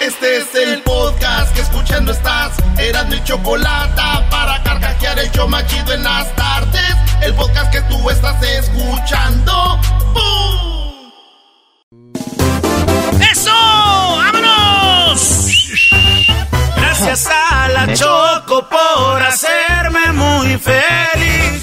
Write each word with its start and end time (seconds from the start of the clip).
Este 0.00 0.38
es 0.38 0.54
el 0.54 0.82
podcast 0.82 1.54
que 1.54 1.60
escuchando 1.60 2.12
estás. 2.12 2.52
Eran 2.78 3.08
mi 3.10 3.22
chocolate 3.22 4.02
para 4.30 4.62
carcajear 4.62 5.18
el 5.18 5.30
yo 5.32 5.46
machido 5.46 5.92
en 5.92 6.02
las 6.02 6.34
tardes. 6.36 6.96
El 7.22 7.34
podcast 7.34 7.70
que 7.70 7.82
tú 7.82 8.08
estás 8.08 8.42
escuchando. 8.42 9.78
¡Bum! 10.14 11.12
¡Eso! 13.30 13.52
¡Vámonos! 13.52 15.50
Gracias 16.76 17.26
a 17.26 17.68
la 17.68 17.94
Choco 17.94 18.66
por 18.68 19.22
hacerme 19.22 20.12
muy 20.12 20.56
feliz. 20.58 21.62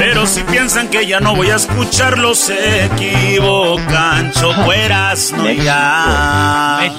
Pero 0.00 0.26
si 0.26 0.42
piensan 0.44 0.88
que 0.88 1.06
ya 1.06 1.20
no 1.20 1.36
voy 1.36 1.50
a 1.50 1.56
escucharlos, 1.56 2.38
se 2.38 2.86
equivocan. 2.86 4.32
Chocueras, 4.32 5.30
no 5.32 5.52
ya. 5.52 6.90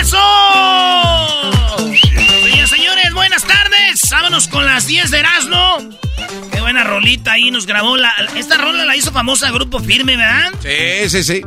¡Eso! 0.00 0.16
Señores, 1.76 2.70
señores, 2.70 3.12
buenas 3.12 3.44
tardes. 3.44 4.08
Vámonos 4.10 4.48
con 4.48 4.64
las 4.64 4.86
10 4.86 5.10
de 5.10 5.18
Erasmo. 5.18 5.76
Qué 6.50 6.62
buena 6.62 6.84
rolita 6.84 7.32
ahí 7.32 7.50
nos 7.50 7.66
grabó. 7.66 7.98
La, 7.98 8.14
esta 8.34 8.56
rola 8.56 8.86
la 8.86 8.96
hizo 8.96 9.12
famosa 9.12 9.50
Grupo 9.50 9.78
Firme, 9.78 10.16
¿verdad? 10.16 10.52
Sí, 10.62 11.10
sí, 11.10 11.22
sí. 11.22 11.42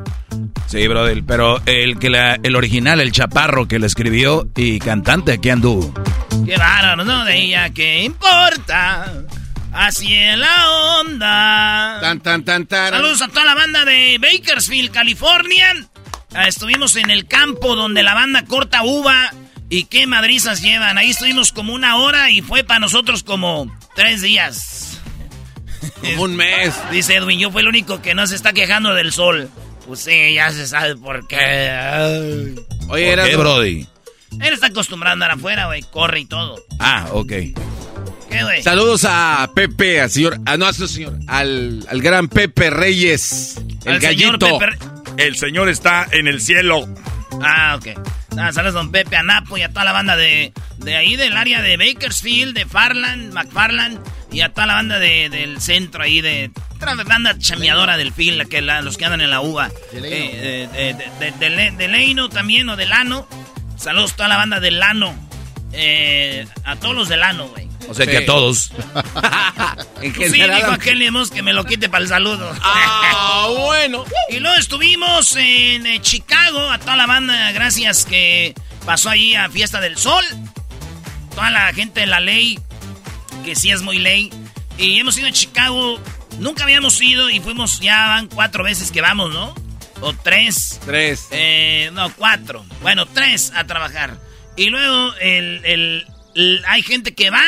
Sí, 0.68 0.88
brother, 0.88 1.24
pero 1.26 1.64
el 1.66 1.98
que 1.98 2.12
la, 2.12 2.38
el 2.44 2.56
original, 2.56 3.02
el 3.02 3.12
chaparro 3.12 3.68
que 3.68 3.80
la 3.80 3.88
escribió 3.88 4.48
y 4.56 4.78
cantante 4.78 5.32
aquí 5.32 5.50
anduvo. 5.50 5.92
Qué 6.44 6.58
bárbaro, 6.58 7.04
¿no? 7.06 7.24
De 7.26 7.38
ella, 7.38 7.70
¿qué 7.70 8.04
importa? 8.04 9.24
Así 9.72 10.14
es 10.14 10.38
la 10.38 10.70
onda. 11.00 11.98
Tan, 12.02 12.20
tan, 12.22 12.44
tan, 12.44 12.66
tan. 12.66 12.92
Saludos 12.92 13.22
a 13.22 13.28
toda 13.28 13.46
la 13.46 13.56
banda 13.56 13.86
de 13.86 14.18
Bakersfield, 14.20 14.92
California. 14.92 15.76
Ah, 16.34 16.48
estuvimos 16.48 16.96
en 16.96 17.10
el 17.10 17.28
campo 17.28 17.76
donde 17.76 18.04
la 18.04 18.14
banda 18.14 18.46
corta 18.46 18.84
uva. 18.84 19.32
¿Y 19.70 19.86
qué 19.86 20.06
madrizas 20.08 20.62
llevan? 20.62 20.98
Ahí 20.98 21.10
estuvimos 21.10 21.52
como 21.52 21.74
una 21.74 21.98
hora 21.98 22.30
y 22.30 22.42
fue 22.42 22.64
para 22.64 22.80
nosotros 22.80 23.24
como 23.24 23.76
tres 23.96 24.22
días. 24.22 25.00
Como 26.02 26.24
un 26.24 26.36
mes. 26.36 26.74
Dice 26.92 27.16
Edwin, 27.16 27.40
yo 27.40 27.52
fui 27.52 27.62
el 27.62 27.68
único 27.68 28.02
que 28.02 28.14
no 28.14 28.28
se 28.28 28.36
está 28.36 28.54
quejando 28.54 28.94
del 28.94 29.12
sol. 29.12 29.50
Pues 29.88 30.02
sí, 30.02 30.34
ya 30.34 30.52
se 30.52 30.68
sabe 30.68 30.96
por 30.96 31.28
qué. 31.28 32.56
Oye, 32.90 33.10
era 33.10 33.26
Brody? 33.38 33.88
Él 34.42 34.54
está 34.54 34.68
acostumbrado 34.68 35.12
a 35.12 35.14
andar 35.14 35.32
afuera, 35.32 35.68
güey. 35.68 35.84
Corre 35.84 36.22
y 36.22 36.26
todo. 36.26 36.64
Ah, 36.80 37.08
ok. 37.12 37.32
¿Qué, 38.30 38.44
güey? 38.44 38.64
Saludos 38.64 39.06
a 39.08 39.50
Pepe, 39.56 40.02
al 40.02 40.10
señor. 40.10 40.40
Ah, 40.46 40.58
no, 40.58 40.66
a 40.66 40.74
su 40.74 40.88
señor. 40.88 41.18
Al, 41.28 41.86
al 41.90 42.02
gran 42.02 42.28
Pepe 42.28 42.70
Reyes. 42.70 43.62
El 43.86 44.00
gallito. 44.00 44.60
El 45.18 45.36
señor 45.38 45.70
está 45.70 46.08
en 46.12 46.28
el 46.28 46.42
cielo. 46.42 46.88
Ah, 47.42 47.78
ok. 47.78 48.00
Ah, 48.38 48.52
saludos 48.52 48.76
a 48.76 48.80
don 48.80 48.92
Pepe, 48.92 49.16
a 49.16 49.24
Napo 49.24 49.58
y 49.58 49.62
a 49.62 49.70
toda 49.70 49.86
la 49.86 49.94
banda 49.94 50.18
de, 50.18 50.52
de 50.78 50.96
ahí, 50.98 51.16
del 51.16 51.38
área 51.38 51.62
de 51.62 51.78
Bakersfield, 51.78 52.54
de 52.54 52.66
Farland, 52.66 53.34
McFarland 53.34 54.00
y 54.32 54.42
a 54.42 54.50
toda 54.50 54.68
la 54.68 54.74
banda 54.74 55.00
de, 55.00 55.30
del 55.30 55.62
centro 55.62 56.04
ahí, 56.04 56.20
de 56.20 56.52
otra 56.76 56.96
banda 56.96 57.38
chameadora 57.38 57.96
del 57.96 58.12
fil, 58.12 58.46
que 58.50 58.62
los 58.62 58.98
que 58.98 59.06
andan 59.06 59.22
en 59.22 59.30
la 59.30 59.40
uva. 59.40 59.70
De, 59.94 60.68
eh, 60.74 60.96
de, 61.20 61.72
de, 61.72 61.88
Leino 61.88 62.28
también, 62.28 62.68
o 62.68 62.76
de 62.76 62.86
Lano. 62.86 63.28
Saludos 63.78 64.14
a 64.14 64.16
toda 64.16 64.30
la 64.30 64.38
banda 64.38 64.60
de 64.60 64.72
Lano. 64.72 65.16
Eh, 65.74 66.48
a 66.64 66.76
todos 66.78 66.96
los 66.96 67.10
de 67.10 67.18
Lano, 67.18 67.48
güey. 67.50 67.68
O 67.88 67.94
sea 67.94 68.06
que 68.06 68.18
a 68.18 68.26
todos. 68.26 68.72
en 70.02 70.14
pues 70.14 70.32
sí, 70.32 70.42
dijo 70.42 70.72
aquel 70.72 71.12
que 71.34 71.42
me 71.42 71.54
lo 71.54 71.66
quite 71.66 71.90
para 71.90 72.04
el 72.04 72.10
saludo. 72.10 72.52
Ah, 72.62 73.48
bueno. 73.58 74.06
Y 74.30 74.40
luego 74.40 74.58
estuvimos 74.58 75.36
en 75.36 75.86
eh, 75.86 76.02
Chicago, 76.02 76.70
a 76.72 76.80
toda 76.80 76.96
la 76.96 77.06
banda, 77.06 77.52
gracias 77.52 78.06
que 78.06 78.56
pasó 78.86 79.10
ahí 79.10 79.36
a 79.36 79.50
Fiesta 79.50 79.82
del 79.82 79.98
Sol. 79.98 80.24
Toda 81.34 81.52
la 81.52 81.74
gente 81.74 82.00
de 82.00 82.08
la 82.08 82.20
ley, 82.20 82.60
que 83.44 83.56
sí 83.56 83.72
es 83.72 83.82
muy 83.82 84.00
ley. 84.00 84.32
Y 84.78 85.00
hemos 85.00 85.18
ido 85.18 85.28
a 85.28 85.32
Chicago, 85.32 86.00
nunca 86.40 86.64
habíamos 86.64 87.02
ido 87.02 87.30
y 87.30 87.40
fuimos, 87.40 87.80
ya 87.80 88.08
van 88.08 88.28
cuatro 88.28 88.64
veces 88.64 88.92
que 88.92 89.02
vamos, 89.02 89.34
¿no? 89.34 89.54
O 90.02 90.14
tres. 90.14 90.80
Tres. 90.86 91.28
Eh, 91.32 91.90
no, 91.94 92.14
cuatro. 92.16 92.66
Bueno, 92.82 93.06
tres 93.06 93.52
a 93.56 93.66
trabajar. 93.66 94.20
Y 94.56 94.70
luego 94.70 95.14
el, 95.20 96.06
hay 96.68 96.82
gente 96.82 97.14
que 97.14 97.30
va 97.30 97.44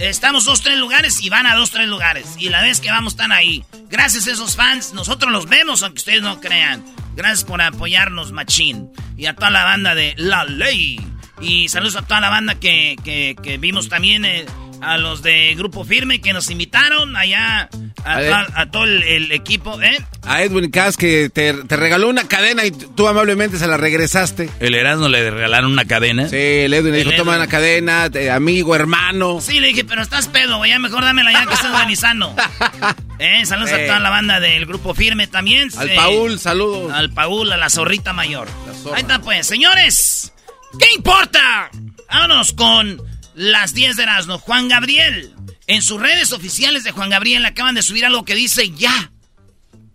Estamos 0.00 0.46
dos, 0.46 0.62
tres 0.62 0.78
lugares 0.78 1.22
y 1.22 1.28
van 1.28 1.46
a 1.46 1.54
dos, 1.54 1.72
tres 1.72 1.86
lugares. 1.86 2.36
Y 2.38 2.48
la 2.48 2.62
vez 2.62 2.80
que 2.80 2.90
vamos 2.90 3.12
están 3.12 3.32
ahí. 3.32 3.62
Gracias 3.90 4.26
a 4.26 4.32
esos 4.32 4.56
fans, 4.56 4.94
nosotros 4.94 5.30
los 5.30 5.46
vemos 5.46 5.82
aunque 5.82 5.98
ustedes 5.98 6.22
no 6.22 6.40
crean. 6.40 6.82
Gracias 7.14 7.44
por 7.44 7.60
apoyarnos, 7.60 8.32
Machín. 8.32 8.88
Y 9.18 9.26
a 9.26 9.34
toda 9.34 9.50
la 9.50 9.64
banda 9.64 9.94
de 9.94 10.14
La 10.16 10.44
Ley. 10.44 10.98
Y 11.42 11.68
saludos 11.68 11.96
a 11.96 12.02
toda 12.02 12.20
la 12.20 12.30
banda 12.30 12.54
que, 12.54 12.96
que, 13.04 13.58
vimos 13.58 13.90
también. 13.90 14.24
Eh, 14.24 14.46
a 14.82 14.98
los 14.98 15.22
de 15.22 15.54
Grupo 15.56 15.84
Firme 15.84 16.20
que 16.20 16.32
nos 16.32 16.50
invitaron 16.50 17.16
allá 17.16 17.68
a, 18.04 18.66
todo 18.70 18.84
el, 18.84 19.30
equipo, 19.32 19.80
¿eh? 19.80 19.98
A 20.22 20.42
Edwin 20.42 20.70
Cass 20.70 20.96
que 20.96 21.30
te, 21.30 21.52
regaló 21.52 22.08
una 22.08 22.26
cadena 22.26 22.64
y 22.64 22.70
tú 22.70 23.06
amablemente 23.06 23.58
se 23.58 23.66
la 23.66 23.76
regresaste. 23.76 24.50
¿El 24.60 24.74
Erasmo 24.74 25.08
le 25.08 25.30
regalaron 25.30 25.72
una 25.72 25.84
cadena? 25.84 26.28
Sí, 26.28 26.36
el 26.36 26.74
Edwin 26.74 26.92
le 26.92 26.98
dijo, 26.98 27.12
toma 27.16 27.36
una 27.36 27.46
cadena, 27.46 28.10
amigo, 28.32 28.74
hermano. 28.74 29.40
Sí, 29.40 29.60
le 29.60 29.68
dije, 29.68 29.84
pero 29.84 30.02
estás 30.02 30.28
pedo, 30.28 30.58
güey, 30.58 30.70
ya 30.70 30.78
mejor 30.78 31.04
dámela 31.04 31.32
ya 31.32 31.46
que 31.46 31.54
estés 31.54 31.70
buenizano. 31.70 32.34
eh, 33.18 33.44
saludos 33.46 33.72
a 33.72 33.86
toda 33.86 34.00
la 34.00 34.10
banda 34.10 34.40
del 34.40 34.66
Grupo 34.66 34.94
Firme 34.94 35.26
también. 35.26 35.70
Al 35.76 35.90
Paul, 35.94 36.38
saludos. 36.38 36.92
Al 36.92 37.10
Paul, 37.10 37.52
a 37.52 37.56
la 37.56 37.70
zorrita 37.70 38.12
mayor. 38.12 38.48
Ahí 38.94 39.02
está 39.02 39.20
pues, 39.20 39.46
señores, 39.46 40.32
¿qué 40.78 40.86
importa? 40.96 41.70
Vámonos 42.08 42.52
con 42.52 43.09
las 43.34 43.74
10 43.74 43.96
de 43.96 44.02
Erasmo. 44.02 44.38
Juan 44.38 44.68
Gabriel. 44.68 45.34
En 45.66 45.82
sus 45.82 46.00
redes 46.00 46.32
oficiales 46.32 46.82
de 46.84 46.90
Juan 46.90 47.10
Gabriel 47.10 47.44
acaban 47.44 47.74
de 47.74 47.82
subir 47.82 48.04
algo 48.04 48.24
que 48.24 48.34
dice 48.34 48.70
ya. 48.70 49.12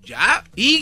¿Ya? 0.04 0.44
Y 0.56 0.82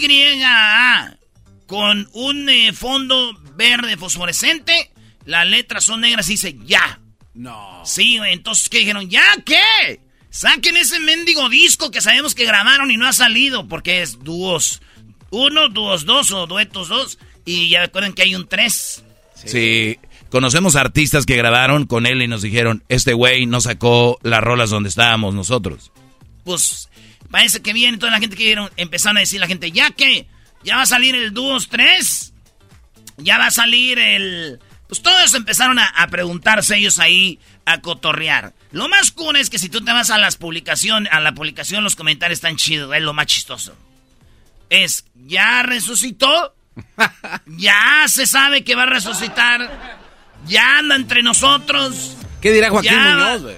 con 1.65 2.07
un 2.13 2.49
eh, 2.49 2.73
fondo 2.73 3.33
verde 3.55 3.97
fosforescente. 3.97 4.91
Las 5.25 5.47
letras 5.47 5.85
son 5.85 6.01
negras 6.01 6.27
y 6.29 6.33
dice 6.33 6.55
ya. 6.65 6.99
No. 7.33 7.81
Sí, 7.85 8.19
entonces, 8.25 8.69
¿qué 8.69 8.79
dijeron? 8.79 9.09
¿Ya 9.09 9.23
qué? 9.45 10.01
Saquen 10.29 10.77
ese 10.77 10.99
mendigo 10.99 11.49
disco 11.49 11.89
que 11.89 12.01
sabemos 12.01 12.35
que 12.35 12.45
grabaron 12.45 12.91
y 12.91 12.97
no 12.97 13.07
ha 13.07 13.13
salido, 13.13 13.67
porque 13.67 14.01
es 14.01 14.19
dúos 14.23 14.81
uno, 15.33 15.67
dúos 15.67 16.05
dos 16.05 16.31
o 16.31 16.45
duetos 16.47 16.87
dos. 16.89 17.17
Y 17.45 17.69
ya 17.69 17.81
recuerden 17.81 18.13
que 18.13 18.21
hay 18.21 18.35
un 18.35 18.47
tres. 18.47 19.03
Sí. 19.33 19.97
Conocemos 20.33 20.75
artistas 20.75 21.27
que 21.27 21.37
grabaron 21.37 21.85
con 21.85 22.07
él 22.07 22.23
y 22.23 22.27
nos 22.27 22.41
dijeron, 22.41 22.83
este 22.89 23.13
güey 23.13 23.45
no 23.45 23.61
sacó 23.61 24.17
las 24.23 24.41
rolas 24.41 24.71
donde 24.71 24.89
estábamos 24.89 25.35
nosotros. 25.35 25.91
Pues 26.43 26.89
parece 27.29 27.61
que 27.61 27.71
viene 27.71 27.99
toda 27.99 28.13
la 28.13 28.19
gente 28.19 28.35
que 28.35 28.45
vieron, 28.45 28.71
empezaron 28.75 29.17
a 29.17 29.19
decir 29.19 29.39
la 29.39 29.45
gente, 29.45 29.71
ya 29.71 29.91
que, 29.91 30.25
ya 30.63 30.75
va 30.75 30.81
a 30.81 30.87
salir 30.87 31.13
el 31.13 31.35
dúos 31.35 31.69
3, 31.69 32.33
ya 33.17 33.37
va 33.37 33.45
a 33.45 33.51
salir 33.51 33.99
el... 33.99 34.59
Pues 34.87 35.03
todos 35.03 35.35
empezaron 35.35 35.77
a, 35.77 35.85
a 35.85 36.07
preguntarse 36.07 36.77
ellos 36.77 36.97
ahí, 36.97 37.37
a 37.65 37.81
cotorrear. 37.81 38.55
Lo 38.71 38.89
más 38.89 39.11
cool 39.11 39.35
es 39.35 39.51
que 39.51 39.59
si 39.59 39.69
tú 39.69 39.85
te 39.85 39.93
vas 39.93 40.09
a 40.09 40.17
las 40.17 40.37
publicaciones, 40.37 41.13
a 41.13 41.19
la 41.19 41.35
publicación, 41.35 41.83
los 41.83 41.95
comentarios 41.95 42.37
están 42.37 42.55
chidos, 42.55 42.91
es 42.95 43.03
lo 43.03 43.13
más 43.13 43.27
chistoso. 43.27 43.77
Es, 44.71 45.05
ya 45.13 45.61
resucitó, 45.61 46.55
ya 47.45 48.05
se 48.07 48.25
sabe 48.25 48.63
que 48.63 48.73
va 48.73 48.81
a 48.81 48.87
resucitar, 48.87 50.01
ya 50.47 50.79
anda 50.79 50.95
entre 50.95 51.23
nosotros. 51.23 52.15
¿Qué 52.41 52.51
dirá 52.51 52.69
Joaquín 52.69 52.97
Muñoz, 52.97 53.41
güey? 53.41 53.55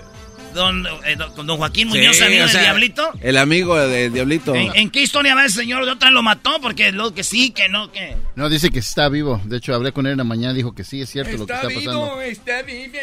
Don, 0.54 0.88
eh, 1.06 1.18
don, 1.18 1.58
Joaquín 1.58 1.90
Muñoz, 1.90 2.22
amigo 2.22 2.48
del 2.48 2.62
Diablito. 2.62 3.12
El 3.22 3.38
amigo 3.38 3.78
del 3.78 4.14
Diablito. 4.14 4.56
¿En, 4.56 4.90
qué 4.90 5.02
historia 5.02 5.36
va 5.36 5.44
el 5.44 5.52
señor? 5.52 5.86
¿De 5.86 5.92
otra 5.92 6.12
lo 6.12 6.24
mató? 6.24 6.62
Porque 6.62 6.94
lo 6.94 7.14
que 7.14 7.26
sí, 7.26 7.50
que 7.50 7.68
no, 7.68 7.92
que. 7.92 8.16
No, 8.36 8.48
dice 8.48 8.70
que 8.70 8.80
está 8.80 9.10
vivo. 9.10 9.42
De 9.44 9.58
hecho, 9.58 9.76
hablé 9.76 9.92
con 9.92 10.06
él 10.06 10.14
en 10.14 10.20
la 10.20 10.24
mañana 10.24 10.54
dijo 10.54 10.74
que 10.74 10.86
sí, 10.86 11.02
es 11.02 11.10
cierto 11.10 11.36
lo 11.36 11.46
que 11.46 11.54
está 11.54 11.68
pasando. 11.68 12.22
Está 12.22 12.62
vivo, 12.62 12.94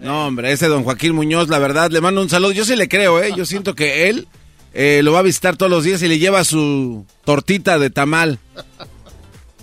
No, 0.00 0.26
hombre, 0.26 0.52
ese 0.52 0.66
don 0.66 0.84
Joaquín 0.84 1.14
Muñoz, 1.14 1.48
la 1.48 1.58
verdad, 1.58 1.90
le 1.90 2.02
mando 2.02 2.20
un 2.20 2.28
saludo. 2.28 2.52
Yo 2.52 2.66
sí 2.66 2.76
le 2.76 2.88
creo, 2.88 3.22
¿eh? 3.22 3.32
Yo 3.34 3.46
siento 3.46 3.74
que 3.74 4.10
él 4.10 4.28
eh, 4.74 5.00
lo 5.02 5.12
va 5.12 5.20
a 5.20 5.22
visitar 5.22 5.56
todos 5.56 5.70
los 5.70 5.82
días 5.82 6.02
y 6.02 6.08
le 6.08 6.18
lleva 6.18 6.44
su 6.44 7.06
tortita 7.24 7.78
de 7.78 7.88
tamal. 7.88 8.38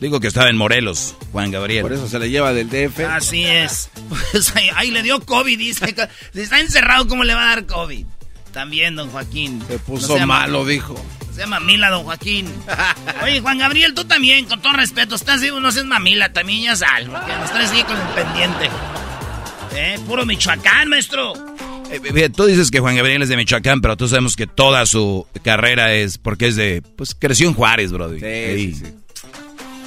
Digo 0.04 0.20
que 0.20 0.28
estaba 0.28 0.50
en 0.50 0.58
Morelos, 0.58 1.16
Juan 1.32 1.50
Gabriel. 1.50 1.82
Por 1.82 1.94
eso 1.94 2.10
se 2.10 2.20
le 2.20 2.30
lleva 2.30 2.52
del 2.52 2.68
DF. 2.68 3.00
Así 3.10 3.46
es. 3.46 3.90
Pues 4.10 4.54
ahí, 4.76 4.92
le 4.92 5.02
dio 5.02 5.22
COVID, 5.22 5.58
dice. 5.58 5.96
Si 6.34 6.42
está 6.42 6.60
encerrado, 6.60 7.08
¿cómo 7.08 7.24
le 7.24 7.34
va 7.34 7.44
a 7.44 7.56
dar 7.56 7.66
COVID? 7.66 8.06
También, 8.52 8.98
don 8.98 9.10
Joaquín. 9.12 9.64
Se 9.66 9.80
puso 9.80 10.18
malo, 10.28 10.66
dijo. 10.66 11.02
Se 11.34 11.40
llama 11.40 11.62
mamila, 11.62 11.90
don 11.90 12.04
Joaquín. 12.04 12.52
Oye, 13.24 13.40
Juan 13.40 13.58
Gabriel, 13.60 13.94
tú 13.94 14.04
también, 14.04 14.44
con 14.44 14.62
todo 14.62 14.74
respeto, 14.74 15.16
estás 15.16 15.42
vivo, 15.42 15.62
no 15.62 15.72
seas 15.72 15.86
mamila, 15.86 16.34
también 16.34 16.64
ya 16.64 16.76
sal, 16.76 17.10
porque 17.10 17.32
nos 17.40 17.52
traes 17.54 17.72
ahí 17.72 17.84
con 17.84 17.96
el 17.96 18.08
pendiente. 18.08 18.70
¿Eh? 19.74 20.00
Puro 20.06 20.26
Michoacán, 20.26 20.90
maestro. 20.90 21.32
Eh, 21.90 22.30
tú 22.30 22.44
dices 22.44 22.72
que 22.72 22.82
Juan 22.82 22.98
Gabriel 22.98 23.22
es 23.22 23.30
de 23.30 23.38
Michoacán, 23.38 23.80
pero 23.80 23.96
tú 23.96 24.10
sabemos 24.10 24.36
que 24.36 24.48
toda 24.48 24.86
su 24.86 25.26
carrera 25.44 25.94
es 25.94 26.18
porque 26.18 26.48
es 26.48 26.58
de. 26.58 26.82
Pues 26.98 27.16
creció 27.18 27.48
en 27.48 27.54
Juárez, 27.54 27.94
bro. 27.94 28.10
Sí, 28.10 28.20
sí, 28.20 28.74
sí. 28.74 28.94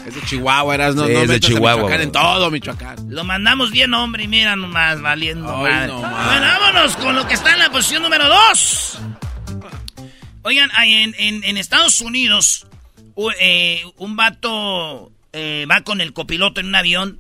Es 0.07 0.15
de 0.15 0.23
Chihuahua, 0.23 0.75
eras, 0.75 0.95
no, 0.95 1.05
es 1.05 1.29
de 1.29 1.41
Chihuahua. 1.41 1.95
en 1.97 2.13
todo 2.13 2.51
Michoacán. 2.51 2.97
Lo 3.09 3.25
mandamos 3.25 3.71
bien, 3.71 3.93
hombre, 3.95 4.25
y 4.25 4.29
mira 4.29 4.55
nomás, 4.55 5.01
valiendo 5.01 5.47
madre. 5.47 5.93
bueno, 5.93 6.01
vámonos 6.01 6.97
con 6.97 7.17
lo 7.17 7.27
que 7.27 7.35
está 7.35 7.53
en 7.53 7.59
la 7.59 7.71
posición 7.71 8.03
número 8.03 8.29
2. 8.29 8.99
Oigan, 10.43 10.71
en, 10.85 11.15
en, 11.19 11.43
en 11.43 11.57
Estados 11.57 12.01
Unidos, 12.01 12.67
eh, 13.41 13.83
un 13.97 14.15
vato 14.15 15.11
eh, 15.33 15.67
va 15.71 15.81
con 15.81 16.01
el 16.01 16.13
copiloto 16.13 16.61
en 16.61 16.69
un 16.69 16.77
avión 16.77 17.19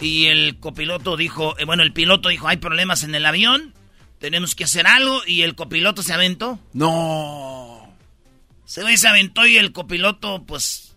y 0.00 0.26
el 0.26 0.58
copiloto 0.58 1.16
dijo, 1.16 1.54
bueno, 1.66 1.84
el 1.84 1.92
piloto 1.92 2.30
dijo, 2.30 2.48
hay 2.48 2.56
problemas 2.56 3.04
en 3.04 3.14
el 3.14 3.26
avión 3.26 3.74
tenemos 4.24 4.54
que 4.54 4.64
hacer 4.64 4.86
algo 4.86 5.20
y 5.26 5.42
el 5.42 5.54
copiloto 5.54 6.02
se 6.02 6.14
aventó. 6.14 6.58
No. 6.72 7.94
Se 8.64 8.82
ve, 8.82 8.96
se 8.96 9.06
aventó 9.06 9.46
y 9.46 9.58
el 9.58 9.70
copiloto 9.72 10.44
pues 10.46 10.93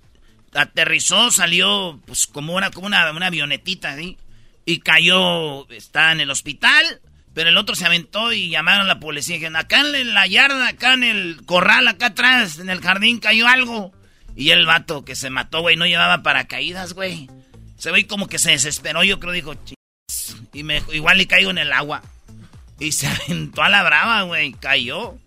aterrizó, 0.57 1.31
salió 1.31 1.99
pues 2.05 2.27
como 2.27 2.55
una, 2.55 2.71
como 2.71 2.87
una, 2.87 3.07
avionetita 3.07 3.95
¿sí? 3.95 4.17
y 4.65 4.79
cayó, 4.79 5.69
está 5.69 6.11
en 6.11 6.19
el 6.19 6.31
hospital, 6.31 7.01
pero 7.33 7.49
el 7.49 7.57
otro 7.57 7.75
se 7.75 7.85
aventó 7.85 8.33
y 8.33 8.49
llamaron 8.49 8.81
a 8.81 8.87
la 8.95 8.99
policía 8.99 9.35
y 9.35 9.39
dijeron, 9.39 9.55
acá 9.55 9.81
en 9.81 10.13
la 10.13 10.27
yarda, 10.27 10.69
acá 10.69 10.93
en 10.93 11.03
el 11.03 11.45
corral, 11.45 11.87
acá 11.87 12.07
atrás, 12.07 12.59
en 12.59 12.69
el 12.69 12.81
jardín 12.81 13.19
cayó 13.19 13.47
algo. 13.47 13.93
Y 14.35 14.51
el 14.51 14.65
vato 14.65 15.03
que 15.03 15.15
se 15.15 15.31
mató, 15.31 15.61
güey, 15.61 15.75
no 15.75 15.87
llevaba 15.87 16.21
paracaídas, 16.21 16.93
güey. 16.93 17.27
Se 17.77 17.91
ve 17.91 18.05
como 18.05 18.27
que 18.27 18.37
se 18.37 18.51
desesperó, 18.51 19.03
yo 19.03 19.19
creo, 19.19 19.33
dijo, 19.33 19.55
y 20.53 20.63
me, 20.63 20.81
igual 20.93 21.17
le 21.17 21.27
caigo 21.27 21.51
en 21.51 21.57
el 21.57 21.73
agua. 21.73 22.01
Y 22.79 22.91
se 22.91 23.07
aventó 23.25 23.63
a 23.63 23.69
la 23.69 23.83
brava, 23.83 24.23
güey. 24.23 24.53
Cayó. 24.53 25.17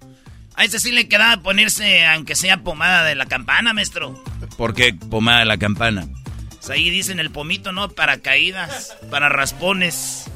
A 0.55 0.65
ese 0.65 0.79
sí 0.79 0.93
le 0.93 1.09
quedaba 1.09 1.43
ponerse, 1.43 2.07
aunque 2.07 2.35
sea 2.35 2.63
pomada 2.63 3.05
de 3.05 3.15
la 3.15 3.27
campana, 3.27 3.73
maestro. 3.73 4.23
¿Por 4.61 4.75
qué 4.75 4.93
pomada 4.93 5.39
de 5.39 5.47
la 5.47 5.57
campana? 5.57 6.07
Pues 6.51 6.69
ahí 6.69 6.91
dicen 6.91 7.19
el 7.19 7.31
pomito, 7.31 7.73
¿no? 7.73 7.89
Para 7.89 8.19
caídas, 8.19 8.95
para 9.11 9.31
raspones. 9.31 10.27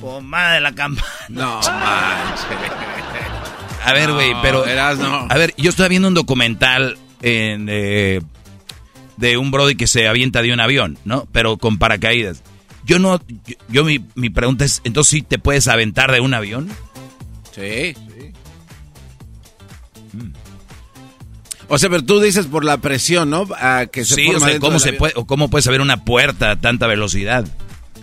Pomada 0.00 0.54
de 0.54 0.60
la 0.60 0.74
campana. 0.74 1.08
No 1.28 1.60
manches. 1.60 2.46
A 3.84 3.92
ver, 3.92 4.12
güey, 4.12 4.32
pero. 4.42 4.64
no. 4.96 5.28
A 5.30 5.38
ver, 5.38 5.54
yo 5.56 5.70
estaba 5.70 5.88
viendo 5.88 6.08
un 6.08 6.14
documental 6.14 6.98
en, 7.22 7.68
eh, 7.70 8.22
de 9.18 9.36
un 9.36 9.52
Brody 9.52 9.76
que 9.76 9.86
se 9.86 10.08
avienta 10.08 10.42
de 10.42 10.52
un 10.52 10.58
avión, 10.58 10.98
¿no? 11.04 11.28
Pero 11.30 11.56
con 11.56 11.78
paracaídas. 11.78 12.42
Yo 12.84 12.98
no, 12.98 13.20
yo, 13.68 13.84
mi, 13.84 14.04
mi, 14.16 14.30
pregunta 14.30 14.64
es, 14.64 14.80
¿entonces 14.82 15.12
sí 15.12 15.22
te 15.22 15.38
puedes 15.38 15.68
aventar 15.68 16.10
de 16.10 16.18
un 16.18 16.34
avión? 16.34 16.68
Sí. 17.52 17.94
O 21.68 21.78
sea, 21.78 21.90
pero 21.90 22.04
tú 22.04 22.20
dices 22.20 22.46
por 22.46 22.64
la 22.64 22.78
presión, 22.78 23.30
¿no? 23.30 23.46
A 23.58 23.86
que 23.86 24.04
se 24.04 24.14
sí, 24.14 24.28
o 24.28 24.40
sea, 24.40 24.58
¿cómo, 24.60 24.78
se 24.78 24.92
puede, 24.92 25.14
o 25.16 25.26
¿cómo 25.26 25.48
puedes 25.48 25.66
abrir 25.66 25.80
una 25.80 26.04
puerta 26.04 26.52
a 26.52 26.56
tanta 26.56 26.86
velocidad? 26.86 27.46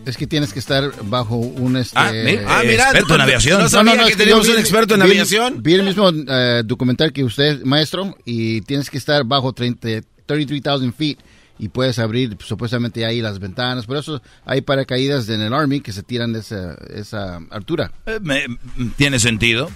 Es 0.06 0.18
que 0.18 0.26
tienes 0.26 0.52
que 0.52 0.60
estar 0.60 0.92
bajo 1.04 1.36
un 1.36 1.78
este... 1.78 1.98
ah, 1.98 2.12
ah 2.48 2.62
mira, 2.66 2.86
experto 2.86 3.16
en 3.16 3.22
aviación. 3.22 3.62
No 3.62 3.70
sabía 3.70 3.96
no, 3.96 4.02
no, 4.02 4.08
que 4.08 4.16
teníamos 4.16 4.48
un 4.50 4.58
experto 4.58 4.96
en 4.96 5.04
aviación. 5.04 5.62
Vi 5.62 5.74
el 5.76 5.84
mismo 5.84 6.10
uh, 6.10 6.64
documental 6.64 7.14
que 7.14 7.24
usted, 7.24 7.62
maestro, 7.64 8.18
y 8.26 8.62
tienes 8.62 8.90
que 8.90 8.98
estar 8.98 9.24
bajo 9.26 9.54
33,000 9.54 10.94
feet 10.94 11.18
y 11.62 11.70
puedes 11.70 12.00
abrir 12.00 12.36
supuestamente 12.44 13.06
ahí 13.06 13.22
las 13.22 13.38
ventanas. 13.38 13.86
Por 13.86 13.98
eso 13.98 14.20
hay 14.46 14.62
paracaídas 14.62 15.30
en 15.30 15.42
el 15.42 15.54
Army 15.54 15.82
que 15.82 15.94
se 15.94 16.02
tiran 16.02 16.34
de 16.34 16.40
esa, 16.40 16.74
esa 16.92 17.40
altura. 17.52 17.92
Eh, 18.08 18.20
tiene 18.98 19.20
sentido. 19.20 19.70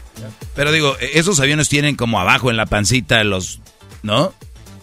Pero 0.56 0.72
digo, 0.72 0.98
e, 1.00 1.20
esos 1.20 1.40
aviones 1.40 1.70
tienen 1.70 1.96
como 1.96 2.20
abajo 2.20 2.50
en 2.50 2.58
la 2.58 2.66
pancita 2.66 3.24
los, 3.24 3.62
¿no? 4.06 4.34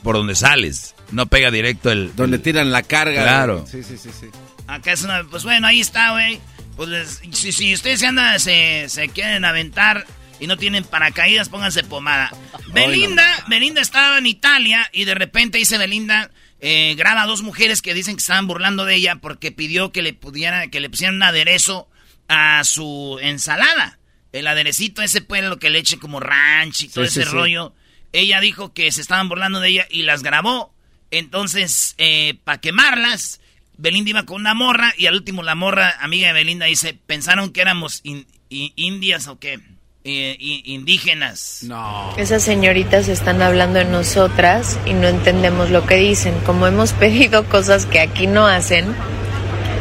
Por 0.02 0.16
donde 0.16 0.34
sales. 0.34 0.94
No 1.12 1.26
pega 1.26 1.50
directo 1.50 1.90
el... 1.90 2.14
Donde 2.16 2.38
tiran 2.38 2.72
la 2.72 2.82
carga. 2.82 3.22
Claro. 3.22 3.64
Sí, 3.70 3.82
sí, 3.82 3.96
sí, 3.96 4.10
sí. 4.18 4.26
Acá 4.66 4.92
es 4.92 5.02
una... 5.04 5.24
Pues 5.24 5.44
bueno, 5.44 5.66
ahí 5.66 5.80
está, 5.80 6.12
güey. 6.12 6.40
Pues 6.76 7.20
si, 7.30 7.52
si, 7.52 7.74
ustedes 7.74 8.00
se 8.00 8.06
andan, 8.06 8.40
se, 8.40 8.88
se 8.88 9.08
quieren 9.08 9.44
aventar 9.44 10.06
y 10.40 10.46
no 10.46 10.56
tienen 10.56 10.84
paracaídas, 10.84 11.48
pónganse 11.48 11.84
pomada. 11.84 12.32
Belinda, 12.72 13.44
Belinda 13.46 13.80
estaba 13.80 14.18
en 14.18 14.26
Italia 14.26 14.88
y 14.92 15.04
de 15.04 15.14
repente 15.14 15.58
dice 15.58 15.78
Belinda, 15.78 16.30
eh, 16.60 16.94
graba 16.96 17.22
a 17.22 17.26
dos 17.26 17.42
mujeres 17.42 17.82
que 17.82 17.94
dicen 17.94 18.16
que 18.16 18.20
estaban 18.20 18.46
burlando 18.46 18.84
de 18.84 18.96
ella 18.96 19.16
porque 19.16 19.52
pidió 19.52 19.92
que 19.92 20.02
le 20.02 20.14
pudiera, 20.14 20.66
que 20.68 20.80
le 20.80 20.90
pusieran 20.90 21.16
un 21.16 21.22
aderezo 21.22 21.88
a 22.28 22.64
su 22.64 23.18
ensalada. 23.22 23.98
El 24.32 24.46
aderecito 24.46 25.02
ese 25.02 25.20
pues 25.20 25.44
lo 25.44 25.58
que 25.58 25.70
le 25.70 25.78
eche 25.78 25.98
como 25.98 26.18
ranch 26.18 26.82
y 26.84 26.88
todo 26.88 27.04
ese 27.04 27.24
rollo. 27.24 27.74
Ella 28.12 28.40
dijo 28.40 28.72
que 28.72 28.90
se 28.92 29.00
estaban 29.00 29.28
burlando 29.28 29.60
de 29.60 29.68
ella 29.68 29.86
y 29.90 30.02
las 30.02 30.22
grabó. 30.22 30.72
Entonces, 31.10 31.94
eh, 31.98 32.34
para 32.44 32.60
quemarlas, 32.60 33.40
Belinda 33.76 34.10
iba 34.10 34.22
con 34.24 34.40
una 34.40 34.54
morra 34.54 34.94
y 34.96 35.06
al 35.06 35.14
último 35.14 35.42
la 35.42 35.54
morra, 35.54 35.94
amiga 36.00 36.28
de 36.28 36.34
Belinda, 36.34 36.66
dice, 36.66 36.98
pensaron 37.06 37.52
que 37.52 37.60
éramos 37.60 38.02
indias 38.48 39.28
o 39.28 39.38
qué. 39.38 39.60
Eh, 40.04 40.36
indígenas. 40.64 41.60
No. 41.62 42.12
Esas 42.16 42.42
señoritas 42.42 43.06
están 43.06 43.40
hablando 43.40 43.78
de 43.78 43.84
nosotras 43.84 44.76
y 44.84 44.94
no 44.94 45.06
entendemos 45.06 45.70
lo 45.70 45.86
que 45.86 45.94
dicen. 45.94 46.34
Como 46.44 46.66
hemos 46.66 46.92
pedido 47.04 47.44
cosas 47.44 47.86
que 47.86 48.00
aquí 48.00 48.26
no 48.26 48.46
hacen. 48.46 48.96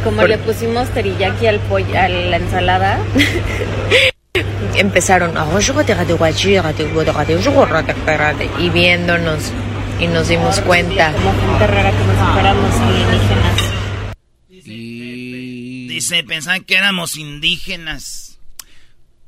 Como 0.03 0.25
le 0.27 0.37
pusimos 0.37 0.89
teriyaki 0.93 1.47
al 1.47 1.59
pollo, 1.61 1.99
a 1.99 2.07
la 2.07 2.37
ensalada. 2.37 2.99
Empezaron 4.75 5.37
y 8.59 8.69
viéndonos 8.69 9.51
y 9.99 10.07
nos 10.07 10.29
dimos 10.29 10.61
cuenta. 10.61 11.13
Dice, 15.89 16.23
pensaban 16.23 16.63
que 16.63 16.75
éramos 16.75 17.17
indígenas. 17.17 18.39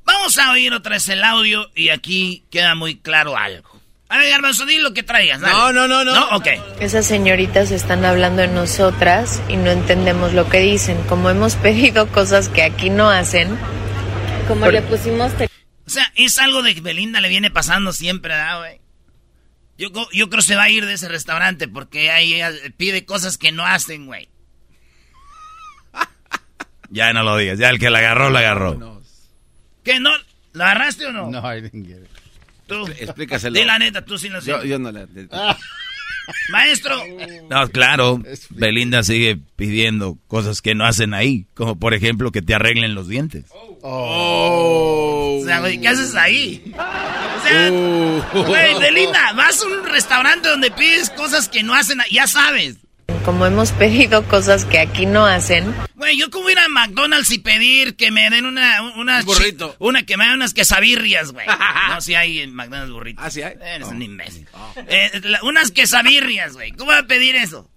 Vamos 0.06 0.38
a 0.38 0.52
oír 0.52 0.74
otra 0.74 0.94
vez 0.94 1.10
el 1.10 1.24
audio 1.24 1.70
y 1.76 1.90
aquí 1.90 2.44
queda 2.50 2.76
muy 2.76 2.96
claro 2.96 3.38
algo. 3.38 3.70
A 4.10 4.18
ver, 4.18 4.30
Garbanzo, 4.30 4.66
di 4.66 4.78
lo 4.78 4.94
que 4.94 5.04
traigas. 5.04 5.42
No, 5.42 5.74
no, 5.74 5.88
no, 5.88 6.04
no. 6.04 6.14
No, 6.14 6.38
ok. 6.38 6.48
Esas 6.80 7.06
señoritas 7.06 7.72
están 7.72 8.06
hablando 8.06 8.42
de 8.42 8.48
nosotras 8.48 9.42
y 9.50 9.58
no 9.58 9.72
entendemos 9.72 10.34
lo 10.34 10.48
que 10.50 10.60
dicen. 10.60 10.98
Como 11.10 11.30
hemos 11.30 11.56
pedido 11.56 12.08
cosas 12.08 12.48
que 12.48 12.64
aquí 12.64 12.90
no 12.90 13.10
hacen. 13.10 13.58
Como 14.48 14.70
le 14.70 14.82
pusimos... 14.82 15.32
O 15.86 15.90
sea, 15.90 16.12
es 16.16 16.38
algo 16.38 16.64
de 16.64 16.76
que 16.76 16.82
Belinda 16.82 17.22
le 17.22 17.30
viene 17.30 17.52
pasando 17.52 17.92
siempre, 17.94 18.34
¿verdad, 18.34 18.60
güey? 18.60 18.82
Yo, 19.78 19.90
yo 20.14 20.30
creo 20.30 20.42
que 20.42 20.48
se 20.48 20.56
va 20.56 20.64
a 20.64 20.70
ir 20.70 20.86
de 20.86 20.94
ese 20.94 21.08
restaurante 21.08 21.68
porque 21.68 22.12
ahí 22.12 22.42
pide 22.78 23.06
cosas 23.06 23.38
que 23.38 23.52
no 23.52 23.66
hacen, 23.66 24.06
güey. 24.06 24.30
Ya 26.90 27.12
no 27.12 27.24
lo 27.24 27.38
digas, 27.38 27.58
ya 27.58 27.70
el 27.70 27.80
que 27.80 27.90
la 27.90 28.00
agarró, 28.00 28.30
la 28.30 28.40
agarró. 28.40 29.02
¿Qué, 29.84 30.00
no? 30.00 30.12
¿La 30.54 30.66
agarraste 30.66 31.08
o 31.08 31.12
no? 31.12 31.30
No, 31.30 31.40
I 31.40 31.62
didn't 31.62 31.88
get 31.88 32.04
it. 32.04 32.10
Tú. 32.68 32.86
Explícaselo. 32.88 33.58
Di 33.58 33.66
la 33.66 33.80
neta, 33.80 34.06
tú 34.06 34.18
sí 34.20 34.30
la 34.30 34.40
yo, 34.40 34.64
yo 34.64 34.78
no 34.78 34.92
la... 34.92 35.08
Maestro. 36.52 36.96
No, 37.50 37.68
claro, 37.70 38.22
Belinda 38.52 39.04
sigue 39.04 39.40
pidiendo 39.56 40.18
cosas 40.28 40.62
que 40.62 40.74
no 40.76 40.86
hacen 40.86 41.14
ahí, 41.14 41.46
como 41.54 41.78
por 41.78 41.94
ejemplo 41.94 42.32
que 42.32 42.42
te 42.42 42.54
arreglen 42.56 42.96
los 42.96 43.08
dientes. 43.08 43.46
Oh. 43.82 45.40
O 45.42 45.46
sea, 45.46 45.60
güey, 45.60 45.80
¿qué 45.80 45.88
haces 45.90 46.16
ahí? 46.16 46.64
O 46.74 47.48
sea, 47.48 47.70
Oh. 47.72 48.44
güey, 48.48 48.80
Belinda, 48.80 49.34
vas 49.34 49.62
a 49.62 49.66
un 49.66 49.86
restaurante 49.86 50.48
donde 50.50 50.72
pides 50.72 51.10
cosas 51.10 51.50
que 51.50 51.64
no 51.64 51.74
hacen, 51.74 52.00
ya 52.12 52.28
sabes. 52.28 52.78
Como 53.26 53.46
hemos 53.46 53.72
pedido 53.72 54.24
cosas 54.28 54.66
que 54.66 54.80
aquí 54.80 55.06
no 55.06 55.26
hacen. 55.26 55.74
Güey, 55.96 56.18
yo 56.18 56.30
como 56.30 56.50
ir 56.50 56.60
a 56.60 56.68
McDonald's 56.68 57.32
y 57.32 57.40
pedir 57.40 57.96
que 57.96 58.12
me 58.12 58.30
den 58.30 58.46
una... 58.46 58.82
una 58.98 59.20
Un 59.20 59.26
burrito. 59.26 59.76
Una 59.80 60.04
que 60.04 60.18
me 60.18 60.26
den 60.26 60.34
unas 60.34 60.54
quesabirrias, 60.54 61.32
güey. 61.32 61.46
No, 61.90 62.02
si 62.02 62.16
hay 62.16 62.40
en 62.40 62.54
McDonald's 62.54 62.92
burritos. 62.94 63.24
¿Ah, 63.26 63.30
sí 63.32 63.42
hay? 63.42 63.54
Eres 63.62 63.88
Oh. 63.88 63.92
un 63.92 64.02
imbécil. 64.02 64.48
Eh, 64.88 65.22
la- 65.24 65.42
unas 65.44 65.72
quesabirrias, 65.72 66.54
güey. 66.54 66.72
¿Cómo 66.72 66.92
voy 66.92 67.00
a 67.00 67.08
pedir 67.08 67.36
eso? 67.38 67.70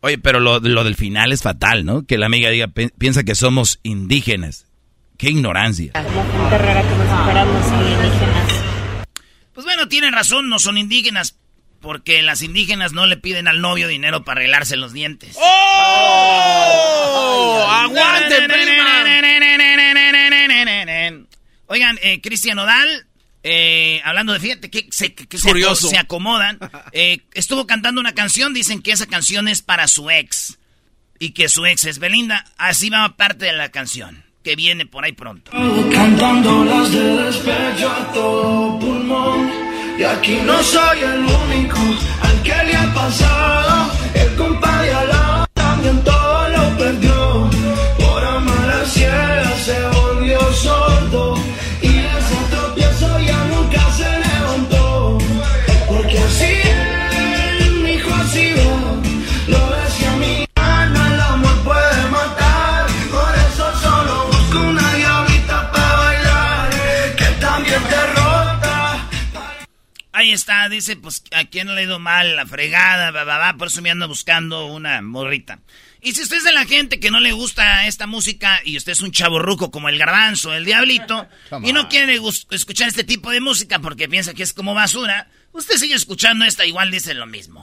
Oye, 0.00 0.18
pero 0.18 0.38
lo, 0.40 0.60
lo 0.60 0.84
del 0.84 0.94
final 0.94 1.32
es 1.32 1.42
fatal, 1.42 1.84
¿no? 1.84 2.04
Que 2.06 2.18
la 2.18 2.26
amiga 2.26 2.50
diga, 2.50 2.68
"Pi- 2.68 2.90
piensa 2.98 3.24
que 3.24 3.34
somos 3.34 3.80
indígenas. 3.82 4.66
Qué 5.18 5.30
ignorancia. 5.30 5.92
Como 5.94 6.22
gente 6.30 6.58
rara 6.58 6.82
que 6.82 6.88
nos 6.90 7.08
separamos 7.08 7.66
indígenas. 7.72 8.52
Pues 9.54 9.64
bueno, 9.64 9.88
tienen 9.88 10.12
razón, 10.12 10.48
no 10.50 10.58
son 10.58 10.76
indígenas. 10.78 11.38
Porque 11.86 12.20
las 12.20 12.42
indígenas 12.42 12.92
no 12.92 13.06
le 13.06 13.16
piden 13.16 13.46
al 13.46 13.60
novio 13.60 13.86
dinero 13.86 14.24
para 14.24 14.40
arreglarse 14.40 14.76
los 14.76 14.92
dientes. 14.92 15.36
¡Oh! 15.40 16.86
¡Aguante, 17.70 18.42
prima! 18.48 19.04
Oigan, 21.68 21.96
eh, 22.02 22.20
Cristian 22.20 22.58
Odal, 22.58 23.06
eh, 23.44 24.00
hablando 24.04 24.32
de, 24.32 24.40
fíjate 24.40 24.68
que 24.68 24.88
se, 24.90 25.14
que- 25.14 25.38
Curioso. 25.38 25.88
se 25.88 25.96
acomodan, 25.96 26.58
eh, 26.92 27.20
estuvo 27.34 27.68
cantando 27.68 28.00
una 28.00 28.16
canción, 28.16 28.52
dicen 28.52 28.82
que 28.82 28.90
esa 28.90 29.06
canción 29.06 29.46
es 29.46 29.62
para 29.62 29.86
su 29.86 30.10
ex, 30.10 30.58
y 31.20 31.30
que 31.34 31.48
su 31.48 31.66
ex 31.66 31.84
es 31.84 32.00
Belinda, 32.00 32.46
así 32.58 32.90
va 32.90 33.16
parte 33.16 33.44
de 33.44 33.52
la 33.52 33.68
canción, 33.68 34.24
que 34.42 34.56
viene 34.56 34.86
por 34.86 35.04
ahí 35.04 35.12
pronto. 35.12 35.52
Cantando 35.52 36.64
las 36.64 36.90
de 36.90 37.16
despecho 37.26 37.88
a 37.92 38.12
todo 38.12 38.76
pulmón. 38.80 39.65
Y 39.98 40.02
aquí 40.04 40.38
no 40.44 40.62
soy 40.62 41.00
el 41.00 41.20
único 41.20 41.78
al 42.20 42.42
que 42.42 42.54
le 42.64 42.76
ha 42.76 42.92
pasado. 42.92 43.90
El 44.12 44.34
compadre 44.36 44.92
al 44.92 45.08
lado 45.08 45.46
también 45.54 46.04
todo 46.04 46.48
lo 46.50 46.76
perdió. 46.76 47.50
Por 47.98 48.24
amar 48.24 48.70
a 48.70 48.84
ciegas 48.84 49.58
se 49.64 49.80
volvió 49.98 50.38
sordo. 50.52 51.38
Ahí 70.16 70.32
está, 70.32 70.66
dice, 70.70 70.96
pues, 70.96 71.22
¿a 71.30 71.44
quién 71.44 71.74
le 71.74 71.78
ha 71.78 71.84
ido 71.84 71.98
mal? 71.98 72.36
La 72.36 72.46
fregada, 72.46 73.10
va, 73.10 73.24
va, 73.24 73.36
va, 73.36 73.52
por 73.58 73.68
eso 73.68 73.82
me 73.82 73.90
ando 73.90 74.08
buscando 74.08 74.64
una 74.64 75.02
morrita. 75.02 75.58
Y 76.00 76.12
si 76.12 76.22
usted 76.22 76.38
es 76.38 76.44
de 76.44 76.54
la 76.54 76.64
gente 76.64 76.98
que 76.98 77.10
no 77.10 77.20
le 77.20 77.32
gusta 77.32 77.86
esta 77.86 78.06
música 78.06 78.62
y 78.64 78.78
usted 78.78 78.92
es 78.92 79.02
un 79.02 79.12
chaborruco 79.12 79.70
como 79.70 79.90
el 79.90 79.98
garbanzo, 79.98 80.54
el 80.54 80.64
diablito, 80.64 81.28
y 81.62 81.74
no 81.74 81.90
quiere 81.90 82.18
escuchar 82.50 82.88
este 82.88 83.04
tipo 83.04 83.30
de 83.30 83.42
música 83.42 83.78
porque 83.80 84.08
piensa 84.08 84.32
que 84.32 84.42
es 84.42 84.54
como 84.54 84.72
basura, 84.72 85.28
usted 85.52 85.76
sigue 85.76 85.94
escuchando 85.94 86.46
esta, 86.46 86.64
igual 86.64 86.90
dice 86.90 87.12
lo 87.12 87.26
mismo. 87.26 87.60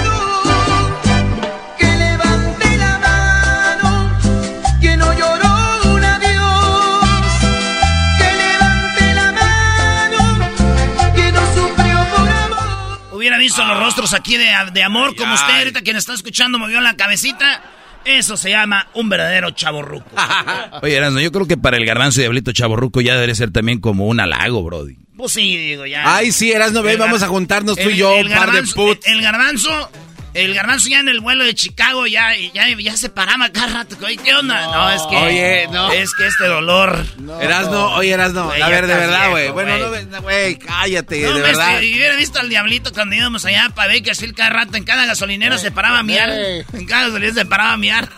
Hubiera 13.24 13.38
visto 13.38 13.64
los 13.66 13.80
rostros 13.80 14.14
aquí 14.14 14.36
de, 14.36 14.50
de 14.74 14.84
amor 14.84 15.16
como 15.16 15.32
ay. 15.32 15.36
usted 15.40 15.58
ahorita 15.60 15.82
quien 15.82 15.96
está 15.96 16.14
escuchando 16.14 16.60
movió 16.60 16.82
la 16.82 16.96
cabecita. 16.98 17.64
Eso 18.04 18.36
se 18.36 18.50
llama 18.50 18.90
un 18.96 19.08
verdadero 19.08 19.52
chaborruco. 19.52 20.06
Oye, 20.82 20.98
Erasmo, 20.98 21.22
yo 21.22 21.32
creo 21.32 21.48
que 21.48 21.56
para 21.56 21.78
el 21.78 21.86
garbanzo 21.86 22.20
y 22.20 22.24
diablito 22.24 22.52
chaborruco 22.52 23.00
ya 23.00 23.14
debería 23.14 23.34
ser 23.34 23.52
también 23.52 23.80
como 23.80 24.08
un 24.08 24.20
halago, 24.20 24.62
brody. 24.62 24.98
Pues 25.16 25.32
sí, 25.32 25.56
digo, 25.56 25.86
ya. 25.86 26.16
Ay, 26.18 26.34
sí, 26.34 26.52
Erasno, 26.52 26.84
ve, 26.84 26.92
El 26.92 26.98
gar- 26.98 27.06
vamos 27.06 27.24
a 27.24 27.28
juntarnos 27.30 27.78
tú 27.78 27.90
y 27.90 27.96
yo, 27.96 28.14
el 28.16 28.28
un 28.28 28.34
par 28.34 28.52
de 28.52 28.64
puts. 28.64 29.08
El 29.08 29.22
garbanzo, 29.22 29.90
el 30.34 30.54
garbanzo 30.54 30.90
ya 30.90 31.00
en 31.00 31.10
el 31.10 31.20
vuelo 31.20 31.44
de 31.44 31.54
Chicago 31.54 32.08
ya, 32.08 32.30
ya, 32.54 32.68
ya 32.78 32.98
se 32.98 33.10
paraba 33.10 33.50
cada 33.52 33.68
rato. 33.68 33.96
Oye, 34.04 34.18
¿qué 34.18 34.34
onda? 34.34 34.66
No, 34.68 34.90
es 34.92 35.02
que. 35.04 35.16
Oye, 35.16 35.68
no. 35.72 35.92
Es 35.92 36.14
que 36.16 36.26
este 36.28 36.46
dolor. 36.48 37.06
Erasno, 37.42 37.94
oye, 37.96 38.12
Erasno, 38.12 38.46
Güey, 38.46 38.62
a 38.62 38.70
ver, 38.70 38.88
de 38.88 38.96
verdad, 38.96 39.30
güey. 39.30 39.50
Bueno, 39.52 39.90
güey. 39.90 40.06
no, 40.06 40.22
güey, 40.22 40.56
cállate, 40.58 41.22
No, 41.22 41.34
de 41.34 41.42
ves, 41.42 41.58
verdad. 41.58 41.80
Si 41.80 41.94
hubiera 41.94 42.16
visto 42.16 42.40
al 42.40 42.50
diablito 42.50 42.92
cuando 42.94 43.16
íbamos 43.16 43.46
allá 43.46 43.70
para 43.76 43.90
ver 43.92 44.02
que 44.02 44.12
así 44.12 44.32
cada 44.34 44.50
rato 44.50 44.76
en 44.78 44.84
cada 44.84 45.06
gasolinero 45.06 45.58
se 45.58 45.72
paraba 45.72 46.00
a 46.00 46.04
miar. 46.04 46.30
En 46.32 46.86
cada 46.88 47.04
gasolinero 47.08 47.34
se 47.36 47.46
paraba 47.46 47.74
a 47.74 47.78
miar. 47.78 48.10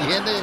¿Entiendes? 0.00 0.42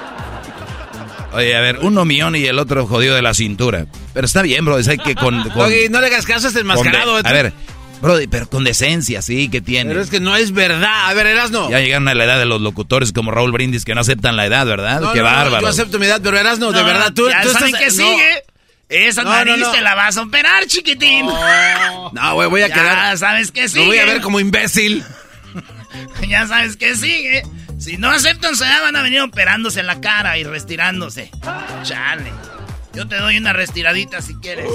Oye, 1.33 1.55
a 1.55 1.61
ver, 1.61 1.79
uno 1.79 2.05
millón 2.05 2.35
y 2.35 2.45
el 2.45 2.59
otro 2.59 2.85
jodido 2.85 3.15
de 3.15 3.23
la 3.23 3.33
cintura. 3.33 3.87
Pero 4.13 4.25
está 4.27 4.43
bien, 4.43 4.63
bro, 4.65 4.77
es 4.77 4.87
que 5.03 5.15
con... 5.15 5.49
con- 5.49 5.61
Oye, 5.65 5.89
no 5.89 5.99
le 5.99 6.07
hagas 6.07 6.25
caso 6.27 6.45
a 6.45 6.49
este 6.49 6.59
de- 6.59 6.61
enmascarado. 6.61 7.17
a 7.17 7.31
ver, 7.31 7.53
bro, 8.03 8.17
pero 8.29 8.47
con 8.47 8.63
decencia, 8.63 9.23
sí, 9.23 9.49
que 9.49 9.61
tiene. 9.61 9.89
Pero 9.89 10.01
es 10.01 10.09
que 10.11 10.19
no 10.19 10.35
es 10.35 10.51
verdad. 10.51 11.09
A 11.09 11.13
ver, 11.15 11.25
Erasno. 11.25 11.71
Ya 11.71 11.79
llegaron 11.79 12.07
a 12.07 12.13
la 12.13 12.25
edad 12.25 12.37
de 12.37 12.45
los 12.45 12.61
locutores 12.61 13.11
como 13.13 13.31
Raúl 13.31 13.51
Brindis 13.51 13.83
que 13.85 13.95
no 13.95 14.01
aceptan 14.01 14.35
la 14.35 14.45
edad, 14.45 14.65
¿verdad? 14.67 15.01
No, 15.01 15.13
Qué 15.13 15.19
no, 15.19 15.25
no, 15.25 15.31
bárbaro. 15.35 15.61
Yo 15.63 15.67
acepto 15.69 15.97
mi 15.97 16.05
edad, 16.05 16.21
pero 16.23 16.37
Erasno, 16.37 16.71
de 16.71 16.83
verdad, 16.83 17.11
tú, 17.15 17.27
ya 17.29 17.41
tú 17.41 17.49
saben 17.49 17.73
estás- 17.73 17.79
que 17.95 18.01
no. 18.03 18.07
sigue. 18.09 18.43
Esa 18.89 19.23
No, 19.23 19.31
nariz 19.31 19.57
no. 19.57 19.71
te 19.71 19.81
la 19.81 19.95
vas 19.95 20.17
a 20.17 20.21
operar, 20.21 20.67
chiquitín. 20.67 21.25
No, 21.25 22.33
güey, 22.35 22.47
voy 22.49 22.61
a 22.61 22.67
ya 22.67 22.73
quedar. 22.75 23.17
sabes 23.17 23.51
que 23.51 23.67
sigue. 23.67 23.81
Lo 23.81 23.87
voy 23.87 23.97
a 23.97 24.05
ver 24.05 24.21
como 24.21 24.39
imbécil. 24.39 25.03
Ya 26.27 26.47
sabes 26.47 26.75
que 26.77 26.95
sigue. 26.95 27.43
Si 27.77 27.97
no 27.97 28.09
aceptan 28.09 28.55
su 28.55 28.63
edad, 28.63 28.81
van 28.81 28.95
a 28.95 29.01
venir 29.03 29.21
operándose 29.21 29.79
en 29.81 29.87
la 29.87 30.01
cara 30.01 30.37
y 30.37 30.43
restirándose. 30.43 31.29
Chale. 31.83 32.31
Yo 32.93 33.07
te 33.07 33.15
doy 33.17 33.37
una 33.37 33.53
restiradita 33.53 34.21
si 34.21 34.35
quieres. 34.35 34.65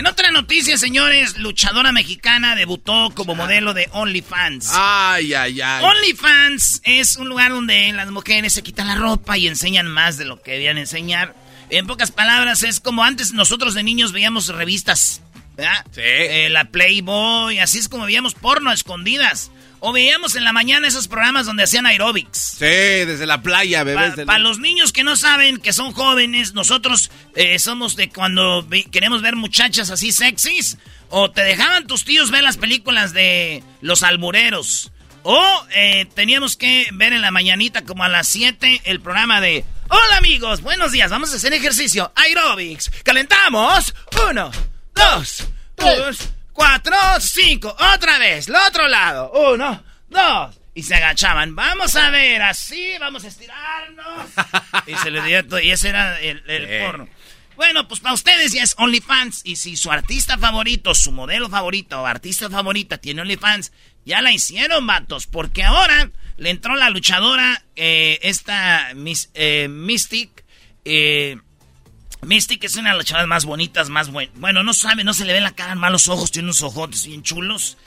En 0.00 0.06
otra 0.06 0.30
noticia, 0.30 0.78
señores, 0.78 1.36
luchadora 1.36 1.92
mexicana 1.92 2.56
debutó 2.56 3.10
como 3.14 3.34
modelo 3.34 3.74
de 3.74 3.86
OnlyFans. 3.92 4.70
Ay, 4.72 5.34
ay, 5.34 5.60
ay. 5.60 5.84
OnlyFans 5.84 6.80
es 6.84 7.18
un 7.18 7.28
lugar 7.28 7.50
donde 7.50 7.92
las 7.92 8.10
mujeres 8.10 8.54
se 8.54 8.62
quitan 8.62 8.86
la 8.86 8.94
ropa 8.94 9.36
y 9.36 9.46
enseñan 9.46 9.88
más 9.88 10.16
de 10.16 10.24
lo 10.24 10.40
que 10.40 10.52
debían 10.52 10.78
enseñar. 10.78 11.34
En 11.68 11.86
pocas 11.86 12.12
palabras, 12.12 12.62
es 12.62 12.80
como 12.80 13.04
antes 13.04 13.34
nosotros 13.34 13.74
de 13.74 13.82
niños 13.82 14.12
veíamos 14.12 14.48
revistas, 14.48 15.20
¿verdad? 15.54 15.84
Sí. 15.90 16.00
Eh, 16.02 16.48
la 16.48 16.64
Playboy, 16.70 17.58
así 17.58 17.78
es 17.78 17.90
como 17.90 18.06
veíamos 18.06 18.32
porno 18.32 18.70
a 18.70 18.72
escondidas. 18.72 19.50
O 19.80 19.92
veíamos 19.92 20.36
en 20.36 20.44
la 20.44 20.52
mañana 20.52 20.86
esos 20.86 21.08
programas 21.08 21.46
donde 21.46 21.62
hacían 21.62 21.86
aerobics. 21.86 22.56
Sí, 22.58 22.64
desde 22.64 23.26
la 23.26 23.42
playa, 23.42 23.82
bebés. 23.82 24.14
Para 24.26 24.38
los 24.38 24.58
niños 24.58 24.92
que 24.92 25.04
no 25.04 25.16
saben, 25.16 25.56
que 25.58 25.72
son 25.72 25.92
jóvenes, 25.92 26.52
nosotros 26.52 27.10
eh, 27.34 27.58
somos 27.58 27.96
de 27.96 28.10
cuando 28.10 28.66
queremos 28.92 29.22
ver 29.22 29.36
muchachas 29.36 29.90
así 29.90 30.12
sexys, 30.12 30.76
o 31.08 31.30
te 31.30 31.42
dejaban 31.42 31.86
tus 31.86 32.04
tíos 32.04 32.30
ver 32.30 32.42
las 32.42 32.58
películas 32.58 33.14
de 33.14 33.64
los 33.80 34.02
albureros, 34.02 34.92
o 35.22 35.66
eh, 35.74 36.06
teníamos 36.14 36.56
que 36.56 36.86
ver 36.92 37.12
en 37.12 37.22
la 37.22 37.30
mañanita 37.30 37.82
como 37.84 38.04
a 38.04 38.08
las 38.08 38.28
7 38.28 38.82
el 38.84 39.00
programa 39.00 39.40
de 39.40 39.64
Hola 39.88 40.18
amigos, 40.18 40.60
buenos 40.60 40.92
días, 40.92 41.10
vamos 41.10 41.32
a 41.32 41.36
hacer 41.36 41.52
ejercicio, 41.52 42.12
aerobics, 42.14 42.90
calentamos, 43.02 43.94
uno, 44.30 44.50
dos, 44.94 45.48
tres, 45.74 46.30
cuatro, 46.52 46.96
cinco, 47.20 47.74
otra 47.94 48.18
vez, 48.18 48.48
el 48.48 48.56
otro 48.56 48.88
lado, 48.88 49.32
uno, 49.52 49.82
dos, 50.08 50.60
y 50.74 50.82
se 50.82 50.94
agachaban. 50.94 51.54
Vamos 51.54 51.96
a 51.96 52.10
ver, 52.10 52.42
así, 52.42 52.96
vamos 52.98 53.24
a 53.24 53.28
estirarnos. 53.28 54.26
y 54.86 54.94
se 54.96 55.10
le 55.10 55.22
dio 55.22 55.46
todo, 55.46 55.60
y 55.60 55.70
ese 55.70 55.88
era 55.88 56.20
el, 56.20 56.42
el 56.48 56.86
porno. 56.86 57.08
Bueno, 57.60 57.86
pues 57.86 58.00
para 58.00 58.14
ustedes 58.14 58.52
ya 58.52 58.62
es 58.62 58.74
OnlyFans. 58.78 59.42
Y 59.44 59.56
si 59.56 59.76
su 59.76 59.92
artista 59.92 60.38
favorito, 60.38 60.94
su 60.94 61.12
modelo 61.12 61.50
favorito 61.50 62.00
o 62.00 62.06
artista 62.06 62.48
favorita 62.48 62.96
tiene 62.96 63.20
OnlyFans, 63.20 63.72
ya 64.06 64.22
la 64.22 64.32
hicieron, 64.32 64.86
vatos. 64.86 65.26
Porque 65.26 65.62
ahora 65.62 66.10
le 66.38 66.48
entró 66.48 66.74
la 66.74 66.88
luchadora, 66.88 67.62
eh, 67.76 68.18
esta 68.22 68.92
eh, 69.34 69.68
Mystic. 69.68 70.42
Eh, 70.86 71.36
Mystic 72.22 72.64
es 72.64 72.76
una 72.76 72.90
de 72.90 72.96
las 72.96 73.04
luchadoras 73.04 73.28
más 73.28 73.44
bonitas, 73.44 73.88
más 73.88 74.10
buenas. 74.10 74.38
Bueno, 74.38 74.62
no 74.62 74.74
sabe, 74.74 75.04
no 75.04 75.14
se 75.14 75.24
le 75.24 75.32
ve 75.32 75.40
la 75.40 75.52
cara, 75.52 75.74
malos 75.74 76.08
ojos, 76.08 76.30
tiene 76.30 76.46
unos 76.46 76.62
ojotes 76.62 77.06
bien 77.06 77.22
chulos. 77.22 77.78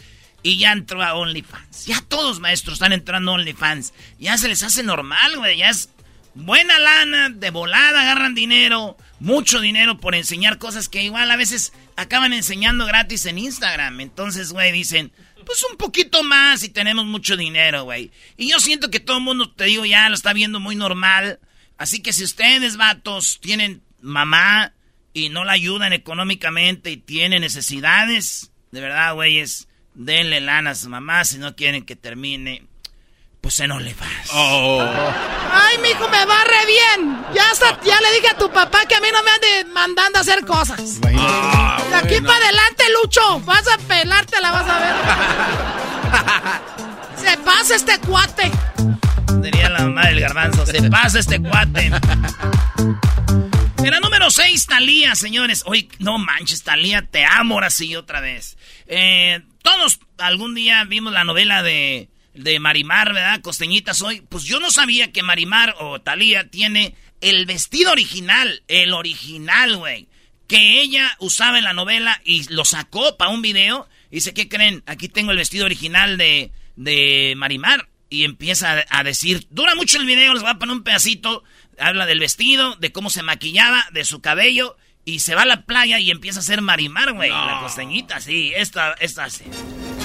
Y 0.41 0.57
ya 0.57 0.71
entró 0.71 1.01
a 1.01 1.13
OnlyFans. 1.13 1.85
Ya 1.85 2.01
todos, 2.01 2.39
maestros, 2.39 2.73
están 2.75 2.91
entrando 2.91 3.31
a 3.31 3.35
OnlyFans. 3.35 3.93
Ya 4.19 4.37
se 4.37 4.49
les 4.49 4.63
hace 4.63 4.83
normal, 4.83 5.37
güey. 5.37 5.57
Ya 5.57 5.69
es 5.69 5.89
buena 6.35 6.79
lana, 6.79 7.29
de 7.29 7.49
volada 7.51 8.01
agarran 8.01 8.35
dinero, 8.35 8.97
mucho 9.19 9.61
dinero 9.61 9.99
por 9.99 10.15
enseñar 10.15 10.57
cosas 10.57 10.89
que 10.89 11.03
igual 11.03 11.29
a 11.29 11.35
veces 11.35 11.71
acaban 11.95 12.33
enseñando 12.33 12.85
gratis 12.85 13.25
en 13.25 13.37
Instagram. 13.37 14.01
Entonces, 14.01 14.51
güey, 14.51 14.71
dicen, 14.71 15.13
pues 15.45 15.63
un 15.69 15.77
poquito 15.77 16.23
más 16.23 16.63
y 16.63 16.69
tenemos 16.69 17.05
mucho 17.05 17.37
dinero, 17.37 17.83
güey. 17.83 18.11
Y 18.35 18.49
yo 18.49 18.59
siento 18.59 18.89
que 18.89 18.99
todo 18.99 19.17
el 19.17 19.23
mundo, 19.23 19.51
te 19.51 19.65
digo, 19.65 19.85
ya 19.85 20.09
lo 20.09 20.15
está 20.15 20.33
viendo 20.33 20.59
muy 20.59 20.75
normal. 20.75 21.39
Así 21.77 22.01
que 22.01 22.13
si 22.13 22.23
ustedes, 22.23 22.77
vatos, 22.77 23.39
tienen 23.41 23.82
mamá 24.03 24.73
y 25.13 25.29
no 25.29 25.43
la 25.43 25.53
ayudan 25.53 25.93
económicamente 25.93 26.91
y 26.91 26.97
tienen 26.97 27.41
necesidades, 27.41 28.51
de 28.71 28.81
verdad, 28.81 29.13
güeyes, 29.15 29.67
denle 29.95 30.41
lana 30.41 30.71
a 30.71 30.75
su 30.75 30.89
mamá 30.89 31.23
si 31.23 31.37
no 31.37 31.55
quieren 31.55 31.85
que 31.85 31.95
termine 31.95 32.67
pues 33.43 33.59
en 33.59 33.71
OnlyFans. 33.71 34.29
Oh. 34.31 34.81
Ay, 35.51 35.77
mijo, 35.79 36.07
me 36.07 36.25
va 36.25 36.43
re 36.45 36.65
bien. 36.65 37.25
Ya, 37.35 37.43
ya 37.83 37.99
le 37.99 38.13
dije 38.13 38.29
a 38.29 38.37
tu 38.37 38.49
papá 38.49 38.85
que 38.85 38.95
a 38.95 39.01
mí 39.01 39.07
no 39.11 39.21
me 39.21 39.31
ande 39.31 39.65
mandando 39.73 40.19
a 40.19 40.21
hacer 40.21 40.45
cosas. 40.45 41.01
Ah, 41.17 41.77
de 41.89 41.95
aquí 41.95 42.21
para 42.21 42.37
adelante, 42.37 42.85
Lucho. 43.01 43.41
Vas 43.41 43.67
a 43.67 43.77
pelarte, 43.79 44.39
la 44.39 44.51
vas 44.51 44.69
a 44.69 44.79
ver. 44.79 44.95
Se 47.29 47.37
pasa 47.39 47.75
este 47.75 47.99
cuate. 47.99 48.49
Diría 49.41 49.69
la 49.69 49.79
mamá 49.79 50.07
del 50.07 50.21
garbanzo. 50.21 50.65
Se 50.65 50.89
pasa 50.89 51.19
este 51.19 51.41
cuate. 51.41 51.91
Era 53.83 53.99
número 53.99 54.31
6, 54.31 54.65
Talía, 54.65 55.15
señores. 55.15 55.63
Hoy, 55.65 55.89
no 55.99 56.17
manches, 56.17 56.63
Talía, 56.63 57.01
te 57.01 57.25
amo 57.25 57.55
ahora 57.55 57.69
sí 57.69 57.95
otra 57.95 58.21
vez. 58.21 58.57
Eh, 58.87 59.41
todos 59.61 59.99
algún 60.17 60.55
día 60.55 60.83
vimos 60.85 61.13
la 61.13 61.23
novela 61.23 61.63
de 61.63 62.09
de 62.33 62.59
Marimar, 62.59 63.13
¿verdad? 63.13 63.41
Costeñita 63.41 63.93
soy. 63.93 64.21
Pues 64.21 64.43
yo 64.43 64.59
no 64.59 64.71
sabía 64.71 65.11
que 65.11 65.23
Marimar 65.23 65.75
o 65.79 66.01
Talía 66.01 66.49
tiene 66.49 66.95
el 67.21 67.45
vestido 67.45 67.91
original, 67.91 68.63
el 68.67 68.93
original, 68.93 69.77
güey. 69.77 70.07
Que 70.47 70.81
ella 70.81 71.15
usaba 71.19 71.57
en 71.57 71.63
la 71.63 71.73
novela 71.73 72.21
y 72.25 72.43
lo 72.51 72.65
sacó 72.65 73.17
para 73.17 73.31
un 73.31 73.41
video. 73.41 73.87
Y 74.11 74.15
dice, 74.15 74.33
¿qué 74.33 74.49
creen? 74.49 74.83
Aquí 74.85 75.09
tengo 75.09 75.31
el 75.31 75.37
vestido 75.37 75.65
original 75.65 76.17
de, 76.17 76.51
de 76.75 77.33
Marimar. 77.37 77.89
Y 78.09 78.25
empieza 78.25 78.85
a, 78.89 79.03
decir, 79.03 79.47
dura 79.49 79.73
mucho 79.73 79.97
el 79.97 80.05
video, 80.05 80.33
les 80.33 80.43
voy 80.43 80.51
a 80.51 80.59
poner 80.59 80.75
un 80.75 80.83
pedacito. 80.83 81.43
Habla 81.79 82.05
del 82.05 82.19
vestido, 82.19 82.75
de 82.75 82.91
cómo 82.91 83.09
se 83.09 83.23
maquillaba, 83.23 83.85
de 83.91 84.05
su 84.05 84.21
cabello. 84.21 84.77
Y 85.05 85.19
se 85.19 85.35
va 85.35 85.41
a 85.41 85.45
la 85.45 85.65
playa 85.65 85.99
y 85.99 86.11
empieza 86.11 86.39
a 86.39 86.41
hacer 86.41 86.61
marimar, 86.61 87.11
güey. 87.13 87.29
La 87.29 87.59
costeñita, 87.61 88.21
sí. 88.21 88.53
Esta, 88.55 88.93
esta 88.99 89.29
sí. 89.29 89.43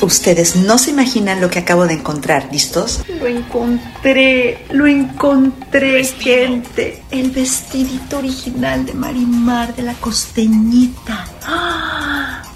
Ustedes 0.00 0.54
no 0.54 0.78
se 0.78 0.90
imaginan 0.90 1.40
lo 1.40 1.50
que 1.50 1.58
acabo 1.58 1.86
de 1.86 1.94
encontrar. 1.94 2.48
¿Listos? 2.52 3.02
Lo 3.20 3.26
encontré, 3.26 4.64
lo 4.70 4.86
encontré, 4.86 6.04
gente. 6.04 7.02
El 7.10 7.32
vestidito 7.32 8.18
original 8.18 8.86
de 8.86 8.94
Marimar 8.94 9.74
de 9.74 9.82
la 9.82 9.94
costeñita. 9.94 11.26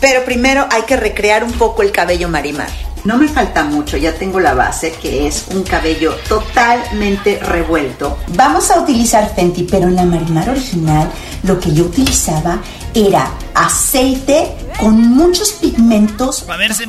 Pero 0.00 0.24
primero 0.24 0.66
hay 0.70 0.82
que 0.82 0.96
recrear 0.96 1.42
un 1.42 1.52
poco 1.52 1.82
el 1.82 1.90
cabello 1.90 2.28
Marimar. 2.28 2.70
No 3.04 3.18
me 3.18 3.26
falta 3.26 3.64
mucho, 3.64 3.96
ya 3.96 4.14
tengo 4.14 4.38
la 4.38 4.54
base, 4.54 4.92
que 4.92 5.26
es 5.26 5.46
un 5.50 5.64
cabello 5.64 6.14
totalmente 6.28 7.40
revuelto. 7.40 8.16
Vamos 8.36 8.70
a 8.70 8.80
utilizar 8.80 9.34
Fenty, 9.34 9.64
pero 9.64 9.88
en 9.88 9.96
la 9.96 10.04
Marimar 10.04 10.48
original 10.48 11.10
lo 11.42 11.58
que 11.58 11.74
yo 11.74 11.84
utilizaba 11.84 12.60
era 12.94 13.28
aceite 13.54 14.52
con 14.78 15.00
muchos 15.00 15.52
pigmentos. 15.52 16.42
Para 16.42 16.58
verse 16.58 16.86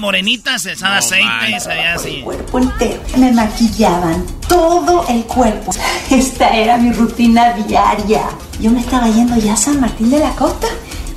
se 0.58 0.73
usaba 0.73 0.97
aceite 0.97 1.49
y 1.49 1.53
así. 1.53 2.17
El 2.17 2.23
cuerpo 2.23 2.60
entero. 2.60 3.01
Me 3.17 3.32
maquillaban 3.32 4.25
todo 4.47 5.06
el 5.10 5.23
cuerpo. 5.23 5.71
Esta 6.12 6.56
era 6.56 6.77
mi 6.77 6.91
rutina 6.91 7.53
diaria. 7.53 8.23
Yo 8.60 8.71
me 8.71 8.82
estaba 8.82 9.10
yendo 9.10 9.38
ya 9.38 9.53
a 9.53 9.58
San 9.58 9.79
Martín 9.79 10.10
de 10.10 10.19
la 10.19 10.32
Costa 10.36 10.67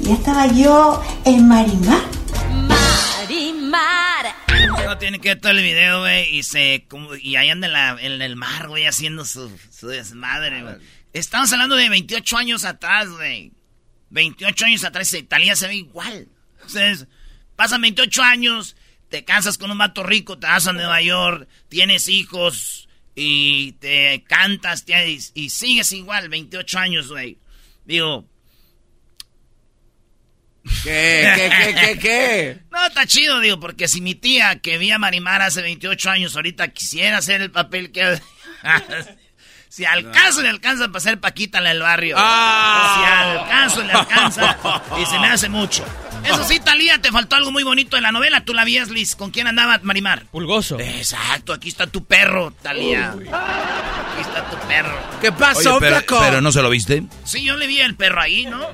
y 0.00 0.04
ya 0.06 0.14
estaba 0.14 0.46
yo 0.46 1.02
en 1.24 1.46
Marimar. 1.48 2.02
Marimar. 2.68 4.34
No 4.84 4.98
tiene 4.98 5.18
que 5.18 5.30
ver 5.30 5.40
todo 5.40 5.52
el 5.52 5.62
video, 5.62 6.00
güey, 6.00 6.36
y 6.36 6.42
se 6.42 6.86
y 7.20 7.36
ahí 7.36 7.50
anda 7.50 7.66
en, 7.66 7.72
la, 7.72 7.96
en 8.00 8.22
el 8.22 8.36
mar, 8.36 8.68
güey, 8.68 8.86
haciendo 8.86 9.24
su, 9.24 9.50
su 9.70 9.88
desmadre, 9.88 10.62
güey. 10.62 10.76
Estamos 11.12 11.52
hablando 11.52 11.76
de 11.76 11.88
28 11.88 12.36
años 12.36 12.64
atrás, 12.64 13.08
güey. 13.08 13.52
28 14.10 14.64
años 14.66 14.84
atrás, 14.84 15.12
Italia 15.12 15.56
se 15.56 15.66
ve 15.66 15.76
igual. 15.76 16.28
Entonces, 16.54 17.06
pasan 17.56 17.80
28 17.80 18.22
años, 18.22 18.75
te 19.08 19.24
casas 19.24 19.58
con 19.58 19.70
un 19.70 19.78
vato 19.78 20.02
rico, 20.02 20.38
te 20.38 20.46
vas 20.46 20.66
a 20.66 20.72
Nueva 20.72 21.00
York, 21.00 21.48
tienes 21.68 22.08
hijos 22.08 22.88
y 23.14 23.72
te 23.72 24.24
cantas 24.28 24.84
y, 25.34 25.50
sigues 25.50 25.92
igual, 25.92 26.28
28 26.28 26.78
años, 26.78 27.08
güey. 27.08 27.38
Digo, 27.84 28.28
¿Qué? 30.82 31.32
¿Qué? 31.36 31.50
¿Qué? 31.50 31.74
¿Qué? 31.74 31.98
¿Qué? 31.98 32.58
No, 32.70 32.86
está 32.86 33.06
chido, 33.06 33.40
digo, 33.40 33.60
porque 33.60 33.88
si 33.88 34.00
mi 34.00 34.14
tía 34.14 34.58
que 34.60 34.78
vi 34.78 34.90
a 34.90 34.98
Marimar 34.98 35.40
hace 35.40 35.62
28 35.62 36.10
años 36.10 36.36
ahorita 36.36 36.68
quisiera 36.68 37.18
hacer 37.18 37.40
el 37.40 37.50
papel 37.50 37.92
que... 37.92 38.20
Si 39.68 39.84
al 39.84 40.10
caso 40.10 40.40
le 40.40 40.48
alcanza 40.48 40.88
para 40.88 41.00
ser 41.00 41.20
Paquita 41.20 41.58
en 41.58 41.66
el 41.66 41.80
barrio. 41.80 42.16
Ah. 42.18 42.94
Si 42.96 43.04
al 43.04 43.48
caso 43.48 43.82
le 43.82 43.92
alcanza 43.92 44.58
y 44.98 45.04
se 45.04 45.18
me 45.18 45.26
hace 45.26 45.50
mucho. 45.50 45.84
Eso 46.26 46.44
sí, 46.44 46.60
Talía, 46.60 47.00
te 47.00 47.12
faltó 47.12 47.36
algo 47.36 47.52
muy 47.52 47.62
bonito 47.62 47.96
en 47.96 48.02
la 48.02 48.12
novela. 48.12 48.44
Tú 48.44 48.54
la 48.54 48.64
vías, 48.64 48.90
Liz. 48.90 49.16
¿Con 49.16 49.30
quién 49.30 49.46
andaba 49.46 49.78
Marimar? 49.82 50.26
Pulgoso. 50.26 50.78
Exacto, 50.78 51.52
aquí 51.52 51.68
está 51.68 51.86
tu 51.86 52.04
perro, 52.04 52.52
Talía. 52.62 53.10
Aquí 53.10 54.20
está 54.20 54.50
tu 54.50 54.68
perro. 54.68 54.98
¿Qué 55.20 55.32
pasó, 55.32 55.78
pero, 55.78 56.02
pero, 56.06 56.40
no 56.40 56.52
se 56.52 56.62
lo 56.62 56.70
viste. 56.70 57.04
Sí, 57.24 57.44
yo 57.44 57.56
le 57.56 57.66
vi 57.66 57.80
el 57.80 57.94
perro 57.94 58.20
ahí, 58.20 58.46
¿no? 58.46 58.66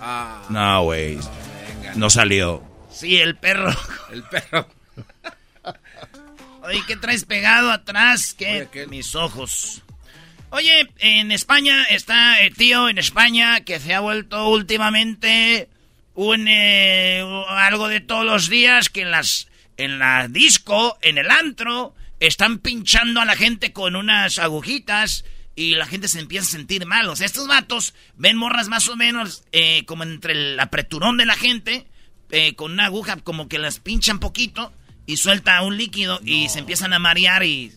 Ah. 0.00 0.42
No, 0.48 0.82
güey. 0.84 1.18
No 1.96 2.10
salió. 2.10 2.62
Sí, 2.92 3.16
el 3.16 3.36
perro. 3.36 3.74
El 4.12 4.22
perro. 4.24 4.68
Oye, 6.62 6.82
¿qué 6.86 6.96
traes 6.96 7.24
pegado 7.24 7.70
atrás? 7.70 8.34
¿Qué? 8.36 8.68
Mis 8.88 9.14
ojos. 9.14 9.82
Oye, 10.50 10.88
en 10.98 11.30
España 11.30 11.84
está 11.84 12.40
el 12.40 12.54
tío 12.54 12.88
en 12.88 12.98
España 12.98 13.60
que 13.60 13.78
se 13.80 13.94
ha 13.94 14.00
vuelto 14.00 14.48
últimamente 14.48 15.68
un 16.18 16.48
eh, 16.48 17.22
algo 17.48 17.86
de 17.86 18.00
todos 18.00 18.24
los 18.24 18.48
días 18.48 18.88
que 18.88 19.02
en 19.02 19.12
las 19.12 19.46
en 19.76 20.00
la 20.00 20.26
disco, 20.26 20.98
en 21.00 21.16
el 21.16 21.30
antro, 21.30 21.94
están 22.18 22.58
pinchando 22.58 23.20
a 23.20 23.24
la 23.24 23.36
gente 23.36 23.72
con 23.72 23.94
unas 23.94 24.40
agujitas 24.40 25.24
y 25.54 25.76
la 25.76 25.86
gente 25.86 26.08
se 26.08 26.18
empieza 26.18 26.44
a 26.44 26.50
sentir 26.50 26.86
mal. 26.86 27.08
O 27.08 27.14
sea, 27.14 27.24
estos 27.24 27.46
vatos 27.46 27.94
ven 28.16 28.36
morras 28.36 28.66
más 28.66 28.88
o 28.88 28.96
menos 28.96 29.44
eh, 29.52 29.84
como 29.84 30.02
entre 30.02 30.32
el 30.32 30.58
apreturón 30.58 31.18
de 31.18 31.26
la 31.26 31.36
gente, 31.36 31.86
eh, 32.30 32.56
con 32.56 32.72
una 32.72 32.86
aguja 32.86 33.18
como 33.18 33.48
que 33.48 33.60
las 33.60 33.78
pinchan 33.78 34.18
poquito 34.18 34.72
y 35.06 35.18
suelta 35.18 35.62
un 35.62 35.76
líquido 35.76 36.20
y 36.24 36.48
se 36.48 36.58
empiezan 36.58 36.92
a 36.92 36.98
marear 36.98 37.44
y 37.44 37.72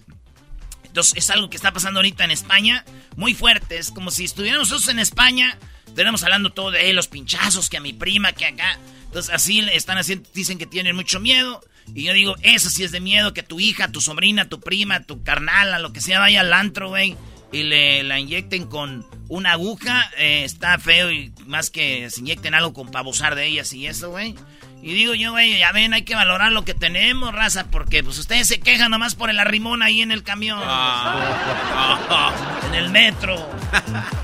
entonces 0.86 1.14
es 1.16 1.30
algo 1.30 1.52
que 1.52 1.58
está 1.58 1.72
pasando 1.72 2.00
ahorita 2.00 2.26
en 2.26 2.32
España, 2.32 2.86
muy 3.16 3.36
fuerte. 3.36 3.78
Es 3.78 3.92
como 3.92 4.10
si 4.10 4.24
estuviéramos 4.24 4.72
nosotros 4.72 4.90
en 4.90 4.98
España, 4.98 5.60
estuviéramos 5.92 6.24
hablando 6.24 6.52
todo 6.52 6.72
de 6.72 6.94
los 6.94 7.10
pinchazos, 7.10 7.70
que 7.70 7.76
a 7.76 7.82
mi 7.82 7.92
prima, 7.92 8.32
que 8.32 8.46
acá. 8.46 8.80
Entonces 9.04 9.34
así 9.34 9.60
están 9.74 9.98
haciendo, 9.98 10.28
dicen 10.34 10.58
que 10.58 10.66
tienen 10.66 10.96
mucho 10.96 11.20
miedo. 11.20 11.62
Y 11.94 12.04
yo 12.04 12.14
digo, 12.14 12.36
eso 12.44 12.70
sí 12.70 12.86
es 12.86 12.94
de 12.94 13.02
miedo, 13.02 13.34
que 13.34 13.44
tu 13.44 13.60
hija, 13.60 13.92
tu 13.92 14.00
sobrina, 14.00 14.48
tu 14.48 14.62
prima, 14.62 15.04
tu 15.04 15.22
carnal, 15.22 15.74
a 15.74 15.80
lo 15.80 15.92
que 15.92 16.00
sea, 16.00 16.20
vaya 16.20 16.40
al 16.40 16.54
antro, 16.54 16.88
güey. 16.88 17.18
Y 17.52 17.64
le 17.64 18.04
la 18.04 18.20
inyecten 18.20 18.68
con 18.68 19.06
una 19.28 19.52
aguja, 19.52 20.10
eh, 20.18 20.46
está 20.46 20.80
feo 20.80 21.12
y 21.12 21.34
más 21.46 21.70
que 21.70 22.10
se 22.10 22.22
inyecten 22.22 22.54
algo 22.54 22.72
con 22.72 22.90
pavosar 22.90 23.36
de 23.36 23.48
ellas 23.48 23.74
y 23.74 23.88
eso, 23.88 24.12
güey. 24.12 24.36
Y 24.82 24.94
digo 24.94 25.14
yo, 25.14 25.32
güey, 25.32 25.60
ya 25.60 25.74
ven, 25.74 25.94
hay 25.94 26.04
que 26.04 26.16
valorar 26.16 26.54
lo 26.54 26.64
que 26.64 26.74
tenemos, 26.74 27.34
raza, 27.34 27.66
porque 27.70 28.02
pues 28.02 28.18
ustedes 28.18 28.48
se 28.48 28.62
quejan 28.62 28.92
nomás 28.92 29.16
por 29.16 29.30
el 29.30 29.40
arrimón 29.40 29.84
ahí 29.84 30.02
en 30.02 30.14
el 30.14 30.24
camión. 30.24 30.62
Ah. 30.64 32.32
en 32.68 32.76
el 32.76 32.90
metro. 32.90 33.36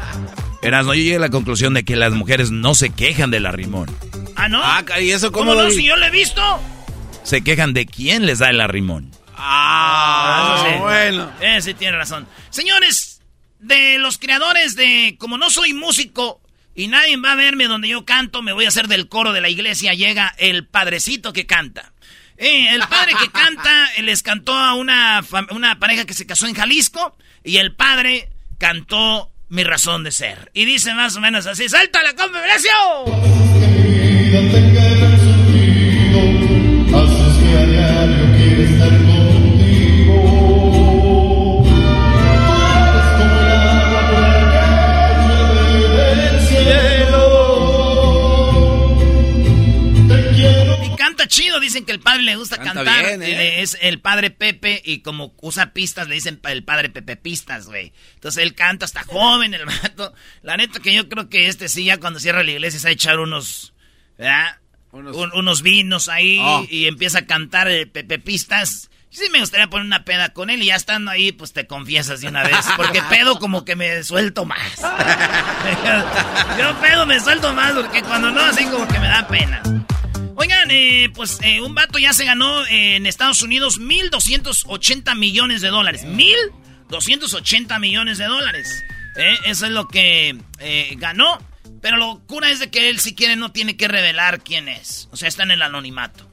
Erasno, 0.61 0.93
yo 0.93 1.01
llegué 1.01 1.15
a 1.17 1.19
la 1.19 1.29
conclusión 1.29 1.73
de 1.73 1.83
que 1.85 1.95
las 1.95 2.13
mujeres 2.13 2.51
no 2.51 2.73
se 2.75 2.89
quejan 2.89 3.31
del 3.31 3.45
arrimón. 3.45 3.87
¿Ah, 4.35 4.49
no? 4.49 4.61
Ah, 4.63 4.83
¿y 4.99 5.11
eso 5.11 5.31
cómo, 5.31 5.53
no? 5.55 5.69
Si 5.71 5.83
yo 5.85 5.95
lo 5.95 6.05
he 6.05 6.11
visto. 6.11 6.41
Se 7.23 7.43
quejan 7.43 7.73
de 7.73 7.85
quién 7.85 8.25
les 8.25 8.39
da 8.39 8.49
el 8.49 8.61
arrimón. 8.61 9.11
Ah, 9.35 10.63
Ah, 10.63 10.65
sí. 10.73 10.79
bueno. 10.79 11.31
Eh, 11.41 11.61
sí, 11.61 11.73
tiene 11.73 11.97
razón. 11.97 12.27
Señores, 12.49 13.21
de 13.59 13.97
los 13.99 14.17
creadores 14.17 14.75
de 14.75 15.15
Como 15.19 15.37
no 15.37 15.49
soy 15.49 15.73
músico 15.73 16.41
y 16.75 16.87
nadie 16.87 17.17
va 17.17 17.31
a 17.31 17.35
verme 17.35 17.65
donde 17.65 17.87
yo 17.87 18.05
canto, 18.05 18.41
me 18.43 18.53
voy 18.53 18.65
a 18.65 18.67
hacer 18.67 18.87
del 18.87 19.09
coro 19.09 19.33
de 19.33 19.41
la 19.41 19.49
iglesia, 19.49 19.93
llega 19.95 20.33
el 20.37 20.67
padrecito 20.67 21.33
que 21.33 21.47
canta. 21.47 21.91
Eh, 22.37 22.69
el 22.75 22.81
padre 22.81 23.13
que 23.19 23.31
canta 23.31 23.87
eh, 23.95 24.03
les 24.03 24.21
cantó 24.21 24.53
a 24.53 24.75
una, 24.75 25.23
una 25.51 25.79
pareja 25.79 26.05
que 26.05 26.13
se 26.13 26.27
casó 26.27 26.45
en 26.47 26.53
Jalisco 26.53 27.17
y 27.43 27.57
el 27.57 27.73
padre 27.75 28.29
cantó 28.59 29.31
Mi 29.49 29.63
razón 29.63 30.03
de 30.03 30.11
ser. 30.11 30.51
Y 30.53 30.65
dice 30.65 30.93
más 30.93 31.15
o 31.15 31.21
menos 31.21 31.47
así, 31.47 31.69
¡salta 31.69 32.03
la 32.03 32.13
conferencia! 32.13 32.73
Dicen 51.59 51.85
que 51.85 51.91
el 51.91 51.99
padre 51.99 52.23
le 52.23 52.35
gusta 52.35 52.57
Canta 52.57 52.73
cantar. 52.83 53.05
bien, 53.05 53.23
¿eh? 53.23 53.61
Es 53.61 53.77
el 53.81 53.99
padre 53.99 54.29
Pepe 54.31 54.81
y 54.85 54.99
como 55.01 55.33
usa 55.41 55.73
pistas, 55.73 56.07
le 56.07 56.15
dicen 56.15 56.39
el 56.43 56.63
padre 56.63 56.89
Pepe 56.89 57.15
pistas, 57.15 57.67
güey. 57.67 57.93
Entonces 58.15 58.43
él 58.43 58.55
canta 58.55 58.85
hasta 58.85 59.03
joven, 59.03 59.53
el 59.53 59.65
vato. 59.65 60.13
La 60.41 60.57
neta 60.57 60.79
que 60.79 60.93
yo 60.93 61.07
creo 61.09 61.29
que 61.29 61.47
este 61.47 61.69
sí, 61.69 61.85
ya 61.85 61.97
cuando 61.97 62.19
cierra 62.19 62.43
la 62.43 62.51
iglesia, 62.51 62.79
se 62.79 62.87
va 62.87 62.89
a 62.89 62.93
echar 62.93 63.19
unos, 63.19 63.73
¿verdad? 64.17 64.57
Unos- 64.91 65.15
Un- 65.15 65.31
unos 65.33 65.61
vinos 65.61 66.07
ahí 66.09 66.39
Oh. 66.41 66.65
y 66.69 66.87
empieza 66.87 67.19
a 67.19 67.25
cantar 67.25 67.67
el 67.67 67.89
Pepe 67.89 68.19
pistas. 68.19 68.89
Sí 69.09 69.23
me 69.31 69.39
gustaría 69.39 69.67
poner 69.69 69.85
una 69.85 70.03
peda 70.03 70.29
con 70.33 70.49
él 70.49 70.61
y 70.61 70.65
ya 70.67 70.75
estando 70.75 71.09
ahí, 71.11 71.31
pues 71.31 71.53
te 71.53 71.65
confiesas 71.65 72.19
de 72.21 72.27
una 72.27 72.43
vez. 72.43 72.57
Porque 72.75 73.01
pedo 73.09 73.39
como 73.39 73.63
que 73.65 73.75
me 73.75 74.03
suelto 74.03 74.45
más. 74.45 74.81
Yo 76.59 76.79
pedo 76.81 77.05
me 77.05 77.19
suelto 77.19 77.53
más 77.53 77.73
porque 77.73 78.01
cuando 78.03 78.31
no, 78.31 78.41
así 78.41 78.65
como 78.65 78.87
que 78.87 78.99
me 78.99 79.07
da 79.07 79.27
pena. 79.27 79.61
Oigan, 80.39 80.69
eh, 80.69 81.09
pues 81.15 81.39
eh, 81.41 81.61
un 81.61 81.73
vato 81.73 81.97
ya 81.97 82.13
se 82.13 82.23
ganó 82.23 82.63
eh, 82.67 82.95
en 82.97 83.07
Estados 83.07 83.41
Unidos 83.41 83.81
1.280 83.81 85.15
millones 85.17 85.61
de 85.61 85.69
dólares. 85.69 86.05
1.280 86.05 87.79
millones 87.79 88.19
de 88.19 88.25
dólares. 88.25 88.83
Eso 89.45 89.65
es 89.65 89.71
lo 89.71 89.87
que 89.87 90.37
ganó. 90.97 91.39
Pero 91.81 91.97
lo 91.97 92.19
cura 92.27 92.51
es 92.51 92.59
de 92.59 92.69
que 92.69 92.87
él, 92.87 92.99
si 92.99 93.15
quiere, 93.15 93.35
no 93.35 93.51
tiene 93.51 93.77
que 93.77 93.87
revelar 93.87 94.43
quién 94.43 94.67
es. 94.69 95.09
O 95.11 95.17
sea, 95.17 95.27
está 95.27 95.41
en 95.41 95.49
el 95.51 95.63
anonimato. 95.63 96.31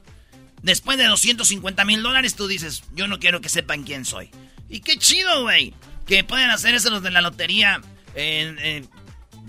Después 0.61 0.99
de 0.99 1.05
250 1.05 1.83
mil 1.83 2.03
dólares, 2.03 2.35
tú 2.35 2.47
dices, 2.47 2.83
yo 2.93 3.07
no 3.07 3.19
quiero 3.19 3.41
que 3.41 3.49
sepan 3.49 3.83
quién 3.83 4.05
soy. 4.05 4.29
Y 4.69 4.81
qué 4.81 4.97
chido, 4.97 5.41
güey. 5.41 5.73
Que 6.05 6.23
pueden 6.23 6.51
hacer 6.51 6.75
eso 6.75 6.91
los 6.91 7.01
de 7.01 7.09
la 7.09 7.21
lotería. 7.21 7.81
eh, 8.13 8.55
eh, 8.59 8.85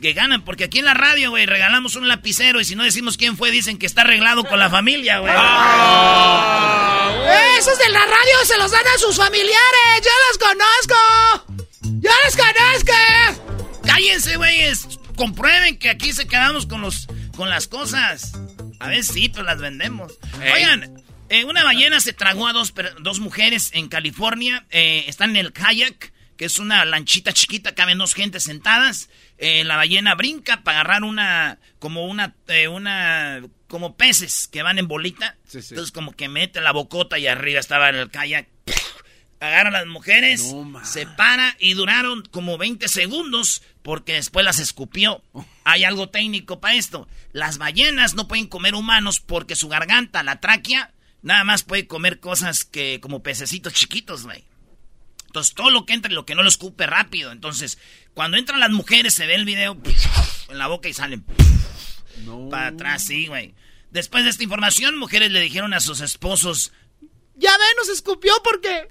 que 0.01 0.13
ganan, 0.13 0.43
porque 0.45 0.65
aquí 0.65 0.79
en 0.81 0.85
la 0.85 0.95
radio, 0.95 1.31
güey, 1.31 1.47
regalamos 1.47 1.97
un 1.97 2.07
lapicero 2.09 2.61
y 2.61 2.65
si 2.65 2.75
no 2.77 2.85
decimos 2.85 3.17
quién 3.17 3.37
fue, 3.37 3.51
dicen 3.51 3.79
que 3.79 3.87
está 3.87 4.03
arreglado 4.03 4.45
con 4.45 4.59
la 4.59 4.69
familia, 4.71 5.19
güey. 5.19 5.33
Esos 7.59 7.79
de 7.79 7.89
la 7.91 8.01
radio 8.05 8.45
se 8.45 8.59
los 8.59 8.71
dan 8.71 8.87
a 8.87 8.99
sus 8.99 9.17
familiares. 9.17 10.03
¡Yo 10.03 10.11
los 10.29 10.39
conozco! 10.39 11.65
¡Yo 12.01 12.11
los 12.25 12.37
conozco! 12.37 13.83
Cállense, 13.87 14.37
güeyes. 14.37 14.87
Comprueben 15.17 15.79
que 15.79 15.89
aquí 15.89 16.13
se 16.13 16.27
quedamos 16.27 16.67
con 16.67 16.83
los 16.83 17.07
con 17.37 17.49
las 17.51 17.67
cosas. 17.67 18.33
A 18.79 18.89
ver, 18.89 19.03
sí, 19.05 19.29
pero 19.31 19.45
las 19.45 19.59
vendemos. 19.59 20.13
Oigan, 20.55 21.03
eh, 21.31 21.45
una 21.45 21.65
ballena 21.65 22.01
se 22.01 22.13
tragó 22.13 22.47
a 22.47 22.53
dos, 22.53 22.73
per- 22.73 22.95
dos 23.01 23.21
mujeres 23.21 23.71
en 23.73 23.89
California. 23.89 24.67
Eh, 24.71 25.05
están 25.09 25.31
en 25.31 25.37
el 25.37 25.53
kayak, 25.53 26.13
que 26.37 26.45
es 26.45 26.59
una 26.59 26.85
lanchita 26.85 27.33
chiquita, 27.33 27.75
caben 27.75 27.99
dos 27.99 28.15
gentes 28.15 28.45
sentadas. 28.45 29.09
Eh, 29.39 29.65
la 29.65 29.77
ballena 29.77 30.15
brinca 30.15 30.63
para 30.63 30.81
agarrar 30.81 31.05
una, 31.05 31.59
como 31.79 32.07
una, 32.07 32.35
eh, 32.49 32.69
una, 32.69 33.43
como 33.69 33.97
peces 33.97 34.49
que 34.49 34.63
van 34.63 34.79
en 34.79 34.89
bolita. 34.89 35.37
Sí, 35.47 35.61
sí. 35.61 35.75
Entonces 35.75 35.93
como 35.93 36.13
que 36.13 36.29
mete 36.29 36.61
la 36.61 36.73
bocota 36.73 37.19
y 37.19 37.27
arriba 37.27 37.61
estaba 37.61 37.89
en 37.91 37.97
el 37.97 38.11
kayak. 38.11 38.49
Agarra 39.41 39.69
a 39.69 39.73
las 39.73 39.87
mujeres, 39.87 40.55
No, 40.55 40.83
se 40.83 41.07
para 41.07 41.57
y 41.59 41.75
duraron 41.75 42.23
como 42.31 42.57
20 42.57 42.89
segundos 42.89 43.63
porque 43.83 44.15
después 44.15 44.47
las 44.47 44.59
escupió. 44.59 45.23
Hay 45.65 45.85
algo 45.85 46.09
técnico 46.09 46.59
para 46.61 46.75
esto. 46.75 47.07
Las 47.33 47.59
ballenas 47.59 48.15
no 48.15 48.29
pueden 48.29 48.47
comer 48.47 48.75
humanos 48.75 49.21
porque 49.21 49.55
su 49.55 49.69
garganta, 49.69 50.23
la 50.23 50.41
tráquea, 50.41 50.93
nada 51.21 51.45
más 51.45 51.65
puede 51.65 51.87
comer 51.87 52.21
cosas 52.21 52.65
que 52.65 52.99
como 53.03 53.23
pececitos 53.23 53.75
chiquitos, 53.75 54.25
güey. 54.25 54.45
Entonces 55.37 55.55
todo 55.55 55.69
lo 55.69 55.85
que 55.85 55.93
entra 55.93 56.11
y 56.11 56.15
lo 56.15 56.25
que 56.25 56.35
no 56.35 56.43
lo 56.43 56.49
escupe 56.49 56.87
rápido. 56.87 57.31
Entonces, 57.31 57.77
cuando 58.15 58.39
entran 58.39 58.59
las 58.59 58.71
mujeres 58.71 59.13
se 59.13 59.27
ve 59.27 59.35
el 59.35 59.45
video 59.45 59.77
en 60.49 60.57
la 60.57 60.67
boca 60.67 60.89
y 60.89 60.95
salen 60.95 61.27
para 62.51 62.69
atrás, 62.69 63.05
sí, 63.05 63.27
güey. 63.27 63.55
Después 63.91 64.25
de 64.25 64.31
esta 64.31 64.45
información, 64.45 64.97
mujeres 64.97 65.31
le 65.31 65.41
dijeron 65.41 65.75
a 65.75 65.81
sus 65.81 66.01
esposos, 66.01 66.73
Ya 67.35 67.51
ve, 67.53 67.65
nos 67.77 67.91
escupió 67.91 68.33
porque. 68.43 68.89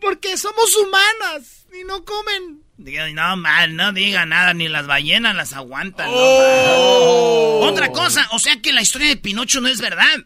Porque 0.00 0.36
somos 0.36 0.76
humanas 0.76 1.66
y 1.76 1.82
no 1.82 2.04
comen. 2.04 2.62
No, 2.76 3.36
mal, 3.36 3.74
no 3.74 3.92
diga 3.92 4.26
nada, 4.26 4.54
ni 4.54 4.68
las 4.68 4.86
ballenas 4.86 5.34
las 5.34 5.54
aguantan. 5.54 6.08
no, 6.08 7.60
mal. 7.62 7.68
Otra 7.72 7.90
cosa, 7.90 8.28
o 8.30 8.38
sea 8.38 8.62
que 8.62 8.72
la 8.72 8.82
historia 8.82 9.08
de 9.08 9.16
Pinocho 9.16 9.60
no 9.60 9.66
es 9.66 9.80
verdad. 9.80 10.24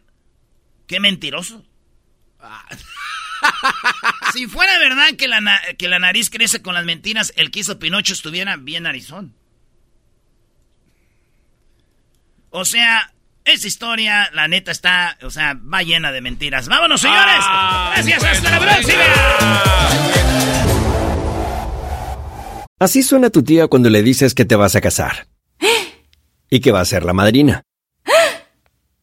Qué 0.87 1.01
mentiroso. 1.01 1.65
Si 4.33 4.47
fuera 4.47 4.79
verdad 4.79 5.15
que 5.17 5.29
la, 5.29 5.41
que 5.79 5.89
la 5.89 5.99
nariz 5.99 6.31
crece 6.31 6.63
con 6.63 6.75
las 6.75 6.85
mentiras, 6.85 7.33
el 7.37 7.51
que 7.51 7.61
hizo 7.61 7.79
Pinocho 7.79 8.13
estuviera 8.13 8.57
bien 8.57 8.85
narizón. 8.85 9.35
O 12.51 12.65
sea, 12.65 13.13
esa 13.45 13.67
historia, 13.67 14.31
la 14.33 14.49
neta, 14.49 14.71
está, 14.71 15.19
o 15.23 15.31
sea, 15.31 15.55
va 15.55 15.83
llena 15.83 16.13
de 16.13 16.21
mentiras. 16.21 16.69
¡Vámonos, 16.69 17.01
señores! 17.01 17.45
¡Gracias, 17.95 18.25
hasta 18.25 18.51
la 18.51 18.61
próxima! 18.61 19.03
Así 22.79 23.03
suena 23.03 23.31
tu 23.31 23.43
tía 23.43 23.67
cuando 23.67 23.91
le 23.91 24.03
dices 24.03 24.35
que 24.35 24.45
te 24.45 24.55
vas 24.55 24.77
a 24.77 24.81
casar. 24.81 25.27
Y 26.51 26.61
que 26.61 26.73
va 26.73 26.81
a 26.81 26.85
ser 26.85 27.05
la 27.05 27.13
madrina. 27.13 27.65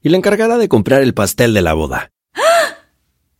Y 0.01 0.09
la 0.09 0.17
encargada 0.17 0.57
de 0.57 0.69
comprar 0.69 1.01
el 1.01 1.13
pastel 1.13 1.53
de 1.53 1.61
la 1.61 1.73
boda. 1.73 2.11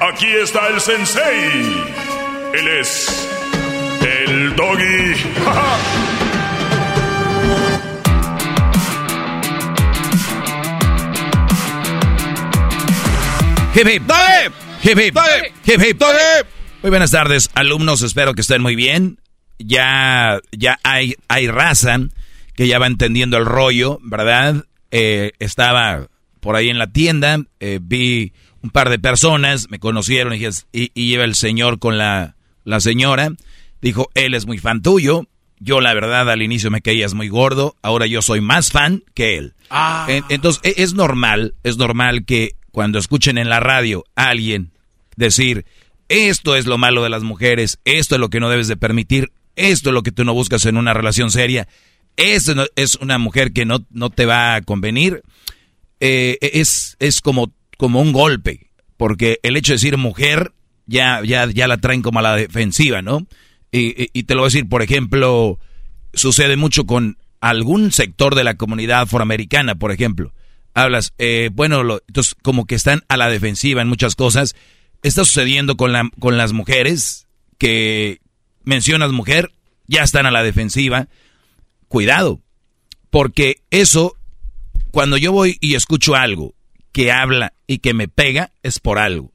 Aquí 0.00 0.26
está 0.42 0.68
el 0.68 0.80
sensei. 0.80 1.84
Él 2.54 2.68
es 2.68 3.28
el 4.00 4.56
doggy. 4.56 5.14
Hip 13.74 13.88
hip. 13.88 14.02
Hip 14.82 14.98
hip. 14.98 15.16
Hip 15.64 15.80
hip. 15.80 16.02
Muy 16.82 16.90
buenas 16.90 17.10
tardes, 17.10 17.48
alumnos. 17.54 18.02
Espero 18.02 18.34
que 18.34 18.42
estén 18.42 18.60
muy 18.60 18.76
bien. 18.76 19.18
Ya, 19.58 20.40
ya 20.52 20.78
hay, 20.82 21.16
hay 21.28 21.48
raza 21.48 21.98
que 22.54 22.68
ya 22.68 22.78
va 22.78 22.86
entendiendo 22.86 23.38
el 23.38 23.46
rollo, 23.46 23.98
¿verdad? 24.02 24.66
Eh, 24.90 25.32
estaba 25.38 26.06
por 26.40 26.56
ahí 26.56 26.68
en 26.68 26.78
la 26.78 26.92
tienda, 26.92 27.38
eh, 27.60 27.78
vi 27.80 28.34
un 28.62 28.70
par 28.70 28.90
de 28.90 28.98
personas, 28.98 29.68
me 29.70 29.78
conocieron 29.78 30.34
y, 30.34 30.46
y, 30.72 31.08
lleva 31.10 31.24
el 31.24 31.34
señor 31.34 31.78
con 31.78 31.98
la, 31.98 32.36
la 32.64 32.80
señora. 32.80 33.32
Dijo, 33.80 34.10
él 34.14 34.34
es 34.34 34.46
muy 34.46 34.58
fan 34.58 34.82
tuyo. 34.82 35.26
Yo, 35.58 35.80
la 35.80 35.94
verdad, 35.94 36.28
al 36.30 36.42
inicio 36.42 36.70
me 36.70 36.82
caías 36.82 37.14
muy 37.14 37.28
gordo. 37.28 37.76
Ahora 37.82 38.06
yo 38.06 38.22
soy 38.22 38.40
más 38.40 38.70
fan 38.70 39.02
que 39.14 39.36
él. 39.38 39.54
Ah. 39.70 40.06
Entonces, 40.28 40.60
e, 40.64 40.82
es 40.82 40.94
normal, 40.94 41.54
es 41.62 41.76
normal 41.76 42.24
que 42.24 42.52
cuando 42.70 42.98
escuchen 42.98 43.38
en 43.38 43.48
la 43.48 43.60
radio 43.60 44.04
a 44.16 44.28
alguien 44.28 44.72
decir, 45.16 45.66
esto 46.08 46.56
es 46.56 46.66
lo 46.66 46.78
malo 46.78 47.02
de 47.02 47.10
las 47.10 47.22
mujeres, 47.22 47.78
esto 47.84 48.16
es 48.16 48.20
lo 48.20 48.30
que 48.30 48.40
no 48.40 48.48
debes 48.48 48.68
de 48.68 48.76
permitir, 48.76 49.32
esto 49.56 49.90
es 49.90 49.94
lo 49.94 50.02
que 50.02 50.12
tú 50.12 50.24
no 50.24 50.34
buscas 50.34 50.66
en 50.66 50.76
una 50.76 50.94
relación 50.94 51.30
seria, 51.30 51.68
esto 52.16 52.66
es 52.76 52.96
una 52.96 53.18
mujer 53.18 53.52
que 53.52 53.64
no, 53.64 53.84
no 53.90 54.10
te 54.10 54.26
va 54.26 54.54
a 54.54 54.62
convenir, 54.62 55.22
eh, 56.00 56.38
es, 56.40 56.96
es 56.98 57.20
como, 57.20 57.52
como 57.82 58.00
un 58.00 58.12
golpe, 58.12 58.70
porque 58.96 59.40
el 59.42 59.56
hecho 59.56 59.72
de 59.72 59.76
decir 59.76 59.96
mujer 59.96 60.52
ya, 60.86 61.20
ya, 61.24 61.46
ya 61.46 61.66
la 61.66 61.78
traen 61.78 62.02
como 62.02 62.20
a 62.20 62.22
la 62.22 62.36
defensiva, 62.36 63.02
¿no? 63.02 63.26
Y, 63.72 64.08
y 64.12 64.22
te 64.22 64.34
lo 64.34 64.42
voy 64.42 64.46
a 64.46 64.52
decir, 64.52 64.68
por 64.68 64.82
ejemplo, 64.82 65.58
sucede 66.14 66.56
mucho 66.56 66.86
con 66.86 67.18
algún 67.40 67.90
sector 67.90 68.34
de 68.36 68.44
la 68.44 68.54
comunidad 68.54 69.00
afroamericana, 69.00 69.74
por 69.74 69.90
ejemplo 69.90 70.32
hablas, 70.74 71.12
eh, 71.18 71.50
bueno, 71.52 71.82
entonces 72.06 72.34
como 72.42 72.66
que 72.66 72.74
están 72.74 73.02
a 73.08 73.16
la 73.16 73.28
defensiva 73.28 73.82
en 73.82 73.88
muchas 73.88 74.14
cosas. 74.14 74.54
Está 75.02 75.24
sucediendo 75.24 75.76
con, 75.76 75.92
la, 75.92 76.08
con 76.18 76.36
las 76.36 76.52
mujeres 76.52 77.26
que 77.58 78.20
mencionas 78.64 79.12
mujer, 79.12 79.52
ya 79.86 80.02
están 80.02 80.26
a 80.26 80.30
la 80.30 80.42
defensiva. 80.42 81.08
Cuidado, 81.88 82.40
porque 83.10 83.62
eso, 83.70 84.16
cuando 84.90 85.16
yo 85.16 85.32
voy 85.32 85.58
y 85.60 85.74
escucho 85.74 86.14
algo 86.14 86.54
que 86.92 87.10
habla 87.10 87.54
y 87.66 87.78
que 87.78 87.94
me 87.94 88.08
pega, 88.08 88.52
es 88.62 88.78
por 88.78 88.98
algo. 88.98 89.32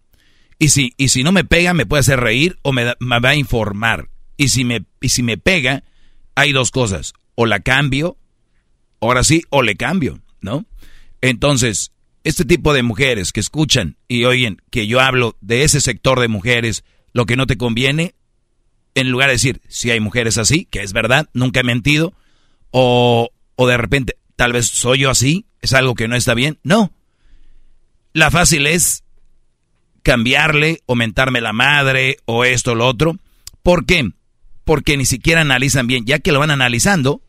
Y 0.59 0.69
si, 0.69 0.93
y 0.97 1.09
si 1.09 1.23
no 1.23 1.31
me 1.31 1.43
pega, 1.43 1.73
me 1.73 1.85
puede 1.85 2.01
hacer 2.01 2.19
reír 2.19 2.57
o 2.61 2.71
me, 2.71 2.93
me 2.99 3.19
va 3.19 3.29
a 3.29 3.35
informar. 3.35 4.09
Y 4.37 4.49
si 4.49 4.63
me, 4.63 4.85
y 5.01 5.09
si 5.09 5.23
me 5.23 5.37
pega, 5.37 5.83
hay 6.35 6.51
dos 6.51 6.71
cosas. 6.71 7.13
O 7.35 7.45
la 7.45 7.59
cambio, 7.59 8.17
ahora 8.99 9.23
sí, 9.23 9.43
o 9.49 9.61
le 9.61 9.75
cambio, 9.75 10.21
¿no? 10.41 10.65
Entonces, 11.21 11.91
este 12.23 12.45
tipo 12.45 12.73
de 12.73 12.83
mujeres 12.83 13.31
que 13.31 13.39
escuchan 13.39 13.97
y 14.07 14.25
oyen 14.25 14.61
que 14.69 14.87
yo 14.87 14.99
hablo 14.99 15.37
de 15.41 15.63
ese 15.63 15.81
sector 15.81 16.19
de 16.19 16.27
mujeres, 16.27 16.83
lo 17.13 17.25
que 17.25 17.35
no 17.35 17.47
te 17.47 17.57
conviene, 17.57 18.15
en 18.95 19.11
lugar 19.11 19.29
de 19.29 19.33
decir, 19.35 19.61
si 19.67 19.91
hay 19.91 19.99
mujeres 19.99 20.37
así, 20.37 20.65
que 20.65 20.81
es 20.81 20.93
verdad, 20.93 21.29
nunca 21.33 21.59
he 21.59 21.63
mentido, 21.63 22.13
o, 22.71 23.29
o 23.55 23.67
de 23.67 23.77
repente, 23.77 24.17
tal 24.35 24.53
vez 24.53 24.67
soy 24.67 24.99
yo 24.99 25.09
así, 25.09 25.45
es 25.61 25.73
algo 25.73 25.95
que 25.95 26.07
no 26.07 26.15
está 26.15 26.33
bien, 26.33 26.59
no. 26.63 26.91
La 28.13 28.31
fácil 28.31 28.67
es 28.67 29.03
cambiarle, 30.03 30.81
aumentarme 30.87 31.41
la 31.41 31.53
madre, 31.53 32.17
o 32.25 32.45
esto 32.45 32.71
o 32.71 32.75
lo 32.75 32.87
otro. 32.87 33.17
¿Por 33.63 33.85
qué? 33.85 34.09
Porque 34.63 34.97
ni 34.97 35.05
siquiera 35.05 35.41
analizan 35.41 35.87
bien, 35.87 36.05
ya 36.05 36.19
que 36.19 36.31
lo 36.31 36.39
van 36.39 36.51
analizando, 36.51 37.21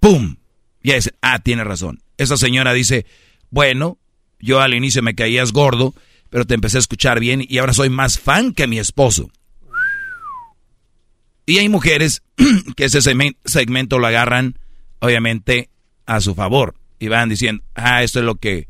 ¡pum! 0.00 0.36
Ya 0.82 0.94
dicen, 0.94 1.14
ah, 1.22 1.38
tiene 1.38 1.64
razón 1.64 2.04
esa 2.18 2.36
señora 2.36 2.72
dice, 2.72 3.06
bueno, 3.50 3.98
yo 4.38 4.60
al 4.60 4.74
inicio 4.74 5.02
me 5.02 5.14
caías 5.14 5.52
gordo, 5.52 5.94
pero 6.30 6.46
te 6.46 6.54
empecé 6.54 6.78
a 6.78 6.80
escuchar 6.80 7.20
bien 7.20 7.44
y 7.46 7.58
ahora 7.58 7.72
soy 7.72 7.90
más 7.90 8.18
fan 8.18 8.52
que 8.52 8.66
mi 8.66 8.78
esposo. 8.78 9.30
Y 11.46 11.58
hay 11.58 11.68
mujeres 11.68 12.22
que 12.76 12.84
ese 12.84 13.00
segmento 13.44 13.98
lo 13.98 14.06
agarran, 14.06 14.58
obviamente, 15.00 15.68
a 16.06 16.20
su 16.20 16.34
favor. 16.34 16.74
Y 16.98 17.08
van 17.08 17.28
diciendo, 17.28 17.62
ah, 17.74 18.02
esto 18.02 18.20
es 18.20 18.24
lo 18.24 18.36
que, 18.36 18.68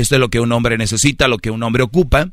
esto 0.00 0.16
es 0.16 0.20
lo 0.20 0.28
que 0.28 0.40
un 0.40 0.52
hombre 0.52 0.76
necesita, 0.76 1.26
lo 1.26 1.38
que 1.38 1.50
un 1.50 1.62
hombre 1.62 1.82
ocupa, 1.82 2.30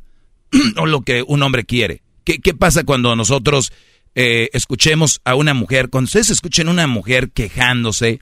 o 0.77 0.85
lo 0.85 1.01
que 1.01 1.23
un 1.25 1.43
hombre 1.43 1.63
quiere. 1.63 2.01
¿Qué, 2.25 2.39
qué 2.39 2.53
pasa 2.53 2.83
cuando 2.83 3.15
nosotros 3.15 3.71
eh, 4.15 4.49
escuchemos 4.51 5.21
a 5.23 5.35
una 5.35 5.53
mujer, 5.53 5.89
cuando 5.89 6.07
ustedes 6.07 6.29
escuchen 6.29 6.67
a 6.67 6.71
una 6.71 6.87
mujer 6.87 7.31
quejándose, 7.31 8.19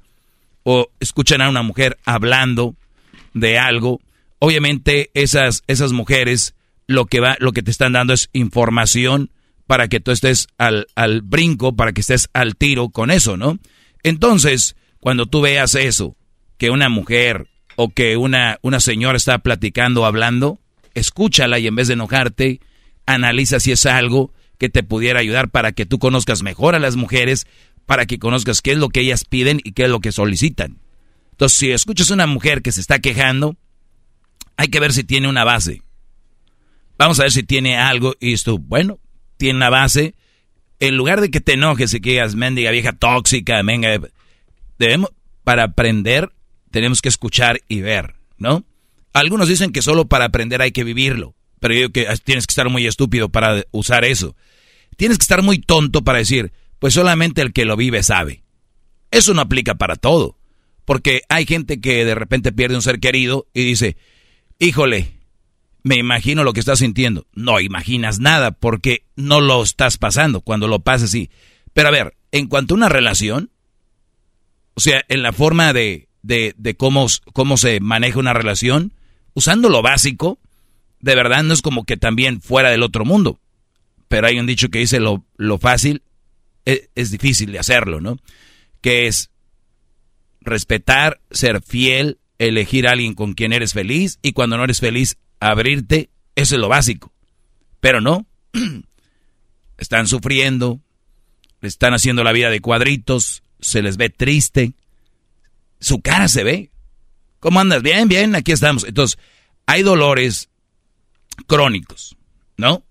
o 0.63 0.91
escuchan 0.99 1.41
a 1.41 1.49
una 1.49 1.63
mujer 1.63 1.97
hablando 2.05 2.75
de 3.33 3.57
algo, 3.57 3.99
obviamente 4.37 5.09
esas, 5.15 5.63
esas 5.65 5.91
mujeres 5.91 6.53
lo 6.85 7.05
que, 7.07 7.19
va, 7.19 7.35
lo 7.39 7.51
que 7.51 7.63
te 7.63 7.71
están 7.71 7.93
dando 7.93 8.13
es 8.13 8.29
información 8.33 9.31
para 9.65 9.87
que 9.87 9.99
tú 9.99 10.11
estés 10.11 10.49
al, 10.59 10.85
al 10.93 11.21
brinco, 11.23 11.75
para 11.75 11.93
que 11.93 12.01
estés 12.01 12.29
al 12.33 12.55
tiro 12.55 12.89
con 12.89 13.09
eso, 13.09 13.37
¿no? 13.37 13.57
Entonces, 14.03 14.75
cuando 14.99 15.25
tú 15.25 15.41
veas 15.41 15.73
eso, 15.73 16.15
que 16.59 16.69
una 16.69 16.89
mujer 16.89 17.47
o 17.75 17.89
que 17.89 18.17
una, 18.17 18.59
una 18.61 18.79
señora 18.79 19.17
está 19.17 19.39
platicando, 19.39 20.05
hablando, 20.05 20.59
escúchala 20.93 21.59
y 21.59 21.67
en 21.67 21.75
vez 21.75 21.87
de 21.87 21.93
enojarte, 21.93 22.59
analiza 23.05 23.59
si 23.59 23.71
es 23.71 23.85
algo 23.85 24.33
que 24.57 24.69
te 24.69 24.83
pudiera 24.83 25.19
ayudar 25.19 25.49
para 25.49 25.71
que 25.71 25.85
tú 25.85 25.99
conozcas 25.99 26.43
mejor 26.43 26.75
a 26.75 26.79
las 26.79 26.95
mujeres, 26.95 27.47
para 27.85 28.05
que 28.05 28.19
conozcas 28.19 28.61
qué 28.61 28.73
es 28.73 28.77
lo 28.77 28.89
que 28.89 29.01
ellas 29.01 29.25
piden 29.25 29.59
y 29.63 29.71
qué 29.71 29.83
es 29.83 29.89
lo 29.89 29.99
que 29.99 30.11
solicitan. 30.11 30.79
Entonces, 31.31 31.57
si 31.57 31.71
escuchas 31.71 32.11
a 32.11 32.13
una 32.13 32.27
mujer 32.27 32.61
que 32.61 32.71
se 32.71 32.81
está 32.81 32.99
quejando, 32.99 33.57
hay 34.57 34.67
que 34.67 34.79
ver 34.79 34.93
si 34.93 35.03
tiene 35.03 35.27
una 35.27 35.43
base. 35.43 35.81
Vamos 36.97 37.19
a 37.19 37.23
ver 37.23 37.31
si 37.31 37.41
tiene 37.41 37.77
algo 37.77 38.13
y 38.19 38.33
esto, 38.33 38.59
bueno, 38.59 38.99
tiene 39.37 39.57
una 39.57 39.71
base. 39.71 40.13
En 40.79 40.97
lugar 40.97 41.19
de 41.19 41.31
que 41.31 41.41
te 41.41 41.53
enojes 41.53 41.93
y 41.95 41.99
que 41.99 42.11
digas, 42.11 42.35
mendiga 42.35 42.69
vieja 42.69 42.93
tóxica, 42.93 43.61
venga, 43.63 43.99
debemos, 44.77 45.09
para 45.43 45.63
aprender, 45.63 46.31
tenemos 46.71 47.01
que 47.01 47.09
escuchar 47.09 47.61
y 47.67 47.81
ver, 47.81 48.15
¿no? 48.37 48.65
Algunos 49.13 49.47
dicen 49.47 49.71
que 49.71 49.81
solo 49.81 50.07
para 50.07 50.25
aprender 50.25 50.61
hay 50.61 50.71
que 50.71 50.83
vivirlo, 50.83 51.35
pero 51.59 51.73
yo 51.73 51.79
digo 51.79 51.91
que 51.91 52.07
tienes 52.23 52.47
que 52.47 52.51
estar 52.51 52.69
muy 52.69 52.87
estúpido 52.87 53.29
para 53.29 53.63
usar 53.71 54.05
eso. 54.05 54.35
Tienes 54.97 55.17
que 55.17 55.23
estar 55.23 55.43
muy 55.43 55.59
tonto 55.59 56.03
para 56.03 56.19
decir, 56.19 56.53
pues 56.79 56.93
solamente 56.93 57.41
el 57.41 57.53
que 57.53 57.65
lo 57.65 57.75
vive 57.75 58.03
sabe. 58.03 58.43
Eso 59.11 59.33
no 59.33 59.41
aplica 59.41 59.75
para 59.75 59.95
todo, 59.95 60.37
porque 60.85 61.21
hay 61.29 61.45
gente 61.45 61.81
que 61.81 62.05
de 62.05 62.15
repente 62.15 62.51
pierde 62.51 62.75
un 62.75 62.81
ser 62.81 62.99
querido 62.99 63.47
y 63.53 63.65
dice, 63.65 63.97
híjole, 64.57 65.11
me 65.83 65.95
imagino 65.95 66.43
lo 66.43 66.53
que 66.53 66.59
estás 66.59 66.79
sintiendo. 66.79 67.27
No 67.33 67.59
imaginas 67.59 68.19
nada 68.19 68.51
porque 68.51 69.05
no 69.15 69.41
lo 69.41 69.63
estás 69.63 69.97
pasando. 69.97 70.41
Cuando 70.41 70.67
lo 70.67 70.79
pases, 70.79 71.11
sí. 71.11 71.29
Pero 71.73 71.89
a 71.89 71.91
ver, 71.91 72.15
en 72.31 72.47
cuanto 72.47 72.73
a 72.73 72.77
una 72.77 72.89
relación, 72.89 73.51
o 74.75 74.79
sea, 74.79 75.03
en 75.09 75.23
la 75.23 75.33
forma 75.33 75.73
de, 75.73 76.07
de, 76.23 76.53
de 76.57 76.75
cómo, 76.75 77.07
cómo 77.33 77.57
se 77.57 77.79
maneja 77.79 78.19
una 78.19 78.33
relación, 78.33 78.93
usando 79.33 79.69
lo 79.69 79.81
básico, 79.81 80.39
de 80.99 81.15
verdad 81.15 81.43
no 81.43 81.53
es 81.53 81.61
como 81.61 81.85
que 81.85 81.97
también 81.97 82.41
fuera 82.41 82.69
del 82.69 82.83
otro 82.83 83.05
mundo. 83.05 83.39
Pero 84.07 84.27
hay 84.27 84.39
un 84.39 84.45
dicho 84.45 84.69
que 84.69 84.79
dice 84.79 84.99
lo, 84.99 85.25
lo 85.37 85.57
fácil 85.57 86.03
e, 86.65 86.89
es, 86.95 87.11
difícil 87.11 87.51
de 87.51 87.59
hacerlo, 87.59 88.01
¿no? 88.01 88.17
Que 88.81 89.07
es 89.07 89.31
respetar, 90.41 91.19
ser 91.31 91.61
fiel, 91.61 92.19
elegir 92.39 92.87
a 92.87 92.91
alguien 92.91 93.13
con 93.13 93.33
quien 93.33 93.53
eres 93.53 93.73
feliz 93.73 94.19
y 94.21 94.33
cuando 94.33 94.57
no 94.57 94.63
eres 94.63 94.79
feliz, 94.79 95.17
abrirte, 95.39 96.09
eso 96.35 96.55
es 96.55 96.61
lo 96.61 96.67
básico. 96.67 97.11
Pero 97.79 98.01
no, 98.01 98.25
están 99.77 100.07
sufriendo, 100.07 100.79
están 101.61 101.93
haciendo 101.93 102.23
la 102.23 102.31
vida 102.31 102.49
de 102.49 102.61
cuadritos, 102.61 103.43
se 103.59 103.81
les 103.81 103.97
ve 103.97 104.09
triste, 104.09 104.73
su 105.81 106.01
cara 106.01 106.29
se 106.29 106.43
ve. 106.43 106.71
¿Cómo 107.39 107.59
andas? 107.59 107.81
Bien, 107.81 108.07
bien, 108.07 108.35
aquí 108.35 108.51
estamos. 108.51 108.85
Entonces, 108.85 109.19
hay 109.65 109.81
dolores 109.81 110.49
crónicos, 111.47 112.15
¿no? 112.55 112.85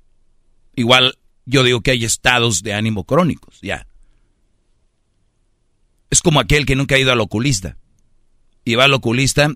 Igual 0.74 1.16
yo 1.46 1.62
digo 1.62 1.81
que 1.81 1.92
hay 1.92 2.05
estados 2.05 2.62
de 2.62 2.74
ánimo 2.74 3.05
crónicos, 3.05 3.59
ya. 3.62 3.87
Es 6.11 6.20
como 6.20 6.40
aquel 6.40 6.66
que 6.66 6.76
nunca 6.76 6.96
ha 6.96 6.98
ido 6.98 7.12
al 7.12 7.20
oculista. 7.20 7.76
Y 8.64 8.74
va 8.74 8.85
al 8.85 8.94
oculista, 8.94 9.53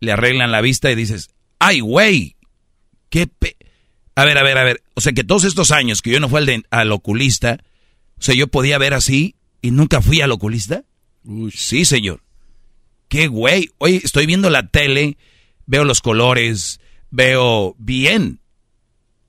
le 0.00 0.12
arreglan 0.12 0.50
la 0.50 0.60
vista 0.60 0.90
y 0.90 0.96
dices, 0.96 1.30
¡ay, 1.60 1.80
güey! 1.80 2.36
¡Qué 3.08 3.26
pe 3.26 3.56
A 4.16 4.24
ver, 4.24 4.36
a 4.36 4.42
ver, 4.42 4.58
a 4.58 4.64
ver. 4.64 4.82
O 4.94 5.00
sea 5.00 5.12
que 5.12 5.24
todos 5.24 5.44
estos 5.44 5.70
años 5.70 6.02
que 6.02 6.10
yo 6.10 6.20
no 6.20 6.28
fui 6.28 6.38
al, 6.38 6.66
al 6.70 6.92
oculista, 6.92 7.58
o 8.18 8.22
sea, 8.22 8.34
yo 8.34 8.48
podía 8.48 8.78
ver 8.78 8.94
así 8.94 9.36
y 9.62 9.70
nunca 9.70 10.02
fui 10.02 10.20
al 10.20 10.32
oculista. 10.32 10.82
Sí, 11.52 11.84
señor. 11.84 12.22
Qué 13.08 13.26
güey. 13.26 13.70
Hoy 13.78 13.96
estoy 13.96 14.26
viendo 14.26 14.50
la 14.50 14.68
tele, 14.68 15.16
veo 15.66 15.84
los 15.84 16.00
colores, 16.00 16.80
veo 17.10 17.74
bien. 17.78 18.40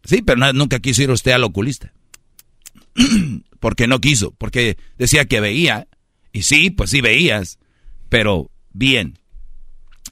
Sí, 0.04 0.22
pero 0.22 0.54
nunca 0.54 0.80
quiso 0.80 1.02
ir 1.02 1.12
usted 1.12 1.32
al 1.32 1.44
oculista. 1.44 1.94
porque 3.60 3.88
no 3.88 4.00
quiso, 4.00 4.32
porque 4.38 4.78
decía 4.98 5.26
que 5.26 5.40
veía. 5.40 5.88
Y 6.32 6.44
sí, 6.44 6.70
pues 6.70 6.92
sí 6.92 7.02
veías, 7.02 7.60
pero 8.10 8.52
bien. 8.72 9.20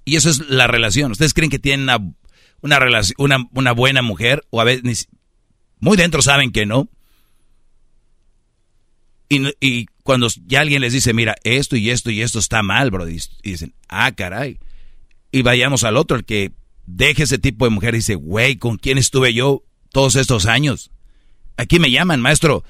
Y 0.06 0.16
eso 0.16 0.30
es 0.30 0.50
la 0.50 0.68
relación. 0.68 1.12
¿Ustedes 1.12 1.34
creen 1.34 1.52
que 1.52 1.60
tienen 1.60 1.84
una 1.84 2.80
una, 3.18 3.48
una 3.54 3.72
buena 3.72 4.02
mujer, 4.02 4.46
o 4.50 4.62
a 4.62 4.64
veces 4.64 5.08
muy 5.80 5.98
dentro 5.98 6.22
saben 6.22 6.52
que 6.52 6.66
no. 6.66 6.90
Y, 9.30 9.48
y, 9.60 9.88
cuando 10.04 10.28
ya 10.46 10.62
alguien 10.62 10.82
les 10.82 10.94
dice, 10.94 11.14
mira, 11.14 11.36
esto 11.44 11.76
y 11.76 11.90
esto 11.90 12.12
y 12.12 12.22
esto 12.22 12.40
está 12.40 12.64
mal, 12.64 12.92
bro, 12.92 13.10
y, 13.10 13.20
dicen, 13.44 13.74
ah, 13.90 14.12
caray. 14.14 14.60
Y 15.32 15.42
vayamos 15.42 15.84
al 15.84 15.98
otro, 15.98 16.16
el 16.18 16.24
que 16.24 16.54
deje 16.86 17.24
ese 17.24 17.38
tipo 17.38 17.66
de 17.66 17.72
mujer 17.72 17.94
y 17.94 17.98
dice, 17.98 18.16
güey, 18.16 18.56
¿con 18.56 18.78
quién 18.78 18.98
estuve 18.98 19.34
yo 19.34 19.64
todos 19.92 20.16
estos 20.16 20.46
años? 20.46 20.92
Aquí 21.58 21.80
me 21.80 21.92
llaman, 21.92 22.22
maestro. 22.22 22.64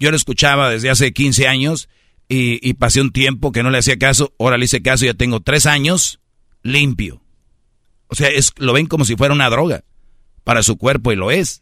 Yo 0.00 0.10
lo 0.10 0.16
escuchaba 0.16 0.70
desde 0.70 0.90
hace 0.90 1.12
15 1.12 1.46
años 1.46 1.88
y, 2.32 2.74
pasé 2.74 3.00
un 3.00 3.10
tiempo 3.10 3.50
que 3.50 3.62
no 3.62 3.70
le 3.70 3.78
hacía 3.78 3.98
caso. 3.98 4.32
Ahora 4.38 4.56
le 4.56 4.64
hice 4.64 4.82
caso, 4.82 5.04
ya 5.04 5.14
tengo 5.14 5.40
tres 5.40 5.66
años 5.66 6.20
limpio. 6.62 7.20
O 8.06 8.14
sea, 8.14 8.28
es, 8.28 8.52
lo 8.56 8.72
ven 8.72 8.86
como 8.86 9.04
si 9.04 9.16
fuera 9.16 9.34
una 9.34 9.50
droga 9.50 9.84
para 10.44 10.62
su 10.62 10.76
cuerpo 10.76 11.12
y 11.12 11.16
lo 11.16 11.30
es. 11.30 11.60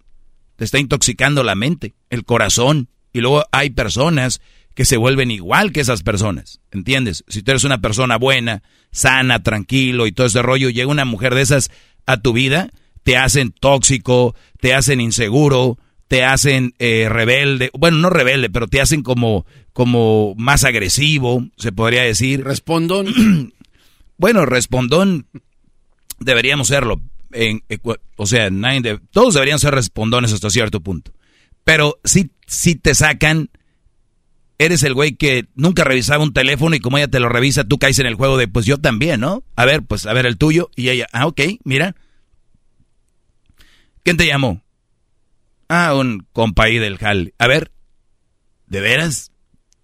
Te 0.57 0.65
está 0.65 0.79
intoxicando 0.79 1.43
la 1.43 1.55
mente, 1.55 1.95
el 2.11 2.25
corazón. 2.25 2.91
Y 3.13 3.21
luego 3.21 3.45
hay 3.53 3.71
personas 3.71 4.41
que 4.75 4.85
se 4.85 4.97
vuelven 4.97 5.31
igual 5.31 5.73
que 5.73 5.81
esas 5.81 6.03
personas. 6.03 6.61
¿Entiendes? 6.71 7.25
Si 7.29 7.43
tú 7.43 7.51
eres 7.51 7.65
una 7.65 7.81
persona 7.81 8.17
buena, 8.17 8.63
sana, 8.93 9.43
tranquilo 9.43 10.07
y 10.07 10.13
todo 10.13 10.27
ese 10.27 10.43
rollo, 10.43 10.71
llega 10.71 10.89
una 10.89 11.05
mujer 11.05 11.35
de 11.35 11.43
esas 11.43 11.71
a 12.07 12.19
tu 12.21 12.33
vida, 12.33 12.71
te 13.03 13.17
hacen 13.17 13.53
tóxico, 13.53 14.35
te 14.61 14.75
hacen 14.75 15.01
inseguro, 15.01 15.79
te 16.09 16.25
hacen 16.25 16.75
eh, 16.79 17.09
rebelde. 17.11 17.71
Bueno, 17.79 17.99
no 17.99 18.11
rebelde, 18.11 18.51
pero 18.51 18.67
te 18.67 18.81
hacen 18.81 19.03
como, 19.03 19.47
como 19.73 20.35
más 20.37 20.65
agresivo, 20.65 21.45
se 21.57 21.73
podría 21.73 22.03
decir. 22.03 22.45
Respondón. 22.45 23.53
bueno, 24.17 24.47
respondón 24.47 25.27
deberíamos 26.19 26.69
serlo. 26.69 27.01
En, 27.33 27.63
o 28.17 28.27
sea, 28.27 28.49
todos 29.11 29.35
deberían 29.35 29.59
ser 29.59 29.75
respondones 29.75 30.33
hasta 30.33 30.51
cierto 30.51 30.81
punto. 30.81 31.13
Pero 31.69 32.01
si, 32.03 32.31
si 32.47 32.77
te 32.77 32.95
sacan, 32.95 33.51
eres 34.57 34.83
el 34.85 34.95
güey 34.95 35.17
que 35.17 35.49
nunca 35.55 35.85
revisaba 35.85 36.25
un 36.25 36.33
teléfono 36.33 36.75
y 36.75 36.81
como 36.81 36.97
ella 36.97 37.09
te 37.09 37.21
lo 37.21 37.29
revisa, 37.29 37.65
tú 37.65 37.77
caes 37.79 37.99
en 37.99 38.07
el 38.07 38.15
juego 38.15 38.39
de, 38.39 38.49
pues 38.49 38.65
yo 38.65 38.79
también, 38.79 39.21
¿no? 39.21 39.45
A 39.55 39.67
ver, 39.67 39.83
pues 39.83 40.07
a 40.07 40.15
ver 40.15 40.25
el 40.25 40.39
tuyo. 40.39 40.71
Y 40.77 40.89
ella, 40.89 41.07
ah, 41.13 41.27
ok, 41.27 41.43
mira. 41.65 41.95
¿Quién 44.03 44.17
te 44.17 44.27
llamó? 44.27 44.63
Ah, 45.69 45.95
un 45.95 46.27
compa 46.33 46.65
del 46.69 46.97
Hal. 47.03 47.35
A 47.37 47.47
ver, 47.47 47.71
¿de 48.67 48.81
veras? 48.81 49.33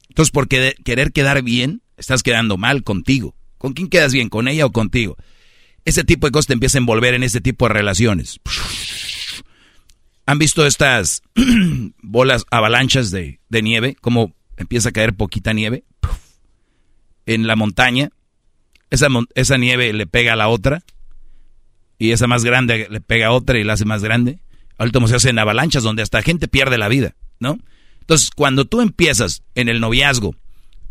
Entonces, 0.08 0.32
por 0.32 0.48
querer 0.48 1.12
quedar 1.12 1.42
bien, 1.42 1.82
estás 1.98 2.22
quedando 2.22 2.56
mal 2.56 2.82
contigo. 2.82 3.36
¿Con 3.58 3.74
quién 3.74 3.90
quedas 3.90 4.14
bien? 4.14 4.30
¿Con 4.30 4.48
ella 4.48 4.64
o 4.64 4.72
contigo? 4.72 5.18
Ese 5.84 6.02
tipo 6.02 6.26
de 6.26 6.30
cosas 6.32 6.46
te 6.46 6.54
empieza 6.54 6.78
a 6.78 6.80
envolver 6.80 7.12
en 7.12 7.24
ese 7.24 7.42
tipo 7.42 7.68
de 7.68 7.74
relaciones. 7.74 8.40
¿Han 10.26 10.38
visto 10.38 10.66
estas 10.66 11.22
bolas 12.02 12.44
avalanchas 12.50 13.10
de, 13.10 13.38
nieve? 13.50 13.96
Como 14.00 14.34
empieza 14.56 14.88
a 14.88 14.92
caer 14.92 15.14
poquita 15.14 15.52
nieve 15.52 15.84
en 17.26 17.46
la 17.46 17.56
montaña. 17.56 18.10
Esa, 18.90 19.08
esa 19.34 19.58
nieve 19.58 19.92
le 19.92 20.06
pega 20.06 20.32
a 20.32 20.36
la 20.36 20.48
otra. 20.48 20.82
Y 21.98 22.12
esa 22.12 22.26
más 22.26 22.44
grande 22.44 22.88
le 22.90 23.00
pega 23.00 23.28
a 23.28 23.32
otra 23.32 23.58
y 23.58 23.64
la 23.64 23.74
hace 23.74 23.84
más 23.84 24.02
grande. 24.02 24.40
Al 24.78 24.86
último 24.86 25.08
se 25.08 25.16
hacen 25.16 25.38
avalanchas 25.38 25.82
donde 25.82 26.02
hasta 26.02 26.22
gente 26.22 26.48
pierde 26.48 26.78
la 26.78 26.88
vida, 26.88 27.14
¿no? 27.38 27.58
Entonces, 28.00 28.30
cuando 28.30 28.64
tú 28.64 28.80
empiezas 28.80 29.42
en 29.54 29.68
el 29.68 29.80
noviazgo, 29.80 30.34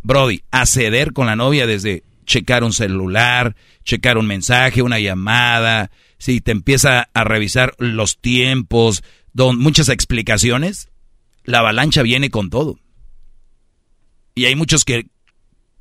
Brody, 0.02 0.44
a 0.52 0.66
ceder 0.66 1.14
con 1.14 1.28
la 1.28 1.36
novia 1.36 1.68
desde 1.68 2.04
checar 2.26 2.64
un 2.64 2.74
celular, 2.74 3.56
checar 3.84 4.18
un 4.18 4.28
mensaje, 4.28 4.82
una 4.82 5.00
llamada, 5.00 5.92
si 6.18 6.42
te 6.42 6.52
empieza 6.52 7.10
a 7.14 7.24
revisar 7.24 7.76
los 7.80 8.20
tiempos, 8.20 9.04
don, 9.34 9.60
muchas 9.60 9.90
explicaciones, 9.90 10.90
la 11.44 11.60
avalancha 11.60 12.02
viene 12.02 12.30
con 12.30 12.50
todo. 12.50 12.80
Y 14.36 14.46
hay 14.46 14.56
muchos 14.56 14.86
que, 14.86 15.08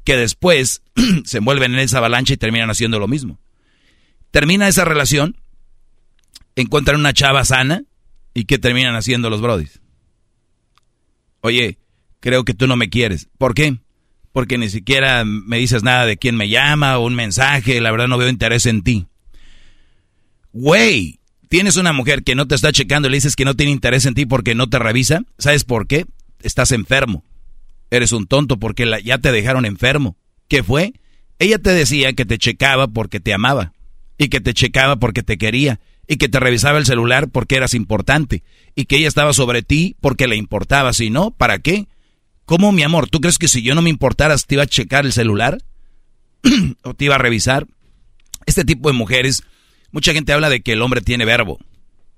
que 0.04 0.16
después 0.16 0.82
se 1.24 1.38
envuelven 1.38 1.74
en 1.74 1.80
esa 1.80 1.98
avalancha 1.98 2.34
y 2.34 2.38
terminan 2.38 2.70
haciendo 2.70 2.98
lo 2.98 3.08
mismo. 3.08 3.38
Termina 4.30 4.68
esa 4.68 4.84
relación, 4.84 5.36
encuentran 6.56 6.98
una 6.98 7.12
chava 7.12 7.44
sana 7.44 7.84
y 8.34 8.44
¿qué 8.44 8.58
terminan 8.58 8.96
haciendo 8.96 9.30
los 9.30 9.40
brodis? 9.40 9.80
Oye, 11.40 11.78
creo 12.20 12.44
que 12.44 12.54
tú 12.54 12.66
no 12.66 12.76
me 12.76 12.88
quieres. 12.88 13.28
¿Por 13.38 13.54
qué? 13.54 13.78
Porque 14.32 14.58
ni 14.58 14.68
siquiera 14.68 15.24
me 15.24 15.58
dices 15.58 15.82
nada 15.82 16.06
de 16.06 16.16
quién 16.16 16.36
me 16.36 16.48
llama 16.48 16.98
o 16.98 17.06
un 17.06 17.14
mensaje, 17.14 17.80
la 17.80 17.90
verdad 17.90 18.08
no 18.08 18.18
veo 18.18 18.28
interés 18.28 18.66
en 18.66 18.82
ti. 18.82 19.06
Güey, 20.52 21.20
tienes 21.48 21.76
una 21.76 21.92
mujer 21.92 22.24
que 22.24 22.34
no 22.34 22.46
te 22.46 22.54
está 22.54 22.72
checando 22.72 23.08
y 23.08 23.10
le 23.10 23.18
dices 23.18 23.36
que 23.36 23.44
no 23.44 23.54
tiene 23.54 23.72
interés 23.72 24.06
en 24.06 24.14
ti 24.14 24.26
porque 24.26 24.54
no 24.54 24.68
te 24.68 24.78
revisa, 24.78 25.22
¿sabes 25.38 25.64
por 25.64 25.86
qué? 25.86 26.06
Estás 26.42 26.72
enfermo. 26.72 27.24
Eres 27.90 28.12
un 28.12 28.26
tonto 28.26 28.58
porque 28.58 28.90
ya 29.04 29.18
te 29.18 29.32
dejaron 29.32 29.66
enfermo. 29.66 30.16
¿Qué 30.48 30.62
fue? 30.62 30.94
Ella 31.38 31.58
te 31.58 31.70
decía 31.70 32.14
que 32.14 32.24
te 32.24 32.38
checaba 32.38 32.88
porque 32.88 33.20
te 33.20 33.34
amaba 33.34 33.72
y 34.16 34.28
que 34.28 34.40
te 34.40 34.54
checaba 34.54 34.96
porque 34.96 35.22
te 35.22 35.36
quería 35.36 35.80
y 36.08 36.16
que 36.16 36.28
te 36.28 36.40
revisaba 36.40 36.78
el 36.78 36.86
celular 36.86 37.28
porque 37.28 37.56
eras 37.56 37.74
importante 37.74 38.42
y 38.74 38.86
que 38.86 38.96
ella 38.96 39.08
estaba 39.08 39.32
sobre 39.32 39.62
ti 39.62 39.96
porque 40.00 40.26
le 40.26 40.36
importaba. 40.36 40.92
Si 40.92 41.10
no, 41.10 41.32
¿para 41.32 41.58
qué? 41.58 41.86
¿Cómo, 42.44 42.72
mi 42.72 42.82
amor? 42.82 43.08
¿Tú 43.08 43.20
crees 43.20 43.38
que 43.38 43.48
si 43.48 43.62
yo 43.62 43.74
no 43.74 43.82
me 43.82 43.90
importaras 43.90 44.46
te 44.46 44.56
iba 44.56 44.64
a 44.64 44.66
checar 44.66 45.06
el 45.06 45.12
celular? 45.12 45.58
¿O 46.82 46.94
te 46.94 47.04
iba 47.04 47.14
a 47.14 47.18
revisar? 47.18 47.66
Este 48.46 48.64
tipo 48.64 48.88
de 48.88 48.94
mujeres, 48.94 49.44
mucha 49.92 50.12
gente 50.12 50.32
habla 50.32 50.50
de 50.50 50.60
que 50.60 50.72
el 50.72 50.82
hombre 50.82 51.00
tiene 51.00 51.24
verbo. 51.24 51.58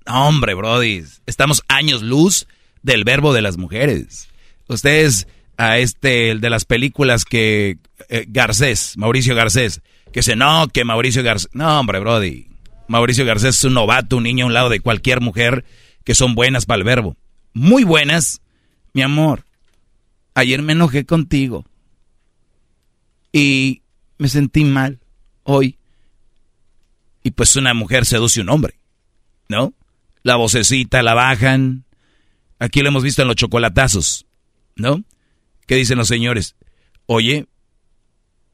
hombre, 0.07 0.55
brody, 0.55 1.03
estamos 1.27 1.63
años 1.67 2.01
luz 2.01 2.47
del 2.81 3.03
verbo 3.03 3.33
de 3.33 3.43
las 3.43 3.57
mujeres. 3.57 4.27
Ustedes, 4.67 5.27
a 5.57 5.77
este, 5.77 6.31
el 6.31 6.41
de 6.41 6.49
las 6.49 6.65
películas 6.65 7.23
que 7.23 7.77
eh, 8.09 8.25
Garcés, 8.27 8.97
Mauricio 8.97 9.35
Garcés, 9.35 9.81
que 10.11 10.23
se 10.23 10.35
no, 10.35 10.67
que 10.69 10.85
Mauricio 10.85 11.21
Garcés, 11.21 11.49
no, 11.53 11.79
hombre, 11.79 11.99
brody. 11.99 12.47
Mauricio 12.87 13.25
Garcés 13.25 13.55
es 13.55 13.63
un 13.63 13.75
novato, 13.75 14.17
un 14.17 14.23
niño 14.23 14.45
a 14.45 14.47
un 14.47 14.53
lado 14.53 14.69
de 14.69 14.79
cualquier 14.79 15.21
mujer 15.21 15.65
que 16.03 16.15
son 16.15 16.33
buenas 16.33 16.65
para 16.65 16.79
el 16.79 16.83
verbo. 16.83 17.15
Muy 17.53 17.83
buenas, 17.83 18.41
mi 18.93 19.03
amor 19.03 19.45
ayer 20.35 20.61
me 20.61 20.73
enojé 20.73 21.05
contigo 21.05 21.65
y 23.31 23.81
me 24.17 24.29
sentí 24.29 24.63
mal 24.63 24.99
hoy. 25.43 25.79
Y 27.23 27.31
pues 27.31 27.55
una 27.55 27.73
mujer 27.73 28.05
seduce 28.05 28.39
a 28.39 28.43
un 28.43 28.49
hombre, 28.49 28.79
¿no? 29.49 29.73
La 30.21 30.35
vocecita 30.35 31.01
la 31.01 31.15
bajan. 31.15 31.85
Aquí 32.59 32.81
lo 32.81 32.89
hemos 32.89 33.03
visto 33.03 33.23
en 33.23 33.27
los 33.27 33.37
chocolatazos, 33.37 34.27
¿no? 34.75 35.03
¿Qué 35.65 35.75
dicen 35.75 35.97
los 35.97 36.07
señores? 36.07 36.55
Oye, 37.07 37.47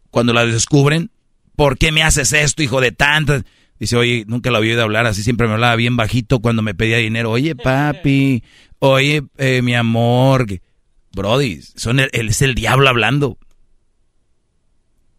cuando 0.10 0.34
la 0.34 0.46
descubren, 0.46 1.12
¿por 1.56 1.78
qué 1.78 1.92
me 1.92 2.04
haces 2.04 2.32
esto, 2.32 2.64
hijo 2.64 2.80
de 2.80 2.92
tantas? 2.92 3.44
Dice, 3.80 3.98
oye, 3.98 4.24
nunca 4.28 4.52
lo 4.52 4.58
había 4.58 4.72
oído 4.72 4.84
hablar 4.84 5.06
así, 5.06 5.24
siempre 5.24 5.48
me 5.48 5.54
hablaba 5.54 5.76
bien 5.76 5.98
bajito 5.98 6.40
cuando 6.40 6.62
me 6.62 6.76
pedía 6.76 6.98
dinero. 6.98 7.32
Oye, 7.32 7.56
papi, 7.56 8.44
oye, 8.80 9.24
eh, 9.38 9.62
mi 9.62 9.74
amor. 9.76 10.46
Brody, 11.14 11.62
son 11.62 12.00
el, 12.00 12.10
es 12.12 12.42
el 12.42 12.56
diablo 12.56 12.90
hablando. 12.90 13.38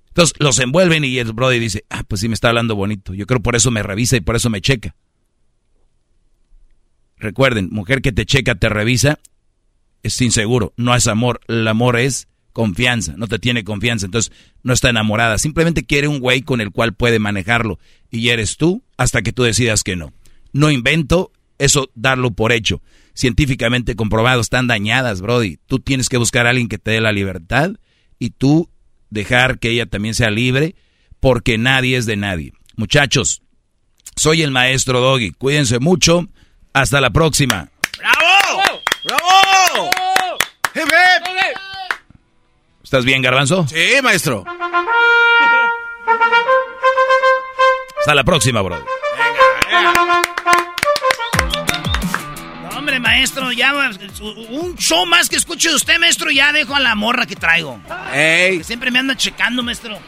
Entonces 0.08 0.34
los 0.38 0.58
envuelven 0.58 1.04
y 1.04 1.18
el 1.18 1.32
Brody 1.32 1.58
dice, 1.58 1.84
ah, 1.88 2.02
pues 2.06 2.20
sí 2.20 2.28
me 2.28 2.34
está 2.34 2.48
hablando 2.48 2.76
bonito. 2.76 3.14
Yo 3.14 3.26
creo 3.26 3.40
por 3.40 3.56
eso 3.56 3.70
me 3.70 3.82
revisa 3.82 4.16
y 4.16 4.20
por 4.20 4.36
eso 4.36 4.50
me 4.50 4.60
checa. 4.60 4.94
Recuerden, 7.16 7.68
mujer 7.70 8.02
que 8.02 8.12
te 8.12 8.26
checa, 8.26 8.54
te 8.56 8.68
revisa, 8.68 9.20
es 10.02 10.20
inseguro, 10.20 10.74
no 10.76 10.94
es 10.94 11.06
amor. 11.06 11.40
El 11.48 11.66
amor 11.66 11.96
es 11.98 12.28
confianza, 12.52 13.14
no 13.16 13.26
te 13.26 13.38
tiene 13.38 13.64
confianza, 13.64 14.06
entonces 14.06 14.32
no 14.62 14.72
está 14.72 14.90
enamorada. 14.90 15.38
Simplemente 15.38 15.84
quiere 15.84 16.08
un 16.08 16.20
güey 16.20 16.42
con 16.42 16.60
el 16.60 16.72
cual 16.72 16.94
puede 16.94 17.18
manejarlo. 17.18 17.78
Y 18.10 18.28
eres 18.28 18.56
tú 18.56 18.82
hasta 18.98 19.22
que 19.22 19.32
tú 19.32 19.44
decidas 19.44 19.82
que 19.82 19.96
no. 19.96 20.12
No 20.52 20.70
invento 20.70 21.32
eso, 21.58 21.90
darlo 21.94 22.32
por 22.32 22.52
hecho 22.52 22.82
científicamente 23.14 23.96
comprobado, 23.96 24.40
están 24.40 24.66
dañadas, 24.66 25.20
Brody. 25.20 25.58
Tú 25.66 25.78
tienes 25.78 26.08
que 26.08 26.16
buscar 26.16 26.46
a 26.46 26.50
alguien 26.50 26.68
que 26.68 26.78
te 26.78 26.92
dé 26.92 27.00
la 27.00 27.12
libertad 27.12 27.72
y 28.18 28.30
tú 28.30 28.70
dejar 29.10 29.58
que 29.58 29.70
ella 29.70 29.86
también 29.86 30.14
sea 30.14 30.30
libre, 30.30 30.74
porque 31.20 31.58
nadie 31.58 31.96
es 31.96 32.06
de 32.06 32.16
nadie. 32.16 32.52
Muchachos, 32.76 33.42
soy 34.16 34.42
el 34.42 34.50
maestro 34.50 35.00
Doggy. 35.00 35.32
Cuídense 35.32 35.78
mucho. 35.78 36.26
Hasta 36.72 37.00
la 37.00 37.10
próxima. 37.10 37.68
¡Bravo! 37.98 38.62
¡Bravo! 39.04 39.90
¡Hip, 40.74 40.82
hip! 40.82 41.58
¿Estás 42.82 43.04
bien, 43.04 43.22
Garbanzo? 43.22 43.66
Sí, 43.68 44.00
maestro. 44.02 44.44
Hasta 48.00 48.14
la 48.14 48.24
próxima, 48.24 48.62
bro. 48.62 48.78
No, 48.78 50.22
hombre, 52.96 53.10
maestro, 53.10 53.52
ya 53.52 53.72
un 54.50 54.76
show 54.76 55.06
más 55.06 55.28
que 55.28 55.36
escuche 55.36 55.70
de 55.70 55.76
usted, 55.76 55.98
maestro, 55.98 56.30
ya 56.30 56.52
dejo 56.52 56.74
a 56.74 56.80
la 56.80 56.94
morra 56.94 57.26
que 57.26 57.36
traigo. 57.36 57.80
Ey. 58.12 58.58
Que 58.58 58.64
siempre 58.64 58.90
me 58.90 58.98
anda 58.98 59.16
checando, 59.16 59.62
maestro. 59.62 59.98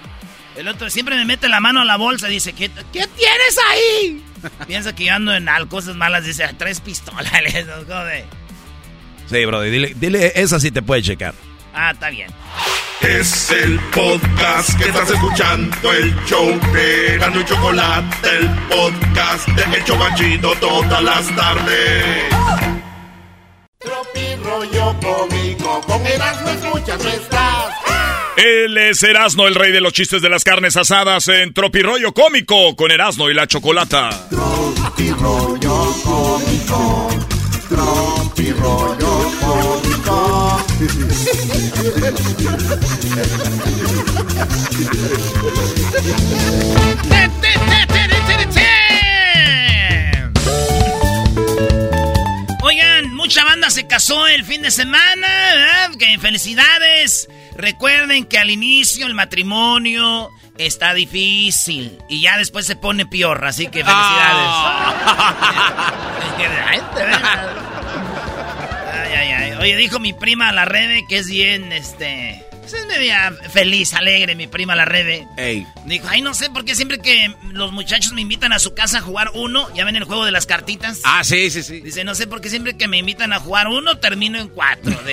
El 0.57 0.69
otro 0.69 0.89
siempre 0.91 1.17
me 1.17 1.25
mete 1.25 1.49
la 1.49 1.61
mano 1.61 1.81
a 1.81 1.85
la 1.85 1.97
bolsa 1.97 2.29
y 2.29 2.35
dice, 2.35 2.53
¿qué, 2.53 2.71
¿qué 2.93 3.07
tienes 3.07 3.59
ahí? 3.71 4.25
Piensa 4.67 4.95
que 4.95 5.07
yo 5.07 5.15
ando 5.15 5.35
en 5.35 5.49
cosas 5.69 5.97
malas, 5.97 6.25
dice, 6.25 6.49
tres 6.59 6.81
pistolas. 6.81 7.31
Joder. 7.89 8.25
Sí, 9.31 9.45
bro, 9.47 9.63
dile, 9.63 9.95
dile, 9.97 10.33
esa 10.35 10.61
sí 10.61 10.71
te 10.71 10.83
puede 10.83 11.03
checar. 11.03 11.35
Ah, 11.75 11.91
está 11.93 12.11
bien. 12.11 12.31
Es 13.01 13.51
el 13.51 13.79
podcast 13.93 14.79
que 14.79 14.85
estás 14.85 15.11
escuchando, 15.11 15.93
el 15.93 16.15
show 16.25 16.49
de 16.73 17.19
Gano 17.19 17.41
y 17.41 17.45
Chocolate, 17.45 18.29
el 18.39 18.49
podcast 18.69 19.49
de 19.49 19.77
El 19.77 19.85
Chobachito 19.85 20.55
todas 20.61 21.03
las 21.03 21.37
tardes. 21.37 22.25
Tropi 23.79 24.37
rollo 24.43 24.97
cómico, 25.03 25.81
con 25.83 26.07
Erasmo 26.07 26.49
escuchas 26.49 27.05
no 27.05 27.11
estás. 27.11 27.75
Él 28.37 28.79
es 28.79 29.03
Erasmo, 29.03 29.47
el 29.47 29.55
rey 29.55 29.71
de 29.71 29.81
los 29.81 29.93
chistes 29.93 30.23
de 30.23 30.29
las 30.29 30.43
carnes 30.45 30.77
asadas 30.77 31.29
en 31.29 31.53
Tropirollo 31.53 32.13
Cómico, 32.15 32.75
con 32.75 32.91
Erasmo 32.91 33.31
y 33.31 33.35
la 33.35 33.47
Chocolata. 33.47 34.11
Tropirollo 34.31 35.95
Cómico, 36.03 37.11
Tropirollo 37.69 39.31
Cómico. 39.41 40.64
Oigan, 52.63 53.15
mucha 53.15 53.45
banda 53.45 53.71
se 53.71 53.87
casó 53.87 54.27
el 54.27 54.45
fin 54.45 54.63
de 54.63 54.73
semana, 54.73 55.29
¿verdad? 55.55 55.91
Que 55.97 56.19
felicidades. 56.19 57.29
Recuerden 57.57 58.25
que 58.25 58.39
al 58.39 58.51
inicio 58.51 59.07
el 59.07 59.15
matrimonio 59.15 60.29
está 60.59 60.93
difícil 60.93 61.99
y 62.09 62.23
ya 62.23 62.37
después 62.37 62.67
se 62.67 62.75
pone 62.75 63.07
peor, 63.07 63.45
así 63.45 63.69
que 63.69 63.85
felicidades. 63.85 64.49
Ay, 66.67 66.81
ay, 69.15 69.33
ay. 69.33 69.53
Oye, 69.53 69.77
dijo 69.77 69.99
mi 69.99 70.13
prima 70.13 70.53
la 70.53 70.65
Rebe 70.65 71.05
que 71.09 71.19
es 71.19 71.29
bien, 71.29 71.73
este... 71.73 72.45
Es 72.65 72.87
media 72.87 73.31
feliz, 73.51 73.93
alegre, 73.93 74.35
mi 74.35 74.47
prima 74.47 74.75
la 74.75 74.85
Rebe. 74.87 75.29
Ey. 75.37 75.67
Dijo, 75.85 76.09
ay, 76.09 76.23
no 76.23 76.33
sé 76.33 76.49
por 76.49 76.65
qué 76.65 76.75
siempre 76.75 76.99
que 76.99 77.33
los 77.53 77.73
muchachos 77.73 78.13
me 78.15 78.23
invitan 78.23 78.53
a 78.55 78.59
su 78.59 78.75
casa 78.75 78.99
a 78.99 79.01
jugar 79.03 79.31
uno, 79.35 79.73
ya 79.75 79.85
ven 79.85 79.97
el 79.97 80.05
juego 80.05 80.25
de 80.25 80.31
las 80.31 80.47
cartitas. 80.47 81.01
Ah, 81.05 81.23
sí, 81.25 81.51
sí, 81.51 81.63
sí. 81.63 81.81
Dice, 81.81 82.05
no 82.05 82.15
sé 82.15 82.27
por 82.27 82.41
qué 82.41 82.49
siempre 82.49 82.77
que 82.77 82.89
me 82.89 82.97
invitan 82.97 83.33
a 83.35 83.39
jugar 83.39 83.69
uno, 83.69 83.99
termino 83.99 84.39
en 84.39 84.49
cuatro. 84.49 84.93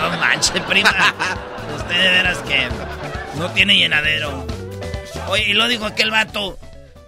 No 0.00 0.10
manches, 0.18 0.62
prima. 0.62 1.14
Usted 1.76 2.02
de 2.02 2.10
veras 2.10 2.38
que 2.38 2.68
no 3.36 3.50
tiene 3.50 3.76
llenadero. 3.76 4.46
Oye, 5.28 5.50
y 5.50 5.54
lo 5.54 5.68
dijo 5.68 5.84
aquel 5.84 6.10
vato. 6.10 6.58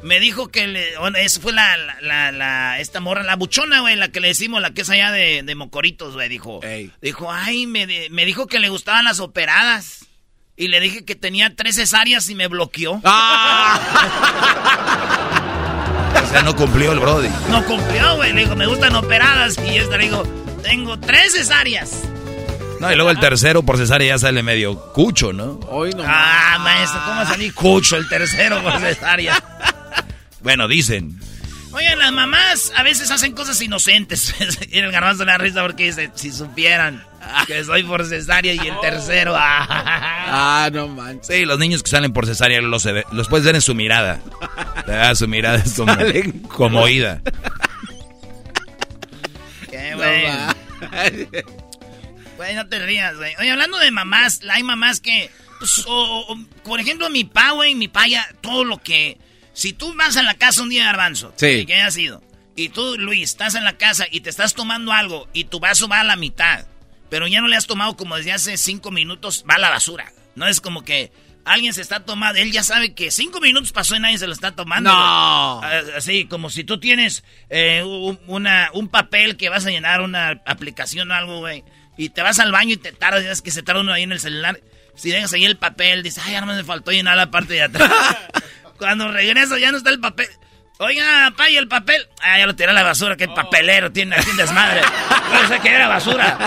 Me 0.02 0.18
dijo 0.18 0.48
que 0.48 0.66
le, 0.66 0.96
bueno, 0.98 1.18
esa 1.18 1.40
fue 1.40 1.52
la, 1.52 1.76
la, 2.00 2.32
la, 2.32 2.78
esta 2.80 3.00
morra, 3.00 3.22
la 3.22 3.36
buchona, 3.36 3.80
güey, 3.80 3.96
la 3.96 4.08
que 4.08 4.20
le 4.20 4.28
decimos, 4.28 4.62
la 4.62 4.70
que 4.72 4.80
es 4.82 4.90
allá 4.90 5.10
de, 5.12 5.42
de 5.42 5.54
Mocoritos, 5.54 6.14
güey, 6.14 6.28
dijo. 6.28 6.60
Ey. 6.62 6.90
Dijo, 7.02 7.30
ay, 7.30 7.66
me, 7.66 7.86
me 8.10 8.24
dijo 8.24 8.46
que 8.46 8.58
le 8.60 8.68
gustaban 8.70 9.04
las 9.04 9.20
operadas. 9.20 10.06
Y 10.56 10.68
le 10.68 10.80
dije 10.80 11.04
que 11.04 11.14
tenía 11.14 11.54
tres 11.56 11.76
cesáreas 11.76 12.28
y 12.28 12.34
me 12.34 12.48
bloqueó. 12.48 13.00
O 16.22 16.32
sea, 16.32 16.42
no 16.42 16.54
cumplió 16.54 16.92
el 16.92 17.00
Brody. 17.00 17.28
No 17.50 17.64
cumplió, 17.64 18.16
güey. 18.16 18.32
Le 18.32 18.42
dijo, 18.42 18.54
me 18.54 18.66
gustan 18.66 18.94
operadas. 18.94 19.56
Y 19.66 19.76
esta 19.78 19.96
le 19.96 20.04
dijo, 20.04 20.22
tengo 20.62 20.98
tres 21.00 21.32
cesáreas. 21.32 22.02
No, 22.78 22.92
y 22.92 22.94
luego 22.94 23.10
el 23.10 23.18
tercero 23.18 23.62
por 23.64 23.76
cesárea 23.78 24.14
ya 24.14 24.18
sale 24.18 24.42
medio 24.42 24.92
cucho, 24.92 25.32
¿no? 25.32 25.58
Hoy 25.68 25.90
no. 25.90 26.04
Ah, 26.06 26.58
maestro, 26.60 27.00
¿cómo 27.04 27.24
salí 27.26 27.50
cucho 27.50 27.96
el 27.96 28.08
tercero 28.08 28.62
por 28.62 28.78
cesárea? 28.80 29.42
Bueno, 30.42 30.68
dicen. 30.68 31.18
Oigan, 31.72 31.98
las 32.00 32.10
mamás 32.12 32.72
a 32.76 32.82
veces 32.82 33.10
hacen 33.12 33.32
cosas 33.32 33.60
inocentes. 33.62 34.34
y 34.70 34.78
el 34.78 34.90
garbanzo 34.90 35.24
le 35.24 35.32
da 35.32 35.38
risa 35.38 35.62
porque 35.62 35.84
dice, 35.86 36.10
si 36.14 36.32
supieran 36.32 37.04
que 37.46 37.62
soy 37.64 37.84
por 37.84 38.04
cesárea 38.06 38.52
y 38.54 38.58
el 38.58 38.78
tercero. 38.80 39.34
Ah, 39.36 40.68
no 40.72 40.88
manches. 40.88 41.26
Sí, 41.28 41.44
los 41.44 41.58
niños 41.58 41.82
que 41.82 41.90
salen 41.90 42.12
por 42.12 42.26
cesárea 42.26 42.60
los, 42.60 42.82
se 42.82 42.92
ve- 42.92 43.04
los 43.12 43.28
puedes 43.28 43.46
ver 43.46 43.54
en 43.54 43.60
su 43.62 43.74
mirada. 43.74 44.20
Ah, 44.88 45.14
su 45.14 45.28
mirada 45.28 45.58
es 45.58 45.74
como, 45.74 45.92
como 46.48 46.80
oída. 46.80 47.20
Qué 49.70 49.94
bueno. 49.94 50.54
Güey, 52.36 52.54
no 52.54 52.66
te 52.68 52.78
rías, 52.84 53.16
güey. 53.16 53.34
Oye, 53.38 53.50
hablando 53.50 53.78
de 53.78 53.90
mamás, 53.90 54.40
hay 54.50 54.62
mamás 54.62 55.00
que, 55.00 55.30
pues, 55.58 55.84
o- 55.86 56.26
o- 56.32 56.38
por 56.64 56.80
ejemplo, 56.80 57.10
mi 57.10 57.24
pa, 57.24 57.50
güey, 57.52 57.74
mi 57.74 57.86
pa 57.88 58.06
ya, 58.08 58.26
todo 58.40 58.64
lo 58.64 58.78
que... 58.78 59.18
Si 59.60 59.74
tú 59.74 59.92
vas 59.94 60.16
a 60.16 60.22
la 60.22 60.32
casa 60.36 60.62
un 60.62 60.70
día, 60.70 60.86
Garbanzo, 60.86 61.34
Sí. 61.36 61.66
que 61.66 61.74
haya 61.74 61.90
sido, 61.90 62.22
y 62.56 62.70
tú, 62.70 62.96
Luis, 62.96 63.28
estás 63.32 63.54
en 63.56 63.64
la 63.64 63.76
casa 63.76 64.06
y 64.10 64.20
te 64.22 64.30
estás 64.30 64.54
tomando 64.54 64.90
algo 64.90 65.28
y 65.34 65.44
tu 65.44 65.60
vaso 65.60 65.86
va 65.86 66.00
a 66.00 66.04
la 66.04 66.16
mitad, 66.16 66.64
pero 67.10 67.26
ya 67.26 67.42
no 67.42 67.46
le 67.48 67.56
has 67.56 67.66
tomado 67.66 67.94
como 67.94 68.16
desde 68.16 68.32
hace 68.32 68.56
cinco 68.56 68.90
minutos, 68.90 69.44
va 69.48 69.56
a 69.56 69.58
la 69.58 69.68
basura. 69.68 70.12
No 70.34 70.46
es 70.48 70.62
como 70.62 70.82
que 70.82 71.12
alguien 71.44 71.74
se 71.74 71.82
está 71.82 72.00
tomando, 72.06 72.40
él 72.40 72.52
ya 72.52 72.62
sabe 72.62 72.94
que 72.94 73.10
cinco 73.10 73.38
minutos 73.42 73.70
pasó 73.72 73.96
y 73.96 74.00
nadie 74.00 74.16
se 74.16 74.26
lo 74.26 74.32
está 74.32 74.52
tomando. 74.52 74.88
No. 74.88 74.96
Ah, 75.62 75.82
Así, 75.94 76.24
como 76.24 76.48
si 76.48 76.64
tú 76.64 76.80
tienes 76.80 77.22
eh, 77.50 77.82
un, 77.84 78.18
una, 78.28 78.70
un 78.72 78.88
papel 78.88 79.36
que 79.36 79.50
vas 79.50 79.66
a 79.66 79.70
llenar 79.70 80.00
una 80.00 80.40
aplicación 80.46 81.10
o 81.10 81.14
algo, 81.14 81.40
güey, 81.40 81.64
y 81.98 82.08
te 82.08 82.22
vas 82.22 82.38
al 82.38 82.50
baño 82.50 82.72
y 82.72 82.76
te 82.78 82.92
tardas, 82.92 83.24
ya 83.24 83.30
es 83.32 83.42
que 83.42 83.50
se 83.50 83.62
tarda 83.62 83.82
uno 83.82 83.92
ahí 83.92 84.04
en 84.04 84.12
el 84.12 84.20
celular. 84.20 84.58
Si 84.96 85.10
dejas 85.10 85.34
ahí 85.34 85.44
el 85.44 85.58
papel, 85.58 86.02
dices, 86.02 86.22
ay, 86.26 86.34
no 86.40 86.46
me 86.46 86.64
faltó 86.64 86.92
llenar 86.92 87.16
la 87.18 87.30
parte 87.30 87.52
de 87.54 87.62
atrás. 87.62 87.90
Cuando 88.80 89.12
regreso 89.12 89.58
ya 89.58 89.70
no 89.70 89.78
está 89.78 89.90
el 89.90 90.00
papel. 90.00 90.26
Oiga, 90.78 91.30
papá, 91.30 91.50
¿y 91.50 91.58
el 91.58 91.68
papel? 91.68 92.08
Ah, 92.22 92.38
ya 92.38 92.46
lo 92.46 92.56
tiré 92.56 92.70
a 92.70 92.72
la 92.72 92.82
basura, 92.82 93.14
qué 93.14 93.28
papelero 93.28 93.92
tiene 93.92 94.16
aquí 94.16 94.30
en 94.30 94.38
desmadre. 94.38 94.80
Yo 95.32 95.48
sé 95.48 95.60
que 95.60 95.68
era 95.68 95.86
basura. 95.86 96.38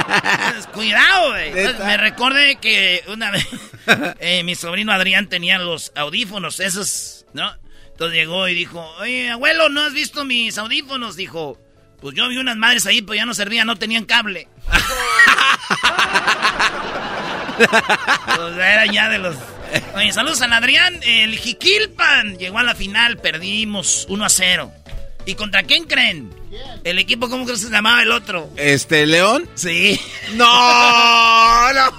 Entonces, 0.47 0.67
Cuidado, 0.73 1.29
güey. 1.29 1.49
Entonces, 1.49 1.86
Me 1.86 1.97
recordé 1.97 2.55
que 2.55 3.03
una 3.07 3.29
vez 3.29 3.47
eh, 4.19 4.43
mi 4.43 4.55
sobrino 4.55 4.91
Adrián 4.91 5.29
tenía 5.29 5.59
los 5.59 5.91
audífonos 5.95 6.59
esos, 6.59 7.27
¿no? 7.34 7.55
Entonces 7.91 8.17
llegó 8.17 8.47
y 8.47 8.55
dijo, 8.55 8.79
oye, 8.97 9.29
abuelo, 9.29 9.69
¿no 9.69 9.81
has 9.81 9.93
visto 9.93 10.25
mis 10.25 10.57
audífonos? 10.57 11.15
Dijo, 11.15 11.59
pues 12.01 12.15
yo 12.15 12.27
vi 12.27 12.38
unas 12.38 12.57
madres 12.57 12.88
ahí, 12.88 13.03
pero 13.03 13.13
ya 13.13 13.27
no 13.27 13.36
servían, 13.36 13.67
no 13.67 13.75
tenían 13.75 14.05
cable. 14.05 14.47
Pues 17.55 18.57
era 18.57 18.86
ya 18.88 19.09
de 19.09 19.19
los... 19.19 19.36
Oye, 19.95 20.11
saludos 20.11 20.41
al 20.41 20.53
Adrián. 20.53 20.99
El 21.03 21.38
Jiquilpan 21.38 22.38
llegó 22.38 22.59
a 22.59 22.63
la 22.63 22.76
final, 22.76 23.17
perdimos 23.17 24.05
1 24.09 24.26
a 24.26 24.30
0. 24.30 24.71
¿Y 25.26 25.36
contra 25.36 25.63
quién 25.63 25.86
creen? 25.86 26.34
El 26.84 26.99
equipo, 26.99 27.30
¿cómo 27.30 27.45
que 27.45 27.55
se 27.55 27.69
llamaba 27.69 28.01
el 28.01 28.11
otro? 28.11 28.49
Este, 28.57 29.05
León. 29.05 29.49
Sí. 29.55 29.99
No, 30.34 31.74
no. 31.74 31.91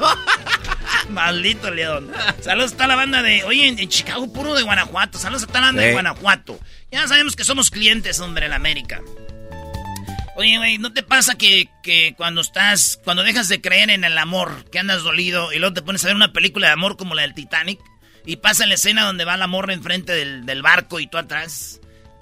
Maldito 1.11 1.71
León. 1.71 2.11
Saludos 2.41 2.73
a 2.73 2.75
toda 2.75 2.89
la 2.89 2.97
banda 2.97 3.23
de. 3.23 3.45
Oye, 3.45 3.69
en, 3.69 3.89
Chicago, 3.89 4.33
puro 4.33 4.55
de 4.55 4.63
Guanajuato. 4.63 5.19
Saludos 5.19 5.45
a 5.45 5.47
toda 5.47 5.61
la 5.61 5.67
banda 5.69 5.83
de. 5.83 5.93
Guanajuato. 5.93 6.59
Ya 6.91 7.07
sabemos 7.07 7.37
que 7.37 7.45
somos 7.45 7.71
clientes, 7.71 8.19
hombre, 8.19 8.47
en 8.47 8.53
América. 8.53 9.01
Oye, 10.37 10.59
güey, 10.59 10.79
¿no 10.79 10.93
te 10.93 11.03
pasa 11.05 11.37
que, 11.37 11.69
que 11.83 12.15
cuando 12.17 12.41
estás. 12.41 12.99
Cuando 13.05 13.23
dejas 13.23 13.49
de 13.49 13.61
creer 13.61 13.91
en 13.91 14.03
el 14.05 14.19
amor, 14.19 14.65
que 14.71 14.81
andas 14.81 15.03
dolido, 15.03 15.53
y 15.53 15.59
luego 15.59 15.75
te 15.75 15.83
pones 15.83 16.03
a 16.05 16.09
ver 16.09 16.17
una 16.17 16.33
película 16.33 16.67
de 16.69 16.73
amor 16.73 16.97
como 16.97 17.15
la 17.15 17.23
del 17.23 17.35
Titanic, 17.35 17.79
y 18.27 18.37
pasa 18.37 18.67
la 18.67 18.75
escena 18.75 19.05
donde 19.05 19.25
va 19.25 19.37
la 19.37 19.47
morra 19.47 19.75
enfrente 19.75 20.13
del, 20.13 20.45
del 20.45 20.63
barco 20.63 20.99
y 20.99 21.07
tú 21.07 21.19
atrás? 21.19 21.81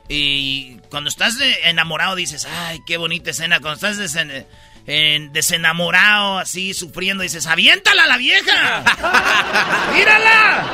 Y 0.09 0.77
cuando 0.91 1.09
estás 1.09 1.37
enamorado 1.65 2.15
dices, 2.17 2.47
ay, 2.67 2.81
qué 2.87 2.99
bonita 2.99 3.31
escena. 3.31 3.61
Cuando 3.61 3.75
estás 3.87 3.99
desen- 3.99 4.47
en- 4.87 5.33
desenamorado, 5.33 6.39
así, 6.39 6.75
sufriendo, 6.75 7.23
dices, 7.23 7.47
aviéntala 7.47 8.07
la 8.07 8.19
vieja. 8.19 8.83
¡Mírala! 9.95 10.65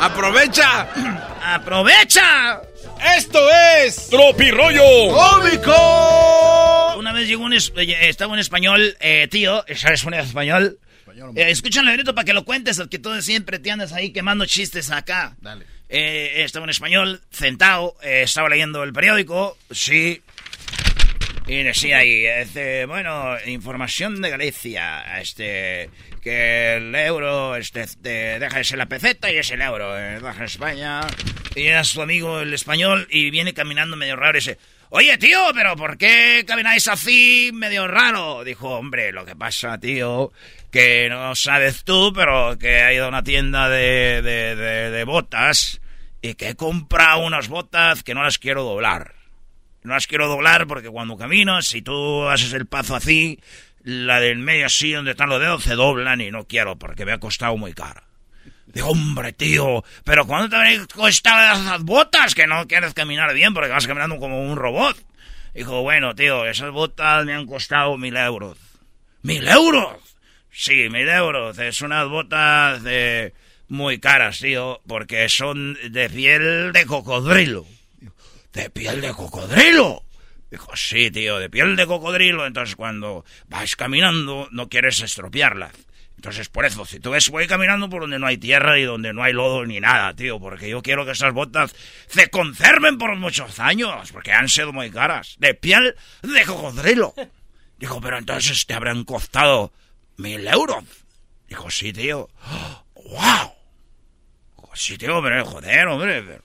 ¡Aprovecha! 0.00 0.88
¡Aprovecha! 1.44 2.62
¡Esto 3.16 3.40
es 3.84 4.08
Tropirollo 4.10 4.82
cómico! 5.14 6.94
Una 6.98 7.12
vez 7.12 7.28
llegó 7.28 7.44
un... 7.44 7.52
es- 7.52 7.72
eh, 7.76 7.96
estaba 8.08 8.32
un 8.32 8.38
español, 8.38 8.96
eh, 9.00 9.28
tío, 9.30 9.64
¿sabes 9.76 10.04
un 10.04 10.14
español? 10.14 10.78
Eh, 11.34 11.50
escúchalo, 11.50 11.92
grito 11.92 12.14
para 12.14 12.24
que 12.24 12.32
lo 12.32 12.44
cuentes, 12.44 12.80
que 12.90 12.98
tú 12.98 13.20
siempre 13.20 13.58
te 13.58 13.70
andas 13.70 13.92
ahí 13.92 14.12
quemando 14.12 14.46
chistes 14.46 14.90
acá. 14.90 15.36
Dale. 15.40 15.66
Eh, 15.88 16.42
estaba 16.44 16.64
en 16.64 16.70
español, 16.70 17.20
sentado, 17.30 17.96
eh, 18.02 18.22
estaba 18.24 18.48
leyendo 18.48 18.82
el 18.82 18.92
periódico, 18.92 19.58
sí. 19.70 20.22
Y 21.46 21.62
decía 21.64 21.98
ahí, 21.98 22.24
este, 22.24 22.86
bueno, 22.86 23.34
información 23.46 24.22
de 24.22 24.30
Galicia, 24.30 25.20
este, 25.20 25.90
que 26.22 26.76
el 26.76 26.94
euro, 26.94 27.56
este, 27.56 27.84
de- 27.98 28.38
deja 28.38 28.58
de 28.58 28.64
ser 28.64 28.78
la 28.78 28.86
peseta 28.86 29.30
y 29.30 29.36
es 29.38 29.50
el 29.50 29.60
euro, 29.60 29.98
eh, 29.98 30.18
baja 30.20 30.44
España. 30.44 31.00
Y 31.54 31.66
era 31.66 31.84
su 31.84 32.00
amigo 32.00 32.40
el 32.40 32.54
español 32.54 33.06
y 33.10 33.30
viene 33.30 33.52
caminando 33.52 33.96
medio 33.96 34.16
raro 34.16 34.38
y 34.38 34.40
dice, 34.40 34.58
oye 34.90 35.18
tío, 35.18 35.38
pero 35.54 35.74
¿por 35.76 35.98
qué 35.98 36.44
camináis 36.46 36.86
así 36.88 37.50
medio 37.52 37.88
raro? 37.88 38.44
Dijo, 38.44 38.70
hombre, 38.70 39.10
lo 39.12 39.26
que 39.26 39.34
pasa, 39.36 39.78
tío, 39.78 40.32
que 40.70 41.08
no 41.10 41.34
sabes 41.34 41.82
tú, 41.84 42.12
pero 42.14 42.56
que 42.58 42.80
he 42.80 42.94
ido 42.94 43.06
a 43.06 43.08
una 43.08 43.24
tienda 43.24 43.68
de, 43.68 44.22
de, 44.22 44.54
de, 44.56 44.90
de 44.90 45.04
botas 45.04 45.80
y 46.22 46.34
que 46.34 46.50
he 46.50 46.54
comprado 46.54 47.18
unas 47.20 47.48
botas 47.48 48.02
que 48.04 48.14
no 48.14 48.22
las 48.22 48.38
quiero 48.38 48.62
doblar. 48.62 49.14
No 49.82 49.94
las 49.94 50.06
quiero 50.06 50.28
doblar 50.28 50.68
porque 50.68 50.88
cuando 50.88 51.16
caminas, 51.16 51.66
si 51.66 51.82
tú 51.82 52.28
haces 52.28 52.52
el 52.52 52.66
paso 52.66 52.94
así, 52.94 53.40
la 53.84 54.20
del 54.20 54.38
medio 54.38 54.66
así 54.66 54.92
donde 54.92 55.12
están 55.12 55.28
los 55.28 55.40
dedos 55.40 55.64
se 55.64 55.74
doblan 55.74 56.20
y 56.20 56.30
no 56.30 56.46
quiero 56.46 56.76
porque 56.76 57.04
me 57.04 57.12
ha 57.12 57.18
costado 57.18 57.56
muy 57.56 57.72
cara. 57.72 58.04
Digo, 58.66 58.88
hombre, 58.88 59.32
tío, 59.32 59.84
pero 60.04 60.26
¿cuánto 60.26 60.50
te 60.50 60.56
habrían 60.56 60.86
costado 60.86 61.60
esas 61.60 61.82
botas? 61.82 62.34
Que 62.34 62.46
no 62.46 62.66
quieres 62.66 62.94
caminar 62.94 63.34
bien 63.34 63.52
porque 63.52 63.70
vas 63.70 63.86
caminando 63.86 64.18
como 64.18 64.40
un 64.42 64.56
robot. 64.56 64.96
Dijo, 65.54 65.82
bueno, 65.82 66.14
tío, 66.14 66.46
esas 66.46 66.70
botas 66.70 67.26
me 67.26 67.34
han 67.34 67.46
costado 67.46 67.98
mil 67.98 68.16
euros. 68.16 68.56
¿Mil 69.22 69.46
euros? 69.46 69.98
Sí, 70.50 70.88
mil 70.88 71.08
euros. 71.08 71.58
Es 71.58 71.82
unas 71.82 72.08
botas 72.08 72.82
de 72.82 73.34
muy 73.68 73.98
caras, 73.98 74.38
tío, 74.38 74.80
porque 74.86 75.28
son 75.28 75.76
de 75.90 76.08
piel 76.08 76.72
de 76.72 76.86
cocodrilo. 76.86 77.66
¿De 78.52 78.70
piel 78.70 79.00
de 79.00 79.12
cocodrilo? 79.12 80.02
Dijo, 80.52 80.76
sí, 80.76 81.10
tío, 81.10 81.38
de 81.38 81.48
piel 81.48 81.76
de 81.76 81.86
cocodrilo. 81.86 82.46
Entonces, 82.46 82.76
cuando 82.76 83.24
vas 83.48 83.74
caminando, 83.74 84.48
no 84.52 84.68
quieres 84.68 85.00
estropearlas. 85.00 85.72
Entonces, 86.16 86.50
por 86.50 86.66
eso, 86.66 86.84
si 86.84 87.00
tú 87.00 87.10
ves, 87.12 87.30
voy 87.30 87.46
caminando 87.46 87.88
por 87.88 88.02
donde 88.02 88.18
no 88.18 88.26
hay 88.26 88.36
tierra 88.36 88.78
y 88.78 88.82
donde 88.82 89.14
no 89.14 89.22
hay 89.22 89.32
lodo 89.32 89.64
ni 89.64 89.80
nada, 89.80 90.14
tío, 90.14 90.38
porque 90.38 90.68
yo 90.68 90.82
quiero 90.82 91.06
que 91.06 91.12
esas 91.12 91.32
botas 91.32 91.74
se 92.06 92.28
conserven 92.28 92.98
por 92.98 93.16
muchos 93.16 93.58
años, 93.60 94.12
porque 94.12 94.30
han 94.32 94.50
sido 94.50 94.74
muy 94.74 94.90
caras. 94.90 95.36
De 95.38 95.54
piel 95.54 95.96
de 96.20 96.44
cocodrilo. 96.44 97.14
Dijo, 97.78 98.00
pero 98.02 98.18
entonces 98.18 98.66
te 98.66 98.74
habrán 98.74 99.04
costado 99.04 99.72
mil 100.18 100.46
euros. 100.46 100.84
Dijo, 101.48 101.70
sí, 101.70 101.94
tío. 101.94 102.28
¡Wow! 102.94 103.52
Dijo, 104.58 104.70
sí, 104.74 104.98
tío, 104.98 105.22
pero 105.22 105.46
joder, 105.46 105.86
hombre. 105.88 106.22
pero- 106.22 106.42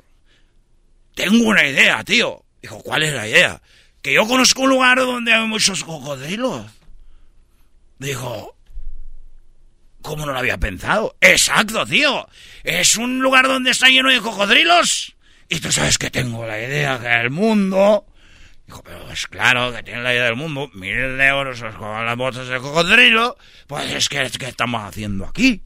Tengo 1.13 1.49
una 1.49 1.67
idea, 1.67 2.03
tío. 2.05 2.41
Dijo, 2.61 2.81
¿cuál 2.81 3.03
es 3.03 3.13
la 3.13 3.27
idea? 3.27 3.61
Que 4.07 4.13
yo 4.13 4.25
conozco 4.25 4.61
un 4.61 4.69
lugar 4.69 4.99
donde 4.99 5.33
hay 5.33 5.45
muchos 5.45 5.83
cocodrilos. 5.83 6.65
Dijo, 7.99 8.55
¿cómo 10.01 10.25
no 10.25 10.31
lo 10.31 10.39
había 10.39 10.57
pensado? 10.57 11.17
Exacto, 11.19 11.85
tío. 11.85 12.25
Es 12.63 12.95
un 12.95 13.19
lugar 13.19 13.49
donde 13.49 13.71
está 13.71 13.89
lleno 13.89 14.09
de 14.09 14.21
cocodrilos. 14.21 15.13
Y 15.49 15.59
tú 15.59 15.73
sabes 15.73 15.97
que 15.97 16.09
tengo 16.09 16.47
la 16.47 16.57
idea 16.57 16.97
que 17.01 17.13
el 17.19 17.31
mundo... 17.31 18.05
Dijo, 18.65 18.81
pero 18.81 19.11
es 19.11 19.27
claro 19.27 19.73
que 19.73 19.83
tiene 19.83 20.03
la 20.03 20.13
idea 20.13 20.23
del 20.23 20.37
mundo. 20.37 20.69
Mil 20.73 21.19
euros 21.19 21.61
con 21.77 22.05
las 22.05 22.15
botas 22.15 22.47
de 22.47 22.59
cocodrilo. 22.59 23.37
Pues 23.67 23.91
es 23.91 24.07
que, 24.07 24.21
es 24.21 24.37
que 24.37 24.47
estamos 24.47 24.83
haciendo 24.83 25.25
aquí. 25.25 25.63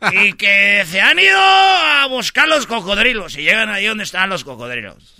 Y 0.12 0.32
que 0.32 0.82
se 0.86 0.98
han 0.98 1.18
ido 1.18 1.38
a 1.38 2.06
buscar 2.08 2.48
los 2.48 2.66
cocodrilos. 2.66 3.36
Y 3.36 3.42
llegan 3.42 3.68
ahí 3.68 3.84
donde 3.84 4.04
están 4.04 4.30
los 4.30 4.44
cocodrilos. 4.44 5.16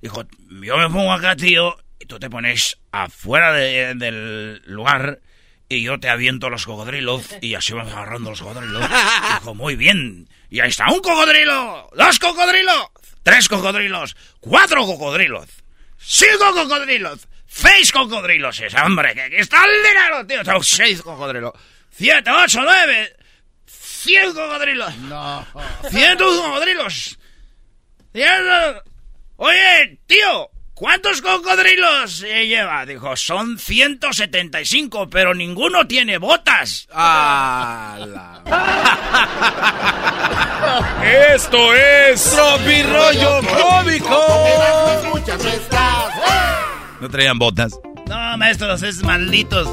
Dijo, 0.00 0.24
yo 0.62 0.76
me 0.76 0.88
pongo 0.88 1.12
acá, 1.12 1.34
tío, 1.36 1.76
y 1.98 2.06
tú 2.06 2.18
te 2.18 2.30
pones 2.30 2.78
afuera 2.92 3.52
de- 3.52 3.94
del 3.94 4.62
lugar 4.66 5.20
y 5.68 5.82
yo 5.82 5.98
te 6.00 6.08
aviento 6.08 6.48
los 6.50 6.64
cocodrilos 6.64 7.24
y 7.42 7.54
así 7.54 7.72
vamos 7.72 7.92
agarrando 7.92 8.30
los 8.30 8.40
cocodrilos. 8.40 8.82
Dijo, 9.40 9.54
muy 9.54 9.76
bien. 9.76 10.28
Y 10.50 10.60
ahí 10.60 10.68
está, 10.70 10.86
un 10.90 11.00
cocodrilo, 11.00 11.90
dos 11.94 12.18
cocodrilos, 12.18 12.86
tres 13.22 13.48
cocodrilos, 13.48 14.16
cuatro 14.40 14.86
cocodrilos, 14.86 15.46
cinco 15.98 16.54
cocodrilos, 16.54 17.28
seis 17.46 17.92
cocodrilos. 17.92 18.60
Es 18.60 18.74
hombre, 18.74 19.12
que 19.14 19.22
aquí 19.22 19.36
está 19.36 19.64
el 19.64 19.82
dinero, 19.82 20.26
tío. 20.26 20.42
Tengo 20.44 20.62
seis 20.62 21.02
cocodrilos. 21.02 21.52
Siete, 21.90 22.30
ocho, 22.30 22.60
nueve, 22.62 23.14
cien 23.66 24.32
cocodrilos. 24.32 24.96
No. 24.98 25.44
Cientos 25.90 26.36
cocodrilos. 26.40 27.18
Cientos. 28.12 28.82
Oye, 29.40 30.00
tío, 30.08 30.50
¿cuántos 30.74 31.22
cocodrilos 31.22 32.10
se 32.10 32.48
lleva? 32.48 32.84
Dijo, 32.84 33.14
son 33.14 33.56
175, 33.56 35.08
pero 35.08 35.32
ninguno 35.32 35.86
tiene 35.86 36.18
botas. 36.18 36.88
Esto 41.32 41.72
es 41.72 42.32
Tropirollo 42.32 43.40
Cómico. 43.42 44.26
¿No 47.00 47.08
traían 47.08 47.38
botas? 47.38 47.78
No, 48.08 48.36
maestros, 48.38 48.82
es 48.82 49.04
malditos 49.04 49.68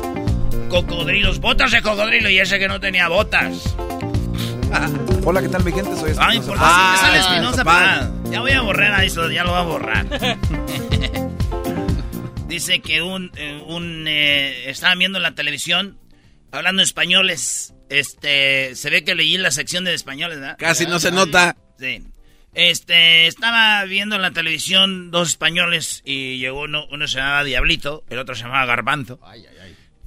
cocodrilos. 0.70 1.40
Botas 1.40 1.72
de 1.72 1.82
cocodrilo 1.82 2.30
y 2.30 2.38
ese 2.38 2.60
que 2.60 2.68
no 2.68 2.80
tenía 2.80 3.08
botas. 3.08 3.76
Hola, 5.26 5.42
¿qué 5.42 5.50
tal 5.50 5.64
mi 5.64 5.72
gente? 5.72 5.96
Soy 5.96 6.12
Ay, 6.18 6.38
Espinosa. 6.38 6.48
por 6.48 6.58
qué 6.58 6.64
siempre 6.66 6.66
Ah, 6.66 6.98
sale 7.00 7.20
Espinosa, 7.20 7.64
pa. 7.64 8.12
Ya 8.32 8.40
voy 8.42 8.52
a 8.52 8.62
borrar 8.62 8.94
a 8.94 9.04
eso, 9.04 9.30
ya 9.32 9.44
lo 9.44 9.52
voy 9.52 9.60
a 9.60 9.64
borrar. 9.64 10.06
Dice 12.48 12.80
que 12.80 13.02
un, 13.02 13.32
eh, 13.36 13.62
un 13.68 14.06
eh, 14.08 14.70
estaban 14.70 15.00
viendo 15.00 15.18
en 15.18 15.24
la 15.24 15.36
televisión 15.36 16.00
hablando 16.52 16.82
españoles. 16.84 17.74
Este, 17.90 18.76
se 18.76 18.90
ve 18.90 19.04
que 19.04 19.16
leí 19.16 19.38
la 19.38 19.52
sección 19.52 19.84
de 19.84 19.94
españoles, 19.94 20.40
¿verdad? 20.40 20.56
Casi 20.58 20.86
no 20.86 21.00
se 21.00 21.12
nota. 21.12 21.56
Sí. 21.80 22.04
Este, 22.54 23.28
estaba 23.28 23.84
viendo 23.86 24.16
en 24.16 24.22
la 24.22 24.32
televisión 24.32 25.12
dos 25.12 25.30
españoles 25.30 26.02
y 26.06 26.38
llegó 26.38 26.62
uno, 26.62 26.86
uno 26.90 27.08
se 27.08 27.18
llamaba 27.18 27.44
Diablito, 27.44 28.04
el 28.10 28.20
otro 28.20 28.34
se 28.36 28.44
llamaba 28.44 28.66
Garbanzo. 28.66 29.20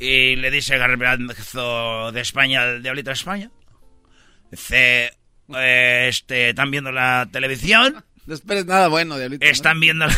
Y 0.00 0.36
le 0.36 0.50
dice 0.50 0.78
Garbanzo 0.78 2.12
de 2.12 2.20
España 2.20 2.62
al 2.62 2.82
Diablito 2.82 3.10
de 3.10 3.14
España. 3.14 3.50
Dice, 4.50 5.12
eh, 5.54 6.06
este, 6.08 6.50
están 6.50 6.70
viendo 6.70 6.92
la 6.92 7.28
televisión. 7.30 8.04
No 8.26 8.34
esperes 8.34 8.66
nada 8.66 8.88
bueno, 8.88 9.16
Diablito. 9.16 9.44
¿no? 9.44 9.50
Están 9.50 9.80
viendo 9.80 10.06
la... 10.06 10.16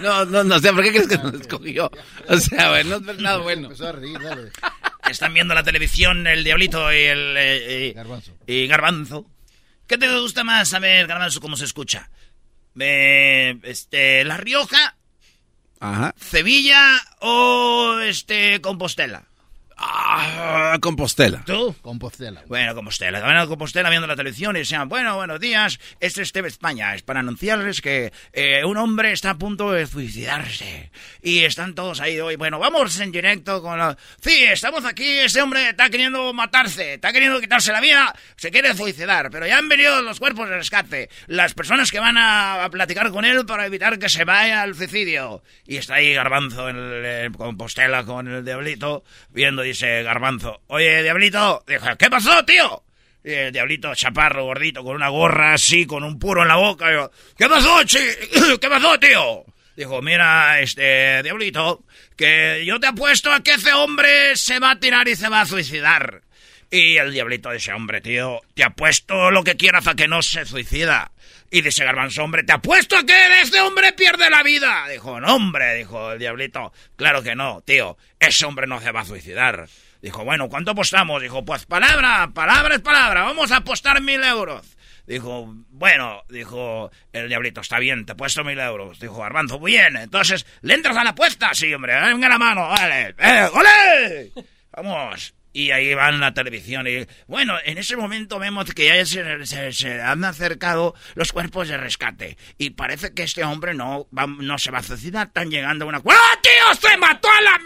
No, 0.00 0.24
no, 0.24 0.44
no, 0.44 0.56
o 0.56 0.58
sea, 0.60 0.72
¿por 0.72 0.82
qué 0.82 0.90
crees 0.90 1.08
que 1.08 1.18
nos 1.18 1.34
escogió? 1.34 1.90
O 2.28 2.36
sea, 2.38 2.70
güey, 2.70 2.84
no 2.84 2.96
esperes 2.96 3.20
nada 3.20 3.36
bueno. 3.38 3.64
Empezó 3.64 3.88
a 3.88 3.92
reír, 3.92 4.18
dale. 4.18 4.50
Están 5.10 5.34
viendo 5.34 5.54
la 5.54 5.62
televisión 5.62 6.26
el 6.26 6.42
Diablito 6.44 6.90
y 6.92 6.96
el... 7.02 7.34
eh, 7.36 7.88
y- 7.88 7.92
Garbanzo. 7.92 8.36
y 8.46 8.66
Garbanzo. 8.66 9.30
¿Qué 9.86 9.98
te 9.98 10.20
gusta 10.20 10.42
más 10.44 10.68
saber, 10.68 11.06
Garbanzo, 11.06 11.40
cómo 11.40 11.56
se 11.56 11.64
escucha? 11.66 12.10
Eh, 12.78 13.58
este, 13.64 14.24
La 14.24 14.36
Rioja, 14.36 14.96
Ajá. 15.80 16.14
Sevilla 16.18 16.98
o 17.20 17.98
este 18.02 18.60
Compostela. 18.60 19.24
Ah, 19.82 20.76
Compostela. 20.82 21.42
¿Tú? 21.46 21.74
Compostela. 21.80 22.42
Bueno, 22.46 22.74
Compostela. 22.74 23.40
En 23.40 23.48
Compostela 23.48 23.88
viendo 23.88 24.06
la 24.06 24.14
televisión 24.14 24.54
y 24.56 24.58
decían, 24.58 24.90
bueno, 24.90 25.16
buenos 25.16 25.40
días, 25.40 25.80
este 26.00 26.20
es 26.20 26.32
TV 26.32 26.48
España. 26.48 26.94
Es 26.94 27.00
para 27.02 27.20
anunciarles 27.20 27.80
que 27.80 28.12
eh, 28.34 28.62
un 28.64 28.76
hombre 28.76 29.12
está 29.12 29.30
a 29.30 29.38
punto 29.38 29.72
de 29.72 29.86
suicidarse. 29.86 30.90
Y 31.22 31.44
están 31.44 31.74
todos 31.74 32.00
ahí 32.00 32.20
hoy. 32.20 32.36
Bueno, 32.36 32.58
vamos 32.58 33.00
en 33.00 33.10
directo 33.10 33.62
con 33.62 33.78
la... 33.78 33.96
Sí, 34.20 34.44
estamos 34.44 34.84
aquí, 34.84 35.08
este 35.18 35.40
hombre 35.40 35.70
está 35.70 35.88
queriendo 35.88 36.30
matarse, 36.34 36.94
está 36.94 37.10
queriendo 37.10 37.40
quitarse 37.40 37.72
la 37.72 37.80
vida, 37.80 38.14
se 38.36 38.50
quiere 38.50 38.74
suicidar. 38.74 39.30
Pero 39.30 39.46
ya 39.46 39.56
han 39.56 39.68
venido 39.70 40.02
los 40.02 40.20
cuerpos 40.20 40.50
de 40.50 40.56
rescate, 40.56 41.08
las 41.26 41.54
personas 41.54 41.90
que 41.90 42.00
van 42.00 42.18
a, 42.18 42.64
a 42.64 42.70
platicar 42.70 43.10
con 43.10 43.24
él 43.24 43.46
para 43.46 43.64
evitar 43.64 43.98
que 43.98 44.10
se 44.10 44.24
vaya 44.24 44.60
al 44.60 44.74
suicidio. 44.74 45.42
Y 45.66 45.78
está 45.78 45.94
ahí 45.94 46.12
Garbanzo 46.12 46.68
en 46.68 46.76
el, 46.76 47.04
en 47.06 47.32
Compostela 47.32 48.04
con 48.04 48.28
el 48.28 48.44
diablito, 48.44 49.04
viendo, 49.30 49.64
dice 49.70 50.02
Garbanzo, 50.02 50.62
oye, 50.68 51.02
diablito, 51.02 51.64
Dijo, 51.66 51.86
¿qué 51.98 52.10
pasó, 52.10 52.44
tío? 52.44 52.84
Y 53.22 53.32
el 53.32 53.52
diablito 53.52 53.94
chaparro, 53.94 54.44
gordito, 54.44 54.82
con 54.82 54.96
una 54.96 55.08
gorra 55.08 55.54
así, 55.54 55.86
con 55.86 56.04
un 56.04 56.18
puro 56.18 56.42
en 56.42 56.48
la 56.48 56.56
boca. 56.56 56.88
Digo, 56.88 57.10
¿Qué 57.36 57.48
pasó, 57.48 57.82
chi? 57.84 57.98
¿Qué 58.60 58.68
pasó, 58.68 58.98
tío? 58.98 59.44
Dijo, 59.76 60.02
mira, 60.02 60.60
este, 60.60 61.22
diablito, 61.22 61.84
que 62.16 62.64
yo 62.66 62.80
te 62.80 62.86
apuesto 62.86 63.32
a 63.32 63.42
que 63.42 63.52
ese 63.52 63.72
hombre 63.72 64.36
se 64.36 64.58
va 64.58 64.72
a 64.72 64.80
tirar 64.80 65.08
y 65.08 65.16
se 65.16 65.28
va 65.28 65.42
a 65.42 65.46
suicidar. 65.46 66.22
Y 66.70 66.98
el 66.98 67.12
diablito 67.12 67.50
dice, 67.50 67.72
hombre, 67.72 68.00
tío, 68.00 68.40
te 68.54 68.62
apuesto 68.62 69.32
lo 69.32 69.42
que 69.42 69.56
quieras 69.56 69.88
a 69.88 69.96
que 69.96 70.06
no 70.06 70.22
se 70.22 70.46
suicida. 70.46 71.10
Y 71.50 71.62
dice 71.62 71.84
Garbanzo, 71.84 72.22
hombre, 72.22 72.44
te 72.44 72.52
apuesto 72.52 72.96
a 72.96 73.04
que 73.04 73.40
ese 73.42 73.60
hombre 73.60 73.92
pierde 73.92 74.30
la 74.30 74.44
vida. 74.44 74.86
Dijo, 74.88 75.20
no, 75.20 75.34
hombre, 75.34 75.74
dijo 75.74 76.12
el 76.12 76.20
diablito. 76.20 76.72
Claro 76.94 77.24
que 77.24 77.34
no, 77.34 77.60
tío, 77.62 77.98
ese 78.20 78.46
hombre 78.46 78.68
no 78.68 78.80
se 78.80 78.92
va 78.92 79.00
a 79.00 79.04
suicidar. 79.04 79.68
Dijo, 80.00 80.24
bueno, 80.24 80.48
¿cuánto 80.48 80.70
apostamos? 80.70 81.20
Dijo, 81.20 81.44
pues 81.44 81.66
palabra, 81.66 82.30
palabra 82.32 82.76
es 82.76 82.80
palabra, 82.80 83.22
vamos 83.22 83.50
a 83.50 83.56
apostar 83.56 84.00
mil 84.00 84.22
euros. 84.22 84.76
Dijo, 85.08 85.52
bueno, 85.70 86.22
dijo 86.28 86.92
el 87.12 87.28
diablito, 87.28 87.62
está 87.62 87.80
bien, 87.80 88.06
te 88.06 88.12
he 88.12 88.14
puesto 88.14 88.44
mil 88.44 88.60
euros. 88.60 89.00
Dijo 89.00 89.18
Garbanzo, 89.18 89.58
bien, 89.58 89.96
entonces, 89.96 90.46
¿le 90.62 90.74
entras 90.74 90.96
a 90.96 91.02
la 91.02 91.10
apuesta? 91.10 91.52
Sí, 91.52 91.74
hombre, 91.74 92.00
venga 92.00 92.28
la 92.28 92.38
mano, 92.38 92.68
vale, 92.68 93.16
eh. 93.18 94.30
Vamos. 94.70 95.34
Y 95.52 95.72
ahí 95.72 95.94
van 95.94 96.20
la 96.20 96.32
televisión 96.32 96.86
y, 96.86 97.06
bueno, 97.26 97.54
en 97.64 97.78
ese 97.78 97.96
momento 97.96 98.38
vemos 98.38 98.72
que 98.72 98.86
ya 98.86 99.04
se, 99.04 100.00
han 100.00 100.24
acercado 100.24 100.94
los 101.14 101.32
cuerpos 101.32 101.68
de 101.68 101.76
rescate. 101.76 102.36
Y 102.56 102.70
parece 102.70 103.12
que 103.14 103.24
este 103.24 103.42
hombre 103.42 103.74
no, 103.74 104.06
no 104.10 104.58
se 104.58 104.70
va 104.70 104.78
a 104.78 104.82
suicidar, 104.82 105.28
están 105.28 105.50
llegando 105.50 105.84
a 105.84 105.88
una... 105.88 105.98
¡Ah, 105.98 106.38
tío! 106.40 106.74
¡Se 106.74 106.96
mató 106.96 107.28
a 107.28 107.40
la 107.40 107.58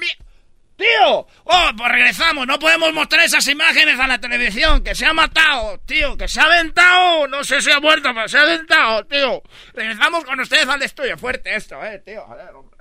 ¡Tío! 0.76 1.26
¡Oh, 1.44 1.70
pues 1.76 1.92
regresamos! 1.92 2.46
No 2.46 2.58
podemos 2.58 2.92
mostrar 2.92 3.24
esas 3.24 3.46
imágenes 3.46 3.98
a 4.00 4.08
la 4.08 4.18
televisión. 4.18 4.82
¡Que 4.82 4.94
se 4.94 5.06
ha 5.06 5.12
matado! 5.12 5.78
¡Tío! 5.86 6.16
¡Que 6.16 6.26
se 6.26 6.40
ha 6.40 6.44
aventado! 6.44 7.28
No 7.28 7.44
sé 7.44 7.60
si 7.62 7.70
ha 7.70 7.78
muerto, 7.78 8.10
pero 8.12 8.26
se 8.26 8.38
ha 8.38 8.42
aventado, 8.42 9.04
tío. 9.06 9.42
Regresamos 9.72 10.24
con 10.24 10.40
ustedes 10.40 10.66
al 10.66 10.82
estudio. 10.82 11.16
Fuerte 11.16 11.54
esto, 11.54 11.82
eh, 11.84 12.00
tío. 12.04 12.26
Ver, 12.28 12.54
hombre. 12.54 12.78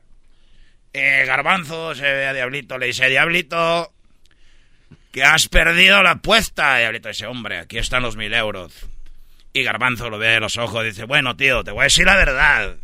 Eh, 0.91 1.23
Garbanzo 1.27 1.93
se 1.93 2.03
ve 2.03 2.25
a 2.25 2.33
Diablito. 2.33 2.79
Le 2.79 2.87
dice, 2.87 3.09
Diablito, 3.09 3.93
que 5.13 5.23
has 5.23 5.47
perdido 5.47 6.01
la 6.01 6.11
apuesta. 6.11 6.77
Diablito 6.79 7.07
dice, 7.07 7.27
hombre, 7.27 7.59
aquí 7.59 7.77
están 7.77 8.01
los 8.01 8.17
mil 8.17 8.33
euros. 8.33 8.73
Y 9.53 9.61
Garbanzo 9.61 10.09
lo 10.09 10.17
ve 10.17 10.29
de 10.29 10.39
los 10.39 10.57
ojos 10.57 10.83
y 10.83 10.87
dice, 10.87 11.05
bueno, 11.05 11.37
tío, 11.37 11.63
te 11.63 11.71
voy 11.71 11.81
a 11.81 11.83
decir 11.83 12.05
la 12.05 12.15
verdad. 12.15 12.75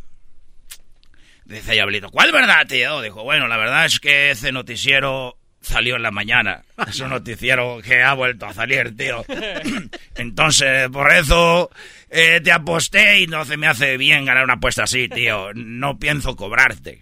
Dice 1.44 1.72
Diablito, 1.72 2.12
¿cuál 2.12 2.32
verdad, 2.32 2.68
tío? 2.68 3.02
Dijo, 3.02 3.24
bueno, 3.24 3.48
la 3.48 3.58
verdad 3.58 3.86
es 3.86 4.00
que 4.00 4.30
ese 4.30 4.52
noticiero 4.52 5.40
salió 5.60 5.96
en 5.96 6.04
la 6.04 6.12
mañana. 6.12 6.62
Es 6.88 7.00
un 7.00 7.10
noticiero 7.10 7.82
que 7.84 8.04
ha 8.04 8.14
vuelto 8.14 8.46
a 8.46 8.54
salir, 8.54 8.96
tío. 8.96 9.26
Entonces, 10.16 10.88
por 10.90 11.12
eso 11.12 11.72
eh, 12.12 12.42
te 12.44 12.52
aposté 12.52 13.22
y 13.22 13.28
no 13.28 13.44
se 13.44 13.58
me 13.58 13.66
hace 13.66 13.98
bien 13.98 14.26
ganar 14.26 14.44
una 14.44 14.54
apuesta 14.54 14.84
así, 14.84 15.10
tío. 15.10 15.52
No 15.56 15.98
pienso 15.98 16.36
cobrarte. 16.36 17.02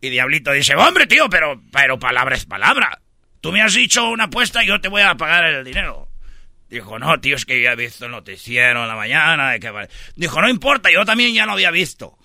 Y 0.00 0.08
Diablito 0.08 0.50
dice, 0.50 0.74
hombre, 0.76 1.06
tío, 1.06 1.28
pero, 1.28 1.60
pero 1.70 1.98
palabra 1.98 2.34
es 2.34 2.46
palabra. 2.46 2.98
Tú 3.42 3.50
me 3.50 3.60
has 3.60 3.74
dicho 3.74 4.08
una 4.08 4.24
apuesta 4.24 4.62
y 4.62 4.68
yo 4.68 4.80
te 4.80 4.88
voy 4.88 5.02
a 5.02 5.16
pagar 5.16 5.44
el 5.44 5.64
dinero. 5.64 6.08
Dijo, 6.70 6.96
no, 7.00 7.20
tío, 7.20 7.34
es 7.34 7.44
que 7.44 7.60
ya 7.60 7.72
he 7.72 7.76
visto 7.76 8.06
el 8.06 8.12
noticiero 8.12 8.82
en 8.82 8.88
la 8.88 8.94
mañana. 8.94 9.58
Que... 9.58 9.88
Dijo, 10.14 10.40
no 10.40 10.48
importa, 10.48 10.90
yo 10.92 11.04
también 11.04 11.34
ya 11.34 11.44
lo 11.44 11.52
había 11.52 11.72
visto. 11.72 12.16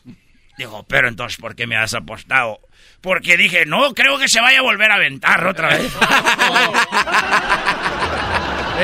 Dijo, 0.59 0.85
pero 0.87 1.07
entonces, 1.07 1.39
¿por 1.39 1.55
qué 1.55 1.65
me 1.65 1.75
has 1.75 1.95
apostado? 1.95 2.59
Porque 3.01 3.35
dije, 3.35 3.65
no, 3.65 3.95
creo 3.95 4.19
que 4.19 4.27
se 4.29 4.39
vaya 4.39 4.59
a 4.59 4.61
volver 4.61 4.91
a 4.91 4.95
aventar 4.95 5.45
otra 5.47 5.69
vez. 5.69 5.91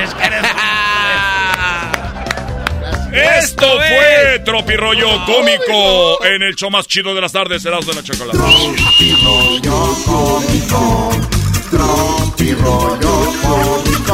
es 0.03 0.13
que 0.15 0.23
Esto 3.37 3.77
fue 3.77 4.41
Tropirollo 4.43 5.23
Cómico 5.25 6.25
en 6.25 6.41
el 6.41 6.55
show 6.55 6.71
más 6.71 6.87
chido 6.87 7.13
de 7.13 7.21
las 7.21 7.31
tardes, 7.31 7.63
Helados 7.63 7.85
de 7.85 7.93
la 7.93 8.01
Chocolate. 8.01 8.39
Tropirollo 8.39 9.95
Cómico, 10.03 11.11
Tropirollo 11.73 13.33
Cómico. 13.41 14.13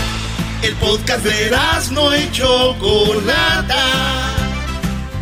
El 0.63 0.75
podcast 0.75 1.23
de 1.23 1.51
no 1.91 2.15
y 2.15 2.31
Chocolata. 2.31 3.83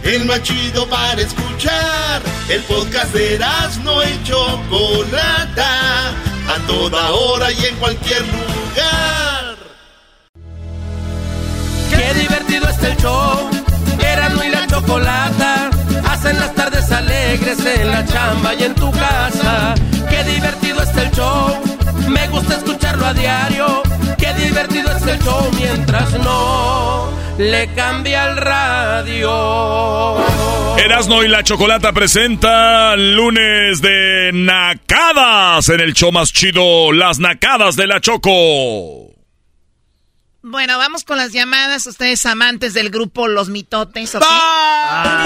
El 0.03 0.25
más 0.25 0.43
chido 0.43 0.85
para 0.87 1.21
escuchar. 1.21 2.21
El 2.49 2.61
podcast 2.63 3.13
de 3.13 3.39
no 3.83 4.03
y 4.03 4.23
Chocolata. 4.23 6.09
A 6.09 6.67
toda 6.67 7.11
hora 7.11 7.51
y 7.53 7.65
en 7.65 7.75
cualquier 7.77 8.21
lugar. 8.21 9.55
Qué 11.89 12.19
divertido 12.19 12.67
está 12.67 12.89
el 12.89 12.97
show. 12.97 13.49
Erasmo 13.97 14.43
y 14.43 14.49
la 14.49 14.67
Chocolata. 14.67 15.69
Hacen 16.05 16.37
las 16.37 16.53
tardes 16.53 16.91
alegres 16.91 17.65
en 17.65 17.89
la 17.89 18.05
chamba 18.05 18.55
y 18.55 18.63
en 18.63 18.75
tu 18.75 18.91
casa. 18.91 19.73
Qué 20.09 20.21
divertido 20.25 20.81
está 20.81 21.03
el 21.03 21.11
show. 21.11 21.78
Me 22.09 22.27
gusta 22.27 22.55
escucharlo 22.57 23.05
a 23.05 23.13
diario 23.13 23.83
Qué 24.17 24.33
divertido 24.33 24.91
es 24.91 25.03
el 25.03 25.19
show 25.19 25.49
mientras 25.57 26.11
no 26.19 27.09
le 27.39 27.73
cambia 27.73 28.27
el 28.27 28.37
radio. 28.37 30.17
Erasno 30.77 31.23
y 31.23 31.29
la 31.29 31.41
Chocolata 31.41 31.93
presenta 31.93 32.97
lunes 32.97 33.81
de 33.81 34.31
nacadas 34.33 35.69
en 35.69 35.79
el 35.79 35.93
show 35.93 36.11
más 36.11 36.33
chido, 36.33 36.91
las 36.91 37.19
nacadas 37.19 37.77
de 37.77 37.87
la 37.87 38.01
Choco. 38.01 39.09
Bueno, 40.41 40.77
vamos 40.77 41.05
con 41.05 41.17
las 41.17 41.31
llamadas. 41.31 41.87
Ustedes 41.87 42.25
amantes 42.25 42.73
del 42.73 42.89
grupo 42.89 43.27
Los 43.27 43.47
Mitotes, 43.47 44.15
¿ok? 44.15 44.23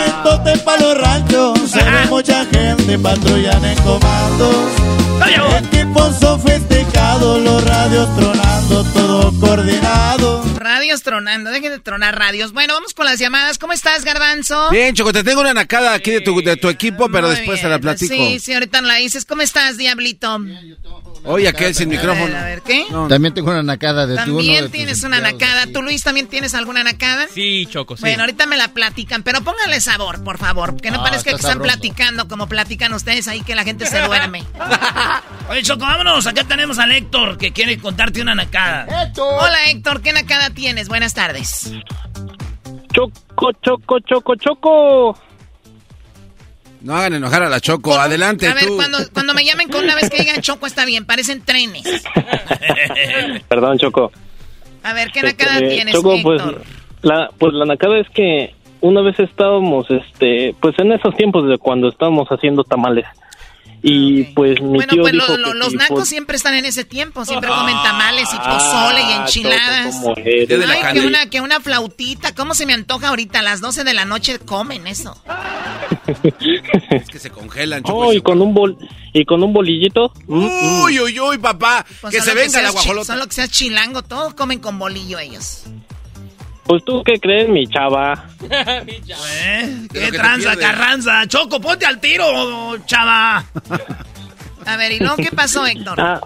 Mitote 0.05 0.57
pa' 0.59 0.77
los 0.77 0.97
ranchos, 0.97 1.59
se 1.71 1.84
ve 1.84 2.05
mucha 2.09 2.45
gente 2.45 2.99
patrullan 2.99 3.65
en 3.65 3.77
comandos. 3.81 5.03
Equipos 5.32 6.19
sofisticados, 6.19 7.41
los 7.41 7.63
radios 7.63 8.09
tronando, 8.68 8.84
todo 8.93 9.39
coordinado. 9.39 10.43
Radios 10.55 11.03
tronando, 11.03 11.49
dejen 11.49 11.72
de 11.72 11.80
tronar 11.80 12.18
radios. 12.18 12.53
Bueno, 12.53 12.74
vamos 12.74 12.93
con 12.93 13.05
las 13.05 13.20
llamadas. 13.20 13.57
¿Cómo 13.57 13.74
estás, 13.74 14.05
Garbanzo? 14.05 14.70
Bien, 14.70 14.95
Choco, 14.95 15.11
te 15.11 15.24
tengo 15.24 15.41
una 15.41 15.53
nacada 15.53 15.93
aquí 15.93 16.11
de 16.11 16.22
tu, 16.22 16.41
de 16.41 16.57
tu 16.57 16.70
equipo, 16.70 17.09
pero 17.09 17.30
después 17.30 17.61
te 17.61 17.68
la 17.68 17.80
platico. 17.80 18.14
Sí, 18.14 18.39
sí, 18.39 18.53
ahorita 18.53 18.82
la 18.82 18.95
dices. 18.95 19.26
¿Cómo 19.26 19.41
estás, 19.41 19.78
Diablito? 19.78 20.39
Oye, 21.26 21.47
aquel 21.47 21.74
sin 21.74 21.89
micrófono. 21.89 22.36
A 22.36 22.43
ver, 22.43 22.61
¿qué? 22.61 22.86
También 23.09 23.34
tengo 23.34 23.51
una 23.51 23.64
nacada 23.64 24.05
de 24.05 24.16
tu 24.16 24.38
También 24.38 24.70
tienes 24.72 25.03
una 25.03 25.20
nacada. 25.20 25.68
¿Tú, 25.68 25.82
Luis, 25.82 26.03
también 26.03 26.28
tienes 26.28 26.53
alguna 26.53 26.84
nacada? 26.84 27.28
Sí, 27.34 27.66
Choco, 27.70 27.95
sí. 27.95 28.01
Bueno, 28.01 28.24
ahorita 28.24 28.45
me 28.45 28.57
la 28.57 28.70
platican, 28.70 29.24
pero 29.24 29.41
póngale 29.41 29.80
sabor, 29.80 30.24
por 30.24 30.38
favor. 30.38 30.80
Que 30.80 30.91
no 30.91 30.99
ah, 30.99 31.03
parezca 31.03 31.32
que 31.32 31.38
están 31.38 31.59
platicando 31.59 32.28
como 32.28 32.47
platican 32.47 32.93
ustedes 32.93 33.28
ahí 33.28 33.41
que 33.41 33.55
la 33.55 33.64
gente 33.64 33.86
se 33.86 34.01
duerme. 34.01 34.43
Oye, 35.49 35.64
Choco, 35.64 35.82
vámonos. 35.82 36.28
Acá 36.28 36.43
tenemos 36.43 36.78
al 36.80 36.91
Héctor 36.91 37.38
que 37.38 37.51
quiere 37.51 37.78
contarte 37.78 38.22
una 38.22 38.36
nacada. 38.36 38.62
¡Héctor! 39.03 39.34
Hola, 39.39 39.57
Héctor. 39.70 40.01
¿Qué 40.01 40.14
nacada 40.14 40.49
tienes? 40.49 40.88
Buenas 40.89 41.14
tardes. 41.14 41.72
Choco, 42.93 43.51
choco, 43.61 43.99
choco, 43.99 44.36
choco. 44.36 45.18
No 46.82 46.97
hagan 46.97 47.14
enojar 47.14 47.43
a 47.43 47.49
la 47.49 47.61
Choco, 47.61 47.95
adelante. 47.97 48.45
A 48.45 48.53
ver, 48.53 48.68
Cuando, 48.76 48.97
cuando 49.14 49.34
me 49.34 49.45
llamen 49.45 49.70
con 49.70 49.86
una 49.86 49.95
vez 49.95 50.09
que 50.09 50.18
digan 50.20 50.41
Choco 50.41 50.68
está 50.68 50.84
bien, 50.84 51.05
parecen 51.05 51.41
trenes. 51.41 51.84
Perdón, 53.47 53.78
Choco. 53.78 54.11
A 54.84 54.93
ver, 54.93 55.09
¿qué 55.11 55.22
este, 55.22 55.45
nacada 55.45 55.59
tienes, 55.59 55.95
Choco, 55.95 56.18
pues 56.22 56.41
la, 57.01 57.30
pues 57.39 57.53
la 57.53 57.66
nacada 57.66 57.99
es 57.99 58.07
que 58.09 58.53
una 58.82 59.01
vez 59.01 59.18
estábamos, 59.18 59.89
este, 59.89 60.53
pues 60.59 60.78
en 60.78 60.91
esos 60.91 61.16
tiempos 61.16 61.47
de 61.47 61.57
cuando 61.57 61.88
estábamos 61.88 62.28
haciendo 62.28 62.66
tamales. 62.66 63.05
Y 63.86 64.23
pues 64.34 64.61
mi 64.61 64.75
Bueno, 64.77 64.93
tío 64.93 65.01
pues 65.01 65.11
dijo 65.13 65.25
lo- 65.27 65.36
que 65.36 65.41
lo- 65.41 65.53
los 65.55 65.71
si 65.71 65.75
nacos 65.75 66.03
pod- 66.03 66.05
siempre 66.05 66.38
están 66.38 66.53
en 66.53 66.63
ese 66.63 66.86
tiempo, 66.86 67.25
siempre 67.25 67.49
comen 67.49 67.75
tamales 67.84 68.29
y 68.34 68.38
pozole 68.38 69.01
y 69.01 69.03
Ah, 69.11 69.17
enchiladas. 69.25 69.95
Ay, 70.25 70.93
que 70.93 71.05
una, 71.05 71.29
que 71.29 71.41
una 71.41 71.59
flautita, 71.59 72.34
¿cómo 72.34 72.55
se 72.55 72.65
me 72.65 72.73
antoja 72.73 73.09
ahorita? 73.09 73.39
A 73.39 73.41
las 73.41 73.59
12 73.59 73.84
de 73.84 73.93
la 73.93 74.05
noche 74.05 74.39
comen 74.39 74.88
eso. 74.88 75.21
Es 76.91 77.09
que 77.09 77.19
se 77.19 77.29
congelan. 77.29 77.84
Oh, 77.86 78.13
y 78.13 78.21
con 78.21 78.41
un 78.41 78.53
bol 78.53 78.77
y 79.13 79.25
con 79.25 79.43
un 79.43 79.53
bolillito. 79.53 80.11
mm, 80.27 80.36
mm. 80.45 80.81
Uy, 80.84 80.99
uy, 80.99 81.19
uy, 81.19 81.38
papá. 81.38 81.86
Pues 82.01 82.13
que 82.13 82.19
solo 82.21 82.31
se 82.31 82.38
venga 82.38 82.61
la 82.61 82.69
seas 82.69 82.71
chi- 82.71 82.73
guajolota. 82.88 83.13
Solo 83.13 83.27
que 83.27 83.34
seas 83.34 83.49
chilango, 83.51 84.01
todos 84.03 84.34
comen 84.34 84.59
con 84.59 84.79
bolillo 84.79 85.19
ellos. 85.19 85.63
Pues 86.66 86.84
tú 86.86 87.03
qué 87.03 87.20
crees, 87.20 87.49
mi 87.49 87.68
chava. 87.68 88.26
¿Eh? 88.49 89.88
que 89.91 89.99
¿Qué 89.99 90.11
te 90.11 90.18
tranza, 90.18 90.55
carranza? 90.55 91.28
Choco, 91.28 91.59
ponte 91.59 91.86
al 91.86 91.99
tiro, 91.99 92.26
chava. 92.86 93.43
A 94.66 94.78
ver, 94.78 94.93
¿y 94.93 94.99
luego 94.99 95.18
qué 95.18 95.30
pasó, 95.36 95.66
Héctor? 95.66 95.99
Ah, 95.99 96.22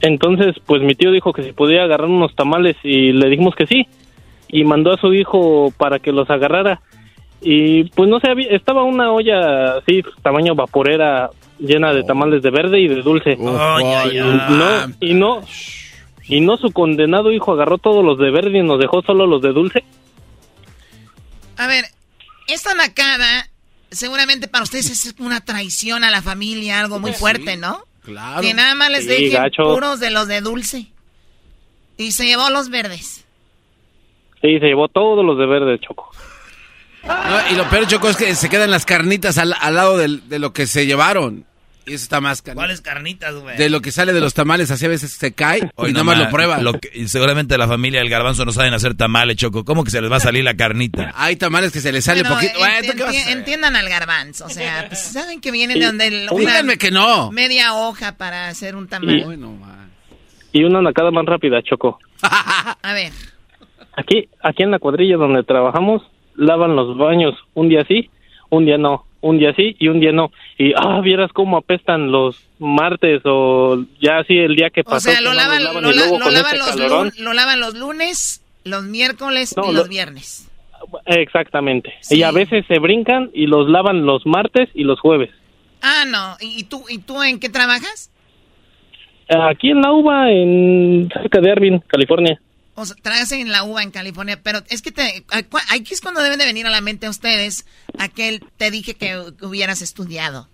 entonces, 0.00 0.54
pues 0.64 0.80
mi 0.82 0.94
tío 0.94 1.10
dijo 1.10 1.32
que 1.32 1.42
si 1.42 1.52
podía 1.52 1.82
agarrar 1.82 2.06
unos 2.08 2.34
tamales 2.36 2.76
y 2.84 3.12
le 3.12 3.28
dijimos 3.28 3.54
que 3.56 3.66
sí. 3.66 3.86
Y 4.48 4.64
mandó 4.64 4.92
a 4.92 4.96
su 5.00 5.12
hijo 5.12 5.72
para 5.76 5.98
que 5.98 6.12
los 6.12 6.28
agarrara. 6.30 6.80
Y 7.42 7.84
pues 7.90 8.08
no 8.08 8.20
sé, 8.20 8.28
había- 8.30 8.50
estaba 8.50 8.82
una 8.84 9.10
olla 9.12 9.78
así, 9.78 10.02
tamaño 10.22 10.54
vaporera, 10.54 11.30
llena 11.58 11.92
de 11.92 12.02
tamales 12.04 12.42
de 12.42 12.50
verde 12.50 12.80
y 12.80 12.88
de 12.88 13.02
dulce. 13.02 13.32
y, 13.32 13.46
ay. 13.46 14.18
no, 14.18 14.94
y 15.00 15.14
no, 15.14 15.42
y 16.30 16.40
no 16.40 16.56
su 16.56 16.70
condenado 16.72 17.30
hijo 17.32 17.52
agarró 17.52 17.76
todos 17.78 18.02
los 18.04 18.16
de 18.18 18.30
verde 18.30 18.58
y 18.58 18.62
nos 18.62 18.78
dejó 18.80 19.02
solo 19.02 19.26
los 19.26 19.42
de 19.42 19.52
dulce. 19.52 19.84
A 21.56 21.66
ver, 21.66 21.84
esta 22.48 22.72
nacada 22.74 23.48
seguramente 23.90 24.48
para 24.48 24.64
ustedes 24.64 24.88
es 24.90 25.14
una 25.18 25.44
traición 25.44 26.04
a 26.04 26.10
la 26.10 26.22
familia, 26.22 26.80
algo 26.80 26.98
muy 27.00 27.12
fuerte, 27.12 27.56
¿no? 27.56 27.84
Claro. 28.04 28.40
Que 28.40 28.54
nada 28.54 28.74
más 28.74 28.90
les 28.90 29.02
Sí, 29.04 29.10
dejen 29.10 29.32
gacho. 29.42 29.64
puros 29.64 30.00
de 30.00 30.10
los 30.10 30.26
de 30.28 30.40
dulce. 30.40 30.86
Y 31.98 32.12
se 32.12 32.24
llevó 32.24 32.48
los 32.48 32.70
verdes. 32.70 33.24
Sí, 34.40 34.58
se 34.58 34.66
llevó 34.66 34.88
todos 34.88 35.22
los 35.24 35.36
de 35.36 35.46
verde, 35.46 35.78
Choco. 35.80 36.10
No, 37.04 37.50
y 37.50 37.56
lo 37.56 37.68
peor, 37.68 37.86
Choco, 37.86 38.08
es 38.08 38.16
que 38.16 38.34
se 38.34 38.48
quedan 38.48 38.70
las 38.70 38.86
carnitas 38.86 39.36
al, 39.36 39.54
al 39.60 39.74
lado 39.74 39.98
del- 39.98 40.26
de 40.28 40.38
lo 40.38 40.52
que 40.52 40.66
se 40.66 40.86
llevaron. 40.86 41.44
Y 41.86 41.94
eso 41.94 42.04
está 42.04 42.20
más 42.20 42.42
canijo. 42.42 42.58
¿Cuáles 42.60 42.80
carnitas, 42.82 43.34
güey? 43.34 43.56
De 43.56 43.70
lo 43.70 43.80
que 43.80 43.90
sale 43.90 44.12
de 44.12 44.20
los 44.20 44.34
tamales, 44.34 44.70
así 44.70 44.84
a 44.84 44.88
veces 44.88 45.12
se 45.12 45.32
cae 45.32 45.70
Hoy 45.76 45.90
y 45.90 45.92
nada 45.92 46.04
más 46.04 46.16
nomás, 46.16 46.30
lo 46.30 46.36
prueba. 46.36 46.58
lo 46.60 46.74
que- 46.78 46.90
y 46.94 47.08
seguramente 47.08 47.56
la 47.58 47.66
familia 47.66 48.00
del 48.00 48.08
garbanzo 48.10 48.44
no 48.44 48.52
saben 48.52 48.74
hacer 48.74 48.94
tamales, 48.94 49.36
Choco. 49.36 49.64
¿Cómo 49.64 49.82
que 49.82 49.90
se 49.90 50.00
les 50.00 50.10
va 50.12 50.16
a 50.16 50.20
salir 50.20 50.44
la 50.44 50.54
carnita? 50.54 51.12
Hay 51.16 51.36
tamales 51.36 51.72
que 51.72 51.80
se 51.80 51.90
les 51.90 52.04
sale 52.04 52.20
Bueno, 52.22 52.36
poquito. 52.36 52.52
enti- 52.54 52.58
Bueno, 52.58 52.76
¿tú 52.86 52.92
qué 52.96 53.02
vas 53.02 53.14
a 53.14 53.16
enti- 53.18 53.22
hacer? 53.22 53.38
entiendan 53.38 53.76
al 53.76 53.88
garbanzo, 53.88 54.44
o 54.44 54.48
sea, 54.50 54.84
pues, 54.88 55.00
saben 55.00 55.40
que 55.40 55.50
vienen 55.50 55.74
Sí. 55.76 55.80
de 55.80 55.86
donde 55.86 56.06
el- 56.06 56.28
Díganme 56.36 56.76
que 56.78 56.90
no. 56.90 57.30
media 57.32 57.74
hoja 57.74 58.16
para 58.16 58.48
hacer 58.48 58.76
un 58.76 58.86
tamal. 58.86 59.38
Y 60.52 60.64
una 60.64 60.82
nacada 60.82 61.10
más 61.10 61.24
rápida, 61.26 61.62
Choco. 61.62 61.98
A 62.82 62.92
ver, 62.92 63.12
Aquí, 63.96 64.28
aquí 64.42 64.62
en 64.62 64.70
la 64.70 64.78
cuadrilla 64.78 65.16
donde 65.16 65.42
trabajamos, 65.42 66.02
lavan 66.36 66.76
los 66.76 66.96
baños 66.96 67.34
un 67.54 67.68
día 67.68 67.84
sí, 67.88 68.08
un 68.48 68.64
día 68.64 68.78
no, 68.78 69.04
un 69.22 69.38
día 69.38 69.52
sí 69.54 69.76
y 69.78 69.88
un 69.88 70.00
día 70.00 70.12
no. 70.12 70.32
Y, 70.58 70.72
ah, 70.76 71.00
vieras 71.02 71.30
cómo 71.32 71.56
apestan 71.58 72.10
los 72.10 72.36
martes 72.58 73.22
o 73.24 73.84
ya 74.00 74.18
así 74.18 74.36
el 74.38 74.56
día 74.56 74.70
que 74.70 74.82
pasó. 74.84 75.10
o 75.10 75.12
sea, 75.12 75.20
lo 75.20 75.34
lavan, 75.34 75.62
los 75.64 75.74
lo, 75.74 75.80
lavan 75.80 75.92
y 75.94 75.96
la- 75.96 76.02
luego 76.02 76.18
lo 76.18 76.24
con 76.24 76.34
lavan 76.34 76.54
este 76.54 76.58
los 76.58 76.76
calorón. 76.76 77.08
lun- 77.16 77.24
lo 77.24 77.32
lavan 77.34 77.60
los 77.60 77.74
lunes, 77.74 78.44
los 78.64 78.84
miércoles 78.84 79.54
No, 79.56 79.64
y 79.64 79.66
lo- 79.68 79.72
los 79.80 79.88
viernes. 79.88 80.46
Exactamente. 81.06 81.92
Y 82.10 82.22
a 82.22 82.30
veces 82.32 82.64
se 82.66 82.78
brincan 82.78 83.30
y 83.34 83.46
los 83.46 83.68
lavan 83.68 84.06
los 84.06 84.24
martes 84.26 84.68
y 84.74 84.84
los 84.84 84.98
jueves. 84.98 85.30
Ah, 85.82 86.04
no. 86.06 86.36
¿Y 86.40 86.64
tú, 86.64 86.84
y 86.88 86.98
tú 86.98 87.22
en 87.22 87.38
qué 87.38 87.48
trabajas? 87.48 88.10
Aquí 89.28 89.70
en 89.70 89.80
la 89.80 89.92
UBA, 89.92 90.30
en 90.32 91.08
cerca 91.12 91.40
de 91.40 91.52
Arvin, 91.52 91.78
California. 91.86 92.40
O 92.74 92.86
sea, 92.86 92.96
trabajas 93.02 93.32
en 93.32 93.50
la 93.52 93.64
uva 93.64 93.82
en 93.82 93.90
California, 93.90 94.40
pero 94.42 94.62
es 94.68 94.80
que 94.82 94.92
te, 94.92 95.24
aquí 95.70 95.92
es 95.92 96.00
cuando 96.00 96.22
deben 96.22 96.38
de 96.38 96.46
venir 96.46 96.66
a 96.66 96.70
la 96.70 96.80
mente 96.80 97.06
a 97.06 97.10
ustedes 97.10 97.66
aquel 97.98 98.42
te 98.56 98.70
dije 98.70 98.94
que 98.94 99.18
hubieras 99.42 99.82
estudiado. 99.82 100.48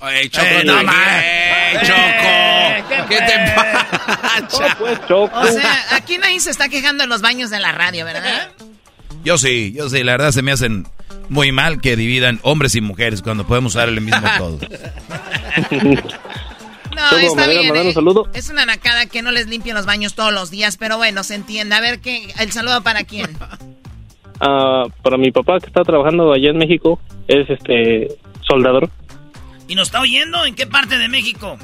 Oye, 0.00 0.28
Choco, 0.28 0.46
Eh, 0.46 0.64
no 0.64 0.82
más. 0.82 1.24
Choco. 1.86 3.08
¿Qué 3.08 3.16
te 3.16 3.52
pasa? 3.54 4.76
pues, 4.78 4.98
Choco. 5.08 5.40
O 5.40 5.46
sea, 5.46 5.84
aquí 5.96 6.18
nadie 6.18 6.40
se 6.40 6.50
está 6.50 6.68
quejando 6.68 7.04
en 7.04 7.10
los 7.10 7.22
baños 7.22 7.50
de 7.50 7.58
la 7.60 7.72
radio, 7.72 8.04
¿verdad? 8.04 8.50
Yo 9.24 9.38
sí, 9.38 9.72
yo 9.74 9.88
sí. 9.88 10.02
La 10.04 10.12
verdad 10.12 10.32
se 10.32 10.42
me 10.42 10.52
hacen 10.52 10.86
muy 11.30 11.52
mal 11.52 11.80
que 11.80 11.96
dividan 11.96 12.38
hombres 12.42 12.74
y 12.74 12.82
mujeres 12.82 13.22
cuando 13.22 13.46
podemos 13.46 13.74
usar 13.74 13.88
el 13.88 14.00
mismo 14.02 14.26
todo. 14.38 14.58
No, 17.12 17.18
está 17.18 17.42
¿me 17.42 17.46
dejas 17.48 17.62
bien. 17.62 17.66
mandar 17.68 17.84
eh. 17.84 17.88
un 17.88 17.94
saludo? 17.94 18.28
Es 18.34 18.50
una 18.50 18.66
nacada 18.66 19.06
que 19.06 19.22
no 19.22 19.30
les 19.30 19.46
limpien 19.48 19.74
los 19.74 19.86
baños 19.86 20.14
todos 20.14 20.32
los 20.32 20.50
días, 20.50 20.76
pero 20.76 20.96
bueno, 20.96 21.22
se 21.24 21.34
entiende. 21.34 21.74
A 21.74 21.80
ver, 21.80 22.00
¿qué? 22.00 22.32
¿el 22.38 22.52
saludo 22.52 22.82
para 22.82 23.04
quién? 23.04 23.30
Ah, 24.40 24.82
para 25.02 25.16
mi 25.16 25.30
papá 25.30 25.60
que 25.60 25.66
está 25.66 25.82
trabajando 25.84 26.32
allá 26.32 26.50
en 26.50 26.58
México, 26.58 27.00
es 27.28 27.48
este 27.48 28.08
soldador. 28.42 28.90
¿Y 29.68 29.76
nos 29.76 29.88
está 29.88 30.00
oyendo? 30.00 30.44
¿En 30.44 30.56
qué 30.56 30.66
parte 30.66 30.98
de 30.98 31.08
México? 31.08 31.56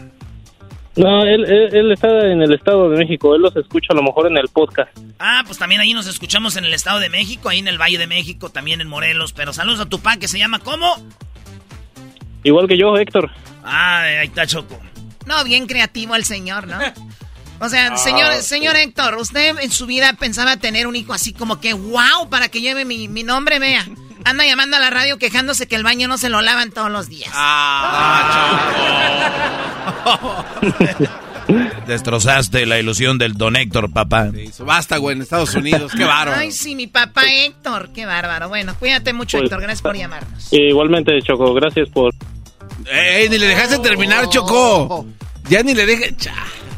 No, 0.96 1.22
él, 1.22 1.44
él, 1.44 1.74
él 1.74 1.92
está 1.92 2.08
en 2.30 2.42
el 2.42 2.52
Estado 2.52 2.88
de 2.90 2.98
México. 2.98 3.34
Él 3.34 3.42
los 3.42 3.54
escucha 3.56 3.88
a 3.90 3.96
lo 3.96 4.02
mejor 4.02 4.28
en 4.28 4.36
el 4.38 4.48
podcast. 4.48 4.96
Ah, 5.18 5.42
pues 5.46 5.58
también 5.58 5.80
ahí 5.80 5.92
nos 5.94 6.06
escuchamos 6.06 6.56
en 6.56 6.64
el 6.64 6.72
Estado 6.72 7.00
de 7.00 7.08
México, 7.08 7.48
ahí 7.48 7.58
en 7.58 7.68
el 7.68 7.78
Valle 7.78 7.98
de 7.98 8.06
México, 8.06 8.50
también 8.50 8.80
en 8.80 8.88
Morelos. 8.88 9.32
Pero 9.32 9.52
saludos 9.52 9.80
a 9.80 9.88
tu 9.88 10.00
pa 10.00 10.16
que 10.16 10.28
se 10.28 10.38
llama 10.38 10.58
¿cómo? 10.60 10.94
Igual 12.44 12.68
que 12.68 12.78
yo, 12.78 12.96
Héctor. 12.96 13.30
Ah, 13.62 14.02
ahí 14.02 14.28
está 14.28 14.46
Choco. 14.46 14.78
No, 15.26 15.44
bien 15.44 15.66
creativo 15.66 16.14
el 16.16 16.24
señor, 16.24 16.66
¿no? 16.66 16.78
O 17.60 17.68
sea, 17.68 17.88
Ah, 17.92 17.96
señor, 17.96 18.34
sí. 18.36 18.42
señor 18.42 18.76
Héctor, 18.76 19.16
usted 19.16 19.56
en 19.60 19.70
su 19.70 19.86
vida 19.86 20.14
pensaba 20.14 20.56
tener 20.56 20.86
un 20.86 20.96
hijo 20.96 21.12
así 21.12 21.32
como 21.32 21.60
que, 21.60 21.72
wow, 21.74 22.28
para 22.30 22.48
que 22.48 22.60
lleve 22.60 22.84
mi, 22.84 23.08
mi 23.08 23.22
nombre, 23.22 23.58
vea. 23.58 23.86
Anda 24.24 24.44
llamando 24.44 24.76
a 24.76 24.80
la 24.80 24.90
radio 24.90 25.16
quejándose 25.18 25.66
que 25.66 25.76
el 25.76 25.82
baño 25.82 26.06
no 26.06 26.18
se 26.18 26.28
lo 26.28 26.42
lavan 26.42 26.72
todos 26.72 26.90
los 26.90 27.08
días. 27.08 27.30
Destrozaste 31.86 32.66
la 32.66 32.78
ilusión 32.78 33.18
del 33.18 33.34
don 33.34 33.56
Héctor, 33.56 33.90
papá. 33.92 34.28
Basta, 34.60 34.98
güey, 34.98 35.16
en 35.16 35.22
Estados 35.22 35.54
Unidos. 35.54 35.92
Qué 35.96 36.04
bárbaro. 36.04 36.38
Ay, 36.40 36.52
sí, 36.52 36.76
mi 36.76 36.86
papá 36.86 37.22
Héctor, 37.26 37.90
qué 37.94 38.06
bárbaro. 38.06 38.48
Bueno, 38.48 38.74
cuídate 38.78 39.12
mucho, 39.12 39.38
Pues- 39.38 39.46
Héctor, 39.46 39.60
gracias 39.62 39.82
por 39.82 39.96
llamarnos. 39.96 40.52
Igualmente, 40.52 41.20
Choco, 41.22 41.52
gracias 41.54 41.88
por... 41.88 42.14
Ey, 42.86 43.28
ni 43.28 43.38
le 43.38 43.46
dejaste 43.46 43.78
terminar, 43.78 44.28
Choco. 44.28 45.06
Ya 45.48 45.62
ni 45.62 45.74
le 45.74 45.86
dejé. 45.86 46.14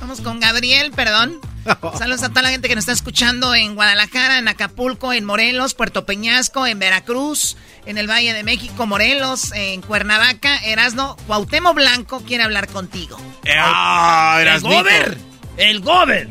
Vamos 0.00 0.20
con 0.20 0.40
Gabriel, 0.40 0.92
perdón. 0.92 1.40
Saludos 1.98 2.22
a 2.22 2.30
toda 2.30 2.42
la 2.42 2.50
gente 2.50 2.68
que 2.68 2.74
nos 2.74 2.82
está 2.82 2.92
escuchando 2.92 3.54
en 3.54 3.74
Guadalajara, 3.74 4.38
en 4.38 4.48
Acapulco, 4.48 5.12
en 5.12 5.24
Morelos, 5.24 5.74
Puerto 5.74 6.04
Peñasco, 6.04 6.66
en 6.66 6.78
Veracruz, 6.78 7.56
en 7.86 7.98
el 7.98 8.10
Valle 8.10 8.32
de 8.32 8.42
México, 8.42 8.86
Morelos, 8.86 9.52
en 9.52 9.80
Cuernavaca, 9.82 10.56
Erasno, 10.64 11.16
Cuauhtémoc 11.26 11.74
Blanco 11.74 12.22
quiere 12.26 12.44
hablar 12.44 12.68
contigo. 12.68 13.16
Ah, 13.56 14.38
el 14.40 14.48
Erasnito. 14.48 14.76
Gober. 14.76 15.18
El 15.56 15.80
Gober. 15.80 16.28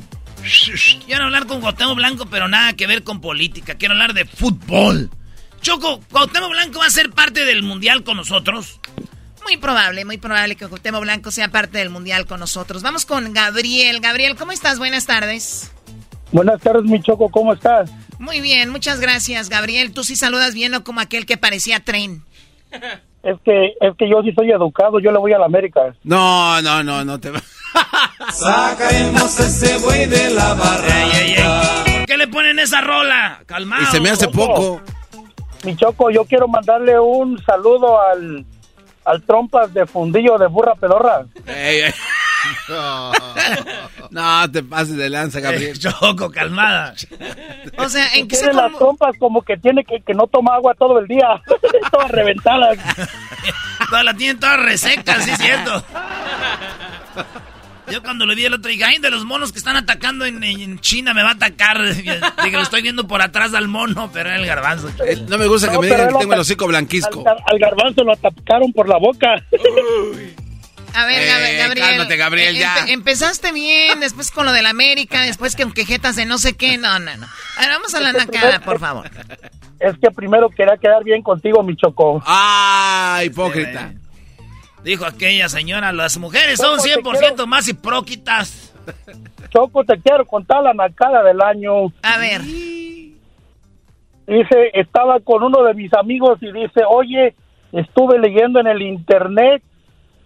Quiero 1.06 1.26
hablar 1.26 1.46
con 1.46 1.62
Cuauhtémoc 1.62 1.96
Blanco, 1.96 2.26
pero 2.26 2.48
nada 2.48 2.74
que 2.74 2.88
ver 2.88 3.04
con 3.04 3.22
política. 3.22 3.76
Quiero 3.76 3.94
hablar 3.94 4.14
de 4.14 4.26
fútbol. 4.26 5.10
Choco, 5.62 6.02
¿Cuauhtémoc 6.12 6.50
Blanco 6.50 6.80
va 6.80 6.88
a 6.88 6.92
ser 6.92 7.12
parte 7.12 7.46
del 7.46 7.64
Mundial 7.64 8.04
con 8.04 8.18
nosotros? 8.18 8.80
Muy 9.44 9.58
probable, 9.58 10.06
muy 10.06 10.18
probable 10.18 10.56
que 10.56 10.68
Cuauhtémoc 10.68 11.02
Blanco 11.02 11.32
sea 11.32 11.50
parte 11.50 11.80
del 11.80 11.90
Mundial 11.90 12.26
con 12.26 12.40
nosotros. 12.40 12.84
Vamos 12.84 13.06
con 13.06 13.34
Gabriel. 13.34 14.00
Gabriel, 14.00 14.36
¿cómo 14.36 14.52
estás? 14.52 14.78
Buenas 14.78 15.06
tardes. 15.06 15.72
Buenas 16.32 16.62
tardes, 16.62 16.84
mi 16.84 17.02
Choco, 17.02 17.30
¿cómo 17.30 17.54
estás? 17.54 17.92
Muy 18.20 18.40
bien, 18.40 18.70
muchas 18.70 19.00
gracias, 19.02 19.50
Gabriel. 19.50 19.94
Tú 19.94 20.04
sí 20.04 20.16
saludas 20.16 20.54
bien, 20.54 20.72
no 20.72 20.84
como 20.84 21.02
aquel 21.02 21.26
que 21.26 21.38
parecía 21.38 21.80
tren. 21.80 22.24
Es 23.24 23.38
que, 23.46 23.74
es 23.80 23.96
que 24.00 24.10
yo 24.10 24.24
sí 24.24 24.32
soy 24.34 24.50
educado, 24.50 25.00
yo 25.00 25.12
le 25.12 25.20
voy 25.20 25.32
a 25.32 25.38
la 25.38 25.46
América. 25.46 25.94
No, 26.04 26.60
no, 26.64 26.84
no, 26.84 27.06
no 27.06 27.20
te 27.20 27.30
va. 27.30 27.40
Sacaremos 28.32 29.40
ese 29.40 29.78
buey 29.78 30.08
de 30.08 30.32
la 30.32 30.56
barranca. 30.56 31.84
¿Por 31.84 32.06
qué 32.08 32.18
le 32.18 32.28
ponen 32.28 32.58
esa 32.58 32.82
rola? 32.82 33.44
Calmado. 33.46 33.84
Y 33.84 33.86
se 33.86 34.00
me 34.00 34.10
hace 34.10 34.28
poco. 34.28 34.82
Mi 35.64 35.76
Choco, 35.76 36.10
yo 36.10 36.26
quiero 36.26 36.48
mandarle 36.48 37.00
un 37.00 37.40
saludo 37.44 38.02
al, 38.02 38.44
al 39.06 39.22
trompas 39.24 39.74
de 39.74 39.86
fundillo 39.86 40.38
de 40.38 40.48
burra 40.48 40.76
pedorra. 40.76 41.26
No, 44.10 44.52
te 44.52 44.64
pases 44.64 44.98
de 44.98 45.10
lanza, 45.10 45.40
Gabriel. 45.40 45.78
Choco, 45.78 46.32
calmada. 46.32 46.94
O 47.78 47.88
sea, 47.88 48.08
¿en 48.16 48.28
qué 48.28 48.36
se 48.36 48.46
Tiene 48.46 48.62
las 48.62 48.78
trompas 48.78 49.16
como 49.20 49.42
que 49.42 49.58
tiene 49.58 49.84
que, 49.84 50.02
que 50.02 50.14
no 50.14 50.28
toma 50.28 50.56
agua 50.56 50.74
todo 50.74 51.00
el 51.00 51.08
día, 51.08 51.42
todas 51.92 52.12
reventadas. 52.12 52.78
Todas 53.90 54.06
la 54.06 54.14
tienen 54.14 54.40
todas 54.40 54.60
resecas, 54.60 55.26
sí 55.26 55.36
cierto. 55.36 55.84
Yo 57.92 58.02
cuando 58.04 58.26
le 58.26 58.36
vi 58.36 58.46
el 58.46 58.54
otro 58.54 58.70
dije, 58.72 58.84
ay, 58.84 58.98
de 59.00 59.10
los 59.10 59.26
monos 59.26 59.52
que 59.52 59.58
están 59.60 59.76
atacando 59.76 60.26
en, 60.26 60.44
en 60.44 60.80
China 60.80 61.14
me 61.14 61.24
va 61.24 61.30
a 61.30 61.34
atacar. 61.34 61.82
Dije, 61.96 62.20
lo 62.52 62.62
estoy 62.62 62.82
viendo 62.82 63.08
por 63.08 63.22
atrás 63.22 63.54
al 63.54 63.68
mono, 63.68 64.10
pero 64.14 64.30
era 64.30 64.38
el 64.40 64.46
garbanzo. 64.46 64.90
Eh, 65.06 65.24
No 65.28 65.38
me 65.38 65.48
gusta 65.48 65.70
que 65.72 65.78
me 65.80 65.88
digan 65.88 66.08
que 66.08 66.14
tengo 66.20 66.34
el 66.34 66.38
lo- 66.38 66.42
hocico 66.42 66.68
blanquisco. 66.68 67.24
Al, 67.28 67.38
al 67.46 67.60
garbanzo 67.60 68.04
lo 68.04 68.14
atacaron 68.14 68.72
por 68.74 68.88
la 68.90 68.98
boca. 68.98 69.36
A 70.94 71.06
ver, 71.06 71.22
Eh, 71.24 71.58
Gabriel. 71.58 71.88
cálmate, 71.88 72.18
Gabriel, 72.18 72.56
eh, 72.58 72.60
ya. 72.60 72.76
empe- 72.86 72.90
empezaste 72.92 73.52
bien, 73.54 74.02
después 74.02 74.30
con 74.32 74.46
lo 74.46 74.52
del 74.52 74.66
América, 74.66 75.22
después 75.22 75.56
con 75.56 75.72
quejetas 75.72 76.18
de 76.18 76.26
no 76.26 76.38
sé 76.38 76.54
qué. 76.58 76.78
No, 76.78 77.00
no, 77.00 77.16
no. 77.16 77.28
A 77.58 77.62
ver, 77.62 77.70
vamos 77.70 77.94
a 77.96 78.02
la 78.02 78.12
nacada, 78.12 78.60
por 78.60 78.80
favor. 78.80 79.10
Es 79.80 79.94
que 80.00 80.12
primero 80.12 80.50
quería 80.50 80.76
quedar 80.78 81.04
bien 81.04 81.22
contigo, 81.24 81.64
mi 81.64 81.76
Choco. 81.78 82.22
Ah, 82.26 83.22
hipócrita. 83.26 83.94
Dijo 84.84 85.06
aquella 85.06 85.48
señora, 85.50 85.92
las 85.92 86.18
mujeres 86.18 86.58
son 86.60 86.80
Choco, 86.80 87.12
te 87.12 87.20
100% 87.20 87.46
más 87.46 87.68
hipócritas. 87.68 88.74
Choco, 89.50 89.84
te 89.84 90.00
quiero 90.02 90.26
contar 90.26 90.64
la 90.64 90.74
nacada 90.74 91.24
del 91.24 91.40
año. 91.42 91.86
A 92.02 92.18
ver. 92.18 92.42
Dice, 94.28 94.72
estaba 94.74 95.20
con 95.20 95.44
uno 95.44 95.64
de 95.64 95.74
mis 95.74 95.94
amigos 95.94 96.38
y 96.42 96.52
dice, 96.52 96.82
oye, 96.88 97.36
estuve 97.74 98.18
leyendo 98.20 98.60
en 98.60 98.68
el 98.68 98.82
internet 98.82 99.62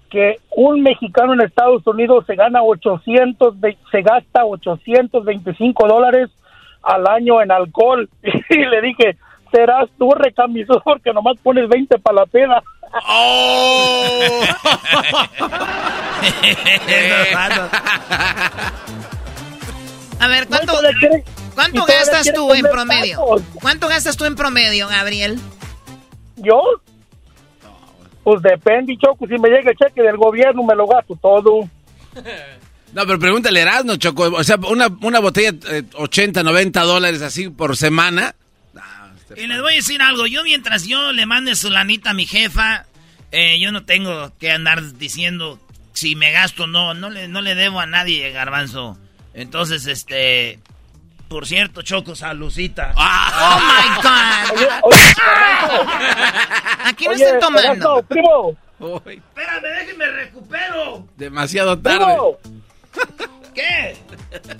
que 0.09 0.37
un 0.51 0.83
mexicano 0.83 1.33
en 1.33 1.41
Estados 1.41 1.85
Unidos 1.87 2.23
se 2.27 2.35
gana 2.35 2.61
800, 2.61 3.59
ve- 3.59 3.77
se 3.91 4.01
gasta 4.03 4.45
825 4.45 5.87
dólares 5.87 6.29
al 6.83 7.07
año 7.07 7.41
en 7.41 7.51
alcohol. 7.51 8.07
Y 8.49 8.57
le 8.57 8.81
dije, 8.81 9.17
serás 9.51 9.89
tú 9.97 10.11
recamisor 10.11 11.01
que 11.01 11.11
nomás 11.11 11.37
pones 11.41 11.67
20 11.67 11.97
para 11.99 12.17
la 12.21 12.25
peda. 12.27 12.61
¡Oh! 13.07 14.43
A 20.19 20.27
ver, 20.27 20.47
¿cuánto, 20.47 20.73
¿cuánto 21.53 21.85
gastas 21.85 22.31
tú 22.33 22.53
en 22.53 22.63
promedio? 22.63 23.17
tacos. 23.17 23.41
¿Cuánto 23.61 23.87
gastas 23.87 24.17
tú 24.17 24.25
en 24.25 24.35
promedio, 24.35 24.87
Gabriel? 24.87 25.39
¿Yo? 26.37 26.61
Pues 28.23 28.41
depende, 28.41 28.97
Choco, 28.97 29.27
si 29.27 29.37
me 29.37 29.49
llega 29.49 29.71
el 29.71 29.77
cheque 29.77 30.01
del 30.01 30.17
gobierno 30.17 30.63
me 30.63 30.75
lo 30.75 30.87
gasto 30.87 31.15
todo. 31.21 31.69
No, 32.93 33.05
pero 33.05 33.19
pregúntale, 33.19 33.61
Erasmo, 33.61 33.97
Choco. 33.97 34.23
O 34.23 34.43
sea, 34.43 34.57
una, 34.69 34.87
una 35.01 35.19
botella, 35.19 35.51
eh, 35.69 35.83
80, 35.93 36.41
90 36.43 36.81
dólares 36.83 37.21
así 37.21 37.49
por 37.49 37.75
semana. 37.77 38.35
Y 39.35 39.47
les 39.47 39.61
voy 39.61 39.73
a 39.73 39.75
decir 39.77 40.01
algo, 40.01 40.27
yo 40.27 40.43
mientras 40.43 40.85
yo 40.85 41.11
le 41.11 41.25
mande 41.25 41.55
su 41.55 41.69
lanita 41.69 42.11
a 42.11 42.13
mi 42.13 42.25
jefa, 42.25 42.85
eh, 43.31 43.59
yo 43.59 43.71
no 43.71 43.83
tengo 43.85 44.31
que 44.39 44.51
andar 44.51 44.81
diciendo 44.93 45.59
si 45.93 46.15
me 46.15 46.31
gasto 46.31 46.63
o 46.63 46.67
no, 46.67 46.93
no 46.93 47.09
le, 47.09 47.27
no 47.27 47.41
le 47.41 47.55
debo 47.55 47.79
a 47.79 47.85
nadie, 47.85 48.31
garbanzo. 48.31 48.97
Entonces, 49.33 49.87
este, 49.87 50.59
por 51.27 51.45
cierto, 51.47 51.81
Choco, 51.81 52.15
salucita. 52.15 52.93
¡Oh, 52.97 53.59
my 53.59 54.01
God! 54.01 54.57
Oye, 54.57 54.67
oye. 54.83 54.97
Aquí 56.85 57.05
no 57.05 57.11
Oye, 57.11 57.23
están 57.23 57.39
tomando. 57.39 58.03
Primo, 58.07 58.57
Uy, 58.77 59.13
Espérame, 59.15 59.63
déjenme 59.79 60.07
recupero. 60.07 61.07
demasiado 61.15 61.79
tarde. 61.79 61.97
primo, 62.05 62.37
¿Qué? 63.55 63.95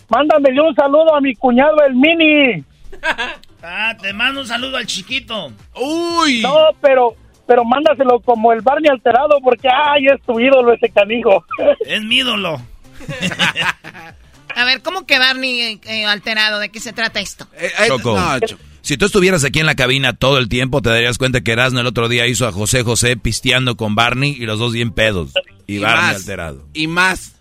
mándame 0.10 0.60
un 0.62 0.74
saludo 0.74 1.14
a 1.16 1.22
mi 1.22 1.36
cuñado 1.36 1.76
el 1.86 1.94
Mini. 1.96 2.64
Ah, 3.68 3.96
te 4.00 4.14
mando 4.14 4.42
un 4.42 4.48
saludo 4.48 4.78
al 4.78 4.86
chiquito. 4.86 5.52
Uy. 5.76 6.42
No, 6.42 6.56
pero 6.82 7.16
pero 7.48 7.64
mándaselo 7.64 8.20
como 8.22 8.52
el 8.54 8.62
Barney 8.62 8.90
alterado 8.90 9.38
porque 9.44 9.68
ay, 9.68 10.06
es 10.14 10.22
tu 10.26 10.40
ídolo 10.40 10.74
ese 10.74 10.90
canijo. 10.90 11.44
Es 11.86 12.04
mi 12.04 12.18
ídolo. 12.18 12.60
A 14.56 14.64
ver, 14.66 14.82
¿cómo 14.82 15.06
que 15.06 15.20
Barney 15.20 15.62
eh, 15.62 15.80
eh, 15.86 16.06
alterado? 16.06 16.60
¿De 16.60 16.70
qué 16.70 16.80
se 16.80 16.94
trata 16.94 17.20
esto? 17.20 17.46
Eh, 17.58 17.72
eh, 17.80 17.88
Choco. 17.88 18.18
no, 18.18 18.40
Cho- 18.40 18.58
Si 18.82 18.98
tú 18.98 19.06
estuvieras 19.08 19.44
aquí 19.44 19.60
en 19.60 19.66
la 19.66 19.76
cabina 19.76 20.14
todo 20.14 20.38
el 20.38 20.48
tiempo, 20.48 20.82
te 20.82 20.90
darías 20.90 21.18
cuenta 21.18 21.42
que 21.42 21.52
Erasmo 21.52 21.80
el 21.82 21.88
otro 21.88 22.08
día 22.08 22.26
hizo 22.28 22.48
a 22.48 22.52
José 22.54 22.84
José 22.84 23.18
pisteando 23.18 23.76
con 23.76 23.96
Barney 23.96 24.32
y 24.32 24.46
los 24.46 24.58
dos 24.60 24.72
bien 24.74 24.92
pedos. 24.92 25.34
Y, 25.68 25.76
y 25.76 25.80
Barney 25.80 26.02
más, 26.06 26.16
alterado. 26.16 26.64
Y 26.74 26.88
más. 26.88 27.36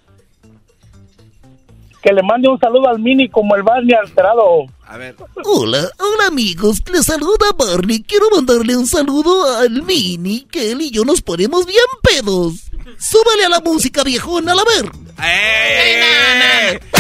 que 2.03 2.13
le 2.13 2.23
mande 2.23 2.49
un 2.49 2.59
saludo 2.59 2.89
al 2.89 2.99
Mini 2.99 3.29
como 3.29 3.55
el 3.55 3.63
Barney 3.63 3.95
alterado. 3.95 4.67
A 4.87 4.97
ver. 4.99 5.17
Hola, 5.45 5.89
hola 5.99 6.27
amigos, 6.29 6.83
les 6.93 7.07
saluda 7.07 7.47
Barney. 7.57 8.03
Quiero 8.03 8.29
mandarle 8.31 8.77
un 8.77 8.87
saludo 8.87 9.57
al 9.59 9.83
Mini, 9.83 10.43
que 10.51 10.73
él 10.73 10.83
y 10.83 10.91
yo 10.91 11.05
nos 11.05 11.23
ponemos 11.23 11.65
bien 11.67 11.79
pedos. 12.03 12.55
Súbale 12.99 13.47
a 13.47 13.49
la 13.49 13.61
música, 13.61 14.05
viejón, 14.05 14.49
a 14.49 14.55
la 14.55 14.63
ver. 14.65 14.91
¡Eh! 15.23 16.81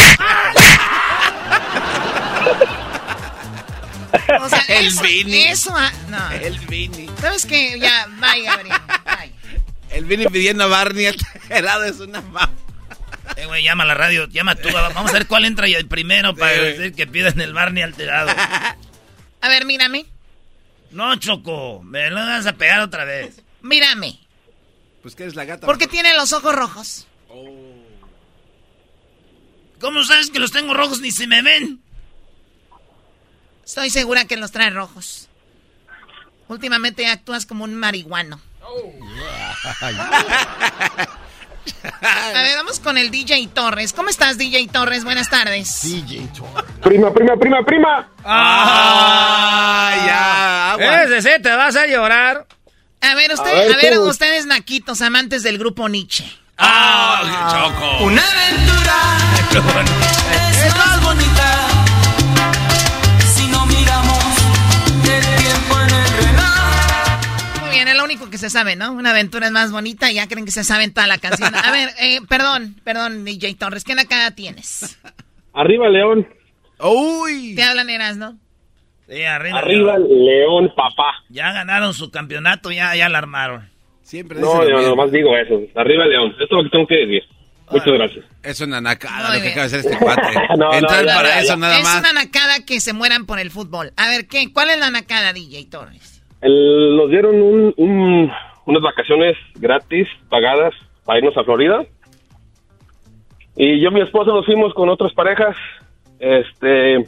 O 4.40 4.48
sea, 4.48 4.60
El 4.68 4.86
eso, 4.86 5.02
Vini. 5.02 5.42
eso, 5.42 5.74
no. 6.08 6.30
El 6.30 6.58
Vini. 6.60 7.08
¿Sabes 7.20 7.44
qué? 7.46 7.78
Ya, 7.78 8.06
bye, 8.20 8.42
Gabriel. 8.42 8.76
Bye. 9.04 9.32
El 9.90 10.04
Vini 10.06 10.26
pidiendo 10.26 10.64
a 10.64 10.66
Barney 10.68 11.06
alterado 11.06 11.84
es 11.84 12.00
una 12.00 12.20
mamá. 12.20 12.50
Eh, 13.36 13.46
güey, 13.46 13.64
llama 13.64 13.84
a 13.84 13.86
la 13.86 13.94
radio, 13.94 14.26
llama 14.28 14.54
tú. 14.54 14.68
Vamos 14.72 15.10
a 15.10 15.14
ver 15.14 15.26
cuál 15.26 15.44
entra 15.44 15.68
y 15.68 15.74
el 15.74 15.86
primero 15.88 16.34
para 16.36 16.54
Sí. 16.54 16.60
decir 16.60 16.94
que 16.94 17.06
pidan 17.06 17.40
el 17.40 17.52
Barney 17.52 17.82
alterado. 17.82 18.30
A 19.40 19.48
ver, 19.48 19.64
mírame. 19.64 20.06
No, 20.90 21.16
Choco, 21.16 21.82
me 21.82 22.10
lo 22.10 22.16
vas 22.16 22.46
a 22.46 22.52
pegar 22.52 22.80
otra 22.80 23.04
vez. 23.04 23.42
Mírame. 23.62 24.18
Pues 25.02 25.14
que 25.14 25.24
eres 25.24 25.34
la 25.34 25.44
gata. 25.44 25.66
¿Por 25.66 25.78
qué 25.78 25.86
tiene 25.86 26.14
los 26.14 26.32
ojos 26.32 26.54
rojos? 26.54 27.06
¿Cómo 29.80 30.04
sabes 30.04 30.30
que 30.30 30.38
los 30.38 30.52
tengo 30.52 30.72
rojos 30.72 31.00
ni 31.00 31.10
se 31.10 31.26
me 31.26 31.42
ven? 31.42 31.80
Estoy 33.66 33.90
segura 33.90 34.24
que 34.26 34.36
los 34.36 34.52
trae 34.52 34.70
rojos. 34.70 35.28
Últimamente 36.48 37.06
actúas 37.06 37.44
como 37.46 37.64
un 37.64 37.74
marihuano. 37.74 38.40
A 42.02 42.42
ver, 42.42 42.56
vamos 42.56 42.80
con 42.80 42.98
el 42.98 43.10
DJ 43.10 43.48
Torres. 43.54 43.92
¿Cómo 43.92 44.08
estás, 44.08 44.36
DJ 44.38 44.68
Torres? 44.68 45.04
Buenas 45.04 45.28
tardes. 45.30 45.80
DJ 45.82 46.28
Torres. 46.36 46.64
Prima, 46.82 47.12
prima, 47.12 47.36
prima, 47.36 47.62
prima. 47.64 48.08
¡Ah! 48.24 49.94
Ya, 50.06 50.72
agua. 50.72 51.02
Ese 51.04 51.22
sí, 51.22 51.42
te 51.42 51.50
vas 51.54 51.76
a 51.76 51.86
llorar. 51.86 52.46
A 53.00 53.14
ver, 53.14 53.32
usted, 53.32 53.50
A 53.50 53.54
ver, 53.54 53.72
a 53.72 53.76
ver, 53.76 53.94
tú. 53.94 54.08
ustedes 54.08 54.46
naquitos, 54.46 55.00
amantes 55.02 55.42
del 55.42 55.58
grupo 55.58 55.88
Nietzsche. 55.88 56.24
¡Ah! 56.58 57.48
Choco! 57.50 58.04
Una 58.04 58.22
aventura 58.22 58.96
es 60.64 60.76
más 60.76 61.02
bonita 61.02 61.43
que 68.34 68.38
se 68.38 68.50
sabe, 68.50 68.74
¿no? 68.74 68.90
Una 68.92 69.10
aventura 69.10 69.46
es 69.46 69.52
más 69.52 69.70
bonita 69.70 70.10
y 70.10 70.14
ya 70.16 70.26
creen 70.26 70.44
que 70.44 70.50
se 70.50 70.64
saben 70.64 70.92
toda 70.92 71.06
la 71.06 71.18
canción. 71.18 71.54
A 71.54 71.70
ver, 71.70 71.90
eh, 72.00 72.18
perdón, 72.28 72.74
perdón, 72.82 73.24
DJ 73.24 73.54
Torres, 73.54 73.84
¿qué 73.84 73.94
nacada 73.94 74.32
tienes? 74.32 74.98
Arriba, 75.52 75.88
León. 75.88 76.26
¡Uy! 76.80 77.54
Te 77.54 77.62
hablan 77.62 77.88
eras, 77.90 78.16
¿no? 78.16 78.36
Sí, 79.08 79.22
arriba. 79.22 79.58
Arriba, 79.58 79.98
León, 79.98 80.72
papá. 80.74 81.22
Ya 81.28 81.52
ganaron 81.52 81.94
su 81.94 82.10
campeonato, 82.10 82.72
ya, 82.72 82.96
ya 82.96 83.08
la 83.08 83.18
armaron. 83.18 83.70
Siempre 84.02 84.40
No, 84.40 84.68
yo 84.68 84.80
nomás 84.82 85.12
digo 85.12 85.36
eso. 85.36 85.60
Arriba, 85.76 86.06
León. 86.06 86.30
Esto 86.32 86.44
es 86.44 86.50
lo 86.50 86.62
que 86.64 86.70
tengo 86.70 86.86
que 86.88 86.94
decir. 86.96 87.22
Muchas 87.70 87.86
gracias. 87.94 88.24
Es 88.42 88.60
una 88.60 88.80
nacada 88.80 89.28
Muy 89.28 89.28
lo 89.28 89.32
que 89.34 89.40
bien. 89.42 89.52
acaba 89.52 89.68
de 89.68 89.78
hacer 89.78 89.92
este 89.92 90.04
cuate. 90.04 90.22
No, 90.58 90.68
no, 90.68 90.74
Entrar 90.74 91.04
ya, 91.06 91.14
para 91.14 91.28
ya, 91.28 91.38
eso 91.40 91.48
ya. 91.48 91.56
nada 91.56 91.78
es 91.78 91.84
más. 91.84 92.00
una 92.00 92.12
nacada 92.12 92.64
que 92.66 92.80
se 92.80 92.92
mueran 92.92 93.26
por 93.26 93.38
el 93.38 93.50
fútbol. 93.50 93.92
A 93.96 94.08
ver, 94.08 94.26
¿qué? 94.26 94.52
¿Cuál 94.52 94.70
es 94.70 94.78
la 94.78 94.90
nacada, 94.90 95.32
DJ 95.32 95.66
Torres? 95.70 96.13
El- 96.44 96.96
nos 96.96 97.08
dieron 97.10 97.40
un, 97.40 97.74
un- 97.76 98.30
unas 98.66 98.82
vacaciones 98.82 99.36
gratis, 99.56 100.06
pagadas, 100.28 100.74
para 101.04 101.18
irnos 101.18 101.36
a 101.36 101.44
Florida. 101.44 101.84
Y 103.56 103.80
yo 103.80 103.88
y 103.90 103.94
mi 103.94 104.00
esposa 104.02 104.30
nos 104.32 104.44
fuimos 104.46 104.74
con 104.74 104.88
otras 104.88 105.12
parejas. 105.14 105.56
Este. 106.18 106.98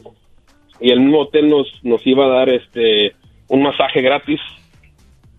Y 0.79 0.91
el 0.91 0.99
mismo 1.01 1.19
hotel 1.21 1.49
nos, 1.49 1.67
nos 1.83 2.05
iba 2.05 2.25
a 2.25 2.29
dar 2.29 2.49
este 2.49 3.15
un 3.47 3.63
masaje 3.63 4.01
gratis. 4.01 4.39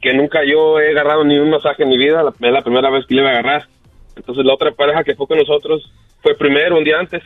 Que 0.00 0.14
nunca 0.14 0.44
yo 0.44 0.78
he 0.80 0.90
agarrado 0.90 1.24
ni 1.24 1.36
un 1.38 1.50
masaje 1.50 1.82
en 1.82 1.88
mi 1.88 1.98
vida. 1.98 2.22
Es 2.40 2.52
la 2.52 2.62
primera 2.62 2.90
vez 2.90 3.04
que 3.06 3.14
le 3.14 3.22
iba 3.22 3.30
a 3.30 3.32
agarrar. 3.32 3.64
Entonces 4.16 4.44
la 4.44 4.54
otra 4.54 4.70
pareja 4.72 5.02
que 5.04 5.14
fue 5.14 5.26
con 5.26 5.38
nosotros 5.38 5.92
fue 6.22 6.34
primero, 6.36 6.76
un 6.78 6.84
día 6.84 6.98
antes. 7.00 7.22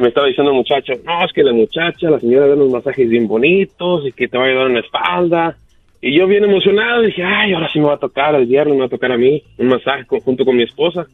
Me 0.00 0.08
estaba 0.08 0.26
diciendo 0.26 0.52
el 0.52 0.56
muchacho, 0.56 0.92
no, 1.04 1.24
es 1.24 1.32
que 1.32 1.42
la 1.42 1.52
muchacha, 1.52 2.10
la 2.10 2.20
señora 2.20 2.46
da 2.46 2.54
unos 2.54 2.70
masajes 2.70 3.08
bien 3.08 3.26
bonitos 3.26 4.06
y 4.06 4.12
que 4.12 4.28
te 4.28 4.38
va 4.38 4.44
a 4.44 4.46
ayudar 4.48 4.66
en 4.68 4.74
la 4.74 4.80
espalda. 4.80 5.56
Y 6.00 6.16
yo 6.16 6.26
bien 6.26 6.44
emocionado 6.44 7.02
dije, 7.02 7.24
ay, 7.24 7.52
ahora 7.52 7.68
sí 7.72 7.80
me 7.80 7.86
va 7.86 7.94
a 7.94 7.98
tocar 7.98 8.34
el 8.34 8.46
viernes, 8.46 8.74
me 8.74 8.80
va 8.80 8.86
a 8.86 8.90
tocar 8.90 9.10
a 9.10 9.16
mí 9.16 9.42
un 9.58 9.68
masaje 9.68 10.04
junto 10.24 10.44
con 10.44 10.56
mi 10.56 10.62
esposa. 10.62 11.06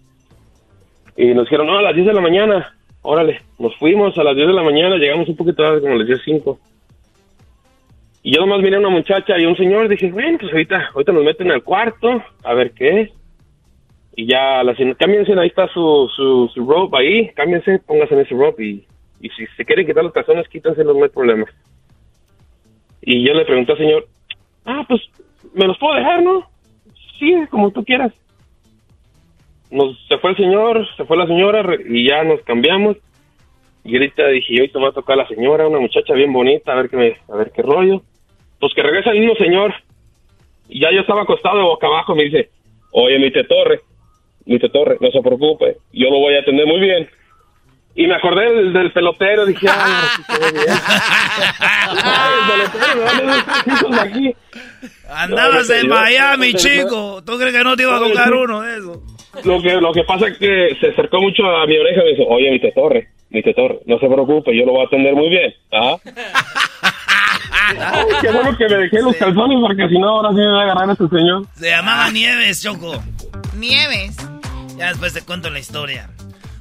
Y 1.16 1.32
nos 1.32 1.44
dijeron, 1.44 1.66
no, 1.66 1.78
a 1.78 1.82
las 1.82 1.94
10 1.94 2.06
de 2.08 2.12
la 2.12 2.20
mañana. 2.20 2.74
Órale, 3.02 3.40
nos 3.58 3.76
fuimos 3.76 4.16
a 4.18 4.24
las 4.24 4.34
10 4.34 4.48
de 4.48 4.54
la 4.54 4.62
mañana, 4.62 4.96
llegamos 4.96 5.28
un 5.28 5.36
poquito 5.36 5.62
tarde, 5.62 5.80
como 5.80 5.94
a 5.94 5.98
las 5.98 6.06
10 6.06 6.20
cinco. 6.24 6.58
Y 8.22 8.34
yo 8.34 8.40
nomás 8.40 8.62
miré 8.62 8.76
a 8.76 8.80
una 8.80 8.88
muchacha 8.88 9.38
y 9.38 9.44
un 9.44 9.56
señor, 9.56 9.88
dije, 9.88 10.10
bueno, 10.10 10.38
pues 10.38 10.50
ahorita, 10.52 10.90
ahorita 10.94 11.12
nos 11.12 11.24
meten 11.24 11.50
al 11.50 11.62
cuarto, 11.62 12.22
a 12.42 12.54
ver 12.54 12.72
qué 12.72 13.02
es. 13.02 13.10
Y 14.16 14.26
ya, 14.26 14.62
la 14.62 14.74
cámbiense, 14.96 15.32
ahí 15.38 15.48
está 15.48 15.66
su, 15.68 16.08
su, 16.14 16.48
su 16.54 16.64
rope 16.68 16.96
ahí, 16.98 17.28
cámbiense, 17.34 17.80
pónganse 17.80 18.14
en 18.14 18.20
ese 18.20 18.34
rope 18.34 18.64
y, 18.64 18.86
y 19.20 19.28
si 19.30 19.46
se 19.56 19.64
quieren 19.64 19.86
quitar 19.86 20.04
los 20.04 20.12
calzones, 20.12 20.48
quítenselos, 20.48 20.96
no 20.96 21.02
hay 21.04 21.10
problema. 21.10 21.44
Y 23.02 23.26
yo 23.26 23.34
le 23.34 23.44
pregunté 23.44 23.72
al 23.72 23.78
señor, 23.78 24.06
ah, 24.64 24.84
pues, 24.88 25.00
¿me 25.52 25.66
los 25.66 25.76
puedo 25.78 25.94
dejar, 25.96 26.22
no? 26.22 26.48
Sí, 27.18 27.34
como 27.50 27.70
tú 27.70 27.84
quieras. 27.84 28.12
nos, 29.70 29.98
se 30.06 30.18
fue 30.18 30.30
el 30.30 30.36
señor, 30.36 30.86
se 30.96 31.04
fue 31.04 31.16
la 31.16 31.26
señora 31.26 31.64
y 31.88 32.08
ya 32.08 32.22
nos 32.24 32.40
cambiamos. 32.42 32.96
Y 33.84 33.94
ahorita 33.96 34.28
dije, 34.28 34.58
ahorita 34.60 34.78
me 34.78 34.84
va 34.86 34.90
a 34.90 34.94
tocar 34.94 35.16
la 35.16 35.28
señora, 35.28 35.66
una 35.68 35.80
muchacha 35.80 36.14
bien 36.14 36.32
bonita, 36.32 36.72
a 36.72 36.76
ver 36.76 36.88
qué, 36.88 36.96
me- 36.96 37.16
a 37.32 37.36
ver 37.36 37.50
qué 37.52 37.62
rollo. 37.62 38.00
Pues 38.60 38.72
que 38.74 38.82
regresa 38.82 39.10
el 39.10 39.20
mismo 39.20 39.34
señor. 39.36 39.74
Y 40.68 40.80
ya 40.80 40.90
yo 40.92 41.00
estaba 41.00 41.22
acostado 41.22 41.62
boca 41.64 41.86
abajo, 41.88 42.14
me 42.14 42.24
dice, 42.24 42.48
oye, 42.92 43.18
mi 43.18 43.30
te 43.30 43.44
Torre, 44.44 44.52
mi 44.52 44.58
te 44.58 44.68
Torre, 44.68 44.96
no 45.00 45.10
se 45.10 45.20
preocupe, 45.20 45.76
yo 45.92 46.10
lo 46.10 46.18
voy 46.18 46.34
a 46.36 46.40
atender 46.40 46.66
muy 46.66 46.80
bien. 46.80 47.08
Y 47.96 48.08
me 48.08 48.16
acordé 48.16 48.52
del, 48.52 48.72
del 48.72 48.90
pelotero, 48.92 49.46
dije, 49.46 49.68
ay, 49.70 49.92
ahora 49.92 50.08
sí 50.16 50.22
se 50.26 50.38
ve 50.40 50.50
bien. 50.64 50.76
Ay, 52.02 52.32
el 52.40 52.50
pelotero, 52.50 52.96
me 52.96 53.02
van 53.04 53.20
a 53.20 53.36
dar 53.36 53.44
tres 53.64 53.74
hijos 53.80 53.90
de 53.92 54.00
aquí. 54.00 54.36
Andabas 55.08 55.70
en 55.70 55.88
Miami, 55.88 56.52
yo- 56.52 56.58
chico. 56.58 57.22
¿Tú 57.24 57.38
crees 57.38 57.54
que 57.54 57.62
no 57.62 57.76
te 57.76 57.84
iba 57.84 57.96
a 57.96 58.00
tocar 58.00 58.32
uno 58.32 58.62
de 58.62 58.78
esos? 58.78 58.98
Lo 59.44 59.62
que, 59.62 59.74
lo 59.80 59.92
que 59.92 60.02
pasa 60.04 60.26
es 60.28 60.38
que 60.38 60.76
se 60.80 60.88
acercó 60.88 61.20
mucho 61.20 61.44
a 61.46 61.66
mi 61.66 61.76
oreja 61.78 62.00
y 62.02 62.04
me 62.04 62.10
dijo, 62.18 62.24
oye, 62.30 62.50
mi 62.50 62.60
te 62.60 62.72
Torre, 62.72 63.08
mi 63.30 63.42
te 63.42 63.54
Torre, 63.54 63.78
no 63.86 63.98
se 63.98 64.06
preocupe, 64.08 64.56
yo 64.56 64.64
lo 64.66 64.72
voy 64.72 64.82
a 64.82 64.86
atender 64.86 65.14
muy 65.14 65.28
bien. 65.28 65.54
¿ah?" 65.72 65.96
Ay, 67.66 68.04
qué 68.20 68.30
bueno 68.30 68.56
que 68.56 68.68
me 68.68 68.74
dejé 68.76 69.00
los 69.02 69.16
calzones 69.16 69.58
porque 69.60 69.88
si 69.88 69.98
no 69.98 70.08
ahora 70.08 70.28
sí 70.30 70.36
me 70.36 70.48
va 70.48 70.60
a 70.60 70.64
agarrar 70.64 70.88
a 70.90 70.92
este 70.92 71.08
señor. 71.08 71.46
Se 71.54 71.70
llamaba 71.70 72.10
Nieves, 72.10 72.62
Choco. 72.62 73.02
Nieves. 73.56 74.16
Ya 74.76 74.88
después 74.88 75.12
te 75.12 75.22
cuento 75.22 75.50
la 75.50 75.58
historia. 75.58 76.10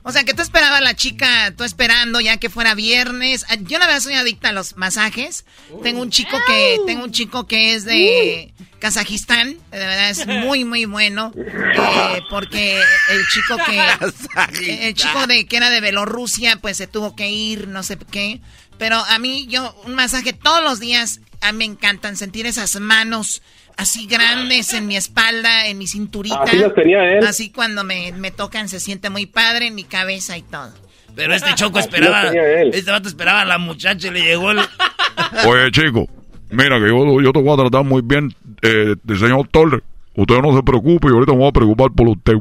O 0.05 0.11
sea, 0.11 0.25
que 0.25 0.33
tú 0.33 0.41
esperabas 0.41 0.81
la 0.81 0.95
chica, 0.95 1.53
tú 1.55 1.63
esperando 1.63 2.19
ya 2.19 2.35
que 2.35 2.49
fuera 2.49 2.75
viernes. 2.75 3.45
Ah, 3.47 3.55
Yo 3.55 3.79
la 3.79 3.87
verdad 3.87 4.01
soy 4.01 4.15
adicta 4.15 4.49
a 4.49 4.51
los 4.51 4.75
masajes. 4.75 5.45
Tengo 5.81 6.01
un 6.01 6.09
chico 6.09 6.37
que 6.45 6.77
tengo 6.85 7.05
un 7.05 7.11
chico 7.11 7.47
que 7.47 7.73
es 7.73 7.85
de 7.85 8.53
Kazajistán, 8.79 9.57
de 9.71 9.77
verdad 9.77 10.09
es 10.09 10.27
muy 10.27 10.65
muy 10.65 10.83
bueno 10.83 11.31
eh, 11.37 12.19
porque 12.29 12.77
el 13.09 13.27
chico 13.29 13.55
que 13.65 14.87
el 14.87 14.93
chico 14.93 15.25
de 15.25 15.45
que 15.45 15.55
era 15.55 15.69
de 15.69 15.79
Bielorrusia 15.79 16.57
pues 16.57 16.75
se 16.75 16.87
tuvo 16.87 17.15
que 17.15 17.29
ir, 17.29 17.69
no 17.69 17.81
sé 17.81 17.97
qué. 18.11 18.41
Pero 18.77 18.97
a 18.97 19.19
mí 19.19 19.47
yo 19.47 19.73
un 19.85 19.95
masaje 19.95 20.33
todos 20.33 20.61
los 20.61 20.81
días 20.81 21.21
a 21.39 21.53
mí 21.53 21.59
me 21.59 21.65
encantan 21.65 22.17
sentir 22.17 22.45
esas 22.45 22.77
manos 22.77 23.41
así 23.77 24.07
grandes 24.07 24.73
en 24.73 24.87
mi 24.87 24.95
espalda, 24.95 25.67
en 25.67 25.77
mi 25.77 25.87
cinturita. 25.87 26.43
Así 26.43 26.57
tenía 26.75 27.17
él. 27.17 27.25
Así 27.25 27.51
cuando 27.51 27.83
me, 27.83 28.11
me 28.13 28.31
tocan 28.31 28.69
se 28.69 28.79
siente 28.79 29.09
muy 29.09 29.25
padre 29.25 29.67
en 29.67 29.75
mi 29.75 29.83
cabeza 29.83 30.37
y 30.37 30.41
todo. 30.41 30.71
Pero 31.15 31.33
este 31.33 31.53
Choco 31.55 31.79
esperaba. 31.79 32.23
lo 32.23 32.29
tenía 32.29 32.61
él. 32.61 32.71
Este 32.73 32.91
vato 32.91 33.07
esperaba 33.07 33.41
a 33.41 33.45
la 33.45 33.57
muchacha 33.57 34.07
y 34.07 34.11
le 34.11 34.21
llegó 34.21 34.51
el. 34.51 34.59
Oye, 35.47 35.71
chico, 35.71 36.07
mira 36.49 36.79
que 36.79 36.87
yo, 36.87 37.21
yo 37.21 37.31
te 37.31 37.41
voy 37.41 37.53
a 37.53 37.57
tratar 37.63 37.83
muy 37.83 38.01
bien, 38.03 38.33
eh, 38.61 38.95
del 39.03 39.19
señor 39.19 39.47
Torres. 39.49 39.81
Usted 40.15 40.39
no 40.39 40.55
se 40.55 40.63
preocupe, 40.63 41.07
yo 41.07 41.15
ahorita 41.15 41.31
me 41.33 41.39
voy 41.39 41.49
a 41.49 41.51
preocupar 41.51 41.91
por 41.91 42.07
usted. 42.07 42.33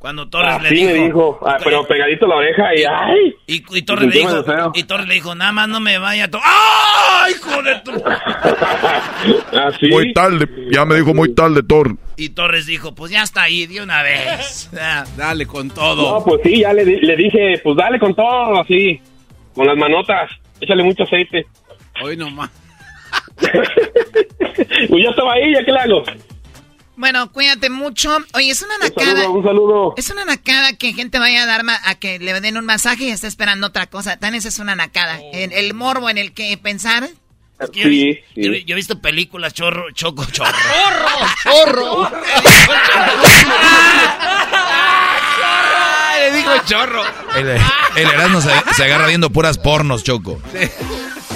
Cuando 0.00 0.26
Torres 0.30 0.54
Así 0.54 0.76
le 0.76 0.86
me 0.86 0.92
dijo. 0.94 1.04
dijo, 1.04 1.38
ah, 1.46 1.58
pero 1.62 1.86
pegadito 1.86 2.26
la 2.26 2.36
oreja 2.36 2.74
y 2.74 2.84
¡ay! 2.84 3.34
Y, 3.46 3.62
y 3.78 3.82
Torres 3.82 4.08
le 4.08 4.18
dijo. 4.20 4.42
Y 4.72 4.84
Torres 4.84 5.06
le 5.06 5.14
dijo, 5.14 5.34
nada 5.34 5.52
más 5.52 5.68
no 5.68 5.78
me 5.78 5.98
vaya 5.98 6.24
a 6.24 6.40
¡Ay, 6.42 7.32
hijo 7.34 7.62
de 7.62 7.74
tu! 7.80 7.92
Así. 9.58 9.88
Muy 9.88 10.14
tarde, 10.14 10.48
ya 10.70 10.86
me 10.86 10.94
dijo 10.96 11.12
muy 11.12 11.34
tarde, 11.34 11.62
Torres. 11.62 11.96
Y 12.16 12.30
Torres 12.30 12.64
dijo, 12.64 12.94
pues 12.94 13.12
ya 13.12 13.22
está 13.22 13.42
ahí 13.42 13.66
de 13.66 13.82
una 13.82 14.02
vez. 14.02 14.70
Dale 15.18 15.44
con 15.44 15.68
todo. 15.68 16.18
No, 16.18 16.24
pues 16.24 16.40
sí, 16.44 16.60
ya 16.60 16.72
le, 16.72 16.84
le 16.84 17.16
dije, 17.16 17.60
pues 17.62 17.76
dale 17.76 17.98
con 17.98 18.14
todo, 18.14 18.58
así, 18.58 18.98
con 19.54 19.66
las 19.66 19.76
manotas, 19.76 20.30
échale 20.62 20.82
mucho 20.82 21.02
aceite. 21.02 21.46
Hoy 22.02 22.16
nomás. 22.16 22.50
Pues 24.88 25.02
ya 25.04 25.10
estaba 25.10 25.32
ahí, 25.34 25.52
¿ya 25.54 25.64
qué 25.64 25.72
le 25.72 25.78
hago? 25.78 26.02
Bueno, 27.00 27.32
cuídate 27.32 27.70
mucho. 27.70 28.14
Oye, 28.34 28.50
es 28.50 28.60
una 28.60 28.74
Un 28.74 28.80
nacada. 28.82 29.06
saludo, 29.22 29.30
un 29.32 29.42
saludo. 29.44 29.94
Es 29.96 30.10
una 30.10 30.26
nacada 30.26 30.74
que 30.76 30.92
gente 30.92 31.18
vaya 31.18 31.44
a 31.44 31.46
dar 31.46 31.64
ma- 31.64 31.80
a 31.84 31.94
que 31.94 32.18
le 32.18 32.38
den 32.42 32.58
un 32.58 32.66
masaje 32.66 33.04
y 33.04 33.10
esté 33.10 33.26
esperando 33.26 33.68
otra 33.68 33.86
cosa. 33.86 34.18
Tan 34.18 34.34
esa 34.34 34.48
es 34.48 34.58
una 34.58 34.76
nacada. 34.76 35.18
El, 35.32 35.50
el 35.54 35.72
morbo 35.72 36.10
en 36.10 36.18
el 36.18 36.34
que 36.34 36.54
pensar. 36.58 37.08
Es 37.58 37.70
que 37.70 37.80
yo, 37.80 37.88
Sí, 37.88 38.20
yo 38.66 38.74
he 38.74 38.74
visto 38.74 39.00
películas 39.00 39.54
chorro, 39.54 39.90
choco, 39.92 40.26
chorro. 40.26 40.50
¡Chorro! 41.42 42.10
Le 46.18 46.32
dijo 46.36 46.50
chorro. 46.66 47.02
El, 47.34 47.48
el 47.48 48.10
Erasmo 48.10 48.40
se, 48.42 48.50
se 48.76 48.84
agarra 48.84 49.06
viendo 49.06 49.30
puras 49.30 49.56
pornos, 49.58 50.04
Choco. 50.04 50.40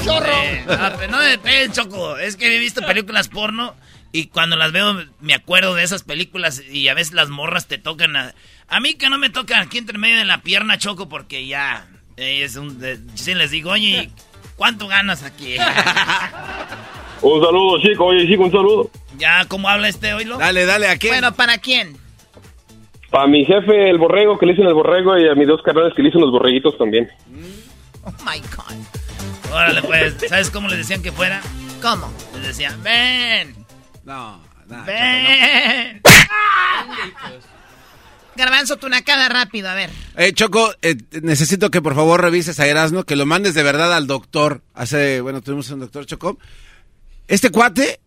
¡Chorro! 0.04 0.32
Eh, 0.42 0.64
no, 0.66 1.06
no 1.08 1.20
depende, 1.22 1.70
Choco. 1.72 2.18
Es 2.18 2.36
que 2.36 2.54
he 2.54 2.58
visto 2.58 2.82
películas 2.84 3.28
porno 3.28 3.74
y 4.14 4.28
cuando 4.28 4.54
las 4.54 4.70
veo 4.70 4.94
me 5.20 5.34
acuerdo 5.34 5.74
de 5.74 5.82
esas 5.82 6.04
películas 6.04 6.62
y 6.70 6.86
a 6.86 6.94
veces 6.94 7.14
las 7.14 7.28
morras 7.30 7.66
te 7.66 7.78
tocan 7.78 8.14
a... 8.14 8.32
A 8.68 8.78
mí 8.78 8.94
que 8.94 9.10
no 9.10 9.18
me 9.18 9.28
tocan 9.28 9.60
aquí 9.62 9.76
entre 9.78 9.98
medio 9.98 10.16
de 10.16 10.24
la 10.24 10.38
pierna, 10.38 10.78
Choco, 10.78 11.08
porque 11.08 11.46
ya 11.48 11.88
eh, 12.16 12.44
es 12.44 12.54
un... 12.56 12.78
de- 12.78 13.00
sí 13.14 13.34
les 13.34 13.50
digo, 13.50 13.70
oye, 13.72 14.10
¿cuánto 14.56 14.86
ganas 14.86 15.24
aquí? 15.24 15.56
Un 17.22 17.42
saludo, 17.42 17.80
chico, 17.80 18.04
oye, 18.06 18.26
chico, 18.28 18.44
un 18.44 18.52
saludo. 18.52 18.90
ya, 19.16 19.46
¿cómo 19.48 19.68
habla 19.68 19.88
este 19.88 20.12
hoylo? 20.12 20.36
Dale, 20.36 20.66
dale, 20.66 20.88
¿a 20.88 20.96
quién? 20.98 21.14
Bueno, 21.14 21.34
¿para 21.34 21.56
quién? 21.58 21.96
Para 23.10 23.26
mi 23.26 23.44
jefe, 23.46 23.88
el 23.88 23.96
borrego, 23.98 24.38
que 24.38 24.44
le 24.46 24.52
dicen 24.52 24.66
el 24.68 24.74
borrego, 24.74 25.16
y 25.18 25.26
a 25.28 25.34
mis 25.34 25.46
dos 25.48 25.62
carnales 25.62 25.94
que 25.96 26.02
le 26.02 26.08
dicen 26.08 26.20
los 26.20 26.30
borreguitos 26.30 26.76
también. 26.76 27.08
Oh 28.02 28.12
my 28.26 28.40
God. 28.40 29.52
Órale, 29.54 29.82
pues, 29.82 30.16
¿sabes 30.28 30.50
cómo 30.50 30.68
les 30.68 30.78
decían 30.78 31.02
que 31.02 31.12
fuera? 31.12 31.40
¿Cómo? 31.80 32.12
Les 32.34 32.48
decían, 32.48 32.82
ven, 32.82 33.63
No, 34.04 34.40
nada. 34.68 34.84
ven. 34.84 36.00
Garbanzo, 38.36 38.76
tu 38.76 38.88
nacada 38.88 39.28
rápido, 39.28 39.68
a 39.68 39.74
ver. 39.74 39.90
Eh, 40.16 40.32
Choco, 40.32 40.74
eh, 40.82 40.96
necesito 41.22 41.70
que 41.70 41.80
por 41.80 41.94
favor 41.94 42.20
revises 42.20 42.58
a 42.58 42.66
Erasmo, 42.66 43.04
que 43.04 43.14
lo 43.16 43.26
mandes 43.26 43.54
de 43.54 43.62
verdad 43.62 43.94
al 43.94 44.06
doctor. 44.06 44.62
Hace, 44.74 45.20
bueno, 45.20 45.40
tuvimos 45.40 45.70
un 45.70 45.80
doctor, 45.80 46.04
Choco. 46.04 46.38
Este 47.28 47.50
cuate, 47.50 48.00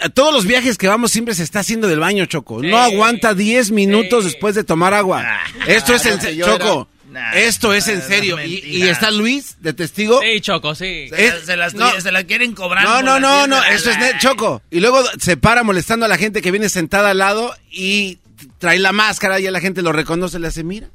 a 0.00 0.08
todos 0.08 0.32
los 0.32 0.46
viajes 0.46 0.78
que 0.78 0.88
vamos 0.88 1.12
siempre 1.12 1.34
se 1.34 1.42
está 1.42 1.60
haciendo 1.60 1.86
del 1.86 2.00
baño, 2.00 2.24
Choco. 2.24 2.62
No 2.62 2.78
aguanta 2.78 3.34
10 3.34 3.70
minutos 3.72 4.24
después 4.24 4.54
de 4.54 4.64
tomar 4.64 4.94
agua. 4.94 5.24
Esto 5.66 5.94
es 5.94 6.04
no 6.06 6.20
serio, 6.20 6.46
yo 6.46 6.58
Choco. 6.58 6.88
Nah, 7.18 7.32
Esto 7.32 7.72
es 7.74 7.88
en 7.88 7.98
es 7.98 8.04
serio. 8.06 8.38
Y, 8.44 8.82
está 8.82 9.10
Luis 9.10 9.56
de 9.60 9.72
testigo. 9.72 10.20
Sí, 10.22 10.40
Choco, 10.40 10.74
sí. 10.74 11.08
Se, 11.10 11.26
Es- 11.26 11.46
se 11.46 11.56
las, 11.56 11.74
no. 11.74 12.00
se 12.00 12.12
las 12.12 12.24
quieren 12.24 12.54
cobrar. 12.54 12.84
No, 12.84 13.02
no, 13.02 13.18
las 13.18 13.20
no, 13.20 13.46
no, 13.46 13.60
la- 13.60 13.68
eso 13.72 13.90
es 13.90 13.98
net, 13.98 14.16
Choco. 14.20 14.62
Y 14.70 14.80
luego 14.80 15.02
se 15.18 15.36
para 15.36 15.62
molestando 15.62 16.06
a 16.06 16.08
la 16.08 16.16
gente 16.18 16.42
que 16.42 16.50
viene 16.50 16.68
sentada 16.68 17.10
al 17.10 17.18
lado 17.18 17.54
y 17.70 18.18
trae 18.58 18.78
la 18.78 18.92
máscara 18.92 19.40
y 19.40 19.46
a 19.46 19.50
la 19.50 19.60
gente 19.60 19.82
lo 19.82 19.92
reconoce, 19.92 20.38
le 20.38 20.48
hace, 20.48 20.62
mira. 20.64 20.88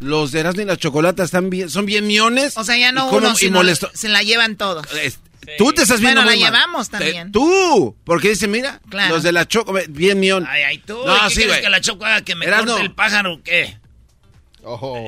Los 0.00 0.32
de 0.32 0.40
Erasmo 0.40 0.62
y 0.62 0.64
la 0.64 0.76
Chocolata 0.76 1.22
están 1.22 1.48
bien, 1.48 1.70
son 1.70 1.86
bien 1.86 2.06
miones. 2.06 2.56
O 2.56 2.64
sea, 2.64 2.76
ya 2.76 2.90
no 2.92 3.06
y 3.06 3.10
como- 3.10 3.18
uno, 3.18 3.32
y 3.32 3.36
sino 3.36 3.58
molesto. 3.58 3.90
se 3.94 4.08
la 4.08 4.22
llevan 4.22 4.56
todos. 4.56 4.84
Es- 4.94 5.18
Tú 5.58 5.72
te 5.72 5.82
estás 5.82 6.00
viendo 6.00 6.22
Bueno, 6.22 6.36
la 6.40 6.50
mal. 6.50 6.52
llevamos 6.52 6.88
Te- 6.88 6.98
también. 6.98 7.32
Tú, 7.32 7.96
porque 8.04 8.28
dice, 8.28 8.46
mira, 8.46 8.80
Claro. 8.88 9.14
los 9.16 9.24
de 9.24 9.32
la 9.32 9.46
Choco, 9.46 9.74
bien 9.88 10.20
mión. 10.20 10.46
Ay, 10.48 10.62
ay, 10.62 10.78
tú. 10.78 10.94
No, 11.04 11.16
¿y 11.16 11.20
¿Qué 11.22 11.28
sí, 11.30 11.34
quieres 11.42 11.58
que 11.58 11.68
la 11.68 11.80
choco 11.80 12.04
haga 12.04 12.22
que 12.22 12.36
me 12.36 12.46
Erasmo. 12.46 12.70
corte 12.72 12.82
el 12.86 12.92
pájaro 12.92 13.34
o 13.34 13.42
qué? 13.42 13.76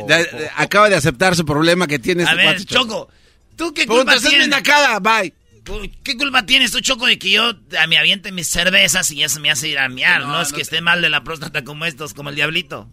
De- 0.07 0.25
de- 0.25 0.51
acaba 0.57 0.89
de 0.89 0.97
aceptar 0.97 1.37
su 1.37 1.45
problema 1.45 1.87
que 1.87 1.99
tiene 1.99 2.25
A 2.25 2.31
este 2.33 2.37
ver, 2.37 2.65
Choco, 2.65 3.09
¿tú 3.57 3.73
qué 3.73 3.87
culpa 3.87 4.15
mi 4.17 4.21
tienes? 4.21 4.49
nacada, 4.49 4.99
bye. 5.01 5.33
¿Tú- 5.63 5.81
¿Qué 6.03 6.17
culpa 6.19 6.45
tienes 6.45 6.73
tú, 6.73 6.81
Choco, 6.81 7.07
de 7.07 7.19
que 7.19 7.31
yo 7.31 7.55
a 7.79 7.87
me 7.87 7.97
aviente 7.97 8.33
mis 8.33 8.49
cervezas 8.49 9.11
y 9.13 9.23
eso 9.23 9.41
me 9.41 9.51
hace 9.51 9.69
ir 9.69 9.79
a 9.79 9.89
miar? 9.89 10.23
No, 10.23 10.41
es 10.43 10.53
que 10.53 10.61
esté 10.61 10.81
mal 10.83 11.01
de 11.01 11.09
la 11.09 11.25
próstata 11.25 11.65
como 11.65 11.85
estos, 11.87 12.13
como 12.15 12.29
el 12.31 12.35
diablito. 12.37 12.89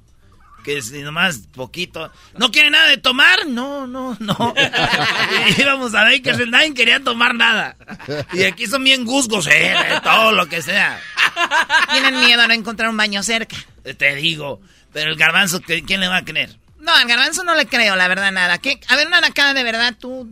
Que 0.64 0.80
si 0.84 1.01
nomás 1.01 1.39
poquito. 1.53 2.12
¿No 2.38 2.51
quiere 2.51 2.70
nada 2.70 2.88
de 2.88 2.97
tomar? 2.97 3.47
No, 3.47 3.88
no, 3.88 4.16
no. 4.20 4.53
Íbamos 5.57 5.95
a 5.95 6.03
Bakersfield, 6.03 6.51
nadie 6.51 6.74
quería 6.76 6.99
tomar 6.99 7.34
nada. 7.34 7.76
Y 8.32 8.43
aquí 8.43 8.68
son 8.68 8.84
bien 8.84 9.03
gusgos, 9.03 9.47
eh, 9.47 9.74
todo 10.03 10.32
lo 10.32 10.45
que 10.47 10.62
sea. 10.62 11.01
Tienen 11.91 12.20
miedo 12.20 12.41
a 12.43 12.47
no 12.47 12.53
encontrar 12.53 12.89
un 12.89 12.97
baño 12.97 13.24
cerca. 13.24 13.57
Te 13.97 14.16
digo. 14.16 14.62
Pero 14.94 15.12
el 15.12 15.18
garbanzo, 15.18 15.62
¿qué- 15.62 15.84
¿quién 15.84 16.00
le 16.02 16.08
va 16.08 16.18
a 16.18 16.26
creer? 16.26 16.56
No, 16.80 16.94
al 16.96 17.08
garbanzo 17.08 17.44
no 17.44 17.56
le 17.56 17.66
creo, 17.68 17.96
la 17.96 18.08
verdad, 18.08 18.32
nada. 18.32 18.58
¿Qué? 18.58 18.80
A 18.88 18.96
ver, 18.96 19.08
una 19.08 19.22
nacada 19.22 19.54
de 19.54 19.64
verdad, 19.64 19.96
tú. 20.00 20.28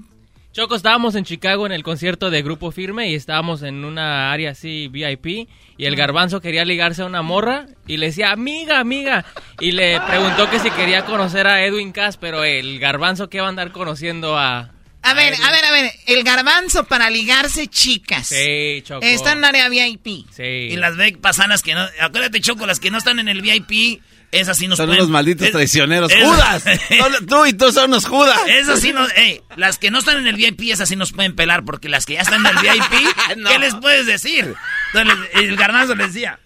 Choco, 0.51 0.75
estábamos 0.75 1.13
en 1.15 1.23
Chicago 1.25 1.67
en 1.67 1.71
el 1.71 1.83
concierto 1.83 2.31
de 2.31 2.41
Grupo 2.41 2.71
Firme 2.71 3.09
y 3.11 3.15
estábamos 3.15 3.61
en 3.61 3.85
una 3.85 4.31
área 4.31 4.51
así 4.51 4.87
VIP 4.87 5.47
y 5.77 5.85
el 5.85 5.95
garbanzo 5.95 6.41
quería 6.41 6.65
ligarse 6.65 7.03
a 7.03 7.05
una 7.05 7.21
morra 7.21 7.67
y 7.85 7.97
le 7.97 8.07
decía, 8.07 8.31
amiga, 8.31 8.79
amiga, 8.79 9.25
y 9.59 9.71
le 9.73 10.01
preguntó 10.01 10.49
que 10.49 10.59
si 10.59 10.71
quería 10.71 11.05
conocer 11.05 11.45
a 11.47 11.63
Edwin 11.63 11.91
Cass, 11.91 12.17
pero 12.17 12.43
el 12.43 12.79
garbanzo 12.79 13.29
que 13.29 13.39
va 13.39 13.45
a 13.45 13.49
andar 13.49 13.71
conociendo 13.71 14.37
a... 14.39 14.71
A 15.03 15.13
ver, 15.13 15.33
a 15.35 15.51
ver, 15.51 15.63
a 15.65 15.71
ver. 15.71 15.91
El 16.07 16.23
garbanzo 16.23 16.83
para 16.83 17.09
ligarse 17.11 17.67
chicas. 17.67 18.27
Sí, 18.27 18.81
Choco. 18.83 19.05
Está 19.05 19.31
en 19.33 19.45
área 19.45 19.69
VIP. 19.69 20.25
Sí. 20.31 20.43
Y 20.43 20.75
las 20.75 20.97
ve 20.97 21.15
pasanas 21.21 21.61
que 21.61 21.73
no. 21.73 21.85
Acuérdate, 22.01 22.41
Choco, 22.41 22.65
las 22.65 22.81
que 22.81 22.91
no 22.91 22.97
están 22.97 23.17
en 23.19 23.29
el 23.29 23.41
VIP, 23.41 24.01
esas 24.31 24.57
sí 24.57 24.67
nos 24.67 24.77
Son 24.77 24.87
pueden- 24.87 25.01
unos 25.01 25.11
malditos 25.11 25.47
es- 25.47 25.51
traicioneros. 25.53 26.11
es- 26.11 26.23
¡Judas! 26.23 26.63
Tú 27.27 27.45
y 27.45 27.53
tú 27.53 27.71
son 27.71 27.85
unos 27.91 28.05
Judas. 28.05 28.39
Esas 28.47 28.79
sí 28.79 28.93
nos. 28.93 29.11
ey, 29.15 29.41
las 29.55 29.77
que 29.79 29.89
no 29.91 29.99
están 29.99 30.17
en 30.17 30.27
el 30.27 30.35
VIP, 30.35 30.71
esas 30.71 30.87
sí 30.89 30.95
nos 30.95 31.11
pueden 31.13 31.35
pelar, 31.35 31.63
porque 31.65 31.89
las 31.89 32.05
que 32.05 32.13
ya 32.13 32.21
están 32.21 32.45
en 32.45 32.55
el 32.55 32.61
VIP, 32.61 33.15
No. 33.37 33.49
¿qué 33.49 33.59
les 33.59 33.75
puedes 33.75 34.05
decir? 34.05 34.53
Entonces 34.93 35.29
el 35.35 35.55
garbanzo 35.55 35.95
les 35.95 36.13
decía: 36.13 36.39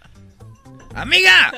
Amiga, 0.95 1.51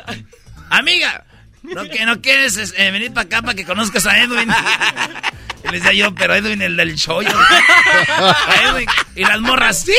amiga, 0.70 1.26
No, 1.64 1.84
que 1.90 2.06
no 2.06 2.22
quieres 2.22 2.58
eh, 2.78 2.92
venir 2.92 3.12
para 3.14 3.26
acá 3.26 3.42
para 3.42 3.54
que 3.56 3.66
conozcas 3.66 4.06
a 4.06 4.20
Edwin. 4.20 4.50
Y 5.68 5.72
le 5.72 5.78
decía 5.80 5.94
yo, 5.94 6.14
pero 6.16 6.36
Edwin, 6.36 6.62
el 6.62 6.78
del 6.78 6.96
show. 6.96 7.22
yo- 7.22 7.30
Edwin. 8.70 8.88
Y 9.16 9.22
las 9.24 9.40
morras, 9.42 9.82
sí, 9.82 9.94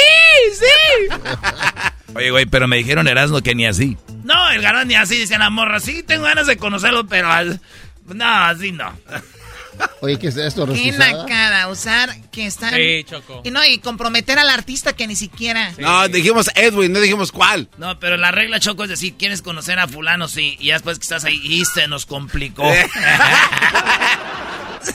sí. 0.58 1.16
Oye, 2.14 2.30
güey, 2.30 2.46
pero 2.46 2.66
me 2.68 2.76
dijeron 2.76 3.08
Erasmo 3.08 3.40
que 3.42 3.54
ni 3.54 3.66
así. 3.66 3.96
No, 4.24 4.50
el 4.50 4.62
garón 4.62 4.88
ni 4.88 4.94
así, 4.94 5.18
decían 5.18 5.40
las 5.40 5.50
morras, 5.50 5.82
sí, 5.84 6.02
tengo 6.02 6.24
ganas 6.24 6.46
de 6.46 6.56
conocerlo, 6.56 7.06
pero 7.06 7.30
al- 7.30 7.60
no, 8.06 8.24
así 8.44 8.72
no. 8.72 8.92
Oye, 10.00 10.18
¿qué 10.18 10.28
es 10.28 10.36
esto? 10.38 10.66
Qué 10.72 10.90
nacada, 10.92 11.68
usar 11.68 12.08
que 12.32 12.46
están... 12.46 12.72
Sí, 12.72 13.04
Choco. 13.04 13.42
Y 13.44 13.50
no, 13.50 13.62
y 13.62 13.76
comprometer 13.78 14.38
al 14.38 14.48
artista 14.48 14.94
que 14.94 15.06
ni 15.06 15.14
siquiera... 15.16 15.70
No, 15.76 16.08
dijimos 16.08 16.48
Edwin, 16.54 16.92
no 16.94 17.00
dijimos 17.00 17.30
cuál. 17.30 17.68
No, 17.76 18.00
pero 18.00 18.16
la 18.16 18.30
regla, 18.30 18.58
Choco, 18.58 18.84
es 18.84 18.88
decir, 18.88 19.14
¿quieres 19.18 19.42
conocer 19.42 19.78
a 19.78 19.86
fulano? 19.86 20.28
Sí, 20.28 20.56
y 20.58 20.68
ya 20.68 20.74
después 20.74 20.98
que 20.98 21.02
estás 21.02 21.24
ahí, 21.26 21.38
y 21.44 21.62
se 21.66 21.88
nos 21.88 22.06
complicó. 22.06 22.62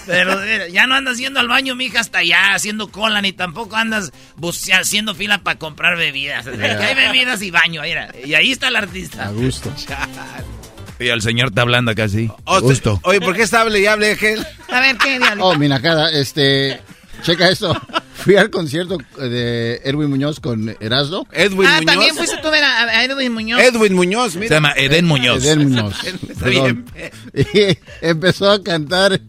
pero 0.05 0.67
ya 0.67 0.87
no 0.87 0.95
andas 0.95 1.17
yendo 1.17 1.39
al 1.39 1.47
baño, 1.47 1.75
mija, 1.75 1.99
hasta 1.99 2.19
allá, 2.19 2.53
haciendo 2.53 2.91
cola, 2.91 3.21
ni 3.21 3.33
tampoco 3.33 3.75
andas 3.75 4.11
haciendo 4.73 5.15
fila 5.15 5.39
para 5.43 5.57
comprar 5.59 5.97
bebidas. 5.97 6.45
Que 6.47 6.63
hay 6.65 6.95
bebidas 6.95 7.41
y 7.41 7.51
baño, 7.51 7.81
mira, 7.83 8.13
y 8.23 8.33
ahí 8.33 8.51
está 8.51 8.67
el 8.69 8.75
artista. 8.75 9.27
A 9.27 9.31
gusto. 9.31 9.71
Y 10.99 11.07
el 11.07 11.21
señor 11.21 11.47
está 11.49 11.61
hablando 11.63 11.91
acá 11.91 12.03
así. 12.03 12.29
O- 12.45 12.61
Gusto. 12.61 12.99
Oye, 13.03 13.19
¿por 13.21 13.35
qué 13.35 13.41
está 13.41 13.61
hable 13.61 13.79
y 13.79 13.87
hable 13.87 14.11
aquel? 14.11 14.45
A 14.69 14.79
ver, 14.79 14.97
¿qué 14.97 15.17
diablo? 15.17 15.47
Oh, 15.47 15.55
mi 15.57 15.67
nacada, 15.67 16.11
este... 16.11 16.79
Checa 17.23 17.49
esto. 17.49 17.79
Fui 18.15 18.35
al 18.35 18.49
concierto 18.49 18.97
de 19.17 19.79
Edwin 19.83 20.09
Muñoz 20.09 20.39
con 20.39 20.75
Erasmo. 20.79 21.27
Edwin 21.31 21.67
Ah, 21.67 21.79
también 21.85 22.15
fuiste 22.15 22.37
tú 22.37 22.47
a 22.47 22.51
ver 22.51 22.63
a, 22.63 23.03
Edwin 23.03 23.31
Muñoz. 23.31 23.61
Edwin 23.61 23.93
Muñoz, 23.93 24.35
mira. 24.35 24.47
Se 24.47 24.53
llama 24.55 24.73
Eden 24.75 25.05
Muñoz. 25.05 25.43
Eden 25.45 25.69
Muñoz. 25.69 26.03
Está 26.03 26.45
Perdón. 26.45 26.85
bien. 26.95 27.11
Y 27.35 27.77
empezó 28.05 28.49
a 28.49 28.63
cantar 28.63 29.21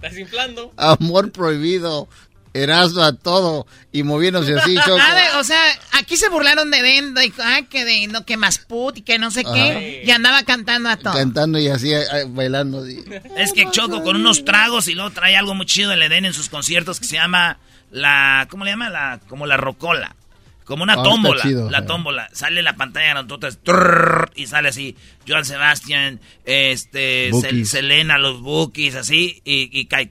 Estás 0.00 0.18
inflando. 0.18 0.72
Amor 0.78 1.30
Prohibido, 1.30 2.08
Erasmo 2.54 3.02
a 3.02 3.12
todo 3.12 3.66
y 3.92 4.02
moviéndose 4.02 4.58
así, 4.58 4.74
Choco. 4.86 4.98
O 5.38 5.44
sea, 5.44 5.62
aquí 5.92 6.16
se 6.16 6.30
burlaron 6.30 6.70
de 6.70 6.82
dijo, 7.20 7.42
ah, 7.44 7.60
que 7.68 7.84
de 7.84 8.06
no, 8.06 8.24
que 8.24 8.38
más 8.38 8.58
put 8.58 8.96
y 8.96 9.02
que 9.02 9.18
no 9.18 9.30
sé 9.30 9.44
qué, 9.44 10.02
y 10.04 10.10
andaba 10.10 10.42
cantando 10.44 10.88
a 10.88 10.96
todo. 10.96 11.12
Cantando 11.12 11.58
y 11.58 11.68
así, 11.68 11.92
eh, 11.92 12.04
bailando. 12.28 12.82
así. 12.82 13.04
Es 13.36 13.52
que 13.52 13.70
Choco 13.70 14.02
con 14.02 14.16
unos 14.16 14.44
tragos 14.44 14.88
y 14.88 14.94
luego 14.94 15.10
trae 15.10 15.36
algo 15.36 15.54
muy 15.54 15.66
chido 15.66 15.92
el 15.92 16.02
Edén 16.02 16.24
en 16.24 16.32
sus 16.32 16.48
conciertos 16.48 16.98
que 16.98 17.06
se 17.06 17.16
llama 17.16 17.58
la, 17.90 18.46
¿cómo 18.50 18.64
le 18.64 18.70
llama? 18.70 18.88
La, 18.88 19.20
como 19.28 19.46
la 19.46 19.56
rocola. 19.56 20.16
Como 20.64 20.84
una 20.84 20.94
está 20.94 21.02
tómbola. 21.02 21.42
chido, 21.42 21.70
la 21.70 21.78
eh. 21.78 21.82
tómbola. 21.82 22.28
Sale 22.32 22.62
la 22.62 22.76
pantalla 22.76 23.08
grandota 23.10 23.48
es 23.48 23.62
trrr, 23.62 24.30
y 24.36 24.46
sale 24.46 24.68
así. 24.68 24.96
Joan 25.26 25.44
Sebastián, 25.44 26.20
este, 26.44 27.30
Sel-. 27.32 27.64
Selena, 27.66 28.18
los 28.18 28.40
Bookies, 28.40 28.94
así, 28.94 29.40
y, 29.44 29.68
y 29.78 29.86
cae. 29.86 30.08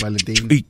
Valentín. 0.00 0.66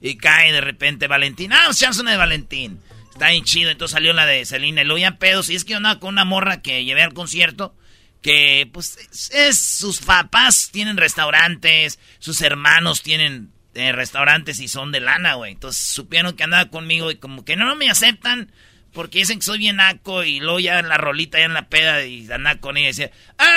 Y 0.00 0.16
cae 0.16 0.52
de 0.52 0.60
repente 0.60 1.06
Valentín. 1.08 1.52
Ah, 1.52 1.68
chance 1.72 2.00
una 2.00 2.10
de 2.12 2.16
Valentín. 2.18 2.78
Está 3.12 3.30
bien 3.30 3.44
chido. 3.44 3.70
Entonces 3.70 3.94
salió 3.94 4.12
la 4.12 4.26
de 4.26 4.44
Selena. 4.44 4.82
Y 4.82 4.84
luego 4.84 4.98
ya 4.98 5.16
pedos. 5.18 5.48
Y 5.50 5.54
es 5.54 5.64
que 5.64 5.70
yo 5.70 5.78
andaba 5.78 5.98
con 5.98 6.10
una 6.10 6.24
morra 6.24 6.60
que 6.62 6.84
llevé 6.84 7.02
al 7.02 7.14
concierto. 7.14 7.74
Que, 8.20 8.68
pues, 8.72 8.96
es, 9.12 9.30
es- 9.34 9.58
sus 9.60 10.00
papás 10.00 10.68
tienen 10.72 10.96
restaurantes. 10.98 11.98
Sus 12.18 12.42
hermanos 12.42 13.02
tienen 13.02 13.50
eh, 13.74 13.92
restaurantes 13.92 14.60
y 14.60 14.68
son 14.68 14.92
de 14.92 15.00
lana, 15.00 15.34
güey. 15.34 15.52
Entonces 15.52 15.82
supieron 15.82 16.34
que 16.34 16.44
andaba 16.44 16.70
conmigo 16.70 17.10
y 17.10 17.16
como 17.16 17.44
que 17.44 17.56
no, 17.56 17.66
no 17.66 17.76
me 17.76 17.90
aceptan. 17.90 18.50
Porque 18.92 19.18
dicen 19.18 19.40
que 19.40 19.44
soy 19.44 19.58
bien 19.58 19.76
naco 19.76 20.22
y 20.22 20.38
luego 20.38 20.60
ya 20.60 20.78
en 20.78 20.88
la 20.88 20.96
rolita, 20.96 21.36
ya 21.40 21.46
en 21.46 21.54
la 21.54 21.68
peda 21.68 22.06
y 22.06 22.30
andaba 22.30 22.60
con 22.60 22.76
ella 22.76 22.84
y 22.84 22.92
decía, 22.92 23.10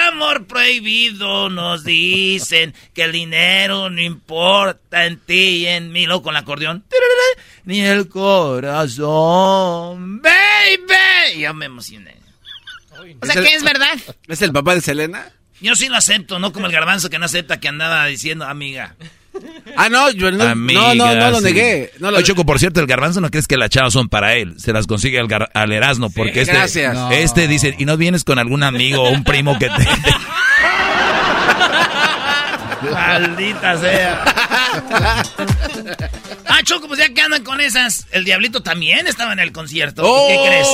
amor 0.08 0.48
prohibido, 0.48 1.50
nos 1.52 1.84
dicen 1.84 2.74
que 2.96 3.04
el 3.04 3.12
dinero 3.12 3.92
no 3.92 4.02
importa 4.02 5.06
en 5.06 5.20
ti 5.20 5.58
y 5.58 5.68
en 5.68 5.92
mí. 5.92 6.08
Luego 6.08 6.24
con 6.24 6.36
el 6.36 6.42
acordeón, 6.42 6.84
ni 7.66 7.82
el 7.82 8.10
corazón, 8.10 9.04
baby. 10.24 11.36
Y 11.36 11.42
yo 11.42 11.54
me 11.54 11.68
emocioné. 11.68 12.16
O 13.22 13.26
sea, 13.26 13.42
que 13.42 13.54
es 13.54 13.64
verdad. 13.64 14.00
¿Es 14.28 14.42
el 14.42 14.52
papá 14.52 14.74
de 14.74 14.82
Selena? 14.82 15.32
Yo 15.62 15.76
sí 15.76 15.88
lo 15.88 15.98
acepto, 15.98 16.40
no 16.40 16.54
como 16.54 16.68
el 16.68 16.72
garbanzo 16.72 17.10
que 17.10 17.20
no 17.20 17.26
acepta 17.26 17.60
que 17.60 17.68
andaba 17.68 18.06
diciendo, 18.06 18.46
amiga. 18.46 18.96
Ah, 19.80 19.90
no, 19.90 20.10
yo 20.10 20.32
no, 20.32 20.56
no, 20.56 20.96
no, 20.96 21.16
no 21.16 21.30
lo 21.30 21.38
sí. 21.38 21.44
negué. 21.44 21.92
No 22.00 22.10
lo 22.10 22.18
Oye, 22.18 22.26
Choco, 22.26 22.48
por 22.48 22.58
cierto, 22.58 22.80
el 22.80 22.88
garbanzo 22.88 23.22
no 23.22 23.30
crees 23.30 23.48
que 23.48 23.58
las 23.58 23.70
chavas 23.70 23.94
son 23.94 24.10
para 24.10 24.34
él. 24.34 24.56
Se 24.60 24.74
las 24.74 24.88
consigue 24.88 25.20
al, 25.20 25.28
gar- 25.28 25.52
al 25.54 25.72
Erasmo. 25.72 26.10
Porque 26.10 26.42
este, 26.42 26.54
gracias. 26.54 26.96
No. 26.96 27.12
este 27.12 27.48
dice, 27.48 27.76
y 27.78 27.86
no 27.86 27.96
vienes 27.96 28.24
con 28.24 28.40
algún 28.40 28.64
amigo 28.64 29.04
o 29.04 29.10
un 29.12 29.24
primo 29.24 29.60
que 29.60 29.70
te... 29.70 29.88
Maldita 32.92 33.78
sea. 33.80 34.24
ah, 36.46 36.60
Choco, 36.64 36.88
pues 36.88 37.00
ya 37.00 37.10
que 37.14 37.22
andan 37.22 37.44
con 37.44 37.60
esas, 37.62 38.08
el 38.12 38.24
Diablito 38.24 38.62
también 38.62 39.08
estaba 39.08 39.34
en 39.34 39.40
el 39.40 39.52
concierto. 39.52 40.04
¿Qué 40.28 40.38
crees? 40.48 40.68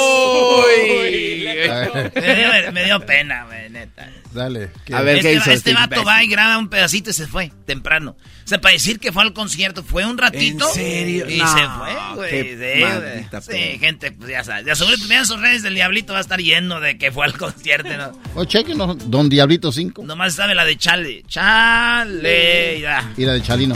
me, 2.15 2.35
dio, 2.35 2.71
me 2.73 2.83
dio 2.85 2.99
pena, 3.05 3.45
güey, 3.45 3.69
neta. 3.69 4.09
Dale. 4.33 4.71
¿qué? 4.85 4.95
A 4.95 5.01
ver, 5.01 5.21
¿qué 5.21 5.33
este, 5.33 5.33
hizo 5.33 5.51
este 5.51 5.71
este 5.71 5.73
vato 5.73 6.03
va 6.03 6.23
y 6.23 6.27
graba 6.27 6.57
un 6.57 6.69
pedacito 6.69 7.09
y 7.11 7.13
se 7.13 7.27
fue 7.27 7.51
temprano. 7.65 8.15
O 8.43 8.47
sea, 8.47 8.59
para 8.59 8.73
decir 8.73 8.99
que 8.99 9.11
fue 9.11 9.23
al 9.23 9.33
concierto, 9.33 9.83
fue 9.83 10.05
un 10.05 10.17
ratito. 10.17 10.67
¿En 10.67 10.73
serio? 10.73 11.29
Y 11.29 11.37
No, 11.37 11.47
se 11.47 11.63
fue, 11.63 12.15
güey. 12.15 12.29
qué 12.29 13.27
Sí, 13.41 13.47
güey. 13.47 13.71
Sí, 13.73 13.79
gente, 13.79 14.11
pues 14.11 14.29
ya 14.29 14.43
sabes. 14.43 14.65
Ya 14.65 14.75
sobre 14.75 14.95
vean 15.07 15.25
sus 15.25 15.39
redes 15.39 15.63
del 15.63 15.75
Diablito 15.75 16.13
va 16.13 16.19
a 16.19 16.21
estar 16.21 16.39
lleno 16.39 16.79
de 16.79 16.97
que 16.97 17.11
fue 17.11 17.25
al 17.25 17.37
concierto, 17.37 17.89
¿no? 17.95 18.11
Oh, 18.35 18.45
chequenlo, 18.45 18.95
Don 18.95 19.29
Diablito 19.29 19.71
5 19.71 20.03
Nomás 20.05 20.33
sabe 20.33 20.55
la 20.55 20.65
de 20.65 20.75
Chale. 20.75 21.23
Chale, 21.27 22.79
ya. 22.81 23.11
y 23.15 23.25
la 23.25 23.33
de 23.33 23.41
Chalino. 23.41 23.75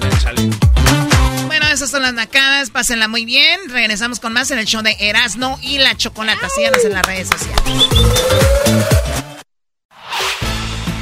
La 0.00 0.08
de 0.08 0.18
Chale. 0.18 0.50
Bueno, 1.46 1.66
esas 1.66 1.90
son 1.90 2.02
las 2.02 2.12
nacadas, 2.14 2.70
pásenla 2.70 3.08
muy 3.08 3.24
bien. 3.24 3.58
Regresamos 3.68 4.20
con 4.20 4.32
más 4.32 4.50
en 4.50 4.58
el 4.58 4.66
show 4.66 4.82
de 4.82 4.96
Erasno 5.00 5.58
y 5.62 5.78
la 5.78 5.96
Chocolata. 5.96 6.48
Síganos 6.48 6.84
en 6.84 6.92
las 6.92 7.06
redes 7.06 7.28
sociales. 7.28 7.60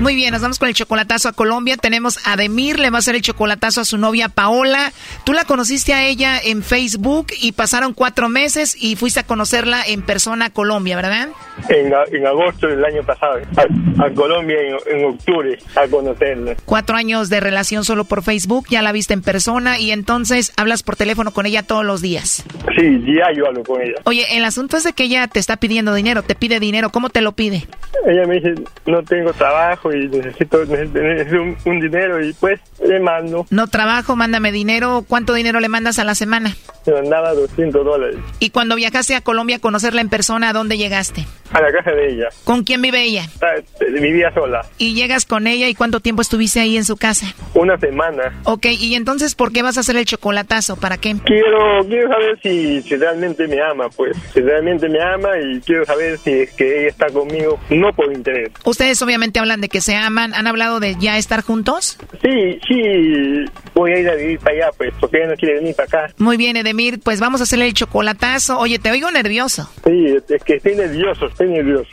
Muy 0.00 0.14
bien, 0.14 0.32
nos 0.32 0.42
vamos 0.42 0.60
con 0.60 0.68
el 0.68 0.74
chocolatazo 0.74 1.28
a 1.28 1.32
Colombia. 1.32 1.76
Tenemos 1.76 2.20
a 2.24 2.36
Demir, 2.36 2.78
le 2.78 2.88
va 2.90 2.96
a 2.96 2.98
hacer 3.00 3.16
el 3.16 3.20
chocolatazo 3.22 3.80
a 3.80 3.84
su 3.84 3.98
novia 3.98 4.28
Paola. 4.28 4.92
Tú 5.24 5.32
la 5.32 5.44
conociste 5.44 5.92
a 5.92 6.06
ella 6.06 6.38
en 6.42 6.62
Facebook 6.62 7.26
y 7.40 7.50
pasaron 7.50 7.94
cuatro 7.94 8.28
meses 8.28 8.76
y 8.80 8.94
fuiste 8.94 9.20
a 9.20 9.22
conocerla 9.24 9.82
en 9.84 10.02
persona 10.02 10.46
a 10.46 10.50
Colombia, 10.50 10.94
¿verdad? 10.94 11.30
En, 11.68 11.92
en 12.12 12.26
agosto 12.26 12.68
del 12.68 12.84
año 12.84 13.02
pasado, 13.02 13.40
a, 13.56 14.04
a 14.04 14.10
Colombia 14.14 14.56
en, 14.60 14.98
en 14.98 15.04
octubre, 15.04 15.58
a 15.74 15.88
conocerla. 15.88 16.54
Cuatro 16.64 16.96
años 16.96 17.28
de 17.28 17.40
relación 17.40 17.84
solo 17.84 18.04
por 18.04 18.22
Facebook, 18.22 18.66
ya 18.70 18.82
la 18.82 18.92
viste 18.92 19.14
en 19.14 19.22
persona 19.22 19.80
y 19.80 19.90
entonces 19.90 20.52
hablas 20.56 20.84
por 20.84 20.94
teléfono 20.94 21.32
con 21.32 21.44
ella 21.44 21.64
todos 21.64 21.84
los 21.84 22.00
días. 22.00 22.44
Sí, 22.78 23.02
ya 23.04 23.32
yo 23.36 23.46
hablo 23.48 23.64
con 23.64 23.82
ella. 23.82 23.94
Oye, 24.04 24.36
el 24.36 24.44
asunto 24.44 24.76
es 24.76 24.84
de 24.84 24.92
que 24.92 25.02
ella 25.02 25.26
te 25.26 25.40
está 25.40 25.56
pidiendo 25.56 25.92
dinero, 25.92 26.22
te 26.22 26.36
pide 26.36 26.60
dinero, 26.60 26.90
¿cómo 26.90 27.10
te 27.10 27.20
lo 27.20 27.32
pide? 27.32 27.66
Ella 28.06 28.26
me 28.26 28.36
dice, 28.36 28.54
no 28.86 29.02
tengo 29.02 29.32
trabajo 29.32 29.87
y 29.92 30.08
necesito, 30.08 30.64
necesito, 30.64 31.42
un, 31.42 31.56
un 31.64 31.80
dinero 31.80 32.24
y 32.24 32.32
pues 32.34 32.60
le 32.86 33.00
mando. 33.00 33.46
No 33.50 33.66
trabajo, 33.66 34.16
mándame 34.16 34.52
dinero, 34.52 35.04
¿cuánto 35.06 35.34
dinero 35.34 35.60
le 35.60 35.68
mandas 35.68 35.98
a 35.98 36.04
la 36.04 36.14
semana? 36.14 36.54
me 36.86 36.94
mandaba 36.94 37.34
200 37.34 37.84
dólares. 37.84 38.16
Y 38.38 38.50
cuando 38.50 38.74
viajaste 38.76 39.14
a 39.14 39.20
Colombia 39.20 39.56
a 39.56 39.60
conocerla 39.60 40.00
en 40.00 40.08
persona, 40.08 40.50
¿a 40.50 40.52
dónde 40.52 40.78
llegaste? 40.78 41.26
A 41.52 41.60
la 41.60 41.72
casa 41.72 41.92
de 41.92 42.12
ella. 42.12 42.28
¿Con 42.44 42.62
quién 42.64 42.82
vive 42.82 43.02
ella? 43.02 43.26
Ah, 43.42 43.54
este, 43.56 43.90
Vivía 43.90 44.32
sola. 44.32 44.64
Y 44.78 44.94
llegas 44.94 45.24
con 45.24 45.46
ella 45.46 45.68
y 45.68 45.74
cuánto 45.74 46.00
tiempo 46.00 46.22
estuviste 46.22 46.60
ahí 46.60 46.76
en 46.76 46.84
su 46.84 46.96
casa. 46.96 47.34
Una 47.54 47.78
semana. 47.78 48.40
Ok, 48.44 48.66
y 48.66 48.94
entonces, 48.94 49.34
¿por 49.34 49.52
qué 49.52 49.62
vas 49.62 49.76
a 49.76 49.80
hacer 49.80 49.96
el 49.96 50.04
chocolatazo? 50.04 50.76
¿Para 50.76 50.98
qué? 50.98 51.16
Quiero, 51.24 51.84
quiero 51.88 52.08
saber 52.08 52.38
si, 52.42 52.82
si 52.82 52.96
realmente 52.96 53.46
me 53.48 53.60
ama, 53.62 53.88
pues. 53.88 54.16
Si 54.34 54.40
realmente 54.40 54.88
me 54.88 55.02
ama 55.02 55.30
y 55.40 55.60
quiero 55.60 55.84
saber 55.84 56.18
si 56.18 56.30
es 56.30 56.50
que 56.52 56.80
ella 56.80 56.88
está 56.88 57.06
conmigo, 57.08 57.58
no 57.70 57.92
por 57.92 58.12
interés. 58.12 58.50
Ustedes 58.64 59.00
obviamente 59.02 59.38
hablan 59.38 59.60
de 59.60 59.68
que 59.68 59.80
se 59.80 59.94
aman. 59.94 60.34
¿Han 60.34 60.46
hablado 60.46 60.80
de 60.80 60.96
ya 60.98 61.18
estar 61.18 61.42
juntos? 61.42 61.98
Sí, 62.22 62.58
sí, 62.66 63.44
voy 63.74 63.92
a 63.92 63.98
ir 64.00 64.08
a 64.10 64.14
vivir 64.14 64.38
para 64.38 64.56
allá, 64.56 64.70
pues, 64.76 64.92
porque 65.00 65.18
ella 65.18 65.28
no 65.28 65.36
quiere 65.36 65.54
venir 65.56 65.74
para 65.74 66.04
acá. 66.04 66.14
Muy 66.18 66.36
bien, 66.36 66.56
Edemir, 66.56 67.00
pues 67.00 67.20
vamos 67.20 67.40
a 67.40 67.44
hacerle 67.44 67.66
el 67.66 67.74
chocolatazo. 67.74 68.58
Oye, 68.58 68.78
te 68.78 68.90
oigo 68.90 69.10
nervioso. 69.10 69.70
Sí, 69.84 70.16
es 70.28 70.44
que 70.44 70.54
estoy 70.56 70.76
nervioso, 70.76 71.26
estoy 71.38 71.50
nervioso. 71.50 71.90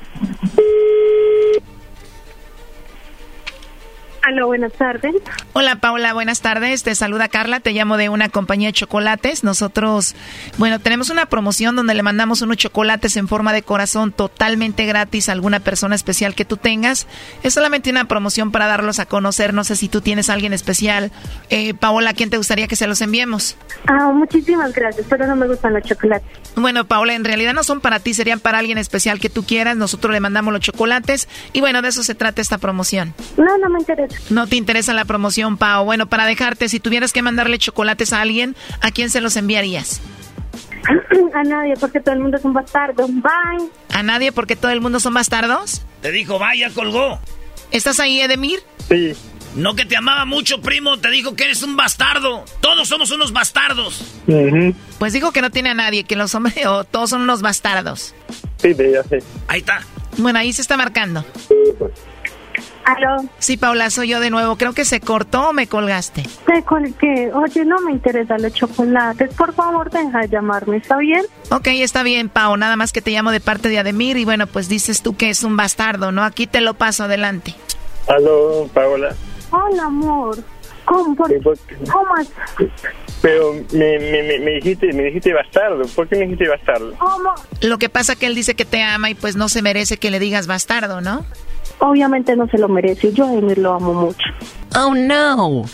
Aló, 4.25 4.47
buenas 4.47 4.73
tardes. 4.73 5.13
Hola 5.53 5.75
Paula, 5.75 6.11
buenas 6.13 6.41
tardes. 6.41 6.81
Te 6.81 6.95
saluda 6.95 7.27
Carla, 7.27 7.59
te 7.59 7.73
llamo 7.73 7.95
de 7.95 8.09
una 8.09 8.27
compañía 8.27 8.69
de 8.69 8.73
chocolates. 8.73 9.43
Nosotros, 9.43 10.15
bueno, 10.57 10.79
tenemos 10.79 11.11
una 11.11 11.27
promoción 11.27 11.75
donde 11.75 11.93
le 11.93 12.01
mandamos 12.01 12.41
unos 12.41 12.57
chocolates 12.57 13.17
en 13.17 13.27
forma 13.27 13.53
de 13.53 13.61
corazón 13.61 14.11
totalmente 14.11 14.87
gratis 14.87 15.29
a 15.29 15.33
alguna 15.33 15.59
persona 15.59 15.93
especial 15.93 16.33
que 16.33 16.43
tú 16.43 16.57
tengas. 16.57 17.05
Es 17.43 17.53
solamente 17.53 17.91
una 17.91 18.05
promoción 18.05 18.51
para 18.51 18.65
darlos 18.65 18.97
a 18.97 19.05
conocer. 19.05 19.53
No 19.53 19.63
sé 19.63 19.75
si 19.75 19.89
tú 19.89 20.01
tienes 20.01 20.31
a 20.31 20.33
alguien 20.33 20.53
especial. 20.53 21.11
Eh, 21.51 21.75
Paola, 21.75 22.09
¿a 22.09 22.13
quién 22.13 22.31
te 22.31 22.37
gustaría 22.37 22.67
que 22.67 22.75
se 22.75 22.87
los 22.87 23.01
enviemos? 23.01 23.57
Ah, 23.85 24.11
muchísimas 24.11 24.73
gracias, 24.73 25.05
pero 25.07 25.27
no 25.27 25.35
me 25.35 25.47
gustan 25.47 25.73
los 25.73 25.83
chocolates. 25.83 26.27
Bueno, 26.55 26.85
Paola, 26.85 27.13
en 27.13 27.25
realidad 27.25 27.53
no 27.53 27.63
son 27.63 27.79
para 27.79 27.99
ti, 27.99 28.15
serían 28.15 28.39
para 28.39 28.57
alguien 28.57 28.79
especial 28.79 29.19
que 29.19 29.29
tú 29.29 29.43
quieras. 29.43 29.77
Nosotros 29.77 30.11
le 30.11 30.19
mandamos 30.19 30.51
los 30.51 30.61
chocolates 30.61 31.27
y 31.53 31.61
bueno, 31.61 31.83
de 31.83 31.89
eso 31.89 32.01
se 32.01 32.15
trata 32.15 32.41
esta 32.41 32.57
promoción. 32.57 33.13
No, 33.37 33.55
no 33.59 33.69
me 33.69 33.77
interesa. 33.77 34.14
No 34.29 34.47
te 34.47 34.55
interesa 34.55 34.93
la 34.93 35.05
promoción, 35.05 35.57
Pao. 35.57 35.85
Bueno, 35.85 36.07
para 36.07 36.25
dejarte, 36.25 36.69
si 36.69 36.79
tuvieras 36.79 37.13
que 37.13 37.21
mandarle 37.21 37.57
chocolates 37.57 38.13
a 38.13 38.21
alguien, 38.21 38.55
¿a 38.81 38.91
quién 38.91 39.09
se 39.09 39.21
los 39.21 39.35
enviarías? 39.35 40.01
A 41.33 41.43
nadie, 41.43 41.73
porque 41.79 41.99
todo 41.99 42.13
el 42.13 42.21
mundo 42.21 42.37
es 42.37 42.45
un 42.45 42.53
bastardo. 42.53 43.07
Bye. 43.07 43.69
¿A 43.91 44.03
nadie 44.03 44.31
porque 44.31 44.55
todo 44.55 44.71
el 44.71 44.81
mundo 44.81 44.99
son 44.99 45.13
bastardos? 45.13 45.81
Te 46.01 46.11
dijo, 46.11 46.39
vaya, 46.39 46.69
colgó. 46.69 47.19
¿Estás 47.71 47.99
ahí, 47.99 48.21
Edemir? 48.21 48.59
Sí. 48.87 49.13
No 49.55 49.73
que 49.75 49.85
te 49.85 49.95
amaba 49.95 50.25
mucho, 50.25 50.61
primo, 50.61 50.97
te 50.99 51.09
dijo 51.09 51.35
que 51.35 51.45
eres 51.45 51.63
un 51.63 51.77
bastardo. 51.77 52.43
Todos 52.59 52.87
somos 52.89 53.11
unos 53.11 53.31
bastardos. 53.31 54.03
Pues 54.99 55.13
dijo 55.13 55.31
que 55.31 55.41
no 55.41 55.49
tiene 55.49 55.69
a 55.69 55.73
nadie, 55.73 56.03
que 56.03 56.15
los 56.15 56.35
hombres 56.35 56.55
o 56.67 56.83
todos 56.83 57.09
son 57.09 57.21
unos 57.21 57.41
bastardos. 57.41 58.13
Sí, 58.57 58.75
ya 58.75 59.03
sé. 59.03 59.23
Ahí 59.47 59.59
está. 59.59 59.81
Bueno, 60.17 60.39
ahí 60.39 60.51
se 60.51 60.61
está 60.61 60.75
marcando. 60.77 61.25
Aló. 62.85 63.23
Sí, 63.39 63.57
Paula, 63.57 63.89
soy 63.89 64.09
yo 64.09 64.19
de 64.19 64.29
nuevo. 64.29 64.57
Creo 64.57 64.73
que 64.73 64.85
se 64.85 64.99
cortó 64.99 65.49
o 65.49 65.53
me 65.53 65.67
colgaste. 65.67 66.23
Te 66.45 66.63
colgué. 66.63 67.31
Oye, 67.33 67.65
no 67.65 67.79
me 67.81 67.91
interesan 67.93 68.41
los 68.41 68.53
chocolates. 68.53 69.33
Por 69.33 69.53
favor, 69.53 69.89
deja 69.89 70.19
de 70.21 70.29
llamarme, 70.29 70.77
¿está 70.77 70.97
bien? 70.97 71.23
Ok, 71.49 71.67
está 71.67 72.03
bien, 72.03 72.29
Pau. 72.29 72.55
Nada 72.57 72.75
más 72.75 72.91
que 72.91 73.01
te 73.01 73.11
llamo 73.11 73.31
de 73.31 73.39
parte 73.39 73.69
de 73.69 73.79
Ademir 73.79 74.17
y 74.17 74.25
bueno, 74.25 74.45
pues 74.47 74.69
dices 74.69 75.01
tú 75.01 75.15
que 75.17 75.29
es 75.31 75.43
un 75.43 75.57
bastardo, 75.57 76.11
¿no? 76.11 76.23
Aquí 76.23 76.45
te 76.47 76.61
lo 76.61 76.75
paso 76.75 77.05
adelante. 77.05 77.55
Aló, 78.07 78.69
Paola. 78.73 79.15
Hola, 79.49 79.85
amor. 79.85 80.37
¿Cómo? 80.85 81.15
Por- 81.15 81.29
Sí, 81.29 81.35
porque- 81.43 81.75
¿Cómo 81.91 82.15
es? 82.17 82.29
Pero 83.21 83.53
me, 83.73 83.97
me, 83.97 84.21
me, 84.21 84.39
me 84.39 84.51
dijiste, 84.51 84.93
me 84.93 85.03
dijiste 85.05 85.33
bastardo. 85.33 85.83
¿Por 85.95 86.07
qué 86.07 86.17
me 86.17 86.23
dijiste 86.25 86.47
bastardo? 86.47 86.93
¿Cómo? 86.99 87.33
Lo 87.61 87.79
que 87.79 87.89
pasa 87.89 88.15
que 88.15 88.27
él 88.27 88.35
dice 88.35 88.53
que 88.53 88.65
te 88.65 88.83
ama 88.83 89.09
y 89.09 89.15
pues 89.15 89.35
no 89.35 89.49
se 89.49 89.63
merece 89.63 89.97
que 89.97 90.11
le 90.11 90.19
digas 90.19 90.45
bastardo, 90.45 91.01
¿no? 91.01 91.25
Obviamente 91.79 92.35
no 92.35 92.47
se 92.47 92.57
lo 92.57 92.69
merece. 92.69 93.13
Yo 93.13 93.25
a 93.25 93.33
Emir 93.33 93.57
lo 93.57 93.73
amo 93.73 93.93
mucho. 93.93 94.25
Oh, 94.75 94.93
no. 94.95 95.65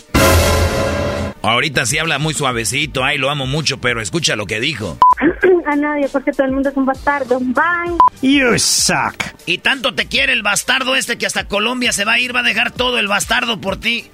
Ahorita 1.42 1.86
sí 1.86 1.98
habla 1.98 2.20
muy 2.20 2.34
suavecito, 2.34 3.02
ay, 3.02 3.18
lo 3.18 3.28
amo 3.28 3.46
mucho, 3.46 3.80
pero 3.80 4.00
escucha 4.00 4.36
lo 4.36 4.46
que 4.46 4.60
dijo. 4.60 4.98
a 5.66 5.76
nadie, 5.76 6.08
porque 6.08 6.32
todo 6.32 6.46
el 6.46 6.52
mundo 6.52 6.68
es 6.68 6.76
un 6.76 6.86
bastardo. 6.86 7.40
Bye. 7.40 7.98
You 8.22 8.58
suck. 8.58 9.16
Y 9.46 9.58
tanto 9.58 9.94
te 9.94 10.06
quiere 10.06 10.32
el 10.32 10.42
bastardo 10.42 10.94
este 10.94 11.18
que 11.18 11.26
hasta 11.26 11.48
Colombia 11.48 11.92
se 11.92 12.04
va 12.04 12.14
a 12.14 12.20
ir, 12.20 12.34
va 12.34 12.40
a 12.40 12.44
dejar 12.44 12.70
todo 12.70 12.98
el 12.98 13.08
bastardo 13.08 13.60
por 13.60 13.76
ti. 13.76 14.06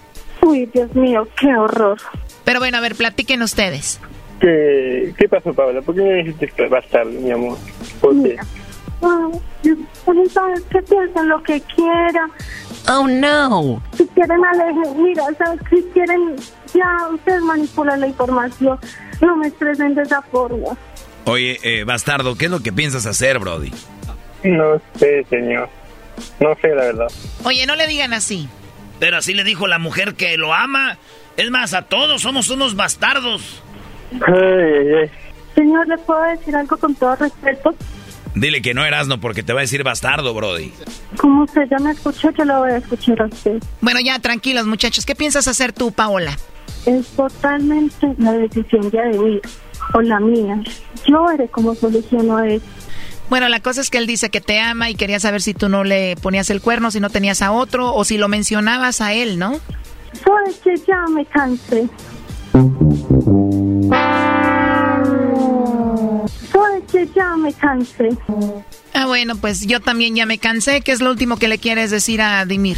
Uy, 0.43 0.66
Dios 0.73 0.94
mío, 0.94 1.28
qué 1.39 1.55
horror. 1.55 1.98
Pero 2.44 2.60
bueno, 2.60 2.78
a 2.78 2.81
ver, 2.81 2.94
platiquen 2.94 3.43
ustedes. 3.43 4.01
¿Qué, 4.40 5.12
qué 5.19 5.28
pasó, 5.28 5.52
Paola? 5.52 5.82
¿Por 5.82 5.94
qué 5.94 6.02
me 6.02 6.15
dijiste 6.23 6.51
bastardo, 6.69 7.10
mi 7.10 7.31
amor? 7.31 7.59
¿Por 8.01 8.23
qué? 8.23 8.36
Ay, 9.02 9.40
Dios, 9.62 9.78
¿sabes 10.32 10.62
qué 10.70 10.82
piensan 10.82 11.28
lo 11.28 11.42
que 11.42 11.60
quieran? 11.60 12.30
Oh, 12.88 13.06
no. 13.06 13.82
Si 13.96 14.06
quieren 14.08 14.44
alejen, 14.44 15.02
mira, 15.02 15.24
¿sabes? 15.36 15.60
Si 15.70 15.82
quieren, 15.92 16.36
ya 16.74 17.08
ustedes 17.12 17.42
manipulan 17.42 18.00
la 18.00 18.06
información. 18.08 18.78
No 19.20 19.36
me 19.36 19.48
expresen 19.48 19.94
de 19.94 20.02
esa 20.02 20.22
forma. 20.22 20.76
Oye, 21.24 21.58
eh, 21.62 21.84
bastardo, 21.84 22.36
¿qué 22.36 22.46
es 22.46 22.50
lo 22.50 22.60
que 22.60 22.72
piensas 22.72 23.04
hacer, 23.06 23.38
Brody? 23.38 23.70
No 24.44 24.80
sé, 24.96 25.24
señor. 25.28 25.68
No 26.40 26.54
sé, 26.60 26.68
la 26.68 26.84
verdad. 26.84 27.08
Oye, 27.44 27.66
no 27.66 27.76
le 27.76 27.86
digan 27.86 28.12
así. 28.12 28.48
Pero 28.98 29.18
así 29.18 29.34
le 29.34 29.44
dijo 29.44 29.66
la 29.66 29.78
mujer 29.78 30.14
que 30.14 30.36
lo 30.36 30.54
ama. 30.54 30.98
Es 31.36 31.50
más, 31.50 31.74
a 31.74 31.82
todos 31.82 32.22
somos 32.22 32.50
unos 32.50 32.74
bastardos. 32.74 33.62
Ay, 34.12 34.20
ay, 34.34 34.94
ay. 35.02 35.10
Señor, 35.54 35.86
¿le 35.88 35.98
puedo 35.98 36.22
decir 36.22 36.56
algo 36.56 36.76
con 36.76 36.94
todo 36.94 37.14
respeto? 37.16 37.74
Dile 38.34 38.62
que 38.62 38.74
no 38.74 38.84
eras 38.84 39.09
no 39.09 39.20
porque 39.20 39.42
te 39.42 39.52
va 39.52 39.60
a 39.60 39.62
decir 39.62 39.82
bastardo, 39.82 40.34
Brody. 40.34 40.72
Como 41.16 41.44
usted 41.44 41.62
ya 41.70 41.78
me 41.78 41.90
escuchó, 41.92 42.30
yo 42.30 42.44
lo 42.44 42.60
voy 42.60 42.70
a 42.70 42.76
escuchar 42.76 43.22
a 43.22 43.26
usted. 43.26 43.62
Bueno, 43.80 44.00
ya, 44.00 44.18
tranquilos, 44.18 44.66
muchachos. 44.66 45.05
¿Qué 45.05 45.14
piensas 45.14 45.48
hacer 45.48 45.72
tú, 45.72 45.92
Paola? 45.92 46.36
Es 46.86 47.09
totalmente 47.09 48.14
la 48.18 48.32
decisión 48.32 48.90
de 48.90 49.00
Ademir 49.00 49.42
o 49.94 50.00
la 50.00 50.20
mía. 50.20 50.62
Yo 51.06 51.26
veré 51.26 51.48
cómo 51.48 51.74
soluciono 51.74 52.38
esto. 52.40 52.68
Bueno, 53.28 53.48
la 53.48 53.60
cosa 53.60 53.82
es 53.82 53.90
que 53.90 53.98
él 53.98 54.06
dice 54.06 54.30
que 54.30 54.40
te 54.40 54.59
ama 54.59 54.88
y 54.88 54.94
quería 54.94 55.20
saber 55.20 55.42
si 55.42 55.52
tú 55.52 55.68
no 55.68 55.84
le 55.84 56.16
ponías 56.16 56.48
el 56.48 56.62
cuerno, 56.62 56.90
si 56.90 56.98
no 56.98 57.10
tenías 57.10 57.42
a 57.42 57.52
otro 57.52 57.94
o 57.94 58.05
si 58.05 58.16
lo 58.16 58.28
mencionabas 58.28 59.02
a 59.02 59.12
él, 59.12 59.38
¿no? 59.38 59.59
Sabes 60.24 60.56
que 60.64 60.74
ya 60.86 61.05
me 61.12 61.26
cansé. 61.26 61.88
Sabes 66.69 66.85
que 66.93 67.07
ya 67.15 67.35
me 67.36 67.53
cansé. 67.53 68.11
Ah, 68.93 69.07
bueno, 69.07 69.35
pues 69.40 69.66
yo 69.66 69.81
también 69.81 70.15
ya 70.15 70.27
me 70.27 70.39
cansé. 70.39 70.82
¿Qué 70.82 70.93
es 70.93 71.01
lo 71.01 71.11
último 71.11 71.39
que 71.39 71.49
le 71.49 71.59
quieres 71.59 71.90
decir 71.90 72.20
a 72.20 72.45
Dimir? 72.45 72.77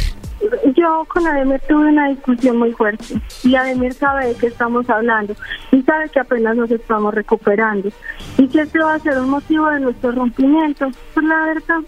Yo 0.75 1.05
con 1.09 1.27
Ademir 1.27 1.59
tuve 1.67 1.89
una 1.89 2.07
discusión 2.07 2.57
muy 2.57 2.71
fuerte 2.71 3.15
y 3.43 3.55
Ademir 3.55 3.93
sabe 3.93 4.27
de 4.27 4.35
qué 4.35 4.47
estamos 4.47 4.89
hablando 4.89 5.35
y 5.71 5.81
sabe 5.81 6.09
que 6.09 6.19
apenas 6.19 6.55
nos 6.55 6.71
estamos 6.71 7.13
recuperando 7.13 7.89
y 8.37 8.47
que 8.47 8.61
este 8.61 8.79
va 8.79 8.95
a 8.95 8.99
ser 8.99 9.19
un 9.19 9.29
motivo 9.29 9.69
de 9.69 9.81
nuestro 9.81 10.11
rompimiento. 10.13 10.89
Pues 11.13 11.25
la 11.25 11.45
verdad, 11.45 11.79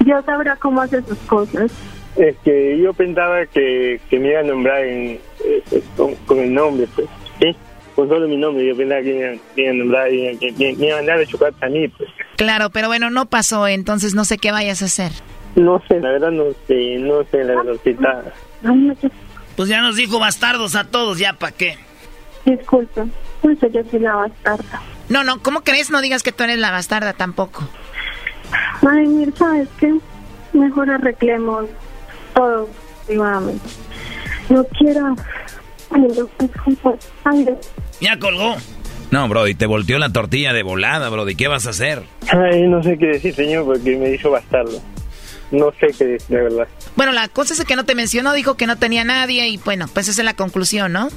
Dios 0.00 0.24
sabrá 0.24 0.56
cómo 0.56 0.80
hace 0.80 1.02
sus 1.02 1.18
cosas. 1.20 1.72
Es 2.16 2.36
que 2.44 2.78
yo 2.80 2.94
pensaba 2.94 3.46
que, 3.46 4.00
que 4.08 4.18
me 4.18 4.30
iba 4.30 4.40
a 4.40 4.44
nombrar 4.44 4.84
en, 4.84 5.18
eh, 5.44 5.82
con, 5.96 6.14
con 6.26 6.38
el 6.38 6.54
nombre, 6.54 6.86
pues. 6.94 7.08
¿Sí? 7.40 7.56
Con 7.98 8.08
solo 8.08 8.28
mi 8.28 8.36
nombre, 8.36 8.64
yo 8.64 8.76
pensaba 8.76 9.02
que 9.02 9.12
me 9.12 9.18
iba, 9.18 9.32
me 9.56 9.62
iba 9.64 9.70
a 9.72 9.74
nombrar 9.74 10.08
que 10.08 10.76
me, 10.78 10.92
a 10.92 10.96
mandar 10.98 11.26
chocolate 11.26 11.66
a 11.66 11.68
mí, 11.68 11.88
pues. 11.88 12.08
Claro, 12.36 12.70
pero 12.70 12.86
bueno, 12.86 13.10
no 13.10 13.26
pasó, 13.26 13.66
entonces 13.66 14.14
no 14.14 14.24
sé 14.24 14.38
qué 14.38 14.52
vayas 14.52 14.82
a 14.82 14.84
hacer. 14.84 15.10
No 15.56 15.82
sé, 15.88 15.98
la 15.98 16.10
verdad 16.10 16.30
no 16.30 16.44
sé, 16.68 16.96
no 17.00 17.24
sé, 17.24 17.42
la 17.42 17.56
verdad, 17.56 17.74
está... 17.84 18.22
Pues 19.56 19.68
ya 19.68 19.82
nos 19.82 19.96
dijo 19.96 20.20
bastardos 20.20 20.76
a 20.76 20.84
todos, 20.84 21.18
ya 21.18 21.32
para 21.32 21.50
qué. 21.50 21.76
Disculpa, 22.44 23.04
pues 23.42 23.58
yo 23.62 23.82
soy 23.90 23.98
la 23.98 24.14
bastarda. 24.14 24.80
No, 25.08 25.24
no, 25.24 25.42
¿cómo 25.42 25.62
crees? 25.62 25.90
No 25.90 26.00
digas 26.00 26.22
que 26.22 26.30
tú 26.30 26.44
eres 26.44 26.60
la 26.60 26.70
bastarda 26.70 27.14
tampoco. 27.14 27.68
Ademir, 28.80 29.34
¿sabes 29.36 29.68
qué? 29.80 29.92
Mejor 30.52 30.88
arreglemos 30.88 31.64
todo 32.32 32.68
privadamente. 33.08 33.68
No 34.50 34.62
quiero... 34.78 35.16
Ya 38.00 38.18
colgó. 38.18 38.56
No, 39.10 39.26
Brody, 39.28 39.54
te 39.54 39.66
volteó 39.66 39.98
la 39.98 40.10
tortilla 40.10 40.52
de 40.52 40.62
volada, 40.62 41.08
Brody. 41.08 41.34
¿Qué 41.34 41.48
vas 41.48 41.66
a 41.66 41.70
hacer? 41.70 42.02
Ay, 42.30 42.62
no 42.66 42.82
sé 42.82 42.98
qué 42.98 43.06
decir, 43.06 43.34
señor, 43.34 43.64
porque 43.64 43.96
me 43.96 44.10
hizo 44.14 44.30
bastardo. 44.30 44.82
No 45.50 45.72
sé 45.80 45.86
qué 45.96 46.04
decir, 46.04 46.28
de 46.36 46.42
verdad. 46.42 46.68
Bueno, 46.94 47.12
la 47.12 47.28
cosa 47.28 47.54
es 47.54 47.64
que 47.64 47.74
no 47.74 47.84
te 47.84 47.94
mencionó, 47.94 48.34
dijo 48.34 48.56
que 48.56 48.66
no 48.66 48.76
tenía 48.76 49.04
nadie 49.04 49.48
y 49.48 49.56
bueno, 49.56 49.86
pues 49.92 50.08
esa 50.08 50.20
es 50.20 50.24
la 50.26 50.34
conclusión, 50.34 50.92
¿no? 50.92 51.08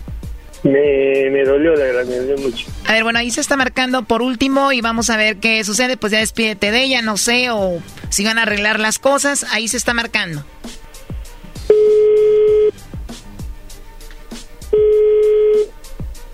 Me, 0.63 1.29
me 1.31 1.43
dolió, 1.43 1.73
la 1.75 1.83
verdad, 1.83 2.05
me 2.05 2.15
dolió 2.17 2.37
mucho. 2.37 2.67
A 2.87 2.93
ver, 2.93 3.03
bueno, 3.03 3.19
ahí 3.19 3.31
se 3.31 3.41
está 3.41 3.57
marcando 3.57 4.03
por 4.03 4.21
último 4.21 4.71
y 4.71 4.79
vamos 4.79 5.09
a 5.09 5.17
ver 5.17 5.37
qué 5.37 5.63
sucede. 5.63 5.97
Pues 5.97 6.13
ya 6.13 6.19
despídete 6.19 6.71
de 6.71 6.83
ella, 6.83 7.01
no 7.01 7.17
sé, 7.17 7.49
o 7.49 7.81
si 8.09 8.23
van 8.23 8.37
a 8.37 8.43
arreglar 8.43 8.79
las 8.79 8.99
cosas. 8.99 9.45
Ahí 9.51 9.67
se 9.67 9.75
está 9.77 9.93
marcando. 9.93 10.45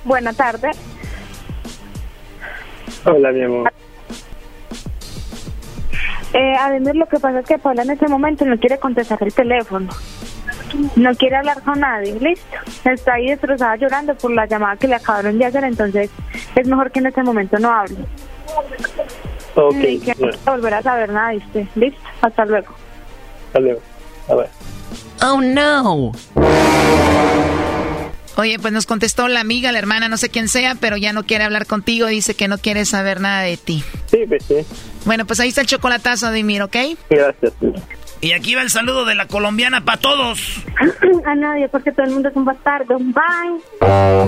Buenas 0.08 0.38
tardes. 0.38 0.78
Hola, 3.06 3.32
mi 3.32 3.44
amor. 3.44 3.72
Eh, 6.34 6.56
Ademir, 6.60 6.96
lo 6.96 7.06
que 7.08 7.20
pasa 7.20 7.40
es 7.40 7.46
que 7.46 7.58
Paula 7.58 7.84
en 7.84 7.92
este 7.92 8.08
momento 8.08 8.46
no 8.46 8.58
quiere 8.58 8.78
contestar 8.80 9.18
el 9.22 9.34
teléfono. 9.34 9.90
No 10.96 11.14
quiere 11.16 11.36
hablar 11.38 11.62
con 11.64 11.80
nadie, 11.80 12.18
listo. 12.20 12.58
Está 12.86 13.14
ahí 13.16 13.28
destrozada 13.30 13.76
llorando 13.76 14.16
por 14.16 14.32
la 14.32 14.46
llamada 14.46 14.76
que 14.78 14.88
le 14.88 14.96
acabaron 14.96 15.38
de 15.38 15.46
hacer, 15.46 15.64
entonces 15.64 16.10
es 16.56 16.68
mejor 16.68 16.92
que 16.92 17.00
en 17.00 17.08
este 17.08 17.24
momento 17.24 17.58
no 17.60 17.72
hable. 17.72 17.98
Ok, 19.56 19.74
Ni 19.76 20.00
que 20.00 20.14
bueno, 20.20 20.38
volver 20.46 20.74
a 20.76 20.82
saber 20.84 21.10
nada, 21.12 21.32
¿viste? 21.32 21.68
Listo, 21.76 22.00
hasta 22.22 22.46
luego. 22.46 22.74
hasta 23.48 23.60
luego. 23.60 23.82
A 24.30 24.36
ver. 24.36 24.50
Oh 25.24 25.42
no. 25.42 26.12
Oye, 28.38 28.60
pues 28.60 28.72
nos 28.72 28.86
contestó 28.86 29.28
la 29.28 29.40
amiga, 29.40 29.72
la 29.72 29.80
hermana, 29.80 30.10
no 30.10 30.18
sé 30.18 30.30
quién 30.30 30.48
sea, 30.48 30.76
pero 30.80 30.96
ya 30.96 31.12
no 31.12 31.24
quiere 31.24 31.44
hablar 31.44 31.66
contigo, 31.66 32.06
dice 32.06 32.36
que 32.36 32.48
no 32.48 32.60
quiere 32.60 32.86
saber 32.86 33.20
nada 33.20 33.42
de 33.42 33.58
ti. 33.58 33.84
Sí, 34.06 34.20
pues 34.28 34.44
sí. 34.46 34.58
Bueno, 35.06 35.26
pues 35.26 35.40
ahí 35.40 35.50
está 35.50 35.62
el 35.62 35.68
chocolatazo, 35.68 36.32
Dimir, 36.32 36.62
¿ok? 36.62 36.76
Gracias. 37.10 37.54
Y 38.22 38.34
aquí 38.34 38.54
va 38.54 38.62
el 38.62 38.70
saludo 38.70 39.06
de 39.06 39.16
la 39.16 39.26
colombiana 39.28 39.84
para 39.84 40.00
todos. 40.00 40.64
A 41.26 41.34
nadie, 41.34 41.68
porque 41.68 41.92
todo 41.92 42.06
el 42.06 42.12
mundo 42.12 42.30
es 42.30 42.36
un 42.36 42.46
bastardo. 42.46 42.98
Bye. 43.00 44.28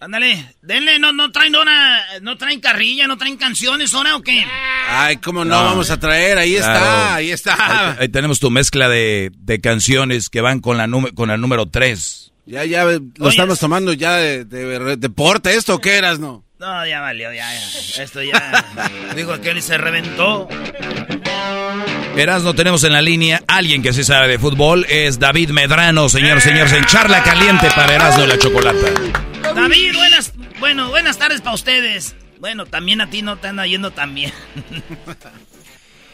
Ándale, 0.00 0.54
denle, 0.62 1.00
no, 1.00 1.12
no 1.12 1.32
traen 1.32 1.56
una, 1.56 2.00
no 2.22 2.36
traen 2.38 2.60
carrilla, 2.60 3.08
no 3.08 3.18
traen 3.18 3.36
canciones, 3.36 3.92
¿ahora 3.94 4.14
o 4.14 4.22
qué? 4.22 4.44
Ay, 4.88 5.16
cómo 5.16 5.44
no, 5.44 5.56
No. 5.60 5.64
vamos 5.64 5.90
a 5.90 5.98
traer, 5.98 6.38
ahí 6.38 6.54
Claro. 6.54 6.72
está, 6.78 7.14
ahí 7.16 7.30
está. 7.32 7.90
Ahí, 7.90 7.96
ahí 8.02 8.08
tenemos 8.08 8.38
tu 8.38 8.48
mezcla 8.50 8.88
de, 8.88 9.32
de 9.34 9.60
canciones 9.60 10.30
que 10.30 10.40
van 10.40 10.60
con 10.60 10.76
la 10.76 10.86
nume- 10.86 11.12
con 11.14 11.30
el 11.32 11.40
número 11.40 11.66
3. 11.66 12.30
Ya, 12.46 12.64
ya, 12.64 12.84
lo 12.84 13.28
estamos 13.28 13.58
tomando 13.58 13.92
ya 13.92 14.14
de, 14.16 14.44
de- 14.44 14.78
de 14.78 14.96
deporte, 14.96 15.52
¿esto 15.54 15.74
o 15.74 15.80
qué 15.80 15.96
eras, 15.96 16.20
no? 16.20 16.44
No, 16.60 16.86
ya 16.86 17.00
valió, 17.00 17.32
ya, 17.32 17.52
ya. 17.52 18.02
Esto 18.02 18.22
ya. 18.22 18.64
Dijo 19.16 19.32
aquel 19.32 19.58
y 19.58 19.62
se 19.62 19.78
reventó. 19.78 20.48
Erasno, 22.16 22.54
tenemos 22.54 22.82
en 22.84 22.92
la 22.92 23.02
línea 23.02 23.42
alguien 23.48 23.82
que 23.82 23.92
sí 23.92 24.02
sabe 24.04 24.28
de 24.28 24.38
fútbol, 24.38 24.86
es 24.88 25.18
David 25.18 25.50
Medrano, 25.50 26.08
señor, 26.08 26.40
señores, 26.40 26.72
en 26.72 26.84
charla 26.86 27.22
caliente 27.22 27.68
para 27.74 27.94
Erasno 27.94 28.24
y 28.24 28.28
la 28.28 28.38
chocolata. 28.38 28.86
David, 29.42 29.94
buenas, 29.94 30.34
bueno, 30.60 30.88
buenas 30.90 31.18
tardes 31.18 31.40
para 31.40 31.54
ustedes. 31.54 32.16
Bueno, 32.40 32.66
también 32.66 33.00
a 33.00 33.10
ti 33.10 33.22
no 33.22 33.36
te 33.36 33.48
anda 33.48 33.66
yendo 33.66 33.90
tan 33.90 34.14
bien. 34.14 34.32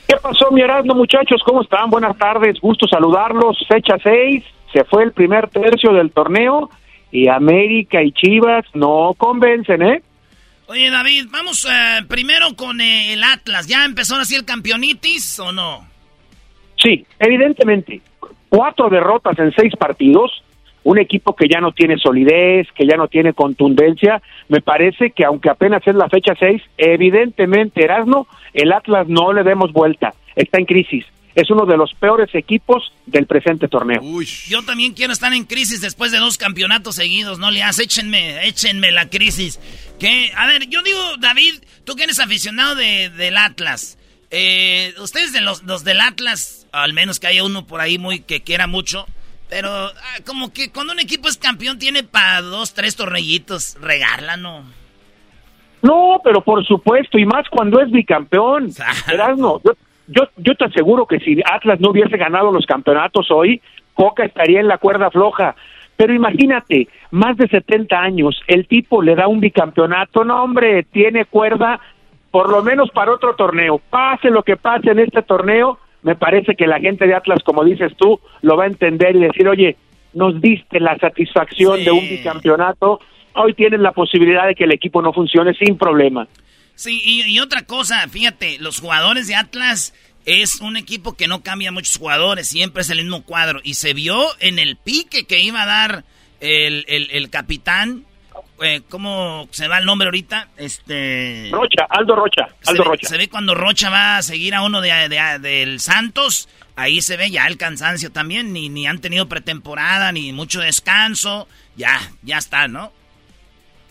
¿Qué 0.08 0.16
pasó, 0.22 0.50
mi 0.50 0.60
Erasmo, 0.60 0.94
muchachos? 0.94 1.42
¿Cómo 1.44 1.62
están? 1.62 1.90
Buenas 1.90 2.16
tardes, 2.18 2.60
gusto 2.60 2.86
saludarlos. 2.86 3.58
Fecha 3.68 3.96
6, 4.02 4.44
se 4.72 4.84
fue 4.84 5.04
el 5.04 5.12
primer 5.12 5.48
tercio 5.48 5.92
del 5.92 6.10
torneo 6.10 6.70
y 7.10 7.28
América 7.28 8.02
y 8.02 8.12
Chivas 8.12 8.64
no 8.74 9.14
convencen, 9.16 9.82
¿eh? 9.82 10.02
Oye, 10.66 10.90
David, 10.90 11.26
vamos 11.30 11.66
eh, 11.66 12.02
primero 12.08 12.54
con 12.56 12.80
eh, 12.80 13.12
el 13.12 13.22
Atlas. 13.22 13.66
¿Ya 13.66 13.84
empezó 13.84 14.16
así 14.16 14.34
el 14.34 14.44
campeonitis 14.44 15.38
o 15.40 15.52
no? 15.52 15.86
Sí, 16.82 17.06
evidentemente. 17.18 18.00
Cuatro 18.48 18.88
derrotas 18.88 19.38
en 19.38 19.52
seis 19.52 19.72
partidos, 19.76 20.43
un 20.84 20.98
equipo 20.98 21.34
que 21.34 21.48
ya 21.48 21.60
no 21.60 21.72
tiene 21.72 21.98
solidez, 21.98 22.68
que 22.74 22.86
ya 22.86 22.96
no 22.96 23.08
tiene 23.08 23.32
contundencia. 23.32 24.22
Me 24.48 24.60
parece 24.60 25.10
que 25.10 25.24
aunque 25.24 25.50
apenas 25.50 25.82
es 25.86 25.94
la 25.94 26.08
fecha 26.08 26.34
6, 26.38 26.62
evidentemente, 26.76 27.82
Erasmo, 27.82 28.28
el 28.52 28.72
Atlas 28.72 29.08
no 29.08 29.32
le 29.32 29.42
demos 29.42 29.72
vuelta. 29.72 30.14
Está 30.36 30.58
en 30.58 30.66
crisis. 30.66 31.04
Es 31.34 31.50
uno 31.50 31.66
de 31.66 31.76
los 31.76 31.92
peores 31.94 32.32
equipos 32.34 32.92
del 33.06 33.26
presente 33.26 33.66
torneo. 33.66 34.00
Yo 34.46 34.62
también 34.62 34.92
quiero 34.92 35.12
estar 35.12 35.32
en 35.32 35.44
crisis 35.44 35.80
después 35.80 36.12
de 36.12 36.18
dos 36.18 36.38
campeonatos 36.38 36.94
seguidos, 36.94 37.40
no 37.40 37.50
le 37.50 37.62
haces, 37.62 37.86
échenme, 37.86 38.46
échenme 38.46 38.92
la 38.92 39.08
crisis. 39.08 39.58
Que, 39.98 40.30
a 40.36 40.46
ver, 40.46 40.68
yo 40.68 40.82
digo, 40.82 41.00
David, 41.18 41.54
tú 41.84 41.96
que 41.96 42.04
eres 42.04 42.20
aficionado 42.20 42.76
de, 42.76 43.10
del 43.10 43.36
Atlas, 43.36 43.98
eh, 44.30 44.94
ustedes 45.00 45.32
de 45.32 45.40
los, 45.40 45.64
los 45.64 45.82
del 45.82 46.00
Atlas, 46.00 46.68
al 46.70 46.92
menos 46.92 47.18
que 47.18 47.26
haya 47.26 47.42
uno 47.42 47.66
por 47.66 47.80
ahí 47.80 47.98
muy 47.98 48.20
que 48.20 48.42
quiera 48.42 48.68
mucho, 48.68 49.06
pero 49.48 49.68
ah, 49.68 50.20
como 50.26 50.52
que 50.52 50.70
cuando 50.72 50.92
un 50.92 51.00
equipo 51.00 51.28
es 51.28 51.36
campeón 51.36 51.78
tiene 51.78 52.02
para 52.02 52.42
dos, 52.42 52.74
tres 52.74 52.96
tornillitos, 52.96 53.76
regarla, 53.80 54.36
¿no? 54.36 54.64
No, 55.82 56.20
pero 56.24 56.40
por 56.40 56.64
supuesto, 56.64 57.18
y 57.18 57.26
más 57.26 57.48
cuando 57.50 57.80
es 57.80 57.90
bicampeón. 57.90 58.70
Yo, 59.62 59.74
yo, 60.06 60.22
yo 60.38 60.54
te 60.54 60.64
aseguro 60.64 61.06
que 61.06 61.20
si 61.20 61.40
Atlas 61.44 61.78
no 61.78 61.90
hubiese 61.90 62.16
ganado 62.16 62.50
los 62.50 62.64
campeonatos 62.64 63.30
hoy, 63.30 63.60
Coca 63.92 64.24
estaría 64.24 64.60
en 64.60 64.68
la 64.68 64.78
cuerda 64.78 65.10
floja. 65.10 65.54
Pero 65.96 66.12
imagínate, 66.12 66.88
más 67.10 67.36
de 67.36 67.48
70 67.48 67.96
años, 67.96 68.40
el 68.46 68.66
tipo 68.66 69.02
le 69.02 69.14
da 69.14 69.28
un 69.28 69.40
bicampeonato, 69.40 70.24
no 70.24 70.42
hombre, 70.42 70.82
tiene 70.84 71.24
cuerda 71.26 71.80
por 72.30 72.50
lo 72.50 72.62
menos 72.62 72.90
para 72.90 73.12
otro 73.12 73.36
torneo. 73.36 73.80
Pase 73.90 74.28
lo 74.28 74.42
que 74.42 74.56
pase 74.56 74.90
en 74.90 74.98
este 74.98 75.22
torneo, 75.22 75.78
me 76.04 76.14
parece 76.14 76.54
que 76.54 76.66
la 76.66 76.78
gente 76.78 77.06
de 77.06 77.14
Atlas, 77.14 77.40
como 77.44 77.64
dices 77.64 77.92
tú, 77.96 78.20
lo 78.42 78.56
va 78.56 78.64
a 78.64 78.68
entender 78.68 79.16
y 79.16 79.20
decir, 79.20 79.48
oye, 79.48 79.76
nos 80.12 80.40
diste 80.40 80.78
la 80.78 80.96
satisfacción 80.98 81.82
de 81.82 81.90
un 81.90 82.08
bicampeonato, 82.08 83.00
hoy 83.34 83.54
tienen 83.54 83.82
la 83.82 83.92
posibilidad 83.92 84.46
de 84.46 84.54
que 84.54 84.64
el 84.64 84.72
equipo 84.72 85.02
no 85.02 85.12
funcione 85.12 85.54
sin 85.54 85.76
problema. 85.76 86.28
Sí, 86.74 87.00
y, 87.02 87.22
y 87.26 87.40
otra 87.40 87.62
cosa, 87.62 88.06
fíjate, 88.08 88.58
los 88.60 88.80
jugadores 88.80 89.28
de 89.28 89.34
Atlas 89.34 89.94
es 90.26 90.60
un 90.60 90.76
equipo 90.76 91.16
que 91.16 91.26
no 91.26 91.42
cambia 91.42 91.72
muchos 91.72 91.96
jugadores, 91.96 92.48
siempre 92.48 92.82
es 92.82 92.90
el 92.90 92.98
mismo 92.98 93.24
cuadro. 93.24 93.60
Y 93.64 93.74
se 93.74 93.94
vio 93.94 94.20
en 94.40 94.58
el 94.58 94.76
pique 94.76 95.24
que 95.24 95.40
iba 95.40 95.62
a 95.62 95.66
dar 95.66 96.04
el, 96.40 96.84
el, 96.86 97.08
el 97.12 97.30
capitán, 97.30 98.04
eh, 98.62 98.82
¿cómo 98.88 99.48
se 99.50 99.68
va 99.68 99.78
el 99.78 99.84
nombre 99.86 100.06
ahorita? 100.06 100.48
Este... 100.56 101.48
Rocha, 101.52 101.86
Aldo 101.88 102.14
Rocha, 102.16 102.48
Se 102.60 102.70
Aldo 102.70 102.84
ve, 102.84 102.88
Rocha. 102.90 103.08
se 103.08 103.18
ve 103.18 103.28
cuando 103.28 103.54
Rocha 103.54 103.90
va 103.90 104.16
a 104.18 104.22
seguir 104.22 104.54
a 104.54 104.62
uno 104.62 104.80
de, 104.80 104.90
de- 105.08 105.38
del 105.40 105.80
Santos, 105.80 106.48
ahí 106.76 107.00
se 107.00 107.16
ve 107.16 107.30
ya 107.30 107.46
el 107.46 107.56
cansancio 107.56 108.10
también, 108.12 108.52
ni, 108.52 108.68
ni 108.68 108.86
han 108.86 109.00
tenido 109.00 109.26
pretemporada, 109.28 110.12
ni 110.12 110.32
mucho 110.32 110.60
descanso, 110.60 111.48
ya, 111.76 111.98
ya 112.22 112.38
está, 112.38 112.68
¿no? 112.68 112.92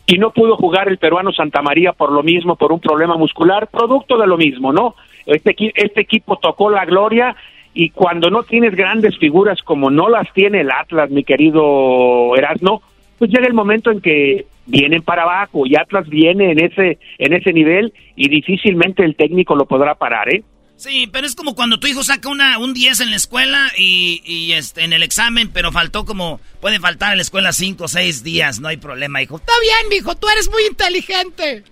y 0.05 0.17
no 0.17 0.31
pudo 0.31 0.57
jugar 0.57 0.89
el 0.89 0.97
peruano 0.97 1.31
Santa 1.31 1.61
María 1.61 1.93
por 1.93 2.11
lo 2.11 2.23
mismo, 2.23 2.57
por 2.57 2.73
un 2.73 2.81
problema 2.81 3.15
muscular, 3.15 3.67
producto 3.67 4.17
de 4.17 4.27
lo 4.27 4.35
mismo, 4.35 4.73
¿no? 4.73 4.95
Este, 5.25 5.55
este 5.75 6.01
equipo 6.01 6.35
tocó 6.39 6.69
la 6.69 6.83
gloria 6.83 7.37
y 7.73 7.89
cuando 7.91 8.29
no 8.29 8.43
tienes 8.43 8.75
grandes 8.75 9.17
figuras 9.17 9.61
como 9.63 9.89
no 9.89 10.09
las 10.09 10.31
tiene 10.33 10.59
el 10.59 10.71
Atlas, 10.71 11.09
mi 11.09 11.23
querido 11.23 12.35
Erasno, 12.35 12.81
pues 13.17 13.31
llega 13.31 13.47
el 13.47 13.53
momento 13.53 13.91
en 13.91 14.01
que 14.01 14.45
vienen 14.65 15.01
para 15.01 15.23
abajo 15.23 15.65
y 15.65 15.75
Atlas 15.75 16.07
viene 16.07 16.51
en 16.51 16.59
ese, 16.63 16.97
en 17.17 17.33
ese 17.33 17.53
nivel 17.53 17.93
y 18.15 18.29
difícilmente 18.29 19.03
el 19.03 19.15
técnico 19.15 19.55
lo 19.55 19.65
podrá 19.65 19.95
parar, 19.95 20.33
¿eh? 20.33 20.43
Sí, 20.75 21.07
pero 21.11 21.27
es 21.27 21.35
como 21.35 21.55
cuando 21.55 21.79
tu 21.79 21.87
hijo 21.87 22.03
saca 22.03 22.27
una, 22.29 22.57
un 22.57 22.73
10 22.73 23.01
en 23.01 23.11
la 23.11 23.15
escuela 23.15 23.71
y, 23.77 24.21
y 24.25 24.53
este, 24.53 24.83
en 24.83 24.91
el 24.91 25.03
examen, 25.03 25.49
pero 25.53 25.71
faltó 25.71 26.03
como, 26.03 26.41
puede 26.59 26.79
faltar 26.79 27.11
en 27.11 27.17
la 27.17 27.21
escuela 27.21 27.53
5 27.53 27.83
o 27.83 27.87
6 27.87 28.23
días, 28.23 28.59
no 28.59 28.67
hay 28.67 28.77
problema, 28.77 29.21
hijo. 29.21 29.37
Está 29.37 29.53
bien, 29.61 29.97
hijo, 29.97 30.15
tú 30.15 30.27
eres 30.29 30.49
muy 30.49 30.63
inteligente. 30.69 31.63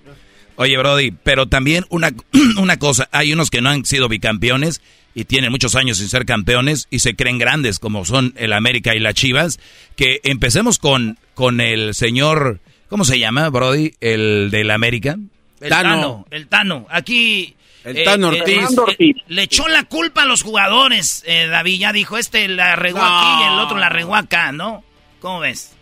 Oye, 0.55 0.77
Brody, 0.77 1.11
pero 1.11 1.47
también 1.47 1.85
una, 1.89 2.11
una 2.61 2.77
cosa, 2.77 3.09
hay 3.11 3.33
unos 3.33 3.49
que 3.49 3.61
no 3.61 3.69
han 3.69 3.83
sido 3.85 4.07
bicampeones 4.07 4.81
y 5.13 5.25
tienen 5.25 5.51
muchos 5.51 5.75
años 5.75 5.97
sin 5.97 6.09
ser 6.09 6.25
campeones 6.25 6.87
y 6.89 6.99
se 6.99 7.15
creen 7.15 7.37
grandes 7.37 7.79
como 7.79 8.05
son 8.05 8.33
el 8.37 8.53
América 8.53 8.95
y 8.95 8.99
las 8.99 9.13
Chivas, 9.13 9.59
que 9.95 10.19
empecemos 10.23 10.79
con, 10.79 11.17
con 11.33 11.61
el 11.61 11.93
señor, 11.93 12.59
¿cómo 12.87 13.03
se 13.03 13.19
llama, 13.19 13.49
Brody? 13.49 13.93
El 13.99 14.49
del 14.51 14.71
América. 14.71 15.17
El 15.59 15.69
Tano. 15.69 16.25
El 16.31 16.47
Tano. 16.47 16.87
Aquí... 16.89 17.55
El 17.83 17.97
eh, 17.97 18.03
Tano 18.03 18.31
eh, 18.31 18.41
Ortiz. 18.77 18.97
eh, 18.99 19.13
le 19.27 19.41
echó 19.41 19.67
la 19.67 19.83
culpa 19.85 20.21
a 20.21 20.25
los 20.27 20.43
jugadores, 20.43 21.23
eh, 21.25 21.47
David. 21.47 21.79
Ya 21.79 21.91
dijo, 21.91 22.17
este 22.17 22.47
la 22.47 22.75
regó 22.75 22.99
aquí 23.01 23.43
y 23.43 23.53
el 23.53 23.59
otro 23.59 23.77
la 23.77 23.89
regó 23.89 24.15
acá, 24.15 24.51
¿no? 24.51 24.83
¿Cómo 25.19 25.39
ves? 25.39 25.75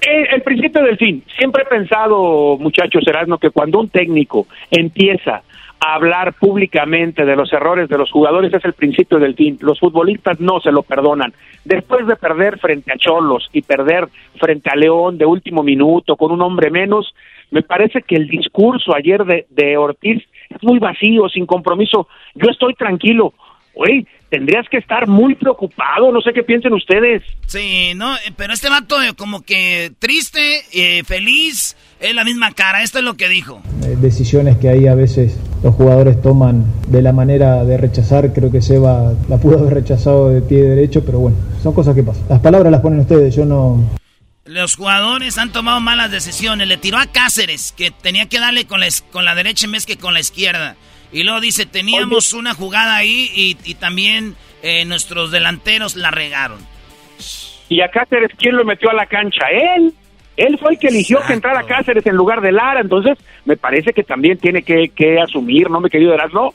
El, 0.00 0.26
el 0.34 0.42
principio 0.42 0.82
del 0.82 0.96
fin. 0.96 1.22
Siempre 1.36 1.64
he 1.64 1.66
pensado, 1.66 2.56
muchachos, 2.58 3.02
Erasmo, 3.06 3.36
que 3.36 3.50
cuando 3.50 3.80
un 3.80 3.90
técnico 3.90 4.46
empieza 4.70 5.36
a 5.36 5.42
hablar 5.80 6.34
públicamente 6.34 7.24
de 7.24 7.36
los 7.36 7.52
errores 7.52 7.88
de 7.88 7.98
los 7.98 8.10
jugadores 8.10 8.52
es 8.52 8.64
el 8.64 8.72
principio 8.72 9.18
del 9.18 9.34
fin. 9.34 9.58
Los 9.60 9.78
futbolistas 9.78 10.40
no 10.40 10.60
se 10.60 10.72
lo 10.72 10.82
perdonan. 10.82 11.32
Después 11.64 12.06
de 12.06 12.16
perder 12.16 12.58
frente 12.58 12.92
a 12.92 12.96
Cholos 12.96 13.48
y 13.52 13.62
perder 13.62 14.08
frente 14.40 14.70
a 14.70 14.76
León 14.76 15.18
de 15.18 15.26
último 15.26 15.62
minuto 15.62 16.16
con 16.16 16.32
un 16.32 16.42
hombre 16.42 16.70
menos, 16.70 17.14
me 17.50 17.62
parece 17.62 18.02
que 18.02 18.16
el 18.16 18.28
discurso 18.28 18.94
ayer 18.94 19.24
de, 19.24 19.46
de 19.50 19.76
Ortiz 19.76 20.22
es 20.50 20.62
muy 20.62 20.78
vacío, 20.78 21.28
sin 21.28 21.46
compromiso. 21.46 22.08
Yo 22.34 22.50
estoy 22.50 22.74
tranquilo. 22.74 23.32
Oye, 23.74 24.06
tendrías 24.28 24.68
que 24.68 24.78
estar 24.78 25.06
muy 25.06 25.34
preocupado, 25.34 26.10
no 26.10 26.20
sé 26.20 26.32
qué 26.32 26.42
piensen 26.42 26.72
ustedes. 26.72 27.22
Sí, 27.46 27.92
no, 27.94 28.16
eh, 28.16 28.32
pero 28.36 28.52
este 28.52 28.68
vato 28.68 29.00
eh, 29.00 29.12
como 29.16 29.42
que 29.42 29.92
triste, 29.98 30.62
eh, 30.72 31.04
feliz, 31.04 31.76
es 32.00 32.14
la 32.14 32.24
misma 32.24 32.52
cara. 32.52 32.82
Esto 32.82 32.98
es 32.98 33.04
lo 33.04 33.14
que 33.14 33.28
dijo. 33.28 33.62
Eh, 33.84 33.96
decisiones 34.00 34.56
que 34.58 34.68
ahí 34.68 34.86
a 34.86 34.94
veces 34.94 35.38
los 35.62 35.74
jugadores 35.74 36.20
toman 36.22 36.64
de 36.88 37.02
la 37.02 37.12
manera 37.12 37.64
de 37.64 37.76
rechazar. 37.76 38.32
Creo 38.32 38.50
que 38.50 38.62
Seba 38.62 39.12
la 39.28 39.36
pudo 39.38 39.58
haber 39.58 39.74
rechazado 39.74 40.30
de 40.30 40.40
pie 40.42 40.62
derecho, 40.62 41.04
pero 41.04 41.18
bueno, 41.18 41.36
son 41.62 41.72
cosas 41.74 41.94
que 41.94 42.02
pasan. 42.02 42.24
Las 42.28 42.40
palabras 42.40 42.70
las 42.72 42.80
ponen 42.80 43.00
ustedes, 43.00 43.34
yo 43.34 43.44
no... 43.44 43.82
Los 44.44 44.76
jugadores 44.76 45.36
han 45.36 45.52
tomado 45.52 45.78
malas 45.80 46.10
decisiones. 46.10 46.68
Le 46.68 46.78
tiró 46.78 46.96
a 46.96 47.04
Cáceres, 47.06 47.74
que 47.76 47.90
tenía 47.90 48.26
que 48.30 48.40
darle 48.40 48.66
con 48.66 48.80
la, 48.80 48.86
es- 48.86 49.02
con 49.12 49.24
la 49.26 49.34
derecha 49.34 49.66
en 49.66 49.72
vez 49.72 49.84
que 49.84 49.98
con 49.98 50.14
la 50.14 50.20
izquierda. 50.20 50.76
Y 51.12 51.22
luego 51.22 51.40
dice, 51.40 51.66
teníamos 51.66 52.32
una 52.32 52.54
jugada 52.54 52.96
ahí 52.96 53.30
y, 53.34 53.58
y 53.64 53.74
también 53.74 54.36
eh, 54.62 54.84
nuestros 54.86 55.30
delanteros 55.30 55.96
la 55.96 56.10
regaron. 56.10 56.58
Y 57.68 57.82
a 57.82 57.90
Cáceres, 57.90 58.30
¿quién 58.38 58.56
lo 58.56 58.64
metió 58.64 58.88
a 58.90 58.94
la 58.94 59.04
cancha? 59.06 59.44
Él. 59.76 59.92
Él 60.38 60.56
fue 60.58 60.72
el 60.72 60.78
que 60.78 60.86
eligió 60.86 61.18
que 61.26 61.34
entrara 61.34 61.64
Cáceres 61.64 62.06
en 62.06 62.14
lugar 62.16 62.40
de 62.40 62.52
Lara. 62.52 62.80
Entonces, 62.80 63.18
me 63.44 63.56
parece 63.56 63.92
que 63.92 64.02
también 64.04 64.38
tiene 64.38 64.62
que, 64.62 64.88
que 64.88 65.20
asumir, 65.20 65.68
¿no, 65.68 65.80
mi 65.80 65.90
querido 65.90 66.14
Erasmo? 66.14 66.54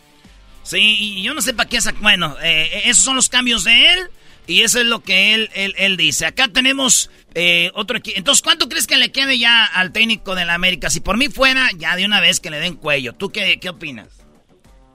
Sí, 0.63 0.79
y 0.79 1.21
yo 1.23 1.33
no 1.33 1.41
sé 1.41 1.53
para 1.53 1.67
qué 1.69 1.77
sac- 1.77 1.99
Bueno, 2.01 2.35
eh, 2.41 2.83
esos 2.85 3.03
son 3.03 3.15
los 3.17 3.27
cambios 3.29 3.65
de 3.65 3.73
él 3.93 3.99
y 4.47 4.61
eso 4.61 4.79
es 4.79 4.85
lo 4.85 5.01
que 5.01 5.33
él, 5.35 5.49
él, 5.53 5.73
él 5.77 5.97
dice. 5.97 6.25
Acá 6.25 6.47
tenemos 6.47 7.11
eh, 7.35 7.69
otro 7.75 7.97
equipo. 7.97 8.17
Entonces, 8.17 8.41
¿cuánto 8.41 8.69
crees 8.69 8.87
que 8.87 8.95
le 8.97 9.11
quede 9.11 9.37
ya 9.37 9.65
al 9.65 9.91
técnico 9.91 10.33
de 10.35 10.45
la 10.45 10.53
América? 10.53 10.89
Si 10.89 11.01
por 11.01 11.17
mí 11.17 11.27
fuera, 11.27 11.67
ya 11.77 11.95
de 11.97 12.05
una 12.05 12.21
vez 12.21 12.39
que 12.39 12.49
le 12.49 12.59
den 12.59 12.75
cuello. 12.77 13.11
¿Tú 13.13 13.29
qué, 13.29 13.59
qué 13.59 13.69
opinas? 13.69 14.25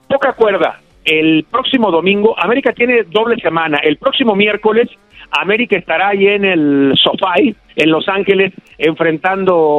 Poca 0.07 0.33
cuerda. 0.33 0.81
El 1.05 1.45
próximo 1.49 1.91
domingo, 1.91 2.35
América 2.39 2.73
tiene 2.73 3.03
doble 3.03 3.35
semana. 3.39 3.77
El 3.83 3.97
próximo 3.97 4.35
miércoles, 4.35 4.89
América 5.31 5.77
estará 5.77 6.09
ahí 6.09 6.25
en 6.25 6.45
el 6.45 6.93
SoFi, 7.01 7.55
en 7.79 7.91
Los 7.91 8.09
Ángeles, 8.09 8.53
enfrentando 8.77 9.69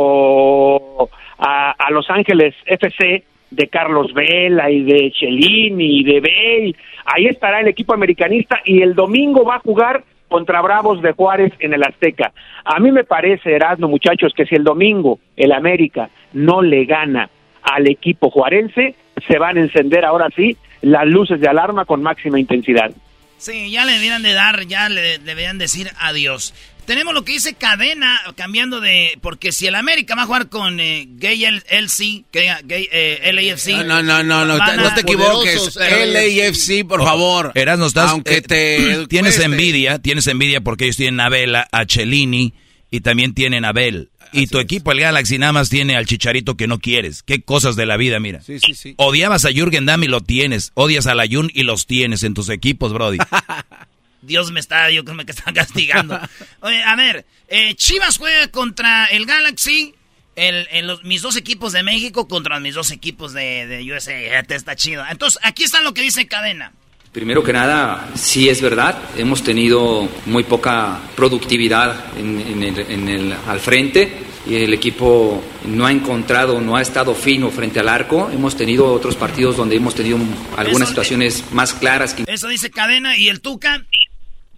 a, 1.38 1.90
Los 1.90 2.08
Ángeles 2.08 2.54
FC 2.64 3.24
de 3.50 3.68
Carlos 3.68 4.14
Vela 4.14 4.70
y 4.70 4.84
de 4.84 5.12
Chelini 5.12 6.00
y 6.00 6.04
de 6.04 6.20
Bale. 6.20 6.74
Ahí 7.04 7.26
estará 7.26 7.60
el 7.60 7.68
equipo 7.68 7.92
americanista 7.92 8.60
y 8.64 8.80
el 8.80 8.94
domingo 8.94 9.44
va 9.44 9.56
a 9.56 9.60
jugar 9.60 10.02
contra 10.28 10.62
Bravos 10.62 11.02
de 11.02 11.12
Juárez 11.12 11.52
en 11.58 11.74
el 11.74 11.82
Azteca. 11.82 12.32
A 12.64 12.80
mí 12.80 12.90
me 12.90 13.04
parece, 13.04 13.52
Erasmo, 13.52 13.88
muchachos, 13.88 14.32
que 14.34 14.46
si 14.46 14.54
el 14.54 14.64
domingo 14.64 15.18
el 15.36 15.52
América 15.52 16.08
no 16.32 16.62
le 16.62 16.86
gana 16.86 17.28
al 17.62 17.86
equipo 17.86 18.30
juarense, 18.30 18.94
se 19.28 19.38
van 19.38 19.58
a 19.58 19.60
encender 19.60 20.06
ahora 20.06 20.28
sí 20.34 20.56
las 20.80 21.04
luces 21.04 21.38
de 21.38 21.48
alarma 21.48 21.84
con 21.84 22.02
máxima 22.02 22.40
intensidad. 22.40 22.92
Sí, 23.36 23.70
ya 23.70 23.84
le 23.84 23.92
deberían 23.92 24.22
de 24.22 24.32
dar, 24.32 24.66
ya 24.66 24.88
le 24.88 25.18
deberían 25.18 25.58
decir 25.58 25.88
adiós. 25.98 26.54
Tenemos 26.90 27.14
lo 27.14 27.24
que 27.24 27.34
dice 27.34 27.54
Cadena, 27.54 28.20
cambiando 28.34 28.80
de... 28.80 29.16
Porque 29.22 29.52
si 29.52 29.68
el 29.68 29.76
América 29.76 30.16
va 30.16 30.22
a 30.22 30.26
jugar 30.26 30.48
con 30.48 30.80
eh, 30.80 31.06
Gay 31.08 31.44
L- 31.44 31.62
LC, 31.68 32.24
Gay 32.32 32.88
eh, 32.90 33.30
LAFC... 33.32 33.86
No, 33.86 34.02
no, 34.02 34.24
no, 34.24 34.44
no, 34.44 34.56
no 34.58 34.64
a- 34.64 34.94
te 34.96 35.02
equivoques. 35.02 35.76
LAFC, 35.76 36.84
por 36.88 37.04
favor. 37.04 37.52
Eras, 37.54 37.78
no 37.78 37.86
estás. 37.86 38.10
Aunque 38.10 38.38
eh, 38.38 38.42
te 38.42 39.06
tienes 39.08 39.36
cueste. 39.36 39.44
envidia, 39.44 40.00
tienes 40.00 40.26
envidia 40.26 40.62
porque 40.62 40.86
ellos 40.86 40.96
tienen 40.96 41.20
a 41.20 41.28
Vela, 41.28 41.68
a 41.70 41.84
Cellini 41.88 42.54
y 42.90 43.02
también 43.02 43.34
tienen 43.34 43.64
a 43.64 43.70
Bell. 43.72 44.10
Y 44.32 44.48
tu 44.48 44.58
equipo, 44.58 44.90
el 44.90 44.98
Galaxy, 44.98 45.38
nada 45.38 45.52
más 45.52 45.68
tiene 45.70 45.94
al 45.94 46.06
chicharito 46.06 46.56
que 46.56 46.66
no 46.66 46.80
quieres. 46.80 47.22
Qué 47.22 47.42
cosas 47.42 47.76
de 47.76 47.86
la 47.86 47.98
vida, 47.98 48.18
mira. 48.18 48.42
Sí, 48.42 48.58
sí, 48.58 48.74
sí. 48.74 48.94
Odiabas 48.96 49.44
a 49.44 49.52
Jürgen 49.52 49.86
Damm 49.86 50.02
y 50.02 50.08
lo 50.08 50.22
tienes. 50.22 50.72
Odias 50.74 51.06
a 51.06 51.14
la 51.14 51.24
Jun 51.30 51.52
y 51.54 51.62
los 51.62 51.86
tienes 51.86 52.24
en 52.24 52.34
tus 52.34 52.48
equipos, 52.48 52.92
Brody. 52.92 53.18
Dios 54.22 54.50
me 54.52 54.60
está, 54.60 54.90
yo 54.90 55.04
creo 55.04 55.16
que 55.16 55.24
me 55.24 55.30
está 55.30 55.52
castigando. 55.52 56.18
Oye, 56.60 56.82
a 56.82 56.94
ver, 56.96 57.24
eh, 57.48 57.74
Chivas 57.74 58.18
juega 58.18 58.48
contra 58.48 59.06
el 59.06 59.26
Galaxy, 59.26 59.94
el, 60.36 60.68
en 60.70 60.86
los- 60.86 61.02
mis 61.04 61.22
dos 61.22 61.36
equipos 61.36 61.72
de 61.72 61.82
México 61.82 62.28
contra 62.28 62.60
mis 62.60 62.74
dos 62.74 62.90
equipos 62.90 63.32
de, 63.32 63.66
de 63.66 63.92
USA. 63.92 64.12
Ya 64.20 64.42
te 64.42 64.54
está 64.54 64.76
chido. 64.76 65.04
Entonces, 65.10 65.38
aquí 65.42 65.64
está 65.64 65.80
lo 65.80 65.94
que 65.94 66.02
dice 66.02 66.26
Cadena. 66.26 66.72
Primero 67.12 67.42
que 67.42 67.52
nada, 67.52 68.08
sí 68.14 68.48
es 68.48 68.62
verdad, 68.62 68.96
hemos 69.16 69.42
tenido 69.42 70.08
muy 70.26 70.44
poca 70.44 71.00
productividad 71.16 72.16
en, 72.16 72.40
en 72.40 72.62
el, 72.62 72.78
en 72.78 73.08
el- 73.08 73.32
al 73.48 73.58
frente 73.58 74.12
y 74.46 74.54
el 74.54 74.72
equipo 74.72 75.42
no 75.64 75.86
ha 75.86 75.92
encontrado, 75.92 76.60
no 76.60 76.76
ha 76.76 76.82
estado 76.82 77.14
fino 77.14 77.50
frente 77.50 77.80
al 77.80 77.88
arco. 77.88 78.30
Hemos 78.32 78.56
tenido 78.56 78.86
otros 78.92 79.16
partidos 79.16 79.56
donde 79.56 79.76
hemos 79.76 79.94
tenido 79.94 80.18
algunas 80.56 80.88
situaciones 80.88 81.44
más 81.52 81.74
claras. 81.74 82.14
Que... 82.14 82.24
Eso 82.26 82.48
dice 82.48 82.70
Cadena 82.70 83.16
y 83.16 83.28
el 83.28 83.40
Tuca. 83.40 83.84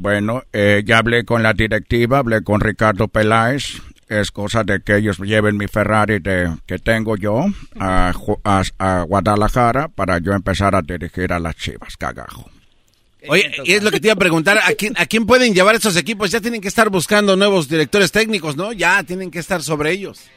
Bueno, 0.02 0.42
eh, 0.52 0.82
ya 0.84 0.98
hablé 0.98 1.24
con 1.24 1.44
la 1.44 1.52
directiva, 1.52 2.18
hablé 2.18 2.42
con 2.42 2.60
Ricardo 2.60 3.06
Peláez. 3.06 3.80
Es 4.08 4.32
cosa 4.32 4.64
de 4.64 4.80
que 4.80 4.96
ellos 4.96 5.18
lleven 5.20 5.56
mi 5.56 5.68
Ferrari 5.68 6.18
de, 6.18 6.50
que 6.66 6.80
tengo 6.80 7.16
yo 7.16 7.44
a, 7.78 8.12
a- 8.44 8.62
a 8.78 9.02
Guadalajara 9.04 9.86
para 9.86 10.18
yo 10.18 10.32
empezar 10.32 10.74
a 10.74 10.82
dirigir 10.82 11.32
a 11.32 11.38
las 11.38 11.54
Chivas, 11.54 11.96
cagajo. 11.96 12.50
Oye, 13.28 13.52
y 13.62 13.74
es 13.74 13.84
lo 13.84 13.92
que 13.92 14.00
te 14.00 14.08
iba 14.08 14.14
a 14.14 14.16
preguntar, 14.16 14.58
¿a 14.58 14.72
quién, 14.76 14.94
¿a 14.98 15.06
quién 15.06 15.24
pueden 15.24 15.54
llevar 15.54 15.76
estos 15.76 15.96
equipos? 15.96 16.32
Ya 16.32 16.40
tienen 16.40 16.60
que 16.60 16.66
estar 16.66 16.90
buscando 16.90 17.36
nuevos 17.36 17.68
directores 17.68 18.10
técnicos, 18.10 18.56
¿no? 18.56 18.72
Ya 18.72 19.04
tienen 19.04 19.30
que 19.30 19.38
estar 19.38 19.62
sobre 19.62 19.92
ellos. 19.92 20.28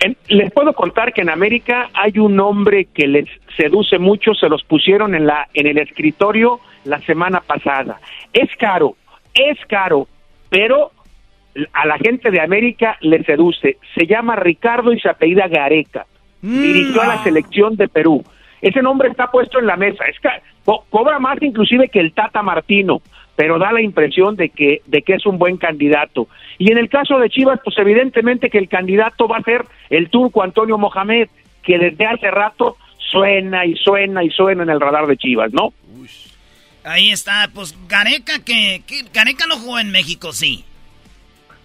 En- 0.00 0.16
les 0.26 0.50
puedo 0.52 0.72
contar 0.74 1.12
que 1.12 1.20
en 1.22 1.30
América 1.30 1.90
hay 1.94 2.18
un 2.18 2.40
hombre 2.40 2.88
que 2.92 3.06
les 3.06 3.26
seduce 3.56 3.98
mucho, 4.00 4.34
se 4.34 4.48
los 4.48 4.64
pusieron 4.64 5.14
en 5.14 5.26
la 5.26 5.46
en 5.54 5.68
el 5.68 5.78
escritorio 5.78 6.58
la 6.84 7.00
semana 7.02 7.40
pasada. 7.40 8.00
Es 8.32 8.48
caro, 8.56 8.96
es 9.34 9.58
caro, 9.66 10.06
pero 10.48 10.90
a 11.72 11.86
la 11.86 11.98
gente 11.98 12.30
de 12.30 12.40
América 12.40 12.96
le 13.00 13.22
seduce. 13.24 13.78
Se 13.94 14.06
llama 14.06 14.36
Ricardo 14.36 14.92
y 14.92 15.00
se 15.00 15.08
apellida 15.08 15.48
Gareca. 15.48 16.06
Dirigió 16.42 17.02
a 17.02 17.06
la 17.06 17.22
selección 17.22 17.76
de 17.76 17.88
Perú. 17.88 18.24
Ese 18.62 18.82
nombre 18.82 19.08
está 19.08 19.30
puesto 19.30 19.58
en 19.58 19.66
la 19.66 19.76
mesa. 19.76 20.04
Es 20.04 20.18
ca- 20.20 20.40
co- 20.64 20.84
cobra 20.90 21.18
más 21.18 21.40
inclusive 21.42 21.88
que 21.88 22.00
el 22.00 22.12
Tata 22.12 22.42
Martino, 22.42 23.00
pero 23.36 23.58
da 23.58 23.72
la 23.72 23.80
impresión 23.82 24.36
de 24.36 24.50
que 24.50 24.80
de 24.86 25.02
que 25.02 25.14
es 25.14 25.26
un 25.26 25.38
buen 25.38 25.56
candidato. 25.56 26.28
Y 26.58 26.70
en 26.72 26.78
el 26.78 26.88
caso 26.88 27.18
de 27.18 27.30
Chivas, 27.30 27.60
pues 27.64 27.76
evidentemente 27.78 28.48
que 28.50 28.58
el 28.58 28.68
candidato 28.68 29.28
va 29.28 29.38
a 29.38 29.42
ser 29.42 29.64
el 29.90 30.08
turco 30.10 30.42
Antonio 30.42 30.78
Mohamed, 30.78 31.28
que 31.62 31.78
desde 31.78 32.06
hace 32.06 32.30
rato 32.30 32.76
suena 32.98 33.64
y 33.66 33.74
suena 33.76 34.22
y 34.22 34.30
suena 34.30 34.62
en 34.62 34.70
el 34.70 34.80
radar 34.80 35.06
de 35.06 35.16
Chivas, 35.16 35.52
¿no? 35.52 35.72
Ahí 36.84 37.10
está, 37.10 37.48
pues 37.54 37.76
Gareca, 37.88 38.42
que, 38.44 38.82
Gareca 39.12 39.44
no 39.46 39.56
jugó 39.58 39.78
en 39.78 39.90
México, 39.90 40.32
sí. 40.32 40.64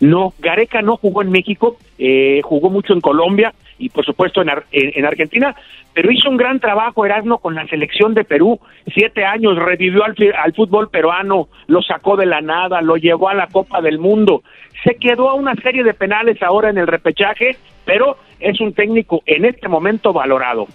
No, 0.02 0.34
Gareca 0.40 0.82
no 0.82 0.98
jugó 0.98 1.22
en 1.22 1.32
México, 1.32 1.78
eh, 1.98 2.42
jugó 2.44 2.70
mucho 2.70 2.92
en 2.94 3.00
Colombia 3.00 3.54
y 3.78 3.90
por 3.90 4.06
supuesto 4.06 4.42
en, 4.42 4.50
Ar- 4.50 4.66
en- 4.72 4.92
en 4.94 5.06
Argentina, 5.06 5.56
pero 5.94 6.12
hizo 6.12 6.30
un 6.30 6.36
gran 6.36 6.60
trabajo 6.60 7.06
Erasmo 7.06 7.38
con 7.38 7.56
la 7.56 7.66
selección 7.68 8.14
de 8.14 8.26
Perú, 8.26 8.60
siete 8.94 9.24
años, 9.24 9.56
revivió 9.58 10.04
al, 10.04 10.14
al 10.38 10.54
fútbol 10.54 10.90
peruano, 10.90 11.48
lo 11.68 11.82
sacó 11.82 12.18
de 12.18 12.26
la 12.26 12.42
nada, 12.42 12.82
lo 12.82 12.98
llevó 12.98 13.30
a 13.30 13.34
la 13.34 13.48
Copa 13.48 13.82
del 13.82 14.00
Mundo, 14.00 14.44
se 14.84 14.96
quedó 14.96 15.30
a 15.30 15.34
una 15.36 15.56
serie 15.56 15.84
de 15.86 15.94
penales 15.94 16.42
ahora 16.44 16.70
en 16.70 16.78
el 16.78 16.88
repechaje, 16.88 17.56
pero 17.86 18.18
es 18.42 18.60
un 18.60 18.74
técnico 18.74 19.24
en 19.26 19.46
este 19.46 19.70
momento 19.70 20.12
valorado. 20.12 20.68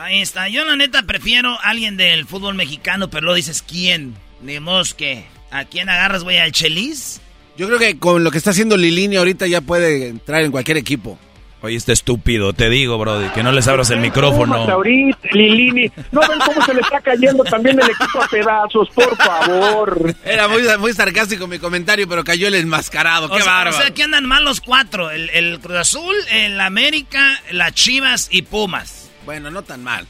Ahí 0.00 0.22
está. 0.22 0.48
Yo 0.48 0.64
la 0.64 0.76
neta 0.76 1.02
prefiero 1.02 1.50
a 1.60 1.70
alguien 1.70 1.98
del 1.98 2.24
fútbol 2.24 2.54
mexicano, 2.54 3.10
pero 3.10 3.26
lo 3.26 3.34
dices 3.34 3.62
quién. 3.62 4.14
Ni 4.40 4.58
que 4.96 5.26
¿A 5.50 5.64
quién 5.66 5.90
agarras, 5.90 6.24
güey? 6.24 6.38
¿Al 6.38 6.52
Chelis? 6.52 7.20
Yo 7.58 7.66
creo 7.66 7.78
que 7.78 7.98
con 7.98 8.24
lo 8.24 8.30
que 8.30 8.38
está 8.38 8.50
haciendo 8.50 8.78
Lilini 8.78 9.16
ahorita 9.16 9.46
ya 9.46 9.60
puede 9.60 10.08
entrar 10.08 10.42
en 10.42 10.52
cualquier 10.52 10.78
equipo. 10.78 11.18
Oye, 11.60 11.76
este 11.76 11.92
estúpido, 11.92 12.54
te 12.54 12.70
digo, 12.70 12.96
Brody, 12.96 13.28
que 13.34 13.42
no 13.42 13.52
les 13.52 13.68
abras 13.68 13.90
el 13.90 14.00
micrófono. 14.00 14.54
ahorita, 14.54 15.28
Lilini. 15.32 15.92
No 16.12 16.22
ven 16.22 16.38
cómo 16.46 16.64
se 16.64 16.72
le 16.72 16.80
está 16.80 17.00
cayendo 17.00 17.44
también 17.44 17.78
el 17.78 17.90
equipo 17.90 18.22
a 18.22 18.28
pedazos, 18.28 18.88
por 18.94 19.14
favor. 19.18 20.14
Era 20.24 20.48
muy, 20.48 20.62
muy 20.78 20.94
sarcástico 20.94 21.46
mi 21.46 21.58
comentario, 21.58 22.08
pero 22.08 22.24
cayó 22.24 22.48
el 22.48 22.54
enmascarado. 22.54 23.28
Qué 23.28 23.42
bárbaro. 23.42 23.76
O 23.76 23.78
sea, 23.78 23.88
aquí 23.88 24.00
andan 24.00 24.24
mal 24.24 24.42
los 24.44 24.62
cuatro: 24.62 25.10
el, 25.10 25.28
el 25.30 25.60
Cruz 25.60 25.76
Azul, 25.76 26.16
el 26.30 26.58
América, 26.58 27.38
las 27.50 27.74
Chivas 27.74 28.28
y 28.30 28.40
Pumas. 28.40 28.99
Bueno, 29.24 29.50
no 29.50 29.62
tan 29.62 29.82
mal. 29.84 30.06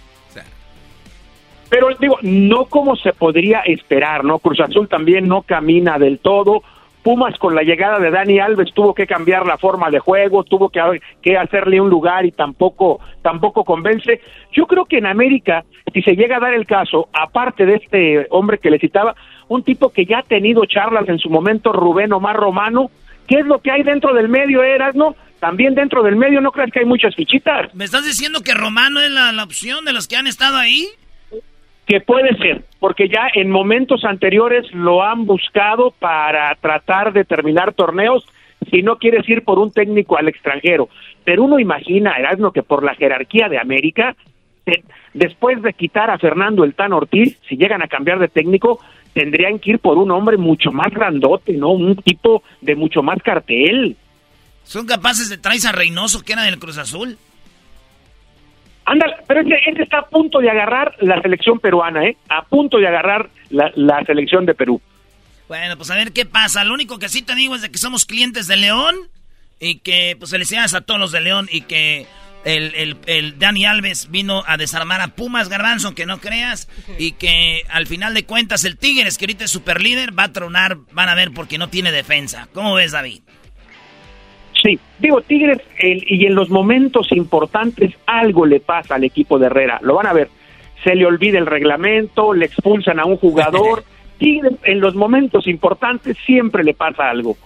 Pero 1.71 1.87
digo, 2.01 2.19
no 2.23 2.65
como 2.65 2.97
se 2.97 3.13
podría 3.13 3.61
esperar, 3.61 4.25
¿no? 4.25 4.41
Cruz 4.41 4.61
Azul 4.61 4.89
también 4.89 5.29
no 5.29 5.43
camina 5.43 5.99
del 5.99 6.19
todo. 6.19 6.63
Pumas 7.05 7.39
con 7.39 7.55
la 7.55 7.63
llegada 7.63 7.99
de 8.01 8.11
Dani 8.11 8.41
Alves 8.41 8.75
tuvo 8.75 8.93
que 8.93 9.07
cambiar 9.07 9.47
la 9.47 9.57
forma 9.57 9.89
de 9.89 10.01
juego, 10.01 10.43
tuvo 10.43 10.69
que, 10.69 10.83
que 11.23 11.39
hacerle 11.39 11.81
un 11.81 11.89
lugar 11.89 12.27
y 12.27 12.33
tampoco, 12.33 13.01
tampoco 13.23 13.65
convence. 13.65 14.21
Yo 14.53 14.67
creo 14.67 14.85
que 14.85 14.99
en 14.99 15.07
América, 15.07 15.65
si 15.95 16.03
se 16.03 16.17
llega 16.17 16.37
a 16.37 16.41
dar 16.41 16.53
el 16.53 16.67
caso, 16.67 17.09
aparte 17.13 17.65
de 17.65 17.77
este 17.77 18.27
hombre 18.31 18.59
que 18.59 18.71
le 18.71 18.81
citaba, 18.81 19.15
un 19.49 19.63
tipo 19.63 19.91
que 19.91 20.05
ya 20.05 20.19
ha 20.19 20.23
tenido 20.25 20.67
charlas 20.67 21.09
en 21.09 21.19
su 21.19 21.31
momento, 21.31 21.73
Rubén 21.73 22.13
Omar 22.13 22.37
Romano, 22.37 22.91
¿qué 23.29 23.37
es 23.37 23.47
lo 23.47 23.61
que 23.61 23.71
hay 23.71 23.85
dentro 23.85 24.13
del 24.13 24.29
medio, 24.29 24.63
Eras, 24.63 24.95
no? 24.95 25.15
También 25.41 25.75
dentro 25.75 26.03
del 26.03 26.17
medio, 26.17 26.41
¿no 26.41 26.53
crees 26.53 26.71
que 26.71 26.81
hay 26.81 26.85
muchas 26.85 27.15
fichitas? 27.17 27.75
¿Me 27.75 27.85
estás 27.85 28.05
diciendo 28.05 28.43
que 28.43 28.55
Romano 28.55 29.01
es 29.01 29.11
la, 29.11 29.33
la 29.33 29.43
opción 29.43 29.85
de 29.85 29.93
los 29.93 30.07
que 30.07 30.17
han 30.17 30.27
estado 30.27 30.57
ahí? 30.57 30.87
que 31.87 32.01
puede 32.01 32.37
ser, 32.37 32.63
porque 32.79 33.09
ya 33.09 33.27
en 33.35 33.51
momentos 33.51 34.05
anteriores 34.05 34.73
lo 34.73 35.03
han 35.03 35.27
buscado 35.27 35.91
para 35.99 36.55
tratar 36.55 37.13
de 37.13 37.25
terminar 37.25 37.75
torneos 37.75 38.25
si 38.71 38.83
no 38.83 38.97
quieres 38.97 39.29
ir 39.29 39.43
por 39.43 39.59
un 39.59 39.73
técnico 39.73 40.17
al 40.17 40.29
extranjero. 40.29 40.89
Pero 41.25 41.43
uno 41.43 41.59
imagina, 41.59 42.17
Erasmo, 42.17 42.53
que 42.53 42.63
por 42.63 42.85
la 42.85 42.95
jerarquía 42.95 43.49
de 43.49 43.59
América, 43.59 44.15
después 45.15 45.61
de 45.63 45.73
quitar 45.73 46.11
a 46.11 46.19
Fernando 46.19 46.63
el 46.63 46.75
Tan 46.75 46.93
Ortiz, 46.93 47.41
si 47.49 47.57
llegan 47.57 47.83
a 47.83 47.89
cambiar 47.89 48.21
de 48.21 48.29
técnico, 48.29 48.79
tendrían 49.13 49.59
que 49.59 49.73
ir 49.73 49.79
por 49.81 49.99
un 49.99 50.13
hombre 50.13 50.37
mucho 50.37 50.71
más 50.71 50.93
grandote, 50.93 51.55
¿no? 51.55 51.71
Un 51.71 51.97
tipo 51.97 52.45
de 52.61 52.77
mucho 52.77 53.03
más 53.03 53.21
cartel. 53.23 53.97
¿Son 54.71 54.87
capaces 54.87 55.29
de 55.29 55.37
traer 55.37 55.67
a 55.67 55.73
Reynoso, 55.73 56.23
que 56.23 56.33
era 56.33 56.45
del 56.45 56.61
Cruz 56.61 56.79
Azul? 56.79 57.19
Ándale, 58.85 59.17
pero 59.27 59.41
ese, 59.41 59.83
está 59.83 59.99
a 59.99 60.07
punto 60.09 60.39
de 60.39 60.49
agarrar 60.49 60.95
la 61.01 61.21
selección 61.21 61.59
peruana, 61.59 62.05
¿eh? 62.05 62.17
A 62.29 62.45
punto 62.45 62.79
de 62.79 62.87
agarrar 62.87 63.31
la, 63.51 64.05
selección 64.07 64.47
de 64.47 64.55
Perú. 64.55 64.81
Bueno, 65.49 65.77
pues 65.77 65.91
a 65.91 65.97
ver 65.97 66.13
qué 66.13 66.25
pasa. 66.25 66.63
Lo 66.63 66.73
único 66.73 67.01
que 67.01 67.09
sí 67.09 67.23
te 67.23 67.35
digo 67.35 67.57
es 67.57 67.63
de 67.63 67.73
que 67.73 67.79
somos 67.79 68.07
clientes 68.07 68.47
de 68.47 68.59
León 68.59 68.95
y 69.59 69.81
que 69.81 70.15
pues 70.17 70.31
felicidades 70.31 70.73
a 70.75 70.83
todos 70.83 71.01
los 71.01 71.11
de 71.11 71.21
León 71.21 71.49
y 71.51 71.63
que 71.63 72.07
el, 72.45 72.73
el, 72.77 72.97
el, 73.07 73.41
Dani 73.41 73.65
Alves 73.65 74.09
vino 74.09 74.45
a 74.47 74.57
desarmar 74.57 75.01
a 75.01 75.09
Pumas 75.09 75.49
Garbanzo, 75.49 75.89
aunque 75.89 76.07
no 76.07 76.21
creas, 76.21 76.69
y 76.97 77.11
que 77.13 77.65
al 77.71 77.89
final 77.89 78.15
de 78.15 78.25
cuentas 78.25 78.65
el 78.65 78.79
Tigres, 78.79 79.19
que 79.19 79.25
ahorita 79.25 79.47
es 79.47 79.51
super 79.51 79.83
líder, 79.83 80.17
va 80.17 80.25
a 80.25 80.33
tronar, 80.33 80.77
van 80.93 81.09
a 81.09 81.17
ver 81.17 81.33
porque 81.33 81.59
no 81.59 81.69
tiene 81.71 81.91
defensa. 81.91 82.47
¿Cómo 82.53 82.75
ves, 82.75 82.93
David? 82.93 83.23
Sí, 84.63 84.79
digo, 84.99 85.23
Tigres, 85.23 85.59
y 85.83 86.27
en 86.27 86.35
los 86.35 86.51
momentos 86.51 87.13
importantes 87.13 87.95
algo 88.07 88.45
le 88.45 88.61
pasa 88.61 88.97
al 88.97 89.05
equipo 89.05 89.39
de 89.39 89.47
Herrera, 89.47 89.79
lo 89.83 89.95
van 89.95 90.07
a 90.07 90.13
ver, 90.13 90.29
se 90.85 90.95
le 90.95 91.07
olvida 91.07 91.39
el 91.39 91.47
reglamento, 91.47 92.35
le 92.35 92.47
expulsan 92.47 92.99
a 93.01 93.05
un 93.05 93.17
jugador, 93.17 93.85
Tigres 94.19 94.53
en 94.65 94.81
los 94.81 94.95
momentos 94.95 95.47
importantes 95.47 96.17
siempre 96.27 96.63
le 96.63 96.75
pasa 96.75 97.09
algo. 97.09 97.37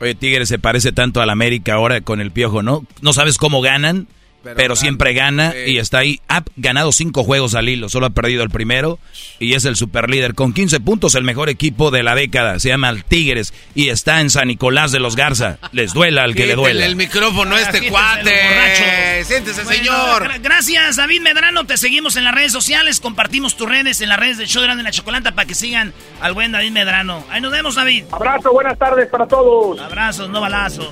Oye, 0.00 0.14
Tigres 0.14 0.48
se 0.48 0.58
parece 0.58 0.92
tanto 0.92 1.20
al 1.22 1.30
América 1.30 1.74
ahora 1.74 2.00
con 2.00 2.20
el 2.20 2.30
Piojo, 2.30 2.62
¿no? 2.62 2.82
No 3.00 3.12
sabes 3.12 3.38
cómo 3.38 3.60
ganan, 3.60 4.08
pero, 4.54 4.76
siempre 4.76 5.14
gana 5.14 5.54
y 5.56 5.78
está 5.78 5.98
ahí. 5.98 6.20
Ha 6.28 6.42
ganado 6.56 6.92
cinco 6.92 7.24
juegos 7.24 7.54
al 7.54 7.68
hilo, 7.68 7.88
solo 7.88 8.06
ha 8.06 8.10
perdido 8.10 8.42
el 8.42 8.50
primero 8.50 8.98
y 9.38 9.54
es 9.54 9.64
el 9.64 9.76
superlíder. 9.76 10.34
Con 10.34 10.52
15 10.52 10.80
puntos, 10.80 11.14
el 11.14 11.24
mejor 11.24 11.48
equipo 11.48 11.90
de 11.90 12.02
la 12.02 12.14
década. 12.14 12.58
Se 12.58 12.68
llama 12.68 12.90
el 12.90 13.04
Tigres 13.04 13.54
y 13.74 13.88
está 13.88 14.20
en 14.20 14.30
San 14.30 14.48
Nicolás 14.48 14.92
de 14.92 15.00
los 15.00 15.16
Garza. 15.16 15.58
Les 15.72 15.92
duela 15.92 16.24
al 16.24 16.34
que 16.34 16.46
le 16.46 16.54
duela. 16.54 16.84
el 16.84 16.96
micrófono 16.96 17.56
este 17.56 17.88
cuate. 17.88 19.24
Siéntese, 19.24 19.64
señor. 19.64 20.30
Gracias, 20.42 20.96
David 20.96 21.22
Medrano. 21.22 21.66
Te 21.66 21.76
seguimos 21.76 22.16
en 22.16 22.24
las 22.24 22.34
redes 22.34 22.52
sociales. 22.52 23.00
Compartimos 23.00 23.56
tus 23.56 23.68
redes 23.68 24.00
en 24.00 24.08
las 24.08 24.18
redes 24.18 24.38
del 24.38 24.48
show 24.48 24.62
de 24.62 24.82
la 24.82 24.90
chocolata 24.90 25.32
para 25.32 25.46
que 25.46 25.54
sigan 25.54 25.92
al 26.20 26.32
buen 26.32 26.52
David 26.52 26.72
Medrano. 26.72 27.24
Ahí 27.30 27.40
nos 27.40 27.52
vemos, 27.52 27.74
David. 27.74 28.04
Abrazo, 28.10 28.52
buenas 28.52 28.78
tardes 28.78 29.08
para 29.08 29.26
todos. 29.26 29.80
Abrazos, 29.80 30.28
no 30.28 30.40
balazos. 30.40 30.88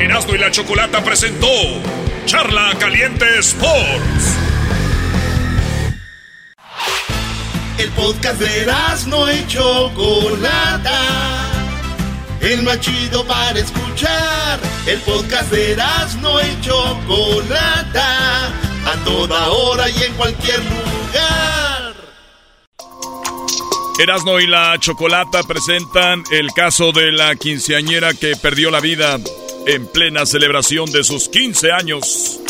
Erasmo 0.00 0.34
y 0.34 0.38
la 0.38 0.50
Chocolata 0.50 1.02
presentó 1.02 1.48
Charla 2.26 2.74
Caliente 2.78 3.24
Sports. 3.38 4.36
El 7.78 7.90
podcast 7.92 8.38
de 8.38 8.62
Erasmo 8.62 9.26
y 9.30 9.46
Chocolata. 9.46 11.00
El 12.40 12.62
más 12.62 12.78
chido 12.80 13.24
para 13.26 13.58
escuchar. 13.58 14.60
El 14.86 14.98
podcast 15.00 15.50
de 15.50 15.72
Erasmo 15.72 16.40
y 16.40 16.60
Chocolata. 16.60 18.46
A 18.46 19.04
toda 19.04 19.48
hora 19.48 19.88
y 19.88 20.02
en 20.02 20.12
cualquier 20.14 20.58
lugar. 20.58 21.94
Erasmo 23.98 24.38
y 24.40 24.46
la 24.46 24.78
Chocolata 24.78 25.42
presentan 25.42 26.22
el 26.30 26.52
caso 26.52 26.92
de 26.92 27.12
la 27.12 27.34
quinceañera 27.34 28.12
que 28.12 28.36
perdió 28.36 28.70
la 28.70 28.80
vida 28.80 29.18
en 29.66 29.86
plena 29.88 30.24
celebración 30.24 30.90
de 30.92 31.02
sus 31.02 31.28
15 31.28 31.72
años. 31.72 32.40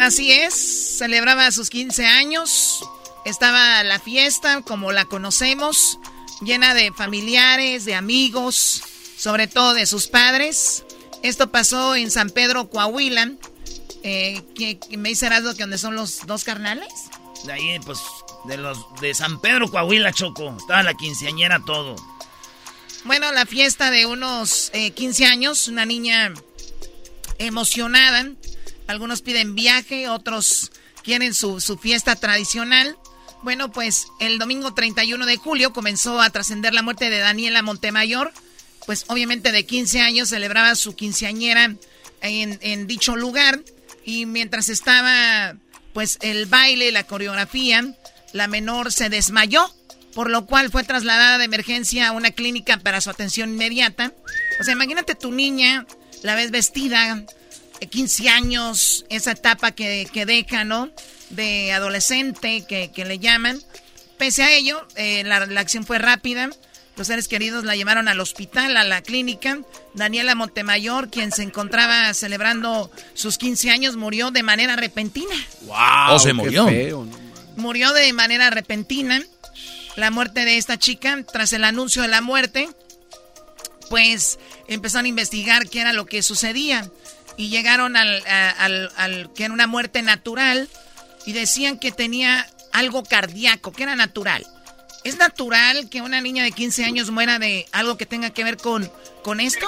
Así 0.00 0.32
es, 0.32 0.54
celebraba 0.98 1.50
sus 1.52 1.70
15 1.70 2.06
años, 2.06 2.82
estaba 3.24 3.82
la 3.84 4.00
fiesta 4.00 4.62
como 4.62 4.92
la 4.92 5.04
conocemos, 5.04 5.98
llena 6.40 6.74
de 6.74 6.90
familiares, 6.92 7.84
de 7.84 7.94
amigos, 7.94 8.82
sobre 9.16 9.46
todo 9.46 9.74
de 9.74 9.86
sus 9.86 10.08
padres. 10.08 10.84
Esto 11.22 11.50
pasó 11.50 11.94
en 11.94 12.10
San 12.10 12.30
Pedro, 12.30 12.68
Coahuila. 12.70 13.32
Eh, 14.02 14.42
¿que, 14.54 14.78
¿Me 14.96 15.10
dice 15.10 15.28
que 15.28 15.62
donde 15.62 15.78
son 15.78 15.96
los 15.96 16.26
dos 16.26 16.44
carnales? 16.44 16.92
De 17.44 17.52
ahí, 17.52 17.78
pues, 17.84 17.98
de 18.46 18.56
los 18.56 18.78
de 19.00 19.14
San 19.14 19.40
Pedro, 19.40 19.70
Coahuila, 19.70 20.12
Choco. 20.12 20.54
Estaba 20.58 20.82
la 20.82 20.94
quinceañera 20.94 21.62
todo. 21.64 21.96
Bueno, 23.04 23.30
la 23.32 23.44
fiesta 23.44 23.90
de 23.90 24.06
unos 24.06 24.72
15 24.72 25.22
eh, 25.22 25.26
años, 25.26 25.68
una 25.68 25.84
niña 25.84 26.32
emocionada. 27.38 28.30
Algunos 28.86 29.20
piden 29.20 29.54
viaje, 29.54 30.08
otros 30.08 30.72
quieren 31.02 31.34
su, 31.34 31.60
su 31.60 31.76
fiesta 31.76 32.16
tradicional. 32.16 32.96
Bueno, 33.42 33.70
pues 33.70 34.06
el 34.20 34.38
domingo 34.38 34.72
31 34.72 35.26
de 35.26 35.36
julio 35.36 35.74
comenzó 35.74 36.18
a 36.18 36.30
trascender 36.30 36.72
la 36.72 36.80
muerte 36.80 37.10
de 37.10 37.18
Daniela 37.18 37.60
Montemayor. 37.60 38.32
Pues 38.86 39.04
obviamente 39.08 39.52
de 39.52 39.66
15 39.66 40.00
años 40.00 40.30
celebraba 40.30 40.74
su 40.74 40.96
quinceañera 40.96 41.74
en, 42.22 42.58
en 42.62 42.86
dicho 42.86 43.16
lugar. 43.16 43.60
Y 44.06 44.24
mientras 44.24 44.70
estaba 44.70 45.56
pues 45.92 46.16
el 46.22 46.46
baile, 46.46 46.90
la 46.90 47.06
coreografía, 47.06 47.84
la 48.32 48.48
menor 48.48 48.92
se 48.92 49.10
desmayó 49.10 49.70
por 50.14 50.30
lo 50.30 50.46
cual 50.46 50.70
fue 50.70 50.84
trasladada 50.84 51.38
de 51.38 51.44
emergencia 51.44 52.08
a 52.08 52.12
una 52.12 52.30
clínica 52.30 52.78
para 52.78 53.00
su 53.00 53.10
atención 53.10 53.50
inmediata. 53.50 54.12
O 54.60 54.64
sea, 54.64 54.72
imagínate 54.74 55.14
tu 55.14 55.32
niña, 55.32 55.86
la 56.22 56.34
ves 56.36 56.50
vestida, 56.50 57.24
15 57.90 58.28
años, 58.28 59.04
esa 59.08 59.32
etapa 59.32 59.72
que, 59.72 60.08
que 60.12 60.24
deja, 60.24 60.64
¿no? 60.64 60.90
De 61.30 61.72
adolescente, 61.72 62.64
que, 62.66 63.04
le 63.04 63.18
llaman. 63.18 63.60
Pese 64.16 64.44
a 64.44 64.52
ello, 64.52 64.86
eh, 64.94 65.22
la, 65.24 65.46
la 65.46 65.60
acción 65.60 65.84
fue 65.84 65.98
rápida. 65.98 66.50
Los 66.96 67.08
seres 67.08 67.26
queridos 67.26 67.64
la 67.64 67.74
llevaron 67.74 68.06
al 68.06 68.20
hospital, 68.20 68.76
a 68.76 68.84
la 68.84 69.02
clínica. 69.02 69.58
Daniela 69.94 70.36
Montemayor, 70.36 71.10
quien 71.10 71.32
se 71.32 71.42
encontraba 71.42 72.14
celebrando 72.14 72.88
sus 73.14 73.36
15 73.36 73.70
años, 73.70 73.96
murió 73.96 74.30
de 74.30 74.44
manera 74.44 74.76
repentina. 74.76 75.34
¡Wow! 75.62 76.14
¿O 76.14 76.18
se 76.20 76.32
murió? 76.32 76.68
Murió 77.56 77.92
de 77.92 78.12
manera 78.12 78.50
repentina 78.50 79.20
la 79.96 80.10
muerte 80.10 80.44
de 80.44 80.56
esta 80.56 80.78
chica. 80.78 81.22
Tras 81.30 81.52
el 81.52 81.64
anuncio 81.64 82.02
de 82.02 82.08
la 82.08 82.20
muerte, 82.20 82.68
pues 83.88 84.38
empezaron 84.68 85.06
a 85.06 85.08
investigar 85.08 85.68
qué 85.68 85.80
era 85.80 85.92
lo 85.92 86.06
que 86.06 86.22
sucedía. 86.22 86.90
Y 87.36 87.48
llegaron 87.48 87.96
al, 87.96 88.22
al, 88.26 89.30
que 89.34 89.44
era 89.44 89.54
una 89.54 89.66
muerte 89.66 90.02
natural 90.02 90.68
y 91.26 91.32
decían 91.32 91.78
que 91.78 91.90
tenía 91.90 92.46
algo 92.72 93.02
cardíaco, 93.02 93.72
que 93.72 93.82
era 93.82 93.96
natural. 93.96 94.46
¿Es 95.02 95.18
natural 95.18 95.88
que 95.90 96.00
una 96.00 96.20
niña 96.20 96.44
de 96.44 96.52
15 96.52 96.84
años 96.84 97.10
muera 97.10 97.38
de 97.38 97.66
algo 97.72 97.96
que 97.96 98.06
tenga 98.06 98.30
que 98.30 98.44
ver 98.44 98.56
con, 98.56 98.90
con 99.22 99.40
esto? 99.40 99.66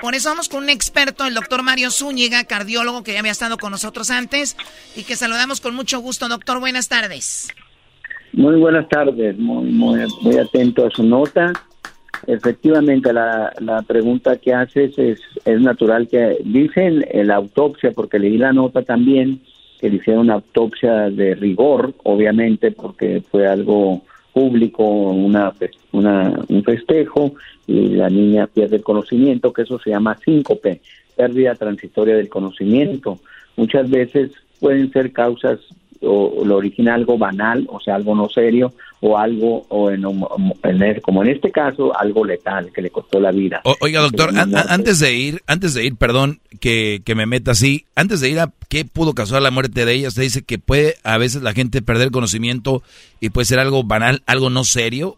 Por 0.00 0.14
eso 0.14 0.28
vamos 0.28 0.48
con 0.48 0.62
un 0.62 0.70
experto, 0.70 1.26
el 1.26 1.34
doctor 1.34 1.62
Mario 1.62 1.90
Zúñiga, 1.90 2.44
cardiólogo 2.44 3.02
que 3.02 3.14
ya 3.14 3.18
había 3.18 3.32
estado 3.32 3.58
con 3.58 3.72
nosotros 3.72 4.10
antes 4.10 4.56
y 4.94 5.02
que 5.02 5.16
saludamos 5.16 5.60
con 5.60 5.74
mucho 5.74 5.98
gusto. 5.98 6.28
Doctor, 6.28 6.60
buenas 6.60 6.86
tardes. 6.88 7.48
Muy 8.38 8.54
buenas 8.54 8.88
tardes, 8.88 9.36
muy, 9.36 9.64
muy, 9.64 9.98
muy 10.22 10.36
atento 10.36 10.86
a 10.86 10.90
su 10.90 11.02
nota. 11.02 11.52
Efectivamente, 12.24 13.12
la, 13.12 13.52
la 13.58 13.82
pregunta 13.82 14.36
que 14.36 14.54
haces 14.54 14.96
es, 14.96 15.20
es 15.44 15.60
natural 15.60 16.06
que 16.06 16.36
dicen 16.44 17.04
la 17.12 17.34
autopsia, 17.34 17.90
porque 17.90 18.20
leí 18.20 18.38
la 18.38 18.52
nota 18.52 18.82
también, 18.82 19.40
que 19.80 19.90
le 19.90 19.96
hicieron 19.96 20.26
una 20.26 20.34
autopsia 20.34 21.10
de 21.10 21.34
rigor, 21.34 21.94
obviamente, 22.04 22.70
porque 22.70 23.24
fue 23.28 23.48
algo 23.48 24.02
público, 24.32 24.84
una, 24.84 25.52
una, 25.90 26.32
un 26.48 26.62
festejo, 26.62 27.34
y 27.66 27.88
la 27.88 28.08
niña 28.08 28.46
pierde 28.46 28.76
el 28.76 28.84
conocimiento, 28.84 29.52
que 29.52 29.62
eso 29.62 29.80
se 29.80 29.90
llama 29.90 30.16
síncope, 30.24 30.80
pérdida 31.16 31.56
transitoria 31.56 32.14
del 32.14 32.28
conocimiento. 32.28 33.18
Muchas 33.56 33.90
veces 33.90 34.30
pueden 34.60 34.92
ser 34.92 35.12
causas 35.12 35.58
o 36.02 36.44
lo 36.44 36.56
original 36.56 36.98
algo 36.98 37.18
banal, 37.18 37.66
o 37.70 37.80
sea, 37.80 37.94
algo 37.94 38.14
no 38.14 38.28
serio, 38.28 38.72
o 39.00 39.16
algo, 39.16 39.66
o 39.68 39.90
en, 39.90 40.02
como 41.02 41.22
en 41.22 41.28
este 41.28 41.50
caso, 41.50 41.96
algo 41.96 42.24
letal 42.24 42.72
que 42.72 42.82
le 42.82 42.90
costó 42.90 43.20
la 43.20 43.30
vida. 43.30 43.62
oiga, 43.80 44.00
doctor, 44.00 44.30
antes 44.36 44.98
de 44.98 45.14
ir, 45.14 45.42
antes 45.46 45.74
de 45.74 45.84
ir, 45.84 45.96
perdón 45.96 46.40
que, 46.60 47.02
que 47.04 47.14
me 47.14 47.26
meta 47.26 47.52
así, 47.52 47.86
antes 47.94 48.20
de 48.20 48.30
ir 48.30 48.40
a 48.40 48.52
qué 48.68 48.84
pudo 48.84 49.14
causar 49.14 49.42
la 49.42 49.50
muerte 49.50 49.84
de 49.84 49.92
ella, 49.94 50.08
usted 50.08 50.22
dice 50.22 50.42
que 50.42 50.58
puede 50.58 50.96
a 51.04 51.18
veces 51.18 51.42
la 51.42 51.52
gente 51.52 51.82
perder 51.82 52.10
conocimiento 52.10 52.82
y 53.20 53.30
puede 53.30 53.44
ser 53.44 53.58
algo 53.60 53.84
banal, 53.84 54.22
algo 54.26 54.50
no 54.50 54.64
serio. 54.64 55.16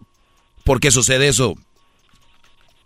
¿Por 0.65 0.79
qué 0.79 0.91
sucede 0.91 1.29
eso? 1.29 1.55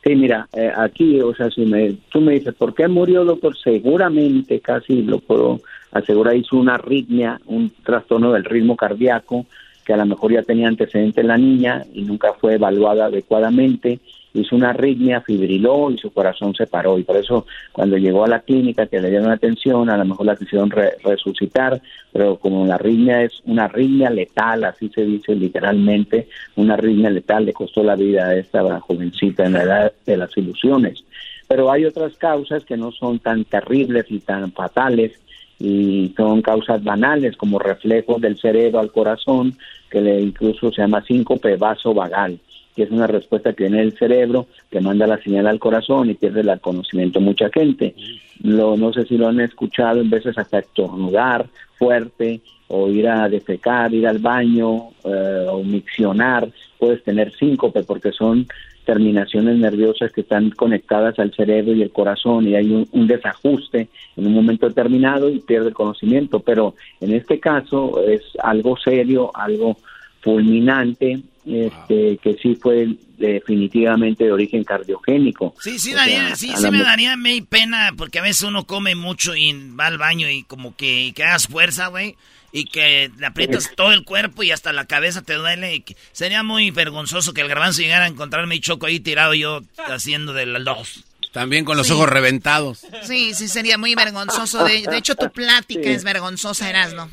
Sí, 0.04 0.14
mira, 0.14 0.46
eh, 0.52 0.70
aquí, 0.76 1.20
o 1.20 1.34
sea, 1.34 1.50
si 1.50 1.62
me, 1.62 1.94
tú 2.10 2.20
me 2.20 2.34
dices, 2.34 2.54
¿por 2.54 2.74
qué 2.74 2.86
murió, 2.88 3.24
doctor? 3.24 3.56
Seguramente, 3.56 4.60
casi 4.60 5.02
lo 5.02 5.18
puedo 5.18 5.60
asegurar, 5.94 6.36
hizo 6.36 6.56
una 6.56 6.74
arritmia, 6.74 7.40
un 7.46 7.72
trastorno 7.82 8.32
del 8.32 8.44
ritmo 8.44 8.76
cardíaco, 8.76 9.46
que 9.84 9.92
a 9.92 9.96
lo 9.96 10.06
mejor 10.06 10.32
ya 10.32 10.42
tenía 10.42 10.68
antecedentes 10.68 11.24
la 11.24 11.38
niña 11.38 11.84
y 11.92 12.02
nunca 12.02 12.32
fue 12.34 12.54
evaluada 12.54 13.06
adecuadamente, 13.06 14.00
hizo 14.34 14.56
una 14.56 14.70
arritmia, 14.70 15.20
fibriló 15.20 15.90
y 15.90 15.98
su 15.98 16.10
corazón 16.12 16.54
se 16.54 16.66
paró. 16.66 16.98
Y 16.98 17.04
por 17.04 17.16
eso 17.16 17.46
cuando 17.72 17.96
llegó 17.96 18.24
a 18.24 18.28
la 18.28 18.40
clínica 18.40 18.86
que 18.86 19.00
le 19.00 19.10
dieron 19.10 19.30
atención, 19.30 19.88
a 19.88 19.96
lo 19.96 20.04
mejor 20.04 20.26
la 20.26 20.36
quisieron 20.36 20.70
resucitar, 20.70 21.80
pero 22.12 22.36
como 22.36 22.66
la 22.66 22.74
arritmia 22.74 23.22
es 23.22 23.40
una 23.44 23.64
arritmia 23.64 24.10
letal, 24.10 24.64
así 24.64 24.88
se 24.88 25.04
dice 25.04 25.34
literalmente, 25.34 26.28
una 26.56 26.74
arritmia 26.74 27.10
letal 27.10 27.46
le 27.46 27.52
costó 27.52 27.84
la 27.84 27.94
vida 27.94 28.26
a 28.26 28.36
esta 28.36 28.80
jovencita 28.80 29.46
en 29.46 29.52
la 29.52 29.62
edad 29.62 29.92
de 30.04 30.16
las 30.16 30.36
ilusiones. 30.36 31.04
Pero 31.46 31.70
hay 31.70 31.84
otras 31.84 32.16
causas 32.16 32.64
que 32.64 32.76
no 32.76 32.90
son 32.90 33.18
tan 33.18 33.44
terribles 33.44 34.06
y 34.08 34.18
tan 34.18 34.50
fatales 34.52 35.12
y 35.58 36.12
son 36.16 36.42
causas 36.42 36.82
banales 36.82 37.36
como 37.36 37.58
reflejos 37.58 38.20
del 38.20 38.38
cerebro 38.38 38.80
al 38.80 38.92
corazón, 38.92 39.56
que 39.90 40.00
le 40.00 40.20
incluso 40.20 40.70
se 40.70 40.82
llama 40.82 41.04
síncope 41.04 41.56
vagal 41.56 42.38
que 42.74 42.82
es 42.82 42.90
una 42.90 43.06
respuesta 43.06 43.52
que 43.52 43.64
viene 43.64 43.78
del 43.78 43.96
cerebro, 43.96 44.46
que 44.70 44.80
manda 44.80 45.06
la 45.06 45.22
señal 45.22 45.46
al 45.46 45.60
corazón 45.60 46.10
y 46.10 46.14
pierde 46.14 46.40
el 46.40 46.60
conocimiento 46.60 47.20
mucha 47.20 47.48
gente. 47.50 47.94
Lo, 48.42 48.76
no 48.76 48.92
sé 48.92 49.04
si 49.04 49.16
lo 49.16 49.28
han 49.28 49.40
escuchado, 49.40 50.00
en 50.00 50.10
veces 50.10 50.36
hasta 50.36 50.58
estornudar 50.58 51.46
fuerte 51.78 52.40
o 52.68 52.88
ir 52.88 53.08
a 53.08 53.28
defecar, 53.28 53.94
ir 53.94 54.06
al 54.08 54.18
baño 54.18 54.88
eh, 55.04 55.46
o 55.48 55.62
miccionar, 55.62 56.48
puedes 56.78 57.02
tener 57.04 57.32
síncope 57.36 57.84
porque 57.84 58.10
son 58.10 58.46
terminaciones 58.84 59.56
nerviosas 59.56 60.12
que 60.12 60.20
están 60.20 60.50
conectadas 60.50 61.18
al 61.18 61.34
cerebro 61.34 61.74
y 61.74 61.82
el 61.82 61.90
corazón 61.90 62.46
y 62.46 62.54
hay 62.54 62.70
un, 62.70 62.88
un, 62.92 63.06
desajuste 63.06 63.88
en 64.16 64.26
un 64.26 64.32
momento 64.34 64.68
determinado 64.68 65.28
y 65.30 65.40
pierde 65.40 65.68
el 65.68 65.74
conocimiento, 65.74 66.40
pero 66.40 66.74
en 67.00 67.14
este 67.14 67.40
caso 67.40 68.02
es 68.06 68.22
algo 68.42 68.76
serio, 68.76 69.30
algo 69.34 69.76
fulminante 70.20 71.22
este, 71.46 72.18
que 72.22 72.34
sí 72.40 72.56
fue 72.56 72.88
definitivamente 73.18 74.24
de 74.24 74.32
origen 74.32 74.64
cardiogénico. 74.64 75.54
Sí, 75.60 75.78
sí, 75.78 75.92
daría, 75.92 76.34
sí, 76.34 76.50
sí 76.56 76.70
me 76.70 76.82
daría 76.82 77.14
pena 77.48 77.92
porque 77.96 78.18
a 78.18 78.22
veces 78.22 78.42
uno 78.44 78.64
come 78.64 78.94
mucho 78.94 79.36
y 79.36 79.52
va 79.78 79.86
al 79.86 79.98
baño 79.98 80.28
y 80.30 80.42
como 80.44 80.74
que, 80.74 81.12
que 81.14 81.22
hagas 81.22 81.46
fuerza, 81.46 81.88
güey, 81.88 82.16
y 82.54 82.66
que 82.66 83.10
le 83.18 83.26
aprietas 83.26 83.72
todo 83.74 83.92
el 83.92 84.04
cuerpo 84.04 84.44
y 84.44 84.52
hasta 84.52 84.72
la 84.72 84.86
cabeza 84.86 85.22
te 85.22 85.34
duele. 85.34 85.74
Y 85.74 85.84
sería 86.12 86.44
muy 86.44 86.70
vergonzoso 86.70 87.34
que 87.34 87.40
el 87.40 87.48
garbanzo 87.48 87.82
llegara 87.82 88.04
a 88.04 88.08
encontrarme 88.08 88.54
y 88.54 88.60
choco 88.60 88.86
ahí 88.86 89.00
tirado 89.00 89.34
yo 89.34 89.62
haciendo 89.88 90.32
de 90.32 90.46
las 90.46 90.64
dos. 90.64 91.04
También 91.32 91.64
con 91.64 91.76
los 91.76 91.90
ojos 91.90 92.08
reventados. 92.08 92.86
Sí, 93.02 93.34
sí, 93.34 93.48
sería 93.48 93.76
muy 93.76 93.96
vergonzoso. 93.96 94.62
De, 94.64 94.82
de 94.82 94.96
hecho, 94.96 95.16
tu 95.16 95.32
plática 95.32 95.90
es 95.90 96.04
vergonzosa, 96.04 96.70
Erasno. 96.70 97.10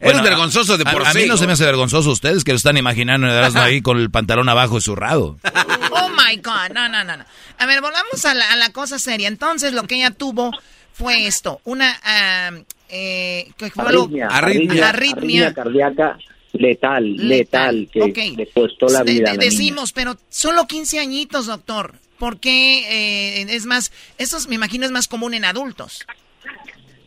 Bueno, 0.00 0.22
vergonzoso 0.22 0.78
de 0.78 0.84
por 0.84 1.02
a, 1.02 1.10
sí. 1.10 1.18
A 1.18 1.22
mí 1.22 1.28
no 1.28 1.36
se 1.36 1.48
me 1.48 1.54
hace 1.54 1.64
vergonzoso 1.64 2.12
ustedes 2.12 2.44
que 2.44 2.52
lo 2.52 2.56
están 2.56 2.76
imaginando 2.76 3.26
ahí 3.60 3.82
con 3.82 3.98
el 3.98 4.12
pantalón 4.12 4.48
abajo 4.48 4.78
y 4.78 4.80
zurrado. 4.80 5.38
Oh 5.96 6.08
my 6.08 6.36
God, 6.36 6.74
no, 6.74 6.88
no, 6.88 7.04
no. 7.04 7.24
A 7.58 7.66
ver, 7.66 7.80
volvamos 7.80 8.24
a 8.24 8.34
la, 8.34 8.70
cosa 8.70 8.98
seria. 8.98 9.28
Entonces, 9.28 9.72
lo 9.72 9.84
que 9.84 9.96
ella 9.96 10.10
tuvo 10.10 10.50
fue 10.92 11.26
esto: 11.26 11.60
una. 11.64 11.96
Eh, 12.88 13.50
arritmia, 13.76 14.28
arritmia, 14.28 14.88
arritmia, 14.88 15.54
cardíaca 15.54 16.18
letal, 16.54 17.16
letal, 17.16 17.88
que 17.92 18.34
le 18.36 18.46
costó 18.46 18.86
la 18.86 19.02
vida. 19.02 19.30
a 19.30 19.34
la 19.34 19.38
decimos, 19.38 19.92
pero 19.92 20.16
solo 20.28 20.66
15 20.66 20.98
añitos, 20.98 21.46
doctor. 21.46 21.94
¿Por 22.18 22.38
qué 22.38 23.40
eh, 23.40 23.46
es 23.48 23.66
más? 23.66 23.92
Eso 24.18 24.38
me 24.48 24.54
imagino 24.54 24.86
es 24.86 24.92
más 24.92 25.08
común 25.08 25.34
en 25.34 25.44
adultos. 25.44 26.06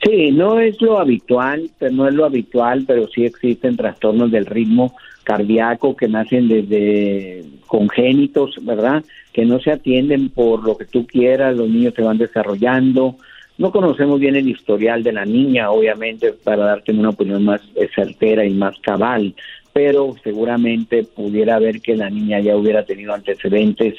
Sí, 0.04 0.32
no 0.32 0.60
es 0.60 0.80
lo 0.82 1.00
habitual, 1.00 1.72
pero 1.80 1.92
no 1.92 2.08
es 2.08 2.14
lo 2.14 2.26
habitual, 2.26 2.84
pero 2.86 3.08
sí 3.08 3.26
existen 3.26 3.78
trastornos 3.78 4.32
del 4.32 4.46
ritmo 4.46 4.96
cardíaco 5.24 5.96
que 5.96 6.08
nacen 6.08 6.48
desde 6.48 7.44
congénitos, 7.66 8.56
¿verdad? 8.62 9.04
Que 9.34 9.46
no 9.46 9.60
se 9.60 9.72
atienden 9.72 10.30
por 10.30 10.64
lo 10.64 10.78
que 10.78 10.86
tú 10.86 11.08
quieras, 11.08 11.56
los 11.56 11.70
niños 11.70 11.94
se 11.96 12.04
van 12.04 12.18
desarrollando. 12.18 13.18
No 13.58 13.72
conocemos 13.72 14.20
bien 14.20 14.36
el 14.36 14.48
historial 14.48 15.04
de 15.04 15.14
la 15.14 15.26
niña, 15.26 15.72
obviamente, 15.72 16.34
para 16.34 16.66
darte 16.66 16.92
una 16.92 17.10
opinión 17.10 17.44
más 17.44 17.62
certera 17.96 18.46
y 18.46 18.54
más 18.54 18.78
cabal, 18.80 19.34
pero 19.74 20.14
seguramente 20.24 21.04
pudiera 21.04 21.58
ver 21.60 21.82
que 21.82 21.96
la 21.96 22.10
niña 22.10 22.40
ya 22.40 22.56
hubiera 22.56 22.84
tenido 22.84 23.14
antecedentes 23.14 23.96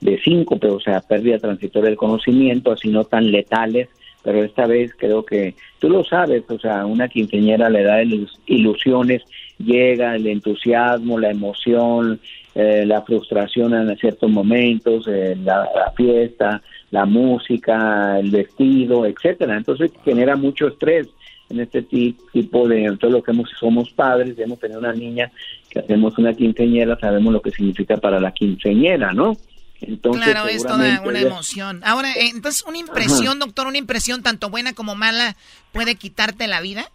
de 0.00 0.20
síncope, 0.20 0.68
o 0.68 0.80
sea, 0.80 1.00
pérdida 1.00 1.38
transitoria 1.38 1.88
del 1.88 1.98
conocimiento, 1.98 2.72
así 2.72 2.88
no 2.88 3.04
tan 3.04 3.30
letales, 3.30 3.88
pero 4.22 4.44
esta 4.44 4.66
vez 4.66 4.92
creo 4.96 5.24
que 5.24 5.54
tú 5.78 5.88
lo 5.88 6.04
sabes, 6.04 6.44
o 6.50 6.58
sea, 6.58 6.84
una 6.86 7.08
quinceñera 7.08 7.70
le 7.70 7.82
da 7.82 8.02
ilusiones, 8.46 9.22
llega 9.58 10.16
el 10.16 10.26
entusiasmo, 10.26 11.18
la 11.18 11.30
emoción, 11.30 12.20
eh, 12.54 12.84
la 12.86 13.02
frustración 13.02 13.74
en 13.74 13.96
ciertos 13.96 14.30
momentos, 14.30 15.06
eh, 15.08 15.36
la, 15.42 15.92
fiesta, 15.96 16.62
la 16.90 17.04
música, 17.04 18.18
el 18.18 18.30
vestido, 18.30 19.06
etcétera. 19.06 19.56
Entonces 19.56 19.90
genera 20.04 20.36
mucho 20.36 20.68
estrés 20.68 21.08
en 21.50 21.60
este 21.60 21.82
tipo 21.82 22.68
de 22.68 22.96
todo 22.98 23.10
lo 23.10 23.22
que 23.22 23.30
hemos, 23.30 23.50
somos 23.58 23.90
padres, 23.90 24.38
hemos 24.38 24.58
tenido 24.58 24.80
una 24.80 24.92
niña 24.92 25.30
que 25.70 25.78
hacemos 25.78 26.16
una 26.18 26.34
quinceñera, 26.34 26.98
sabemos 27.00 27.32
lo 27.32 27.40
que 27.40 27.50
significa 27.50 27.96
para 27.96 28.20
la 28.20 28.32
quinceñera, 28.32 29.12
¿no? 29.12 29.36
claro, 30.12 30.48
es 30.48 30.64
toda 30.64 31.00
una 31.04 31.20
emoción. 31.20 31.80
Ahora, 31.84 32.12
eh, 32.12 32.30
entonces, 32.34 32.64
una 32.66 32.78
impresión, 32.78 33.38
doctor, 33.38 33.66
una 33.66 33.78
impresión 33.78 34.22
tanto 34.22 34.50
buena 34.50 34.72
como 34.72 34.94
mala 34.94 35.36
puede 35.72 35.94
quitarte 35.94 36.48
la 36.48 36.60
vida. 36.60 36.90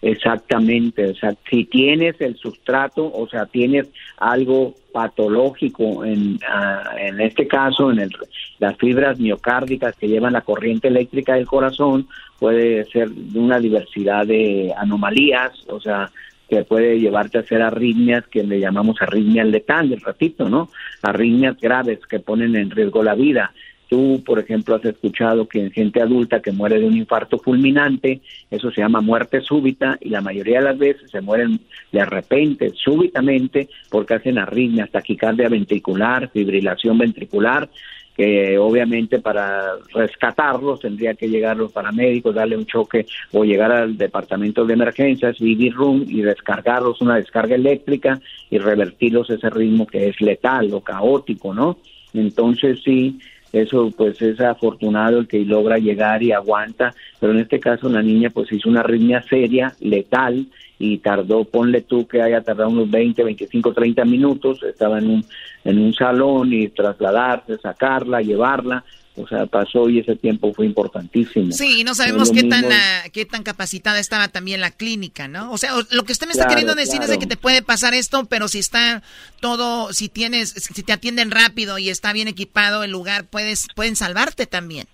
Exactamente, 0.00 1.10
o 1.10 1.14
sea, 1.14 1.34
si 1.48 1.64
tienes 1.64 2.20
el 2.20 2.36
sustrato, 2.36 3.12
o 3.12 3.28
sea, 3.28 3.46
tienes 3.46 3.88
algo 4.16 4.74
patológico 4.92 6.04
en, 6.04 6.38
ah, 6.48 6.94
en 6.98 7.20
este 7.20 7.46
caso, 7.46 7.90
en 7.90 8.00
el, 8.00 8.10
las 8.58 8.76
fibras 8.76 9.18
miocárdicas 9.18 9.96
que 9.96 10.08
llevan 10.08 10.34
la 10.34 10.42
corriente 10.42 10.88
eléctrica 10.88 11.34
del 11.34 11.46
corazón, 11.46 12.06
puede 12.38 12.84
ser 12.86 13.10
de 13.10 13.38
una 13.38 13.58
diversidad 13.58 14.26
de 14.26 14.72
anomalías, 14.76 15.52
o 15.68 15.80
sea, 15.80 16.10
que 16.48 16.64
puede 16.64 17.00
llevarte 17.00 17.38
a 17.38 17.40
hacer 17.40 17.62
arritmias 17.62 18.26
que 18.26 18.44
le 18.44 18.60
llamamos 18.60 19.00
arritmias 19.00 19.46
letales, 19.46 20.02
ratito, 20.02 20.48
¿no? 20.50 20.68
Arritmias 21.00 21.56
graves 21.58 22.00
que 22.06 22.20
ponen 22.20 22.54
en 22.56 22.70
riesgo 22.70 23.02
la 23.02 23.14
vida. 23.14 23.52
Tú, 23.92 24.22
por 24.24 24.38
ejemplo, 24.38 24.74
has 24.74 24.84
escuchado 24.86 25.46
que 25.46 25.60
en 25.60 25.70
gente 25.70 26.00
adulta 26.00 26.40
que 26.40 26.50
muere 26.50 26.80
de 26.80 26.86
un 26.86 26.96
infarto 26.96 27.38
fulminante, 27.38 28.22
eso 28.50 28.70
se 28.70 28.80
llama 28.80 29.02
muerte 29.02 29.42
súbita 29.42 29.98
y 30.00 30.08
la 30.08 30.22
mayoría 30.22 30.60
de 30.60 30.64
las 30.64 30.78
veces 30.78 31.10
se 31.10 31.20
mueren 31.20 31.60
de 31.92 32.02
repente, 32.06 32.72
súbitamente, 32.74 33.68
porque 33.90 34.14
hacen 34.14 34.38
arritmias, 34.38 34.90
taquicardia 34.90 35.50
ventricular, 35.50 36.30
fibrilación 36.30 36.96
ventricular, 36.96 37.68
que 38.16 38.56
obviamente 38.56 39.18
para 39.18 39.74
rescatarlos 39.92 40.80
tendría 40.80 41.12
que 41.12 41.28
llegar 41.28 41.58
los 41.58 41.70
paramédicos, 41.70 42.34
darle 42.34 42.56
un 42.56 42.64
choque 42.64 43.04
o 43.32 43.44
llegar 43.44 43.72
al 43.72 43.98
departamento 43.98 44.64
de 44.64 44.72
emergencias, 44.72 45.38
vivir 45.38 45.74
room 45.74 46.06
y 46.08 46.22
descargarlos 46.22 47.02
una 47.02 47.16
descarga 47.16 47.56
eléctrica 47.56 48.18
y 48.48 48.56
revertirlos 48.56 49.28
ese 49.28 49.50
ritmo 49.50 49.86
que 49.86 50.08
es 50.08 50.18
letal 50.22 50.72
o 50.72 50.80
caótico, 50.80 51.52
¿no? 51.52 51.76
Entonces 52.14 52.80
sí, 52.82 53.18
eso 53.52 53.92
pues 53.96 54.20
es 54.22 54.40
afortunado 54.40 55.18
el 55.18 55.28
que 55.28 55.44
logra 55.44 55.78
llegar 55.78 56.22
y 56.22 56.32
aguanta, 56.32 56.94
pero 57.20 57.32
en 57.32 57.40
este 57.40 57.60
caso 57.60 57.88
la 57.88 58.02
niña 58.02 58.30
pues 58.30 58.50
hizo 58.52 58.68
una 58.68 58.80
arritmia 58.80 59.22
seria, 59.22 59.74
letal, 59.80 60.46
y 60.78 60.98
tardó, 60.98 61.44
ponle 61.44 61.82
tú 61.82 62.08
que 62.08 62.20
haya 62.20 62.40
tardado 62.40 62.70
unos 62.70 62.90
20, 62.90 63.22
25, 63.22 63.72
30 63.72 64.04
minutos, 64.04 64.62
estaba 64.64 64.98
en 64.98 65.10
un, 65.10 65.24
en 65.64 65.78
un 65.78 65.94
salón 65.94 66.52
y 66.52 66.68
trasladarse, 66.68 67.56
sacarla, 67.58 68.20
llevarla, 68.20 68.82
o 69.14 69.26
sea, 69.28 69.44
pasó 69.46 69.90
y 69.90 69.98
ese 69.98 70.16
tiempo 70.16 70.52
fue 70.54 70.64
importantísimo. 70.64 71.52
Sí, 71.52 71.80
y 71.80 71.84
no 71.84 71.94
sabemos 71.94 72.30
qué 72.30 72.44
tan 72.44 72.64
ah, 72.72 73.04
qué 73.12 73.26
tan 73.26 73.42
capacitada 73.42 73.98
estaba 73.98 74.28
también 74.28 74.60
la 74.60 74.70
clínica, 74.70 75.28
¿no? 75.28 75.52
O 75.52 75.58
sea, 75.58 75.72
lo 75.90 76.04
que 76.04 76.12
usted 76.12 76.26
me 76.26 76.32
está 76.32 76.46
queriendo 76.46 76.74
decir 76.74 77.02
es 77.02 77.10
de 77.10 77.18
que 77.18 77.26
te 77.26 77.36
puede 77.36 77.62
pasar 77.62 77.92
esto, 77.92 78.24
pero 78.24 78.48
si 78.48 78.58
está 78.58 79.02
todo, 79.40 79.92
si 79.92 80.08
tienes, 80.08 80.50
si 80.50 80.82
te 80.82 80.94
atienden 80.94 81.30
rápido 81.30 81.78
y 81.78 81.90
está 81.90 82.12
bien 82.14 82.28
equipado 82.28 82.84
el 82.84 82.90
lugar, 82.90 83.26
puedes, 83.28 83.66
pueden 83.74 83.96
salvarte 83.96 84.46
también. 84.46 84.86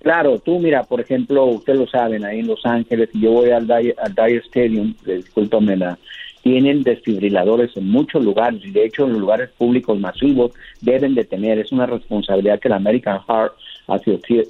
Claro, 0.00 0.38
tú 0.38 0.60
mira, 0.60 0.84
por 0.84 1.00
ejemplo, 1.00 1.46
ustedes 1.46 1.80
lo 1.80 1.88
saben, 1.88 2.24
ahí 2.24 2.38
en 2.38 2.46
Los 2.46 2.64
Ángeles, 2.64 3.08
yo 3.12 3.32
voy 3.32 3.50
al 3.50 3.66
Dyer, 3.66 3.96
al 4.00 4.14
Dyer 4.14 4.42
Stadium, 4.46 4.94
discúlpame 5.04 5.76
la, 5.76 5.98
tienen 6.46 6.84
desfibriladores 6.84 7.76
en 7.76 7.88
muchos 7.88 8.24
lugares 8.24 8.64
y 8.64 8.70
de 8.70 8.84
hecho 8.84 9.04
en 9.04 9.14
los 9.14 9.20
lugares 9.20 9.50
públicos 9.58 9.98
masivos 9.98 10.52
deben 10.80 11.14
de 11.14 11.24
tener. 11.24 11.58
Es 11.58 11.72
una 11.72 11.86
responsabilidad 11.86 12.60
que 12.60 12.68
la 12.68 12.76
American 12.76 13.20
Heart 13.26 13.52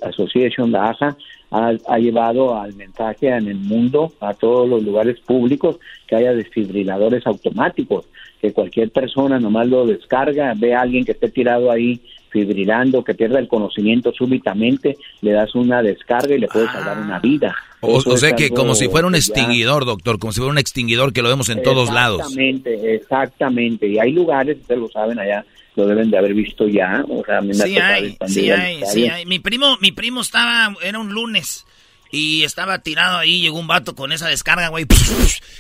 Association, 0.02 0.72
la 0.72 0.90
ASA, 0.90 1.16
ha, 1.50 1.98
llevado 1.98 2.58
al 2.58 2.74
mensaje 2.74 3.28
en 3.28 3.48
el 3.48 3.56
mundo, 3.56 4.12
a 4.20 4.34
todos 4.34 4.68
los 4.68 4.82
lugares 4.82 5.20
públicos, 5.20 5.78
que 6.06 6.16
haya 6.16 6.34
desfibriladores 6.34 7.26
automáticos, 7.26 8.08
que 8.40 8.52
cualquier 8.52 8.90
persona 8.90 9.38
nomás 9.38 9.68
lo 9.68 9.86
descarga, 9.86 10.54
ve 10.56 10.74
a 10.74 10.82
alguien 10.82 11.04
que 11.04 11.12
esté 11.12 11.30
tirado 11.30 11.70
ahí 11.70 12.00
fibrilando, 12.36 13.02
que 13.02 13.14
pierda 13.14 13.38
el 13.38 13.48
conocimiento 13.48 14.12
súbitamente, 14.12 14.98
le 15.22 15.32
das 15.32 15.54
una 15.54 15.82
descarga 15.82 16.34
y 16.34 16.38
le 16.38 16.48
puedes 16.48 16.70
salvar 16.70 16.98
una 16.98 17.18
vida. 17.18 17.56
O, 17.80 18.16
sea 18.18 18.34
que 18.36 18.50
como 18.50 18.74
si 18.74 18.88
fuera 18.88 19.06
un 19.06 19.14
extinguidor, 19.14 19.86
doctor, 19.86 20.18
como 20.18 20.32
si 20.32 20.40
fuera 20.40 20.52
un 20.52 20.58
extinguidor 20.58 21.14
que 21.14 21.22
lo 21.22 21.30
vemos 21.30 21.48
en 21.48 21.62
todos 21.62 21.90
lados. 21.90 22.20
Exactamente, 22.20 22.94
exactamente. 22.94 23.88
Y 23.88 23.98
hay 23.98 24.12
lugares, 24.12 24.58
ustedes 24.60 24.80
lo 24.80 24.88
saben 24.90 25.18
allá, 25.18 25.46
lo 25.76 25.86
deben 25.86 26.10
de 26.10 26.18
haber 26.18 26.34
visto 26.34 26.68
ya. 26.68 27.02
O 27.08 27.24
sea, 27.24 27.40
sí 27.40 27.78
hay, 27.78 28.16
sí 28.26 28.50
hay, 28.50 28.80
sí 28.84 29.08
hay. 29.08 29.24
Mi 29.24 29.38
primo, 29.38 29.78
mi 29.80 29.92
primo 29.92 30.20
estaba, 30.20 30.74
era 30.82 30.98
un 30.98 31.14
lunes 31.14 31.64
y 32.10 32.44
estaba 32.44 32.78
tirado 32.78 33.18
ahí, 33.18 33.40
llegó 33.40 33.58
un 33.58 33.66
vato 33.66 33.94
con 33.94 34.12
esa 34.12 34.28
descarga, 34.28 34.68
güey. 34.68 34.86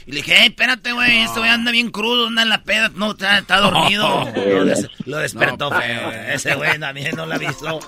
Y 0.06 0.12
le 0.12 0.16
dije, 0.18 0.34
hey, 0.38 0.48
espérate, 0.48 0.92
güey, 0.92 1.20
este 1.20 1.40
güey 1.40 1.50
anda 1.50 1.72
bien 1.72 1.90
crudo, 1.90 2.28
anda 2.28 2.42
en 2.42 2.48
la 2.48 2.62
peda. 2.62 2.90
No, 2.94 3.12
está, 3.12 3.42
dormido. 3.58 4.24
Lo, 5.04 5.18
despertó 5.18 5.70
feo, 5.70 6.12
Ese 6.12 6.54
güey 6.54 6.78
también 6.78 7.16
no 7.16 7.26
lo 7.26 7.34
ha 7.34 7.38
visto. 7.38 7.80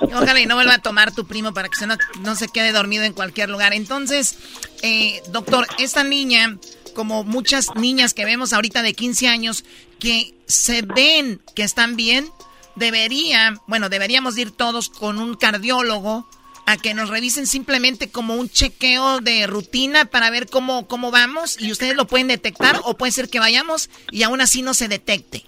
Ojalá 0.00 0.40
y 0.40 0.46
no 0.46 0.54
vuelva 0.54 0.74
a 0.74 0.78
tomar 0.78 1.14
tu 1.14 1.26
primo 1.26 1.52
para 1.52 1.68
que 1.68 1.76
se 1.76 1.86
no, 1.86 1.96
no 2.20 2.36
se 2.36 2.48
quede 2.48 2.72
dormido 2.72 3.04
en 3.04 3.12
cualquier 3.12 3.50
lugar. 3.50 3.72
Entonces, 3.72 4.38
eh, 4.82 5.20
doctor, 5.30 5.66
esta 5.78 6.04
niña, 6.04 6.56
como 6.94 7.24
muchas 7.24 7.74
niñas 7.74 8.14
que 8.14 8.24
vemos 8.24 8.52
ahorita 8.52 8.82
de 8.82 8.94
15 8.94 9.28
años, 9.28 9.64
que 9.98 10.34
se 10.46 10.82
ven 10.82 11.40
que 11.54 11.62
están 11.62 11.96
bien, 11.96 12.28
debería, 12.76 13.60
bueno, 13.66 13.88
deberíamos 13.88 14.38
ir 14.38 14.52
todos 14.52 14.88
con 14.88 15.18
un 15.18 15.34
cardiólogo 15.34 16.28
a 16.66 16.76
que 16.76 16.94
nos 16.94 17.08
revisen 17.08 17.46
simplemente 17.46 18.10
como 18.10 18.34
un 18.34 18.48
chequeo 18.48 19.20
de 19.20 19.46
rutina 19.46 20.04
para 20.04 20.30
ver 20.30 20.46
cómo, 20.46 20.86
cómo 20.88 21.10
vamos 21.10 21.60
y 21.60 21.70
ustedes 21.70 21.96
lo 21.96 22.06
pueden 22.06 22.28
detectar 22.28 22.76
o 22.84 22.94
puede 22.94 23.12
ser 23.12 23.28
que 23.28 23.38
vayamos 23.38 23.88
y 24.10 24.24
aún 24.24 24.40
así 24.40 24.62
no 24.62 24.74
se 24.74 24.88
detecte. 24.88 25.44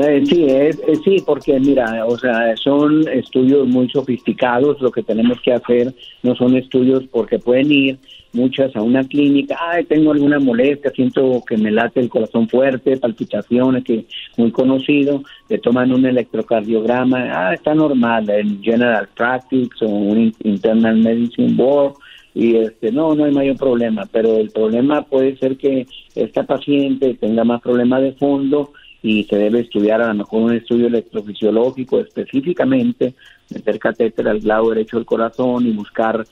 Eh, 0.00 0.22
sí, 0.24 0.46
es, 0.48 0.78
sí, 1.04 1.22
porque 1.26 1.58
mira, 1.58 2.06
o 2.06 2.16
sea, 2.16 2.56
son 2.56 3.08
estudios 3.08 3.66
muy 3.66 3.90
sofisticados. 3.90 4.80
Lo 4.80 4.92
que 4.92 5.02
tenemos 5.02 5.40
que 5.40 5.52
hacer 5.52 5.92
no 6.22 6.36
son 6.36 6.56
estudios 6.56 7.02
porque 7.10 7.40
pueden 7.40 7.72
ir 7.72 7.98
muchas 8.32 8.74
a 8.76 8.82
una 8.82 9.04
clínica, 9.04 9.56
ay, 9.70 9.84
tengo 9.84 10.12
alguna 10.12 10.38
molestia, 10.38 10.90
siento 10.90 11.42
que 11.46 11.56
me 11.56 11.70
late 11.70 12.00
el 12.00 12.08
corazón 12.08 12.48
fuerte, 12.48 12.96
palpitaciones, 12.96 13.84
que 13.84 14.04
muy 14.36 14.50
conocido, 14.50 15.22
le 15.48 15.58
toman 15.58 15.92
un 15.92 16.06
electrocardiograma, 16.06 17.28
ah, 17.32 17.54
está 17.54 17.74
normal, 17.74 18.28
en 18.30 18.62
General 18.62 19.08
Practice 19.14 19.84
o 19.84 19.88
un 19.88 20.32
Internal 20.44 20.96
Medicine 20.98 21.54
Board, 21.54 21.94
y 22.34 22.56
este 22.56 22.92
no 22.92 23.14
no 23.14 23.24
hay 23.24 23.32
mayor 23.32 23.56
problema 23.56 24.04
pero 24.12 24.36
el 24.36 24.50
problema 24.50 25.02
puede 25.02 25.36
ser 25.38 25.56
que 25.56 25.86
esta 26.14 26.44
paciente 26.44 27.14
tenga 27.14 27.42
más 27.42 27.60
problemas 27.60 28.02
de 28.02 28.12
fondo 28.12 28.72
y 29.02 29.24
se 29.24 29.36
debe 29.36 29.60
estudiar 29.60 30.02
a 30.02 30.08
lo 30.08 30.14
mejor 30.14 30.42
un 30.42 30.54
estudio 30.54 30.88
electrofisiológico 30.88 32.00
específicamente 32.00 33.14
meter 33.50 33.78
catéter 33.78 34.28
al 34.28 34.46
lado 34.46 34.70
derecho 34.70 34.96
del 34.96 35.06
corazón 35.06 35.66
y 35.66 35.72
buscar 35.72 36.24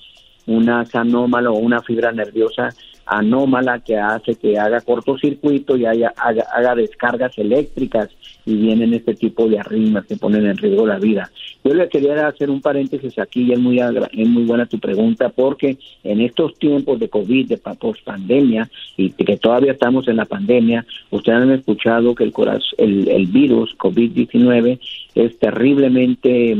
una 0.46 0.84
anómala 0.92 1.50
o 1.50 1.58
una 1.58 1.82
fibra 1.82 2.12
nerviosa 2.12 2.70
anómala 3.06 3.78
que 3.78 3.96
hace 3.96 4.34
que 4.34 4.58
haga 4.58 4.80
cortocircuito 4.80 5.76
y 5.76 5.86
haya, 5.86 6.12
haga, 6.16 6.74
descargas 6.74 7.38
eléctricas 7.38 8.10
y 8.44 8.56
vienen 8.56 8.94
este 8.94 9.14
tipo 9.14 9.48
de 9.48 9.60
arritmias 9.60 10.06
que 10.06 10.16
ponen 10.16 10.46
en 10.46 10.56
riesgo 10.56 10.86
la 10.86 10.98
vida. 10.98 11.30
Yo 11.64 11.72
le 11.72 11.88
quería 11.88 12.26
hacer 12.26 12.50
un 12.50 12.60
paréntesis 12.60 13.18
aquí 13.18 13.42
y 13.42 13.52
es 13.52 13.58
muy, 13.58 13.78
es 13.78 14.28
muy 14.28 14.44
buena 14.44 14.66
tu 14.66 14.78
pregunta 14.78 15.28
porque 15.28 15.78
en 16.02 16.20
estos 16.20 16.58
tiempos 16.58 16.98
de 16.98 17.08
COVID, 17.08 17.48
de 17.48 17.58
post 17.58 18.04
pandemia 18.04 18.68
y 18.96 19.10
que 19.10 19.36
todavía 19.36 19.72
estamos 19.72 20.08
en 20.08 20.16
la 20.16 20.24
pandemia, 20.24 20.84
ustedes 21.10 21.42
han 21.42 21.52
escuchado 21.52 22.14
que 22.14 22.24
el, 22.24 22.32
el, 22.78 23.08
el 23.08 23.26
virus 23.26 23.76
COVID-19 23.78 24.80
es 25.14 25.38
terriblemente 25.38 26.56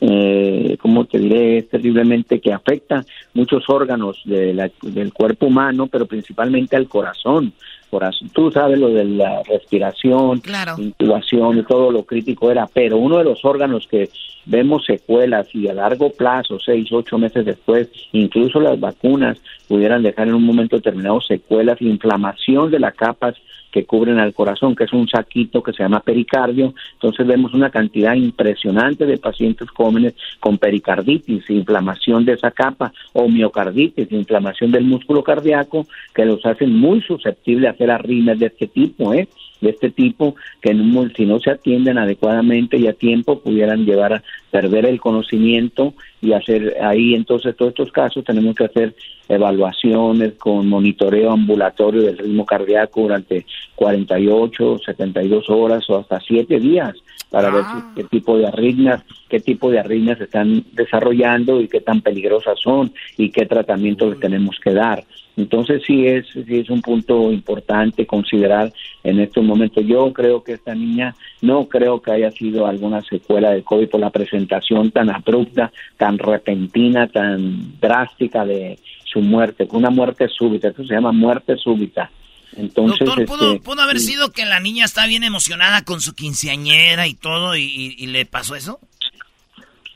eh, 0.00 0.76
como 0.80 1.04
te 1.04 1.18
diré, 1.18 1.62
terriblemente 1.62 2.40
que 2.40 2.52
afecta 2.52 3.04
muchos 3.34 3.64
órganos 3.68 4.20
de 4.24 4.70
del 4.82 5.12
cuerpo 5.12 5.46
humano, 5.46 5.86
pero 5.86 6.06
principalmente 6.06 6.76
al 6.76 6.88
corazón. 6.88 7.52
corazón. 7.90 8.28
Tú 8.32 8.50
sabes 8.50 8.78
lo 8.78 8.88
de 8.88 9.04
la 9.04 9.42
respiración, 9.42 10.42
intubación 10.78 11.58
y 11.58 11.62
todo 11.62 11.90
lo 11.90 12.04
crítico 12.04 12.50
era, 12.50 12.66
pero 12.66 12.98
uno 12.98 13.18
de 13.18 13.24
los 13.24 13.44
órganos 13.44 13.86
que 13.86 14.10
vemos 14.46 14.84
secuelas 14.84 15.46
y 15.54 15.68
a 15.68 15.74
largo 15.74 16.10
plazo, 16.10 16.58
seis, 16.58 16.90
ocho 16.92 17.18
meses 17.18 17.44
después, 17.44 17.88
incluso 18.12 18.60
las 18.60 18.78
vacunas 18.78 19.38
pudieran 19.68 20.02
dejar 20.02 20.28
en 20.28 20.34
un 20.34 20.44
momento 20.44 20.76
determinado 20.76 21.20
secuelas, 21.20 21.80
inflamación 21.80 22.70
de 22.70 22.80
las 22.80 22.94
capas 22.94 23.34
que 23.74 23.86
cubren 23.86 24.20
al 24.20 24.32
corazón, 24.32 24.76
que 24.76 24.84
es 24.84 24.92
un 24.92 25.08
saquito 25.08 25.60
que 25.60 25.72
se 25.72 25.82
llama 25.82 25.98
pericardio. 25.98 26.74
Entonces 26.92 27.26
vemos 27.26 27.54
una 27.54 27.70
cantidad 27.70 28.14
impresionante 28.14 29.04
de 29.04 29.18
pacientes 29.18 29.68
jóvenes 29.70 30.14
con 30.38 30.58
pericarditis, 30.58 31.50
inflamación 31.50 32.24
de 32.24 32.34
esa 32.34 32.52
capa, 32.52 32.92
o 33.14 33.28
miocarditis, 33.28 34.12
inflamación 34.12 34.70
del 34.70 34.84
músculo 34.84 35.24
cardíaco, 35.24 35.88
que 36.14 36.24
los 36.24 36.46
hacen 36.46 36.72
muy 36.72 37.00
susceptibles 37.00 37.66
a 37.66 37.72
hacer 37.72 37.90
arritmias 37.90 38.38
de 38.38 38.46
este 38.46 38.68
tipo, 38.68 39.12
¿eh? 39.12 39.26
de 39.60 39.70
este 39.70 39.90
tipo 39.90 40.36
que 40.60 40.72
si 41.16 41.26
no 41.26 41.40
se 41.40 41.50
atienden 41.50 41.98
adecuadamente 41.98 42.76
y 42.76 42.86
a 42.86 42.92
tiempo 42.92 43.40
pudieran 43.40 43.84
llevar 43.84 44.12
a 44.12 44.22
perder 44.54 44.86
el 44.86 45.00
conocimiento 45.00 45.94
y 46.22 46.32
hacer 46.32 46.76
ahí 46.80 47.16
entonces 47.16 47.56
todos 47.56 47.70
estos 47.70 47.90
casos 47.90 48.22
tenemos 48.22 48.54
que 48.54 48.62
hacer 48.62 48.94
evaluaciones 49.28 50.34
con 50.34 50.68
monitoreo 50.68 51.32
ambulatorio 51.32 52.02
del 52.02 52.18
ritmo 52.18 52.46
cardíaco 52.46 53.00
durante 53.00 53.44
48, 53.74 54.78
72 54.86 55.50
horas 55.50 55.90
o 55.90 55.98
hasta 55.98 56.20
7 56.20 56.60
días 56.60 56.94
para 57.30 57.50
ver 57.50 57.64
ah. 57.66 57.92
qué 57.96 58.04
tipo 58.04 58.38
de 58.38 58.46
arritmias, 58.46 59.02
qué 59.28 59.40
tipo 59.40 59.72
de 59.72 59.80
arritmias 59.80 60.18
se 60.18 60.24
están 60.24 60.64
desarrollando 60.72 61.60
y 61.60 61.66
qué 61.66 61.80
tan 61.80 62.00
peligrosas 62.00 62.56
son 62.60 62.92
y 63.16 63.30
qué 63.30 63.46
tratamiento 63.46 64.08
le 64.08 64.14
tenemos 64.16 64.60
que 64.62 64.72
dar. 64.72 65.02
Entonces 65.36 65.82
sí 65.84 66.06
es, 66.06 66.26
sí 66.28 66.60
es 66.60 66.70
un 66.70 66.80
punto 66.80 67.32
importante 67.32 68.06
considerar 68.06 68.72
en 69.02 69.18
estos 69.18 69.42
momentos. 69.42 69.84
Yo 69.84 70.12
creo 70.12 70.44
que 70.44 70.52
esta 70.52 70.76
niña 70.76 71.16
no 71.42 71.68
creo 71.68 72.00
que 72.00 72.12
haya 72.12 72.30
sido 72.30 72.66
alguna 72.66 73.02
secuela 73.02 73.50
de 73.50 73.64
COVID 73.64 73.88
por 73.88 74.00
la 74.00 74.10
presentación 74.10 74.43
tan 74.46 75.10
abrupta, 75.10 75.72
tan 75.96 76.18
repentina, 76.18 77.08
tan 77.08 77.78
drástica 77.80 78.44
de 78.44 78.78
su 79.04 79.20
muerte, 79.20 79.66
una 79.70 79.90
muerte 79.90 80.28
súbita, 80.28 80.68
eso 80.68 80.84
se 80.84 80.94
llama 80.94 81.12
muerte 81.12 81.56
súbita. 81.56 82.10
Entonces, 82.56 83.00
Doctor, 83.00 83.26
¿pudo, 83.26 83.54
este, 83.54 83.82
haber 83.82 83.98
sido 83.98 84.30
que 84.30 84.44
la 84.44 84.60
niña 84.60 84.84
está 84.84 85.06
bien 85.06 85.24
emocionada 85.24 85.84
con 85.84 86.00
su 86.00 86.14
quinceañera 86.14 87.08
y 87.08 87.14
todo 87.14 87.56
y 87.56 88.06
le 88.06 88.26
pasó 88.26 88.54
eso? 88.54 88.80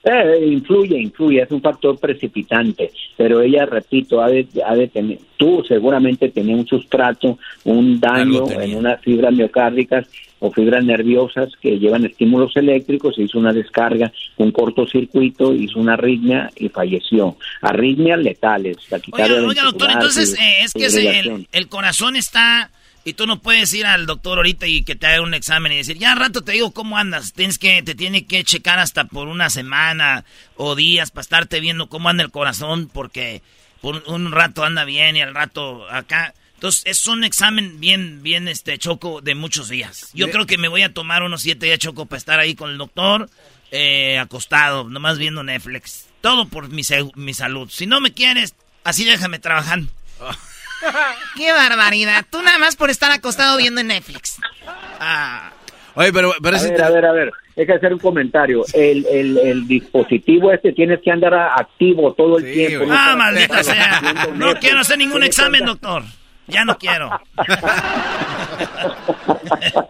Eh, 0.04 0.46
influye, 0.46 0.96
influye, 0.98 1.42
es 1.42 1.50
un 1.50 1.60
factor 1.60 1.98
precipitante, 1.98 2.92
pero 3.16 3.40
ella, 3.40 3.66
repito, 3.66 4.22
ha 4.22 4.28
de, 4.28 4.46
ha 4.64 4.74
de 4.74 4.86
tener, 4.88 5.18
tú 5.36 5.64
seguramente 5.66 6.28
tenías 6.28 6.60
un 6.60 6.66
sustrato, 6.66 7.38
un 7.64 7.98
daño 7.98 8.48
en 8.48 8.76
unas 8.76 9.00
fibras 9.02 9.32
miocárdicas 9.32 10.06
o 10.38 10.52
fibras 10.52 10.84
nerviosas 10.84 11.52
que 11.60 11.78
llevan 11.78 12.04
estímulos 12.04 12.56
eléctricos, 12.56 13.16
se 13.16 13.22
hizo 13.22 13.38
una 13.38 13.52
descarga, 13.52 14.12
un 14.36 14.52
cortocircuito, 14.52 15.52
hizo 15.52 15.80
una 15.80 15.94
arritmia 15.94 16.50
y 16.56 16.68
falleció. 16.68 17.36
Arritmias 17.60 18.20
letales. 18.20 18.76
La 18.90 19.00
oiga, 19.12 19.46
oiga 19.46 19.62
doctor, 19.64 19.90
entonces 19.90 20.34
eh, 20.34 20.64
es 20.64 20.72
que 20.72 21.18
el, 21.18 21.48
el, 21.50 21.68
corazón 21.68 22.14
está 22.14 22.70
Y 23.04 23.14
tú 23.14 23.26
no 23.26 23.40
puedes 23.40 23.72
ir 23.72 23.86
al 23.86 24.06
doctor 24.06 24.38
ahorita 24.38 24.66
y 24.66 24.82
que 24.82 24.94
te 24.94 25.06
haga 25.06 25.22
un 25.22 25.32
examen 25.32 25.72
y 25.72 25.76
decir, 25.76 25.96
ya 25.98 26.12
al 26.12 26.18
rato 26.18 26.42
te 26.42 26.52
digo 26.52 26.72
cómo 26.72 26.98
andas. 26.98 27.32
Tienes 27.32 27.58
que, 27.58 27.82
te 27.82 27.94
tiene 27.94 28.26
que 28.26 28.44
checar 28.44 28.78
hasta 28.78 29.04
por 29.04 29.28
una 29.28 29.50
semana 29.50 30.24
o 30.56 30.74
días 30.74 31.10
para 31.10 31.22
estarte 31.22 31.60
viendo 31.60 31.88
cómo 31.88 32.08
anda 32.08 32.22
el 32.22 32.30
corazón, 32.30 32.90
porque 32.92 33.42
por 33.80 34.02
un 34.06 34.32
rato 34.32 34.64
anda 34.64 34.84
bien 34.84 35.16
y 35.16 35.22
al 35.22 35.34
rato 35.34 35.88
acá. 35.90 36.34
Entonces, 36.54 36.82
es 36.86 37.06
un 37.06 37.22
examen 37.22 37.78
bien, 37.78 38.22
bien, 38.22 38.48
este, 38.48 38.78
choco 38.78 39.20
de 39.20 39.36
muchos 39.36 39.68
días. 39.68 40.10
Yo 40.12 40.28
creo 40.30 40.44
que 40.44 40.58
me 40.58 40.66
voy 40.66 40.82
a 40.82 40.92
tomar 40.92 41.22
unos 41.22 41.42
siete 41.42 41.66
días 41.66 41.78
choco 41.78 42.06
para 42.06 42.18
estar 42.18 42.40
ahí 42.40 42.56
con 42.56 42.70
el 42.70 42.78
doctor, 42.78 43.30
eh, 43.70 44.18
acostado, 44.18 44.88
nomás 44.88 45.18
viendo 45.18 45.44
Netflix. 45.44 46.06
Todo 46.20 46.48
por 46.48 46.68
mi, 46.68 46.82
mi 47.14 47.32
salud. 47.34 47.70
Si 47.70 47.86
no 47.86 48.00
me 48.00 48.12
quieres, 48.12 48.56
así 48.82 49.04
déjame 49.04 49.38
trabajando. 49.38 49.92
Qué 51.36 51.52
barbaridad. 51.52 52.24
Tú 52.30 52.42
nada 52.42 52.58
más 52.58 52.76
por 52.76 52.90
estar 52.90 53.10
acostado 53.10 53.56
viendo 53.56 53.82
Netflix. 53.82 54.36
Ah. 55.00 55.50
Oye, 55.94 56.12
pero, 56.12 56.32
pero 56.42 56.56
a, 56.56 56.62
ver, 56.62 56.82
a 56.82 56.90
ver, 56.90 57.06
a 57.06 57.12
ver, 57.12 57.32
hay 57.56 57.66
que 57.66 57.72
hacer 57.72 57.92
un 57.92 57.98
comentario. 57.98 58.64
El, 58.72 59.04
el, 59.06 59.38
el 59.38 59.66
dispositivo 59.66 60.52
este 60.52 60.72
tienes 60.72 61.00
que 61.02 61.10
andar 61.10 61.34
activo 61.34 62.14
todo 62.14 62.38
el 62.38 62.44
tiempo. 62.44 62.86
Ah, 62.88 63.16
maldita 63.16 63.64
sea. 63.64 64.00
No 64.34 64.54
quiero 64.60 64.80
hacer 64.80 64.98
ningún 64.98 65.24
examen, 65.24 65.64
doctor. 65.64 66.04
Ya 66.46 66.64
no 66.64 66.78
quiero. 66.78 67.10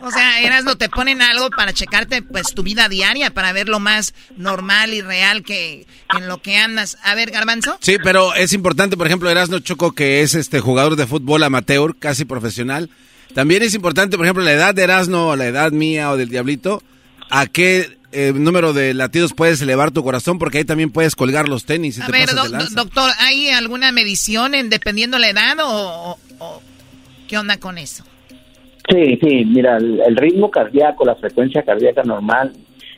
O 0.00 0.10
sea, 0.10 0.40
Erasmo, 0.42 0.76
te 0.76 0.88
ponen 0.88 1.22
algo 1.22 1.50
para 1.50 1.72
checarte 1.72 2.22
pues 2.22 2.54
tu 2.54 2.62
vida 2.62 2.88
diaria, 2.88 3.30
para 3.30 3.52
ver 3.52 3.68
lo 3.68 3.80
más 3.80 4.14
normal 4.36 4.94
y 4.94 5.00
real 5.00 5.42
que 5.42 5.86
en 6.16 6.28
lo 6.28 6.40
que 6.40 6.56
andas. 6.56 6.98
A 7.02 7.14
ver, 7.14 7.30
Garbanzo. 7.30 7.78
Sí, 7.80 7.96
pero 8.02 8.34
es 8.34 8.52
importante, 8.52 8.96
por 8.96 9.06
ejemplo, 9.06 9.28
Erasmo 9.30 9.58
Choco, 9.58 9.92
que 9.92 10.22
es 10.22 10.34
este 10.34 10.60
jugador 10.60 10.96
de 10.96 11.06
fútbol 11.06 11.42
amateur, 11.42 11.96
casi 11.98 12.24
profesional. 12.24 12.90
También 13.34 13.62
es 13.62 13.74
importante, 13.74 14.16
por 14.16 14.26
ejemplo, 14.26 14.44
la 14.44 14.52
edad 14.52 14.74
de 14.74 14.82
Erasmo, 14.82 15.34
la 15.36 15.46
edad 15.46 15.72
mía 15.72 16.10
o 16.10 16.16
del 16.16 16.28
Diablito, 16.28 16.82
a 17.30 17.46
qué 17.46 17.98
eh, 18.12 18.32
número 18.34 18.72
de 18.72 18.94
latidos 18.94 19.34
puedes 19.34 19.60
elevar 19.60 19.90
tu 19.90 20.02
corazón, 20.02 20.38
porque 20.38 20.58
ahí 20.58 20.64
también 20.64 20.90
puedes 20.90 21.14
colgar 21.14 21.48
los 21.48 21.64
tenis. 21.64 22.00
a 22.00 22.08
ver, 22.08 22.30
doctor, 22.70 23.12
¿hay 23.18 23.50
alguna 23.50 23.92
medición 23.92 24.54
en, 24.54 24.70
dependiendo 24.70 25.18
la 25.18 25.28
edad 25.28 25.56
o 25.60 26.18
qué 27.26 27.36
onda 27.36 27.58
con 27.58 27.78
eso? 27.78 28.04
Sí, 28.88 29.18
sí, 29.22 29.44
mira, 29.44 29.76
el, 29.76 30.16
ritmo 30.16 30.50
cardíaco, 30.50 31.04
la 31.04 31.14
frecuencia 31.14 31.62
cardíaca 31.62 32.02
normal, 32.04 32.52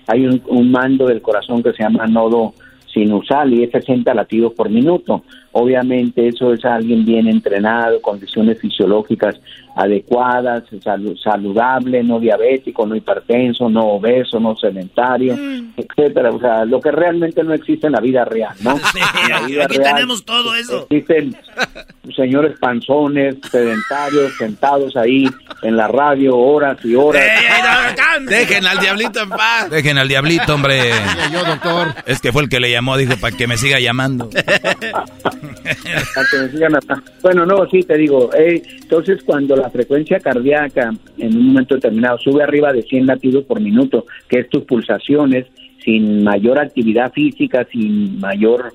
hay 0.06 0.24
un, 0.24 0.40
un, 0.46 0.70
mando 0.70 1.06
del 1.06 1.20
corazón 1.20 1.62
que 1.62 1.72
se 1.72 1.82
llama 1.82 2.06
nodo 2.06 2.54
sinusal 2.92 3.52
y 3.52 3.64
es 3.64 3.70
60 3.70 4.12
latidos 4.14 4.52
por 4.54 4.70
minuto. 4.70 5.24
Obviamente 5.52 6.28
eso 6.28 6.52
es 6.52 6.64
alguien 6.64 7.04
bien 7.04 7.26
entrenado, 7.26 8.00
condiciones 8.00 8.60
fisiológicas 8.60 9.40
adecuadas, 9.80 10.64
saludable, 11.22 12.02
no 12.02 12.20
diabético, 12.20 12.86
no 12.86 12.94
hipertenso, 12.94 13.70
no 13.70 13.94
obeso, 13.94 14.38
no 14.38 14.54
sedentario, 14.54 15.34
mm. 15.34 15.74
etcétera. 15.76 16.30
O 16.30 16.38
sea, 16.38 16.64
lo 16.66 16.80
que 16.80 16.90
realmente 16.90 17.42
no 17.42 17.54
existe 17.54 17.86
en 17.86 17.94
la 17.94 18.00
vida 18.00 18.24
real, 18.24 18.54
¿no? 18.60 18.72
aquí 19.64 19.78
tenemos 19.78 20.24
todo 20.24 20.54
eso. 20.54 20.86
Existen 20.90 21.34
señores 22.14 22.58
panzones, 22.58 23.36
sedentarios, 23.50 24.36
sentados 24.36 24.96
ahí 24.96 25.26
en 25.62 25.76
la 25.76 25.88
radio 25.88 26.36
horas 26.36 26.78
y 26.84 26.94
horas. 26.94 27.22
Dejen 28.26 28.66
al 28.66 28.78
diablito 28.78 29.20
en 29.20 29.30
paz. 29.30 29.70
Dejen 29.70 29.96
al 29.98 30.08
diablito, 30.08 30.54
hombre. 30.54 30.90
Yo, 31.32 31.44
doctor. 31.44 31.94
Es 32.06 32.20
que 32.20 32.32
fue 32.32 32.42
el 32.42 32.48
que 32.48 32.60
le 32.60 32.70
llamó, 32.70 32.96
dijo, 32.96 33.16
para 33.16 33.36
que 33.36 33.46
me 33.46 33.56
siga 33.56 33.78
llamando. 33.80 34.28
bueno, 37.22 37.46
no, 37.46 37.66
sí, 37.70 37.82
te 37.82 37.96
digo. 37.96 38.30
Eh, 38.34 38.62
entonces, 38.82 39.22
cuando 39.24 39.56
la 39.56 39.69
frecuencia 39.70 40.20
cardíaca 40.20 40.90
en 41.18 41.36
un 41.36 41.46
momento 41.48 41.74
determinado 41.74 42.18
sube 42.18 42.42
arriba 42.42 42.72
de 42.72 42.82
100 42.82 43.06
latidos 43.06 43.44
por 43.44 43.60
minuto, 43.60 44.06
que 44.28 44.40
es 44.40 44.48
tus 44.48 44.64
pulsaciones, 44.64 45.46
sin 45.84 46.22
mayor 46.22 46.58
actividad 46.58 47.12
física, 47.12 47.66
sin 47.70 48.20
mayor 48.20 48.72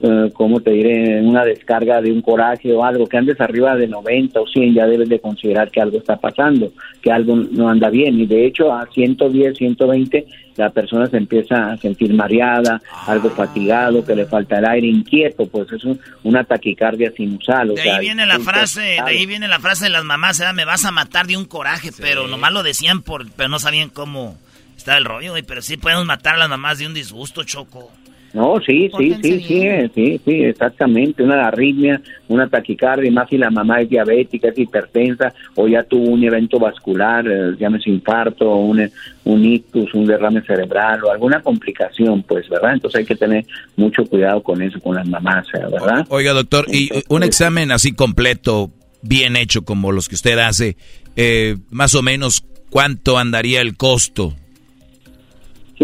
eh, 0.00 0.30
como 0.34 0.60
te 0.60 0.72
diré, 0.72 1.20
una 1.22 1.44
descarga 1.44 2.00
de 2.00 2.10
un 2.10 2.20
coraje 2.20 2.72
o 2.72 2.84
algo, 2.84 3.06
que 3.06 3.16
andes 3.16 3.40
arriba 3.40 3.76
de 3.76 3.86
90 3.86 4.40
o 4.40 4.46
100, 4.46 4.74
ya 4.74 4.86
debes 4.86 5.08
de 5.08 5.20
considerar 5.20 5.70
que 5.70 5.80
algo 5.80 5.98
está 5.98 6.16
pasando, 6.16 6.72
que 7.00 7.12
algo 7.12 7.36
no 7.36 7.68
anda 7.68 7.90
bien. 7.90 8.18
Y 8.18 8.26
de 8.26 8.44
hecho, 8.44 8.72
a 8.72 8.86
110, 8.86 9.56
120, 9.56 10.26
la 10.56 10.70
persona 10.70 11.06
se 11.06 11.16
empieza 11.16 11.72
a 11.72 11.76
sentir 11.76 12.12
mareada, 12.12 12.80
algo 13.06 13.30
fatigado, 13.30 14.04
que 14.04 14.16
le 14.16 14.26
falta 14.26 14.58
el 14.58 14.66
aire, 14.66 14.88
inquieto, 14.88 15.46
pues 15.46 15.70
es 15.72 15.82
una 16.22 16.44
taquicardia 16.44 17.12
sinusal. 17.12 17.74
de 17.74 17.80
ahí 17.80 18.00
viene 18.00 18.26
la 18.26 18.40
frase, 18.40 18.80
de 18.80 19.00
ahí 19.00 19.26
viene 19.26 19.48
la 19.48 19.60
frase 19.60 19.84
de 19.84 19.90
las 19.90 20.04
mamás, 20.04 20.42
me 20.54 20.64
vas 20.64 20.84
a 20.84 20.90
matar 20.90 21.26
de 21.26 21.36
un 21.36 21.44
coraje, 21.44 21.90
pero 22.00 22.26
nomás 22.26 22.52
lo 22.52 22.62
decían 22.62 23.02
por, 23.02 23.30
pero 23.32 23.48
no 23.48 23.58
sabían 23.58 23.90
cómo 23.90 24.36
está 24.76 24.96
el 24.98 25.04
rollo, 25.04 25.34
pero 25.46 25.62
sí 25.62 25.76
podemos 25.76 26.04
matar 26.04 26.34
a 26.34 26.38
las 26.38 26.48
mamás 26.48 26.78
de 26.78 26.86
un 26.86 26.94
disgusto, 26.94 27.44
Choco. 27.44 27.90
No, 28.34 28.56
sí, 28.66 28.90
sí, 28.98 29.16
sí, 29.22 29.40
sí, 29.40 29.90
sí, 29.94 30.20
sí, 30.24 30.42
exactamente. 30.42 31.22
Una 31.22 31.46
arritmia, 31.46 32.00
una 32.26 32.48
taquicardia, 32.48 33.10
más 33.12 33.28
si 33.30 33.38
la 33.38 33.48
mamá 33.48 33.80
es 33.80 33.88
diabética, 33.88 34.48
es 34.48 34.58
hipertensa, 34.58 35.32
o 35.54 35.68
ya 35.68 35.84
tuvo 35.84 36.10
un 36.10 36.24
evento 36.24 36.58
vascular, 36.58 37.24
eh, 37.28 37.54
llámese 37.60 37.90
infarto, 37.90 38.56
un, 38.56 38.90
un 39.22 39.44
ictus, 39.44 39.94
un 39.94 40.06
derrame 40.06 40.42
cerebral, 40.42 41.04
o 41.04 41.12
alguna 41.12 41.40
complicación, 41.42 42.24
pues, 42.24 42.48
¿verdad? 42.48 42.74
Entonces 42.74 42.98
hay 42.98 43.06
que 43.06 43.14
tener 43.14 43.46
mucho 43.76 44.04
cuidado 44.04 44.42
con 44.42 44.60
eso, 44.60 44.80
con 44.80 44.96
las 44.96 45.06
mamás, 45.06 45.46
¿eh? 45.54 45.60
¿verdad? 45.70 46.04
Oiga, 46.08 46.32
doctor, 46.32 46.66
y 46.72 46.90
un 47.08 47.22
examen 47.22 47.70
así 47.70 47.92
completo, 47.92 48.72
bien 49.00 49.36
hecho, 49.36 49.62
como 49.62 49.92
los 49.92 50.08
que 50.08 50.16
usted 50.16 50.40
hace, 50.40 50.76
eh, 51.14 51.56
más 51.70 51.94
o 51.94 52.02
menos, 52.02 52.44
¿cuánto 52.68 53.16
andaría 53.16 53.60
el 53.60 53.76
costo? 53.76 54.34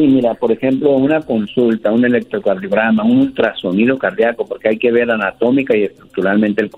Sí, 0.00 0.06
mira, 0.06 0.32
por 0.32 0.50
ejemplo, 0.50 0.92
una 0.92 1.20
consulta, 1.20 1.92
un 1.92 2.02
electrocardiograma, 2.02 3.04
un 3.04 3.18
ultrasonido 3.18 3.98
cardíaco, 3.98 4.46
porque 4.46 4.70
hay 4.70 4.78
que 4.78 4.90
ver 4.90 5.10
anatómica 5.10 5.76
y 5.76 5.82
estructuralmente 5.82 6.62
el, 6.62 6.70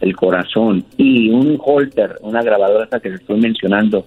el 0.00 0.14
corazón, 0.14 0.84
y 0.96 1.30
un 1.30 1.58
holter, 1.60 2.14
una 2.20 2.44
grabadora 2.44 2.84
hasta 2.84 3.00
que 3.00 3.10
les 3.10 3.22
estoy 3.22 3.40
mencionando, 3.40 4.06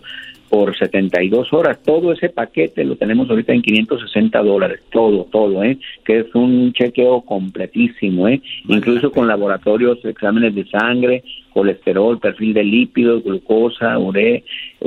por 0.53 0.77
72 0.77 1.51
horas. 1.51 1.79
Todo 1.81 2.13
ese 2.13 2.29
paquete 2.29 2.83
lo 2.83 2.95
tenemos 2.95 3.27
ahorita 3.27 3.53
en 3.53 3.63
560 3.63 4.39
dólares, 4.43 4.81
todo, 4.91 5.23
todo, 5.31 5.63
¿eh? 5.63 5.79
Que 6.05 6.19
es 6.19 6.35
un 6.35 6.71
chequeo 6.73 7.21
completísimo, 7.21 8.27
¿eh? 8.27 8.39
Incluso 8.67 9.11
con 9.11 9.27
laboratorios, 9.27 10.05
exámenes 10.05 10.53
de 10.53 10.63
sangre, 10.65 11.23
colesterol, 11.51 12.19
perfil 12.19 12.53
de 12.53 12.63
lípidos, 12.65 13.23
glucosa, 13.23 13.97
ure, 13.97 14.43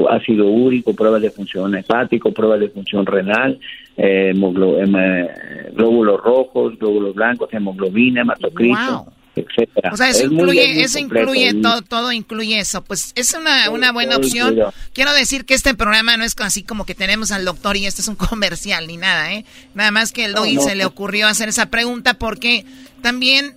ácido 0.08 0.46
úrico, 0.46 0.94
pruebas 0.94 1.22
de 1.22 1.30
función 1.30 1.74
hepático, 1.74 2.30
pruebas 2.30 2.60
de 2.60 2.68
función 2.68 3.04
renal, 3.04 3.58
eh, 3.96 4.32
eh 4.36 5.28
glóbulos 5.74 6.20
rojos, 6.20 6.78
glóbulos 6.78 7.12
blancos, 7.12 7.52
hemoglobina, 7.52 8.20
hematocrito 8.20 9.15
etcétera. 9.36 9.90
O 9.92 9.96
sea, 9.96 10.08
eso 10.08 10.24
incluye, 10.24 10.82
eso 10.82 10.98
incluye 10.98 11.54
todo, 11.54 11.82
todo 11.82 12.12
incluye 12.12 12.58
eso. 12.58 12.82
Pues 12.82 13.12
es 13.14 13.34
una, 13.34 13.70
una 13.70 13.92
buena 13.92 14.16
opción. 14.16 14.56
Quiero 14.92 15.12
decir 15.12 15.44
que 15.44 15.54
este 15.54 15.74
programa 15.74 16.16
no 16.16 16.24
es 16.24 16.34
así 16.38 16.62
como 16.62 16.86
que 16.86 16.94
tenemos 16.94 17.30
al 17.30 17.44
doctor 17.44 17.76
y 17.76 17.86
este 17.86 18.02
es 18.02 18.08
un 18.08 18.16
comercial 18.16 18.86
ni 18.86 18.96
nada, 18.96 19.32
¿eh? 19.32 19.44
Nada 19.74 19.90
más 19.90 20.12
que 20.12 20.24
el 20.24 20.34
doggy 20.34 20.58
se 20.58 20.74
le 20.74 20.84
ocurrió 20.84 21.28
hacer 21.28 21.48
esa 21.48 21.66
pregunta 21.66 22.14
porque 22.14 22.64
también 23.02 23.54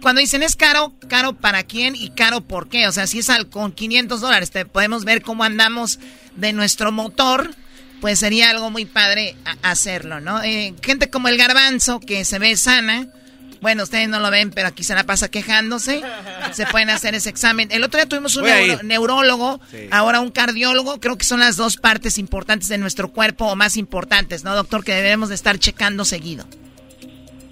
cuando 0.00 0.20
dicen 0.20 0.42
es 0.42 0.56
caro, 0.56 0.92
caro 1.08 1.34
para 1.34 1.64
quién 1.64 1.94
y 1.96 2.10
caro 2.10 2.40
por 2.40 2.68
qué. 2.68 2.86
O 2.88 2.92
sea, 2.92 3.06
si 3.06 3.18
es 3.18 3.30
al, 3.30 3.48
con 3.48 3.72
500 3.72 4.20
dólares, 4.20 4.50
te 4.50 4.64
podemos 4.64 5.04
ver 5.04 5.22
cómo 5.22 5.44
andamos 5.44 5.98
de 6.36 6.52
nuestro 6.52 6.92
motor 6.92 7.50
pues 8.02 8.18
sería 8.18 8.50
algo 8.50 8.68
muy 8.68 8.84
padre 8.84 9.36
hacerlo, 9.62 10.18
¿no? 10.20 10.42
Eh, 10.42 10.74
gente 10.82 11.08
como 11.08 11.28
el 11.28 11.38
garbanzo, 11.38 12.00
que 12.00 12.24
se 12.24 12.40
ve 12.40 12.56
sana, 12.56 13.06
bueno, 13.62 13.84
ustedes 13.84 14.08
no 14.08 14.18
lo 14.18 14.30
ven, 14.30 14.50
pero 14.50 14.66
aquí 14.68 14.82
se 14.82 14.94
la 14.94 15.04
pasa 15.04 15.30
quejándose. 15.30 16.02
Se 16.50 16.66
pueden 16.66 16.90
hacer 16.90 17.14
ese 17.14 17.30
examen. 17.30 17.68
El 17.70 17.84
otro 17.84 17.98
día 17.98 18.08
tuvimos 18.08 18.36
un 18.36 18.44
neurólogo, 18.82 19.60
ahora 19.92 20.20
un 20.20 20.30
cardiólogo. 20.30 20.98
Creo 21.00 21.16
que 21.16 21.24
son 21.24 21.40
las 21.40 21.56
dos 21.56 21.76
partes 21.76 22.18
importantes 22.18 22.68
de 22.68 22.78
nuestro 22.78 23.12
cuerpo 23.12 23.46
o 23.46 23.56
más 23.56 23.76
importantes, 23.76 24.42
¿no, 24.42 24.54
doctor? 24.56 24.84
Que 24.84 24.92
debemos 24.92 25.28
de 25.28 25.36
estar 25.36 25.58
checando 25.58 26.04
seguido. 26.04 26.44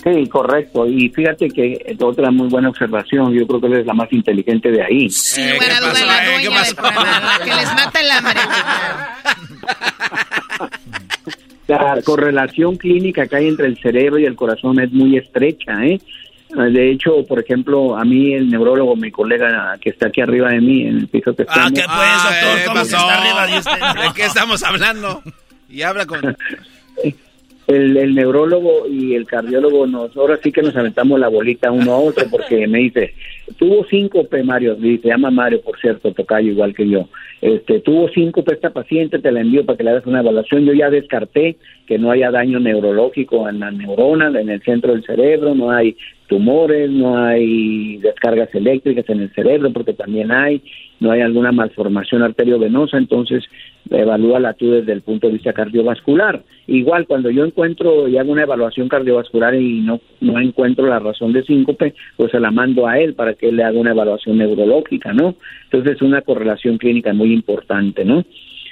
Sí, 0.02 0.28
correcto. 0.28 0.86
Y 0.86 1.10
fíjate 1.10 1.48
que 1.48 1.96
otra 2.00 2.30
muy 2.32 2.48
buena 2.48 2.70
observación, 2.70 3.32
yo 3.32 3.46
creo 3.46 3.60
que 3.60 3.66
él 3.68 3.74
es 3.74 3.86
la 3.86 3.94
más 3.94 4.12
inteligente 4.12 4.70
de 4.70 4.82
ahí. 4.82 5.10
Sí, 5.10 5.40
eh, 5.42 5.54
buena 5.58 5.78
duda, 5.78 6.06
la 6.06 6.24
eh, 6.24 6.42
dueña 6.42 6.64
del 6.64 6.74
programa, 6.74 7.38
la 7.38 7.44
que 7.44 7.54
les 7.54 7.74
mata 7.74 8.00
el 8.00 8.10
hambre. 8.10 8.40
La 11.70 12.02
correlación 12.02 12.76
clínica 12.76 13.26
que 13.26 13.36
hay 13.36 13.48
entre 13.48 13.66
el 13.66 13.78
cerebro 13.78 14.18
y 14.18 14.24
el 14.24 14.34
corazón 14.34 14.80
es 14.80 14.90
muy 14.92 15.16
estrecha, 15.16 15.84
¿eh? 15.84 16.00
De 16.48 16.90
hecho, 16.90 17.24
por 17.28 17.38
ejemplo, 17.38 17.96
a 17.96 18.04
mí 18.04 18.34
el 18.34 18.50
neurólogo, 18.50 18.96
mi 18.96 19.12
colega 19.12 19.78
que 19.80 19.90
está 19.90 20.08
aquí 20.08 20.20
arriba 20.20 20.48
de 20.48 20.60
mí, 20.60 20.82
en 20.82 20.98
el 20.98 21.08
piso 21.08 21.34
que 21.34 21.42
está. 21.42 21.66
Ah, 21.66 21.70
¿qué 21.72 21.82
pues, 21.82 22.22
doctor? 22.24 22.58
Ah, 22.58 22.64
¿Cómo 22.66 22.80
está 22.80 23.20
arriba 23.20 23.46
de 23.46 23.58
usted? 23.58 24.02
¿De 24.02 24.14
qué 24.16 24.24
estamos 24.24 24.62
hablando? 24.64 25.22
Y 25.68 25.82
habla 25.82 26.06
con... 26.06 26.20
El, 27.66 27.96
el, 27.96 28.14
neurólogo 28.14 28.88
y 28.88 29.14
el 29.14 29.26
cardiólogo 29.26 29.86
nos 29.86 30.16
ahora 30.16 30.38
sí 30.42 30.50
que 30.50 30.62
nos 30.62 30.74
aventamos 30.74 31.20
la 31.20 31.28
bolita 31.28 31.70
uno 31.70 31.92
a 31.92 31.98
otro 31.98 32.24
porque 32.30 32.66
me 32.66 32.78
dice 32.78 33.14
tuvo 33.56 33.84
síncope, 33.86 34.42
Mario, 34.42 34.76
se 34.76 35.08
llama 35.08 35.30
Mario, 35.30 35.60
por 35.60 35.78
cierto, 35.78 36.12
tocayo 36.12 36.50
igual 36.50 36.74
que 36.74 36.88
yo. 36.88 37.08
Este, 37.40 37.80
tuvo 37.80 38.08
síncope 38.10 38.54
esta 38.54 38.70
paciente, 38.70 39.18
te 39.18 39.32
la 39.32 39.40
envío 39.40 39.64
para 39.64 39.76
que 39.76 39.84
le 39.84 39.90
hagas 39.90 40.06
una 40.06 40.20
evaluación. 40.20 40.64
Yo 40.64 40.72
ya 40.72 40.90
descarté 40.90 41.56
que 41.86 41.98
no 41.98 42.10
haya 42.10 42.30
daño 42.30 42.60
neurológico 42.60 43.48
en 43.48 43.60
la 43.60 43.70
neurona, 43.70 44.28
en 44.28 44.50
el 44.50 44.62
centro 44.62 44.92
del 44.92 45.04
cerebro, 45.04 45.54
no 45.54 45.70
hay 45.70 45.96
tumores, 46.26 46.90
no 46.90 47.18
hay 47.18 47.96
descargas 47.98 48.54
eléctricas 48.54 49.08
en 49.08 49.20
el 49.20 49.32
cerebro, 49.34 49.72
porque 49.72 49.94
también 49.94 50.30
hay, 50.30 50.62
no 51.00 51.10
hay 51.10 51.22
alguna 51.22 51.50
malformación 51.50 52.22
arteriovenosa, 52.22 52.98
entonces 52.98 53.44
evalúala 53.90 54.54
tú 54.54 54.70
desde 54.70 54.92
el 54.92 55.02
punto 55.02 55.26
de 55.26 55.34
vista 55.34 55.52
cardiovascular. 55.52 56.42
Igual 56.66 57.06
cuando 57.06 57.30
yo 57.30 57.44
encuentro 57.44 58.08
y 58.08 58.16
hago 58.16 58.32
una 58.32 58.44
evaluación 58.44 58.88
cardiovascular 58.88 59.54
y 59.54 59.80
no, 59.80 60.00
no 60.20 60.38
encuentro 60.38 60.86
la 60.86 60.98
razón 60.98 61.32
de 61.32 61.42
síncope, 61.42 61.94
pues 62.16 62.30
se 62.30 62.40
la 62.40 62.50
mando 62.50 62.86
a 62.86 62.98
él 62.98 63.14
para 63.14 63.34
que 63.34 63.48
él 63.48 63.56
le 63.56 63.64
haga 63.64 63.78
una 63.78 63.90
evaluación 63.90 64.38
neurológica, 64.38 65.12
¿no? 65.12 65.34
Entonces 65.64 65.96
es 65.96 66.02
una 66.02 66.22
correlación 66.22 66.78
clínica 66.78 67.12
muy 67.12 67.32
importante, 67.32 68.04
¿no? 68.04 68.24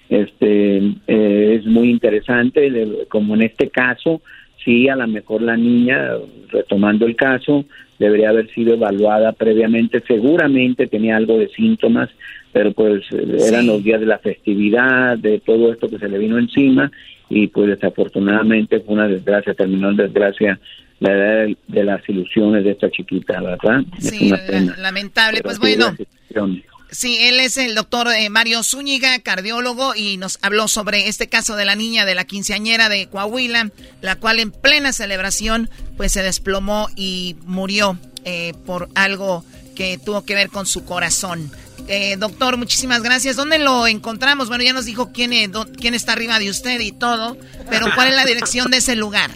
Este 0.09 0.78
eh, 1.07 1.59
es 1.59 1.66
muy 1.66 1.90
interesante, 1.90 2.70
como 3.09 3.35
en 3.35 3.43
este 3.43 3.69
caso, 3.69 4.23
sí, 4.65 4.89
a 4.89 4.97
lo 4.97 5.07
mejor 5.07 5.43
la 5.43 5.57
niña, 5.57 6.12
retomando 6.51 7.07
el 7.07 7.15
caso, 7.15 7.65
debería 7.99 8.31
haber 8.31 8.49
sido 8.51 8.74
evaluada 8.74 9.32
previamente, 9.32 10.03
seguramente 10.07 10.86
tenía 10.86 11.16
algo 11.16 11.39
de 11.39 11.49
síntomas, 11.49 12.09
pero 12.53 12.73
pues 12.73 13.03
eran 13.11 13.66
los 13.66 13.83
días 13.83 14.01
de 14.01 14.07
la 14.07 14.19
festividad, 14.19 15.19
de 15.19 15.41
todo 15.41 15.73
esto 15.73 15.89
que 15.89 15.99
se 15.99 16.09
le 16.09 16.19
vino 16.19 16.39
encima 16.39 16.91
y 17.31 17.49
pues 17.49 17.69
desafortunadamente 17.69 18.81
fue 18.81 18.95
una 18.95 19.09
desgracia, 19.09 19.55
terminó 19.55 19.91
en 19.91 19.97
desgracia 19.97 20.59
la 21.01 21.12
edad 21.12 21.57
de 21.69 21.85
las 21.85 22.09
ilusiones 22.09 22.65
de 22.65 22.73
esta 22.73 22.91
chiquita, 22.91 23.41
¿verdad? 23.41 23.83
Sí, 24.01 24.33
lamentable, 24.79 25.43
pues 25.43 25.59
bueno. 25.59 25.95
Sí, 26.91 27.19
él 27.20 27.39
es 27.39 27.59
el 27.59 27.75
doctor 27.75 28.09
eh, 28.09 28.31
Mario 28.31 28.62
Zúñiga, 28.62 29.19
cardiólogo, 29.19 29.95
y 29.95 30.16
nos 30.16 30.39
habló 30.41 30.69
sobre 30.69 31.09
este 31.09 31.29
caso 31.29 31.55
de 31.55 31.66
la 31.66 31.75
niña 31.75 32.07
de 32.07 32.15
la 32.15 32.25
quinceañera 32.25 32.89
de 32.89 33.09
Coahuila, 33.09 33.70
la 34.01 34.16
cual 34.16 34.41
en 34.41 34.51
plena 34.51 34.93
celebración 34.95 35.69
pues 35.99 36.12
se 36.12 36.23
desplomó 36.23 36.89
y 36.97 37.37
murió 37.45 37.99
eh, 38.25 38.55
por 38.65 38.89
algo 38.95 39.45
que 39.77 39.99
tuvo 39.99 40.25
que 40.25 40.35
ver 40.35 40.49
con 40.49 40.65
su 40.65 40.87
corazón. 40.87 41.51
Eh, 41.89 42.16
doctor, 42.19 42.59
muchísimas 42.59 43.02
gracias. 43.02 43.36
¿Dónde 43.36 43.59
lo 43.59 43.86
encontramos? 43.86 44.48
Bueno, 44.48 44.62
ya 44.62 44.74
nos 44.74 44.85
dijo 44.85 45.10
quién, 45.12 45.31
quién 45.81 45.94
está 45.94 46.12
arriba 46.12 46.39
de 46.39 46.51
usted 46.51 46.81
y 46.81 46.93
todo, 46.93 47.36
pero 47.70 47.86
¿cuál 47.94 48.09
es 48.09 48.16
la 48.16 48.27
dirección 48.27 48.70
de 48.70 48.77
ese 48.77 48.94
lugar? 48.94 49.31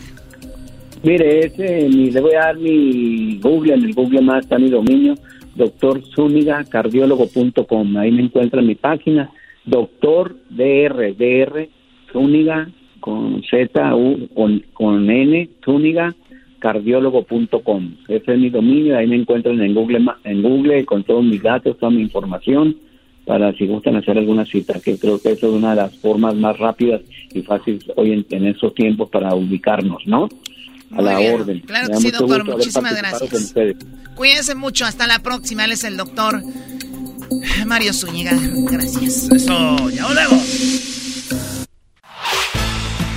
Mire, 1.03 1.47
ese, 1.47 1.89
le 1.89 2.21
voy 2.21 2.35
a 2.35 2.41
dar 2.41 2.57
mi 2.59 3.39
Google, 3.39 3.75
en 3.75 3.85
el 3.85 3.95
Google 3.95 4.21
más 4.21 4.45
está 4.45 4.59
mi 4.59 4.69
dominio, 4.69 5.15
doctor. 5.57 6.03
Ahí 7.99 8.13
me 8.13 8.23
encuentra 8.23 8.61
mi 8.61 8.75
página, 8.75 9.31
doctor 9.65 10.37
DR, 10.51 11.15
DR, 11.17 11.69
Zúñiga, 12.13 12.71
con 13.01 13.43
Z, 13.51 13.97
U, 13.97 14.29
con, 14.35 14.63
con 14.75 15.11
N, 15.11 15.49
Zúñiga, 15.65 16.15
cardiólogo.com. 16.63 17.97
Ese 18.07 18.33
es 18.33 18.39
mi 18.39 18.49
dominio, 18.49 18.97
ahí 18.97 19.09
me 19.09 19.17
encuentran 19.17 19.61
en 19.61 19.75
Google, 19.75 20.01
en 20.23 20.43
Google 20.43 20.85
con 20.85 21.03
todos 21.03 21.25
mis 21.25 21.43
datos, 21.43 21.77
toda 21.77 21.91
mi 21.91 22.01
información, 22.01 22.77
para 23.27 23.53
si 23.55 23.67
gustan 23.67 23.97
hacer 23.97 24.17
alguna 24.17 24.47
cita, 24.47 24.81
que 24.81 24.97
creo 24.97 25.21
que 25.21 25.33
eso 25.33 25.49
es 25.49 25.53
una 25.53 25.71
de 25.71 25.77
las 25.77 25.97
formas 25.99 26.37
más 26.37 26.57
rápidas 26.59 27.03
y 27.35 27.43
fáciles 27.43 27.85
hoy 27.97 28.13
en, 28.13 28.27
en 28.31 28.47
estos 28.47 28.75
tiempos 28.75 29.11
para 29.11 29.35
ubicarnos, 29.35 30.07
¿no? 30.07 30.29
a 30.97 31.03
la 31.03 31.19
orden. 31.19 31.61
Claro 31.61 31.89
que 31.89 31.97
sí, 31.97 32.11
doctor. 32.11 32.45
Muchísimas 32.45 32.95
gracias. 32.97 33.55
Cuídense 34.15 34.55
mucho. 34.55 34.85
Hasta 34.85 35.07
la 35.07 35.21
próxima. 35.21 35.65
Él 35.65 35.73
es 35.73 35.85
el 35.85 35.97
doctor 35.97 36.43
Mario 37.67 37.93
Zúñiga. 37.93 38.39
Gracias. 38.71 39.31
Eso, 39.31 39.91
ya 39.91 40.07
luego. 40.13 40.37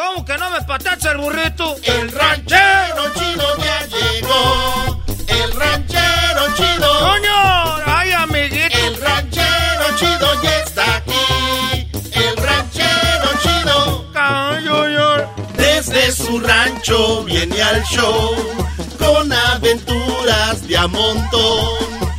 ¿Cómo 0.00 0.24
que 0.24 0.38
no 0.38 0.48
me 0.48 0.62
patacha 0.62 1.12
el 1.12 1.18
burrito? 1.18 1.76
El 1.82 2.10
ranchero 2.10 3.12
chido 3.18 3.56
ya 3.58 3.86
llegó. 3.86 5.02
El 5.28 5.52
ranchero 5.52 6.42
chido. 6.56 7.00
¡Coño! 7.00 7.76
¡Ay, 7.84 8.12
amiguito! 8.12 8.78
El 8.78 8.98
ranchero 8.98 9.84
chido 9.98 10.42
ya 10.42 10.58
está 10.60 10.96
aquí. 10.96 11.90
El 12.12 12.34
ranchero 12.38 13.28
chido. 13.42 14.06
Desde 15.54 16.12
su 16.12 16.40
rancho 16.40 17.22
viene 17.24 17.60
al 17.60 17.82
show 17.82 18.34
con 18.98 19.30
aventuras 19.30 20.66
de 20.66 20.78
a 20.78 20.86
montón. 20.86 22.09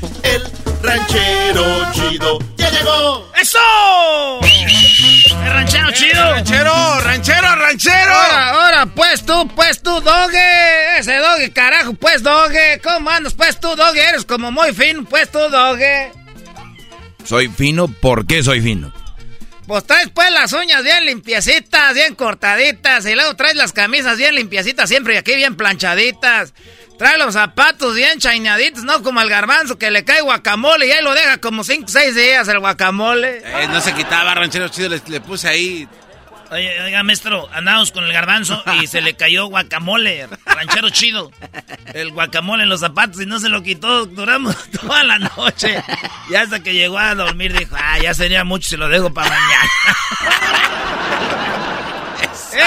Ranchero 0.83 1.91
chido 1.93 2.39
ya 2.57 2.69
llegó. 2.69 3.31
¡Eso! 3.39 3.59
¡El 4.41 5.53
ranchero 5.53 5.91
chido! 5.91 6.31
¡Ranchero, 6.33 7.01
ranchero, 7.01 7.55
ranchero! 7.55 8.13
Ahora, 8.13 8.49
ahora, 8.49 8.85
pues 8.87 9.25
tú, 9.25 9.47
pues 9.55 9.81
tú, 9.81 10.01
doge. 10.01 10.97
Ese 10.99 11.17
doge, 11.17 11.51
carajo, 11.51 11.93
pues 11.93 12.23
doge. 12.23 12.79
¿Cómo 12.83 13.09
andas, 13.09 13.33
pues 13.33 13.59
tú, 13.59 13.75
doge? 13.75 14.01
Eres 14.01 14.25
como 14.25 14.51
muy 14.51 14.73
fino, 14.73 15.03
pues 15.05 15.31
tú, 15.31 15.39
doge. 15.49 16.11
Soy 17.23 17.47
fino, 17.47 17.87
¿por 17.87 18.25
qué 18.25 18.43
soy 18.43 18.61
fino? 18.61 18.91
Pues 19.67 19.85
traes 19.85 20.09
pues 20.09 20.31
las 20.31 20.51
uñas 20.53 20.83
bien 20.83 21.05
limpiecitas, 21.05 21.93
bien 21.93 22.15
cortaditas, 22.15 23.05
y 23.05 23.13
luego 23.13 23.35
traes 23.35 23.55
las 23.55 23.71
camisas 23.71 24.17
bien 24.17 24.35
limpiecitas 24.35 24.89
siempre 24.89 25.13
y 25.13 25.17
aquí 25.17 25.35
bien 25.35 25.55
planchaditas. 25.55 26.53
Trae 27.01 27.17
los 27.17 27.33
zapatos 27.33 27.95
bien 27.95 28.19
chainaditos, 28.19 28.83
no 28.83 29.01
como 29.01 29.21
el 29.21 29.27
garbanzo 29.27 29.79
que 29.79 29.89
le 29.89 30.05
cae 30.05 30.21
guacamole 30.21 30.85
y 30.85 30.91
ahí 30.91 31.03
lo 31.03 31.15
deja 31.15 31.39
como 31.39 31.63
5 31.63 31.87
6 31.87 32.13
días 32.13 32.47
el 32.47 32.59
guacamole. 32.59 33.41
Eh, 33.43 33.67
no 33.69 33.81
se 33.81 33.95
quitaba, 33.95 34.35
ranchero 34.35 34.67
chido, 34.67 34.89
le, 34.89 35.19
puse 35.19 35.47
ahí. 35.47 35.87
Oye, 36.51 36.79
oiga, 36.79 37.01
maestro, 37.01 37.49
andamos 37.53 37.91
con 37.91 38.03
el 38.03 38.13
garbanzo 38.13 38.63
y 38.79 38.85
se 38.85 39.01
le 39.01 39.15
cayó 39.15 39.47
guacamole, 39.47 40.27
ranchero 40.45 40.91
chido. 40.91 41.31
El 41.91 42.11
guacamole 42.11 42.61
en 42.65 42.69
los 42.69 42.81
zapatos 42.81 43.19
y 43.19 43.25
no 43.25 43.39
se 43.39 43.49
lo 43.49 43.63
quitó, 43.63 44.05
duramos 44.05 44.55
toda 44.81 45.03
la 45.03 45.17
noche. 45.17 45.83
Y 46.29 46.35
hasta 46.35 46.61
que 46.61 46.75
llegó 46.75 46.99
a 46.99 47.15
dormir 47.15 47.57
dijo, 47.57 47.75
ah, 47.79 47.97
ya 47.97 48.13
sería 48.13 48.43
mucho 48.43 48.69
si 48.69 48.77
lo 48.77 48.87
dejo 48.89 49.11
para 49.11 49.27
mañana. 49.27 49.69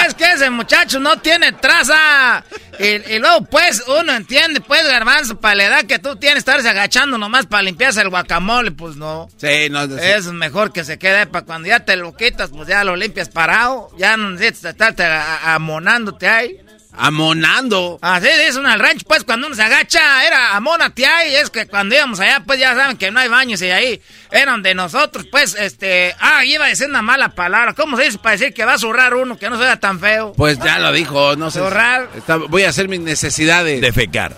Es 0.05 0.13
que 0.13 0.31
ese 0.31 0.49
muchacho 0.49 0.99
no 0.99 1.17
tiene 1.19 1.51
traza. 1.53 2.43
Y, 2.79 3.19
luego, 3.19 3.45
pues, 3.45 3.83
uno 3.87 4.13
entiende, 4.13 4.59
pues, 4.61 4.85
garbanzo, 4.87 5.39
para 5.39 5.55
la 5.55 5.65
edad 5.65 5.85
que 5.85 5.99
tú 5.99 6.15
tienes, 6.17 6.39
estarse 6.39 6.67
agachando 6.67 7.17
nomás 7.17 7.45
para 7.45 7.63
limpiarse 7.63 8.01
el 8.01 8.09
guacamole, 8.09 8.71
pues 8.71 8.95
no. 8.95 9.29
Sí, 9.37 9.69
no. 9.69 9.83
Es 9.83 10.25
mejor 10.27 10.73
que 10.73 10.83
se 10.83 10.97
quede 10.97 11.25
para 11.27 11.45
cuando 11.45 11.67
ya 11.67 11.81
te 11.81 11.95
lo 11.95 12.15
quitas, 12.15 12.49
pues 12.49 12.67
ya 12.67 12.83
lo 12.83 12.95
limpias 12.95 13.29
parado. 13.29 13.89
Ya 13.97 14.17
no 14.17 14.31
necesitas 14.31 14.71
estarte 14.71 15.05
amonándote 15.05 16.27
ahí. 16.27 16.64
Amonando. 16.97 17.99
Así 18.01 18.27
dice 18.45 18.59
uno 18.59 18.69
al 18.69 18.79
rancho, 18.79 19.05
pues 19.07 19.23
cuando 19.23 19.47
uno 19.47 19.55
se 19.55 19.63
agacha, 19.63 20.25
era 20.25 20.55
amónate 20.55 21.05
ahí. 21.05 21.35
Es 21.35 21.49
que 21.49 21.67
cuando 21.67 21.95
íbamos 21.95 22.19
allá, 22.19 22.43
pues 22.45 22.59
ya 22.59 22.75
saben 22.75 22.97
que 22.97 23.11
no 23.11 23.19
hay 23.19 23.27
baños 23.27 23.61
y 23.61 23.69
ahí 23.69 24.01
eran 24.31 24.61
de 24.63 24.75
nosotros, 24.75 25.25
pues, 25.31 25.55
este. 25.55 26.15
Ah, 26.19 26.45
iba 26.45 26.65
a 26.65 26.69
decir 26.69 26.87
una 26.87 27.01
mala 27.01 27.29
palabra. 27.29 27.73
¿Cómo 27.73 27.97
se 27.97 28.03
dice 28.03 28.17
para 28.17 28.37
decir 28.37 28.53
que 28.53 28.65
va 28.65 28.73
a 28.73 28.77
zurrar 28.77 29.13
uno 29.13 29.37
que 29.37 29.49
no 29.49 29.57
sea 29.57 29.79
tan 29.79 29.99
feo? 29.99 30.33
Pues 30.33 30.59
ya 30.59 30.79
lo 30.79 30.91
dijo, 30.91 31.35
no 31.35 31.51
sé. 31.51 31.59
Zurrar. 31.59 32.09
voy 32.49 32.63
a 32.63 32.69
hacer 32.69 32.87
mis 32.87 32.99
necesidades. 32.99 33.81
Defecar. 33.81 34.35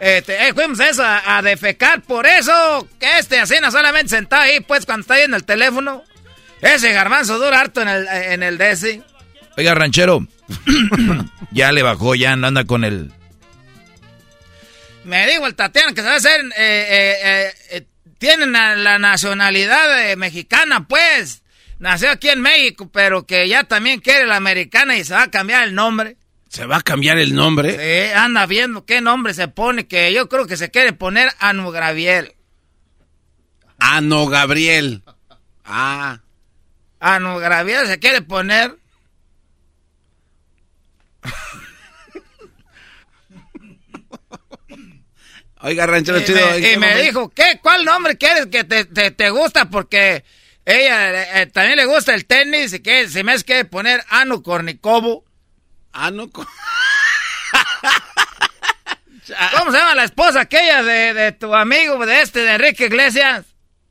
Este, 0.00 0.48
eh, 0.48 0.54
fuimos 0.54 0.80
eso, 0.80 1.02
a, 1.04 1.42
defecar. 1.42 2.00
Por 2.02 2.26
eso, 2.26 2.88
que 2.98 3.18
este 3.18 3.38
asina 3.38 3.70
solamente 3.70 4.08
sentado 4.08 4.42
ahí, 4.42 4.60
pues, 4.60 4.86
cuando 4.86 5.02
está 5.02 5.14
ahí 5.14 5.22
en 5.22 5.34
el 5.34 5.44
teléfono. 5.44 6.04
Ese 6.62 6.92
garbanzo 6.92 7.38
dura 7.38 7.60
harto 7.60 7.82
en 7.82 7.88
el, 7.88 8.08
en 8.08 8.42
el 8.42 8.58
DC. 8.58 9.02
Oiga, 9.56 9.74
ranchero. 9.74 10.26
ya 11.50 11.72
le 11.72 11.82
bajó, 11.82 12.14
ya 12.14 12.32
anda 12.32 12.64
con 12.64 12.84
el. 12.84 13.12
me 15.04 15.26
dijo 15.26 15.46
el 15.46 15.54
Tatiana 15.54 15.92
que 15.92 16.00
se 16.00 16.06
va 16.06 16.14
a 16.14 16.16
hacer, 16.16 16.40
eh, 16.56 16.86
eh, 16.90 17.54
eh, 17.70 17.86
tienen 18.18 18.52
la 18.52 18.98
nacionalidad 18.98 20.16
mexicana, 20.16 20.86
pues. 20.86 21.42
Nació 21.80 22.10
aquí 22.10 22.28
en 22.28 22.42
México, 22.42 22.90
pero 22.92 23.24
que 23.24 23.48
ya 23.48 23.64
también 23.64 24.00
quiere 24.00 24.26
la 24.26 24.36
americana 24.36 24.98
y 24.98 25.04
se 25.04 25.14
va 25.14 25.22
a 25.22 25.30
cambiar 25.30 25.64
el 25.64 25.74
nombre. 25.74 26.18
¿Se 26.50 26.66
va 26.66 26.78
a 26.78 26.82
cambiar 26.82 27.16
el 27.18 27.34
nombre? 27.34 27.76
Sí, 27.78 28.12
anda 28.12 28.44
viendo 28.44 28.84
qué 28.84 29.00
nombre 29.00 29.32
se 29.34 29.46
pone, 29.46 29.86
que 29.86 30.12
yo 30.12 30.28
creo 30.28 30.48
que 30.48 30.56
se 30.56 30.70
quiere 30.70 30.92
poner 30.92 31.32
Anu 31.38 31.70
Gabriel. 31.70 32.34
Ano 33.78 34.26
Gabriel. 34.26 35.04
Ah. 35.64 36.18
Anu 36.98 37.38
Gabriel 37.38 37.86
se 37.86 38.00
quiere 38.00 38.20
poner. 38.20 38.79
Oiga, 45.62 45.86
ranchero 45.86 46.18
y 46.18 46.24
chido. 46.24 46.38
Me, 46.50 46.72
y 46.72 46.76
me 46.78 47.02
dijo, 47.02 47.28
¿qué? 47.30 47.58
¿Cuál 47.62 47.84
nombre 47.84 48.16
quieres 48.16 48.46
que 48.46 48.64
te, 48.64 48.84
te, 48.84 49.30
gusta? 49.30 49.68
Porque 49.68 50.24
ella 50.64 51.42
eh, 51.42 51.46
también 51.46 51.76
le 51.76 51.84
gusta 51.84 52.14
el 52.14 52.24
tenis 52.24 52.72
y 52.72 52.80
que 52.80 53.08
se 53.08 53.22
me 53.24 53.32
hace 53.32 53.44
que 53.44 53.66
poner 53.66 54.02
Anu 54.08 54.42
Cornicobo. 54.42 55.24
Anu 55.92 56.30
¿Cómo 59.58 59.70
se 59.70 59.78
llama 59.78 59.94
la 59.94 60.04
esposa 60.04 60.40
aquella 60.40 60.82
de, 60.82 61.14
de, 61.14 61.32
tu 61.32 61.54
amigo, 61.54 62.04
de 62.06 62.22
este, 62.22 62.40
de 62.40 62.54
Enrique 62.54 62.86
Iglesias? 62.86 63.46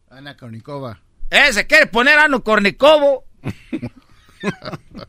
Ana 0.10 0.36
Cornicova. 0.36 1.00
Ese 1.30 1.68
quiere 1.68 1.86
poner 1.86 2.18
Anu 2.18 2.42
Cornicobo. 2.44 3.26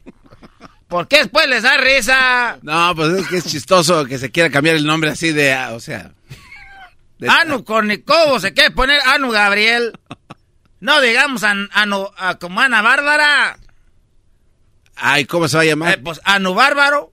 ¿Por 0.90 1.06
qué 1.06 1.18
después 1.18 1.46
les 1.48 1.62
da 1.62 1.76
risa? 1.76 2.58
No, 2.62 2.94
pues 2.96 3.12
es 3.12 3.28
que 3.28 3.36
es 3.36 3.46
chistoso 3.46 4.04
que 4.06 4.18
se 4.18 4.30
quiera 4.30 4.50
cambiar 4.50 4.74
el 4.74 4.84
nombre 4.84 5.10
así 5.10 5.32
de, 5.32 5.56
o 5.72 5.78
sea... 5.78 6.10
Anu 7.28 7.64
Cornicobo 7.64 8.40
se 8.40 8.52
quiere 8.52 8.72
poner 8.72 9.00
Anu 9.06 9.30
Gabriel. 9.30 9.92
No 10.80 11.00
digamos 11.00 11.44
Anu, 11.44 12.08
como 12.40 12.60
Ana 12.60 12.82
Bárbara. 12.82 13.56
Ay, 14.96 15.26
¿cómo 15.26 15.46
se 15.46 15.58
va 15.58 15.62
a 15.62 15.66
llamar? 15.66 15.94
Eh, 15.94 15.98
pues 16.02 16.20
Anu 16.24 16.54
Bárbaro. 16.54 17.12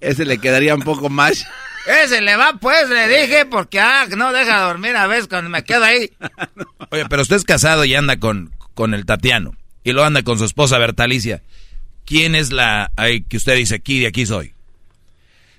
Ese 0.00 0.24
le 0.24 0.38
quedaría 0.38 0.74
un 0.74 0.82
poco 0.82 1.08
más. 1.08 1.46
Ese 1.86 2.20
le 2.22 2.36
va, 2.36 2.54
pues, 2.60 2.88
le 2.88 3.06
dije, 3.08 3.46
porque 3.46 3.78
ah, 3.80 4.06
no 4.16 4.32
deja 4.32 4.62
dormir 4.62 4.96
a 4.96 5.06
veces 5.06 5.28
cuando 5.28 5.48
me 5.48 5.62
quedo 5.62 5.84
ahí. 5.84 6.10
Oye, 6.90 7.06
pero 7.08 7.22
usted 7.22 7.36
es 7.36 7.44
casado 7.44 7.84
y 7.84 7.94
anda 7.94 8.18
con, 8.18 8.52
con 8.74 8.94
el 8.94 9.06
Tatiano. 9.06 9.54
Y 9.88 9.92
lo 9.94 10.04
anda 10.04 10.22
con 10.22 10.36
su 10.36 10.44
esposa 10.44 10.76
Bertalicia. 10.76 11.40
¿Quién 12.04 12.34
es 12.34 12.52
la 12.52 12.92
ay, 12.94 13.22
que 13.22 13.38
usted 13.38 13.56
dice 13.56 13.76
aquí, 13.76 14.00
de 14.00 14.08
aquí 14.08 14.26
soy? 14.26 14.52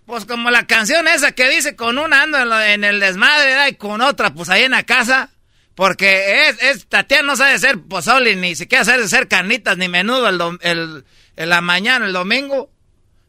Pues 0.06 0.26
como 0.26 0.52
la 0.52 0.68
canción 0.68 1.08
esa 1.08 1.32
que 1.32 1.50
dice 1.50 1.76
con 1.76 1.98
una 1.98 2.22
ando 2.22 2.62
en, 2.62 2.84
el 2.84 3.00
desmadre 3.00 3.70
y 3.70 3.74
con 3.74 4.02
otra 4.02 4.32
pues 4.32 4.50
ahí 4.50 4.66
en 4.66 4.72
la 4.72 4.84
casa. 4.84 5.32
Porque 5.74 6.48
es, 6.48 6.62
es 6.62 6.86
Tatiana 6.86 7.30
no 7.30 7.36
sabe 7.38 7.54
hacer 7.54 7.80
pozole, 7.82 8.36
ni 8.36 8.56
siquiera 8.56 8.86
sabe 8.86 9.04
hacer 9.04 9.28
carnitas, 9.28 9.78
ni 9.78 9.88
menudo 9.88 10.30
en 10.62 11.04
la 11.36 11.62
mañana, 11.62 12.06
el 12.06 12.14
domingo. 12.14 12.70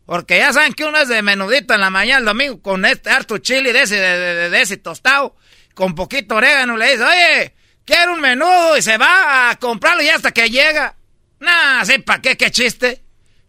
Porque 0.05 0.37
ya 0.37 0.53
saben 0.53 0.75
que 0.75 0.85
uno 0.85 0.99
es 0.99 1.09
de 1.09 1.23
menudito 1.23 1.73
en 1.73 1.81
la 1.81 1.89
mañana, 1.89 2.19
el 2.19 2.27
domingo, 2.27 2.61
con 2.61 2.85
este 2.85 3.09
harto 3.09 3.39
chile 3.39 3.73
de 3.73 3.83
ese, 3.83 3.97
de, 3.97 4.61
ese 4.61 4.77
tostado, 4.77 5.35
con 5.73 5.95
poquito 5.95 6.35
orégano, 6.35 6.77
le 6.77 6.91
dice, 6.91 7.05
oye, 7.05 7.55
quiero 7.85 8.15
un 8.15 8.21
menudo, 8.21 8.77
y 8.77 8.83
se 8.83 8.99
va 8.99 9.51
a 9.51 9.57
comprarlo 9.57 10.03
y 10.03 10.09
hasta 10.09 10.33
que 10.33 10.51
llega. 10.51 10.95
Nah, 11.41 11.85
¿sí 11.85 11.99
para 11.99 12.21
qué? 12.21 12.37
¿Qué 12.37 12.51
chiste? 12.51 13.03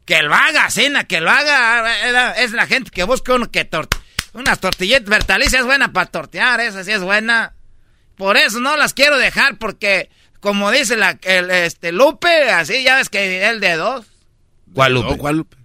Que 0.06 0.22
lo 0.22 0.34
haga, 0.34 0.70
cena, 0.70 1.04
que 1.06 1.22
lo 1.22 1.30
haga. 1.30 2.36
Es 2.38 2.52
la 2.52 2.66
gente 2.68 2.90
que 2.92 3.04
busca 3.04 3.34
uno 3.34 3.52
que 3.52 3.70
unas 4.34 4.60
tortilletas. 4.60 5.10
Bertalicia 5.10 5.60
es 5.60 5.66
buena 5.66 5.92
para 5.94 6.06
tortear, 6.08 6.60
esa 6.62 6.84
sí 6.84 6.92
es 6.92 7.02
buena. 7.02 7.54
Por 8.16 8.38
eso 8.38 8.60
no 8.60 8.78
las 8.78 8.94
quiero 8.94 9.18
dejar, 9.18 9.58
porque 9.58 10.10
como 10.40 10.72
dice 10.72 10.96
la, 10.98 11.18
el, 11.22 11.50
este 11.52 11.92
Lupe, 11.92 12.50
así 12.52 12.84
ya 12.84 12.96
ves 12.96 13.10
que 13.10 13.48
el 13.48 13.60
de 13.60 13.76
dos. 13.76 14.06
¿Cuál 14.74 14.94
Lupe? 14.94 15.18
¿Cuál 15.18 15.38
Lupe? 15.38 15.58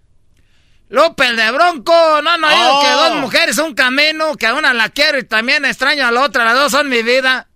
Lupe, 0.89 1.27
el 1.27 1.37
de 1.37 1.51
Bronco. 1.51 2.23
No, 2.23 2.39
no, 2.39 2.49
digo 2.49 2.81
que 2.83 2.89
Oh. 2.89 3.09
dos 3.09 3.21
mujeres 3.21 3.59
un 3.59 3.75
camino, 3.75 4.37
que 4.37 4.47
a 4.47 4.55
una 4.55 4.73
la 4.73 4.89
quiero 4.89 5.19
y 5.19 5.25
también 5.25 5.65
extraño 5.65 6.07
a 6.07 6.11
la 6.11 6.23
otra. 6.23 6.45
Las 6.45 6.55
dos 6.55 6.73
son 6.73 6.89
mi 6.89 7.03
vida. 7.03 7.49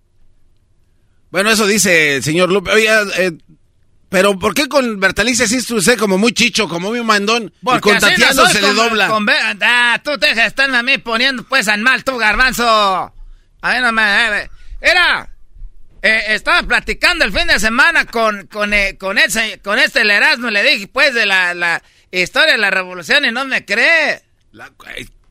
Bueno, 1.31 1.49
eso 1.51 1.65
dice 1.65 2.17
el 2.17 2.23
señor 2.23 2.51
Lupe. 2.51 2.71
Oye, 2.71 2.87
eh, 3.17 3.31
pero 4.09 4.37
¿por 4.37 4.53
qué 4.53 4.67
con 4.67 4.99
Bertalicia 4.99 5.47
sí 5.47 5.57
usted 5.73 5.97
como 5.97 6.17
muy 6.17 6.33
chicho, 6.33 6.67
como 6.67 6.89
muy 6.89 7.01
mandón? 7.03 7.53
y 7.61 7.79
con 7.79 7.97
Tatiano 7.97 8.45
se 8.47 8.61
le 8.61 8.67
con- 8.67 8.75
dobla. 8.75 9.07
con 9.07 9.25
Be- 9.25 9.33
ah, 9.61 10.01
tú 10.03 10.11
de 10.17 10.31
estarme 10.45 10.77
a 10.77 10.83
mí 10.83 10.97
poniendo 10.97 11.43
pues 11.43 11.67
al 11.69 11.79
mal, 11.81 12.03
tú 12.03 12.17
garbanzo. 12.17 12.65
A 12.67 13.69
ver, 13.73 13.81
no 13.81 13.91
me... 13.93 14.01
eh, 14.41 14.49
Era... 14.81 15.29
eh, 16.01 16.23
estaba 16.29 16.63
platicando 16.63 17.23
el 17.23 17.31
fin 17.31 17.47
de 17.47 17.59
semana 17.59 18.05
con, 18.05 18.47
con, 18.47 18.73
eh, 18.73 18.97
con, 18.97 19.17
ese, 19.17 19.59
con 19.63 19.79
este 19.79 20.01
el 20.01 20.11
Erasmo 20.11 20.49
y 20.49 20.51
le 20.51 20.63
dije 20.63 20.87
pues 20.87 21.13
de 21.13 21.25
la, 21.25 21.53
la 21.53 21.81
historia 22.11 22.53
de 22.53 22.57
la 22.57 22.71
revolución 22.71 23.23
y 23.23 23.31
no 23.31 23.45
me 23.45 23.63
cree. 23.63 24.21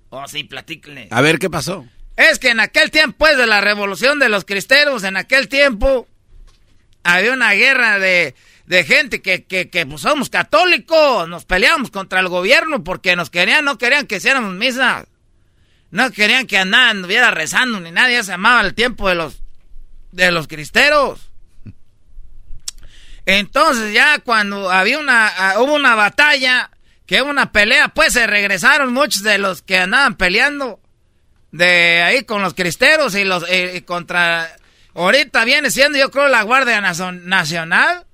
Oh, 0.09 0.27
sí, 0.27 0.45
platícale. 0.45 1.09
A 1.11 1.21
ver, 1.21 1.39
¿qué 1.39 1.51
pasó? 1.51 1.87
Es 2.21 2.39
que 2.39 2.51
en 2.51 2.61
aquel 2.61 2.91
tiempo, 2.91 3.17
pues, 3.17 3.39
de 3.39 3.47
la 3.47 3.63
revolución 3.63 4.19
de 4.19 4.29
los 4.29 4.45
cristeros, 4.45 5.05
en 5.05 5.17
aquel 5.17 5.49
tiempo, 5.49 6.07
había 7.03 7.33
una 7.33 7.53
guerra 7.53 7.99
de, 7.99 8.35
de 8.67 8.85
gente 8.85 9.23
que, 9.23 9.45
que, 9.45 9.71
que 9.71 9.87
pues, 9.87 10.03
somos 10.03 10.29
católicos, 10.29 11.27
nos 11.31 11.47
peleábamos 11.47 11.91
contra 11.91 12.21
el 12.21 12.29
gobierno 12.29 12.85
porque 12.85 13.17
nos 13.17 13.31
querían, 13.31 13.65
no 13.65 13.79
querían 13.79 14.07
que 14.07 14.17
hiciéramos 14.17 14.53
misa. 14.53 15.07
No 15.93 16.11
querían 16.11 16.47
que 16.47 16.59
andaban, 16.59 16.99
anduviera 16.99 17.31
rezando 17.31 17.81
ni 17.81 17.91
nadie, 17.91 18.23
se 18.23 18.33
llamaba 18.33 18.61
el 18.61 18.75
tiempo 18.75 19.09
de 19.09 19.15
los, 19.15 19.41
de 20.13 20.31
los 20.31 20.47
cristeros. 20.47 21.31
Entonces 23.25 23.95
ya 23.95 24.19
cuando 24.19 24.71
había 24.71 24.99
una, 24.99 25.27
ah, 25.27 25.59
hubo 25.59 25.75
una 25.75 25.95
batalla, 25.95 26.71
que 27.07 27.23
hubo 27.23 27.31
una 27.31 27.51
pelea, 27.51 27.89
pues 27.89 28.13
se 28.13 28.27
regresaron 28.27 28.93
muchos 28.93 29.23
de 29.23 29.39
los 29.39 29.63
que 29.63 29.79
andaban 29.79 30.17
peleando 30.17 30.81
de 31.53 32.03
ahí 32.03 32.25
con 32.25 32.43
los 32.43 32.55
cristeros 32.55 33.15
y 33.15 33.25
los 33.25 33.45
eh, 33.49 33.73
y 33.77 33.81
contra 33.83 34.55
ahorita 34.95 35.45
viene 35.45 35.71
siendo 35.71 35.99
yo 35.99 36.11
creo 36.11 36.29
la 36.29 36.43
Guardia 36.43 36.81
Nacional 36.81 38.07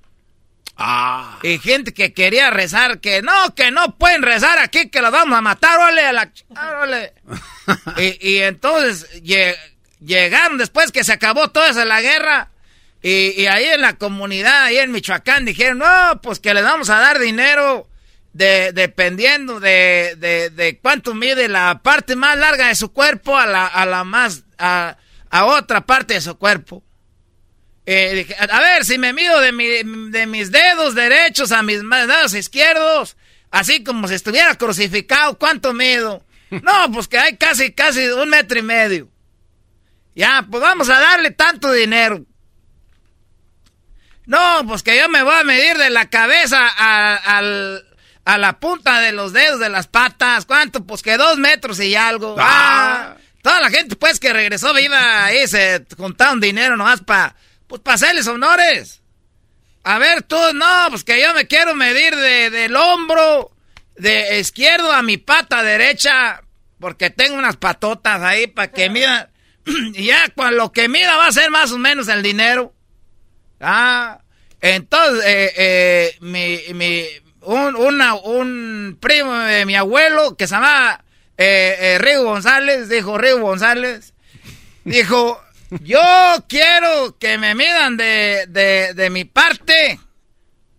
Ah. 0.79 1.39
y 1.41 1.57
gente 1.57 1.91
que 1.91 2.13
quería 2.13 2.51
rezar 2.51 2.99
que 2.99 3.23
no 3.23 3.55
que 3.55 3.71
no 3.71 3.97
pueden 3.97 4.21
rezar 4.21 4.59
aquí 4.59 4.89
que 4.89 5.01
los 5.01 5.11
vamos 5.11 5.35
a 5.35 5.41
matar 5.41 5.79
órale 5.79 6.01
a 6.05 6.13
la 6.13 6.31
órale. 6.49 7.13
y, 7.97 8.29
y 8.33 8.37
entonces 8.43 9.07
lle- 9.23 9.57
llegaron 10.01 10.59
después 10.59 10.91
que 10.91 11.03
se 11.03 11.13
acabó 11.13 11.47
toda 11.49 11.69
esa 11.71 11.83
la 11.83 11.99
guerra 12.01 12.51
y, 13.01 13.33
y 13.41 13.47
ahí 13.47 13.65
en 13.65 13.81
la 13.81 13.93
comunidad 13.97 14.65
ahí 14.65 14.77
en 14.77 14.91
Michoacán 14.91 15.45
dijeron 15.45 15.79
no 15.79 16.21
pues 16.21 16.39
que 16.39 16.53
les 16.53 16.63
vamos 16.63 16.91
a 16.91 16.99
dar 16.99 17.17
dinero 17.17 17.86
de, 18.37 18.71
dependiendo 18.71 19.59
de, 19.59 20.15
de, 20.17 20.51
de 20.51 20.77
cuánto 20.79 21.15
mide 21.15 21.47
la 21.47 21.81
parte 21.81 22.15
más 22.15 22.37
larga 22.37 22.67
de 22.67 22.75
su 22.75 22.93
cuerpo 22.93 23.35
a 23.35 23.47
la, 23.47 23.65
a 23.65 23.85
la 23.85 24.03
más, 24.03 24.43
a, 24.59 24.97
a 25.29 25.45
otra 25.45 25.85
parte 25.85 26.13
de 26.13 26.21
su 26.21 26.37
cuerpo. 26.37 26.83
Eh, 27.87 28.27
a 28.49 28.59
ver, 28.59 28.85
si 28.85 28.97
me 28.97 29.11
mido 29.13 29.39
de, 29.39 29.51
mi, 29.51 29.65
de 30.11 30.27
mis 30.27 30.51
dedos 30.51 30.93
derechos 30.93 31.51
a 31.51 31.63
mis 31.63 31.79
dedos 31.81 32.33
izquierdos, 32.35 33.17
así 33.49 33.83
como 33.83 34.07
si 34.07 34.13
estuviera 34.13 34.53
crucificado, 34.55 35.37
¿cuánto 35.37 35.73
mido? 35.73 36.23
No, 36.49 36.89
pues 36.93 37.07
que 37.09 37.17
hay 37.17 37.35
casi, 37.37 37.73
casi 37.73 38.07
un 38.07 38.29
metro 38.29 38.57
y 38.57 38.61
medio. 38.61 39.09
Ya, 40.15 40.45
pues 40.49 40.61
vamos 40.61 40.89
a 40.89 40.97
darle 40.99 41.31
tanto 41.31 41.71
dinero. 41.73 42.23
No, 44.25 44.63
pues 44.67 44.83
que 44.83 44.97
yo 44.97 45.09
me 45.09 45.23
voy 45.23 45.33
a 45.35 45.43
medir 45.43 45.77
de 45.77 45.89
la 45.89 46.09
cabeza 46.09 46.67
a, 46.67 47.15
al- 47.37 47.83
a 48.27 48.37
la 48.37 48.59
punta 48.59 48.99
de 48.99 49.13
los 49.13 49.31
dedos 49.31 49.61
de 49.61 49.69
las 49.69 49.87
patas. 49.87 50.45
¿Cuánto? 50.45 50.83
Pues 50.83 51.01
que 51.01 51.15
dos 51.15 51.37
metros 51.37 51.79
y 51.79 51.95
algo. 51.95 52.35
Ah, 52.37 53.15
toda 53.41 53.61
la 53.61 53.69
gente 53.69 53.95
pues 53.95 54.19
que 54.19 54.33
regresó 54.33 54.73
viva 54.73 55.23
ahí 55.23 55.47
se 55.47 55.85
juntaron 55.95 56.41
dinero 56.41 56.75
nomás 56.75 56.99
para 56.99 57.37
pues 57.67 57.81
para 57.81 57.95
hacerles 57.95 58.27
honores. 58.27 59.01
A 59.85 59.97
ver 59.97 60.23
tú, 60.23 60.35
no, 60.53 60.87
pues 60.89 61.05
que 61.05 61.21
yo 61.21 61.33
me 61.33 61.47
quiero 61.47 61.73
medir 61.73 62.13
de, 62.17 62.49
del 62.49 62.75
hombro 62.75 63.51
de 63.95 64.39
izquierdo 64.41 64.91
a 64.91 65.01
mi 65.01 65.15
pata 65.15 65.63
derecha 65.63 66.43
porque 66.81 67.09
tengo 67.09 67.37
unas 67.37 67.55
patotas 67.55 68.21
ahí 68.23 68.47
para 68.47 68.69
que 68.69 68.89
mida. 68.89 69.29
y 69.93 70.07
ya 70.07 70.27
con 70.35 70.57
lo 70.57 70.73
que 70.73 70.89
mida 70.89 71.15
va 71.15 71.27
a 71.27 71.31
ser 71.31 71.49
más 71.49 71.71
o 71.71 71.77
menos 71.77 72.09
el 72.09 72.21
dinero. 72.21 72.73
Ah, 73.61 74.19
entonces, 74.59 75.23
eh, 75.25 75.53
eh, 75.55 76.17
mi, 76.19 76.59
mi, 76.73 77.05
un, 77.47 77.75
una- 77.75 78.13
un 78.15 78.97
primo 78.99 79.33
de 79.39 79.65
mi 79.65 79.75
abuelo 79.75 80.35
que 80.37 80.47
se 80.47 80.55
llama 80.55 81.03
eh, 81.37 81.75
eh, 81.79 81.97
Rigo 81.99 82.23
González, 82.23 82.89
dijo 82.89 83.17
Rigo 83.17 83.39
González, 83.39 84.13
dijo, 84.83 85.41
yo 85.81 86.01
quiero 86.49 87.17
que 87.19 87.37
me 87.37 87.55
midan 87.55 87.97
de, 87.97 88.45
de, 88.49 88.93
de 88.93 89.09
mi 89.09 89.25
parte 89.25 89.99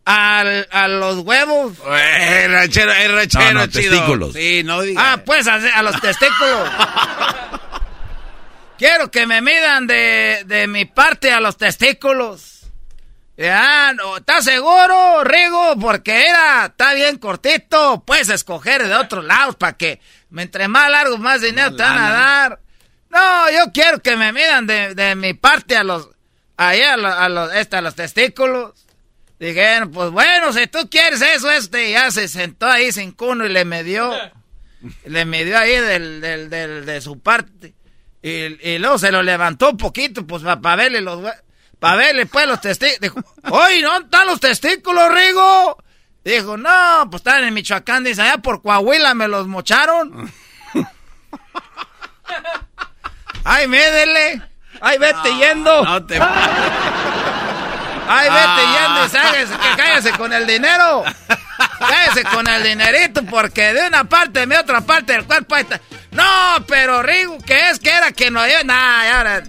al, 0.05 0.67
a 0.71 0.89
los 0.89 1.19
huevos. 1.19 1.75
Eh, 1.87 2.43
el 2.47 2.53
ranchero, 2.53 2.93
el 2.93 3.15
ranchero 3.15 3.45
No, 3.53 3.61
no, 3.61 3.67
chido. 3.67 3.91
testículos. 3.93 4.33
Sí, 4.33 4.63
no 4.65 4.81
diga. 4.83 5.13
Ah, 5.13 5.23
pues 5.25 5.47
a, 5.47 5.55
a 5.55 5.83
los 5.83 6.01
testículos. 6.01 6.71
Quiero 8.79 9.11
que 9.11 9.27
me 9.27 9.41
midan 9.41 9.87
de, 9.87 10.43
de 10.47 10.67
mi 10.69 10.85
parte 10.85 11.33
a 11.33 11.41
los 11.41 11.57
testículos. 11.57 12.58
Ya, 13.39 13.93
no, 13.93 14.17
¿estás 14.17 14.45
seguro, 14.45 15.23
Rigo? 15.23 15.77
Porque 15.81 16.27
era, 16.27 16.67
está 16.67 16.93
bien 16.95 17.19
cortito. 17.19 18.03
Puedes 18.05 18.31
escoger 18.31 18.89
de 18.89 18.97
otros 18.97 19.25
lados 19.25 19.55
para 19.55 19.77
que, 19.77 20.01
entre 20.37 20.67
más 20.67 20.91
largo, 20.91 21.19
más 21.19 21.41
dinero 21.41 21.77
te 21.77 21.85
van 21.85 21.99
a 21.99 22.11
dar. 22.11 22.61
No, 23.11 23.51
yo 23.53 23.73
quiero 23.73 24.01
que 24.03 24.17
me 24.17 24.33
midan 24.33 24.67
de, 24.67 24.97
de 24.97 25.15
mi 25.15 25.35
parte 25.35 25.77
a 25.77 25.85
los, 25.85 26.09
ahí 26.57 26.81
a 26.81 26.97
los, 26.97 27.15
a 27.15 27.29
los, 27.29 27.55
este, 27.55 27.77
a 27.77 27.81
los 27.81 27.95
testículos. 27.95 28.73
Dijeron, 29.39 29.93
pues 29.93 30.11
bueno, 30.11 30.53
si 30.53 30.67
tú 30.67 30.91
quieres 30.91 31.23
eso, 31.23 31.49
este, 31.49 31.93
ya 31.93 32.11
se 32.11 32.27
sentó 32.27 32.67
ahí 32.67 32.91
sin 32.91 33.13
cuno 33.13 33.47
y 33.47 33.51
le 33.51 33.65
midió. 33.65 34.13
le 35.05 35.25
midió 35.25 35.57
ahí 35.57 35.77
del, 35.77 36.21
del, 36.21 36.51
del, 36.51 36.85
de 36.85 37.01
su 37.01 37.21
parte. 37.21 37.73
Y, 38.21 38.69
y 38.69 38.79
luego 38.79 38.99
se 38.99 39.13
lo 39.13 39.23
levantó 39.23 39.71
un 39.71 39.77
poquito, 39.77 40.27
pues 40.27 40.43
para 40.43 40.75
verle 40.75 41.01
los 41.01 41.23
Para 41.79 41.97
verle, 41.97 42.27
pues, 42.27 42.47
los 42.47 42.61
testículos. 42.61 43.01
Dijo, 43.01 43.21
¡Oye, 43.51 43.83
no 43.83 43.99
están 43.99 44.27
los 44.27 44.41
testículos, 44.41 45.15
Rigo! 45.15 45.77
Dijo, 46.25 46.57
no, 46.57 47.09
pues 47.11 47.21
están 47.21 47.45
en 47.45 47.55
Michoacán. 47.55 48.05
Dice, 48.05 48.23
allá 48.23 48.39
por 48.39 48.61
Coahuila 48.61 49.15
me 49.15 49.29
los 49.29 49.47
mocharon. 49.47 50.33
¡Ay, 53.45 53.67
médele! 53.67 54.43
¡Ay, 54.81 54.99
vete 54.99 55.35
yendo! 55.37 55.85
No 55.85 56.05
te... 56.05 56.21
¡Ay, 58.11 58.29
vete 58.31 58.63
yendo! 58.73 59.07
y 59.07 59.59
que 59.59 59.77
cállese 59.77 60.13
con 60.13 60.33
el 60.33 60.47
dinero! 60.47 61.05
¡Cállese 61.79 62.25
con 62.25 62.47
el 62.47 62.63
dinerito! 62.63 63.23
Porque 63.25 63.73
de 63.73 63.87
una 63.87 64.05
parte 64.05 64.41
de 64.41 64.47
mi 64.47 64.55
otra 64.57 64.81
parte 64.81 65.13
del 65.15 65.25
cuerpo 65.25 65.57
está... 65.57 65.81
No, 66.11 66.65
pero 66.67 67.03
Rigo, 67.03 67.39
¿qué 67.47 67.71
es 67.71 67.79
que 67.79 67.91
era 67.91 68.13
que 68.13 68.31
no 68.31 68.41
había? 68.41 68.63
Nah, 68.65 69.05
ya 69.05 69.19
ahora. 69.19 69.43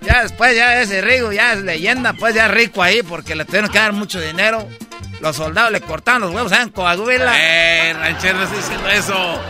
Ya 0.00 0.22
después, 0.22 0.54
ya 0.56 0.80
ese 0.80 1.00
Rigo 1.02 1.32
ya 1.32 1.52
es 1.54 1.62
leyenda, 1.62 2.12
pues 2.12 2.34
ya 2.34 2.48
rico 2.48 2.82
ahí 2.82 3.02
porque 3.02 3.34
le 3.34 3.44
tuvieron 3.44 3.70
que 3.70 3.78
dar 3.78 3.92
mucho 3.92 4.20
dinero. 4.20 4.68
Los 5.20 5.36
soldados 5.36 5.72
le 5.72 5.80
cortaban 5.80 6.22
los 6.22 6.32
huevos, 6.32 6.50
¿saben? 6.50 6.68
Coahuila. 6.70 7.32
Eh, 7.36 7.92
ranchero, 7.94 8.38
no 8.38 8.44
estoy 8.44 8.58
diciendo 8.58 8.88
eso. 8.88 9.42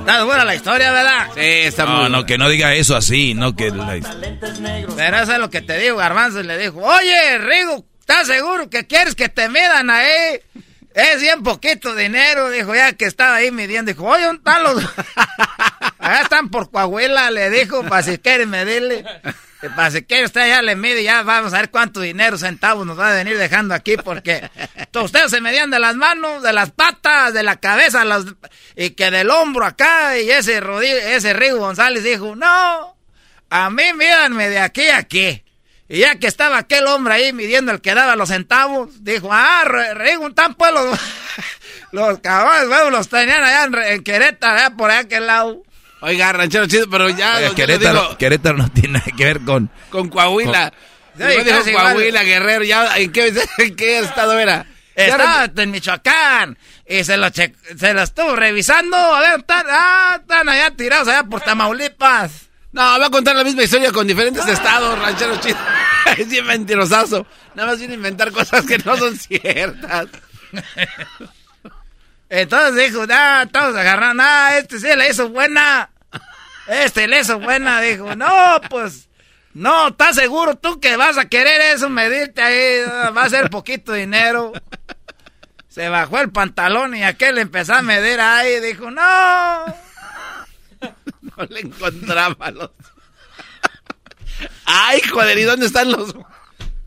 Está 0.00 0.24
buena 0.24 0.44
la 0.44 0.54
historia, 0.54 0.92
¿verdad? 0.92 1.28
Sí, 1.34 1.40
está 1.40 1.86
No, 1.86 2.02
muy 2.02 2.10
no, 2.10 2.26
que 2.26 2.36
no 2.36 2.48
diga 2.50 2.74
eso 2.74 2.94
así, 2.94 3.32
no 3.32 3.56
que... 3.56 3.70
la- 3.70 3.98
Pero 4.96 5.16
eso 5.18 5.32
es 5.32 5.38
lo 5.38 5.48
que 5.48 5.62
te 5.62 5.78
digo, 5.78 5.96
Garbanzo. 5.96 6.40
Y 6.40 6.44
le 6.44 6.58
dijo, 6.58 6.78
oye, 6.80 7.38
Rigo, 7.38 7.84
¿estás 8.00 8.26
seguro 8.26 8.68
que 8.68 8.86
quieres 8.86 9.14
que 9.14 9.30
te 9.30 9.48
midan 9.48 9.88
ahí? 9.88 10.40
Es 10.94 11.20
bien 11.22 11.42
poquito 11.42 11.94
dinero, 11.94 12.50
dijo, 12.50 12.74
ya 12.74 12.92
que 12.92 13.06
estaba 13.06 13.36
ahí 13.36 13.50
midiendo. 13.50 13.90
Dijo, 13.92 14.04
oye, 14.04 14.24
¿dónde 14.26 14.38
están 14.40 14.62
los...? 14.62 14.84
Allá 15.98 16.20
están 16.22 16.50
por 16.50 16.70
Coahuila, 16.70 17.30
le 17.30 17.48
dijo, 17.48 17.82
para 17.84 18.02
si 18.02 18.18
quiere 18.18 18.44
medirle. 18.46 19.04
Que 19.64 19.70
Para 19.70 19.90
si 19.90 20.02
quiere 20.02 20.26
usted 20.26 20.46
ya 20.46 20.60
le 20.60 20.76
mide, 20.76 21.02
ya 21.02 21.22
vamos 21.22 21.54
a 21.54 21.56
ver 21.56 21.70
cuánto 21.70 22.02
dinero, 22.02 22.36
centavos 22.36 22.84
nos 22.84 23.00
va 23.00 23.08
a 23.08 23.14
venir 23.14 23.38
dejando 23.38 23.72
aquí, 23.72 23.96
porque 23.96 24.50
ustedes 24.92 25.30
se 25.30 25.40
medían 25.40 25.70
de 25.70 25.78
las 25.78 25.96
manos, 25.96 26.42
de 26.42 26.52
las 26.52 26.70
patas, 26.70 27.32
de 27.32 27.42
la 27.42 27.56
cabeza, 27.56 28.04
los, 28.04 28.26
y 28.76 28.90
que 28.90 29.10
del 29.10 29.30
hombro 29.30 29.64
acá, 29.64 30.18
y 30.18 30.30
ese 30.30 30.60
rodillo, 30.60 30.98
ese 30.98 31.32
Rigo 31.32 31.60
González 31.60 32.04
dijo, 32.04 32.36
no, 32.36 32.94
a 33.48 33.70
mí 33.70 33.84
mídanme 33.94 34.50
de 34.50 34.58
aquí 34.58 34.86
a 34.88 34.98
aquí. 34.98 35.42
Y 35.88 36.00
ya 36.00 36.16
que 36.16 36.26
estaba 36.26 36.58
aquel 36.58 36.86
hombre 36.86 37.14
ahí 37.14 37.32
midiendo 37.32 37.72
el 37.72 37.80
que 37.80 37.94
daba 37.94 38.16
los 38.16 38.28
centavos, 38.28 39.02
dijo, 39.02 39.30
ah, 39.32 39.64
Rigo, 39.94 40.30
tan 40.34 40.56
pues 40.56 40.74
los, 40.74 41.00
los 41.92 42.18
cabrones, 42.18 42.68
bueno, 42.68 42.90
los 42.90 43.08
tenían 43.08 43.42
allá 43.42 43.64
en, 43.64 43.94
en 43.94 44.04
Querétaro, 44.04 44.58
allá 44.58 44.76
por 44.76 44.90
aquel 44.90 45.26
lado. 45.26 45.62
Oiga, 46.04 46.32
ranchero 46.34 46.66
chido, 46.66 46.86
pero 46.90 47.08
ya, 47.08 47.38
Oye, 47.38 47.54
Querétaro, 47.54 47.94
lo 47.94 48.02
digo, 48.02 48.18
Querétaro 48.18 48.58
no 48.58 48.68
tiene 48.70 48.98
nada 48.98 49.06
que 49.16 49.24
ver 49.24 49.40
con... 49.40 49.70
con 49.88 50.10
Coahuila. 50.10 50.70
Sí, 51.16 51.22
Luego 51.22 51.44
dijo 51.44 51.68
igual. 51.70 51.94
Coahuila, 51.94 52.22
Guerrero, 52.24 52.64
ya, 52.64 52.96
¿en 52.98 53.10
qué, 53.10 53.32
en 53.58 53.74
qué 53.74 54.00
estado 54.00 54.38
era? 54.38 54.66
Ya 54.96 55.04
Estaba 55.06 55.44
en 55.56 55.70
Michoacán 55.70 56.58
y 56.86 57.02
se 57.04 57.16
lo, 57.16 57.30
che- 57.30 57.54
se 57.76 57.94
lo 57.94 58.02
estuvo 58.02 58.36
revisando. 58.36 58.96
A 58.96 59.20
ver, 59.20 59.40
están, 59.40 59.64
ah, 59.70 60.18
están 60.20 60.46
allá 60.46 60.70
tirados 60.72 61.08
allá 61.08 61.24
por 61.24 61.40
Tamaulipas. 61.40 62.48
No, 62.72 62.82
va 62.82 63.06
a 63.06 63.10
contar 63.10 63.34
la 63.34 63.42
misma 63.44 63.62
historia 63.62 63.90
con 63.90 64.06
diferentes 64.06 64.46
estados, 64.46 64.98
ranchero 64.98 65.36
chido. 65.40 65.56
Es 66.18 66.28
bien 66.28 66.46
mentirosazo. 66.46 67.26
Nada 67.54 67.70
más 67.70 67.78
viene 67.78 67.94
a 67.94 67.96
inventar 67.96 68.30
cosas 68.30 68.66
que 68.66 68.76
no 68.78 68.94
son 68.96 69.16
ciertas. 69.16 70.06
Entonces 72.28 72.90
dijo, 72.92 73.04
ah, 73.10 73.46
todos 73.50 73.74
agarraron, 73.76 74.20
ah, 74.20 74.56
este 74.58 74.78
sí 74.78 74.88
le 74.96 75.08
hizo 75.08 75.28
buena. 75.30 75.90
Este 76.66 77.06
le 77.08 77.20
hizo 77.20 77.38
buena. 77.38 77.80
Dijo, 77.80 78.14
no, 78.16 78.60
pues, 78.70 79.08
no, 79.52 79.88
¿estás 79.88 80.16
seguro 80.16 80.56
tú 80.56 80.80
que 80.80 80.96
vas 80.96 81.18
a 81.18 81.28
querer 81.28 81.60
eso, 81.60 81.88
medirte 81.88 82.42
ahí? 82.42 82.84
Ah, 82.90 83.10
Va 83.10 83.24
a 83.24 83.30
ser 83.30 83.50
poquito 83.50 83.92
dinero. 83.92 84.52
Se 85.68 85.88
bajó 85.88 86.20
el 86.20 86.30
pantalón 86.30 86.94
y 86.94 87.02
aquel 87.02 87.38
empezó 87.38 87.74
a 87.74 87.82
medir 87.82 88.20
ahí. 88.20 88.60
Dijo, 88.60 88.90
no. 88.90 89.64
No 91.36 91.44
le 91.48 91.60
encontraba 91.60 92.50
los... 92.50 92.70
Ay, 94.66 95.00
joder, 95.10 95.38
¿y 95.38 95.44
dónde 95.44 95.66
están 95.66 95.90
los...? 95.90 96.14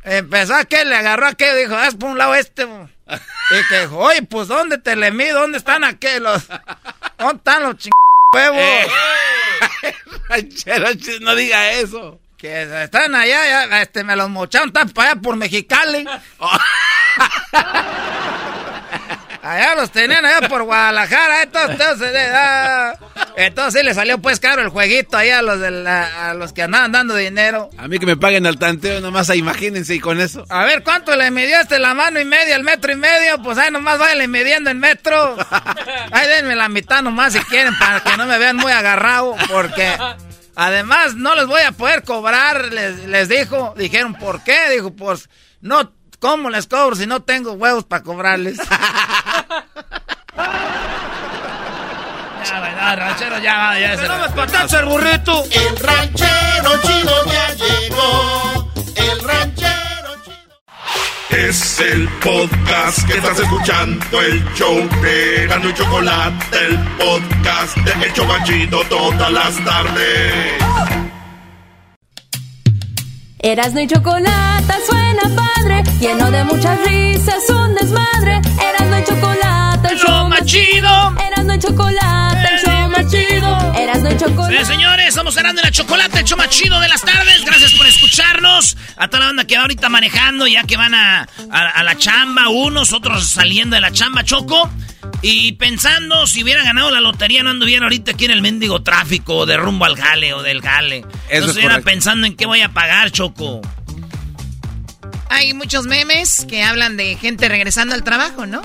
Empezó 0.04 0.56
aquel, 0.56 0.90
le 0.90 0.96
agarró 0.96 1.28
aquel, 1.28 1.58
dijo, 1.58 1.76
haz 1.76 1.96
por 1.96 2.12
un 2.12 2.18
lado 2.18 2.34
este. 2.36 2.64
bo". 2.64 2.88
Y 3.10 3.68
que 3.68 3.82
dijo, 3.82 3.98
oye, 3.98 4.22
pues 4.22 4.48
¿dónde 4.48 4.78
te 4.78 4.96
le 4.96 5.12
mido? 5.12 5.42
¿Dónde 5.42 5.58
están 5.58 5.84
aquellos? 5.84 6.48
¿Dónde 7.18 7.36
están 7.38 7.64
los 7.64 7.78
ching 7.78 7.92
huevos? 8.34 8.60
Eh. 8.60 8.88
Ranchero 10.30 10.88
no 11.22 11.36
diga 11.36 11.72
eso. 11.74 12.20
Que 12.38 12.84
están 12.84 13.16
allá, 13.16 13.68
ya, 13.68 13.82
este, 13.82 14.04
me 14.04 14.16
los 14.16 14.30
mocharon, 14.30 14.68
están 14.70 14.90
para 14.90 15.12
allá 15.12 15.22
por 15.22 15.36
Mexicali. 15.36 16.06
allá 19.52 19.76
los 19.76 19.92
tenían 19.92 20.26
allá 20.26 20.48
por 20.50 20.64
Guadalajara, 20.64 21.44
entonces, 21.44 21.72
entonces, 21.80 22.12
eh, 22.16 22.32
ah, 22.34 22.94
entonces 23.38 23.80
sí 23.82 23.86
le 23.86 23.94
salió 23.94 24.18
pues 24.20 24.40
caro 24.40 24.62
el 24.62 24.70
jueguito 24.70 25.16
ahí 25.18 25.30
a 25.30 25.42
los, 25.42 25.60
de 25.60 25.72
la- 25.72 26.30
a 26.30 26.34
los 26.34 26.54
que 26.54 26.64
andaban 26.64 26.92
dando 26.92 27.16
dinero. 27.16 27.70
A 27.78 27.88
mí 27.88 28.00
que 28.00 28.06
me 28.06 28.18
paguen 28.18 28.46
al 28.46 28.58
tanteo, 28.58 29.00
nomás 29.02 29.30
imagínense 29.36 29.96
y 29.96 30.00
con 30.00 30.20
eso. 30.20 30.46
A 30.50 30.66
ver, 30.66 30.84
¿cuánto 30.84 31.16
le 31.16 31.30
midió 31.32 31.60
este 31.60 31.80
la 31.80 31.94
mano 31.94 32.20
y 32.20 32.26
media, 32.26 32.56
el 32.56 32.64
metro 32.64 32.92
y 32.92 32.96
medio? 32.96 33.42
Pues 33.44 33.58
ahí 33.58 33.72
nomás 33.72 34.00
váyanle 34.00 34.28
midiendo 34.28 34.70
en 34.70 34.80
metro. 34.80 35.38
Ahí 36.12 36.28
denme 36.28 36.56
la 36.56 36.70
mitad 36.70 37.02
nomás 37.02 37.34
si 37.34 37.40
quieren 37.40 37.78
para 37.78 38.00
que 38.02 38.18
no 38.18 38.26
me 38.26 38.38
vean 38.38 38.56
muy 38.58 38.72
agarrado, 38.72 39.36
porque 39.50 39.96
además 40.56 41.16
no 41.16 41.36
les 41.36 41.46
voy 41.46 41.62
a 41.62 41.72
poder 41.72 42.04
cobrar, 42.04 42.74
les, 42.74 43.06
les 43.06 43.30
dijo. 43.30 43.74
Dijeron, 43.78 44.14
¿por 44.16 44.44
qué? 44.44 44.70
Dijo, 44.72 44.94
pues, 44.96 45.30
no, 45.62 45.92
¿cómo 46.20 46.50
les 46.50 46.68
cobro 46.68 46.96
si 46.96 47.06
no 47.06 47.22
tengo 47.22 47.54
huevos 47.54 47.84
para 47.86 48.04
cobrarles? 48.04 48.58
ya, 52.46 52.60
¿verdad, 52.62 52.98
ranchero? 52.98 53.40
Ya, 53.40 53.58
va, 53.58 53.80
ya. 53.80 53.98
se- 53.98 54.08
no 54.08 54.80
el 54.80 54.86
burrito. 54.86 55.44
El 55.52 55.78
ranchero 55.78 56.82
chido 56.84 57.26
ya 57.26 57.54
llegó. 57.56 58.72
El 58.96 59.20
ranchero 59.22 60.16
chido. 60.24 60.58
Es 61.30 61.80
el 61.80 62.08
podcast 62.20 63.06
que 63.08 63.18
estás 63.18 63.40
escuchando, 63.40 64.22
el 64.22 64.44
show 64.54 64.88
de 65.02 65.48
Gano 65.48 65.70
y 65.70 65.74
Chocolate, 65.74 66.58
el 66.68 66.78
podcast 66.98 67.76
de 67.78 68.06
El 68.06 68.14
Chocachito 68.14 68.82
todas 68.90 69.32
las 69.32 69.56
tardes. 69.64 70.54
Erasno 73.40 73.82
y 73.82 73.88
chocolate 73.88 74.74
suena 74.90 75.22
padre, 75.36 75.84
lleno 76.00 76.32
de 76.32 76.44
muchas 76.46 76.80
risas, 76.88 77.48
un 77.50 77.76
desmadre. 77.76 78.42
Erasno 78.60 78.98
y 78.98 79.04
chocolate, 79.04 79.88
el 79.94 80.00
show 80.00 80.28
más 80.28 80.44
chido. 80.44 80.90
Erasno 81.24 81.54
y 81.54 81.60
chocolate, 81.60 82.48
el 82.52 82.60
show 82.66 82.90
más 82.90 83.12
chido. 83.12 83.47
Erasno 84.08 84.12
y 84.12 84.18
chocolate. 84.18 84.58
Sí, 84.60 84.66
señores, 84.66 85.14
somos 85.14 85.38
Erasmo 85.38 85.60
y 85.60 85.64
la 85.64 85.72
Chocolate, 85.72 86.20
el 86.20 86.26
show 86.26 86.38
más 86.38 86.50
chido 86.50 86.80
de 86.80 86.88
las 86.88 87.02
tardes. 87.02 87.44
Gracias 87.46 87.74
por 87.74 87.86
escucharnos. 87.88 88.78
A 88.98 89.08
toda 89.08 89.20
la 89.22 89.26
banda 89.28 89.46
que 89.46 89.56
va 89.56 89.62
ahorita 89.64 89.90
manejando, 89.90 90.48
ya 90.48 90.64
que 90.64 90.78
van 90.78 90.94
a, 90.94 91.28
a- 91.52 91.70
a 91.70 91.84
la 91.84 91.98
chamba, 91.98 92.50
unos, 92.50 92.94
otros 92.94 93.28
saliendo 93.30 93.76
de 93.76 93.82
la 93.82 93.92
chamba, 93.92 94.24
Choco. 94.24 94.70
Y 95.22 95.54
pensando, 95.54 96.28
si 96.28 96.44
hubiera 96.44 96.64
ganado 96.64 96.92
la 96.92 97.02
lotería, 97.02 97.42
no 97.44 97.50
anduviera 97.50 97.84
ahorita 97.86 98.12
aquí 98.12 98.26
en 98.26 98.32
el 98.32 98.42
mendigo 98.42 98.84
tráfico, 98.84 99.46
de 99.46 99.58
rumbo 99.58 99.86
al 99.86 99.98
jale 99.98 100.34
o 100.34 100.42
del 100.44 100.62
jale. 100.62 101.06
Eso 101.30 101.40
no 101.40 101.44
es 101.46 101.48
estuviera 101.50 101.82
pensando 101.82 102.28
en 102.28 102.36
qué 102.36 102.46
voy 102.46 102.62
a 102.62 102.70
pagar, 102.70 103.12
Choco. 103.12 103.62
Hay 105.30 105.54
muchos 105.54 105.86
memes 105.88 106.46
que 106.48 106.64
hablan 106.64 106.98
de 106.98 107.16
gente 107.18 107.50
regresando 107.50 107.96
al 107.96 108.04
trabajo, 108.04 108.46
¿no? 108.46 108.62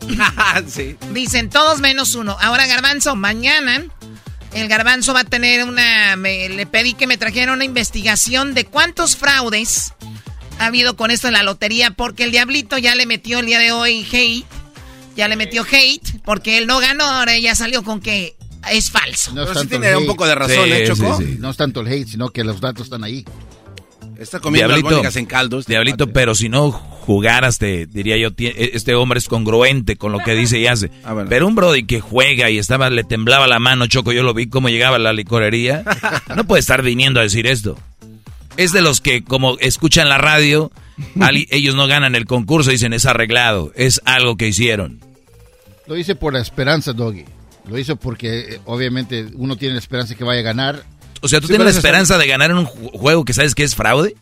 sí. 0.68 0.96
Dicen 1.12 1.50
todos 1.50 1.80
menos 1.80 2.14
uno. 2.14 2.36
Ahora, 2.40 2.66
Garbanzo, 2.66 3.16
mañana 3.16 3.84
el 4.54 4.68
Garbanzo 4.68 5.14
va 5.14 5.20
a 5.20 5.24
tener 5.24 5.64
una... 5.64 6.16
me- 6.16 6.48
le 6.48 6.66
pedí 6.66 6.94
que 6.94 7.06
me 7.06 7.16
trajera 7.18 7.52
una 7.52 7.64
investigación 7.64 8.54
de 8.54 8.64
cuántos 8.64 9.16
fraudes 9.16 9.92
ha 10.58 10.66
habido 10.66 10.96
con 10.96 11.10
esto 11.10 11.26
en 11.28 11.34
la 11.34 11.42
lotería, 11.42 11.90
porque 11.92 12.24
el 12.24 12.32
diablito 12.32 12.76
ya 12.78 12.94
le 12.94 13.06
metió 13.06 13.38
el 13.38 13.46
día 13.46 13.58
de 13.58 13.72
hoy 13.72 14.06
hate, 14.12 14.44
ya 15.16 15.26
le 15.28 15.36
metió 15.36 15.64
hate, 15.70 16.20
porque 16.24 16.58
él 16.58 16.66
no 16.66 16.78
ganó, 16.80 17.04
ahora 17.04 17.38
ya 17.38 17.54
salió 17.54 17.82
con 17.82 18.00
que 18.00 18.36
es 18.70 18.90
falso. 18.90 19.32
No 19.32 19.44
es 19.44 19.52
tanto 19.52 19.68
tiene 19.70 19.96
un 19.96 20.06
poco 20.06 20.26
de 20.26 20.34
razón, 20.34 20.70
¿eh, 20.70 20.84
Choco? 20.86 21.18
No 21.38 21.50
es 21.50 21.56
tanto 21.56 21.80
el 21.80 21.86
hate, 21.88 22.08
sino 22.08 22.28
que 22.28 22.44
los 22.44 22.60
datos 22.60 22.84
están 22.84 23.04
ahí. 23.04 23.24
Está 24.20 24.38
comiendo 24.38 24.74
albóndigas 24.74 25.16
en 25.16 25.24
caldos. 25.24 25.64
Diablito, 25.64 26.12
pero 26.12 26.34
si 26.34 26.50
no 26.50 26.70
jugaras, 26.70 27.56
te 27.56 27.86
diría 27.86 28.18
yo, 28.18 28.28
este 28.36 28.94
hombre 28.94 29.18
es 29.18 29.28
congruente 29.28 29.96
con 29.96 30.12
lo 30.12 30.18
que 30.18 30.34
dice 30.34 30.58
y 30.58 30.66
hace. 30.66 30.90
Ah, 31.04 31.24
pero 31.26 31.46
un 31.46 31.54
brody 31.54 31.84
que 31.84 32.00
juega 32.00 32.50
y 32.50 32.58
estaba, 32.58 32.90
le 32.90 33.02
temblaba 33.02 33.46
la 33.46 33.58
mano, 33.58 33.86
Choco, 33.86 34.12
yo 34.12 34.22
lo 34.22 34.34
vi 34.34 34.46
cómo 34.46 34.68
llegaba 34.68 34.96
a 34.96 34.98
la 34.98 35.14
licorería. 35.14 35.84
no 36.36 36.44
puede 36.44 36.60
estar 36.60 36.82
viniendo 36.82 37.18
a 37.18 37.22
decir 37.22 37.46
esto. 37.46 37.78
Es 38.58 38.72
de 38.72 38.82
los 38.82 39.00
que, 39.00 39.24
como 39.24 39.56
escuchan 39.58 40.10
la 40.10 40.18
radio, 40.18 40.70
ellos 41.50 41.74
no 41.74 41.86
ganan 41.86 42.14
el 42.14 42.26
concurso, 42.26 42.70
dicen 42.70 42.92
es 42.92 43.06
arreglado, 43.06 43.72
es 43.74 44.02
algo 44.04 44.36
que 44.36 44.48
hicieron. 44.48 45.00
Lo 45.86 45.96
hice 45.96 46.14
por 46.14 46.34
la 46.34 46.40
esperanza, 46.40 46.92
Doggy. 46.92 47.24
Lo 47.66 47.78
hizo 47.78 47.96
porque 47.96 48.40
eh, 48.40 48.60
obviamente 48.66 49.28
uno 49.34 49.56
tiene 49.56 49.76
la 49.76 49.80
esperanza 49.80 50.12
de 50.12 50.18
que 50.18 50.24
vaya 50.24 50.40
a 50.40 50.44
ganar 50.44 50.84
o 51.20 51.28
sea, 51.28 51.40
¿tú 51.40 51.48
tienes 51.48 51.64
la 51.64 51.70
esperanza 51.70 52.18
de 52.18 52.26
ganar 52.26 52.50
en 52.50 52.58
un 52.58 52.66
juego 52.66 53.24
que 53.24 53.32
sabes 53.32 53.54
que 53.54 53.64
es 53.64 53.74
fraude? 53.74 54.16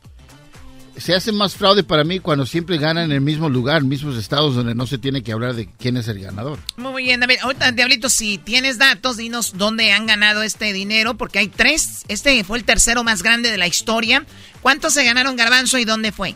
Se 0.97 1.15
hace 1.15 1.31
más 1.31 1.55
fraude 1.55 1.85
para 1.85 2.03
mí 2.03 2.19
cuando 2.19 2.45
siempre 2.45 2.77
ganan 2.77 3.05
en 3.05 3.13
el 3.13 3.21
mismo 3.21 3.49
lugar, 3.49 3.85
mismos 3.85 4.17
estados 4.17 4.57
donde 4.57 4.75
no 4.75 4.85
se 4.85 4.99
tiene 4.99 5.23
que 5.23 5.31
hablar 5.31 5.55
de 5.55 5.69
quién 5.79 5.97
es 5.97 6.09
el 6.09 6.19
ganador. 6.19 6.59
Muy 6.77 7.05
bien, 7.05 7.21
David. 7.21 7.37
Ahorita, 7.41 7.71
Diablito, 7.71 8.09
si 8.09 8.39
tienes 8.39 8.79
datos, 8.79 9.17
dinos 9.17 9.53
dónde 9.57 9.93
han 9.93 10.07
ganado 10.07 10.43
este 10.43 10.73
dinero, 10.73 11.15
porque 11.15 11.39
hay 11.39 11.49
tres. 11.49 12.05
Este 12.09 12.43
fue 12.43 12.59
el 12.59 12.65
tercero 12.65 13.05
más 13.05 13.23
grande 13.23 13.53
de 13.53 13.59
la 13.59 13.69
historia. 13.69 14.27
¿Cuántos 14.61 14.95
se 14.95 15.05
ganaron 15.05 15.37
Garbanzo 15.37 15.79
y 15.79 15.85
dónde 15.85 16.11
fue? 16.11 16.35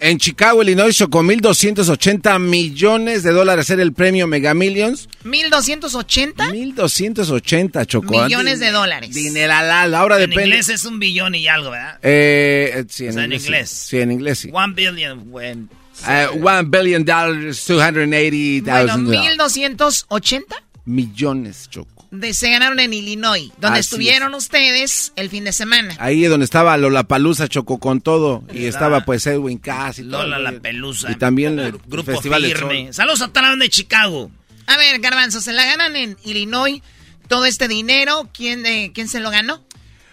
En 0.00 0.18
Chicago, 0.18 0.62
Illinois, 0.62 0.94
chocó 0.94 1.22
1.280 1.22 2.38
millones 2.38 3.22
de 3.22 3.32
dólares. 3.32 3.70
Era 3.70 3.82
el 3.82 3.92
premio 3.92 4.26
Mega 4.26 4.52
Millions. 4.52 5.08
¿1.280? 5.24 6.34
1.280, 6.34 7.86
chocó. 7.86 8.24
Millones 8.24 8.60
de 8.60 8.70
dólares. 8.70 9.14
Dineral, 9.14 9.94
ahora 9.94 10.16
en 10.16 10.22
depende. 10.30 10.42
En 10.42 10.48
inglés 10.50 10.68
es 10.68 10.84
un 10.84 10.98
billón 10.98 11.34
y 11.34 11.48
algo, 11.48 11.70
¿verdad? 11.70 11.98
Eh, 12.02 12.84
sí, 12.88 13.04
en, 13.04 13.10
o 13.10 13.12
sea, 13.14 13.24
inglés, 13.24 13.44
en 13.44 13.46
inglés. 13.46 13.70
Sí, 13.70 14.00
en 14.00 14.12
inglés 14.12 14.38
sí. 14.38 14.50
One 14.52 14.74
billion, 14.74 15.22
when... 15.30 15.70
Uh, 16.02 16.44
one 16.44 16.64
billion 16.64 17.04
dollars, 17.04 17.64
280,000 17.68 18.62
Bueno, 18.64 18.96
1.280 18.96 20.42
millones, 20.86 21.68
Choco. 21.70 21.93
De, 22.20 22.34
se 22.34 22.50
ganaron 22.50 22.78
en 22.80 22.92
Illinois, 22.92 23.50
donde 23.60 23.80
Así 23.80 23.88
estuvieron 23.88 24.34
ustedes 24.34 25.12
el 25.16 25.30
fin 25.30 25.44
de 25.44 25.52
semana. 25.52 25.94
Ahí 25.98 26.24
es 26.24 26.30
donde 26.30 26.44
estaba 26.44 26.76
Lollapalooza, 26.76 27.48
Chocó 27.48 27.78
con 27.78 28.00
todo. 28.00 28.44
Y 28.52 28.66
estaba 28.66 29.04
pues 29.04 29.26
Edwin 29.26 29.58
Cass 29.58 29.98
y 29.98 30.02
Lola 30.02 30.36
todo. 30.36 30.50
la 30.50 30.60
Pelusa. 30.60 31.10
Y 31.10 31.16
también 31.16 31.58
el 31.58 31.72
Grupo 31.72 32.12
Festival 32.12 32.44
Firme. 32.44 32.92
Saludos 32.92 33.22
a 33.22 33.28
Talán 33.32 33.58
de 33.58 33.68
Chicago. 33.68 34.30
A 34.66 34.76
ver, 34.76 34.98
Garbanzo, 35.00 35.40
se 35.40 35.52
la 35.52 35.64
ganan 35.64 35.96
en 35.96 36.16
Illinois 36.24 36.80
todo 37.28 37.44
este 37.44 37.68
dinero. 37.68 38.28
¿Quién, 38.32 38.64
eh, 38.66 38.92
¿quién 38.94 39.08
se 39.08 39.20
lo 39.20 39.30
ganó? 39.30 39.62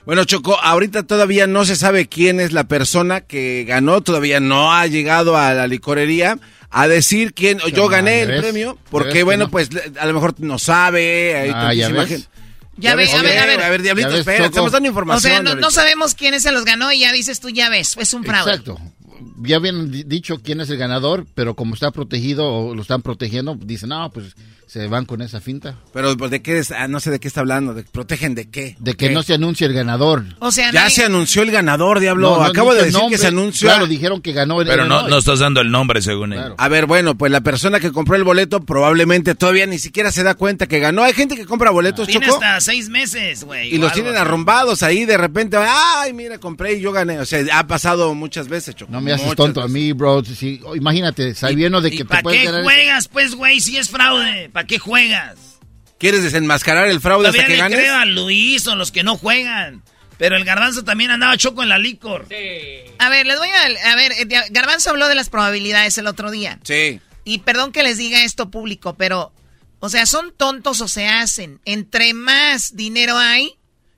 Bueno, 0.05 0.25
Choco, 0.25 0.59
ahorita 0.61 1.03
todavía 1.03 1.45
no 1.47 1.63
se 1.65 1.75
sabe 1.75 2.07
quién 2.07 2.39
es 2.39 2.53
la 2.53 2.63
persona 2.65 3.21
que 3.21 3.65
ganó, 3.67 4.01
todavía 4.01 4.39
no 4.39 4.73
ha 4.73 4.87
llegado 4.87 5.37
a 5.37 5.53
la 5.53 5.67
licorería 5.67 6.39
a 6.71 6.87
decir 6.87 7.33
quién, 7.33 7.59
yo 7.73 7.87
gané 7.87 8.21
el 8.21 8.29
ves? 8.29 8.41
premio, 8.41 8.75
¿Ya 8.83 8.89
porque 8.89 9.13
ves 9.13 9.25
bueno, 9.25 9.45
no? 9.45 9.51
pues 9.51 9.71
le- 9.73 9.91
a 9.99 10.05
lo 10.05 10.13
mejor 10.13 10.33
no 10.39 10.57
sabe, 10.57 11.35
hay 11.37 11.51
Ah, 11.53 11.73
¿ya 11.73 11.89
ves? 11.89 12.07
gente. 12.07 12.27
Ya 12.77 12.95
ve, 12.95 13.11
a 13.11 13.21
ver, 13.21 13.37
a 13.37 13.45
ver. 13.45 13.61
A 13.61 13.69
ver, 13.69 13.81
Diablito, 13.83 14.07
¿Ya 14.09 14.13
ves, 14.15 14.19
espera, 14.21 14.45
estamos 14.45 14.71
dando 14.71 14.87
O 14.87 14.91
información. 14.91 15.45
sea, 15.45 15.55
no, 15.55 15.69
sabemos 15.71 16.15
quién 16.15 16.39
se 16.41 16.51
los 16.51 16.65
ganó 16.65 16.91
y 16.91 16.99
ya 16.99 17.11
dices 17.11 17.39
tú, 17.39 17.49
ya 17.49 17.69
ves, 17.69 17.95
es 17.99 18.13
un 18.13 18.23
fraude. 18.23 18.51
Exacto. 18.51 18.79
Ya 19.43 19.57
habían 19.57 19.91
di- 19.91 20.03
dicho 20.03 20.39
quién 20.43 20.61
es 20.61 20.69
el 20.71 20.77
ganador, 20.77 21.27
pero 21.35 21.55
como 21.55 21.75
está 21.75 21.91
protegido 21.91 22.47
o 22.47 22.73
lo 22.75 22.81
están 22.81 23.01
protegiendo, 23.03 23.55
dicen, 23.55 23.89
no, 23.89 24.09
pues 24.11 24.35
se 24.71 24.87
van 24.87 25.03
con 25.03 25.21
esa 25.21 25.41
finta. 25.41 25.75
Pero 25.91 26.15
pues, 26.15 26.31
de 26.31 26.41
qué 26.41 26.57
es, 26.57 26.71
ah, 26.71 26.87
no 26.87 27.01
sé 27.01 27.11
de 27.11 27.19
qué 27.19 27.27
está 27.27 27.41
hablando, 27.41 27.73
de, 27.73 27.83
protegen 27.83 28.35
de 28.35 28.49
qué. 28.49 28.77
De 28.79 28.93
que 28.95 29.09
¿Qué? 29.09 29.13
no 29.13 29.21
se 29.21 29.33
anuncie 29.33 29.67
el 29.67 29.73
ganador. 29.73 30.23
O 30.39 30.49
sea, 30.49 30.71
Ya 30.71 30.83
nadie- 30.85 30.91
se 30.95 31.03
anunció 31.03 31.41
el 31.43 31.51
ganador, 31.51 31.99
Diablo. 31.99 32.29
No, 32.29 32.37
no 32.37 32.43
Acabo 32.45 32.73
de 32.73 32.85
decir 32.85 33.01
el 33.03 33.09
que 33.09 33.17
se 33.17 33.27
anunció. 33.27 33.67
Claro, 33.67 33.85
dijeron 33.85 34.21
que 34.21 34.31
ganó. 34.31 34.61
en 34.61 34.67
Pero 34.69 34.85
no, 34.85 35.09
no 35.09 35.17
estás 35.17 35.39
dando 35.39 35.59
el 35.59 35.71
nombre 35.71 36.01
según 36.01 36.31
él. 36.31 36.39
Claro. 36.39 36.55
A 36.57 36.67
ver, 36.69 36.85
bueno, 36.85 37.17
pues 37.17 37.33
la 37.33 37.41
persona 37.41 37.81
que 37.81 37.91
compró 37.91 38.15
el 38.15 38.23
boleto 38.23 38.61
probablemente 38.61 39.35
todavía 39.35 39.65
ni 39.65 39.77
siquiera 39.77 40.09
se 40.09 40.23
da 40.23 40.35
cuenta 40.35 40.67
que 40.67 40.79
ganó. 40.79 41.03
Hay 41.03 41.11
gente 41.11 41.35
que 41.35 41.45
compra 41.45 41.69
boletos, 41.71 42.07
Tiene 42.07 42.27
Choco, 42.27 42.37
hasta 42.41 42.61
seis 42.61 42.87
meses, 42.87 43.43
güey. 43.43 43.75
y 43.75 43.77
los 43.77 43.91
algo 43.91 44.03
tienen 44.03 44.15
arrumbados 44.21 44.83
ahí 44.83 45.03
de 45.03 45.17
repente. 45.17 45.57
Ay, 45.57 46.13
mira, 46.13 46.37
compré 46.37 46.75
y 46.75 46.79
yo 46.79 46.93
gané. 46.93 47.19
O 47.19 47.25
sea, 47.25 47.43
ha 47.59 47.67
pasado 47.67 48.15
muchas 48.15 48.47
veces, 48.47 48.73
Choco. 48.73 48.89
No 48.89 49.01
me 49.01 49.11
haces 49.11 49.35
tonto 49.35 49.61
a 49.61 49.67
mí, 49.67 49.91
bro. 49.91 50.23
Si- 50.23 50.61
oh, 50.63 50.77
imagínate, 50.77 51.35
sabiendo 51.35 51.81
de 51.81 51.89
¿Y 51.89 51.97
que 51.97 52.05
te 52.05 52.05
para 52.05 52.21
qué 52.31 52.45
ganar... 52.45 52.63
juegas, 52.63 53.09
pues, 53.09 53.35
güey, 53.35 53.59
si 53.59 53.75
es 53.75 53.89
fraude? 53.89 54.49
¿Para 54.53 54.60
qué 54.65 54.79
juegas? 54.79 55.37
¿Quieres 55.97 56.23
desenmascarar 56.23 56.87
el 56.87 56.99
fraude 56.99 57.27
Todavía 57.27 57.41
hasta 57.41 57.47
que 57.47 57.57
le 57.57 57.61
ganes? 57.61 57.79
creo 57.79 57.95
a 57.95 58.05
Luis 58.05 58.65
o 58.67 58.75
los 58.75 58.91
que 58.91 59.03
no 59.03 59.17
juegan. 59.17 59.83
Pero 60.17 60.35
el 60.35 60.45
garbanzo 60.45 60.83
también 60.83 61.09
andaba 61.11 61.37
choco 61.37 61.63
en 61.63 61.69
la 61.69 61.79
licor. 61.79 62.27
A 62.99 63.09
ver, 63.09 63.25
les 63.25 63.39
voy 63.39 63.49
a... 63.49 63.91
A 63.91 63.95
ver, 63.95 64.11
eh, 64.11 64.27
Garbanzo 64.51 64.91
habló 64.91 65.07
de 65.07 65.15
las 65.15 65.29
probabilidades 65.29 65.97
el 65.97 66.05
otro 66.05 66.29
día. 66.29 66.59
Sí. 66.63 66.99
Y 67.23 67.39
perdón 67.39 67.71
que 67.71 67.81
les 67.83 67.97
diga 67.97 68.23
esto 68.23 68.51
público, 68.51 68.95
pero... 68.95 69.33
O 69.79 69.89
sea, 69.89 70.05
son 70.05 70.31
tontos 70.35 70.79
o 70.81 70.87
se 70.87 71.07
hacen. 71.07 71.59
Entre 71.65 72.13
más 72.13 72.75
dinero 72.75 73.17
hay, 73.17 73.55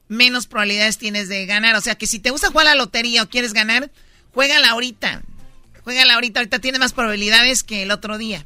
menos 0.07 0.47
probabilidades 0.47 0.97
tienes 0.97 1.27
de 1.27 1.45
ganar. 1.45 1.75
O 1.75 1.81
sea, 1.81 1.95
que 1.95 2.07
si 2.07 2.19
te 2.19 2.29
gusta 2.29 2.47
jugar 2.47 2.67
a 2.67 2.69
la 2.69 2.75
lotería 2.75 3.23
o 3.23 3.29
quieres 3.29 3.51
ganar, 3.51 3.91
juégala 4.33 4.69
ahorita. 4.69 5.23
Juégala 5.83 6.13
ahorita. 6.13 6.39
Ahorita 6.39 6.59
tienes 6.59 6.79
más 6.79 6.93
probabilidades 6.93 7.63
que 7.63 7.83
el 7.83 7.91
otro 7.91 8.17
día. 8.17 8.45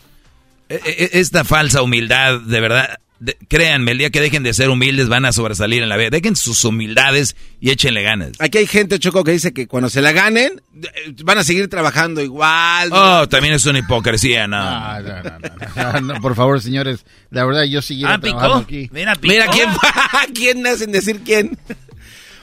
e- 0.69 1.09
Esta 1.13 1.43
falsa 1.43 1.81
humildad, 1.81 2.39
de 2.39 2.59
verdad, 2.61 2.99
de- 3.19 3.37
créanme, 3.47 3.91
el 3.91 3.97
día 3.99 4.09
que 4.09 4.19
dejen 4.21 4.43
de 4.43 4.53
ser 4.53 4.69
humildes 4.69 5.07
van 5.07 5.25
a 5.25 5.31
sobresalir 5.31 5.81
en 5.83 5.89
la 5.89 5.97
vida. 5.97 6.09
Dejen 6.09 6.35
sus 6.35 6.63
humildades 6.65 7.35
y 7.61 7.69
échenle 7.71 8.01
ganas. 8.03 8.31
Aquí 8.39 8.57
hay 8.57 8.67
gente, 8.67 8.99
Choco, 8.99 9.23
que 9.23 9.31
dice 9.31 9.53
que 9.53 9.67
cuando 9.67 9.89
se 9.89 10.01
la 10.01 10.11
ganen, 10.11 10.61
eh, 10.81 11.13
van 11.23 11.37
a 11.37 11.43
seguir 11.43 11.69
trabajando 11.69 12.21
igual. 12.21 12.89
Oh, 12.91 13.27
también 13.29 13.53
es 13.53 13.65
una 13.65 13.79
hipocresía, 13.79 14.47
no. 14.47 14.57
No, 14.57 15.01
no, 15.01 15.23
no, 15.23 15.93
no, 15.93 16.13
no, 16.15 16.21
por 16.21 16.35
favor, 16.35 16.61
señores, 16.61 17.05
la 17.29 17.45
verdad 17.45 17.63
yo 17.63 17.81
siguiera 17.81 18.15
Ah, 18.15 18.17
picó. 18.19 18.37
trabajando 18.37 18.63
aquí. 18.65 18.89
Mira, 18.91 19.15
picó. 19.15 19.33
Mira 19.33 19.47
quién, 19.47 19.69
quién 20.33 20.67
hacen 20.67 20.91
decir 20.91 21.21
quién. 21.23 21.57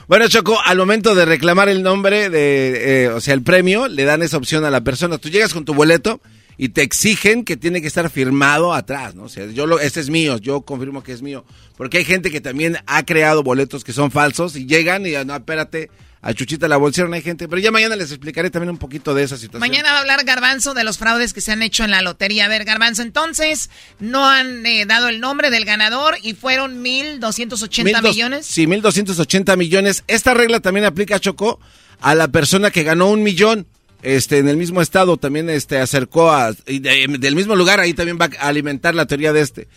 Bueno, 0.07 0.27
Choco, 0.27 0.57
al 0.65 0.77
momento 0.77 1.15
de 1.15 1.25
reclamar 1.25 1.69
el 1.69 1.83
nombre 1.83 2.29
de, 2.29 3.03
eh, 3.03 3.09
o 3.09 3.21
sea, 3.21 3.33
el 3.33 3.43
premio, 3.43 3.87
le 3.87 4.03
dan 4.03 4.21
esa 4.21 4.37
opción 4.37 4.65
a 4.65 4.69
la 4.69 4.81
persona. 4.81 5.17
Tú 5.17 5.29
llegas 5.29 5.53
con 5.53 5.65
tu 5.65 5.73
boleto 5.73 6.19
y 6.57 6.69
te 6.69 6.81
exigen 6.81 7.45
que 7.45 7.57
tiene 7.57 7.81
que 7.81 7.87
estar 7.87 8.09
firmado 8.09 8.73
atrás, 8.73 9.15
¿no? 9.15 9.23
O 9.23 9.29
sea, 9.29 9.45
yo 9.47 9.65
lo, 9.65 9.79
este 9.79 9.99
es 9.99 10.09
mío, 10.09 10.37
yo 10.37 10.61
confirmo 10.61 11.01
que 11.03 11.11
es 11.11 11.21
mío. 11.21 11.45
Porque 11.77 11.99
hay 11.99 12.05
gente 12.05 12.29
que 12.29 12.41
también 12.41 12.77
ha 12.87 13.03
creado 13.03 13.41
boletos 13.41 13.83
que 13.83 13.93
son 13.93 14.11
falsos 14.11 14.55
y 14.55 14.65
llegan 14.65 15.05
y 15.05 15.11
no, 15.25 15.35
espérate, 15.35 15.89
a 16.23 16.33
Chuchita 16.33 16.67
la 16.67 16.77
bolsieron, 16.77 17.13
hay 17.13 17.21
gente. 17.21 17.47
Pero 17.47 17.59
ya 17.61 17.71
mañana 17.71 17.95
les 17.95 18.11
explicaré 18.11 18.49
también 18.51 18.69
un 18.69 18.77
poquito 18.77 19.13
de 19.15 19.23
esa 19.23 19.37
situación. 19.37 19.59
Mañana 19.59 19.91
va 19.91 19.97
a 19.97 20.01
hablar 20.01 20.23
Garbanzo 20.23 20.73
de 20.73 20.83
los 20.83 20.97
fraudes 20.99 21.33
que 21.33 21.41
se 21.41 21.51
han 21.51 21.63
hecho 21.63 21.83
en 21.83 21.91
la 21.91 22.01
lotería. 22.01 22.45
A 22.45 22.47
ver, 22.47 22.63
Garbanzo, 22.63 23.01
entonces 23.01 23.69
no 23.99 24.27
han 24.29 24.65
eh, 24.65 24.85
dado 24.85 25.09
el 25.09 25.19
nombre 25.19 25.49
del 25.49 25.65
ganador 25.65 26.15
y 26.21 26.33
fueron 26.33 26.83
1.280 26.83 27.83
Mil 27.83 27.93
dos- 28.01 28.03
millones. 28.15 28.45
Sí, 28.45 28.67
1.280 28.67 29.57
millones. 29.57 30.03
Esta 30.07 30.33
regla 30.33 30.59
también 30.59 30.85
aplica, 30.85 31.19
Choco, 31.19 31.59
a 32.01 32.13
la 32.15 32.27
persona 32.27 32.71
que 32.71 32.83
ganó 32.83 33.09
un 33.09 33.23
millón. 33.23 33.65
Este, 34.03 34.39
en 34.39 34.47
el 34.47 34.57
mismo 34.57 34.81
estado 34.81 35.17
también 35.17 35.47
este, 35.49 35.77
acercó 35.79 36.31
a, 36.31 36.53
y 36.65 36.79
de- 36.79 37.05
del 37.19 37.35
mismo 37.35 37.55
lugar, 37.55 37.79
ahí 37.79 37.93
también 37.93 38.17
va 38.19 38.29
a 38.39 38.47
alimentar 38.47 38.95
la 38.95 39.05
teoría 39.05 39.31
de 39.31 39.41
este. 39.41 39.67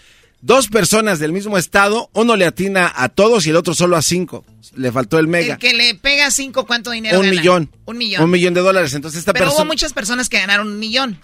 Dos 0.46 0.68
personas 0.68 1.20
del 1.20 1.32
mismo 1.32 1.56
estado, 1.56 2.10
uno 2.12 2.36
le 2.36 2.44
atina 2.44 2.92
a 2.94 3.08
todos 3.08 3.46
y 3.46 3.50
el 3.50 3.56
otro 3.56 3.72
solo 3.72 3.96
a 3.96 4.02
cinco. 4.02 4.44
Le 4.76 4.92
faltó 4.92 5.18
el 5.18 5.26
mega. 5.26 5.54
El 5.54 5.58
que 5.58 5.72
le 5.72 5.94
pega 5.94 6.30
cinco, 6.30 6.66
¿cuánto 6.66 6.90
dinero 6.90 7.18
Un 7.18 7.24
gana? 7.24 7.38
millón. 7.40 7.70
Un 7.86 7.96
millón. 7.96 8.22
Un 8.24 8.30
millón 8.30 8.52
de 8.52 8.60
dólares. 8.60 8.92
Entonces 8.92 9.20
esta 9.20 9.32
Pero 9.32 9.50
hubo 9.54 9.64
muchas 9.64 9.94
personas 9.94 10.28
que 10.28 10.38
ganaron 10.38 10.66
un 10.68 10.78
millón. 10.78 11.18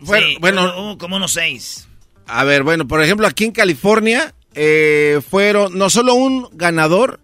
bueno, 0.00 0.26
Sí, 0.28 0.36
bueno. 0.40 0.96
como 0.98 1.16
unos 1.16 1.32
seis. 1.34 1.88
A 2.26 2.44
ver, 2.44 2.62
bueno, 2.62 2.88
por 2.88 3.02
ejemplo, 3.02 3.26
aquí 3.26 3.44
en 3.44 3.52
California 3.52 4.34
eh, 4.54 5.20
fueron, 5.30 5.76
no 5.76 5.90
solo 5.90 6.14
un 6.14 6.48
ganador, 6.52 7.20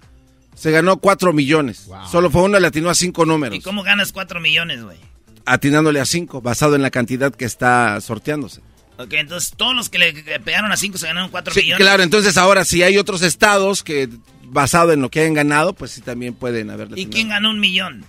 se 0.54 0.72
ganó 0.72 0.98
cuatro 0.98 1.32
millones. 1.32 1.88
Solo 2.10 2.30
fue 2.30 2.42
uno, 2.42 2.60
le 2.60 2.66
atinó 2.66 2.90
a 2.90 2.94
cinco 2.94 3.24
números. 3.24 3.56
¿Y 3.56 3.62
cómo 3.62 3.82
ganas 3.82 4.12
cuatro 4.12 4.40
millones, 4.40 4.82
güey? 4.84 4.98
atinándole 5.46 6.00
a 6.00 6.06
5, 6.06 6.40
basado 6.40 6.74
en 6.74 6.80
la 6.82 6.90
cantidad 6.90 7.34
que 7.34 7.44
está 7.44 8.00
sorteándose. 8.00 8.62
Ok, 8.96 9.12
entonces 9.14 9.52
todos 9.56 9.74
los 9.74 9.88
que 9.88 9.98
le 9.98 10.12
pegaron 10.40 10.70
a 10.70 10.76
cinco 10.76 10.98
se 10.98 11.06
ganaron 11.06 11.30
cuatro 11.30 11.52
Sí, 11.52 11.60
millones. 11.62 11.84
claro, 11.84 12.02
entonces 12.02 12.36
ahora 12.36 12.64
si 12.64 12.82
hay 12.82 12.96
otros 12.96 13.22
estados 13.22 13.82
que 13.82 14.08
basado 14.44 14.92
en 14.92 15.00
lo 15.00 15.10
que 15.10 15.20
hayan 15.20 15.34
ganado, 15.34 15.72
pues 15.72 15.90
sí 15.90 16.00
también 16.00 16.34
pueden 16.34 16.70
haberle 16.70 17.00
¿Y 17.00 17.06
quién 17.06 17.28
ganó 17.28 17.50
un 17.50 17.58
millón? 17.58 18.04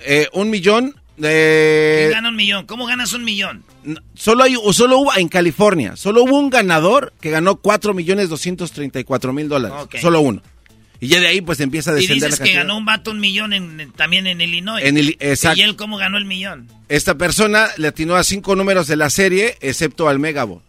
Eh, 0.00 0.28
un 0.34 0.50
millón 0.50 0.94
de... 1.16 1.96
¿Quién 2.00 2.10
gana 2.12 2.28
un 2.28 2.36
millón? 2.36 2.66
¿Cómo 2.66 2.84
ganas 2.84 3.14
un 3.14 3.24
millón? 3.24 3.64
Solo, 4.14 4.44
hay, 4.44 4.56
o 4.62 4.72
solo 4.74 4.98
hubo 4.98 5.16
en 5.16 5.28
California, 5.28 5.96
solo 5.96 6.22
hubo 6.24 6.38
un 6.38 6.50
ganador 6.50 7.14
que 7.20 7.30
ganó 7.30 7.56
4 7.56 7.94
millones 7.94 8.28
234 8.28 9.32
mil 9.32 9.48
dólares. 9.48 9.78
Ok. 9.84 9.96
Solo 9.96 10.20
uno. 10.20 10.42
Y 11.00 11.08
ya 11.08 11.20
de 11.20 11.26
ahí 11.26 11.40
pues 11.40 11.60
empieza 11.60 11.90
a 11.90 11.94
Y 11.94 11.96
descender 12.02 12.28
dices 12.30 12.40
la 12.40 12.44
que 12.46 12.52
ganó 12.52 12.76
un 12.76 12.84
vato 12.84 13.10
un 13.10 13.20
millón 13.20 13.52
en- 13.52 13.92
también 13.92 14.26
en 14.26 14.40
Illinois. 14.40 14.82
En 14.84 14.96
Ili- 14.96 15.16
exacto. 15.20 15.58
¿Y 15.58 15.62
él 15.62 15.76
cómo 15.76 15.96
ganó 15.98 16.16
el 16.18 16.24
millón? 16.24 16.68
Esta 16.88 17.16
persona 17.16 17.68
le 17.76 17.88
atinó 17.88 18.16
a 18.16 18.24
cinco 18.24 18.56
números 18.56 18.86
de 18.86 18.96
la 18.96 19.10
serie, 19.10 19.56
excepto 19.60 20.08
al 20.08 20.18
Megaball. 20.18 20.62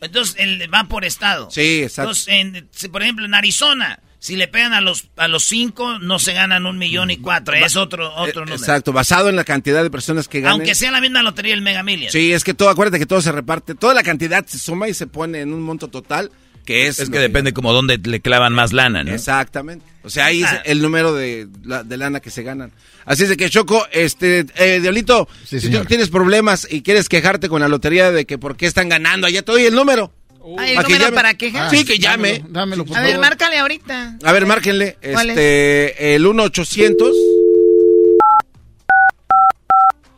Entonces 0.00 0.36
él 0.38 0.68
va 0.72 0.84
por 0.84 1.04
estado. 1.04 1.50
Sí, 1.50 1.82
exacto. 1.82 2.12
Entonces, 2.28 2.74
en- 2.84 2.90
por 2.90 3.02
ejemplo, 3.02 3.24
en 3.24 3.34
Arizona, 3.34 4.00
si 4.18 4.36
le 4.36 4.48
pegan 4.48 4.72
a 4.72 4.80
los 4.80 5.08
a 5.16 5.28
los 5.28 5.44
cinco, 5.44 5.98
no 5.98 6.18
se 6.18 6.32
ganan 6.34 6.66
un 6.66 6.76
millón 6.78 7.10
y 7.10 7.18
cuatro. 7.18 7.54
Es 7.54 7.76
otro, 7.76 8.14
otro 8.16 8.40
número. 8.40 8.54
Eh, 8.56 8.58
Exacto, 8.58 8.92
basado 8.92 9.28
en 9.28 9.36
la 9.36 9.44
cantidad 9.44 9.82
de 9.82 9.90
personas 9.90 10.28
que 10.28 10.40
ganan. 10.40 10.54
Aunque 10.60 10.74
sea 10.74 10.90
la 10.90 11.00
misma 11.00 11.22
lotería 11.22 11.52
del 11.52 11.62
Mega 11.62 11.82
Million. 11.82 12.10
Sí, 12.10 12.32
es 12.32 12.42
que 12.44 12.54
todo, 12.54 12.68
acuérdate 12.70 12.98
que 12.98 13.06
todo 13.06 13.22
se 13.22 13.32
reparte, 13.32 13.74
toda 13.74 13.94
la 13.94 14.02
cantidad 14.02 14.44
se 14.46 14.58
suma 14.58 14.88
y 14.88 14.94
se 14.94 15.06
pone 15.06 15.40
en 15.40 15.52
un 15.52 15.62
monto 15.62 15.88
total, 15.88 16.30
que 16.64 16.86
es... 16.86 16.98
Es 16.98 17.10
que 17.10 17.18
depende 17.18 17.52
como 17.52 17.72
dónde 17.72 17.98
le 18.02 18.20
clavan 18.20 18.52
más 18.52 18.72
lana, 18.72 19.04
¿no? 19.04 19.12
Exactamente. 19.14 19.84
O 20.02 20.10
sea, 20.10 20.26
ahí 20.26 20.42
Ah. 20.42 20.60
es 20.64 20.70
el 20.70 20.82
número 20.82 21.14
de, 21.14 21.46
de 21.46 21.96
lana 21.96 22.20
que 22.20 22.30
se 22.30 22.42
ganan. 22.42 22.72
Así 23.06 23.22
es 23.24 23.28
de 23.28 23.36
que, 23.36 23.48
Choco, 23.50 23.86
este, 23.92 24.46
eh, 24.56 24.80
Diablito, 24.80 25.28
si 25.46 25.60
señor. 25.60 25.82
tú 25.82 25.88
tienes 25.88 26.08
problemas 26.08 26.66
y 26.70 26.82
quieres 26.82 27.08
quejarte 27.08 27.48
con 27.48 27.60
la 27.60 27.68
lotería 27.68 28.10
de 28.12 28.24
que 28.24 28.38
por 28.38 28.56
qué 28.56 28.66
están 28.66 28.88
ganando, 28.88 29.26
allá 29.26 29.42
te 29.42 29.52
doy 29.52 29.64
el 29.64 29.74
número. 29.74 30.12
Ah, 30.58 30.68
¿el 30.68 30.76
número 30.82 31.04
llame. 31.04 31.16
para 31.16 31.34
quejas? 31.34 31.70
Sí, 31.70 31.84
que 31.86 31.98
llame. 31.98 32.32
Dámelo, 32.40 32.52
dámelo, 32.52 32.84
por 32.84 32.98
A 32.98 33.00
ver, 33.02 33.18
márcale 33.18 33.58
ahorita. 33.58 34.18
A 34.22 34.32
ver, 34.32 34.44
márquenle. 34.46 34.98
¿Cuál 35.12 35.30
Este, 35.30 36.14
el 36.14 36.26
1-800 36.26 37.12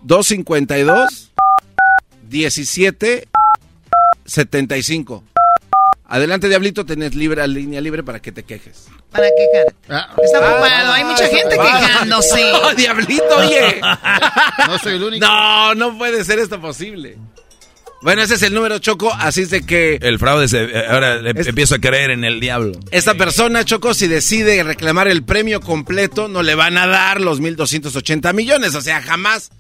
252 0.03 1.31
17 2.29 3.29
75. 4.25 5.25
Adelante, 6.09 6.49
Diablito, 6.49 6.87
tenés 6.87 7.15
libre, 7.15 7.47
línea 7.49 7.81
libre 7.81 8.03
para 8.05 8.21
que 8.21 8.31
te 8.31 8.45
quejes. 8.45 8.87
Para 9.11 9.27
quejar. 9.27 9.75
Ah. 9.89 10.15
Está 10.23 10.39
ocupado, 10.39 10.93
hay 10.93 11.05
mucha 11.05 11.27
gente 11.27 11.57
quejándose. 11.57 12.53
No, 12.53 12.75
Diablito, 12.75 13.37
oye. 13.37 13.81
No 14.69 14.79
soy 14.79 14.95
el 14.95 15.03
único. 15.03 15.27
No, 15.27 15.75
no 15.75 15.99
puede 15.99 16.25
ser 16.25 16.39
esto 16.39 16.61
posible. 16.61 17.17
Bueno, 18.03 18.23
ese 18.23 18.35
es 18.35 18.43
el 18.43 18.55
número 18.55 18.79
Choco, 18.79 19.13
así 19.13 19.43
es 19.43 19.51
de 19.51 19.65
que 19.65 19.99
El 20.01 20.19
fraude 20.19 20.47
se, 20.49 20.65
eh, 20.65 20.85
ahora 20.89 21.17
le 21.17 21.31
empiezo 21.31 21.77
a 21.77 21.79
creer 21.79 22.11
en 22.11 22.25
el 22.25 22.39
diablo. 22.41 22.79
esta 22.91 23.15
persona, 23.15 23.65
Choco, 23.65 23.95
si 23.95 24.07
decide 24.07 24.63
reclamar 24.63 25.09
el 25.09 25.25
premio 25.25 25.61
completo, 25.61 26.29
no 26.29 26.43
le 26.43 26.55
van 26.55 26.77
a 26.79 26.87
dar 26.87 27.21
los 27.21 27.41
1.280 27.41 28.33
millones, 28.35 28.75
o 28.75 28.81
sea, 28.83 29.03
jamás. 29.03 29.51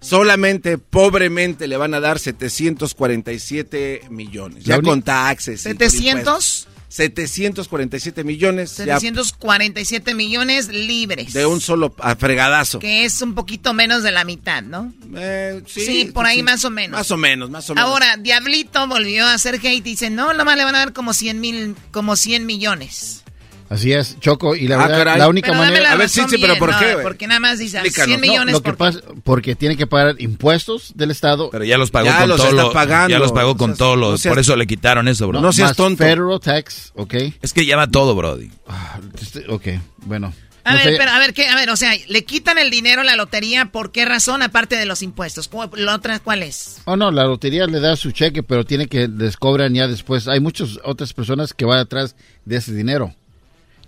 Solamente, 0.00 0.78
pobremente, 0.78 1.66
le 1.66 1.76
van 1.76 1.94
a 1.94 2.00
dar 2.00 2.18
747 2.18 4.02
millones. 4.10 4.64
Ya 4.64 4.80
con 4.80 5.02
taxes. 5.02 5.66
y 5.66 5.74
por 5.74 5.88
700. 5.88 6.18
impuestos. 6.18 6.68
747 6.88 8.24
millones. 8.24 8.76
ya 8.76 9.00
747 9.00 10.14
millones 10.14 10.68
libres. 10.68 11.32
de 11.32 11.44
un 11.44 11.60
solo 11.60 11.94
fregadazo. 12.18 12.78
Que 12.78 13.04
es 13.04 13.20
un 13.22 13.34
poquito 13.34 13.74
menos 13.74 14.02
de 14.02 14.12
la 14.12 14.24
mitad, 14.24 14.62
¿no? 14.62 14.92
Eh, 15.14 15.62
sí, 15.66 16.10
por 16.14 16.26
ahí 16.26 16.38
sí. 16.38 16.42
más 16.42 16.64
o 16.64 16.70
menos. 16.70 16.98
Más 16.98 17.10
o 17.10 17.16
menos, 17.16 17.50
más 17.50 17.68
o 17.68 17.74
menos. 17.74 17.90
Ahora, 17.90 18.16
Diablito 18.16 18.86
volvió 18.86 19.26
a 19.26 19.34
hacer 19.34 19.56
hate 19.56 19.66
y 19.66 19.80
dice, 19.80 20.10
no, 20.10 20.32
nomás 20.32 20.56
le 20.56 20.64
van 20.64 20.74
a 20.74 20.78
dar 20.78 20.92
como 20.92 21.12
100 21.12 21.40
mil, 21.40 21.76
como 21.90 22.16
100 22.16 22.46
millones. 22.46 23.24
Así 23.68 23.92
es, 23.92 24.18
Choco, 24.20 24.54
y 24.54 24.68
la 24.68 24.76
Ah, 24.76 24.78
verdad, 24.86 24.98
caray. 24.98 25.18
la 25.18 25.28
única 25.28 25.48
Pero 25.50 25.58
manera... 25.58 25.82
la 25.82 25.92
A 25.92 25.96
ver, 25.96 26.08
sí, 26.08 26.22
sí, 26.30 26.36
pero 26.40 26.56
¿por 26.56 26.70
no, 26.70 26.78
qué? 26.78 26.96
Porque 27.02 27.26
nada 27.26 27.40
más 27.40 27.58
dice, 27.58 27.78
Explícanos. 27.78 28.06
100 28.08 28.20
No, 28.20 28.26
millones 28.26 28.52
lo 28.52 28.62
que 28.62 28.70
por- 28.72 28.76
pasa, 28.76 29.00
porque 29.24 29.56
tiene 29.56 29.76
que 29.76 29.86
pagar 29.88 30.14
impuestos 30.20 30.92
del 30.94 31.10
Estado. 31.10 31.50
Pero 31.50 31.64
ya 31.64 31.76
los 31.76 31.90
pagó 31.90 32.06
Ya 32.06 32.18
con 32.20 32.28
los 32.28 32.36
todo 32.38 32.48
está 32.50 32.62
lo, 32.62 32.72
pagando. 32.72 33.08
Ya 33.10 33.18
los 33.18 33.32
pagó 33.32 33.56
con 33.56 33.70
No 33.70 33.74
seas- 33.76 33.78
todo 33.78 33.96
lo, 33.96 34.10
no 34.12 34.18
seas- 34.18 34.30
por 34.32 34.38
eso 34.38 34.54
le 34.56 34.66
quitaron 34.68 35.08
eso, 35.08 35.26
bro. 35.26 35.40
No 35.40 35.52
seas 35.52 35.70
más 35.70 35.76
tonto. 35.76 36.04
Federal 36.04 36.38
tax, 36.40 36.92
¿ok? 36.94 37.14
Es 37.42 37.52
que 37.52 37.74
va 37.74 37.88
todo, 37.88 38.14
Brody. 38.14 38.50
Este, 39.20 39.44
Ok, 39.48 39.66
bueno. 40.04 40.32
A 40.64 40.70
No 40.72 40.78
ver, 40.78 40.86
sé- 40.88 40.94
pero 40.98 41.10
a 41.12 41.18
ver, 41.20 41.32
¿qué? 41.32 41.46
A 41.48 41.54
ver, 41.54 41.70
o 41.70 41.76
sea, 41.76 41.92
le 42.08 42.24
quitan 42.24 42.58
el 42.58 42.70
dinero 42.70 43.02
a 43.02 43.04
la 43.04 43.14
lotería, 43.14 43.66
¿por 43.66 43.92
qué 43.92 44.04
razón? 44.04 44.42
Aparte 44.42 44.74
de 44.76 44.84
los 44.84 45.00
impuestos. 45.02 45.46
¿Cu- 45.46 45.70
¿La 45.76 45.94
otra 45.94 46.18
cuál 46.18 46.42
es? 46.42 46.78
Oh, 46.86 46.96
no, 46.96 47.12
la 47.12 47.24
lotería 47.24 47.66
le 47.66 47.78
da 47.78 47.94
su 47.94 48.10
cheque, 48.10 48.42
pero 48.42 48.64
tiene 48.64 48.88
que 48.88 49.06
les 49.06 49.36
cobran 49.36 49.74
ya 49.74 49.86
después. 49.86 50.26
Hay 50.26 50.40
muchas 50.40 50.78
otras 50.82 51.12
personas 51.12 51.54
que 51.54 51.64
van 51.64 51.78
atrás 51.78 52.16
de 52.44 52.56
ese 52.56 52.72
dinero. 52.74 53.14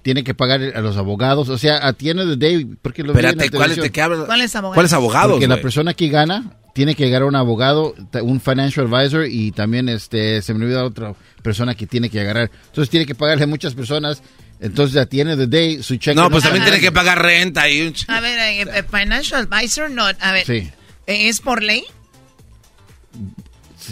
Tiene 0.09 0.25
que 0.25 0.33
pagar 0.33 0.63
a 0.75 0.81
los 0.81 0.97
abogados. 0.97 1.51
O 1.51 1.59
sea, 1.59 1.87
a 1.87 1.93
the 1.93 2.09
end 2.09 2.21
of 2.21 2.29
the 2.31 2.37
day, 2.39 2.65
porque 2.81 3.03
lo 3.03 3.13
la 3.13 3.19
Espérate, 3.21 3.51
¿cuál 3.51 3.73
es 3.73 3.77
de 3.77 3.83
televisión. 3.83 3.93
qué 3.93 4.01
hablas? 4.01 4.21
¿Cuáles 4.25 4.57
abogados? 4.57 4.75
¿Cuáles 4.75 4.93
abogados? 4.95 5.33
Porque 5.33 5.47
la 5.49 5.57
güey? 5.57 5.63
persona 5.63 5.93
que 5.93 6.09
gana 6.09 6.57
tiene 6.75 6.95
que 6.95 7.05
llegar 7.05 7.21
a 7.21 7.27
un 7.27 7.37
abogado, 7.37 7.95
un 8.23 8.41
financial 8.41 8.87
advisor 8.91 9.27
y 9.29 9.53
también 9.53 9.91
este 9.91 10.41
se 10.41 10.55
me 10.55 10.65
olvida 10.65 10.83
otra 10.87 11.13
persona 11.43 11.75
que 11.75 11.87
tiene 11.87 12.09
que 12.09 12.21
agarrar. 12.23 12.51
Entonces 12.69 12.89
tiene 12.89 13.05
que 13.05 13.15
pagarle 13.15 13.45
a 13.45 13.47
muchas 13.49 13.75
personas. 13.75 14.23
Entonces 14.61 14.97
a 14.97 15.05
the 15.05 15.21
end 15.21 15.33
of 15.33 15.39
the 15.41 15.47
day 15.47 15.83
su 15.83 15.97
cheque 15.97 16.15
No, 16.15 16.31
pues 16.31 16.43
también 16.43 16.65
tiene 16.65 16.81
que 16.81 16.91
pagar 16.91 17.23
renta 17.23 17.69
y 17.69 17.83
un... 17.87 17.93
A 18.07 18.21
ver, 18.21 18.39
eh, 18.39 18.63
eh, 18.63 18.83
financial 18.91 19.47
advisor, 19.53 19.91
no, 19.91 20.05
a 20.07 20.33
ver, 20.33 20.47
Sí. 20.47 20.71
¿es 21.07 21.41
por 21.41 21.63
ley? 21.63 21.85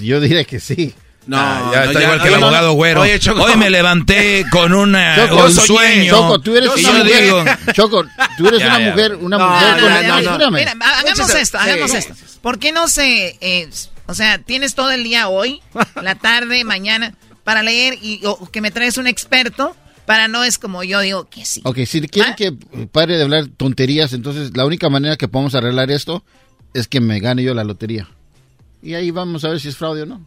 Yo 0.00 0.18
diría 0.18 0.44
que 0.44 0.60
sí. 0.60 0.94
No, 1.26 1.36
Ah, 1.38 1.70
ya 1.72 1.78
no, 1.80 1.86
está 1.86 1.92
ya- 2.00 2.02
igual 2.04 2.22
que 2.22 2.28
el 2.28 2.34
abogado 2.34 2.72
güero. 2.74 3.00
Oye, 3.02 3.18
Choco. 3.18 3.42
Hoy 3.42 3.56
me 3.56 3.68
levanté 3.68 4.44
con 4.50 4.72
una, 4.72 5.16
Choco, 5.28 5.44
un 5.44 5.52
soñé. 5.52 5.66
sueño. 5.66 6.12
Choco, 6.14 6.38
tú 6.40 6.56
eres 6.56 6.70
una 6.76 6.92
mujer. 6.92 7.22
digo, 7.24 7.44
Choco, 7.72 8.04
tú 8.38 8.46
eres 8.48 8.60
Ya, 8.60 8.66
una 8.68 8.78
ya. 8.80 8.90
mujer, 8.90 9.14
una 9.16 9.38
No, 9.38 9.48
mujer 9.50 9.68
no, 9.68 9.80
con 9.82 9.82
no, 9.82 9.88
no, 9.88 10.02
no, 10.06 10.20
no. 10.20 10.20
espérame. 10.20 10.52
Mira, 10.54 10.74
ha- 10.86 10.98
hagamos 11.00 11.34
esto, 11.34 11.58
sí. 11.58 11.68
hagamos 11.68 11.94
esto. 11.94 12.14
¿Por 12.42 12.58
qué 12.60 12.70
no 12.72 12.86
se, 12.88 13.36
eh, 13.40 13.68
o 14.06 14.14
sea, 14.14 14.38
tienes 14.38 14.74
todo 14.76 14.92
el 14.92 15.02
día 15.02 15.28
hoy, 15.28 15.60
la 16.00 16.14
tarde, 16.14 16.62
mañana, 16.62 17.14
para 17.42 17.62
leer 17.64 17.98
y 18.00 18.20
o 18.24 18.48
que 18.50 18.60
me 18.60 18.70
traes 18.70 18.96
un 18.98 19.06
experto 19.08 19.76
para 20.06 20.28
no 20.28 20.44
es 20.44 20.58
como 20.58 20.84
yo 20.84 21.00
digo 21.00 21.28
que 21.28 21.44
sí? 21.44 21.60
Ok, 21.64 21.78
si 21.86 22.00
quieren 22.08 22.32
¿Ah? 22.32 22.36
que 22.36 22.52
pare 22.92 23.16
de 23.16 23.24
hablar 23.24 23.46
tonterías, 23.56 24.12
entonces 24.12 24.56
la 24.56 24.64
única 24.64 24.88
manera 24.90 25.16
que 25.16 25.26
podemos 25.26 25.56
arreglar 25.56 25.90
esto 25.90 26.22
es 26.72 26.86
que 26.86 27.00
me 27.00 27.18
gane 27.18 27.42
yo 27.42 27.52
la 27.52 27.64
lotería. 27.64 28.08
Y 28.80 28.94
ahí 28.94 29.10
vamos 29.10 29.44
a 29.44 29.48
ver 29.48 29.58
si 29.60 29.66
es 29.68 29.76
fraude 29.76 30.02
o 30.02 30.06
no. 30.06 30.20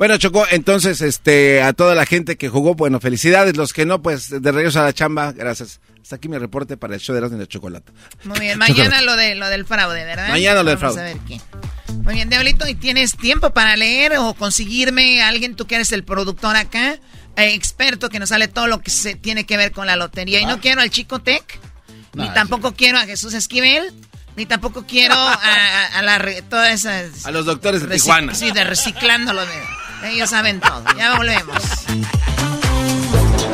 Bueno, 0.00 0.16
Choco, 0.16 0.46
entonces, 0.50 1.02
este, 1.02 1.60
a 1.62 1.74
toda 1.74 1.94
la 1.94 2.06
gente 2.06 2.38
que 2.38 2.48
jugó, 2.48 2.74
bueno, 2.74 3.00
felicidades. 3.00 3.58
Los 3.58 3.74
que 3.74 3.84
no, 3.84 4.00
pues, 4.00 4.30
de 4.30 4.50
regreso 4.50 4.80
a 4.80 4.84
la 4.84 4.94
chamba, 4.94 5.32
gracias. 5.32 5.78
Hasta 6.00 6.16
aquí 6.16 6.26
mi 6.26 6.38
reporte 6.38 6.78
para 6.78 6.94
el 6.94 7.00
show 7.02 7.12
de 7.12 7.18
Erasmo 7.18 7.36
y 7.36 7.40
la 7.40 7.46
Chocolata. 7.46 7.92
Muy 8.24 8.40
bien, 8.40 8.58
mañana 8.58 9.02
lo 9.02 9.14
de 9.14 9.34
lo 9.34 9.46
del 9.48 9.66
fraude, 9.66 10.02
¿verdad? 10.06 10.28
Mañana 10.30 10.62
lo 10.62 10.70
del 10.70 10.78
Vamos 10.78 10.94
fraude. 10.94 11.10
a 11.10 11.14
ver 11.14 11.22
qué. 11.28 11.38
Muy 12.02 12.14
bien, 12.14 12.30
Diablito, 12.30 12.66
¿y 12.66 12.74
tienes 12.76 13.14
tiempo 13.14 13.50
para 13.50 13.76
leer 13.76 14.16
o 14.16 14.32
conseguirme 14.32 15.20
a 15.20 15.28
alguien, 15.28 15.54
tú 15.54 15.66
que 15.66 15.74
eres 15.74 15.92
el 15.92 16.02
productor 16.02 16.56
acá, 16.56 16.94
eh, 17.36 17.52
experto 17.52 18.08
que 18.08 18.18
nos 18.18 18.30
sale 18.30 18.48
todo 18.48 18.68
lo 18.68 18.80
que 18.80 18.90
se 18.90 19.16
tiene 19.16 19.44
que 19.44 19.58
ver 19.58 19.70
con 19.70 19.86
la 19.86 19.96
lotería? 19.96 20.40
Y 20.40 20.46
no 20.46 20.60
quiero 20.60 20.80
al 20.80 20.88
Chico 20.88 21.18
Tech, 21.18 21.60
ni 22.14 22.26
Ah, 22.26 22.32
tampoco 22.32 22.72
quiero 22.72 22.96
a 22.96 23.02
Jesús 23.02 23.34
Esquivel, 23.34 23.92
Ni 24.34 24.46
tampoco 24.46 24.86
quiero 24.86 25.14
a, 25.14 25.34
a, 25.34 25.98
a 25.98 26.02
la 26.02 26.18
todas 26.48 26.72
esas... 26.72 27.26
A 27.26 27.30
los 27.32 27.44
doctores 27.44 27.86
de 27.86 27.94
Tijuana. 27.96 28.34
Sí, 28.34 28.50
de 28.50 28.64
reciclándolo. 28.64 29.42
De, 29.44 29.52
ellos 30.04 30.30
saben 30.30 30.60
todo. 30.60 30.84
Ya 30.96 31.16
volvemos. 31.16 31.62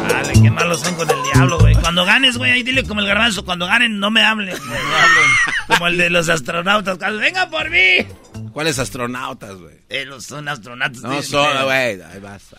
Dale, 0.09 0.32
qué 0.43 0.51
malos 0.51 0.81
son 0.81 0.94
con 0.94 1.10
el 1.10 1.23
diablo, 1.32 1.59
güey. 1.59 1.74
Cuando 1.77 2.05
ganes, 2.05 2.36
güey, 2.36 2.52
ahí 2.52 2.62
dile 2.62 2.85
como 2.85 3.01
el 3.01 3.06
garbanzo. 3.06 3.44
Cuando 3.44 3.66
ganen, 3.66 3.98
no 3.98 4.10
me 4.10 4.24
hablen. 4.24 4.56
No 4.59 4.64
me 4.64 4.77
hablen. 4.78 5.31
Como 5.66 5.86
el 5.89 5.98
de 5.98 6.10
los 6.10 6.28
astronautas. 6.28 6.98
Vengan 6.98 7.51
por 7.51 7.68
mí. 7.70 8.06
¿Cuáles 8.52 8.78
astronautas, 8.78 9.56
güey? 9.56 9.77
Eh, 9.89 10.05
los 10.05 10.24
son 10.24 10.48
astronautas. 10.48 11.02
No 11.02 11.23
son, 11.23 11.64
güey. 11.64 12.01
Ahí 12.02 12.20
vas. 12.20 12.55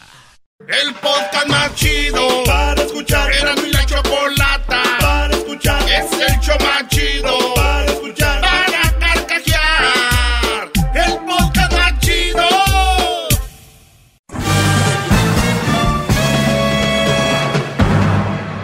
El 0.67 0.93
podcast 0.95 1.47
más 1.47 1.75
chido 1.75 2.43
para 2.45 2.81
escuchar. 2.81 3.31
Era 3.31 3.55
mi 3.55 3.69
la 3.71 3.85
chocolata 3.85 4.83
para 4.99 5.33
escuchar. 5.35 5.81
Es 5.89 6.11
el 6.11 6.39
show 6.39 6.57
más 6.59 6.87
chido 6.89 7.53
para 7.55 7.85
escuchar. 7.85 8.16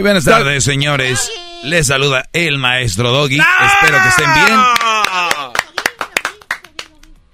Muy 0.00 0.04
buenas 0.04 0.24
tardes, 0.24 0.64
señores. 0.64 1.30
Les 1.62 1.88
saluda 1.88 2.26
el 2.32 2.56
maestro 2.56 3.10
Doggy. 3.10 3.36
Espero 3.38 3.98
que 4.02 4.08
estén 4.08 4.32
bien. 4.32 4.58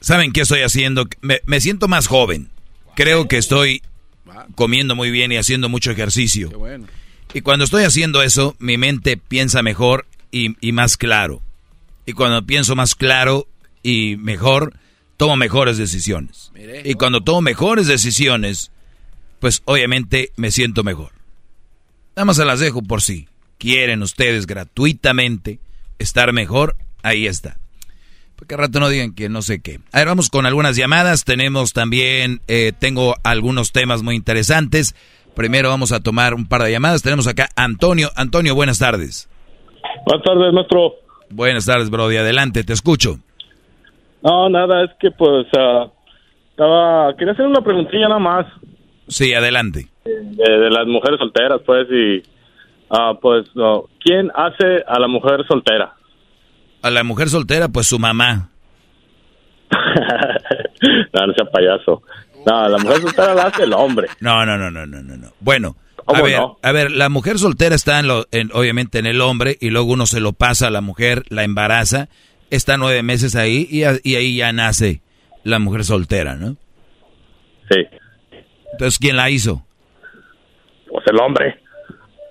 ¿Saben 0.00 0.32
qué 0.32 0.40
estoy 0.40 0.62
haciendo? 0.62 1.06
Me, 1.20 1.40
me 1.46 1.60
siento 1.60 1.86
más 1.86 2.08
joven. 2.08 2.50
Creo 2.96 3.28
que 3.28 3.36
estoy 3.38 3.82
comiendo 4.56 4.96
muy 4.96 5.12
bien 5.12 5.30
y 5.30 5.36
haciendo 5.36 5.68
mucho 5.68 5.92
ejercicio. 5.92 6.50
Y 7.32 7.42
cuando 7.42 7.64
estoy 7.64 7.84
haciendo 7.84 8.20
eso, 8.20 8.56
mi 8.58 8.78
mente 8.78 9.16
piensa 9.16 9.62
mejor 9.62 10.04
y, 10.32 10.56
y 10.60 10.72
más 10.72 10.96
claro. 10.96 11.42
Y 12.04 12.14
cuando 12.14 12.44
pienso 12.44 12.74
más 12.74 12.96
claro 12.96 13.46
y 13.84 14.16
mejor, 14.16 14.74
tomo 15.16 15.36
mejores 15.36 15.78
decisiones. 15.78 16.50
Y 16.84 16.94
cuando 16.94 17.20
tomo 17.22 17.42
mejores 17.42 17.86
decisiones, 17.86 18.72
pues 19.38 19.62
obviamente 19.66 20.32
me 20.34 20.50
siento 20.50 20.82
mejor. 20.82 21.15
Nada 22.16 22.24
más 22.24 22.36
se 22.36 22.46
las 22.46 22.60
dejo 22.60 22.82
por 22.82 23.02
si 23.02 23.28
quieren 23.58 24.02
ustedes 24.02 24.46
gratuitamente 24.46 25.58
estar 25.98 26.32
mejor, 26.32 26.74
ahí 27.02 27.26
está. 27.26 27.58
Porque 28.36 28.54
al 28.54 28.60
rato 28.60 28.80
no 28.80 28.88
digan 28.88 29.14
que 29.14 29.28
no 29.28 29.42
sé 29.42 29.60
qué. 29.60 29.80
A 29.92 29.98
ver, 29.98 30.08
vamos 30.08 30.30
con 30.30 30.46
algunas 30.46 30.76
llamadas. 30.76 31.24
Tenemos 31.24 31.74
también, 31.74 32.40
eh, 32.48 32.72
tengo 32.78 33.16
algunos 33.22 33.72
temas 33.72 34.02
muy 34.02 34.14
interesantes. 34.14 34.94
Primero 35.34 35.68
vamos 35.68 35.92
a 35.92 36.00
tomar 36.00 36.32
un 36.32 36.46
par 36.46 36.62
de 36.62 36.70
llamadas. 36.70 37.02
Tenemos 37.02 37.26
acá 37.26 37.50
a 37.54 37.64
Antonio. 37.64 38.08
Antonio, 38.16 38.54
buenas 38.54 38.78
tardes. 38.78 39.28
Buenas 40.06 40.24
tardes, 40.24 40.54
maestro. 40.54 40.94
Buenas 41.28 41.66
tardes, 41.66 41.90
Brody. 41.90 42.16
Adelante, 42.16 42.64
te 42.64 42.72
escucho. 42.72 43.18
No, 44.22 44.48
nada, 44.48 44.84
es 44.84 44.90
que 44.98 45.10
pues 45.10 45.46
ah, 45.58 45.90
estaba 46.48 47.14
quería 47.14 47.34
hacer 47.34 47.46
una 47.46 47.60
preguntilla 47.60 48.08
nada 48.08 48.20
más 48.20 48.46
Sí, 49.08 49.32
adelante. 49.34 49.86
de, 50.04 50.58
de 50.58 50.70
las 50.70 50.86
mujeres 50.86 51.18
solteras, 51.18 51.60
pues 51.64 51.86
y 51.90 52.22
ah, 52.90 53.14
pues 53.20 53.46
no, 53.54 53.84
¿quién 54.00 54.30
hace 54.34 54.82
a 54.86 54.98
la 54.98 55.08
mujer 55.08 55.44
soltera? 55.48 55.94
A 56.82 56.90
la 56.90 57.02
mujer 57.04 57.28
soltera, 57.28 57.68
pues 57.68 57.86
su 57.86 57.98
mamá. 57.98 58.50
no, 59.70 61.26
no 61.26 61.32
sea 61.34 61.44
payaso. 61.50 62.02
No, 62.46 62.68
la 62.68 62.78
mujer 62.78 63.00
soltera 63.00 63.34
la 63.34 63.42
hace 63.44 63.64
el 63.64 63.72
hombre. 63.72 64.08
No, 64.20 64.44
no, 64.46 64.56
no, 64.56 64.70
no, 64.70 64.86
no, 64.86 65.02
no. 65.02 65.16
no. 65.16 65.28
Bueno, 65.40 65.74
a 65.98 66.02
¿Cómo 66.04 66.22
ver, 66.24 66.38
no? 66.38 66.58
a 66.62 66.72
ver, 66.72 66.92
la 66.92 67.08
mujer 67.08 67.38
soltera 67.38 67.74
está 67.74 67.98
en 67.98 68.06
lo, 68.06 68.26
en- 68.30 68.50
obviamente 68.52 68.98
en 68.98 69.06
el 69.06 69.20
hombre 69.20 69.56
y 69.60 69.70
luego 69.70 69.92
uno 69.92 70.06
se 70.06 70.20
lo 70.20 70.32
pasa 70.32 70.68
a 70.68 70.70
la 70.70 70.80
mujer, 70.80 71.24
la 71.28 71.42
embaraza, 71.44 72.08
está 72.50 72.76
nueve 72.76 73.02
meses 73.02 73.34
ahí 73.34 73.66
y, 73.70 73.82
a- 73.82 73.98
y 74.02 74.14
ahí 74.14 74.36
ya 74.36 74.52
nace 74.52 75.00
la 75.42 75.58
mujer 75.58 75.84
soltera, 75.84 76.36
¿no? 76.36 76.56
Sí. 77.70 77.78
Entonces, 78.72 78.98
¿quién 78.98 79.16
la 79.16 79.30
hizo? 79.30 79.64
Pues 80.88 81.04
el 81.06 81.18
hombre. 81.20 81.60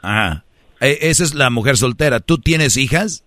Ajá. 0.01 0.43
E- 0.79 0.99
esa 1.01 1.23
es 1.23 1.33
la 1.33 1.49
mujer 1.49 1.77
soltera. 1.77 2.19
¿Tú 2.19 2.37
tienes 2.37 2.77
hijas? 2.77 3.23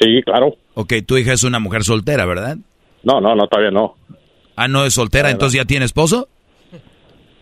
Sí, 0.00 0.22
claro. 0.24 0.56
Ok, 0.74 0.94
tu 1.06 1.16
hija 1.18 1.32
es 1.32 1.42
una 1.44 1.58
mujer 1.58 1.84
soltera, 1.84 2.24
¿verdad? 2.26 2.56
No, 3.02 3.20
no, 3.20 3.34
no, 3.34 3.46
todavía 3.46 3.70
no. 3.70 3.96
Ah, 4.56 4.68
no 4.68 4.84
es 4.84 4.94
soltera, 4.94 5.22
Todavía 5.22 5.32
no. 5.32 5.36
entonces 5.36 5.56
ya 5.60 5.64
tiene 5.64 5.84
esposo? 5.86 6.28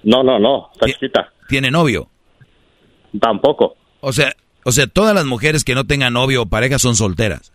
No, 0.03 0.23
no, 0.23 0.39
no, 0.39 0.71
está 0.73 0.87
chiquita. 0.87 1.33
¿Tiene 1.49 1.71
novio? 1.71 2.09
Tampoco. 3.21 3.77
O 4.01 4.13
sea, 4.13 4.33
o 4.65 4.73
sea, 4.73 4.87
todas 4.87 5.15
las 5.15 5.25
mujeres 5.27 5.65
que 5.65 5.75
no 5.75 5.85
tengan 5.87 6.13
novio 6.13 6.43
o 6.43 6.47
pareja 6.47 6.79
son 6.79 6.95
solteras. 6.95 7.53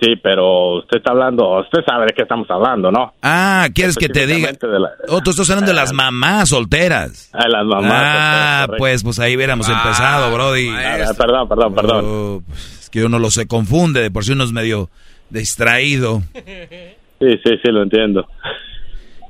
Sí, 0.00 0.14
pero 0.22 0.78
usted 0.78 0.98
está 0.98 1.10
hablando, 1.10 1.58
usted 1.60 1.80
sabe 1.84 2.06
de 2.06 2.12
qué 2.14 2.22
estamos 2.22 2.48
hablando, 2.50 2.92
¿no? 2.92 3.14
Ah, 3.22 3.66
¿quieres 3.74 3.96
que 3.96 4.08
te 4.08 4.26
diga? 4.28 4.52
De 4.52 4.78
la- 4.78 4.90
Oh, 5.08 5.20
tú 5.20 5.30
estás 5.30 5.50
hablando 5.50 5.72
de 5.72 5.76
las 5.76 5.92
mamás 5.92 6.50
solteras. 6.50 7.30
Ah, 7.32 7.48
las 7.48 7.64
mamás. 7.66 7.90
Ah, 7.92 8.66
pues, 8.78 9.02
pues 9.02 9.18
ahí 9.18 9.34
hubiéramos 9.36 9.68
empezado, 9.68 10.32
Brody. 10.32 10.68
Ah, 10.70 11.12
perdón, 11.18 11.48
perdón, 11.48 11.74
perdón. 11.74 12.04
Oh, 12.06 12.42
pues, 12.46 12.78
es 12.82 12.90
que 12.90 13.04
uno 13.04 13.18
lo 13.18 13.30
se 13.32 13.46
confunde, 13.48 14.00
de 14.00 14.10
por 14.12 14.24
sí 14.24 14.32
uno 14.32 14.44
es 14.44 14.52
medio 14.52 14.88
distraído. 15.30 16.22
Sí, 16.34 17.28
sí, 17.44 17.50
sí, 17.62 17.72
lo 17.72 17.82
entiendo. 17.82 18.26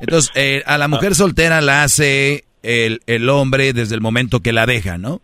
Entonces, 0.00 0.30
eh, 0.34 0.62
a 0.66 0.76
la 0.78 0.86
mujer 0.88 1.14
soltera 1.14 1.60
la 1.60 1.82
hace 1.82 2.44
el, 2.62 3.00
el 3.06 3.28
hombre 3.30 3.72
desde 3.72 3.94
el 3.94 4.00
momento 4.00 4.40
que 4.40 4.52
la 4.52 4.66
deja, 4.66 4.98
¿no? 4.98 5.20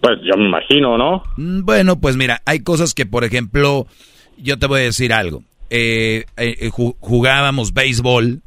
Pues 0.00 0.16
yo 0.24 0.34
me 0.38 0.46
imagino, 0.46 0.96
¿no? 0.96 1.22
Mm, 1.36 1.60
Bueno, 1.64 2.00
pues 2.00 2.16
mira, 2.16 2.40
hay 2.46 2.60
cosas 2.60 2.94
que, 2.94 3.04
por 3.04 3.22
ejemplo, 3.22 3.86
yo 4.42 4.58
te 4.58 4.66
voy 4.66 4.80
a 4.80 4.84
decir 4.84 5.12
algo. 5.12 5.44
Eh, 5.70 6.24
eh, 6.36 6.70
ju- 6.70 6.96
jugábamos 7.00 7.72
béisbol, 7.72 8.42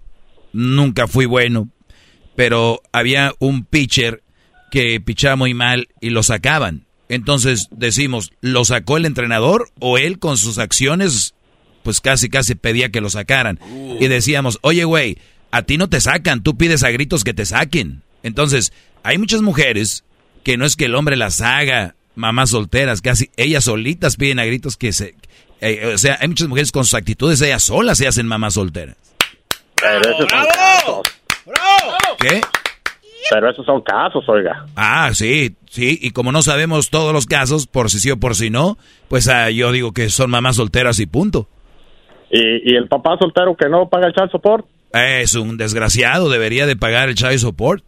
nunca 0.51 1.07
fui 1.07 1.25
bueno, 1.25 1.69
pero 2.35 2.81
había 2.91 3.33
un 3.39 3.63
pitcher 3.65 4.21
que 4.71 4.99
pichaba 4.99 5.35
muy 5.35 5.53
mal 5.53 5.87
y 6.01 6.09
lo 6.09 6.23
sacaban. 6.23 6.85
Entonces 7.09 7.67
decimos, 7.71 8.31
¿lo 8.41 8.65
sacó 8.65 8.97
el 8.97 9.05
entrenador 9.05 9.69
o 9.79 9.97
él 9.97 10.19
con 10.19 10.37
sus 10.37 10.57
acciones? 10.57 11.33
Pues 11.83 12.01
casi, 12.01 12.29
casi 12.29 12.55
pedía 12.55 12.89
que 12.89 13.01
lo 13.01 13.09
sacaran. 13.09 13.59
Y 13.99 14.07
decíamos, 14.07 14.57
oye, 14.61 14.83
güey, 14.85 15.17
a 15.51 15.61
ti 15.63 15.77
no 15.77 15.89
te 15.89 16.01
sacan, 16.01 16.41
tú 16.41 16.57
pides 16.57 16.83
a 16.83 16.89
gritos 16.91 17.23
que 17.23 17.33
te 17.33 17.45
saquen. 17.45 18.01
Entonces, 18.23 18.73
hay 19.03 19.17
muchas 19.17 19.41
mujeres 19.41 20.03
que 20.43 20.57
no 20.57 20.65
es 20.65 20.75
que 20.75 20.85
el 20.85 20.95
hombre 20.95 21.17
las 21.17 21.41
haga, 21.41 21.95
mamás 22.15 22.51
solteras, 22.51 23.01
casi 23.01 23.29
ellas 23.37 23.65
solitas 23.65 24.15
piden 24.15 24.39
a 24.39 24.45
gritos 24.45 24.75
que 24.77 24.91
se... 24.93 25.15
eh, 25.69 25.93
o 25.93 25.97
sea, 25.97 26.17
hay 26.19 26.27
muchas 26.27 26.47
mujeres 26.47 26.71
con 26.71 26.83
sus 26.85 26.93
actitudes, 26.93 27.41
ellas 27.41 27.63
solas 27.63 27.97
se 27.97 28.07
hacen 28.07 28.27
mamás 28.27 28.53
solteras. 28.55 28.95
Pero 29.75 29.99
esos 30.01 30.17
son 30.29 30.45
casos. 30.47 31.01
¿Qué? 32.19 32.41
Pero 33.29 33.49
esos 33.49 33.65
son 33.65 33.81
casos, 33.81 34.23
oiga. 34.27 34.65
Ah, 34.75 35.11
sí, 35.13 35.55
sí, 35.69 35.97
y 36.01 36.11
como 36.11 36.31
no 36.31 36.41
sabemos 36.41 36.89
todos 36.89 37.13
los 37.13 37.25
casos, 37.25 37.67
por 37.67 37.89
si 37.89 37.99
sí 37.99 38.11
o 38.11 38.17
por 38.17 38.35
si 38.35 38.49
no, 38.49 38.77
pues 39.07 39.27
ah, 39.27 39.49
yo 39.49 39.71
digo 39.71 39.91
que 39.93 40.09
son 40.09 40.29
mamás 40.29 40.57
solteras 40.57 40.99
y 40.99 41.05
punto. 41.05 41.47
¿Y, 42.29 42.71
y 42.71 42.75
el 42.75 42.87
papá 42.87 43.17
soltero 43.19 43.55
que 43.55 43.69
no 43.69 43.87
paga 43.89 44.07
el 44.07 44.13
child 44.13 44.31
support? 44.31 44.65
Es 44.93 45.35
un 45.35 45.57
desgraciado, 45.57 46.29
debería 46.29 46.65
de 46.65 46.75
pagar 46.75 47.09
el 47.09 47.15
child 47.15 47.39
support. 47.39 47.83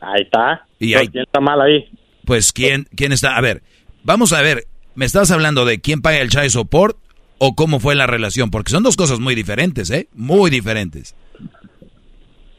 Ahí 0.00 0.22
está. 0.22 0.66
Y 0.78 0.92
Pues, 0.92 1.00
ahí, 1.02 1.08
¿Quién 1.08 1.24
está 1.24 1.40
mal 1.40 1.60
ahí? 1.60 1.88
pues, 2.24 2.52
¿quién, 2.52 2.88
¿quién 2.96 3.12
está? 3.12 3.36
A 3.36 3.40
ver, 3.40 3.62
vamos 4.02 4.32
a 4.32 4.42
ver, 4.42 4.64
¿me 4.94 5.04
estás 5.04 5.30
hablando 5.30 5.64
de 5.64 5.80
quién 5.80 6.02
paga 6.02 6.18
el 6.18 6.30
child 6.30 6.50
support 6.50 6.96
o 7.38 7.54
cómo 7.54 7.80
fue 7.80 7.94
la 7.94 8.06
relación? 8.06 8.50
Porque 8.50 8.70
son 8.70 8.82
dos 8.82 8.96
cosas 8.96 9.20
muy 9.20 9.34
diferentes, 9.34 9.90
¿eh? 9.90 10.08
Muy 10.14 10.50
diferentes. 10.50 11.14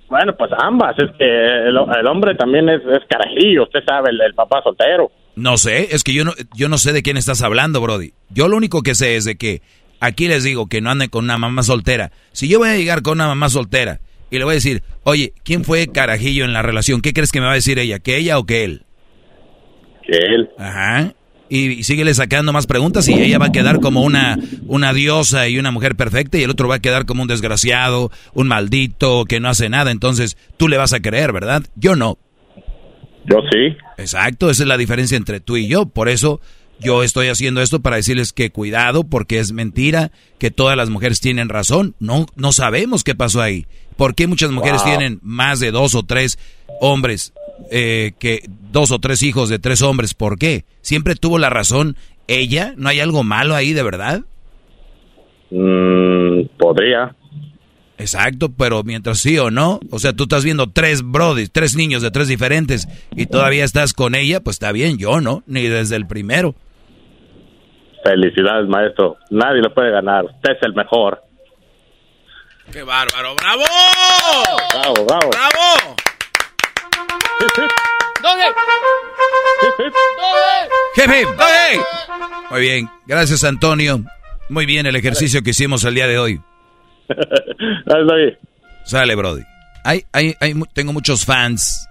Bueno, 0.09 0.35
pues 0.37 0.51
ambas. 0.59 0.95
Es 0.99 1.09
que 1.17 1.25
el, 1.25 1.75
el 1.75 2.07
hombre 2.07 2.35
también 2.35 2.69
es, 2.69 2.81
es 2.81 3.01
carajillo, 3.09 3.63
usted 3.63 3.79
sabe, 3.85 4.11
el, 4.11 4.21
el 4.21 4.33
papá 4.35 4.61
soltero. 4.63 5.11
No 5.35 5.57
sé, 5.57 5.95
es 5.95 6.03
que 6.03 6.13
yo 6.13 6.23
no, 6.23 6.33
yo 6.55 6.69
no 6.69 6.77
sé 6.77 6.93
de 6.93 7.01
quién 7.01 7.17
estás 7.17 7.41
hablando, 7.41 7.81
Brody. 7.81 8.13
Yo 8.29 8.47
lo 8.47 8.55
único 8.55 8.83
que 8.83 8.93
sé 8.93 9.15
es 9.15 9.25
de 9.25 9.35
que 9.35 9.61
aquí 9.99 10.27
les 10.27 10.43
digo 10.43 10.67
que 10.67 10.81
no 10.81 10.91
anden 10.91 11.09
con 11.09 11.23
una 11.23 11.39
mamá 11.39 11.63
soltera. 11.63 12.11
Si 12.31 12.47
yo 12.47 12.59
voy 12.59 12.69
a 12.69 12.77
llegar 12.77 13.01
con 13.01 13.13
una 13.13 13.27
mamá 13.27 13.49
soltera 13.49 13.99
y 14.29 14.37
le 14.37 14.43
voy 14.43 14.51
a 14.51 14.55
decir, 14.55 14.83
oye, 15.03 15.33
¿quién 15.43 15.63
fue 15.63 15.87
carajillo 15.87 16.45
en 16.45 16.53
la 16.53 16.61
relación? 16.61 17.01
¿Qué 17.01 17.13
crees 17.13 17.31
que 17.31 17.39
me 17.39 17.47
va 17.47 17.53
a 17.53 17.55
decir 17.55 17.79
ella? 17.79 17.97
¿Que 17.97 18.17
ella 18.17 18.37
o 18.37 18.45
que 18.45 18.63
él? 18.63 18.83
Que 20.03 20.17
él. 20.17 20.49
Ajá. 20.59 21.13
Y 21.55 21.83
síguele 21.83 22.15
sacando 22.15 22.51
más 22.51 22.65
preguntas 22.65 23.07
y 23.07 23.13
ella 23.13 23.37
va 23.37 23.45
a 23.47 23.51
quedar 23.51 23.79
como 23.79 24.01
una, 24.01 24.39
una 24.65 24.91
diosa 24.91 25.47
y 25.47 25.59
una 25.59 25.69
mujer 25.69 25.95
perfecta 25.95 26.39
y 26.39 26.43
el 26.43 26.49
otro 26.49 26.67
va 26.67 26.75
a 26.75 26.79
quedar 26.79 27.05
como 27.05 27.21
un 27.21 27.27
desgraciado, 27.27 28.11
un 28.33 28.47
maldito 28.47 29.25
que 29.25 29.39
no 29.39 29.49
hace 29.49 29.69
nada. 29.69 29.91
Entonces 29.91 30.35
tú 30.57 30.67
le 30.67 30.77
vas 30.77 30.93
a 30.93 30.99
creer, 30.99 31.31
¿verdad? 31.31 31.63
Yo 31.75 31.95
no. 31.95 32.17
Yo 33.25 33.37
sí. 33.51 33.77
Exacto, 33.99 34.49
esa 34.49 34.63
es 34.63 34.67
la 34.67 34.77
diferencia 34.77 35.15
entre 35.15 35.39
tú 35.39 35.55
y 35.55 35.67
yo. 35.67 35.85
Por 35.85 36.09
eso 36.09 36.41
yo 36.79 37.03
estoy 37.03 37.27
haciendo 37.27 37.61
esto 37.61 37.81
para 37.81 37.97
decirles 37.97 38.33
que 38.33 38.49
cuidado 38.49 39.03
porque 39.03 39.37
es 39.37 39.51
mentira 39.51 40.11
que 40.39 40.49
todas 40.49 40.75
las 40.75 40.89
mujeres 40.89 41.21
tienen 41.21 41.49
razón. 41.49 41.93
No, 41.99 42.25
no 42.35 42.51
sabemos 42.51 43.03
qué 43.03 43.13
pasó 43.13 43.43
ahí. 43.43 43.67
¿Por 43.93 44.15
qué 44.15 44.27
muchas 44.27 44.51
mujeres 44.51 44.83
tienen 44.83 45.19
más 45.21 45.59
de 45.59 45.71
dos 45.71 45.95
o 45.95 46.03
tres 46.03 46.37
hombres, 46.81 47.33
eh, 47.71 48.13
que 48.19 48.41
dos 48.71 48.91
o 48.91 48.99
tres 48.99 49.23
hijos 49.23 49.49
de 49.49 49.59
tres 49.59 49.81
hombres? 49.81 50.13
¿Por 50.13 50.37
qué? 50.37 50.65
¿Siempre 50.81 51.15
tuvo 51.15 51.37
la 51.37 51.49
razón 51.49 51.95
ella? 52.27 52.73
¿No 52.77 52.89
hay 52.89 52.99
algo 52.99 53.23
malo 53.23 53.55
ahí 53.55 53.73
de 53.73 53.83
verdad? 53.83 54.21
Mm, 55.49 56.47
podría. 56.57 57.15
Exacto, 57.97 58.51
pero 58.57 58.83
mientras 58.83 59.19
sí 59.19 59.37
o 59.37 59.51
no, 59.51 59.79
o 59.91 59.99
sea, 59.99 60.13
tú 60.13 60.23
estás 60.23 60.43
viendo 60.43 60.71
tres 60.71 61.03
brodis, 61.03 61.51
tres 61.51 61.75
niños 61.75 62.01
de 62.01 62.11
tres 62.11 62.27
diferentes 62.27 62.87
y 63.15 63.27
todavía 63.27 63.63
estás 63.63 63.93
con 63.93 64.15
ella, 64.15 64.39
pues 64.41 64.55
está 64.55 64.71
bien, 64.71 64.97
yo 64.97 65.21
no, 65.21 65.43
ni 65.45 65.67
desde 65.67 65.95
el 65.95 66.07
primero. 66.07 66.55
Felicidades, 68.03 68.67
maestro. 68.67 69.15
Nadie 69.29 69.61
lo 69.61 69.73
puede 69.73 69.91
ganar. 69.91 70.25
Usted 70.25 70.51
es 70.51 70.63
el 70.63 70.73
mejor. 70.73 71.21
¡Qué 72.71 72.83
bárbaro! 72.83 73.35
¡Bravo! 73.35 73.63
¡Bravo, 74.73 75.05
bravo! 75.05 75.29
¡Bravo! 75.29 75.95
¡Jefe! 80.95 81.25
Muy 82.49 82.61
bien, 82.61 82.89
gracias 83.05 83.43
Antonio. 83.43 84.03
Muy 84.49 84.65
bien 84.65 84.85
el 84.85 84.95
ejercicio 84.95 85.41
que 85.41 85.51
hicimos 85.51 85.83
el 85.83 85.95
día 85.95 86.07
de 86.07 86.17
hoy. 86.17 86.41
Sale, 88.85 89.15
Brody. 89.15 89.43
Hay, 89.83 90.05
hay, 90.11 90.35
hay, 90.39 90.53
tengo 90.73 90.93
muchos 90.93 91.25
fans 91.25 91.87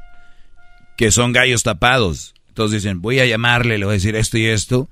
que 0.96 1.10
son 1.10 1.32
gallos 1.32 1.62
tapados. 1.62 2.34
Entonces 2.48 2.82
dicen, 2.82 3.00
voy 3.00 3.20
a 3.20 3.26
llamarle, 3.26 3.78
le 3.78 3.84
voy 3.84 3.92
a 3.92 3.94
decir 3.94 4.14
esto 4.16 4.38
y 4.38 4.46
esto. 4.46 4.88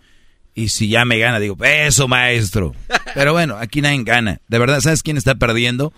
Y 0.54 0.68
si 0.68 0.88
ya 0.88 1.04
me 1.04 1.18
gana, 1.18 1.38
digo, 1.38 1.56
eso, 1.64 2.08
maestro. 2.08 2.74
Pero 3.14 3.32
bueno, 3.32 3.56
aquí 3.56 3.80
nadie 3.80 4.02
gana. 4.04 4.40
De 4.48 4.58
verdad, 4.58 4.80
¿sabes 4.80 5.02
quién 5.02 5.16
está 5.16 5.36
perdiendo? 5.36 5.92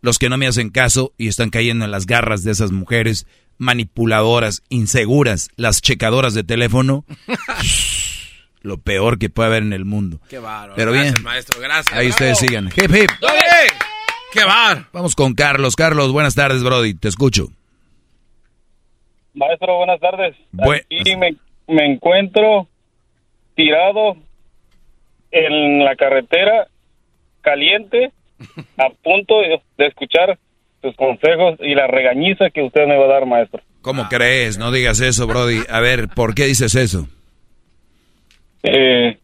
Los 0.00 0.18
que 0.18 0.28
no 0.28 0.38
me 0.38 0.46
hacen 0.46 0.70
caso 0.70 1.12
y 1.18 1.28
están 1.28 1.50
cayendo 1.50 1.84
en 1.84 1.90
las 1.90 2.06
garras 2.06 2.44
de 2.44 2.52
esas 2.52 2.72
mujeres 2.72 3.26
manipuladoras, 3.58 4.62
inseguras, 4.68 5.50
las 5.56 5.82
checadoras 5.82 6.34
de 6.34 6.44
teléfono. 6.44 7.04
Lo 8.60 8.78
peor 8.78 9.18
que 9.18 9.30
puede 9.30 9.48
haber 9.48 9.62
en 9.62 9.72
el 9.72 9.84
mundo. 9.84 10.20
Qué 10.28 10.38
bárbaro. 10.38 10.74
Pero 10.76 10.92
bien. 10.92 11.14
Maestro. 11.22 11.60
Gracias. 11.60 11.96
Ahí 11.96 12.08
bravo. 12.08 12.10
ustedes 12.10 12.38
sigan. 12.38 12.66
Hip, 12.66 12.94
hip. 12.94 13.10
¡Qué 14.32 14.44
bar! 14.44 14.86
Vamos 14.92 15.14
con 15.14 15.34
Carlos. 15.34 15.74
Carlos, 15.74 16.12
buenas 16.12 16.34
tardes, 16.34 16.62
Brody. 16.62 16.94
Te 16.94 17.08
escucho. 17.08 17.48
Maestro, 19.34 19.76
buenas 19.78 20.00
tardes. 20.00 20.36
Aquí 20.60 21.16
me, 21.16 21.36
me 21.68 21.92
encuentro 21.92 22.68
tirado 23.58 24.16
en 25.32 25.84
la 25.84 25.96
carretera, 25.96 26.68
caliente, 27.40 28.12
a 28.78 28.90
punto 29.02 29.40
de, 29.40 29.60
de 29.76 29.86
escuchar 29.88 30.38
sus 30.80 30.94
consejos 30.94 31.58
y 31.58 31.74
la 31.74 31.88
regañiza 31.88 32.50
que 32.50 32.62
usted 32.62 32.86
me 32.86 32.96
va 32.96 33.06
a 33.06 33.14
dar, 33.14 33.26
maestro. 33.26 33.60
¿Cómo 33.82 34.08
crees? 34.08 34.58
No 34.58 34.70
digas 34.70 35.00
eso, 35.00 35.26
Brody. 35.26 35.62
A 35.68 35.80
ver, 35.80 36.06
¿por 36.14 36.36
qué 36.36 36.44
dices 36.44 36.76
eso? 36.76 37.08
Eh, 38.62 39.18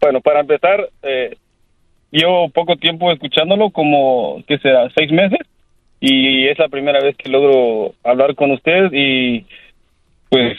bueno, 0.00 0.20
para 0.20 0.40
empezar, 0.40 0.88
eh, 1.02 1.36
llevo 2.12 2.48
poco 2.50 2.76
tiempo 2.76 3.10
escuchándolo, 3.10 3.70
como, 3.70 4.40
¿qué 4.46 4.58
será? 4.58 4.88
¿Seis 4.96 5.10
meses? 5.10 5.40
Y 6.00 6.46
es 6.46 6.56
la 6.60 6.68
primera 6.68 7.00
vez 7.00 7.16
que 7.16 7.28
logro 7.28 7.94
hablar 8.04 8.36
con 8.36 8.52
usted 8.52 8.92
y 8.92 9.44
pues 10.28 10.58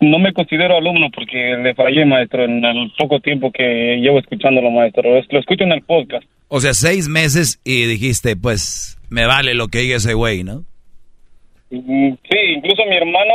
no 0.00 0.18
me 0.18 0.32
considero 0.32 0.76
alumno 0.76 1.08
porque 1.14 1.56
le 1.62 1.74
fallé, 1.74 2.04
maestro, 2.04 2.44
en 2.44 2.64
el 2.64 2.92
poco 2.98 3.20
tiempo 3.20 3.50
que 3.50 3.96
llevo 4.00 4.18
escuchándolo, 4.18 4.70
maestro. 4.70 5.16
Es- 5.16 5.26
Lo 5.32 5.38
escucho 5.40 5.64
en 5.64 5.72
el 5.72 5.82
podcast. 5.82 6.24
O 6.48 6.60
sea, 6.60 6.74
seis 6.74 7.08
meses 7.08 7.60
y 7.64 7.86
dijiste, 7.86 8.36
pues, 8.36 8.98
me 9.10 9.26
vale 9.26 9.54
lo 9.54 9.68
que 9.68 9.78
diga 9.78 9.96
ese 9.96 10.14
güey, 10.14 10.44
¿no? 10.44 10.64
Mm, 11.70 12.12
Sí, 12.30 12.38
incluso 12.56 12.84
mi 12.86 12.96
hermano, 12.96 13.34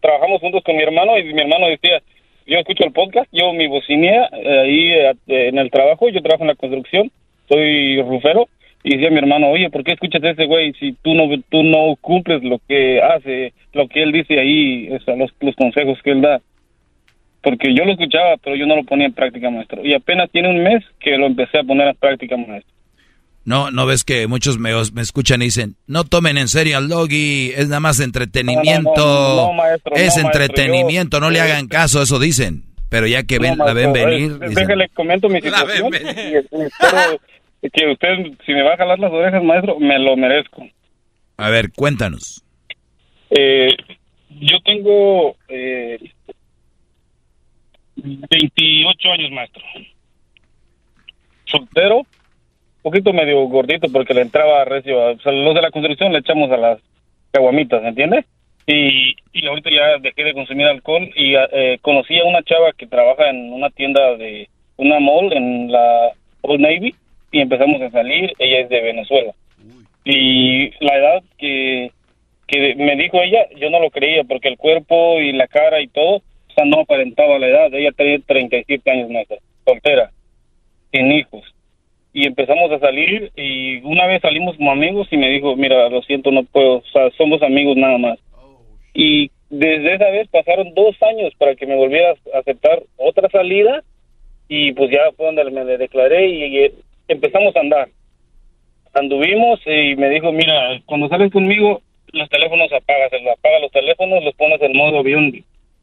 trabajamos 0.00 0.40
juntos 0.40 0.62
con 0.64 0.76
mi 0.76 0.82
hermano 0.82 1.18
y 1.18 1.24
mi 1.32 1.40
hermano 1.40 1.68
decía, 1.68 2.02
yo 2.46 2.58
escucho 2.58 2.84
el 2.84 2.92
podcast, 2.92 3.28
yo 3.32 3.52
mi 3.54 3.66
bocinía 3.68 4.28
eh, 4.32 4.60
ahí 4.60 4.92
eh, 4.92 5.48
en 5.48 5.58
el 5.58 5.70
trabajo, 5.70 6.08
yo 6.10 6.20
trabajo 6.20 6.42
en 6.44 6.48
la 6.48 6.54
construcción, 6.56 7.10
soy 7.48 8.02
rufero, 8.02 8.48
y 8.82 8.94
decía 8.96 9.10
mi 9.10 9.18
hermano, 9.18 9.48
oye, 9.48 9.68
¿por 9.70 9.84
qué 9.84 9.92
escuchas 9.92 10.22
a 10.24 10.30
ese 10.30 10.46
güey 10.46 10.72
si 10.74 10.92
tú 11.02 11.14
no, 11.14 11.24
tú 11.50 11.62
no 11.62 11.96
cumples 12.00 12.42
lo 12.42 12.58
que 12.68 13.00
hace, 13.02 13.52
lo 13.72 13.88
que 13.88 14.02
él 14.02 14.12
dice 14.12 14.38
ahí, 14.40 14.88
o 14.90 15.00
sea, 15.00 15.16
los, 15.16 15.30
los 15.40 15.54
consejos 15.56 15.98
que 16.02 16.12
él 16.12 16.22
da? 16.22 16.40
Porque 17.42 17.74
yo 17.74 17.84
lo 17.84 17.92
escuchaba, 17.92 18.36
pero 18.42 18.54
yo 18.56 18.66
no 18.66 18.76
lo 18.76 18.84
ponía 18.84 19.06
en 19.06 19.14
práctica, 19.14 19.48
maestro. 19.50 19.84
Y 19.84 19.94
apenas 19.94 20.30
tiene 20.30 20.50
un 20.50 20.62
mes 20.62 20.84
que 20.98 21.16
lo 21.16 21.26
empecé 21.26 21.58
a 21.58 21.62
poner 21.64 21.88
en 21.88 21.94
práctica, 21.96 22.36
maestro. 22.36 22.74
No, 23.46 23.70
no 23.70 23.86
ves 23.86 24.04
que 24.04 24.26
muchos 24.26 24.58
me, 24.58 24.70
me 24.92 25.00
escuchan 25.00 25.40
y 25.40 25.46
dicen, 25.46 25.74
no 25.86 26.04
tomen 26.04 26.36
en 26.36 26.48
serio 26.48 26.76
al 26.76 26.88
doggy, 26.88 27.52
es 27.56 27.68
nada 27.68 27.80
más 27.80 27.98
entretenimiento. 27.98 28.90
No, 28.96 29.36
no, 29.36 29.46
no, 29.46 29.52
maestro, 29.54 29.96
es 29.96 30.16
entretenimiento, 30.18 31.16
yo- 31.16 31.20
no 31.22 31.30
le 31.30 31.40
hagan 31.40 31.66
caso, 31.66 32.02
eso 32.02 32.18
dicen. 32.18 32.64
Pero 32.90 33.06
ya 33.06 33.22
que 33.22 33.38
ven, 33.38 33.56
la 33.56 33.72
ven 33.72 33.92
venir, 33.92 34.32
eh, 34.42 34.48
dicen, 34.48 34.66
Déjale, 34.66 34.88
comento 34.90 35.28
mi 35.28 35.40
situación. 35.40 35.90
y, 35.94 35.96
y 35.96 36.36
espero 36.36 37.20
que 37.68 37.86
usted, 37.88 38.38
si 38.46 38.52
me 38.52 38.62
va 38.62 38.74
a 38.74 38.76
jalar 38.78 38.98
las 38.98 39.12
orejas, 39.12 39.42
maestro, 39.42 39.78
me 39.78 39.98
lo 39.98 40.16
merezco. 40.16 40.66
a 41.36 41.50
ver, 41.50 41.70
cuéntanos. 41.72 42.42
Eh, 43.30 43.76
yo 44.30 44.60
tengo 44.64 45.36
eh, 45.48 45.98
28 47.96 49.12
años, 49.12 49.30
maestro. 49.30 49.62
Soltero, 51.44 52.06
poquito 52.82 53.12
medio 53.12 53.40
gordito 53.48 53.88
porque 53.92 54.14
le 54.14 54.22
entraba 54.22 54.64
recio. 54.64 55.12
O 55.12 55.18
sea, 55.18 55.32
los 55.32 55.54
de 55.54 55.62
la 55.62 55.70
construcción 55.70 56.12
le 56.12 56.20
echamos 56.20 56.50
a 56.50 56.56
las 56.56 56.80
caguamitas, 57.32 57.82
¿entiendes? 57.84 58.24
Y, 58.66 59.16
y 59.32 59.46
ahorita 59.46 59.70
ya 59.70 59.98
dejé 60.00 60.24
de 60.24 60.34
consumir 60.34 60.66
alcohol 60.66 61.10
y 61.16 61.34
eh, 61.34 61.78
conocí 61.82 62.18
a 62.18 62.24
una 62.24 62.42
chava 62.42 62.72
que 62.72 62.86
trabaja 62.86 63.28
en 63.28 63.52
una 63.52 63.70
tienda 63.70 64.16
de 64.16 64.48
una 64.76 65.00
mall 65.00 65.32
en 65.32 65.72
la 65.72 66.12
Old 66.42 66.60
Navy 66.60 66.94
y 67.30 67.40
empezamos 67.40 67.80
a 67.82 67.90
salir. 67.90 68.32
Ella 68.38 68.60
es 68.60 68.68
de 68.68 68.80
Venezuela. 68.80 69.32
Y 70.04 70.70
la 70.84 70.96
edad 70.96 71.22
que, 71.38 71.90
que 72.46 72.74
me 72.76 72.96
dijo 72.96 73.20
ella, 73.22 73.46
yo 73.56 73.70
no 73.70 73.80
lo 73.80 73.90
creía 73.90 74.24
porque 74.24 74.48
el 74.48 74.56
cuerpo 74.56 75.20
y 75.20 75.32
la 75.32 75.46
cara 75.46 75.80
y 75.80 75.88
todo, 75.88 76.16
o 76.16 76.52
sea, 76.54 76.64
no 76.64 76.80
aparentaba 76.80 77.38
la 77.38 77.48
edad. 77.48 77.74
Ella 77.74 77.92
tenía 77.92 78.18
37 78.26 78.90
años, 78.90 79.10
maestra, 79.10 79.38
soltera, 79.64 80.10
sin 80.92 81.12
hijos. 81.12 81.44
Y 82.12 82.26
empezamos 82.26 82.72
a 82.72 82.80
salir 82.80 83.30
y 83.36 83.76
una 83.82 84.06
vez 84.06 84.20
salimos 84.20 84.56
como 84.56 84.72
amigos 84.72 85.06
y 85.12 85.16
me 85.16 85.28
dijo, 85.28 85.54
mira, 85.54 85.88
lo 85.88 86.02
siento, 86.02 86.32
no 86.32 86.42
puedo, 86.42 86.78
o 86.78 86.84
sea, 86.92 87.08
somos 87.16 87.40
amigos 87.42 87.76
nada 87.76 87.98
más. 87.98 88.18
Y 88.92 89.30
desde 89.48 89.94
esa 89.94 90.10
vez 90.10 90.28
pasaron 90.28 90.74
dos 90.74 90.96
años 91.02 91.32
para 91.38 91.54
que 91.54 91.66
me 91.66 91.76
volviera 91.76 92.14
a 92.34 92.38
aceptar 92.38 92.82
otra 92.96 93.28
salida 93.30 93.84
y 94.48 94.72
pues 94.72 94.90
ya 94.90 95.12
fue 95.16 95.26
donde 95.26 95.48
me 95.50 95.64
declaré 95.64 96.26
y 96.28 96.72
empezamos 97.12 97.54
a 97.56 97.60
andar. 97.60 97.88
Anduvimos 98.94 99.60
y 99.66 99.94
me 99.96 100.08
dijo, 100.10 100.32
mira, 100.32 100.80
cuando 100.86 101.08
sales 101.08 101.30
conmigo, 101.30 101.80
los 102.12 102.28
teléfonos 102.28 102.72
apagas, 102.72 103.12
apaga 103.12 103.60
los 103.60 103.70
teléfonos, 103.70 104.24
los 104.24 104.34
pones 104.34 104.60
en 104.62 104.76
modo 104.76 104.98
avión. 104.98 105.32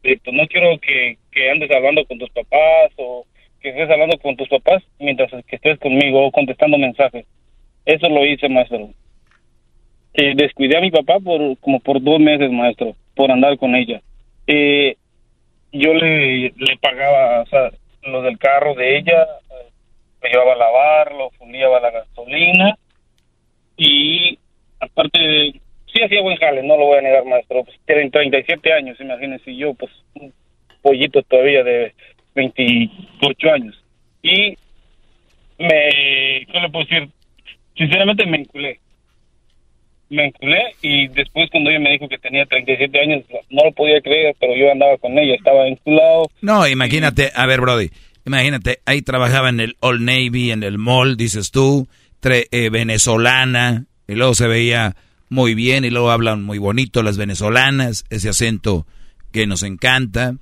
directo. 0.03 0.31
No 0.31 0.45
quiero 0.47 0.77
que, 0.79 1.17
que 1.31 1.49
andes 1.49 1.71
hablando 1.71 2.05
con 2.05 2.17
tus 2.19 2.29
papás 2.31 2.91
o 2.97 3.25
que 3.61 3.69
estés 3.69 3.89
hablando 3.89 4.17
con 4.19 4.35
tus 4.35 4.47
papás 4.49 4.83
mientras 4.99 5.31
que 5.45 5.55
estés 5.55 5.79
conmigo 5.79 6.25
o 6.25 6.31
contestando 6.31 6.77
mensajes. 6.77 7.25
Eso 7.85 8.09
lo 8.09 8.25
hice, 8.25 8.49
maestro. 8.49 8.89
Descuidé 10.13 10.77
a 10.77 10.81
mi 10.81 10.91
papá 10.91 11.19
por 11.19 11.57
como 11.59 11.79
por 11.79 12.01
dos 12.01 12.19
meses, 12.19 12.51
maestro, 12.51 12.95
por 13.15 13.31
andar 13.31 13.57
con 13.57 13.75
ella. 13.75 14.01
Eh, 14.47 14.95
yo 15.71 15.93
le, 15.93 16.53
le 16.57 16.77
pagaba, 16.81 17.41
o 17.41 17.45
sea, 17.45 17.71
lo 18.03 18.21
del 18.23 18.37
carro 18.37 18.73
de 18.73 18.97
ella, 18.97 19.27
llevaba 20.21 20.53
a 20.53 20.57
lavar, 20.57 21.11
lo 21.13 21.29
la 21.79 21.91
gasolina 21.91 22.77
y 23.77 24.37
aparte, 24.79 25.53
sí 25.91 26.03
hacía 26.03 26.21
buen 26.21 26.37
jale, 26.37 26.63
no 26.63 26.77
lo 26.77 26.85
voy 26.85 26.97
a 26.99 27.01
negar, 27.01 27.25
maestro. 27.25 27.63
Pues, 27.63 27.77
tienen 27.85 28.11
37 28.11 28.73
años, 28.73 28.99
imagínense 28.99 29.55
yo, 29.55 29.73
pues 29.75 29.91
un 30.15 30.33
pollito 30.81 31.21
todavía 31.23 31.63
de 31.63 31.93
28 32.35 33.51
años. 33.51 33.83
Y 34.23 34.57
me, 35.59 36.45
¿qué 36.51 36.59
le 36.59 36.69
puedo 36.69 36.85
decir? 36.85 37.09
Sinceramente 37.75 38.25
me 38.25 38.37
enculé. 38.37 38.79
me 40.09 40.25
enculé 40.25 40.63
y 40.81 41.07
después 41.09 41.49
cuando 41.51 41.69
ella 41.69 41.79
me 41.79 41.91
dijo 41.91 42.07
que 42.07 42.17
tenía 42.17 42.45
37 42.45 42.99
años, 42.99 43.23
no 43.49 43.65
lo 43.65 43.71
podía 43.71 44.01
creer, 44.01 44.35
pero 44.39 44.55
yo 44.55 44.71
andaba 44.71 44.97
con 44.97 45.17
ella, 45.17 45.35
estaba 45.35 45.67
enculado. 45.67 46.29
No, 46.41 46.67
imagínate, 46.67 47.31
a 47.35 47.45
ver, 47.45 47.61
Brody, 47.61 47.89
imagínate, 48.27 48.79
ahí 48.85 49.01
trabajaba 49.01 49.49
en 49.49 49.59
el 49.59 49.75
Old 49.79 50.01
Navy, 50.01 50.51
en 50.51 50.61
el 50.63 50.77
mall, 50.77 51.17
dices 51.17 51.49
tú, 51.51 51.87
tre- 52.21 52.47
eh, 52.51 52.69
venezolana, 52.69 53.85
y 54.07 54.13
luego 54.15 54.35
se 54.35 54.47
veía 54.47 54.95
muy 55.29 55.55
bien, 55.55 55.83
y 55.85 55.89
luego 55.89 56.11
hablan 56.11 56.43
muy 56.43 56.57
bonito 56.59 57.01
las 57.03 57.17
venezolanas, 57.17 58.05
ese 58.09 58.29
acento 58.29 58.85
que 59.31 59.47
nos 59.47 59.63
encanta, 59.63 60.33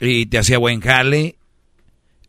y 0.00 0.26
te 0.26 0.38
hacía 0.38 0.58
buen 0.58 0.80
jale. 0.80 1.34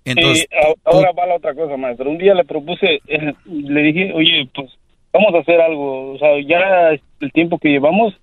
Entonces, 0.06 0.48
ahora 0.84 1.12
va 1.18 1.26
la 1.26 1.36
otra 1.38 1.56
cosa, 1.56 1.78
maestro. 1.78 2.10
Un 2.12 2.20
día 2.20 2.36
le 2.36 2.44
propuse, 2.46 3.02
eh, 3.08 3.34
le 3.46 3.82
dije, 3.82 4.12
oye, 4.14 4.48
pues 4.54 4.70
vamos 5.12 5.34
a 5.34 5.40
hacer 5.40 5.60
algo. 5.60 6.14
O 6.14 6.18
sea, 6.20 6.30
ya 6.48 6.90
el 7.20 7.32
tiempo 7.32 7.58
que 7.58 7.70
llevamos, 7.70 8.14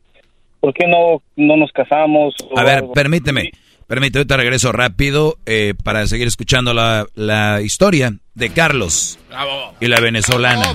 ¿por 0.60 0.72
qué 0.74 0.86
no, 0.86 1.20
no 1.34 1.56
nos 1.56 1.72
casamos? 1.72 2.36
o 2.50 2.56
A 2.56 2.62
ver, 2.62 2.78
algo? 2.78 2.92
permíteme, 2.92 3.50
permíteme, 3.86 4.20
ahorita 4.20 4.36
regreso 4.36 4.72
rápido 4.72 5.38
eh, 5.46 5.74
para 5.82 6.06
seguir 6.06 6.28
escuchando 6.28 6.74
la, 6.74 7.06
la 7.14 7.60
historia 7.62 8.14
de 8.34 8.50
Carlos 8.50 9.18
y 9.80 9.86
la 9.86 10.00
venezolana. 10.00 10.72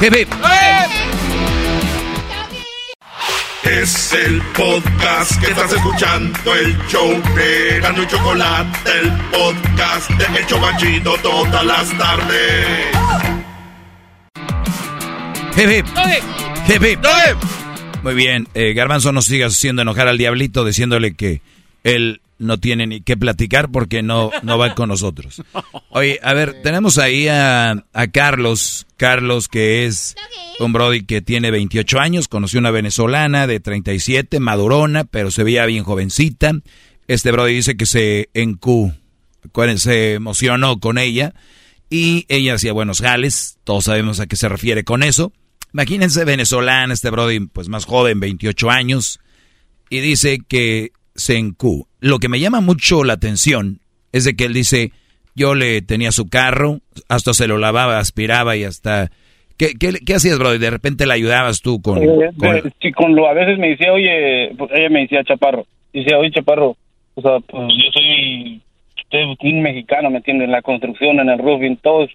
Hip, 0.00 0.14
hip. 0.16 0.28
Es 3.64 4.12
el 4.14 4.40
podcast 4.56 5.38
que 5.40 5.50
estás 5.50 5.72
escuchando, 5.72 6.54
el 6.54 6.76
show 6.88 7.22
de 7.36 7.76
Erasmo 7.76 8.02
y 8.02 8.06
Chocolate, 8.06 8.90
el 9.00 9.10
podcast 9.30 10.10
de 10.10 10.38
El 10.38 10.46
Chocachito 10.46 11.14
todas 11.22 11.64
las 11.64 11.98
tardes. 11.98 12.66
Hip, 15.56 15.70
hip. 15.70 15.86
Hip, 16.68 16.82
hip. 16.82 17.00
Muy 18.02 18.14
bien, 18.14 18.48
eh, 18.54 18.72
Garbanzo 18.72 19.12
no 19.12 19.20
sigas 19.20 19.52
haciendo 19.52 19.82
enojar 19.82 20.08
al 20.08 20.16
diablito 20.16 20.64
diciéndole 20.64 21.14
que 21.14 21.42
él 21.84 22.20
no 22.40 22.58
tiene 22.58 22.86
ni 22.86 23.02
qué 23.02 23.16
platicar 23.16 23.70
porque 23.70 24.02
no, 24.02 24.30
no 24.42 24.56
va 24.58 24.74
con 24.74 24.88
nosotros. 24.88 25.42
Oye, 25.90 26.18
a 26.22 26.32
ver, 26.32 26.62
tenemos 26.62 26.98
ahí 26.98 27.28
a, 27.28 27.84
a 27.92 28.06
Carlos, 28.08 28.86
Carlos 28.96 29.46
que 29.48 29.84
es 29.84 30.16
un 30.58 30.72
Brody 30.72 31.04
que 31.04 31.20
tiene 31.20 31.50
28 31.50 32.00
años, 32.00 32.28
conoció 32.28 32.58
una 32.58 32.70
venezolana 32.70 33.46
de 33.46 33.60
37, 33.60 34.40
madurona, 34.40 35.04
pero 35.04 35.30
se 35.30 35.44
veía 35.44 35.66
bien 35.66 35.84
jovencita. 35.84 36.52
Este 37.08 37.30
Brody 37.30 37.54
dice 37.54 37.76
que 37.76 37.86
se 37.86 38.30
encu, 38.32 38.94
se 39.76 40.14
emocionó 40.14 40.80
con 40.80 40.96
ella 40.96 41.34
y 41.90 42.24
ella 42.28 42.54
hacía 42.54 42.72
buenos 42.72 43.00
jales, 43.00 43.58
todos 43.64 43.84
sabemos 43.84 44.18
a 44.20 44.26
qué 44.26 44.36
se 44.36 44.48
refiere 44.48 44.82
con 44.82 45.02
eso. 45.02 45.32
Imagínense 45.74 46.24
venezolana, 46.24 46.94
este 46.94 47.10
Brody 47.10 47.40
pues 47.40 47.68
más 47.68 47.84
joven, 47.84 48.18
28 48.18 48.70
años, 48.70 49.20
y 49.90 50.00
dice 50.00 50.38
que 50.46 50.92
se 51.20 51.36
encu. 51.38 51.86
Lo 52.00 52.18
que 52.18 52.28
me 52.28 52.40
llama 52.40 52.60
mucho 52.60 53.04
la 53.04 53.12
atención 53.12 53.78
es 54.12 54.24
de 54.24 54.34
que 54.34 54.44
él 54.46 54.52
dice, 54.54 54.90
yo 55.36 55.54
le 55.54 55.80
tenía 55.82 56.10
su 56.10 56.28
carro, 56.28 56.80
hasta 57.08 57.32
se 57.32 57.46
lo 57.46 57.58
lavaba, 57.58 57.98
aspiraba 57.98 58.56
y 58.56 58.64
hasta... 58.64 59.10
¿Qué, 59.56 59.74
qué, 59.78 59.92
qué 60.06 60.14
hacías, 60.14 60.38
Brody? 60.38 60.56
De 60.58 60.70
repente 60.70 61.06
le 61.06 61.12
ayudabas 61.12 61.60
tú 61.60 61.82
con... 61.82 62.02
Eh, 62.02 62.30
con- 62.38 62.56
eh, 62.56 62.62
sí, 62.80 62.92
con 62.92 63.14
lo, 63.14 63.28
a 63.28 63.34
veces 63.34 63.58
me 63.58 63.68
decía, 63.68 63.92
oye, 63.92 64.52
pues, 64.56 64.70
ella 64.74 64.88
me 64.88 65.00
decía 65.02 65.22
Chaparro, 65.22 65.66
dice, 65.92 66.14
oye 66.14 66.30
Chaparro, 66.30 66.76
o 67.14 67.20
sea, 67.20 67.40
pues 67.40 67.62
yo 67.68 67.90
soy, 67.92 68.62
soy 69.10 69.36
un 69.52 69.60
mexicano, 69.62 70.08
¿me 70.10 70.16
entiendes? 70.16 70.46
En 70.46 70.52
la 70.52 70.62
construcción, 70.62 71.20
en 71.20 71.28
el 71.28 71.38
roofing, 71.38 71.76
todos 71.76 72.10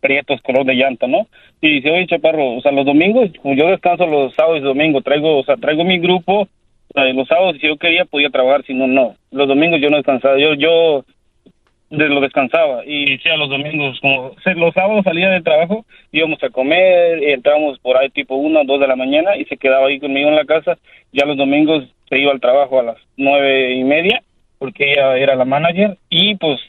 prietos, 0.00 0.40
color 0.42 0.64
de 0.66 0.74
llanta, 0.74 1.08
¿no? 1.08 1.26
Y 1.60 1.76
dice, 1.76 1.90
oye 1.90 2.06
Chaparro, 2.06 2.58
o 2.58 2.60
sea, 2.60 2.70
los 2.70 2.86
domingos, 2.86 3.28
yo 3.42 3.66
descanso 3.66 4.06
los 4.06 4.32
sábados 4.34 4.58
y 4.60 4.62
domingos, 4.62 5.02
traigo, 5.02 5.40
o 5.40 5.44
sea, 5.44 5.56
traigo 5.56 5.82
mi 5.82 5.98
grupo, 5.98 6.46
los 6.94 7.28
sábados 7.28 7.56
si 7.60 7.66
yo 7.66 7.76
quería 7.76 8.04
podía 8.04 8.30
trabajar, 8.30 8.64
si 8.64 8.74
no, 8.74 8.86
no. 8.86 9.16
Los 9.30 9.48
domingos 9.48 9.80
yo 9.80 9.90
no 9.90 9.96
descansaba, 9.96 10.38
yo, 10.38 10.54
yo 10.54 11.04
lo 11.90 12.20
descansaba 12.20 12.84
y 12.84 13.18
sí 13.18 13.28
a 13.28 13.36
los 13.36 13.48
domingos 13.48 13.98
como 14.00 14.32
los 14.56 14.74
sábados 14.74 15.04
salía 15.04 15.30
del 15.30 15.44
trabajo 15.44 15.84
íbamos 16.12 16.42
a 16.42 16.50
comer 16.50 17.22
entrábamos 17.22 17.78
por 17.78 17.96
ahí 17.96 18.08
tipo 18.10 18.34
una 18.34 18.60
o 18.60 18.64
dos 18.64 18.80
de 18.80 18.88
la 18.88 18.96
mañana 18.96 19.36
y 19.36 19.44
se 19.44 19.56
quedaba 19.56 19.86
ahí 19.86 20.00
conmigo 20.00 20.28
en 20.28 20.36
la 20.36 20.44
casa 20.44 20.76
ya 21.12 21.26
los 21.26 21.36
domingos 21.36 21.84
se 22.08 22.18
iba 22.18 22.32
al 22.32 22.40
trabajo 22.40 22.80
a 22.80 22.84
las 22.84 22.96
nueve 23.16 23.74
y 23.74 23.84
media 23.84 24.22
porque 24.58 24.92
ella 24.92 25.16
era 25.16 25.36
la 25.36 25.44
manager 25.44 25.96
y 26.08 26.34
pues 26.36 26.60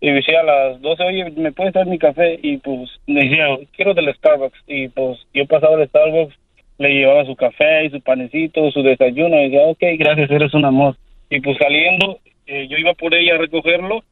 y 0.00 0.10
decía 0.10 0.40
a 0.40 0.44
las 0.44 0.80
doce 0.82 1.04
oye 1.04 1.30
me 1.30 1.52
puedes 1.52 1.72
dar 1.72 1.86
mi 1.86 1.98
café 1.98 2.38
y 2.42 2.58
pues 2.58 2.90
me 3.06 3.22
decía 3.22 3.46
quiero 3.74 3.94
del 3.94 4.14
Starbucks 4.14 4.58
y 4.66 4.88
pues 4.88 5.18
yo 5.32 5.46
pasaba 5.46 5.76
al 5.76 5.88
Starbucks 5.88 6.34
le 6.78 6.90
llevaba 6.90 7.24
su 7.24 7.36
café 7.36 7.86
y 7.86 7.90
su 7.90 8.00
panecito 8.00 8.70
su 8.70 8.82
desayuno 8.82 9.40
y 9.40 9.50
decía 9.50 9.66
ok 9.66 9.82
gracias 9.98 10.30
eres 10.30 10.54
un 10.54 10.64
amor 10.64 10.96
y 11.30 11.40
pues 11.40 11.56
saliendo 11.58 12.18
eh, 12.46 12.66
yo 12.68 12.76
iba 12.76 12.94
por 12.94 13.14
ella 13.14 13.34
a 13.34 13.38
recogerlo 13.38 14.02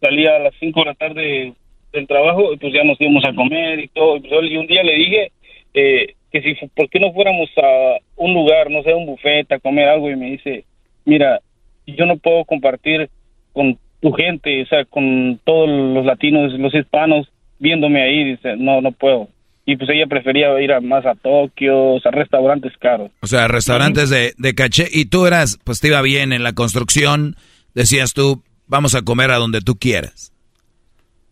salía 0.00 0.36
a 0.36 0.38
las 0.40 0.54
5 0.60 0.80
de 0.80 0.86
la 0.86 0.94
tarde 0.94 1.52
del 1.92 2.06
trabajo 2.06 2.52
y 2.52 2.56
pues 2.58 2.72
ya 2.72 2.84
nos 2.84 3.00
íbamos 3.00 3.24
a 3.24 3.34
comer 3.34 3.80
y 3.80 3.88
todo. 3.88 4.16
Y, 4.16 4.20
pues, 4.20 4.50
y 4.50 4.56
un 4.56 4.66
día 4.66 4.82
le 4.82 4.94
dije 4.94 5.32
eh, 5.74 6.14
que 6.30 6.42
si, 6.42 6.54
¿por 6.68 6.88
qué 6.88 7.00
no 7.00 7.12
fuéramos 7.12 7.48
a 7.56 7.96
un 8.16 8.34
lugar, 8.34 8.70
no 8.70 8.82
sé, 8.82 8.94
un 8.94 9.06
buffet, 9.06 9.50
a 9.52 9.58
comer 9.58 9.88
algo? 9.88 10.10
Y 10.10 10.16
me 10.16 10.30
dice, 10.32 10.64
mira, 11.04 11.40
yo 11.86 12.06
no 12.06 12.16
puedo 12.16 12.44
compartir 12.44 13.08
con 13.52 13.78
tu 14.00 14.12
gente, 14.12 14.62
o 14.62 14.66
sea, 14.66 14.84
con 14.84 15.40
todos 15.44 15.68
los 15.68 16.04
latinos, 16.04 16.52
los 16.52 16.74
hispanos, 16.74 17.28
viéndome 17.58 18.02
ahí, 18.02 18.24
dice, 18.24 18.56
no, 18.56 18.80
no 18.80 18.92
puedo. 18.92 19.28
Y 19.68 19.76
pues 19.76 19.90
ella 19.90 20.06
prefería 20.06 20.58
ir 20.60 20.72
a, 20.72 20.80
más 20.80 21.04
a 21.04 21.16
Tokio, 21.16 21.94
o 21.94 22.00
sea, 22.00 22.12
restaurantes 22.12 22.72
caros. 22.78 23.10
O 23.20 23.26
sea, 23.26 23.48
restaurantes 23.48 24.08
de, 24.10 24.32
de 24.38 24.54
caché. 24.54 24.86
Y 24.90 25.06
tú 25.06 25.26
eras, 25.26 25.58
pues 25.64 25.80
te 25.80 25.88
iba 25.88 26.00
bien 26.02 26.32
en 26.32 26.44
la 26.44 26.52
construcción. 26.52 27.34
Decías 27.74 28.14
tú, 28.14 28.44
vamos 28.68 28.94
a 28.94 29.02
comer 29.02 29.32
a 29.32 29.38
donde 29.38 29.60
tú 29.60 29.74
quieras. 29.74 30.32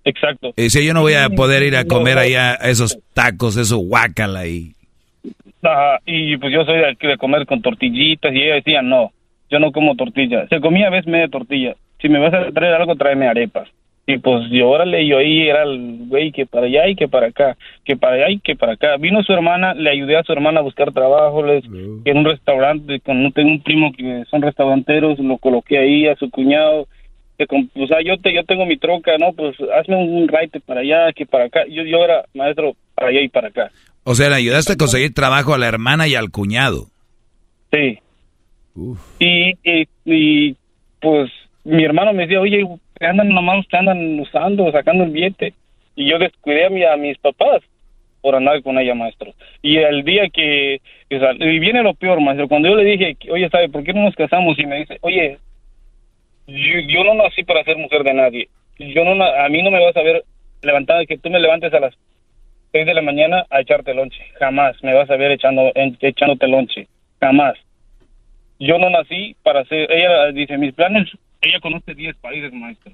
Exacto. 0.04 0.52
Y 0.56 0.70
si 0.70 0.84
yo 0.84 0.92
no 0.94 1.00
voy 1.00 1.14
a 1.14 1.30
poder 1.30 1.62
ir 1.62 1.76
a 1.76 1.84
comer 1.84 2.18
allá 2.18 2.58
a 2.60 2.68
esos 2.68 2.98
tacos, 3.14 3.56
eso 3.56 3.78
guácala 3.78 4.46
y... 4.46 4.74
Ajá, 5.62 6.00
y 6.04 6.36
pues 6.36 6.52
yo 6.52 6.64
soy 6.64 6.76
de, 6.76 7.08
de 7.08 7.16
comer 7.16 7.46
con 7.46 7.62
tortillitas 7.62 8.34
y 8.34 8.42
ella 8.42 8.56
decía, 8.56 8.82
no, 8.82 9.12
yo 9.48 9.58
no 9.60 9.72
como 9.72 9.94
tortilla. 9.94 10.46
Se 10.48 10.60
comía 10.60 10.88
a 10.88 10.90
veces 10.90 11.06
media 11.06 11.28
tortilla. 11.28 11.74
Si 12.02 12.08
me 12.08 12.18
vas 12.18 12.34
a 12.34 12.50
traer 12.52 12.74
algo, 12.74 12.96
tráeme 12.96 13.28
arepas. 13.28 13.68
Y 14.06 14.18
pues 14.18 14.50
yo, 14.50 14.68
órale, 14.68 15.06
yo 15.06 15.16
ahí 15.16 15.48
era 15.48 15.62
el 15.62 16.06
güey 16.08 16.30
que 16.30 16.44
para 16.44 16.66
allá 16.66 16.86
y 16.88 16.94
que 16.94 17.08
para 17.08 17.28
acá, 17.28 17.56
que 17.84 17.96
para 17.96 18.16
allá 18.16 18.30
y 18.30 18.38
que 18.38 18.54
para 18.54 18.72
acá. 18.74 18.96
Vino 18.98 19.22
su 19.22 19.32
hermana, 19.32 19.72
le 19.72 19.88
ayudé 19.90 20.16
a 20.18 20.22
su 20.22 20.32
hermana 20.32 20.60
a 20.60 20.62
buscar 20.62 20.92
trabajo, 20.92 21.42
les, 21.42 21.64
en 21.64 22.18
un 22.18 22.24
restaurante, 22.26 23.00
con, 23.00 23.32
tengo 23.32 23.48
un 23.50 23.62
primo 23.62 23.92
que 23.92 24.24
son 24.30 24.42
restauranteros, 24.42 25.18
lo 25.18 25.38
coloqué 25.38 25.78
ahí, 25.78 26.06
a 26.06 26.16
su 26.16 26.28
cuñado. 26.30 26.86
Que 27.38 27.46
con- 27.46 27.70
o 27.74 27.86
sea, 27.86 28.02
yo, 28.02 28.18
te, 28.18 28.32
yo 28.34 28.44
tengo 28.44 28.66
mi 28.66 28.76
troca, 28.76 29.16
¿no? 29.18 29.32
Pues 29.32 29.56
hazme 29.74 29.96
un 29.96 30.28
raite 30.28 30.60
para 30.60 30.80
allá, 30.82 31.12
que 31.14 31.24
para 31.24 31.44
acá. 31.46 31.62
Yo, 31.70 31.82
yo 31.84 32.04
era 32.04 32.26
maestro 32.34 32.74
para 32.94 33.08
allá 33.08 33.22
y 33.22 33.28
para 33.28 33.48
acá. 33.48 33.70
O 34.04 34.14
sea, 34.14 34.28
le 34.28 34.34
ayudaste 34.36 34.74
a 34.74 34.76
conseguir 34.76 35.14
trabajo 35.14 35.54
a 35.54 35.58
la 35.58 35.66
hermana 35.66 36.06
y 36.06 36.14
al 36.14 36.30
cuñado. 36.30 36.88
Sí. 37.72 37.98
Y, 39.18 39.50
y, 39.64 39.88
y, 40.04 40.56
pues 41.00 41.30
mi 41.64 41.84
hermano 41.84 42.12
me 42.12 42.24
decía, 42.24 42.40
oye, 42.40 42.64
te 42.98 43.06
andan 43.06 43.28
nomás, 43.28 43.66
te 43.68 43.76
andan 43.76 44.18
usando, 44.20 44.70
sacando 44.72 45.04
el 45.04 45.10
billete. 45.10 45.54
Y 45.96 46.10
yo 46.10 46.18
descuidé 46.18 46.66
a, 46.66 46.70
mi, 46.70 46.84
a 46.84 46.96
mis 46.96 47.18
papás 47.18 47.62
por 48.20 48.34
andar 48.34 48.62
con 48.62 48.78
ella, 48.78 48.94
maestro. 48.94 49.32
Y 49.62 49.76
el 49.76 50.02
día 50.02 50.28
que, 50.30 50.80
y 51.10 51.58
viene 51.58 51.82
lo 51.82 51.94
peor, 51.94 52.20
maestro, 52.20 52.48
cuando 52.48 52.68
yo 52.68 52.76
le 52.76 52.84
dije, 52.84 53.16
oye, 53.30 53.48
¿sabe 53.50 53.68
por 53.68 53.84
qué 53.84 53.92
no 53.92 54.02
nos 54.02 54.14
casamos? 54.14 54.58
Y 54.58 54.66
me 54.66 54.78
dice, 54.78 54.98
oye, 55.02 55.38
yo, 56.46 57.04
no 57.04 57.14
nací 57.14 57.42
para 57.44 57.64
ser 57.64 57.76
mujer 57.76 58.02
de 58.02 58.14
nadie. 58.14 58.48
Yo 58.78 59.04
no, 59.04 59.22
a 59.22 59.48
mí 59.48 59.62
no 59.62 59.70
me 59.70 59.84
vas 59.84 59.96
a 59.96 60.02
ver 60.02 60.24
levantada, 60.62 61.06
que 61.06 61.18
tú 61.18 61.30
me 61.30 61.38
levantes 61.40 61.72
a 61.74 61.80
las 61.80 61.94
6 62.72 62.86
de 62.86 62.94
la 62.94 63.02
mañana 63.02 63.44
a 63.50 63.60
echarte 63.60 63.94
lonche. 63.94 64.20
Jamás 64.38 64.82
me 64.82 64.94
vas 64.94 65.08
a 65.10 65.16
ver 65.16 65.32
echando, 65.32 65.70
echándote 65.74 66.48
lonche. 66.48 66.88
Jamás. 67.20 67.54
Yo 68.58 68.78
no 68.78 68.88
nací 68.88 69.36
para 69.42 69.64
ser, 69.64 69.90
ella 69.92 70.32
dice, 70.32 70.56
mis 70.58 70.72
planes, 70.74 71.10
ella 71.44 71.60
conoce 71.60 71.94
10 71.94 72.16
países, 72.16 72.52
maestro. 72.52 72.92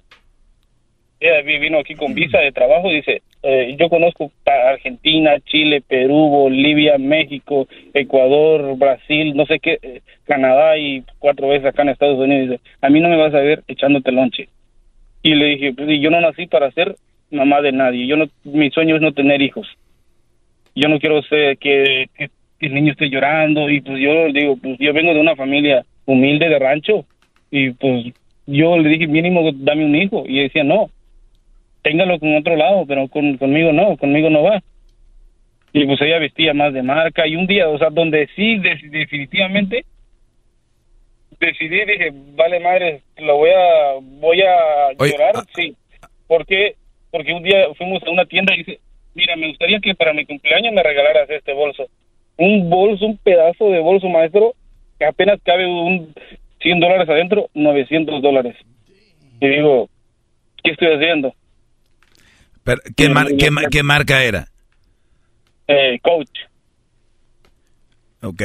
Ella 1.21 1.43
vi- 1.43 1.59
vino 1.59 1.79
aquí 1.79 1.95
con 1.95 2.15
visa 2.15 2.39
de 2.39 2.51
trabajo, 2.51 2.89
dice, 2.91 3.21
eh, 3.43 3.77
yo 3.79 3.91
conozco 3.91 4.33
Argentina, 4.47 5.39
Chile, 5.41 5.83
Perú, 5.87 6.15
Bolivia, 6.31 6.97
México, 6.97 7.69
Ecuador, 7.93 8.77
Brasil, 8.79 9.37
no 9.37 9.45
sé 9.45 9.59
qué, 9.61 9.79
eh, 9.83 10.01
Canadá 10.25 10.79
y 10.79 11.03
cuatro 11.19 11.49
veces 11.49 11.67
acá 11.67 11.83
en 11.83 11.91
Estados 11.91 12.19
Unidos. 12.19 12.49
Dice, 12.51 12.61
a 12.81 12.89
mí 12.89 13.01
no 13.01 13.11
me 13.11 13.17
vas 13.19 13.35
a 13.35 13.41
ver 13.41 13.63
echándote 13.69 14.13
lonche. 14.13 14.49
Y 15.23 15.35
le 15.35 15.45
dije, 15.57 15.75
yo 16.01 16.09
no 16.11 16.21
nací 16.23 16.47
para 16.47 16.71
ser 16.71 16.97
mamá 17.31 17.61
de 17.61 17.73
nadie. 17.73 18.07
Yo 18.07 18.17
no, 18.17 18.27
mi 18.45 18.71
sueño 18.71 18.97
es 18.97 19.03
no 19.03 19.13
tener 19.13 19.43
hijos. 19.43 19.69
Yo 20.75 20.89
no 20.89 20.99
quiero 20.99 21.21
ser 21.23 21.59
que, 21.59 22.07
que- 22.17 22.31
que 22.59 22.67
el 22.67 22.75
niño 22.75 22.93
esté 22.93 23.11
llorando 23.11 23.69
y 23.69 23.81
pues 23.83 23.99
yo 24.01 24.33
digo, 24.33 24.57
pues 24.57 24.79
yo 24.79 24.93
vengo 24.95 25.13
de 25.13 25.21
una 25.21 25.37
familia 25.37 25.85
humilde 26.07 26.49
de 26.49 26.59
rancho 26.59 27.05
y 27.51 27.71
pues 27.71 28.07
yo 28.51 28.77
le 28.79 28.89
dije 28.89 29.07
mínimo 29.07 29.51
dame 29.55 29.85
un 29.85 29.95
hijo 29.97 30.25
y 30.27 30.35
ella 30.35 30.43
decía 30.45 30.65
no, 30.65 30.91
téngalo 31.83 32.19
con 32.19 32.37
otro 32.37 32.57
lado, 32.57 32.85
pero 32.87 33.09
con, 33.09 33.37
conmigo 33.39 33.73
no, 33.73 33.97
conmigo 33.97 34.29
no 34.31 34.43
va. 34.43 34.63
y 35.73 35.85
pues 35.87 36.01
ella 36.03 36.19
vestía 36.19 36.53
más 36.55 36.73
de 36.75 36.83
marca 36.83 37.27
y 37.27 37.37
un 37.37 37.47
día, 37.47 37.69
o 37.69 37.79
sea, 37.79 37.91
donde 37.91 38.29
sí 38.37 38.59
de- 38.59 38.89
definitivamente 38.91 39.85
decidí, 41.39 41.85
dije, 41.87 42.11
vale 42.35 42.61
madre, 42.61 43.01
lo 43.19 43.37
voy 43.37 43.51
a, 43.51 43.95
voy 44.21 44.43
a 44.43 44.89
Oye, 44.99 45.13
llorar, 45.13 45.33
ah, 45.37 45.45
sí. 45.55 45.75
¿Por 46.27 46.45
qué? 46.47 46.75
Porque 47.11 47.33
un 47.33 47.43
día 47.43 47.67
fuimos 47.77 48.03
a 48.03 48.11
una 48.11 48.27
tienda 48.27 48.55
y 48.55 48.59
dice, 48.59 48.79
mira, 49.15 49.37
me 49.37 49.49
gustaría 49.49 49.81
que 49.81 49.95
para 49.95 50.13
mi 50.13 50.25
cumpleaños 50.27 50.73
me 50.75 50.83
regalaras 50.83 51.31
este 51.31 51.53
bolso. 51.55 51.87
Un 52.37 52.69
bolso, 52.69 53.07
un 53.07 53.17
pedazo 53.19 53.71
de 53.71 53.81
bolso, 53.81 54.09
maestro, 54.09 54.55
que 54.99 55.07
apenas 55.07 55.41
cabe 55.43 55.67
un 55.67 56.13
100 56.61 56.81
dólares 56.81 57.09
adentro, 57.09 57.49
900 57.55 58.23
dólares. 58.23 58.57
Y 59.41 59.49
digo, 59.49 59.89
¿qué 60.63 60.73
estoy 60.73 60.89
haciendo? 60.95 61.35
Pero, 62.65 62.81
¿qué, 62.97 63.09
mar- 63.09 63.29
qué 63.39 63.51
ma- 63.51 63.65
qué 63.71 63.83
marca 63.83 64.23
era? 64.23 64.47
Eh, 65.67 65.99
coach. 66.03 66.29
Ok. 68.23 68.43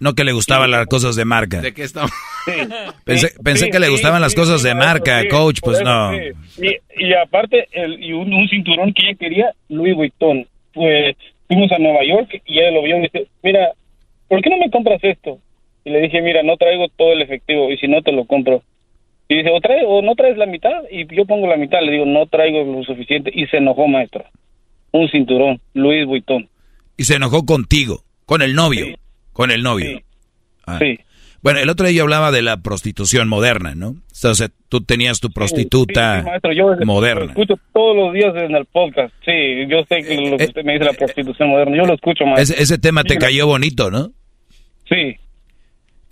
No 0.00 0.14
que 0.14 0.24
le 0.24 0.32
gustaban 0.32 0.70
las 0.70 0.86
cosas 0.86 1.14
de 1.14 1.24
marca. 1.24 1.60
¿De 1.60 1.72
qué 1.72 1.84
estamos? 1.84 2.10
Pensé, 3.04 3.28
Sí, 3.28 3.34
pensé 3.42 3.64
sí, 3.66 3.70
que 3.70 3.78
le 3.78 3.86
sí, 3.86 3.92
gustaban 3.92 4.20
las 4.20 4.34
cosas 4.34 4.60
sí, 4.60 4.68
de 4.68 4.74
marca, 4.74 5.22
sí, 5.22 5.28
coach, 5.28 5.60
pues 5.62 5.78
eso, 5.80 5.84
no. 5.84 6.10
sí. 6.12 6.76
Y, 6.98 7.06
y 7.06 7.14
aparte, 7.14 7.68
el, 7.72 8.02
y 8.02 8.12
un, 8.12 8.34
un 8.34 8.46
cinturón 8.48 8.92
que 8.92 9.08
ella 9.08 9.16
quería, 9.18 9.50
Louis 9.68 9.94
Vuitton. 9.94 10.46
Pues 10.74 11.16
fuimos 11.46 11.70
a 11.72 11.78
Nueva 11.78 12.04
York 12.04 12.42
y 12.44 12.58
ella 12.58 12.72
lo 12.72 12.82
vio 12.82 12.98
y 12.98 13.02
dice, 13.02 13.28
mira, 13.42 13.70
¿por 14.28 14.42
qué 14.42 14.50
no 14.50 14.58
me 14.58 14.70
compras 14.70 14.98
esto? 15.02 15.38
Y 15.84 15.90
le 15.90 16.00
dije, 16.00 16.22
mira, 16.22 16.42
no 16.42 16.56
traigo 16.56 16.86
todo 16.96 17.12
el 17.12 17.22
efectivo 17.22 17.70
y 17.70 17.76
si 17.78 17.88
no 17.88 18.02
te 18.02 18.12
lo 18.12 18.24
compro. 18.26 18.62
Y 19.28 19.36
dice, 19.36 19.50
o, 19.50 19.60
trae, 19.60 19.82
o 19.86 20.02
no 20.02 20.14
traes 20.14 20.36
la 20.36 20.46
mitad 20.46 20.82
y 20.90 21.06
yo 21.14 21.24
pongo 21.26 21.46
la 21.46 21.56
mitad. 21.56 21.80
Le 21.82 21.92
digo, 21.92 22.06
no 22.06 22.26
traigo 22.26 22.62
lo 22.64 22.82
suficiente 22.84 23.30
y 23.34 23.46
se 23.46 23.58
enojó, 23.58 23.86
maestro. 23.88 24.24
Un 24.92 25.08
cinturón, 25.08 25.60
Louis 25.74 26.06
Vuitton. 26.06 26.48
Y 26.96 27.04
se 27.04 27.16
enojó 27.16 27.44
contigo, 27.44 28.02
con 28.26 28.42
el 28.42 28.54
novio. 28.54 28.86
Con 29.32 29.50
el 29.50 29.62
novio. 29.62 30.00
Ah. 30.66 30.78
Sí. 30.78 30.98
Bueno, 31.42 31.58
el 31.60 31.68
otro 31.68 31.86
día 31.86 31.98
yo 31.98 32.02
hablaba 32.04 32.30
de 32.30 32.40
la 32.40 32.58
prostitución 32.62 33.28
moderna, 33.28 33.74
¿no? 33.74 33.96
Entonces 34.14 34.50
tú 34.70 34.80
tenías 34.82 35.20
tu 35.20 35.30
prostituta 35.30 36.14
Sí, 36.14 36.20
sí, 36.20 36.26
maestro, 36.30 36.52
yo 36.52 36.74
lo 36.74 36.86
moderna. 36.86 37.26
escucho 37.32 37.54
todos 37.74 37.94
los 37.96 38.14
días 38.14 38.34
en 38.36 38.54
el 38.54 38.64
podcast. 38.64 39.12
Sí, 39.26 39.66
yo 39.68 39.84
sé 39.86 40.02
que 40.02 40.30
lo 40.30 40.38
que 40.38 40.44
usted 40.44 40.64
me 40.64 40.72
dice 40.72 40.86
la 40.86 40.92
prostitución 40.94 41.50
moderna. 41.50 41.76
Yo 41.76 41.84
lo 41.84 41.94
escucho, 41.94 42.24
maestro. 42.24 42.54
Ese, 42.54 42.62
ese 42.62 42.78
tema 42.78 43.04
te 43.04 43.18
cayó 43.18 43.46
bonito, 43.46 43.90
¿no? 43.90 44.10
Sí. 44.88 45.16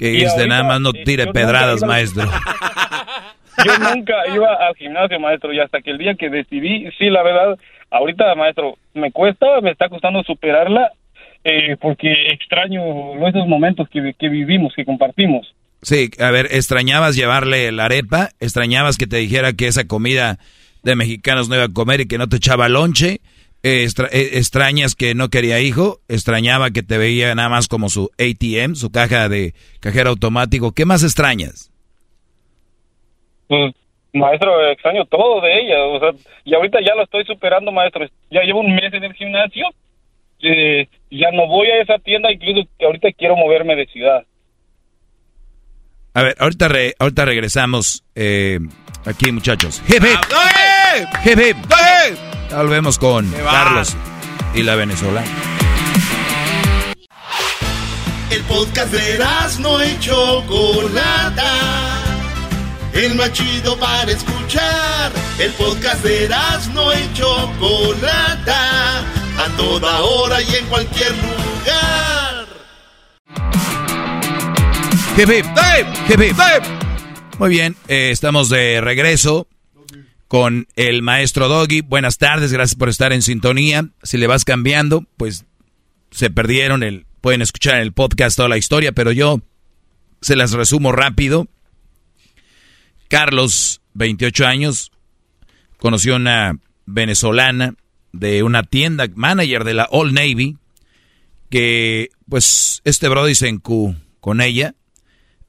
Que 0.03 0.15
Y 0.15 0.25
ahorita, 0.25 0.49
nada 0.49 0.65
más 0.65 0.81
no 0.81 0.93
tire 0.93 1.29
pedradas, 1.29 1.85
maestro. 1.85 2.25
Yo 3.65 3.79
nunca 3.79 4.15
iba 4.35 4.53
al 4.53 4.75
gimnasio, 4.75 5.21
maestro, 5.21 5.53
y 5.53 5.61
hasta 5.61 5.81
que 5.81 5.93
el 5.93 5.99
día 5.99 6.17
que 6.17 6.29
decidí, 6.29 6.91
sí, 6.99 7.09
la 7.09 7.23
verdad, 7.23 7.57
ahorita, 7.89 8.35
maestro, 8.35 8.79
me 8.95 9.13
cuesta, 9.13 9.61
me 9.63 9.71
está 9.71 9.89
costando 9.89 10.25
superarla, 10.25 10.91
eh, 11.45 11.77
porque 11.81 12.13
extraño 12.33 12.83
esos 13.29 13.47
momentos 13.47 13.89
que, 13.91 14.13
que 14.19 14.29
vivimos, 14.29 14.73
que 14.75 14.85
compartimos. 14.85 15.55
Sí, 15.83 16.11
a 16.19 16.33
ver, 16.33 16.47
extrañabas 16.51 17.15
llevarle 17.15 17.71
la 17.71 17.85
arepa, 17.85 18.31
extrañabas 18.41 18.99
que 18.99 19.07
te 19.07 19.19
dijera 19.19 19.53
que 19.53 19.69
esa 19.69 19.87
comida 19.87 20.41
de 20.83 20.97
mexicanos 20.97 21.49
no 21.49 21.55
iba 21.55 21.67
a 21.67 21.73
comer 21.73 22.01
y 22.01 22.09
que 22.09 22.19
no 22.19 22.29
te 22.29 22.39
echaba 22.39 22.69
lonche, 22.69 23.21
eh, 23.62 23.82
extra- 23.84 24.08
extrañas 24.12 24.94
que 24.94 25.15
no 25.15 25.28
quería 25.28 25.60
hijo, 25.60 26.00
extrañaba 26.08 26.70
que 26.70 26.82
te 26.82 26.99
veía 26.99 27.34
nada 27.34 27.49
más 27.49 27.68
como 27.68 27.89
su 27.89 28.10
ATM, 28.18 28.74
su 28.74 28.91
caja 28.91 29.28
de 29.28 29.55
cajero 29.81 30.10
automático. 30.10 30.73
¿Qué 30.73 30.84
más 30.84 31.02
extrañas? 31.05 31.70
Pues, 33.49 33.74
maestro, 34.12 34.70
extraño 34.70 35.05
todo 35.07 35.41
de 35.41 35.60
ella, 35.60 35.84
o 35.84 36.00
sea, 36.00 36.10
y 36.44 36.55
ahorita 36.55 36.78
ya 36.81 36.94
lo 36.94 37.05
estoy 37.05 37.24
superando, 37.24 37.70
maestro. 37.73 38.07
Ya 38.31 38.42
llevo 38.42 38.60
un 38.60 38.74
mes 38.74 38.92
en 38.92 39.05
el 39.05 39.12
gimnasio, 39.15 39.66
eh, 40.42 40.89
ya 41.10 41.31
no 41.32 41.47
voy 41.47 41.68
a 41.68 41.82
esa 41.82 41.99
tienda, 41.99 42.32
incluso 42.32 42.68
que 42.78 42.84
ahorita 42.86 43.08
quiero 43.16 43.36
moverme 43.36 43.76
de 43.76 43.86
ciudad. 43.86 44.24
A 46.15 46.23
ver, 46.23 46.34
ahorita, 46.39 46.68
re- 46.68 46.94
ahorita 46.99 47.24
regresamos 47.24 48.05
eh, 48.15 48.58
aquí, 49.07 49.32
muchachos. 49.32 49.82
Hip, 49.89 50.02
hip. 50.02 50.20
Hip, 51.24 51.39
hip. 51.39 52.32
Ya 52.53 52.59
Volvemos 52.59 52.99
con? 52.99 53.31
Carlos 53.31 53.97
y 54.53 54.63
la 54.63 54.75
venezolana. 54.75 55.27
El 58.29 58.43
podcast 58.43 58.93
de 58.93 59.19
no 59.59 59.83
y 59.83 59.99
Chocolata. 59.99 61.51
El 62.93 63.15
más 63.15 63.33
chido 63.33 63.79
para 63.79 64.13
escuchar. 64.13 65.13
El 65.39 65.51
podcast 65.53 66.05
de 66.05 66.29
no 66.75 66.93
y 66.93 67.15
Chocolata. 67.15 68.99
A 68.99 69.57
toda 69.57 70.03
hora 70.03 70.43
y 70.43 70.55
en 70.55 70.67
cualquier 70.67 71.13
lugar. 71.13 72.47
Hip. 75.17 75.47
Hip, 76.11 76.21
hip. 76.21 76.37
Muy 77.39 77.49
bien, 77.49 77.77
eh, 77.89 78.11
estamos 78.11 78.51
de 78.51 78.83
regreso 78.83 79.47
con 80.33 80.67
el 80.77 81.02
maestro 81.02 81.47
Doggy. 81.47 81.83
Buenas 81.83 82.17
tardes, 82.17 82.55
gracias 82.55 82.75
por 82.75 82.89
estar 82.89 83.12
en 83.12 83.20
sintonía. 83.20 83.91
Si 84.02 84.17
le 84.17 84.27
vas 84.27 84.47
cambiando, 84.47 85.05
pues 85.19 85.44
se 86.11 86.31
perdieron 86.31 86.83
el, 86.83 87.05
pueden 87.20 87.43
escuchar 87.43 87.75
en 87.75 87.83
el 87.83 87.93
podcast 87.93 88.39
toda 88.39 88.49
la 88.49 88.57
historia, 88.57 88.93
pero 88.93 89.12
yo 89.12 89.43
se 90.23 90.35
las 90.35 90.52
resumo 90.52 90.91
rápido. 90.91 91.49
Carlos, 93.09 93.83
28 93.93 94.47
años, 94.47 94.91
conoció 95.77 96.17
una 96.17 96.59
venezolana 96.86 97.75
de 98.15 98.43
una 98.43 98.62
tienda, 98.62 99.09
manager 99.15 99.65
de 99.65 99.75
la 99.75 99.86
Old 99.91 100.15
Navy, 100.15 100.57
que 101.51 102.09
pues 102.27 102.81
este 102.85 103.07
Brody 103.09 103.35
se 103.35 103.49
encu 103.49 103.97
con 104.19 104.41
ella. 104.41 104.77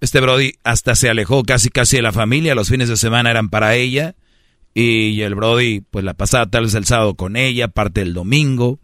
Este 0.01 0.19
Brody 0.19 0.55
hasta 0.65 0.95
se 0.95 1.09
alejó 1.09 1.43
casi 1.43 1.69
casi 1.69 1.95
de 1.95 2.01
la 2.01 2.11
familia, 2.11 2.53
los 2.53 2.67
fines 2.67 2.89
de 2.89 2.97
semana 2.97 3.31
eran 3.31 3.47
para 3.47 3.75
ella. 3.75 4.15
Y 4.73 5.21
el 5.21 5.35
Brody 5.35 5.81
pues 5.81 6.03
la 6.03 6.15
pasaba 6.15 6.47
tal 6.47 6.63
vez 6.63 6.73
el 6.73 6.85
sábado 6.85 7.15
con 7.15 7.35
ella, 7.35 7.67
parte 7.67 8.01
del 8.01 8.13
domingo. 8.13 8.79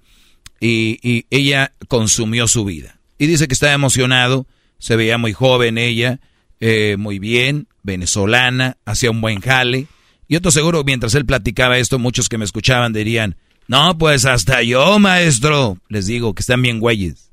Y, 0.59 0.99
y 1.01 1.25
ella 1.29 1.73
consumió 1.87 2.47
su 2.47 2.65
vida. 2.65 2.99
Y 3.17 3.27
dice 3.27 3.47
que 3.47 3.53
estaba 3.53 3.73
emocionado, 3.73 4.47
se 4.77 4.95
veía 4.95 5.17
muy 5.17 5.33
joven 5.33 5.77
ella, 5.77 6.19
eh, 6.59 6.95
muy 6.97 7.19
bien, 7.19 7.67
venezolana, 7.83 8.77
hacía 8.85 9.11
un 9.11 9.21
buen 9.21 9.39
jale. 9.39 9.87
Y 10.27 10.35
otro 10.35 10.51
seguro, 10.51 10.83
mientras 10.83 11.15
él 11.15 11.25
platicaba 11.25 11.77
esto, 11.77 11.99
muchos 11.99 12.29
que 12.29 12.37
me 12.37 12.45
escuchaban 12.45 12.93
dirían, 12.93 13.35
no, 13.67 13.97
pues 13.97 14.25
hasta 14.25 14.63
yo, 14.63 14.99
maestro. 14.99 15.77
Les 15.89 16.07
digo 16.07 16.33
que 16.33 16.41
están 16.41 16.61
bien 16.61 16.79
güeyes. 16.79 17.31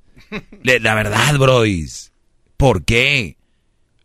La 0.63 0.95
verdad, 0.95 1.39
bros. 1.39 2.13
¿Por 2.57 2.85
qué? 2.85 3.37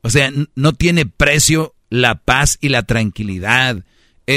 O 0.01 0.09
sea, 0.09 0.31
no 0.55 0.73
tiene 0.73 1.05
precio 1.05 1.75
la 1.89 2.15
paz 2.15 2.57
y 2.61 2.69
la 2.69 2.83
tranquilidad. 2.83 3.83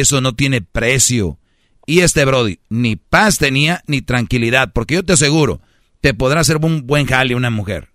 Eso 0.00 0.20
no 0.20 0.34
tiene 0.34 0.60
precio. 0.60 1.38
Y 1.86 2.00
este 2.00 2.24
Brody 2.24 2.58
ni 2.68 2.96
paz 2.96 3.38
tenía 3.38 3.82
ni 3.86 4.02
tranquilidad, 4.02 4.72
porque 4.72 4.94
yo 4.94 5.04
te 5.04 5.12
aseguro, 5.12 5.60
te 6.00 6.14
podrá 6.14 6.40
hacer 6.40 6.56
un 6.56 6.86
buen 6.86 7.06
jale 7.06 7.34
una 7.34 7.50
mujer. 7.50 7.90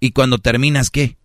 Y 0.00 0.12
cuando 0.12 0.38
terminas, 0.38 0.90
¿qué? 0.90 1.16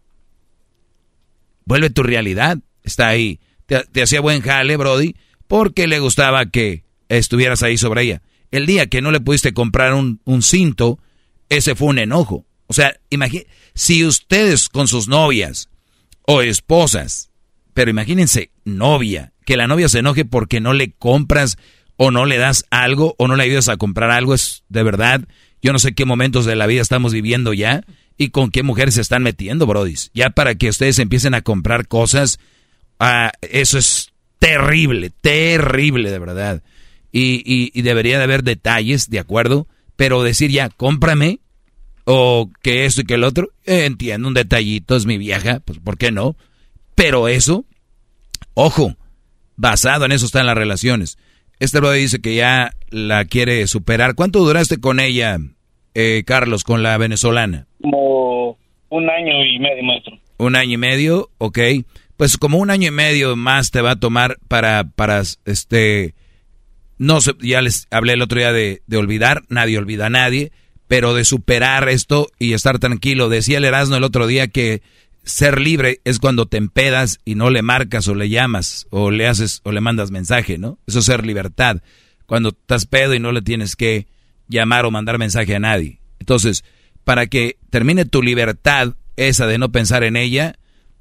Vuelve 1.65 1.89
tu 1.89 2.03
realidad. 2.03 2.57
Está 2.83 3.09
ahí. 3.09 3.39
Te, 3.65 4.01
hacía 4.01 4.21
buen 4.21 4.41
jale, 4.41 4.75
Brody, 4.77 5.15
porque 5.47 5.87
le 5.87 5.99
gustaba 5.99 6.47
que 6.47 6.83
estuvieras 7.09 7.63
ahí 7.63 7.77
sobre 7.77 8.03
ella. 8.03 8.21
El 8.51 8.65
día 8.65 8.87
que 8.87 9.01
no 9.01 9.11
le 9.11 9.19
pudiste 9.19 9.53
comprar 9.53 9.93
un, 9.93 10.19
un 10.25 10.41
cinto, 10.41 10.99
ese 11.49 11.75
fue 11.75 11.89
un 11.89 11.99
enojo. 11.99 12.45
O 12.67 12.73
sea, 12.73 12.97
imagínate, 13.09 13.49
si 13.73 14.05
ustedes 14.05 14.67
con 14.69 14.87
sus 14.87 15.07
novias 15.07 15.69
o 16.23 16.41
esposas, 16.41 17.30
pero 17.73 17.91
imagínense, 17.91 18.51
novia, 18.65 19.33
que 19.45 19.57
la 19.57 19.67
novia 19.67 19.89
se 19.89 19.99
enoje 19.99 20.25
porque 20.25 20.59
no 20.59 20.73
le 20.73 20.91
compras 20.91 21.57
o 21.97 22.11
no 22.11 22.25
le 22.25 22.37
das 22.37 22.65
algo 22.69 23.15
o 23.17 23.27
no 23.27 23.35
le 23.35 23.43
ayudas 23.43 23.69
a 23.69 23.77
comprar 23.77 24.11
algo, 24.11 24.33
es 24.33 24.63
de 24.69 24.83
verdad, 24.83 25.21
yo 25.61 25.73
no 25.73 25.79
sé 25.79 25.93
qué 25.93 26.05
momentos 26.05 26.45
de 26.45 26.55
la 26.55 26.67
vida 26.67 26.81
estamos 26.81 27.13
viviendo 27.13 27.53
ya 27.53 27.83
y 28.17 28.29
con 28.29 28.51
qué 28.51 28.63
mujeres 28.63 28.95
se 28.95 29.01
están 29.01 29.23
metiendo, 29.23 29.65
brodis. 29.65 30.11
Ya 30.13 30.31
para 30.31 30.55
que 30.55 30.69
ustedes 30.69 30.99
empiecen 30.99 31.33
a 31.33 31.41
comprar 31.41 31.87
cosas, 31.87 32.39
ah, 32.99 33.31
eso 33.41 33.77
es 33.77 34.11
terrible, 34.39 35.11
terrible 35.21 36.11
de 36.11 36.19
verdad. 36.19 36.63
Y, 37.11 37.43
y, 37.45 37.71
y 37.73 37.81
debería 37.81 38.17
de 38.17 38.23
haber 38.23 38.43
detalles, 38.43 39.09
¿de 39.09 39.19
acuerdo? 39.19 39.67
Pero 39.95 40.23
decir 40.23 40.49
ya, 40.49 40.69
cómprame, 40.69 41.39
o 42.05 42.49
que 42.61 42.85
esto 42.85 43.01
y 43.01 43.05
que 43.05 43.13
el 43.15 43.23
otro, 43.23 43.51
eh, 43.65 43.85
entiendo, 43.85 44.27
un 44.27 44.33
detallito, 44.33 44.95
es 44.95 45.05
mi 45.05 45.17
vieja, 45.17 45.59
pues 45.59 45.79
¿por 45.79 45.97
qué 45.97 46.11
no? 46.11 46.35
Pero 46.95 47.27
eso, 47.27 47.65
ojo, 48.53 48.95
basado 49.55 50.05
en 50.05 50.11
eso 50.11 50.25
están 50.25 50.45
las 50.45 50.57
relaciones. 50.57 51.17
Este 51.59 51.79
brother 51.79 51.99
dice 51.99 52.21
que 52.21 52.35
ya 52.35 52.71
la 52.89 53.25
quiere 53.25 53.67
superar. 53.67 54.15
¿Cuánto 54.15 54.39
duraste 54.39 54.79
con 54.79 54.99
ella, 54.99 55.37
eh, 55.93 56.23
Carlos, 56.25 56.63
con 56.63 56.81
la 56.81 56.97
venezolana? 56.97 57.67
Como 57.81 58.57
un 58.89 59.09
año 59.09 59.45
y 59.45 59.59
medio, 59.59 59.83
maestro. 59.83 60.19
Un 60.37 60.55
año 60.55 60.73
y 60.73 60.77
medio, 60.77 61.29
ok. 61.37 61.59
Pues 62.17 62.37
como 62.37 62.57
un 62.57 62.71
año 62.71 62.87
y 62.87 62.91
medio 62.91 63.35
más 63.35 63.71
te 63.71 63.81
va 63.81 63.91
a 63.91 63.99
tomar 63.99 64.37
para, 64.47 64.83
para 64.83 65.21
este, 65.45 66.15
no 66.97 67.21
se, 67.21 67.33
ya 67.41 67.61
les 67.61 67.87
hablé 67.91 68.13
el 68.13 68.21
otro 68.21 68.39
día 68.39 68.51
de, 68.51 68.81
de 68.87 68.97
olvidar, 68.97 69.43
nadie 69.49 69.77
olvida 69.77 70.07
a 70.07 70.09
nadie, 70.11 70.51
pero 70.87 71.13
de 71.13 71.25
superar 71.25 71.89
esto 71.89 72.27
y 72.37 72.53
estar 72.53 72.79
tranquilo. 72.79 73.29
Decía 73.29 73.59
el 73.59 73.65
Erasmo 73.65 73.95
el 73.95 74.03
otro 74.03 74.27
día 74.27 74.47
que 74.47 74.81
ser 75.23 75.59
libre 75.59 75.99
es 76.03 76.19
cuando 76.19 76.45
te 76.45 76.57
empedas 76.57 77.19
y 77.25 77.35
no 77.35 77.49
le 77.49 77.61
marcas 77.61 78.07
o 78.07 78.15
le 78.15 78.29
llamas 78.29 78.87
o 78.89 79.11
le 79.11 79.27
haces 79.27 79.61
o 79.63 79.71
le 79.71 79.81
mandas 79.81 80.11
mensaje, 80.11 80.57
¿no? 80.57 80.79
Eso 80.87 80.99
es 80.99 81.05
ser 81.05 81.25
libertad. 81.25 81.81
Cuando 82.25 82.49
estás 82.49 82.85
pedo 82.85 83.13
y 83.13 83.19
no 83.19 83.31
le 83.31 83.41
tienes 83.41 83.75
que 83.75 84.07
llamar 84.47 84.85
o 84.85 84.91
mandar 84.91 85.17
mensaje 85.17 85.55
a 85.55 85.59
nadie. 85.59 85.99
Entonces, 86.19 86.63
para 87.03 87.27
que 87.27 87.57
termine 87.69 88.05
tu 88.05 88.21
libertad, 88.21 88.93
esa 89.15 89.47
de 89.47 89.57
no 89.57 89.71
pensar 89.71 90.03
en 90.03 90.15
ella, 90.15 90.55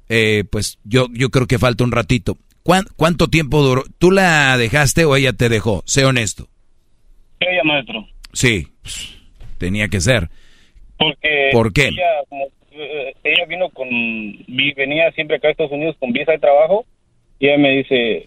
eh, 0.09 0.43
pues 0.49 0.79
yo, 0.83 1.07
yo 1.13 1.29
creo 1.29 1.47
que 1.47 1.59
falta 1.59 1.83
un 1.83 1.91
ratito. 1.91 2.37
¿Cuánto 2.63 3.27
tiempo 3.27 3.63
duró? 3.63 3.83
¿Tú 3.97 4.11
la 4.11 4.55
dejaste 4.57 5.05
o 5.05 5.15
ella 5.15 5.33
te 5.33 5.49
dejó? 5.49 5.83
Sé 5.85 6.05
honesto. 6.05 6.47
Ella, 7.39 7.63
maestro. 7.63 8.07
Sí, 8.33 8.67
pues, 8.81 9.17
tenía 9.57 9.87
que 9.87 9.99
ser. 9.99 10.29
Porque 10.97 11.49
¿Por 11.51 11.73
qué? 11.73 11.87
Ella, 11.87 12.03
como, 12.29 12.45
eh, 12.83 13.13
ella 13.23 13.45
vino 13.45 13.69
con, 13.69 13.87
venía 14.75 15.11
siempre 15.11 15.37
acá 15.37 15.47
a 15.47 15.51
Estados 15.51 15.71
Unidos 15.71 15.95
con 15.99 16.11
visa 16.11 16.31
de 16.31 16.39
trabajo 16.39 16.85
y 17.39 17.47
ella 17.47 17.57
me 17.57 17.71
dice, 17.77 18.25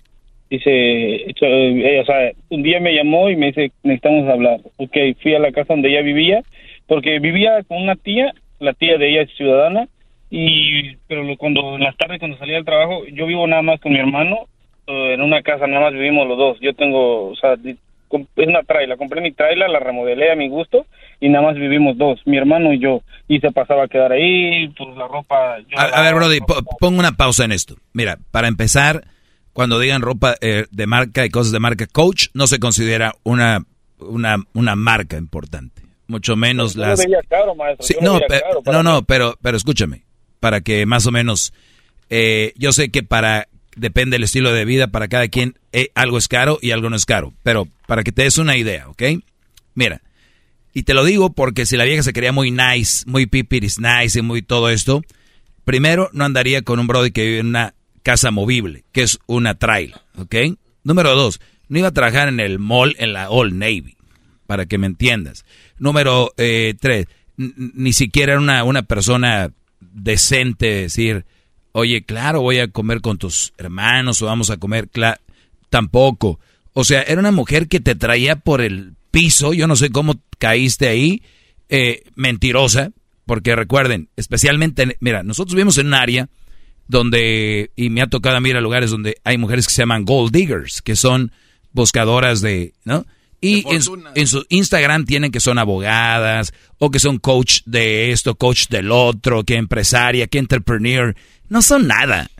dice, 0.50 0.70
eh, 0.70 2.00
o 2.00 2.04
sea, 2.04 2.32
un 2.50 2.62
día 2.62 2.80
me 2.80 2.94
llamó 2.94 3.30
y 3.30 3.36
me 3.36 3.46
dice, 3.46 3.70
necesitamos 3.82 4.28
hablar. 4.28 4.60
Ok, 4.76 4.96
fui 5.22 5.34
a 5.34 5.38
la 5.38 5.52
casa 5.52 5.74
donde 5.74 5.90
ella 5.90 6.02
vivía, 6.02 6.42
porque 6.86 7.18
vivía 7.18 7.62
con 7.64 7.82
una 7.82 7.96
tía, 7.96 8.32
la 8.58 8.72
tía 8.72 8.98
de 8.98 9.10
ella 9.10 9.22
es 9.22 9.36
ciudadana, 9.36 9.88
y 10.30 10.96
pero 11.06 11.22
cuando 11.36 11.76
en 11.76 11.82
las 11.82 11.96
tardes 11.96 12.18
cuando 12.18 12.38
salía 12.38 12.56
del 12.56 12.64
trabajo, 12.64 13.04
yo 13.06 13.26
vivo 13.26 13.46
nada 13.46 13.62
más 13.62 13.80
con 13.80 13.92
mi 13.92 13.98
hermano, 13.98 14.46
en 14.86 15.22
una 15.22 15.42
casa 15.42 15.66
nada 15.66 15.86
más 15.86 15.92
vivimos 15.92 16.26
los 16.26 16.36
dos. 16.36 16.60
Yo 16.60 16.74
tengo, 16.74 17.28
o 17.28 17.36
sea, 17.36 17.54
es 17.54 18.46
una 18.46 18.62
traila, 18.62 18.96
compré 18.96 19.20
mi 19.20 19.32
traila, 19.32 19.68
la 19.68 19.78
remodelé 19.78 20.30
a 20.30 20.36
mi 20.36 20.48
gusto 20.48 20.86
y 21.24 21.28
nada 21.30 21.46
más 21.46 21.54
vivimos 21.56 21.96
dos, 21.96 22.20
mi 22.26 22.36
hermano 22.36 22.72
y 22.72 22.80
yo. 22.80 23.02
Y 23.28 23.40
se 23.40 23.50
pasaba 23.52 23.84
a 23.84 23.88
quedar 23.88 24.12
ahí, 24.12 24.68
pues 24.76 24.96
la 24.96 25.08
ropa... 25.08 25.58
yo 25.60 25.78
A, 25.78 25.88
la- 25.88 25.96
a 25.96 26.02
ver, 26.02 26.14
Brody, 26.14 26.40
po- 26.40 26.62
pongo 26.78 26.98
una 26.98 27.12
pausa 27.16 27.44
en 27.44 27.52
esto. 27.52 27.76
Mira, 27.92 28.18
para 28.30 28.48
empezar, 28.48 29.06
cuando 29.52 29.78
digan 29.78 30.02
ropa 30.02 30.34
eh, 30.40 30.66
de 30.70 30.86
marca 30.86 31.24
y 31.24 31.30
cosas 31.30 31.52
de 31.52 31.60
marca, 31.60 31.86
Coach 31.86 32.26
no 32.34 32.46
se 32.46 32.58
considera 32.58 33.14
una, 33.22 33.64
una, 33.98 34.36
una 34.52 34.76
marca 34.76 35.16
importante. 35.16 35.82
Mucho 36.06 36.36
menos 36.36 36.76
las... 36.76 37.00
caro, 37.28 37.54
Sí, 37.80 37.94
no, 38.02 38.18
pe- 38.20 38.40
caro 38.40 38.60
no, 38.66 38.82
no, 38.82 39.02
pero, 39.04 39.38
pero 39.40 39.56
escúchame, 39.56 40.04
para 40.40 40.60
que 40.60 40.84
más 40.84 41.06
o 41.06 41.10
menos, 41.12 41.54
eh, 42.10 42.52
yo 42.56 42.72
sé 42.72 42.90
que 42.90 43.02
para, 43.02 43.48
depende 43.76 44.16
del 44.16 44.24
estilo 44.24 44.52
de 44.52 44.66
vida, 44.66 44.88
para 44.88 45.08
cada 45.08 45.28
quien 45.28 45.54
eh, 45.72 45.88
algo 45.94 46.18
es 46.18 46.28
caro 46.28 46.58
y 46.60 46.72
algo 46.72 46.90
no 46.90 46.96
es 46.96 47.06
caro, 47.06 47.32
pero 47.42 47.66
para 47.86 48.02
que 48.02 48.12
te 48.12 48.24
des 48.24 48.36
una 48.36 48.58
idea, 48.58 48.88
¿ok? 48.90 49.02
Mira, 49.74 50.02
y 50.74 50.82
te 50.82 50.92
lo 50.92 51.04
digo 51.04 51.32
porque 51.32 51.64
si 51.64 51.76
la 51.76 51.84
vieja 51.84 52.02
se 52.02 52.12
quería 52.12 52.32
muy 52.32 52.50
nice, 52.50 53.04
muy 53.06 53.26
pipiris 53.26 53.78
nice 53.78 54.18
y 54.18 54.22
muy 54.22 54.42
todo 54.42 54.68
esto, 54.68 55.02
primero 55.64 56.10
no 56.12 56.24
andaría 56.24 56.62
con 56.62 56.80
un 56.80 56.88
brody 56.88 57.12
que 57.12 57.24
vive 57.24 57.38
en 57.38 57.46
una 57.46 57.74
casa 58.02 58.32
movible, 58.32 58.84
que 58.92 59.02
es 59.02 59.20
una 59.26 59.54
trail, 59.54 59.94
¿ok? 60.18 60.34
Número 60.82 61.14
dos, 61.14 61.40
no 61.68 61.78
iba 61.78 61.88
a 61.88 61.92
trabajar 61.92 62.28
en 62.28 62.40
el 62.40 62.58
mall 62.58 62.96
en 62.98 63.12
la 63.12 63.30
Old 63.30 63.54
Navy, 63.54 63.96
para 64.46 64.66
que 64.66 64.76
me 64.76 64.86
entiendas. 64.86 65.44
Número 65.78 66.32
eh, 66.36 66.74
tres, 66.78 67.06
ni 67.36 67.92
siquiera 67.92 68.32
era 68.32 68.40
una, 68.40 68.64
una 68.64 68.82
persona 68.82 69.52
decente 69.80 70.66
decir, 70.66 71.24
oye, 71.72 72.04
claro, 72.04 72.40
voy 72.42 72.58
a 72.58 72.68
comer 72.68 73.00
con 73.00 73.16
tus 73.16 73.52
hermanos 73.58 74.20
o 74.20 74.26
vamos 74.26 74.50
a 74.50 74.56
comer, 74.56 74.88
tampoco. 75.70 76.40
O 76.72 76.84
sea, 76.84 77.02
era 77.02 77.20
una 77.20 77.30
mujer 77.30 77.68
que 77.68 77.80
te 77.80 77.94
traía 77.94 78.36
por 78.36 78.60
el 78.60 78.94
piso, 79.14 79.52
yo 79.54 79.66
no 79.66 79.76
sé 79.76 79.90
cómo 79.90 80.20
caíste 80.38 80.88
ahí, 80.88 81.22
eh, 81.68 82.02
mentirosa, 82.14 82.90
porque 83.26 83.56
recuerden, 83.56 84.08
especialmente, 84.16 84.82
en- 84.82 84.96
mira, 85.00 85.22
nosotros 85.22 85.54
vivimos 85.54 85.78
en 85.78 85.86
un 85.88 85.94
área 85.94 86.28
donde, 86.86 87.70
y 87.76 87.88
me 87.90 88.02
ha 88.02 88.06
tocado 88.08 88.36
a 88.36 88.40
mí 88.40 88.50
ir 88.50 88.56
a 88.56 88.60
lugares 88.60 88.90
donde 88.90 89.16
hay 89.24 89.38
mujeres 89.38 89.66
que 89.66 89.72
se 89.72 89.82
llaman 89.82 90.04
gold 90.04 90.32
diggers, 90.32 90.82
que 90.82 90.96
son 90.96 91.32
buscadoras 91.72 92.40
de, 92.40 92.74
¿no? 92.84 93.06
Y 93.40 93.62
en 93.74 93.82
en 94.14 94.26
su 94.26 94.46
Instagram 94.48 95.04
tienen 95.04 95.30
que 95.30 95.40
son 95.40 95.58
abogadas, 95.58 96.52
o 96.78 96.90
que 96.90 96.98
son 96.98 97.18
coach 97.18 97.60
de 97.66 98.10
esto, 98.12 98.34
coach 98.36 98.68
del 98.68 98.90
otro, 98.90 99.44
que 99.44 99.56
empresaria, 99.56 100.26
que 100.26 100.38
entrepreneur. 100.38 101.14
No 101.50 101.60
son 101.60 101.86
nada, 101.86 102.30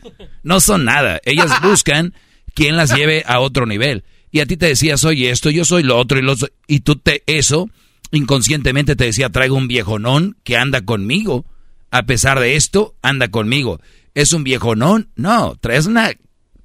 no 0.43 0.59
son 0.59 0.85
nada. 0.85 1.19
Ellas 1.25 1.51
buscan 1.63 2.13
quien 2.55 2.75
las 2.75 2.95
lleve 2.95 3.23
a 3.27 3.39
otro 3.39 3.65
nivel. 3.67 4.03
Y 4.35 4.41
a 4.41 4.45
ti 4.45 4.57
te 4.57 4.65
decía, 4.65 4.97
soy 4.97 5.27
esto, 5.27 5.49
yo 5.49 5.63
soy 5.63 5.81
lo 5.81 5.97
otro, 5.97 6.19
y, 6.19 6.21
lo 6.21 6.33
otro, 6.33 6.49
y 6.67 6.81
tú 6.81 6.97
te, 6.97 7.23
eso, 7.25 7.69
inconscientemente 8.11 8.97
te 8.97 9.05
decía, 9.05 9.29
traigo 9.29 9.55
un 9.55 9.69
viejonón 9.69 10.35
que 10.43 10.57
anda 10.57 10.81
conmigo. 10.81 11.45
A 11.89 12.03
pesar 12.03 12.41
de 12.41 12.57
esto, 12.57 12.95
anda 13.01 13.29
conmigo. 13.29 13.79
¿Es 14.13 14.33
un 14.33 14.43
viejonón? 14.43 15.07
No, 15.15 15.55
traes 15.61 15.85
una 15.85 16.11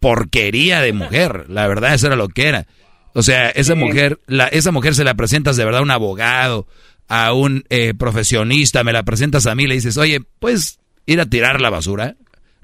porquería 0.01 0.81
de 0.81 0.93
mujer. 0.93 1.45
La 1.49 1.69
verdad, 1.69 1.95
eso 1.95 2.09
era 2.09 2.17
lo 2.17 2.27
que 2.27 2.49
era. 2.49 2.67
O 3.13 3.23
sea, 3.23 3.51
esa 3.51 3.77
mujer, 3.77 4.19
la, 4.27 4.49
esa 4.49 4.73
mujer 4.73 4.97
se 4.97 5.05
la 5.05 5.15
presentas 5.15 5.57
de 5.57 5.65
verdad 5.65 5.79
a 5.79 5.85
un 5.85 5.93
abogado, 5.93 6.67
a 7.07 7.33
un 7.35 7.63
eh, 7.69 7.95
profesionista, 7.95 8.83
me 8.83 8.93
la 8.93 9.05
presentas 9.05 9.47
a 9.47 9.55
mí, 9.55 9.69
le 9.69 9.77
dices, 9.77 9.97
oye, 9.97 10.21
puedes 10.41 10.81
ir 11.07 11.21
a 11.21 11.27
tirar 11.27 11.61
la 11.61 11.71
basura. 11.71 12.17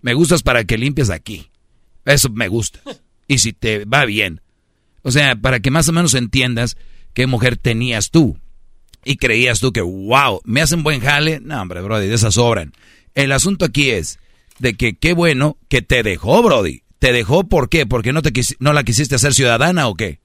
Me 0.02 0.15
gustas 0.15 0.43
para 0.43 0.65
que 0.65 0.76
limpies 0.76 1.10
aquí. 1.10 1.49
Eso 2.05 2.28
me 2.28 2.49
gusta. 2.49 2.81
Y 3.28 3.39
si 3.39 3.52
te 3.52 3.85
va 3.85 4.05
bien. 4.05 4.41
O 5.07 5.12
sea, 5.12 5.36
para 5.36 5.60
que 5.60 5.70
más 5.70 5.89
o 5.89 5.93
menos 5.93 6.15
entiendas 6.15 6.76
qué 7.15 7.28
mujer 7.28 7.57
tenías 7.57 8.10
tú. 8.10 8.36
Y 9.05 9.18
creías 9.18 9.60
tú 9.60 9.73
que, 9.73 9.81
wow, 9.81 10.41
me 10.44 10.60
hacen 10.60 10.83
buen 10.83 10.99
jale. 10.99 11.39
No, 11.41 11.62
hombre, 11.62 11.81
Brody, 11.81 12.09
de 12.09 12.17
esas 12.17 12.35
sobran. 12.35 12.73
El 13.15 13.31
asunto 13.31 13.67
aquí 13.67 13.91
es 13.91 14.18
de 14.59 14.75
que 14.75 14.99
qué 14.99 15.12
bueno 15.12 15.59
que 15.70 15.81
te 15.81 16.02
dejó, 16.02 16.43
Brody. 16.43 16.81
¿Te 16.99 17.12
dejó 17.12 17.44
por 17.44 17.68
qué? 17.68 17.86
¿Porque 17.86 18.12
no, 18.12 18.20
te 18.20 18.33
no 18.59 18.73
la 18.73 18.83
quisiste 18.83 19.15
hacer 19.15 19.33
ciudadana 19.33 19.86
o 19.86 19.94
qué? 19.94 20.18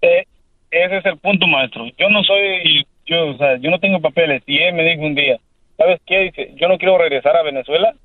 Eh, 0.00 0.26
ese 0.70 0.98
es 0.98 1.04
el 1.04 1.18
punto, 1.18 1.48
maestro. 1.48 1.84
Yo 1.98 2.08
no 2.08 2.22
soy, 2.22 2.86
yo, 3.04 3.30
o 3.30 3.36
sea, 3.36 3.56
yo 3.56 3.68
no 3.68 3.80
tengo 3.80 4.00
papeles. 4.00 4.44
Y 4.46 4.58
él 4.58 4.74
me 4.74 4.88
dijo 4.88 5.02
un 5.02 5.16
día, 5.16 5.40
¿sabes 5.76 6.00
qué? 6.06 6.20
Dice, 6.20 6.54
yo 6.54 6.68
no 6.68 6.78
quiero 6.78 6.98
regresar 6.98 7.36
a 7.36 7.42
Venezuela 7.42 7.96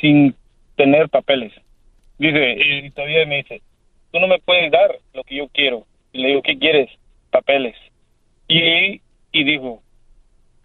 sin 0.00 0.34
tener 0.74 1.08
papeles. 1.08 1.52
Dice, 2.18 2.56
y 2.58 2.90
todavía 2.90 3.24
me 3.26 3.36
dice, 3.36 3.62
tú 4.12 4.20
no 4.20 4.26
me 4.28 4.38
puedes 4.40 4.70
dar 4.70 4.90
lo 5.14 5.22
que 5.24 5.36
yo 5.36 5.48
quiero. 5.48 5.84
Y 6.12 6.22
le 6.22 6.28
digo, 6.28 6.42
¿qué 6.42 6.58
quieres? 6.58 6.90
Papeles. 7.30 7.76
Y, 8.48 9.00
y 9.32 9.44
dijo, 9.44 9.82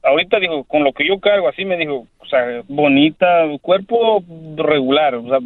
ahorita 0.03 0.39
dijo, 0.39 0.63
con 0.65 0.83
lo 0.83 0.93
que 0.93 1.07
yo 1.07 1.19
cargo, 1.19 1.47
así 1.47 1.65
me 1.65 1.77
dijo, 1.77 2.07
o 2.19 2.25
sea, 2.25 2.63
bonita, 2.67 3.45
cuerpo 3.61 4.23
regular, 4.55 5.15
o 5.15 5.27
sea, 5.27 5.39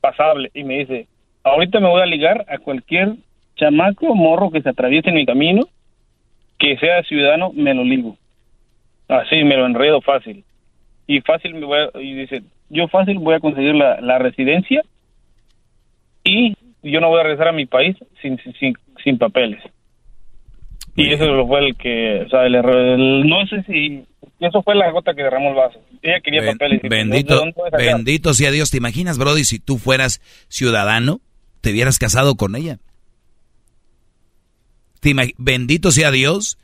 pasable. 0.00 0.50
Y 0.54 0.64
me 0.64 0.78
dice, 0.78 1.06
ahorita 1.42 1.80
me 1.80 1.88
voy 1.88 2.02
a 2.02 2.06
ligar 2.06 2.44
a 2.48 2.58
cualquier 2.58 3.14
chamaco 3.56 4.14
morro 4.14 4.50
que 4.50 4.62
se 4.62 4.68
atraviese 4.68 5.08
en 5.10 5.16
mi 5.16 5.26
camino, 5.26 5.68
que 6.58 6.76
sea 6.78 7.02
ciudadano, 7.04 7.52
me 7.52 7.74
lo 7.74 7.84
ligo. 7.84 8.16
Así 9.08 9.42
me 9.44 9.56
lo 9.56 9.66
enredo 9.66 10.00
fácil. 10.00 10.44
Y 11.06 11.20
fácil 11.22 11.54
me 11.54 11.66
voy 11.66 11.78
a- 11.78 11.98
y 12.00 12.14
dice, 12.14 12.42
yo 12.68 12.86
fácil 12.86 13.18
voy 13.18 13.34
a 13.34 13.40
conseguir 13.40 13.74
la, 13.74 14.00
la 14.00 14.18
residencia 14.18 14.82
y 16.22 16.54
yo 16.82 17.00
no 17.00 17.08
voy 17.08 17.20
a 17.20 17.24
regresar 17.24 17.48
a 17.48 17.52
mi 17.52 17.66
país 17.66 17.96
sin, 18.22 18.38
sin, 18.42 18.74
sin, 19.02 19.18
papeles. 19.18 19.62
Y 20.96 21.12
eso 21.12 21.46
fue 21.46 21.66
el 21.66 21.76
que, 21.76 22.22
o 22.26 22.28
sea, 22.28 22.46
el 22.46 22.54
error, 22.54 22.76
el- 22.76 23.26
no 23.28 23.46
sé 23.46 23.62
si, 23.64 24.04
eso 24.40 24.62
fue 24.62 24.74
la 24.74 24.90
gota 24.90 25.14
que 25.14 25.22
derramó 25.22 25.50
el 25.50 25.54
vaso. 25.56 25.80
Ella 26.02 26.20
quería 26.20 26.40
Ben- 26.42 26.52
papeles. 26.58 26.80
y 26.82 26.82
dice, 26.82 26.88
¿de 26.94 26.96
bendito, 27.04 27.44
bendito 27.78 28.34
sea 28.34 28.50
Dios. 28.50 28.70
¿Te 28.70 28.78
imaginas, 28.78 29.16
Brody, 29.18 29.44
si 29.44 29.58
tú 29.60 29.78
fueras 29.78 30.20
ciudadano, 30.48 31.20
te 31.60 31.70
hubieras 31.70 31.98
casado 31.98 32.34
con 32.34 32.56
ella? 32.56 32.78
Te 35.00 35.14
bendito 35.38 35.90
sea 35.92 36.10
Dios 36.10 36.58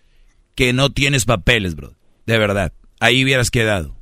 que 0.55 0.73
no 0.73 0.91
tienes 0.91 1.25
papeles, 1.25 1.75
bro. 1.75 1.93
De 2.27 2.39
verdad. 2.39 2.73
Ahí 3.01 3.23
hubieras 3.25 3.51
quedado. 3.51 3.95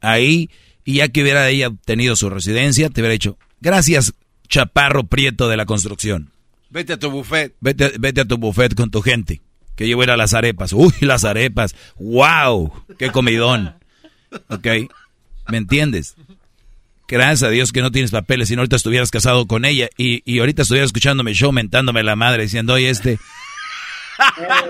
Ahí, 0.00 0.50
y 0.84 0.94
ya 0.96 1.08
que 1.08 1.22
hubiera 1.22 1.48
ella 1.48 1.68
tenido 1.84 2.16
su 2.16 2.28
residencia, 2.30 2.88
te 2.88 3.00
hubiera 3.00 3.12
dicho, 3.12 3.38
gracias, 3.60 4.14
chaparro 4.52 5.04
prieto 5.04 5.48
de 5.48 5.56
la 5.56 5.64
construcción. 5.64 6.30
Vete 6.68 6.92
a 6.92 6.98
tu 6.98 7.10
buffet. 7.10 7.54
Vete, 7.60 7.92
vete 7.98 8.20
a 8.20 8.24
tu 8.26 8.36
buffet 8.36 8.74
con 8.74 8.90
tu 8.90 9.00
gente. 9.00 9.40
Que 9.76 9.88
yo 9.88 9.96
voy 9.96 10.04
a 10.04 10.06
ir 10.08 10.10
a 10.10 10.16
las 10.18 10.34
arepas. 10.34 10.74
Uy, 10.74 10.92
las 11.00 11.24
arepas. 11.24 11.74
¡Wow! 11.96 12.70
¡Qué 12.98 13.10
comidón! 13.10 13.74
¿Ok? 14.50 14.66
¿Me 15.48 15.56
entiendes? 15.56 16.16
Gracias 17.08 17.42
a 17.42 17.48
Dios 17.50 17.72
que 17.72 17.80
no 17.80 17.90
tienes 17.90 18.10
papeles, 18.10 18.48
si 18.48 18.54
no 18.54 18.60
ahorita 18.60 18.76
estuvieras 18.76 19.10
casado 19.10 19.46
con 19.46 19.64
ella 19.64 19.88
y, 19.98 20.22
y 20.30 20.38
ahorita 20.40 20.62
estuvieras 20.62 20.88
escuchando 20.88 21.22
mi 21.24 21.32
show 21.32 21.50
mentándome 21.52 22.02
la 22.02 22.16
madre 22.16 22.42
diciendo, 22.44 22.74
oye, 22.74 22.88
este... 22.90 23.18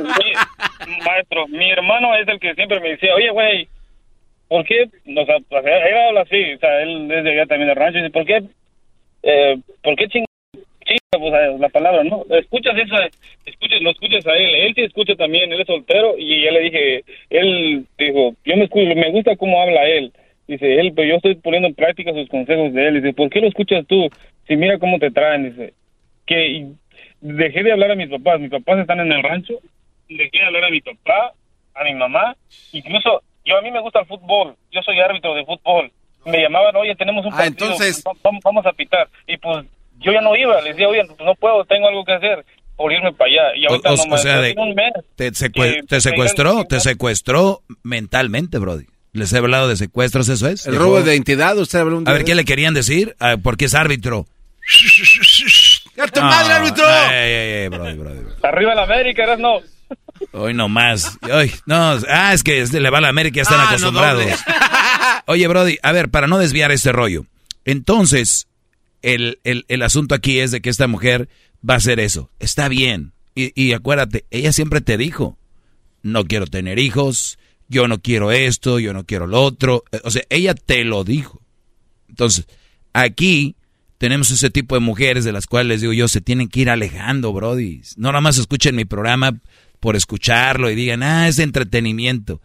Mi- 0.01 0.97
maestro, 1.05 1.47
mi 1.49 1.71
hermano 1.71 2.15
es 2.17 2.27
el 2.29 2.39
que 2.41 2.55
siempre 2.55 2.81
me 2.81 2.91
decía, 2.91 3.15
oye, 3.15 3.31
güey, 3.31 3.69
¿por 4.49 4.65
qué? 4.65 4.85
O 4.85 5.25
sea, 5.27 5.37
él 5.37 5.99
habla 6.09 6.23
así, 6.23 6.55
o 6.55 6.59
sea, 6.59 6.83
él 6.83 7.11
es 7.13 7.25
de 7.25 7.31
allá 7.33 7.47
también 7.47 7.69
del 7.69 7.77
rancho, 7.77 7.99
dice, 7.99 8.11
¿por 8.11 8.25
qué? 8.27 8.43
Eh, 9.23 9.59
¿Por 9.83 9.97
qué 9.97 10.09
ching, 10.09 10.25
pues, 11.11 11.35
eh, 11.35 11.57
la 11.59 11.69
palabra, 11.69 12.03
¿no? 12.05 12.25
Escuchas 12.31 12.77
eso, 12.77 12.97
escuchas, 13.45 13.81
lo 13.83 13.91
escuchas 13.91 14.27
a 14.27 14.35
él, 14.35 14.55
él 14.55 14.75
sí 14.75 14.83
escucha 14.83 15.15
también, 15.15 15.53
él 15.53 15.61
es 15.61 15.67
soltero 15.67 16.15
y 16.19 16.45
ya 16.45 16.51
le 16.51 16.61
dije, 16.61 17.05
él 17.31 17.87
dijo, 17.99 18.35
yo 18.45 18.57
me 18.57 18.65
escucho, 18.65 18.95
me 18.95 19.11
gusta 19.11 19.37
cómo 19.37 19.61
habla 19.61 19.85
él. 19.85 20.13
Dice 20.49 20.81
él, 20.81 20.93
pero 20.95 21.09
yo 21.09 21.17
estoy 21.17 21.37
poniendo 21.37 21.69
en 21.69 21.75
práctica 21.75 22.13
sus 22.13 22.29
consejos 22.29 22.73
de 22.73 22.89
él. 22.89 22.95
Dice, 22.95 23.15
¿por 23.15 23.31
qué 23.31 23.41
lo 23.41 23.49
escuchas 23.49 23.87
tú? 23.87 24.09
Si 24.49 24.57
mira 24.57 24.79
cómo 24.79 24.99
te 24.99 25.11
traen, 25.11 25.51
dice, 25.51 25.73
que 26.27 26.67
dejé 27.21 27.63
de 27.63 27.73
hablar 27.73 27.93
a 27.93 27.97
mis 27.97 28.09
papás, 28.09 28.41
mis 28.41 28.51
papás 28.51 28.81
están 28.81 29.01
en 29.01 29.13
el 29.13 29.23
rancho, 29.23 29.55
dejé 30.09 30.39
de 30.39 30.45
hablar 30.45 30.65
a 30.65 30.71
mi 30.71 30.81
papá, 30.81 31.33
a 31.75 31.85
mi 31.85 31.95
mamá, 31.95 32.37
incluso 32.73 33.23
yo 33.45 33.57
a 33.57 33.63
mí 33.63 33.71
me 33.71 33.81
gusta 33.81 34.01
el 34.01 34.07
fútbol, 34.07 34.57
yo 34.71 34.83
soy 34.83 34.99
árbitro 34.99 35.35
de 35.35 35.45
fútbol. 35.45 35.91
Me 36.25 36.41
llamaban, 36.41 36.75
oye, 36.77 36.95
tenemos 36.97 37.25
un 37.27 37.33
Ah, 37.35 37.39
partido, 37.39 37.73
entonces- 37.73 38.03
vamos, 38.23 38.41
vamos 38.45 38.67
a 38.67 38.73
pitar. 38.73 39.09
Y 39.27 39.37
pues 39.39 39.65
yo 39.99 40.13
ya 40.13 40.21
no 40.21 40.35
iba, 40.37 40.61
les 40.61 40.75
decía, 40.77 40.89
oye, 40.89 41.03
pues, 41.07 41.19
no 41.21 41.35
puedo, 41.35 41.65
tengo 41.65 41.89
algo 41.89 42.05
que 42.05 42.13
hacer 42.13 42.45
por 42.77 42.93
irme 42.93 43.13
para 43.13 43.31
allá. 43.31 43.57
Y 43.57 43.67
O, 43.67 43.71
ahorita 43.71 43.93
o- 43.93 44.07
no 44.07 44.15
o 44.15 44.19
sea, 44.19 44.39
de- 44.41 44.55
tiene 44.55 44.71
un 44.71 44.75
mes. 44.75 44.93
te, 45.17 46.01
secuestró, 46.01 46.65
te 46.65 46.81
secuestró 46.81 47.63
mentalmente, 47.83 48.59
Brody. 48.59 48.85
Les 49.13 49.33
he 49.33 49.39
hablado 49.39 49.69
de 49.69 49.77
secuestros, 49.77 50.29
eso 50.29 50.49
es. 50.49 50.67
El 50.67 50.77
robo 50.77 51.03
de 51.03 51.13
identidad, 51.13 51.57
usted 51.59 51.81
habló 51.81 51.99
un 51.99 52.09
A 52.09 52.13
ver, 52.13 52.25
¿qué 52.25 52.35
le 52.35 52.45
querían 52.47 52.73
decir? 52.73 53.15
Ah, 53.21 53.37
porque 53.43 53.67
es 53.67 53.75
árbitro. 53.75 54.27
¡Ya 55.97 56.07
tu 56.07 56.21
No, 56.21 56.27
madre, 56.27 56.55
árbitro! 56.55 56.85
ey, 57.11 57.33
ey, 57.33 57.63
ey, 57.65 57.69
Brody, 57.69 57.95
Brody. 57.99 58.21
Arriba 58.43 58.75
la 58.75 58.83
América, 58.85 59.25
eras 59.25 59.39
no. 59.39 59.61
Hoy 60.33 60.55
no 60.55 60.69
más. 60.69 61.19
Hoy, 61.33 61.53
no, 61.67 61.99
ah, 62.09 62.33
es 62.33 62.43
que 62.43 62.65
le 62.67 62.91
va 62.91 62.99
a 62.99 63.03
la 63.03 63.09
América, 63.09 63.37
ya 63.37 63.43
están 63.43 63.61
Ah, 63.61 63.69
acostumbrados. 63.69 64.25
Oye, 65.27 65.47
Brody, 65.49 65.79
a 65.83 65.93
ver, 65.93 66.09
para 66.11 66.27
no 66.27 66.39
desviar 66.39 66.73
este 66.73 66.93
rollo. 66.93 67.27
Entonces, 67.65 68.49
el, 69.03 69.39
el, 69.45 69.65
el 69.69 69.83
asunto 69.83 70.15
aquí 70.15 70.39
es 70.41 70.51
de 70.51 70.61
que 70.61 70.71
esta 70.71 70.87
mujer 70.89 71.29
va 71.69 71.75
a 71.75 71.77
hacer 71.79 72.01
eso. 72.01 72.31
Está 72.39 72.69
bien. 72.69 73.13
Y, 73.35 73.53
y 73.61 73.73
acuérdate, 73.73 74.25
ella 74.31 74.53
siempre 74.53 74.81
te 74.81 74.97
dijo, 74.97 75.39
no 76.03 76.25
quiero 76.25 76.47
tener 76.47 76.79
hijos, 76.79 77.39
yo 77.69 77.89
no 77.89 78.01
quiero 78.01 78.31
esto, 78.33 78.79
yo 78.79 78.93
no 78.93 79.05
quiero 79.05 79.27
lo 79.27 79.43
otro. 79.43 79.85
Eh, 79.93 80.01
O 80.05 80.11
sea, 80.11 80.23
ella 80.29 80.55
te 80.55 80.85
lo 80.85 81.05
dijo. 81.05 81.41
Entonces, 82.09 82.47
aquí 82.93 83.57
tenemos 83.99 84.31
ese 84.31 84.51
tipo 84.51 84.75
de 84.75 84.81
mujeres 84.81 85.25
de 85.25 85.33
las 85.33 85.47
cuales 85.47 85.69
les 85.69 85.81
digo 85.81 85.93
yo, 85.93 86.09
se 86.09 86.21
tienen 86.21 86.49
que 86.49 86.61
ir 86.61 86.71
alejando, 86.71 87.33
Brody. 87.33 87.81
No 87.97 88.09
nada 88.11 88.21
más 88.21 88.37
escuchen 88.39 88.75
mi 88.75 88.85
programa 88.85 89.39
por 89.83 89.97
escucharlo 89.97 90.71
y 90.71 90.77
digan, 90.77 91.03
ah, 91.03 91.27
es 91.27 91.35
de 91.37 91.43
entretenimiento. 91.43 92.41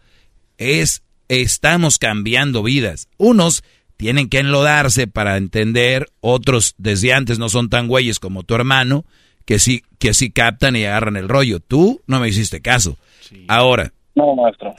Es, 0.58 1.04
estamos 1.28 1.98
cambiando 1.98 2.64
vidas. 2.64 3.08
Unos 3.16 3.62
tienen 3.96 4.28
que 4.28 4.40
enlodarse 4.40 5.06
para 5.06 5.36
entender, 5.36 6.08
otros 6.20 6.74
desde 6.78 7.12
antes 7.14 7.38
no 7.38 7.48
son 7.48 7.68
tan 7.70 7.86
güeyes 7.86 8.18
como 8.18 8.42
tu 8.42 8.56
hermano, 8.56 9.04
que 9.44 9.60
sí, 9.60 9.82
que 10.00 10.14
sí 10.14 10.32
captan 10.32 10.74
y 10.74 10.84
agarran 10.84 11.16
el 11.16 11.28
rollo. 11.28 11.60
Tú 11.60 12.00
no 12.08 12.18
me 12.18 12.28
hiciste 12.28 12.60
caso. 12.60 12.98
Ahora, 13.46 13.92
No, 14.16 14.34
maestro. 14.34 14.74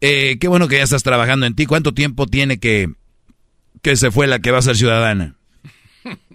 eh, 0.00 0.36
qué 0.40 0.48
bueno 0.48 0.66
que 0.66 0.78
ya 0.78 0.82
estás 0.82 1.04
trabajando 1.04 1.46
en 1.46 1.54
ti. 1.54 1.66
¿Cuánto 1.66 1.92
tiempo 1.94 2.26
tiene 2.26 2.58
que, 2.58 2.88
que 3.82 3.94
se 3.94 4.10
fue 4.10 4.26
la 4.26 4.40
que 4.40 4.50
va 4.50 4.58
a 4.58 4.62
ser 4.62 4.74
ciudadana? 4.76 5.36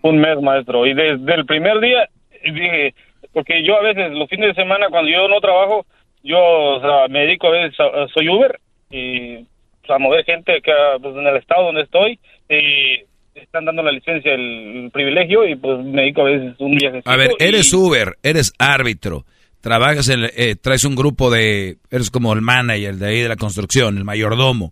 Un 0.03 0.19
mes, 0.19 0.41
maestro. 0.41 0.85
Y 0.87 0.93
desde 0.93 1.35
el 1.35 1.45
primer 1.45 1.81
día 1.81 2.07
dije, 2.45 2.95
porque 3.35 3.63
yo 3.67 3.75
a 3.77 3.83
veces 3.83 4.13
los 4.13 4.29
fines 4.29 4.47
de 4.55 4.61
semana 4.63 4.87
cuando 4.89 5.11
yo 5.11 5.27
no 5.27 5.39
trabajo, 5.41 5.85
yo 6.23 6.39
o 6.39 6.79
sea, 6.81 7.07
me 7.09 7.19
dedico 7.27 7.47
a 7.47 7.51
veces, 7.51 7.77
a- 7.79 8.07
soy 8.13 8.29
Uber 8.29 8.57
y 8.89 9.35
pues, 9.81 9.89
a 9.89 9.99
mover 9.99 10.23
gente 10.23 10.61
que 10.63 10.71
pues, 11.01 11.15
en 11.15 11.27
el 11.27 11.35
estado 11.35 11.65
donde 11.65 11.81
estoy 11.81 12.17
y 12.49 13.03
están 13.37 13.65
dando 13.65 13.83
la 13.83 13.91
licencia, 13.91 14.33
el, 14.33 14.85
el 14.85 14.91
privilegio 14.91 15.45
y 15.45 15.55
pues 15.57 15.83
me 15.83 16.03
dedico 16.03 16.21
a 16.21 16.31
veces 16.31 16.55
un 16.59 16.75
viaje. 16.75 17.01
A 17.03 17.17
ver, 17.17 17.31
eres 17.39 17.73
Uber, 17.73 18.15
eres 18.23 18.53
árbitro, 18.57 19.25
trabajas 19.59 20.07
en, 20.07 20.29
eh, 20.37 20.55
traes 20.55 20.85
un 20.85 20.95
grupo 20.95 21.29
de, 21.29 21.75
eres 21.91 22.09
como 22.09 22.31
el 22.31 22.39
manager 22.41 22.95
de 22.95 23.07
ahí 23.09 23.19
de 23.19 23.27
la 23.27 23.35
construcción, 23.35 23.97
el 23.97 24.05
mayordomo. 24.05 24.71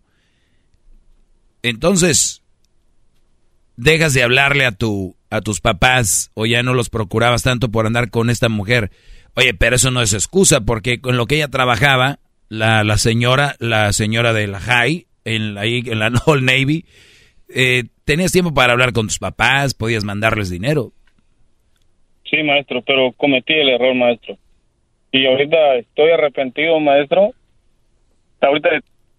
Entonces, 1.61 2.41
dejas 3.75 4.13
de 4.13 4.23
hablarle 4.23 4.65
a 4.65 4.71
tu, 4.71 5.15
a 5.33 5.41
tus 5.41 5.61
papás 5.61 6.31
o 6.35 6.45
ya 6.45 6.61
no 6.61 6.73
los 6.73 6.89
procurabas 6.89 7.43
tanto 7.43 7.69
por 7.69 7.87
andar 7.87 8.09
con 8.11 8.29
esta 8.29 8.49
mujer. 8.49 8.91
Oye, 9.35 9.53
pero 9.53 9.75
eso 9.75 9.89
no 9.89 10.01
es 10.01 10.13
excusa 10.13 10.61
porque 10.61 11.01
con 11.01 11.17
lo 11.17 11.25
que 11.25 11.35
ella 11.35 11.47
trabajaba, 11.47 12.19
la, 12.49 12.83
la 12.83 12.97
señora, 12.97 13.55
la 13.59 13.91
señora 13.93 14.31
de 14.31 14.47
la 14.47 14.59
High, 14.59 15.07
en, 15.25 15.57
ahí 15.57 15.81
en 15.87 15.99
la 15.99 16.11
Old 16.27 16.43
Navy, 16.43 16.85
eh, 17.49 17.85
tenías 18.05 18.31
tiempo 18.31 18.53
para 18.53 18.73
hablar 18.73 18.93
con 18.93 19.07
tus 19.07 19.17
papás, 19.17 19.73
podías 19.73 20.03
mandarles 20.03 20.51
dinero. 20.51 20.91
Sí, 22.29 22.43
maestro, 22.43 22.81
pero 22.83 23.11
cometí 23.13 23.53
el 23.53 23.69
error, 23.69 23.95
maestro. 23.95 24.37
Y 25.11 25.25
ahorita 25.25 25.75
estoy 25.75 26.11
arrepentido, 26.11 26.79
maestro. 26.79 27.33
Ahorita, 28.41 28.69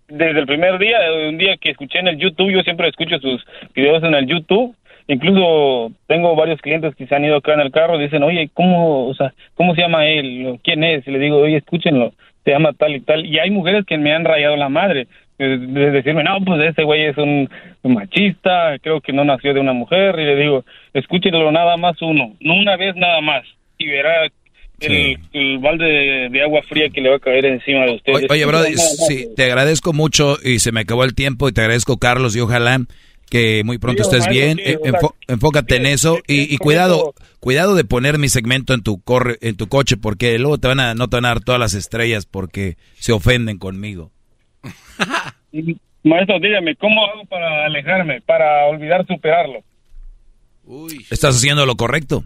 desde 0.09 0.41
el 0.41 0.47
primer 0.47 0.78
día, 0.78 0.99
un 1.28 1.39
día 1.39 1.57
que 1.57 1.70
escuché 1.70 1.99
en 1.99 2.09
el 2.09 2.18
YouTube, 2.18 2.52
yo 2.52 2.60
siempre 2.62 2.89
escucho 2.89 3.18
sus 3.18 3.44
videos 3.75 4.02
en 4.02 4.15
el 4.15 4.26
YouTube. 4.26 4.76
Incluso 5.07 5.92
tengo 6.07 6.34
varios 6.34 6.60
clientes 6.60 6.94
que 6.94 7.07
se 7.07 7.15
han 7.15 7.24
ido 7.24 7.36
acá 7.36 7.52
en 7.55 7.60
el 7.60 7.70
carro 7.70 8.00
y 8.00 8.05
dicen, 8.05 8.23
oye, 8.23 8.49
¿cómo, 8.55 9.07
o 9.07 9.15
sea, 9.15 9.34
¿cómo 9.55 9.74
se 9.74 9.83
llama 9.83 10.07
él? 10.07 10.58
¿Quién 10.65 10.83
es? 10.83 11.07
Y 11.07 11.10
le 11.10 11.18
digo, 11.18 11.39
oye, 11.39 11.58
escúchenlo, 11.58 12.15
se 12.44 12.52
llama 12.52 12.73
tal 12.73 12.97
y 12.97 13.00
tal. 13.00 13.26
Y 13.26 13.39
hay 13.39 13.50
mujeres 13.50 13.84
que 13.86 13.99
me 13.99 14.15
han 14.15 14.24
rayado 14.24 14.57
la 14.57 14.68
madre. 14.68 15.07
De, 15.36 15.58
de 15.58 15.91
decirme, 15.91 16.23
no, 16.23 16.39
pues 16.44 16.60
ese 16.62 16.84
güey 16.84 17.07
es 17.07 17.18
un 17.18 17.50
machista, 17.83 18.78
creo 18.81 19.00
que 19.00 19.12
no 19.12 19.24
nació 19.24 19.52
de 19.52 19.60
una 19.60 19.73
mujer. 19.73 20.18
Y 20.18 20.24
le 20.24 20.36
digo, 20.36 20.65
escúchenlo 20.94 21.50
nada 21.52 21.76
más 21.76 22.00
uno, 22.00 22.34
no 22.41 22.55
una 22.55 22.76
vez 22.76 22.94
nada 22.97 23.20
más. 23.20 23.44
Y 23.76 23.89
verá 23.89 24.26
el, 24.81 25.18
el 25.33 25.58
balde 25.58 25.84
de, 25.84 26.28
de 26.31 26.42
agua 26.42 26.62
fría 26.62 26.89
que 26.89 27.00
le 27.00 27.10
va 27.10 27.16
a 27.16 27.18
caer 27.18 27.47
encima 27.47 27.84
de 27.84 27.97
ustedes. 27.97 28.18
Oye, 28.18 28.26
oye, 28.31 28.47
Brody, 28.47 28.76
sí, 28.76 29.26
te 29.36 29.44
agradezco 29.44 29.92
mucho 29.92 30.36
y 30.42 30.60
se 30.60 30.73
me 30.73 30.81
acabó 30.81 31.05
el 31.05 31.15
tiempo 31.15 31.49
y 31.49 31.52
te 31.52 31.60
agradezco, 31.60 31.99
Carlos, 31.99 32.36
y 32.36 32.41
ojalá 32.41 32.78
que 33.35 33.65
muy 33.65 33.79
pronto 33.79 34.05
Sí, 34.05 34.09
estés 34.11 34.27
maestro, 34.29 34.47
bien. 34.47 34.59
sí, 34.59 34.63
Eh, 34.65 34.79
o 34.81 34.85
sea, 34.85 34.93
enfo- 35.01 35.15
enfócate 35.27 35.77
en 35.77 35.87
eso 35.87 36.21
y, 36.29 36.55
y 36.55 36.57
cuidado, 36.59 37.15
cuidado 37.41 37.75
de 37.75 37.85
poner 37.85 38.19
mi 38.19 38.29
segmento 38.29 38.75
en 38.75 38.83
tu 38.83 39.01
corre, 39.03 39.39
en 39.41 39.57
tu 39.57 39.67
coche 39.69 39.97
porque 39.97 40.39
luego 40.39 40.59
te 40.59 40.69
van 40.69 40.79
a 40.79 40.95
no 40.95 41.09
te 41.09 41.17
van 41.17 41.25
a 41.25 41.29
dar 41.29 41.41
todas 41.41 41.59
las 41.61 41.75
estrellas 41.75 42.27
porque 42.27 42.77
se 42.95 43.11
ofenden 43.13 43.59
conmigo. 43.59 44.13
Maestro, 46.05 46.39
dígame, 46.39 46.77
¿cómo 46.77 47.05
hago 47.07 47.25
para 47.27 47.67
alejarme, 47.67 48.21
para 48.21 48.67
olvidar 48.67 49.07
superarlo? 49.07 49.65
Estás 51.11 51.37
haciendo 51.37 51.67
lo 51.67 51.77
correcto. 51.77 52.25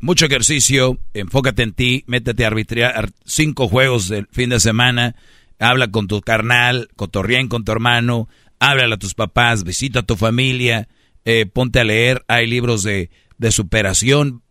Mucho 0.00 0.26
ejercicio, 0.26 0.98
enfócate 1.14 1.62
en 1.62 1.72
ti, 1.72 2.04
métete 2.06 2.44
a 2.44 2.48
arbitrar 2.48 3.10
cinco 3.24 3.68
juegos 3.68 4.08
del 4.08 4.26
fin 4.30 4.50
de 4.50 4.60
semana, 4.60 5.14
habla 5.58 5.88
con 5.88 6.06
tu 6.08 6.20
carnal, 6.20 6.88
cotorreen 6.96 7.48
con 7.48 7.64
tu 7.64 7.72
hermano, 7.72 8.28
háblale 8.70 8.94
a 8.94 8.98
tus 8.98 9.14
papás, 9.14 9.64
visita 9.64 10.00
a 10.00 10.02
tu 10.02 10.16
familia, 10.16 10.88
eh, 11.24 11.46
ponte 11.46 11.80
a 11.80 11.84
leer, 11.84 12.22
hay 12.28 12.46
libros 12.46 12.82
de, 12.82 13.10
de 13.38 13.50
superación. 13.50 14.42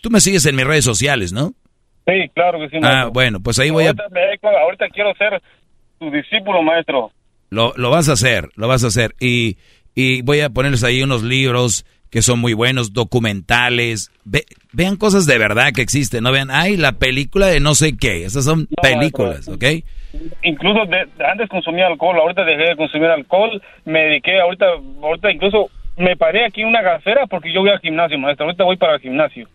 Tú 0.00 0.10
me 0.10 0.20
sigues 0.20 0.44
en 0.46 0.56
mis 0.56 0.66
redes 0.66 0.84
sociales, 0.84 1.32
¿no? 1.32 1.54
Sí, 2.06 2.12
claro 2.34 2.58
que 2.58 2.68
sí, 2.70 2.76
Ah, 2.76 2.80
maestro. 2.80 3.10
bueno, 3.12 3.40
pues 3.40 3.58
ahí 3.58 3.70
voy 3.70 3.84
a... 3.84 3.88
Ahorita, 3.88 4.04
me 4.10 4.20
dedico- 4.20 4.48
ahorita 4.48 4.86
quiero 4.94 5.12
ser 5.14 5.42
tu 5.98 6.10
discípulo, 6.10 6.62
maestro. 6.62 7.12
Lo, 7.50 7.72
lo 7.76 7.90
vas 7.90 8.08
a 8.08 8.12
hacer, 8.12 8.48
lo 8.56 8.68
vas 8.68 8.84
a 8.84 8.88
hacer. 8.88 9.14
Y, 9.20 9.58
y 9.94 10.22
voy 10.22 10.40
a 10.40 10.50
ponerles 10.50 10.84
ahí 10.84 11.02
unos 11.02 11.22
libros 11.22 11.84
que 12.10 12.22
son 12.22 12.38
muy 12.38 12.54
buenos, 12.54 12.92
documentales. 12.94 14.10
Ve- 14.24 14.46
vean 14.72 14.96
cosas 14.96 15.26
de 15.26 15.36
verdad 15.38 15.72
que 15.72 15.82
existen, 15.82 16.24
no 16.24 16.32
vean, 16.32 16.50
ay, 16.50 16.76
la 16.76 16.92
película 16.92 17.46
de 17.48 17.60
no 17.60 17.74
sé 17.74 17.96
qué. 17.96 18.24
Esas 18.24 18.44
son 18.44 18.68
películas, 18.82 19.48
¿ok? 19.48 19.64
Incluso 20.42 20.84
de- 20.86 21.08
antes 21.24 21.48
consumía 21.48 21.86
alcohol, 21.86 22.16
ahorita 22.18 22.44
dejé 22.44 22.70
de 22.70 22.76
consumir 22.76 23.08
alcohol, 23.08 23.60
me 23.84 24.00
dediqué, 24.00 24.40
ahorita, 24.40 24.66
ahorita 25.02 25.30
incluso 25.30 25.70
me 25.96 26.16
paré 26.16 26.44
aquí 26.46 26.62
en 26.62 26.68
una 26.68 26.82
gasera 26.82 27.26
porque 27.26 27.52
yo 27.52 27.60
voy 27.60 27.70
al 27.70 27.80
gimnasio, 27.80 28.18
maestro. 28.18 28.46
Ahorita 28.46 28.64
voy 28.64 28.76
para 28.76 28.94
el 28.94 29.00
gimnasio. 29.00 29.48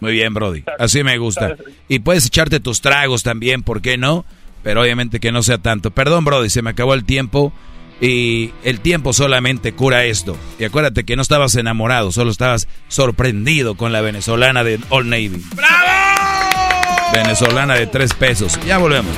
Muy 0.00 0.12
bien, 0.12 0.34
Brody. 0.34 0.64
Así 0.78 1.02
me 1.04 1.16
gusta. 1.18 1.56
Y 1.88 2.00
puedes 2.00 2.26
echarte 2.26 2.60
tus 2.60 2.80
tragos 2.80 3.22
también, 3.22 3.62
¿por 3.62 3.80
qué 3.82 3.96
no? 3.96 4.24
Pero 4.62 4.80
obviamente 4.82 5.20
que 5.20 5.30
no 5.32 5.42
sea 5.42 5.58
tanto. 5.58 5.90
Perdón, 5.90 6.24
Brody, 6.24 6.48
se 6.50 6.62
me 6.62 6.70
acabó 6.70 6.94
el 6.94 7.04
tiempo. 7.04 7.52
Y 8.00 8.50
el 8.64 8.80
tiempo 8.80 9.12
solamente 9.12 9.72
cura 9.72 10.04
esto. 10.04 10.36
Y 10.58 10.64
acuérdate 10.64 11.04
que 11.04 11.14
no 11.14 11.22
estabas 11.22 11.54
enamorado, 11.54 12.10
solo 12.10 12.32
estabas 12.32 12.66
sorprendido 12.88 13.76
con 13.76 13.92
la 13.92 14.00
venezolana 14.00 14.64
de 14.64 14.80
Old 14.88 15.06
Navy. 15.06 15.40
¡Bravo! 15.54 17.12
Venezolana 17.14 17.74
de 17.76 17.86
tres 17.86 18.12
pesos. 18.14 18.58
Ya 18.66 18.78
volvemos. 18.78 19.14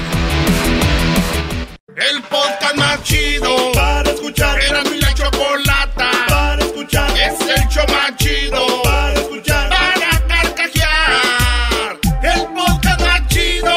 El 1.97 2.23
podcast 2.23 2.77
más 2.77 3.03
chido 3.03 3.73
para 3.73 4.11
escuchar. 4.11 4.61
Era 4.61 4.85
mi 4.85 5.01
la 5.01 5.15
chocolata 5.15 6.11
para 6.29 6.63
escuchar. 6.63 7.11
Es 7.19 7.41
el 7.41 7.69
show 7.69 7.85
más 7.89 8.17
chido 8.17 8.83
para 8.83 9.15
escuchar. 9.15 9.71
Para 9.71 10.27
carcajear. 10.29 11.99
El 12.23 12.47
podcast 12.55 13.01
más 13.01 13.27
chido. 13.29 13.77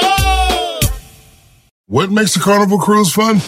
What 1.88 2.10
makes 2.12 2.34
the 2.34 2.42
carnival 2.42 2.78
cruise 2.78 3.12
fun? 3.12 3.42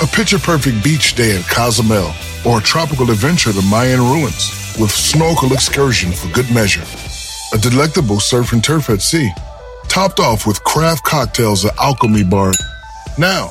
A 0.00 0.06
picture 0.06 0.38
perfect 0.38 0.84
beach 0.84 1.14
day 1.16 1.34
in 1.36 1.42
Cozumel 1.44 2.12
or 2.44 2.58
a 2.60 2.62
tropical 2.62 3.10
adventure 3.10 3.52
to 3.52 3.62
Mayan 3.62 4.00
ruins 4.00 4.52
with 4.78 4.90
snorkel 4.90 5.52
excursion 5.52 6.12
for 6.12 6.28
good 6.32 6.48
measure. 6.54 6.84
a 7.52 7.58
delectable 7.58 8.20
surf 8.20 8.52
and 8.52 8.62
turf 8.62 8.90
at 8.90 9.00
sea, 9.00 9.30
topped 9.88 10.20
off 10.20 10.46
with 10.46 10.62
craft 10.64 11.04
cocktails 11.04 11.64
at 11.64 11.76
Alchemy 11.78 12.24
Bar. 12.24 12.52
Now, 13.18 13.50